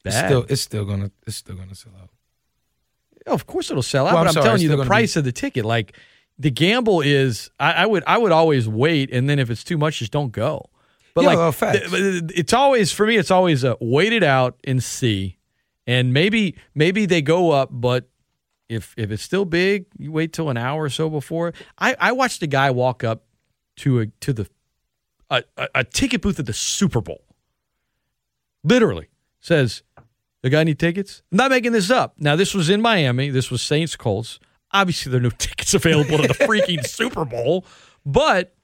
It's 0.04 0.14
bad? 0.14 0.26
still 0.28 0.46
it's 0.48 0.62
still 0.62 0.84
gonna 0.84 1.10
it's 1.26 1.36
still 1.36 1.56
gonna 1.56 1.74
sell 1.74 1.92
out. 2.00 2.10
Oh, 3.26 3.32
of 3.34 3.46
course 3.46 3.70
it'll 3.70 3.82
sell 3.82 4.06
out. 4.06 4.14
Well, 4.14 4.18
I'm 4.18 4.24
but 4.24 4.28
I'm 4.28 4.34
sorry, 4.34 4.44
telling 4.46 4.62
you, 4.62 4.68
the 4.68 4.76
gonna 4.76 4.86
price 4.86 5.16
of 5.16 5.24
the 5.24 5.32
ticket, 5.32 5.64
like 5.64 5.96
the 6.38 6.50
gamble 6.50 7.00
is, 7.00 7.50
I, 7.60 7.72
I 7.72 7.86
would 7.86 8.02
I 8.06 8.18
would 8.18 8.32
always 8.32 8.68
wait, 8.68 9.10
and 9.12 9.28
then 9.28 9.38
if 9.38 9.50
it's 9.50 9.64
too 9.64 9.78
much, 9.78 9.98
just 10.00 10.12
don't 10.12 10.32
go. 10.32 10.68
But 11.14 11.22
Yeah, 11.22 11.28
like, 11.28 11.38
well, 11.38 11.52
facts. 11.52 11.90
th- 11.90 11.92
th- 11.92 12.22
it's 12.34 12.52
always 12.52 12.90
for 12.92 13.06
me. 13.06 13.16
It's 13.16 13.30
always 13.30 13.62
a 13.64 13.76
wait 13.80 14.12
it 14.12 14.22
out 14.24 14.58
and 14.64 14.82
see, 14.82 15.38
and 15.86 16.12
maybe 16.12 16.56
maybe 16.74 17.06
they 17.06 17.22
go 17.22 17.50
up, 17.52 17.68
but 17.72 18.08
if 18.68 18.94
if 18.96 19.10
it's 19.10 19.22
still 19.22 19.44
big, 19.44 19.86
you 19.96 20.10
wait 20.10 20.32
till 20.32 20.50
an 20.50 20.56
hour 20.56 20.82
or 20.82 20.90
so 20.90 21.08
before. 21.08 21.52
I 21.78 21.94
I 22.00 22.12
watched 22.12 22.42
a 22.42 22.46
guy 22.48 22.70
walk 22.72 23.04
up 23.04 23.24
to 23.76 24.00
a 24.00 24.06
to 24.20 24.32
the 24.32 24.48
a, 25.30 25.42
a, 25.56 25.68
a 25.76 25.84
ticket 25.84 26.22
booth 26.22 26.38
at 26.38 26.46
the 26.46 26.52
Super 26.52 27.00
Bowl. 27.00 27.22
Literally 28.62 29.08
says, 29.40 29.82
"The 30.42 30.50
guy 30.50 30.64
need 30.64 30.78
tickets." 30.78 31.22
I'm 31.30 31.38
not 31.38 31.50
making 31.50 31.72
this 31.72 31.90
up. 31.90 32.14
Now 32.18 32.36
this 32.36 32.54
was 32.54 32.70
in 32.70 32.80
Miami. 32.80 33.30
This 33.30 33.50
was 33.50 33.62
Saints 33.62 33.96
Colts. 33.96 34.38
Obviously, 34.72 35.10
there 35.10 35.20
are 35.20 35.22
no 35.22 35.30
tickets 35.38 35.74
available 35.74 36.18
to 36.18 36.28
the 36.28 36.34
freaking 36.34 36.86
Super 36.86 37.24
Bowl, 37.24 37.64
but 38.04 38.54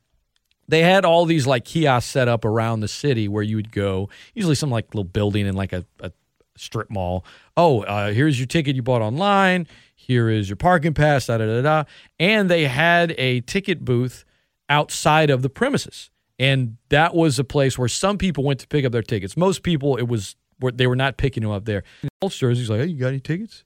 they 0.68 0.82
had 0.82 1.04
all 1.04 1.26
these 1.26 1.46
like 1.46 1.64
kiosks 1.64 2.10
set 2.10 2.28
up 2.28 2.44
around 2.44 2.80
the 2.80 2.88
city 2.88 3.28
where 3.28 3.42
you 3.42 3.56
would 3.56 3.72
go. 3.72 4.08
Usually, 4.34 4.54
some 4.54 4.70
like 4.70 4.94
little 4.94 5.04
building 5.04 5.46
in 5.46 5.54
like 5.54 5.72
a, 5.72 5.84
a 6.00 6.12
strip 6.56 6.90
mall. 6.90 7.24
Oh, 7.56 7.82
uh, 7.82 8.12
here's 8.12 8.38
your 8.38 8.46
ticket 8.46 8.76
you 8.76 8.82
bought 8.82 9.02
online. 9.02 9.66
Here 9.96 10.30
is 10.30 10.48
your 10.48 10.56
parking 10.56 10.94
pass. 10.94 11.26
Da 11.26 11.38
da 11.38 11.46
da 11.46 11.62
da. 11.62 11.84
And 12.18 12.48
they 12.48 12.64
had 12.66 13.14
a 13.18 13.40
ticket 13.42 13.84
booth 13.84 14.24
outside 14.68 15.30
of 15.30 15.42
the 15.42 15.50
premises, 15.50 16.10
and 16.40 16.76
that 16.88 17.14
was 17.14 17.38
a 17.38 17.44
place 17.44 17.78
where 17.78 17.86
some 17.86 18.18
people 18.18 18.42
went 18.42 18.58
to 18.60 18.66
pick 18.66 18.84
up 18.84 18.90
their 18.90 19.02
tickets. 19.02 19.36
Most 19.36 19.62
people, 19.62 19.96
it 19.96 20.08
was 20.08 20.34
they 20.74 20.86
were 20.88 20.96
not 20.96 21.16
picking 21.18 21.42
them 21.42 21.52
up 21.52 21.64
there. 21.66 21.84
Colts 22.20 22.36
jerseys 22.36 22.68
like, 22.68 22.80
hey, 22.80 22.86
you 22.86 22.96
got 22.98 23.08
any 23.08 23.20
tickets? 23.20 23.62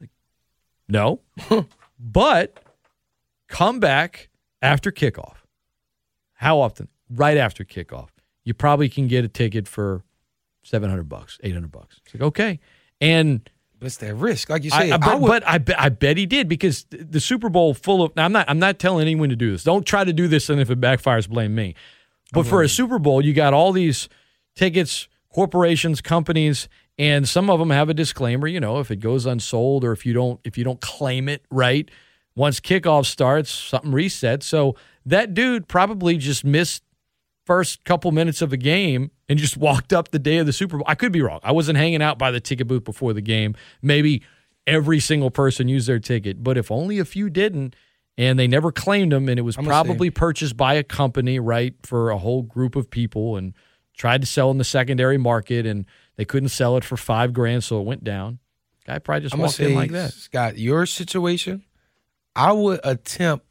Like, 0.00 0.10
no, 0.88 1.20
but 1.98 2.58
come 3.48 3.80
back 3.80 4.28
after 4.62 4.90
kickoff. 4.92 5.36
How 6.34 6.60
often? 6.60 6.88
Right 7.10 7.36
after 7.36 7.64
kickoff. 7.64 8.08
You 8.44 8.54
probably 8.54 8.88
can 8.88 9.08
get 9.08 9.24
a 9.24 9.28
ticket 9.28 9.66
for 9.66 10.04
seven 10.62 10.88
hundred 10.90 11.08
bucks, 11.08 11.38
eight 11.42 11.54
hundred 11.54 11.72
bucks. 11.72 12.00
It's 12.04 12.14
like 12.14 12.22
okay, 12.22 12.60
and 13.00 13.48
But 13.78 13.86
it's 13.86 13.96
that 13.98 14.14
risk, 14.14 14.48
like 14.50 14.64
you 14.64 14.70
I, 14.72 14.78
say. 14.86 14.92
I- 14.92 14.96
but, 14.98 15.20
would- 15.20 15.28
but 15.28 15.46
I, 15.48 15.58
bet, 15.58 15.80
I 15.80 15.88
bet 15.88 16.16
he 16.16 16.26
did 16.26 16.48
because 16.48 16.86
the 16.90 17.20
Super 17.20 17.48
Bowl 17.48 17.74
full 17.74 18.02
of. 18.02 18.14
Now 18.16 18.24
I'm 18.26 18.32
not. 18.32 18.48
I'm 18.48 18.58
not 18.58 18.78
telling 18.78 19.02
anyone 19.02 19.28
to 19.30 19.36
do 19.36 19.50
this. 19.50 19.64
Don't 19.64 19.84
try 19.86 20.04
to 20.04 20.12
do 20.12 20.28
this, 20.28 20.48
and 20.50 20.60
if 20.60 20.70
it 20.70 20.80
backfires, 20.80 21.28
blame 21.28 21.54
me. 21.54 21.74
But 22.32 22.46
for 22.46 22.60
a 22.60 22.66
mm-hmm. 22.66 22.70
Super 22.70 22.98
Bowl, 22.98 23.24
you 23.24 23.32
got 23.32 23.54
all 23.54 23.72
these 23.72 24.08
tickets, 24.54 25.08
corporations, 25.32 26.00
companies, 26.00 26.68
and 26.98 27.28
some 27.28 27.48
of 27.48 27.58
them 27.58 27.70
have 27.70 27.88
a 27.88 27.94
disclaimer. 27.94 28.46
You 28.46 28.60
know, 28.60 28.80
if 28.80 28.90
it 28.90 28.96
goes 28.96 29.24
unsold 29.24 29.84
or 29.84 29.92
if 29.92 30.04
you 30.04 30.12
don't 30.12 30.40
if 30.44 30.58
you 30.58 30.64
don't 30.64 30.80
claim 30.80 31.28
it 31.28 31.44
right, 31.50 31.90
once 32.34 32.60
kickoff 32.60 33.06
starts, 33.06 33.50
something 33.50 33.92
resets. 33.92 34.42
So 34.44 34.76
that 35.06 35.34
dude 35.34 35.68
probably 35.68 36.16
just 36.16 36.44
missed 36.44 36.82
first 37.46 37.82
couple 37.84 38.12
minutes 38.12 38.42
of 38.42 38.52
a 38.52 38.58
game 38.58 39.10
and 39.28 39.38
just 39.38 39.56
walked 39.58 39.92
up 39.92 40.10
the 40.10 40.18
day 40.18 40.38
of 40.38 40.46
the 40.46 40.52
Super 40.52 40.76
Bowl. 40.76 40.86
I 40.86 40.94
could 40.94 41.12
be 41.12 41.22
wrong. 41.22 41.40
I 41.42 41.52
wasn't 41.52 41.78
hanging 41.78 42.02
out 42.02 42.18
by 42.18 42.30
the 42.30 42.40
ticket 42.40 42.68
booth 42.68 42.84
before 42.84 43.12
the 43.14 43.22
game. 43.22 43.54
Maybe 43.80 44.22
every 44.66 45.00
single 45.00 45.30
person 45.30 45.66
used 45.66 45.88
their 45.88 45.98
ticket, 45.98 46.44
but 46.44 46.58
if 46.58 46.70
only 46.70 46.98
a 46.98 47.04
few 47.06 47.30
didn't 47.30 47.74
and 48.18 48.38
they 48.38 48.48
never 48.48 48.72
claimed 48.72 49.12
them 49.12 49.28
and 49.28 49.38
it 49.38 49.42
was 49.42 49.56
I'm 49.56 49.64
probably 49.64 50.10
purchased 50.10 50.56
by 50.56 50.74
a 50.74 50.82
company, 50.82 51.38
right, 51.38 51.74
for 51.84 52.10
a 52.10 52.18
whole 52.18 52.42
group 52.42 52.76
of 52.76 52.90
people 52.90 53.36
and 53.36 53.54
tried 53.96 54.20
to 54.20 54.26
sell 54.26 54.50
in 54.50 54.58
the 54.58 54.64
secondary 54.64 55.16
market 55.16 55.64
and 55.64 55.86
they 56.16 56.24
couldn't 56.24 56.50
sell 56.50 56.76
it 56.76 56.84
for 56.84 56.96
5 56.96 57.32
grand 57.32 57.64
so 57.64 57.80
it 57.80 57.84
went 57.84 58.04
down. 58.04 58.40
Guy 58.84 58.98
probably 58.98 59.22
just 59.22 59.34
I'm 59.34 59.40
walked 59.40 59.60
in 59.60 59.74
like 59.74 59.92
that. 59.92 60.12
Scott, 60.12 60.58
your 60.58 60.84
situation, 60.84 61.62
I 62.34 62.52
would 62.52 62.80
attempt 62.84 63.46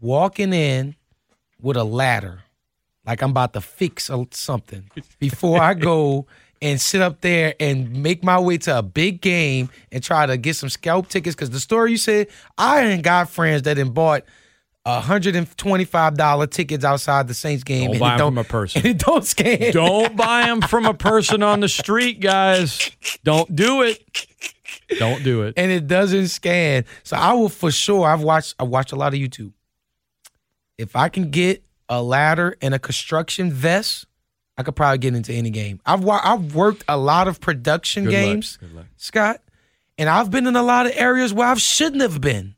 walking 0.00 0.52
in 0.52 0.96
with 1.60 1.76
a 1.76 1.84
ladder, 1.84 2.42
like 3.06 3.22
I'm 3.22 3.30
about 3.30 3.52
to 3.52 3.60
fix 3.60 4.10
a, 4.10 4.26
something, 4.32 4.90
before 5.18 5.60
I 5.60 5.74
go 5.74 6.26
and 6.60 6.80
sit 6.80 7.00
up 7.00 7.20
there 7.20 7.54
and 7.60 8.02
make 8.02 8.22
my 8.24 8.38
way 8.38 8.58
to 8.58 8.78
a 8.78 8.82
big 8.82 9.20
game 9.20 9.70
and 9.92 10.02
try 10.02 10.26
to 10.26 10.36
get 10.36 10.56
some 10.56 10.68
scalp 10.68 11.08
tickets. 11.08 11.34
Because 11.34 11.50
the 11.50 11.60
story 11.60 11.92
you 11.92 11.96
said, 11.96 12.28
I 12.56 12.82
ain't 12.82 13.02
got 13.02 13.30
friends 13.30 13.62
that 13.62 13.74
done 13.74 13.90
bought. 13.90 14.24
$125 14.86 16.50
tickets 16.50 16.84
outside 16.84 17.28
the 17.28 17.34
Saints 17.34 17.62
game. 17.64 17.86
Don't 17.86 17.90
and 17.92 18.00
buy 18.00 18.08
it 18.08 18.12
'em 18.12 18.18
don't, 18.18 18.32
from 18.34 18.38
a 18.38 18.44
person. 18.44 18.82
It 18.86 18.98
don't 18.98 19.24
scan. 19.24 19.72
Don't 19.72 20.16
buy 20.16 20.46
them 20.46 20.62
from 20.62 20.86
a 20.86 20.94
person 20.94 21.42
on 21.42 21.60
the 21.60 21.68
street, 21.68 22.20
guys. 22.20 22.90
Don't 23.24 23.54
do 23.54 23.82
it. 23.82 24.02
Don't 24.98 25.22
do 25.22 25.42
it. 25.42 25.54
and 25.56 25.70
it 25.70 25.86
doesn't 25.86 26.28
scan. 26.28 26.84
So 27.02 27.16
I 27.16 27.32
will 27.34 27.48
for 27.50 27.70
sure. 27.70 28.06
I've 28.06 28.22
watched. 28.22 28.54
I 28.58 28.62
watched 28.64 28.92
a 28.92 28.96
lot 28.96 29.12
of 29.12 29.20
YouTube. 29.20 29.52
If 30.78 30.96
I 30.96 31.08
can 31.10 31.30
get 31.30 31.62
a 31.88 32.02
ladder 32.02 32.56
and 32.62 32.72
a 32.74 32.78
construction 32.78 33.50
vest, 33.50 34.06
I 34.58 34.64
could 34.64 34.74
probably 34.74 34.98
get 34.98 35.14
into 35.14 35.32
any 35.32 35.50
game. 35.50 35.80
I've 35.86 36.02
wa- 36.02 36.20
I've 36.22 36.54
worked 36.54 36.82
a 36.88 36.96
lot 36.98 37.28
of 37.28 37.40
production 37.40 38.04
Good 38.04 38.12
luck. 38.12 38.20
games, 38.22 38.56
Good 38.58 38.74
luck. 38.74 38.86
Scott, 38.96 39.40
and 39.96 40.08
I've 40.08 40.30
been 40.32 40.46
in 40.48 40.56
a 40.56 40.62
lot 40.62 40.86
of 40.86 40.92
areas 40.96 41.32
where 41.32 41.46
I 41.46 41.54
shouldn't 41.54 42.02
have 42.02 42.20
been, 42.20 42.56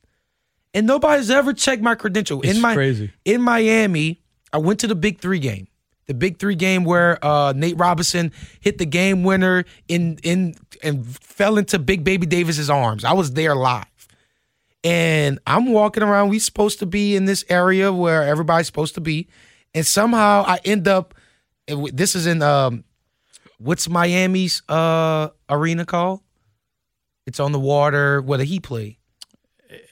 and 0.72 0.86
nobody's 0.86 1.30
ever 1.30 1.52
checked 1.52 1.82
my 1.82 1.94
credential. 1.94 2.40
It's 2.40 2.54
in 2.56 2.62
my 2.62 2.74
crazy. 2.74 3.12
in 3.26 3.42
Miami, 3.42 4.22
I 4.52 4.58
went 4.58 4.80
to 4.80 4.86
the 4.86 4.94
Big 4.94 5.20
Three 5.20 5.38
game. 5.40 5.68
The 6.06 6.14
Big 6.14 6.38
Three 6.38 6.54
game 6.56 6.84
where 6.84 7.22
uh, 7.24 7.52
Nate 7.54 7.78
Robinson 7.78 8.32
hit 8.60 8.78
the 8.78 8.86
game 8.86 9.22
winner 9.22 9.64
in 9.86 10.18
in 10.22 10.54
and 10.82 11.06
fell 11.06 11.58
into 11.58 11.78
Big 11.78 12.02
Baby 12.02 12.26
Davis's 12.26 12.70
arms. 12.70 13.04
I 13.04 13.12
was 13.12 13.32
there 13.34 13.54
live, 13.54 13.84
and 14.82 15.38
I'm 15.46 15.66
walking 15.72 16.02
around. 16.02 16.30
We 16.30 16.38
supposed 16.38 16.78
to 16.78 16.86
be 16.86 17.14
in 17.14 17.26
this 17.26 17.44
area 17.48 17.92
where 17.92 18.22
everybody's 18.22 18.66
supposed 18.66 18.94
to 18.94 19.00
be, 19.00 19.28
and 19.74 19.84
somehow 19.86 20.44
I 20.46 20.60
end 20.64 20.88
up. 20.88 21.14
W- 21.70 21.92
This 21.92 22.14
is 22.14 22.26
in 22.26 22.42
um, 22.42 22.84
what's 23.58 23.88
Miami's 23.88 24.62
uh 24.68 25.28
arena 25.48 25.84
called? 25.84 26.20
It's 27.26 27.40
on 27.40 27.52
the 27.52 27.60
water. 27.60 28.20
Where 28.20 28.38
the 28.38 28.44
he 28.44 28.60
play? 28.60 28.98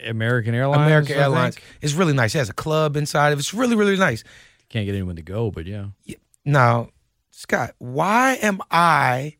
American 0.04 0.54
Airlines. 0.54 0.82
American 0.82 1.16
I 1.16 1.22
Airlines. 1.22 1.54
think. 1.54 1.66
It's 1.82 1.94
really 1.94 2.12
nice. 2.12 2.34
It 2.34 2.38
has 2.38 2.48
a 2.50 2.54
club 2.54 2.96
inside 2.96 3.32
of 3.32 3.38
it. 3.38 3.40
It's 3.40 3.54
really 3.54 3.76
really 3.76 3.96
nice. 3.96 4.24
Can't 4.68 4.84
get 4.86 4.94
anyone 4.94 5.16
to 5.16 5.22
go, 5.22 5.50
but 5.50 5.66
yeah. 5.66 5.86
Now, 6.44 6.88
Scott, 7.30 7.74
why 7.78 8.34
am 8.42 8.60
I 8.70 9.36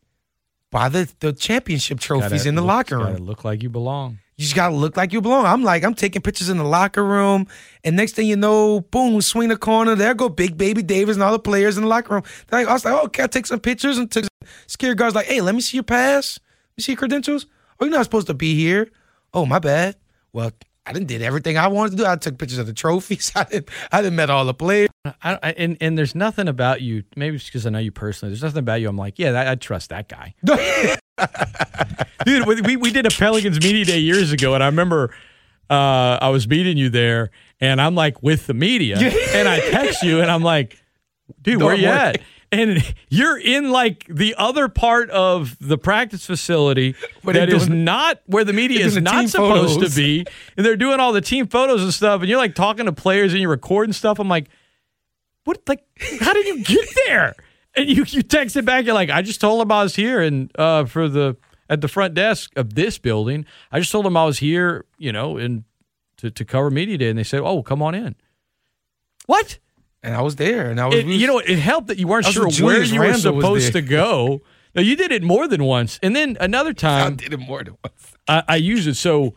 by 0.71 0.89
the, 0.89 1.11
the 1.21 1.33
championship 1.33 1.99
trophies 2.01 2.31
Gotta 2.31 2.49
in 2.49 2.55
the 2.55 2.61
look- 2.63 2.69
locker 2.69 2.99
Gotta 2.99 3.15
room? 3.15 3.25
look 3.27 3.45
like 3.45 3.63
you 3.63 3.69
belong. 3.71 4.19
You 4.39 4.45
just 4.45 4.55
gotta 4.55 4.75
look 4.75 4.97
like 4.97 5.13
you 5.13 5.21
belong. 5.21 5.45
I'm 5.47 5.65
like, 5.65 5.85
I'm 5.85 5.95
taking 5.95 6.23
pictures 6.23 6.49
in 6.49 6.59
the 6.59 6.65
locker 6.65 7.05
room, 7.05 7.49
and 7.83 7.97
next 7.97 8.13
thing 8.13 8.29
you 8.29 8.37
know, 8.37 8.81
boom, 8.81 9.21
swing 9.21 9.49
the 9.49 9.57
corner. 9.57 9.97
There 9.97 10.15
go 10.15 10.29
Big 10.29 10.57
Baby 10.57 10.83
Davis 10.83 11.17
and 11.17 11.23
all 11.23 11.33
the 11.33 11.41
players 11.41 11.77
in 11.77 11.83
the 11.83 11.89
locker 11.89 12.15
room. 12.15 12.23
They're 12.47 12.61
like, 12.61 12.69
I 12.69 12.73
was 12.73 12.85
like, 12.85 12.95
oh, 12.95 13.09
can 13.09 13.25
I 13.25 13.27
take 13.27 13.47
some 13.47 13.61
pictures 13.61 13.99
and 13.99 14.11
took. 14.11 14.25
Scary 14.67 14.95
guards 14.95 15.15
like, 15.15 15.27
hey, 15.27 15.41
let 15.41 15.55
me 15.55 15.61
see 15.61 15.77
your 15.77 15.85
pass. 15.85 16.39
Let 16.39 16.79
me 16.79 16.83
see 16.83 16.93
your 16.93 16.99
credentials. 16.99 17.47
Oh, 17.79 17.85
you're 17.85 17.95
not 17.95 18.05
supposed 18.05 18.29
to 18.29 18.35
be 18.35 18.55
here. 18.55 18.91
Oh, 19.35 19.45
my 19.45 19.59
bad. 19.59 19.97
Well, 20.33 20.53
I 20.87 20.93
didn't 20.93 21.09
did 21.09 21.21
everything 21.21 21.59
I 21.59 21.69
wanted 21.69 21.91
to 21.91 21.97
do. 21.99 22.07
I 22.07 22.17
took 22.17 22.39
pictures 22.39 22.59
of 22.59 22.67
the 22.67 22.73
trophies. 22.73 23.31
I 23.37 23.45
didn't. 23.45 23.69
I 23.93 24.01
didn't 24.01 24.17
met 24.17 24.31
all 24.31 24.45
the 24.47 24.55
players. 24.55 24.89
I, 25.05 25.39
I, 25.43 25.53
and 25.53 25.77
and 25.81 25.99
there's 25.99 26.15
nothing 26.15 26.49
about 26.49 26.81
you. 26.81 27.05
Maybe 27.15 27.37
it's 27.37 27.45
because 27.45 27.67
I 27.67 27.71
know 27.71 27.79
you 27.79 27.93
personally. 27.93 28.33
There's 28.33 28.43
nothing 28.43 28.61
about 28.61 28.81
you. 28.81 28.89
I'm 28.89 28.97
like, 28.97 29.19
yeah, 29.19 29.51
I 29.51 29.55
trust 29.55 29.91
that 29.91 30.09
guy, 30.09 30.35
dude. 32.25 32.47
We 32.47 32.77
we 32.77 32.91
did 32.91 33.07
a 33.07 33.11
Pelicans 33.11 33.61
media 33.61 33.85
day 33.85 33.99
years 33.99 34.33
ago, 34.33 34.55
and 34.55 34.63
I 34.63 34.67
remember 34.67 35.15
uh, 35.71 36.19
I 36.21 36.29
was 36.31 36.49
meeting 36.49 36.77
you 36.77 36.89
there, 36.89 37.31
and 37.61 37.81
I'm 37.81 37.95
like 37.95 38.23
with 38.23 38.47
the 38.47 38.55
media, 38.55 38.99
and 39.33 39.49
I 39.49 39.61
text 39.61 40.03
you, 40.03 40.21
and 40.21 40.31
I'm 40.31 40.43
like, 40.43 40.83
dude, 41.43 41.63
where 41.63 41.75
you 41.75 41.87
at? 41.87 42.21
And 42.51 42.83
you're 43.11 43.39
in 43.39 43.71
like 43.71 44.07
the 44.09 44.35
other 44.39 44.69
part 44.69 45.11
of 45.11 45.55
the 45.61 45.77
practice 45.77 46.25
facility 46.25 46.95
that 47.25 47.33
they're 47.35 47.55
is 47.55 47.67
doing- 47.67 47.85
not 47.85 48.23
where 48.25 48.43
the 48.43 48.55
media 48.55 48.87
is 48.87 48.97
not 48.97 49.29
supposed 49.29 49.75
photos. 49.75 49.95
to 49.95 50.01
be. 50.01 50.25
And 50.57 50.65
they're 50.65 50.75
doing 50.75 50.99
all 50.99 51.13
the 51.13 51.21
team 51.21 51.47
photos 51.47 51.83
and 51.83 51.93
stuff. 51.93 52.23
And 52.23 52.31
you're 52.31 52.39
like 52.39 52.55
talking 52.55 52.87
to 52.87 52.93
players 52.93 53.35
and 53.35 53.43
you're 53.43 53.51
recording 53.51 53.93
stuff. 53.93 54.19
I'm 54.19 54.31
like, 54.31 54.49
what? 55.45 55.61
Like, 55.69 55.85
how 56.21 56.33
did 56.33 56.47
you 56.47 56.65
get 56.65 56.89
there? 57.07 57.35
And 57.79 57.89
you 57.89 58.05
you 58.09 58.23
it 58.57 58.65
back. 58.65 58.85
You're 58.85 58.95
like, 58.95 59.11
I 59.11 59.23
just 59.23 59.41
told 59.41 59.61
them 59.61 59.71
I 59.73 59.83
was 59.83 59.95
here 59.95 60.21
and 60.21 60.51
uh, 60.59 60.85
for 60.85 61.09
the 61.09 61.37
at 61.71 61.81
the 61.81 61.89
front 61.89 62.15
desk 62.15 62.51
of 62.57 62.75
this 62.75 62.99
building. 62.99 63.47
I 63.71 63.79
just 63.79 63.93
told 63.93 64.05
them 64.05 64.17
I 64.17 64.25
was 64.25 64.39
here, 64.39 64.85
you 64.99 65.13
know, 65.13 65.37
and 65.37 65.65
to 66.19 66.31
to 66.31 66.45
cover 66.45 66.71
media 66.71 66.99
day. 66.99 67.11
And 67.11 67.19
they 67.19 67.25
said, 67.25 67.41
oh, 67.41 67.63
come 67.63 67.83
on 67.83 67.95
in. 67.95 68.17
What? 69.27 69.59
And 70.03 70.15
I 70.15 70.23
was 70.23 70.37
there, 70.37 70.71
and 70.71 70.81
I 70.81 70.87
was. 70.87 70.97
It, 70.97 71.07
you 71.07 71.27
know, 71.27 71.39
it 71.39 71.59
helped 71.59 71.89
that 71.89 71.99
you 71.99 72.07
weren't 72.07 72.27
sure 72.27 72.45
where 72.45 72.51
Julius 72.51 72.93
you 72.93 73.01
were 73.01 73.15
supposed 73.15 73.73
to 73.73 73.83
go. 73.83 74.43
No, 74.75 74.83
you 74.83 74.97
did 74.97 75.11
it 75.11 75.23
more 75.23 75.49
than 75.49 75.65
once, 75.65 75.99
and 76.03 76.15
then 76.15 76.37
another 76.41 76.73
time. 76.73 77.01
I 77.01 77.05
time 77.05 77.17
did 77.17 77.33
it 77.33 77.41
more 77.41 77.65
than 77.65 77.77
once. 77.83 78.15
I, 78.29 78.43
I 78.49 78.57
used 78.57 78.87
it. 78.87 78.95
So, 78.95 79.35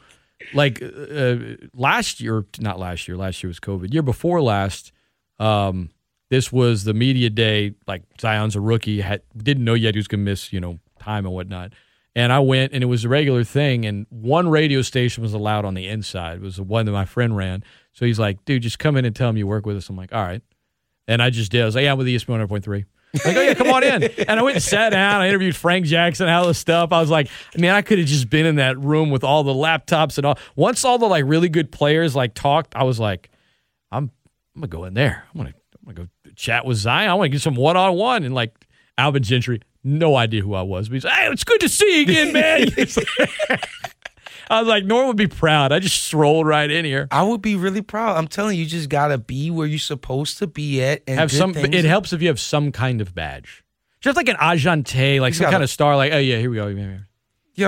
like 0.54 0.82
uh, 0.82 1.36
last 1.74 2.22
year, 2.22 2.46
not 2.60 2.78
last 2.78 3.08
year. 3.08 3.18
Last 3.18 3.42
year 3.42 3.48
was 3.48 3.60
COVID. 3.60 3.92
Year 3.92 4.04
before 4.04 4.42
last, 4.42 4.92
um, 5.40 5.90
this 6.32 6.50
was 6.50 6.86
the 6.86 6.94
media 6.94 7.30
day. 7.30 7.74
Like 7.86 8.04
Zion's 8.20 8.56
a 8.56 8.62
rookie, 8.62 9.02
had 9.02 9.22
didn't 9.36 9.66
know 9.66 9.74
yet 9.74 9.94
he 9.94 10.00
was 10.00 10.08
going 10.08 10.22
to 10.22 10.32
miss, 10.32 10.52
you 10.54 10.62
know, 10.62 10.80
time 10.98 11.26
and 11.26 11.36
whatnot. 11.36 11.74
And 12.16 12.32
I 12.32 12.40
went, 12.40 12.72
and 12.74 12.82
it 12.82 12.88
was 12.88 13.04
a 13.04 13.10
regular 13.10 13.44
thing. 13.44 13.86
And 13.86 14.06
one 14.10 14.48
radio 14.50 14.82
station 14.82 15.24
was 15.24 15.34
allowed 15.34 15.66
on 15.66 15.74
the 15.74 15.88
inside. 15.88 16.38
It 16.38 16.42
was 16.42 16.56
the 16.56 16.64
one 16.64 16.86
that 16.86 16.94
my 16.94 17.06
friend 17.06 17.36
ran. 17.36 17.64
So 17.92 18.06
he's 18.06 18.18
like, 18.18 18.44
"Dude, 18.46 18.64
just 18.64 18.80
come 18.80 18.96
in 18.96 19.04
and 19.04 19.14
tell 19.14 19.30
him 19.30 19.38
you 19.38 19.46
work 19.46 19.66
with 19.66 19.76
us." 19.76 19.90
I'm 19.90 19.98
like, 19.98 20.14
"All 20.14 20.24
right." 20.24 20.42
And 21.06 21.22
I 21.22 21.30
just 21.30 21.52
did. 21.52 21.62
I 21.62 21.66
was 21.66 21.76
like, 21.76 21.84
"Yeah, 21.84 21.92
I'm 21.92 21.98
with 21.98 22.08
ESPN 22.08 22.48
100.3." 22.48 22.86
Like, 23.26 23.36
oh 23.36 23.42
yeah, 23.42 23.54
come 23.54 23.70
on 23.70 23.84
in. 23.84 24.04
And 24.30 24.40
I 24.40 24.42
went 24.42 24.56
and 24.56 24.64
sat 24.64 24.92
down. 24.92 25.20
I 25.22 25.28
interviewed 25.28 25.54
Frank 25.54 25.86
Jackson, 25.86 26.30
all 26.30 26.48
this 26.48 26.58
stuff. 26.58 26.94
I 26.94 27.02
was 27.02 27.10
like, 27.10 27.28
man, 27.58 27.76
I 27.76 27.82
could 27.82 28.00
have 28.00 28.08
just 28.08 28.30
been 28.30 28.46
in 28.46 28.56
that 28.56 28.80
room 28.80 29.10
with 29.10 29.26
all 29.26 29.44
the 29.44 29.54
laptops 29.54 30.18
and 30.18 30.26
all. 30.26 30.40
Once 30.56 30.86
all 30.86 30.98
the 30.98 31.08
like 31.08 31.26
really 31.28 31.50
good 31.50 31.74
players 31.74 32.16
like 32.16 32.34
talked, 32.34 32.74
I 32.74 32.84
was 32.84 33.02
like, 33.02 33.30
I'm 33.92 34.12
I'm 34.56 34.62
gonna 34.62 34.68
go 34.68 34.86
in 34.86 34.94
there. 34.94 35.26
I'm 35.34 35.38
gonna 35.38 35.54
I'm 35.86 35.94
gonna 35.94 36.08
go 36.08 36.21
chat 36.36 36.66
with 36.66 36.78
Zion. 36.78 37.10
I 37.10 37.14
want 37.14 37.26
to 37.26 37.30
get 37.30 37.42
some 37.42 37.56
one 37.56 37.78
on 37.78 37.96
one. 37.96 38.24
And 38.24 38.34
like 38.36 38.54
Alvin 38.98 39.24
Gentry, 39.24 39.62
no 39.84 40.16
idea 40.16 40.42
who 40.42 40.54
I 40.54 40.62
was, 40.62 40.90
but 40.90 40.96
he's 40.96 41.04
like, 41.06 41.14
hey, 41.14 41.28
it's 41.32 41.44
good 41.44 41.62
to 41.62 41.70
see 41.70 41.98
you 41.98 42.02
again, 42.04 42.34
man. 42.34 42.68
I 44.50 44.60
was 44.60 44.68
like, 44.68 44.84
Norm 44.84 45.08
would 45.08 45.16
be 45.18 45.28
proud. 45.28 45.72
I 45.72 45.80
just 45.80 46.04
strolled 46.04 46.46
right 46.46 46.70
in 46.70 46.84
here. 46.84 47.08
I 47.10 47.24
would 47.24 47.42
be 47.42 47.56
really 47.56 47.82
proud. 47.82 48.18
I'm 48.18 48.28
telling 48.28 48.58
you, 48.58 48.64
you 48.64 48.70
just 48.70 48.90
gotta 48.90 49.18
be 49.18 49.50
where 49.50 49.66
you're 49.66 49.80
supposed 49.80 50.40
to 50.40 50.48
be 50.48 50.84
at. 50.84 51.04
And 51.08 51.20
have 51.20 51.32
some. 51.32 51.54
things- 51.54 51.74
It 51.74 51.86
helps 51.86 52.12
if 52.12 52.22
you 52.22 52.28
have 52.28 52.40
some 52.40 52.72
kind 52.74 53.00
of 53.00 53.16
badge, 53.16 53.64
just 54.02 54.18
like 54.18 54.28
an 54.28 54.36
agente, 54.36 55.22
like 55.22 55.30
He's 55.32 55.38
some 55.38 55.46
got 55.46 55.52
kind 55.52 55.64
of 55.64 55.70
star. 55.70 55.96
Like, 55.96 56.12
oh 56.12 56.18
yeah, 56.18 56.38
here 56.38 56.50
we 56.50 56.58
go. 56.58 56.68
Yeah. 56.68 56.74
You 56.74 56.88
know 56.88 56.98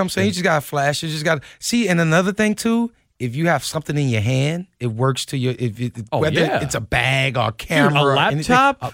I'm 0.02 0.08
saying? 0.10 0.26
You 0.26 0.32
just 0.32 0.44
gotta 0.44 0.60
flash. 0.60 1.02
You 1.02 1.08
just 1.08 1.24
gotta 1.24 1.40
see. 1.58 1.88
And 1.88 2.00
another 2.02 2.32
thing 2.32 2.54
too, 2.54 2.92
if 3.24 3.34
you 3.36 3.48
have 3.48 3.64
something 3.64 3.96
in 3.96 4.08
your 4.08 4.20
hand, 4.20 4.66
it 4.78 4.88
works 4.88 5.24
to 5.26 5.36
your. 5.36 5.54
If 5.58 5.80
it, 5.80 5.92
Oh, 6.12 6.18
whether 6.18 6.40
yeah. 6.40 6.62
it's 6.62 6.74
a 6.74 6.80
bag 6.80 7.36
or 7.36 7.48
a 7.48 7.50
Dude, 7.50 7.58
camera, 7.58 8.00
a 8.00 8.04
or 8.04 8.16
anything- 8.18 8.54
laptop, 8.54 8.78
uh, 8.82 8.90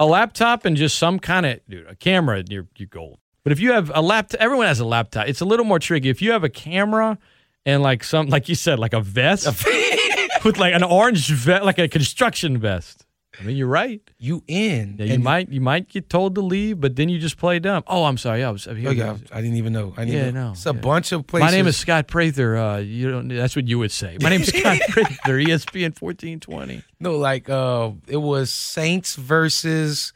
a 0.00 0.06
laptop, 0.06 0.64
and 0.64 0.76
just 0.76 0.98
some 0.98 1.18
kind 1.18 1.46
of 1.46 1.60
dude, 1.68 1.86
a 1.86 1.94
camera, 1.94 2.42
you're 2.48 2.66
you 2.76 2.86
gold. 2.86 3.18
But 3.44 3.52
if 3.52 3.60
you 3.60 3.72
have 3.72 3.90
a 3.94 4.02
laptop, 4.02 4.40
everyone 4.40 4.66
has 4.66 4.80
a 4.80 4.84
laptop. 4.84 5.28
It's 5.28 5.40
a 5.40 5.44
little 5.44 5.64
more 5.64 5.78
tricky. 5.78 6.08
If 6.10 6.20
you 6.20 6.32
have 6.32 6.44
a 6.44 6.48
camera 6.50 7.16
and 7.64 7.82
like 7.82 8.04
some, 8.04 8.26
like 8.28 8.48
you 8.48 8.54
said, 8.54 8.78
like 8.78 8.92
a 8.92 9.00
vest 9.00 9.46
with 10.44 10.58
like 10.58 10.74
an 10.74 10.82
orange 10.82 11.28
vest, 11.30 11.64
like 11.64 11.78
a 11.78 11.88
construction 11.88 12.58
vest. 12.58 13.06
I 13.40 13.44
mean, 13.44 13.56
you're 13.56 13.68
right. 13.68 14.00
you 14.18 14.42
in. 14.48 14.96
Yeah, 14.98 15.06
you 15.06 15.18
might 15.20 15.48
you 15.48 15.60
might 15.60 15.88
get 15.88 16.10
told 16.10 16.34
to 16.34 16.40
leave, 16.40 16.80
but 16.80 16.96
then 16.96 17.08
you 17.08 17.18
just 17.18 17.36
play 17.36 17.58
dumb. 17.60 17.84
Oh, 17.86 18.04
I'm 18.04 18.18
sorry. 18.18 18.42
I 18.42 18.50
was. 18.50 18.66
Oh 18.66 18.72
yeah, 18.72 19.16
I 19.32 19.40
didn't 19.40 19.56
even 19.56 19.72
know. 19.72 19.94
I 19.96 20.04
didn't 20.04 20.14
Yeah, 20.14 20.22
even 20.22 20.34
know. 20.34 20.46
no, 20.46 20.52
It's 20.52 20.66
a 20.66 20.70
yeah. 20.74 20.80
bunch 20.80 21.12
of 21.12 21.26
places. 21.26 21.44
My 21.44 21.50
name 21.56 21.66
is 21.68 21.76
Scott 21.76 22.08
Prather. 22.08 22.56
Uh, 22.56 22.78
you 22.78 23.10
don't. 23.10 23.28
That's 23.28 23.54
what 23.54 23.68
you 23.68 23.78
would 23.78 23.92
say. 23.92 24.16
My 24.20 24.30
name 24.30 24.40
is 24.40 24.48
Scott 24.58 24.78
Prather. 24.88 25.38
ESPN 25.38 25.96
fourteen 25.96 26.40
twenty. 26.40 26.82
no, 26.98 27.16
like 27.16 27.48
uh, 27.48 27.92
it 28.08 28.16
was 28.16 28.50
Saints 28.52 29.14
versus 29.14 30.12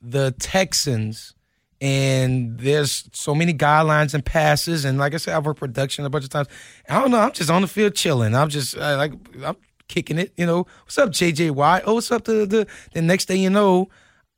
the 0.00 0.34
Texans, 0.38 1.34
and 1.80 2.58
there's 2.58 3.08
so 3.12 3.34
many 3.34 3.52
guidelines 3.52 4.14
and 4.14 4.24
passes, 4.24 4.84
and 4.84 4.98
like 4.98 5.14
I 5.14 5.18
said, 5.18 5.34
I've 5.36 5.44
worked 5.44 5.60
production 5.60 6.04
a 6.04 6.10
bunch 6.10 6.24
of 6.24 6.30
times. 6.30 6.48
I 6.88 7.00
don't 7.00 7.10
know. 7.10 7.18
I'm 7.20 7.32
just 7.32 7.50
on 7.50 7.62
the 7.62 7.68
field 7.68 7.94
chilling. 7.94 8.34
I'm 8.34 8.48
just 8.48 8.76
uh, 8.76 8.96
like 8.96 9.12
I'm 9.44 9.56
kicking 9.92 10.18
it. 10.18 10.32
You 10.36 10.46
know, 10.46 10.66
what's 10.84 10.98
up, 10.98 11.10
JJ 11.10 11.52
Watt? 11.52 11.82
Oh, 11.86 11.94
what's 11.94 12.10
up? 12.10 12.24
The 12.24 12.46
the 12.46 12.66
the 12.94 13.02
next 13.02 13.26
day, 13.26 13.36
you 13.36 13.50
know, 13.50 13.88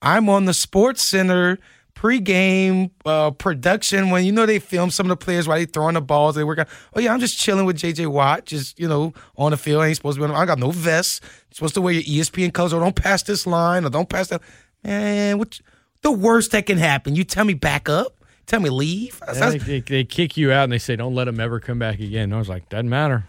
I'm 0.02 0.28
on 0.28 0.44
the 0.44 0.54
Sports 0.54 1.02
Center 1.02 1.58
pregame 1.94 2.90
uh, 3.06 3.30
production 3.30 4.10
when 4.10 4.24
you 4.24 4.32
know 4.32 4.46
they 4.46 4.58
film 4.58 4.90
some 4.90 5.06
of 5.06 5.10
the 5.10 5.24
players 5.24 5.46
while 5.46 5.56
they 5.58 5.64
throwing 5.64 5.94
the 5.94 6.00
balls. 6.00 6.34
They 6.34 6.44
work 6.44 6.58
out. 6.58 6.68
Oh 6.94 7.00
yeah, 7.00 7.12
I'm 7.12 7.20
just 7.20 7.38
chilling 7.38 7.64
with 7.64 7.76
JJ 7.76 8.08
Watt, 8.08 8.44
just 8.46 8.78
you 8.78 8.88
know 8.88 9.12
on 9.36 9.52
the 9.52 9.56
field. 9.56 9.82
I 9.82 9.86
ain't 9.88 9.96
supposed 9.96 10.18
to 10.18 10.26
be. 10.26 10.30
On, 10.30 10.36
I 10.36 10.44
got 10.44 10.58
no 10.58 10.70
vest. 10.70 11.22
You're 11.22 11.54
supposed 11.54 11.74
to 11.74 11.80
wear 11.80 11.94
your 11.94 12.02
ESPN 12.02 12.52
colors. 12.52 12.72
Or 12.72 12.80
don't 12.80 12.96
pass 12.96 13.22
this 13.22 13.46
line. 13.46 13.84
Or 13.84 13.90
don't 13.90 14.08
pass 14.08 14.28
that. 14.28 14.42
Man, 14.82 15.38
what? 15.38 15.60
The 16.02 16.12
worst 16.12 16.50
that 16.50 16.66
can 16.66 16.76
happen. 16.76 17.16
You 17.16 17.24
tell 17.24 17.44
me 17.46 17.54
back 17.54 17.88
up. 17.88 18.18
Tell 18.46 18.60
me 18.60 18.68
leave. 18.68 19.20
That's- 19.20 19.52
they, 19.52 19.58
they, 19.58 19.80
they 19.80 20.04
kick 20.04 20.36
you 20.36 20.52
out 20.52 20.64
and 20.64 20.72
they 20.72 20.78
say, 20.78 20.96
"Don't 20.96 21.14
let 21.14 21.28
him 21.28 21.40
ever 21.40 21.60
come 21.60 21.78
back 21.78 21.98
again." 22.00 22.24
And 22.24 22.34
I 22.34 22.38
was 22.38 22.48
like, 22.48 22.68
"Doesn't 22.68 22.90
matter." 22.90 23.24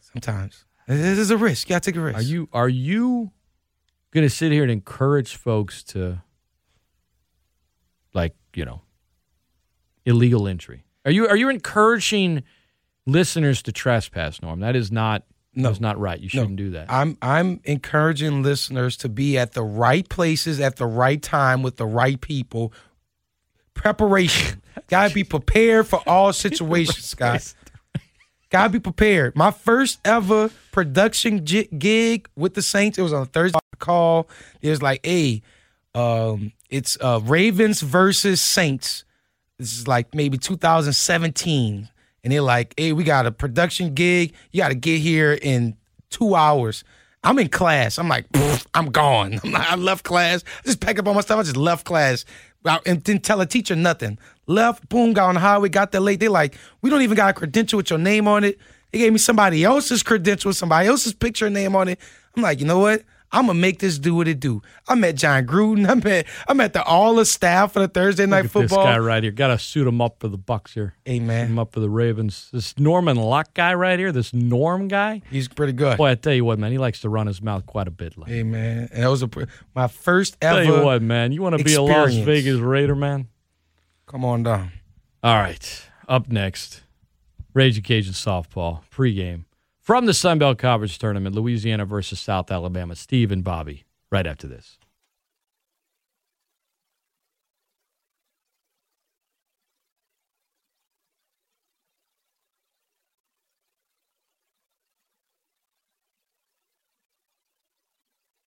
Sometimes 0.00 0.64
this 0.86 1.18
is 1.18 1.30
a 1.30 1.36
risk. 1.36 1.68
You 1.68 1.74
gotta 1.74 1.90
take 1.90 1.96
a 1.96 2.00
risk. 2.00 2.18
Are 2.18 2.22
you 2.22 2.48
are 2.52 2.68
you 2.68 3.30
gonna 4.12 4.30
sit 4.30 4.52
here 4.52 4.62
and 4.62 4.70
encourage 4.72 5.36
folks 5.36 5.82
to 5.84 6.22
like 8.14 8.34
you 8.54 8.64
know 8.64 8.82
illegal 10.04 10.46
entry? 10.48 10.84
Are 11.04 11.10
you 11.10 11.26
are 11.28 11.36
you 11.36 11.48
encouraging 11.48 12.42
listeners 13.06 13.62
to 13.62 13.72
trespass? 13.72 14.40
Norm, 14.42 14.60
that 14.60 14.76
is 14.76 14.90
not 14.92 15.24
No. 15.54 15.68
that's 15.68 15.80
not 15.80 15.98
right. 15.98 16.18
You 16.20 16.28
shouldn't 16.28 16.56
do 16.56 16.70
that. 16.70 16.90
I'm 16.90 17.16
I'm 17.22 17.60
encouraging 17.64 18.42
listeners 18.42 18.96
to 18.98 19.08
be 19.08 19.36
at 19.38 19.52
the 19.52 19.62
right 19.62 20.08
places 20.08 20.60
at 20.60 20.76
the 20.76 20.86
right 20.86 21.20
time 21.22 21.62
with 21.62 21.76
the 21.76 21.86
right 21.86 22.20
people. 22.20 22.72
Preparation. 23.74 24.62
Gotta 24.88 25.12
be 25.12 25.24
prepared 25.24 25.86
for 25.86 26.00
all 26.06 26.32
situations, 26.46 27.12
guys. 27.14 27.54
Gotta 28.50 28.70
be 28.70 28.80
prepared. 28.80 29.34
My 29.36 29.50
first 29.50 29.98
ever 30.04 30.50
production 30.70 31.44
gig 31.44 32.28
with 32.36 32.54
the 32.54 32.62
Saints, 32.62 32.96
it 32.96 33.02
was 33.02 33.12
on 33.12 33.22
a 33.22 33.26
Thursday 33.26 33.58
call. 33.78 34.28
It 34.62 34.70
was 34.70 34.82
like, 34.82 35.04
hey, 35.04 35.42
um, 35.94 36.52
it's 36.70 36.96
uh, 37.00 37.20
Ravens 37.24 37.80
versus 37.80 38.40
Saints. 38.40 39.04
This 39.58 39.76
is 39.76 39.88
like 39.88 40.14
maybe 40.14 40.38
2017. 40.38 41.88
And 42.22 42.32
they're 42.32 42.42
like, 42.42 42.74
hey, 42.76 42.92
we 42.92 43.04
got 43.04 43.26
a 43.26 43.32
production 43.32 43.94
gig. 43.94 44.34
You 44.52 44.58
got 44.58 44.68
to 44.68 44.74
get 44.74 45.00
here 45.00 45.38
in 45.40 45.76
two 46.10 46.34
hours. 46.34 46.84
I'm 47.24 47.38
in 47.38 47.48
class. 47.48 47.98
I'm 47.98 48.08
like, 48.08 48.26
I'm 48.74 48.90
gone. 48.90 49.40
I'm 49.44 49.52
like, 49.52 49.70
I 49.70 49.74
left 49.76 50.04
class. 50.04 50.44
I 50.60 50.66
just 50.66 50.80
packed 50.80 50.98
up 50.98 51.06
all 51.06 51.14
my 51.14 51.20
stuff. 51.20 51.40
I 51.40 51.42
just 51.42 51.56
left 51.56 51.84
class 51.84 52.24
and 52.84 53.02
didn't 53.02 53.22
tell 53.22 53.40
a 53.40 53.46
teacher 53.46 53.76
nothing. 53.76 54.18
Left, 54.46 54.88
boom, 54.88 55.12
got 55.12 55.28
on 55.28 55.34
the 55.34 55.40
highway, 55.40 55.68
got 55.68 55.92
there 55.92 56.00
late. 56.00 56.20
They 56.20 56.28
like, 56.28 56.56
we 56.82 56.90
don't 56.90 57.02
even 57.02 57.16
got 57.16 57.30
a 57.30 57.32
credential 57.32 57.76
with 57.78 57.90
your 57.90 57.98
name 57.98 58.28
on 58.28 58.44
it. 58.44 58.58
They 58.92 59.00
gave 59.00 59.12
me 59.12 59.18
somebody 59.18 59.64
else's 59.64 60.02
credential 60.02 60.52
somebody 60.52 60.88
else's 60.88 61.14
picture 61.14 61.50
name 61.50 61.74
on 61.74 61.88
it. 61.88 62.00
I'm 62.36 62.42
like, 62.42 62.60
you 62.60 62.66
know 62.66 62.78
what? 62.78 63.02
I'm 63.32 63.48
gonna 63.48 63.58
make 63.58 63.80
this 63.80 63.98
do 63.98 64.14
what 64.14 64.28
it 64.28 64.38
do. 64.38 64.62
I 64.86 64.94
met 64.94 65.16
Jon 65.16 65.46
Gruden. 65.46 65.86
I 65.90 65.94
met 65.94 66.26
I 66.48 66.54
met 66.54 66.72
the 66.72 66.82
all 66.84 67.16
the 67.16 67.24
staff 67.24 67.72
for 67.72 67.80
the 67.80 67.88
Thursday 67.88 68.24
night 68.24 68.44
Look 68.44 68.56
at 68.56 68.60
this 68.62 68.70
football. 68.70 68.84
guy 68.84 68.98
right 68.98 69.22
here. 69.22 69.32
Got 69.32 69.48
to 69.48 69.58
suit 69.58 69.86
him 69.86 70.00
up 70.00 70.20
for 70.20 70.28
the 70.28 70.38
Bucks 70.38 70.74
here. 70.74 70.94
Hey 71.04 71.18
Suit 71.18 71.26
man, 71.26 71.46
him 71.48 71.58
up 71.58 71.72
for 71.72 71.80
the 71.80 71.90
Ravens. 71.90 72.48
This 72.52 72.78
Norman 72.78 73.16
Locke 73.16 73.52
guy 73.52 73.74
right 73.74 73.98
here. 73.98 74.12
This 74.12 74.32
Norm 74.32 74.88
guy. 74.88 75.22
he's 75.30 75.48
pretty 75.48 75.72
good. 75.72 75.98
Boy, 75.98 76.10
I 76.10 76.14
tell 76.14 76.34
you 76.34 76.44
what, 76.44 76.58
man, 76.58 76.70
he 76.70 76.78
likes 76.78 77.00
to 77.00 77.08
run 77.08 77.26
his 77.26 77.42
mouth 77.42 77.66
quite 77.66 77.88
a 77.88 77.90
bit. 77.90 78.16
Like. 78.16 78.30
Hey 78.30 78.42
man, 78.44 78.88
and 78.92 79.02
that 79.02 79.08
was 79.08 79.22
a, 79.22 79.28
my 79.74 79.88
first 79.88 80.36
ever. 80.40 80.62
Tell 80.62 80.78
you 80.78 80.84
what, 80.84 81.02
man, 81.02 81.32
you 81.32 81.42
want 81.42 81.58
to 81.58 81.64
be 81.64 81.74
a 81.74 81.82
Las. 81.82 82.14
Vegas 82.14 82.58
Raider, 82.60 82.94
man. 82.94 83.28
Come 84.06 84.24
on 84.24 84.44
down. 84.44 84.70
All 85.22 85.36
right, 85.36 85.88
up 86.06 86.28
next, 86.28 86.82
Ragin' 87.54 87.82
Cajun 87.82 88.12
softball 88.12 88.82
pregame 88.88 89.44
from 89.80 90.06
the 90.06 90.14
Sun 90.14 90.38
Belt 90.38 90.58
Conference 90.58 90.96
Tournament, 90.96 91.34
Louisiana 91.34 91.84
versus 91.84 92.20
South 92.20 92.50
Alabama. 92.52 92.94
Steve 92.94 93.32
and 93.32 93.42
Bobby, 93.42 93.84
right 94.10 94.26
after 94.26 94.46
this. 94.46 94.78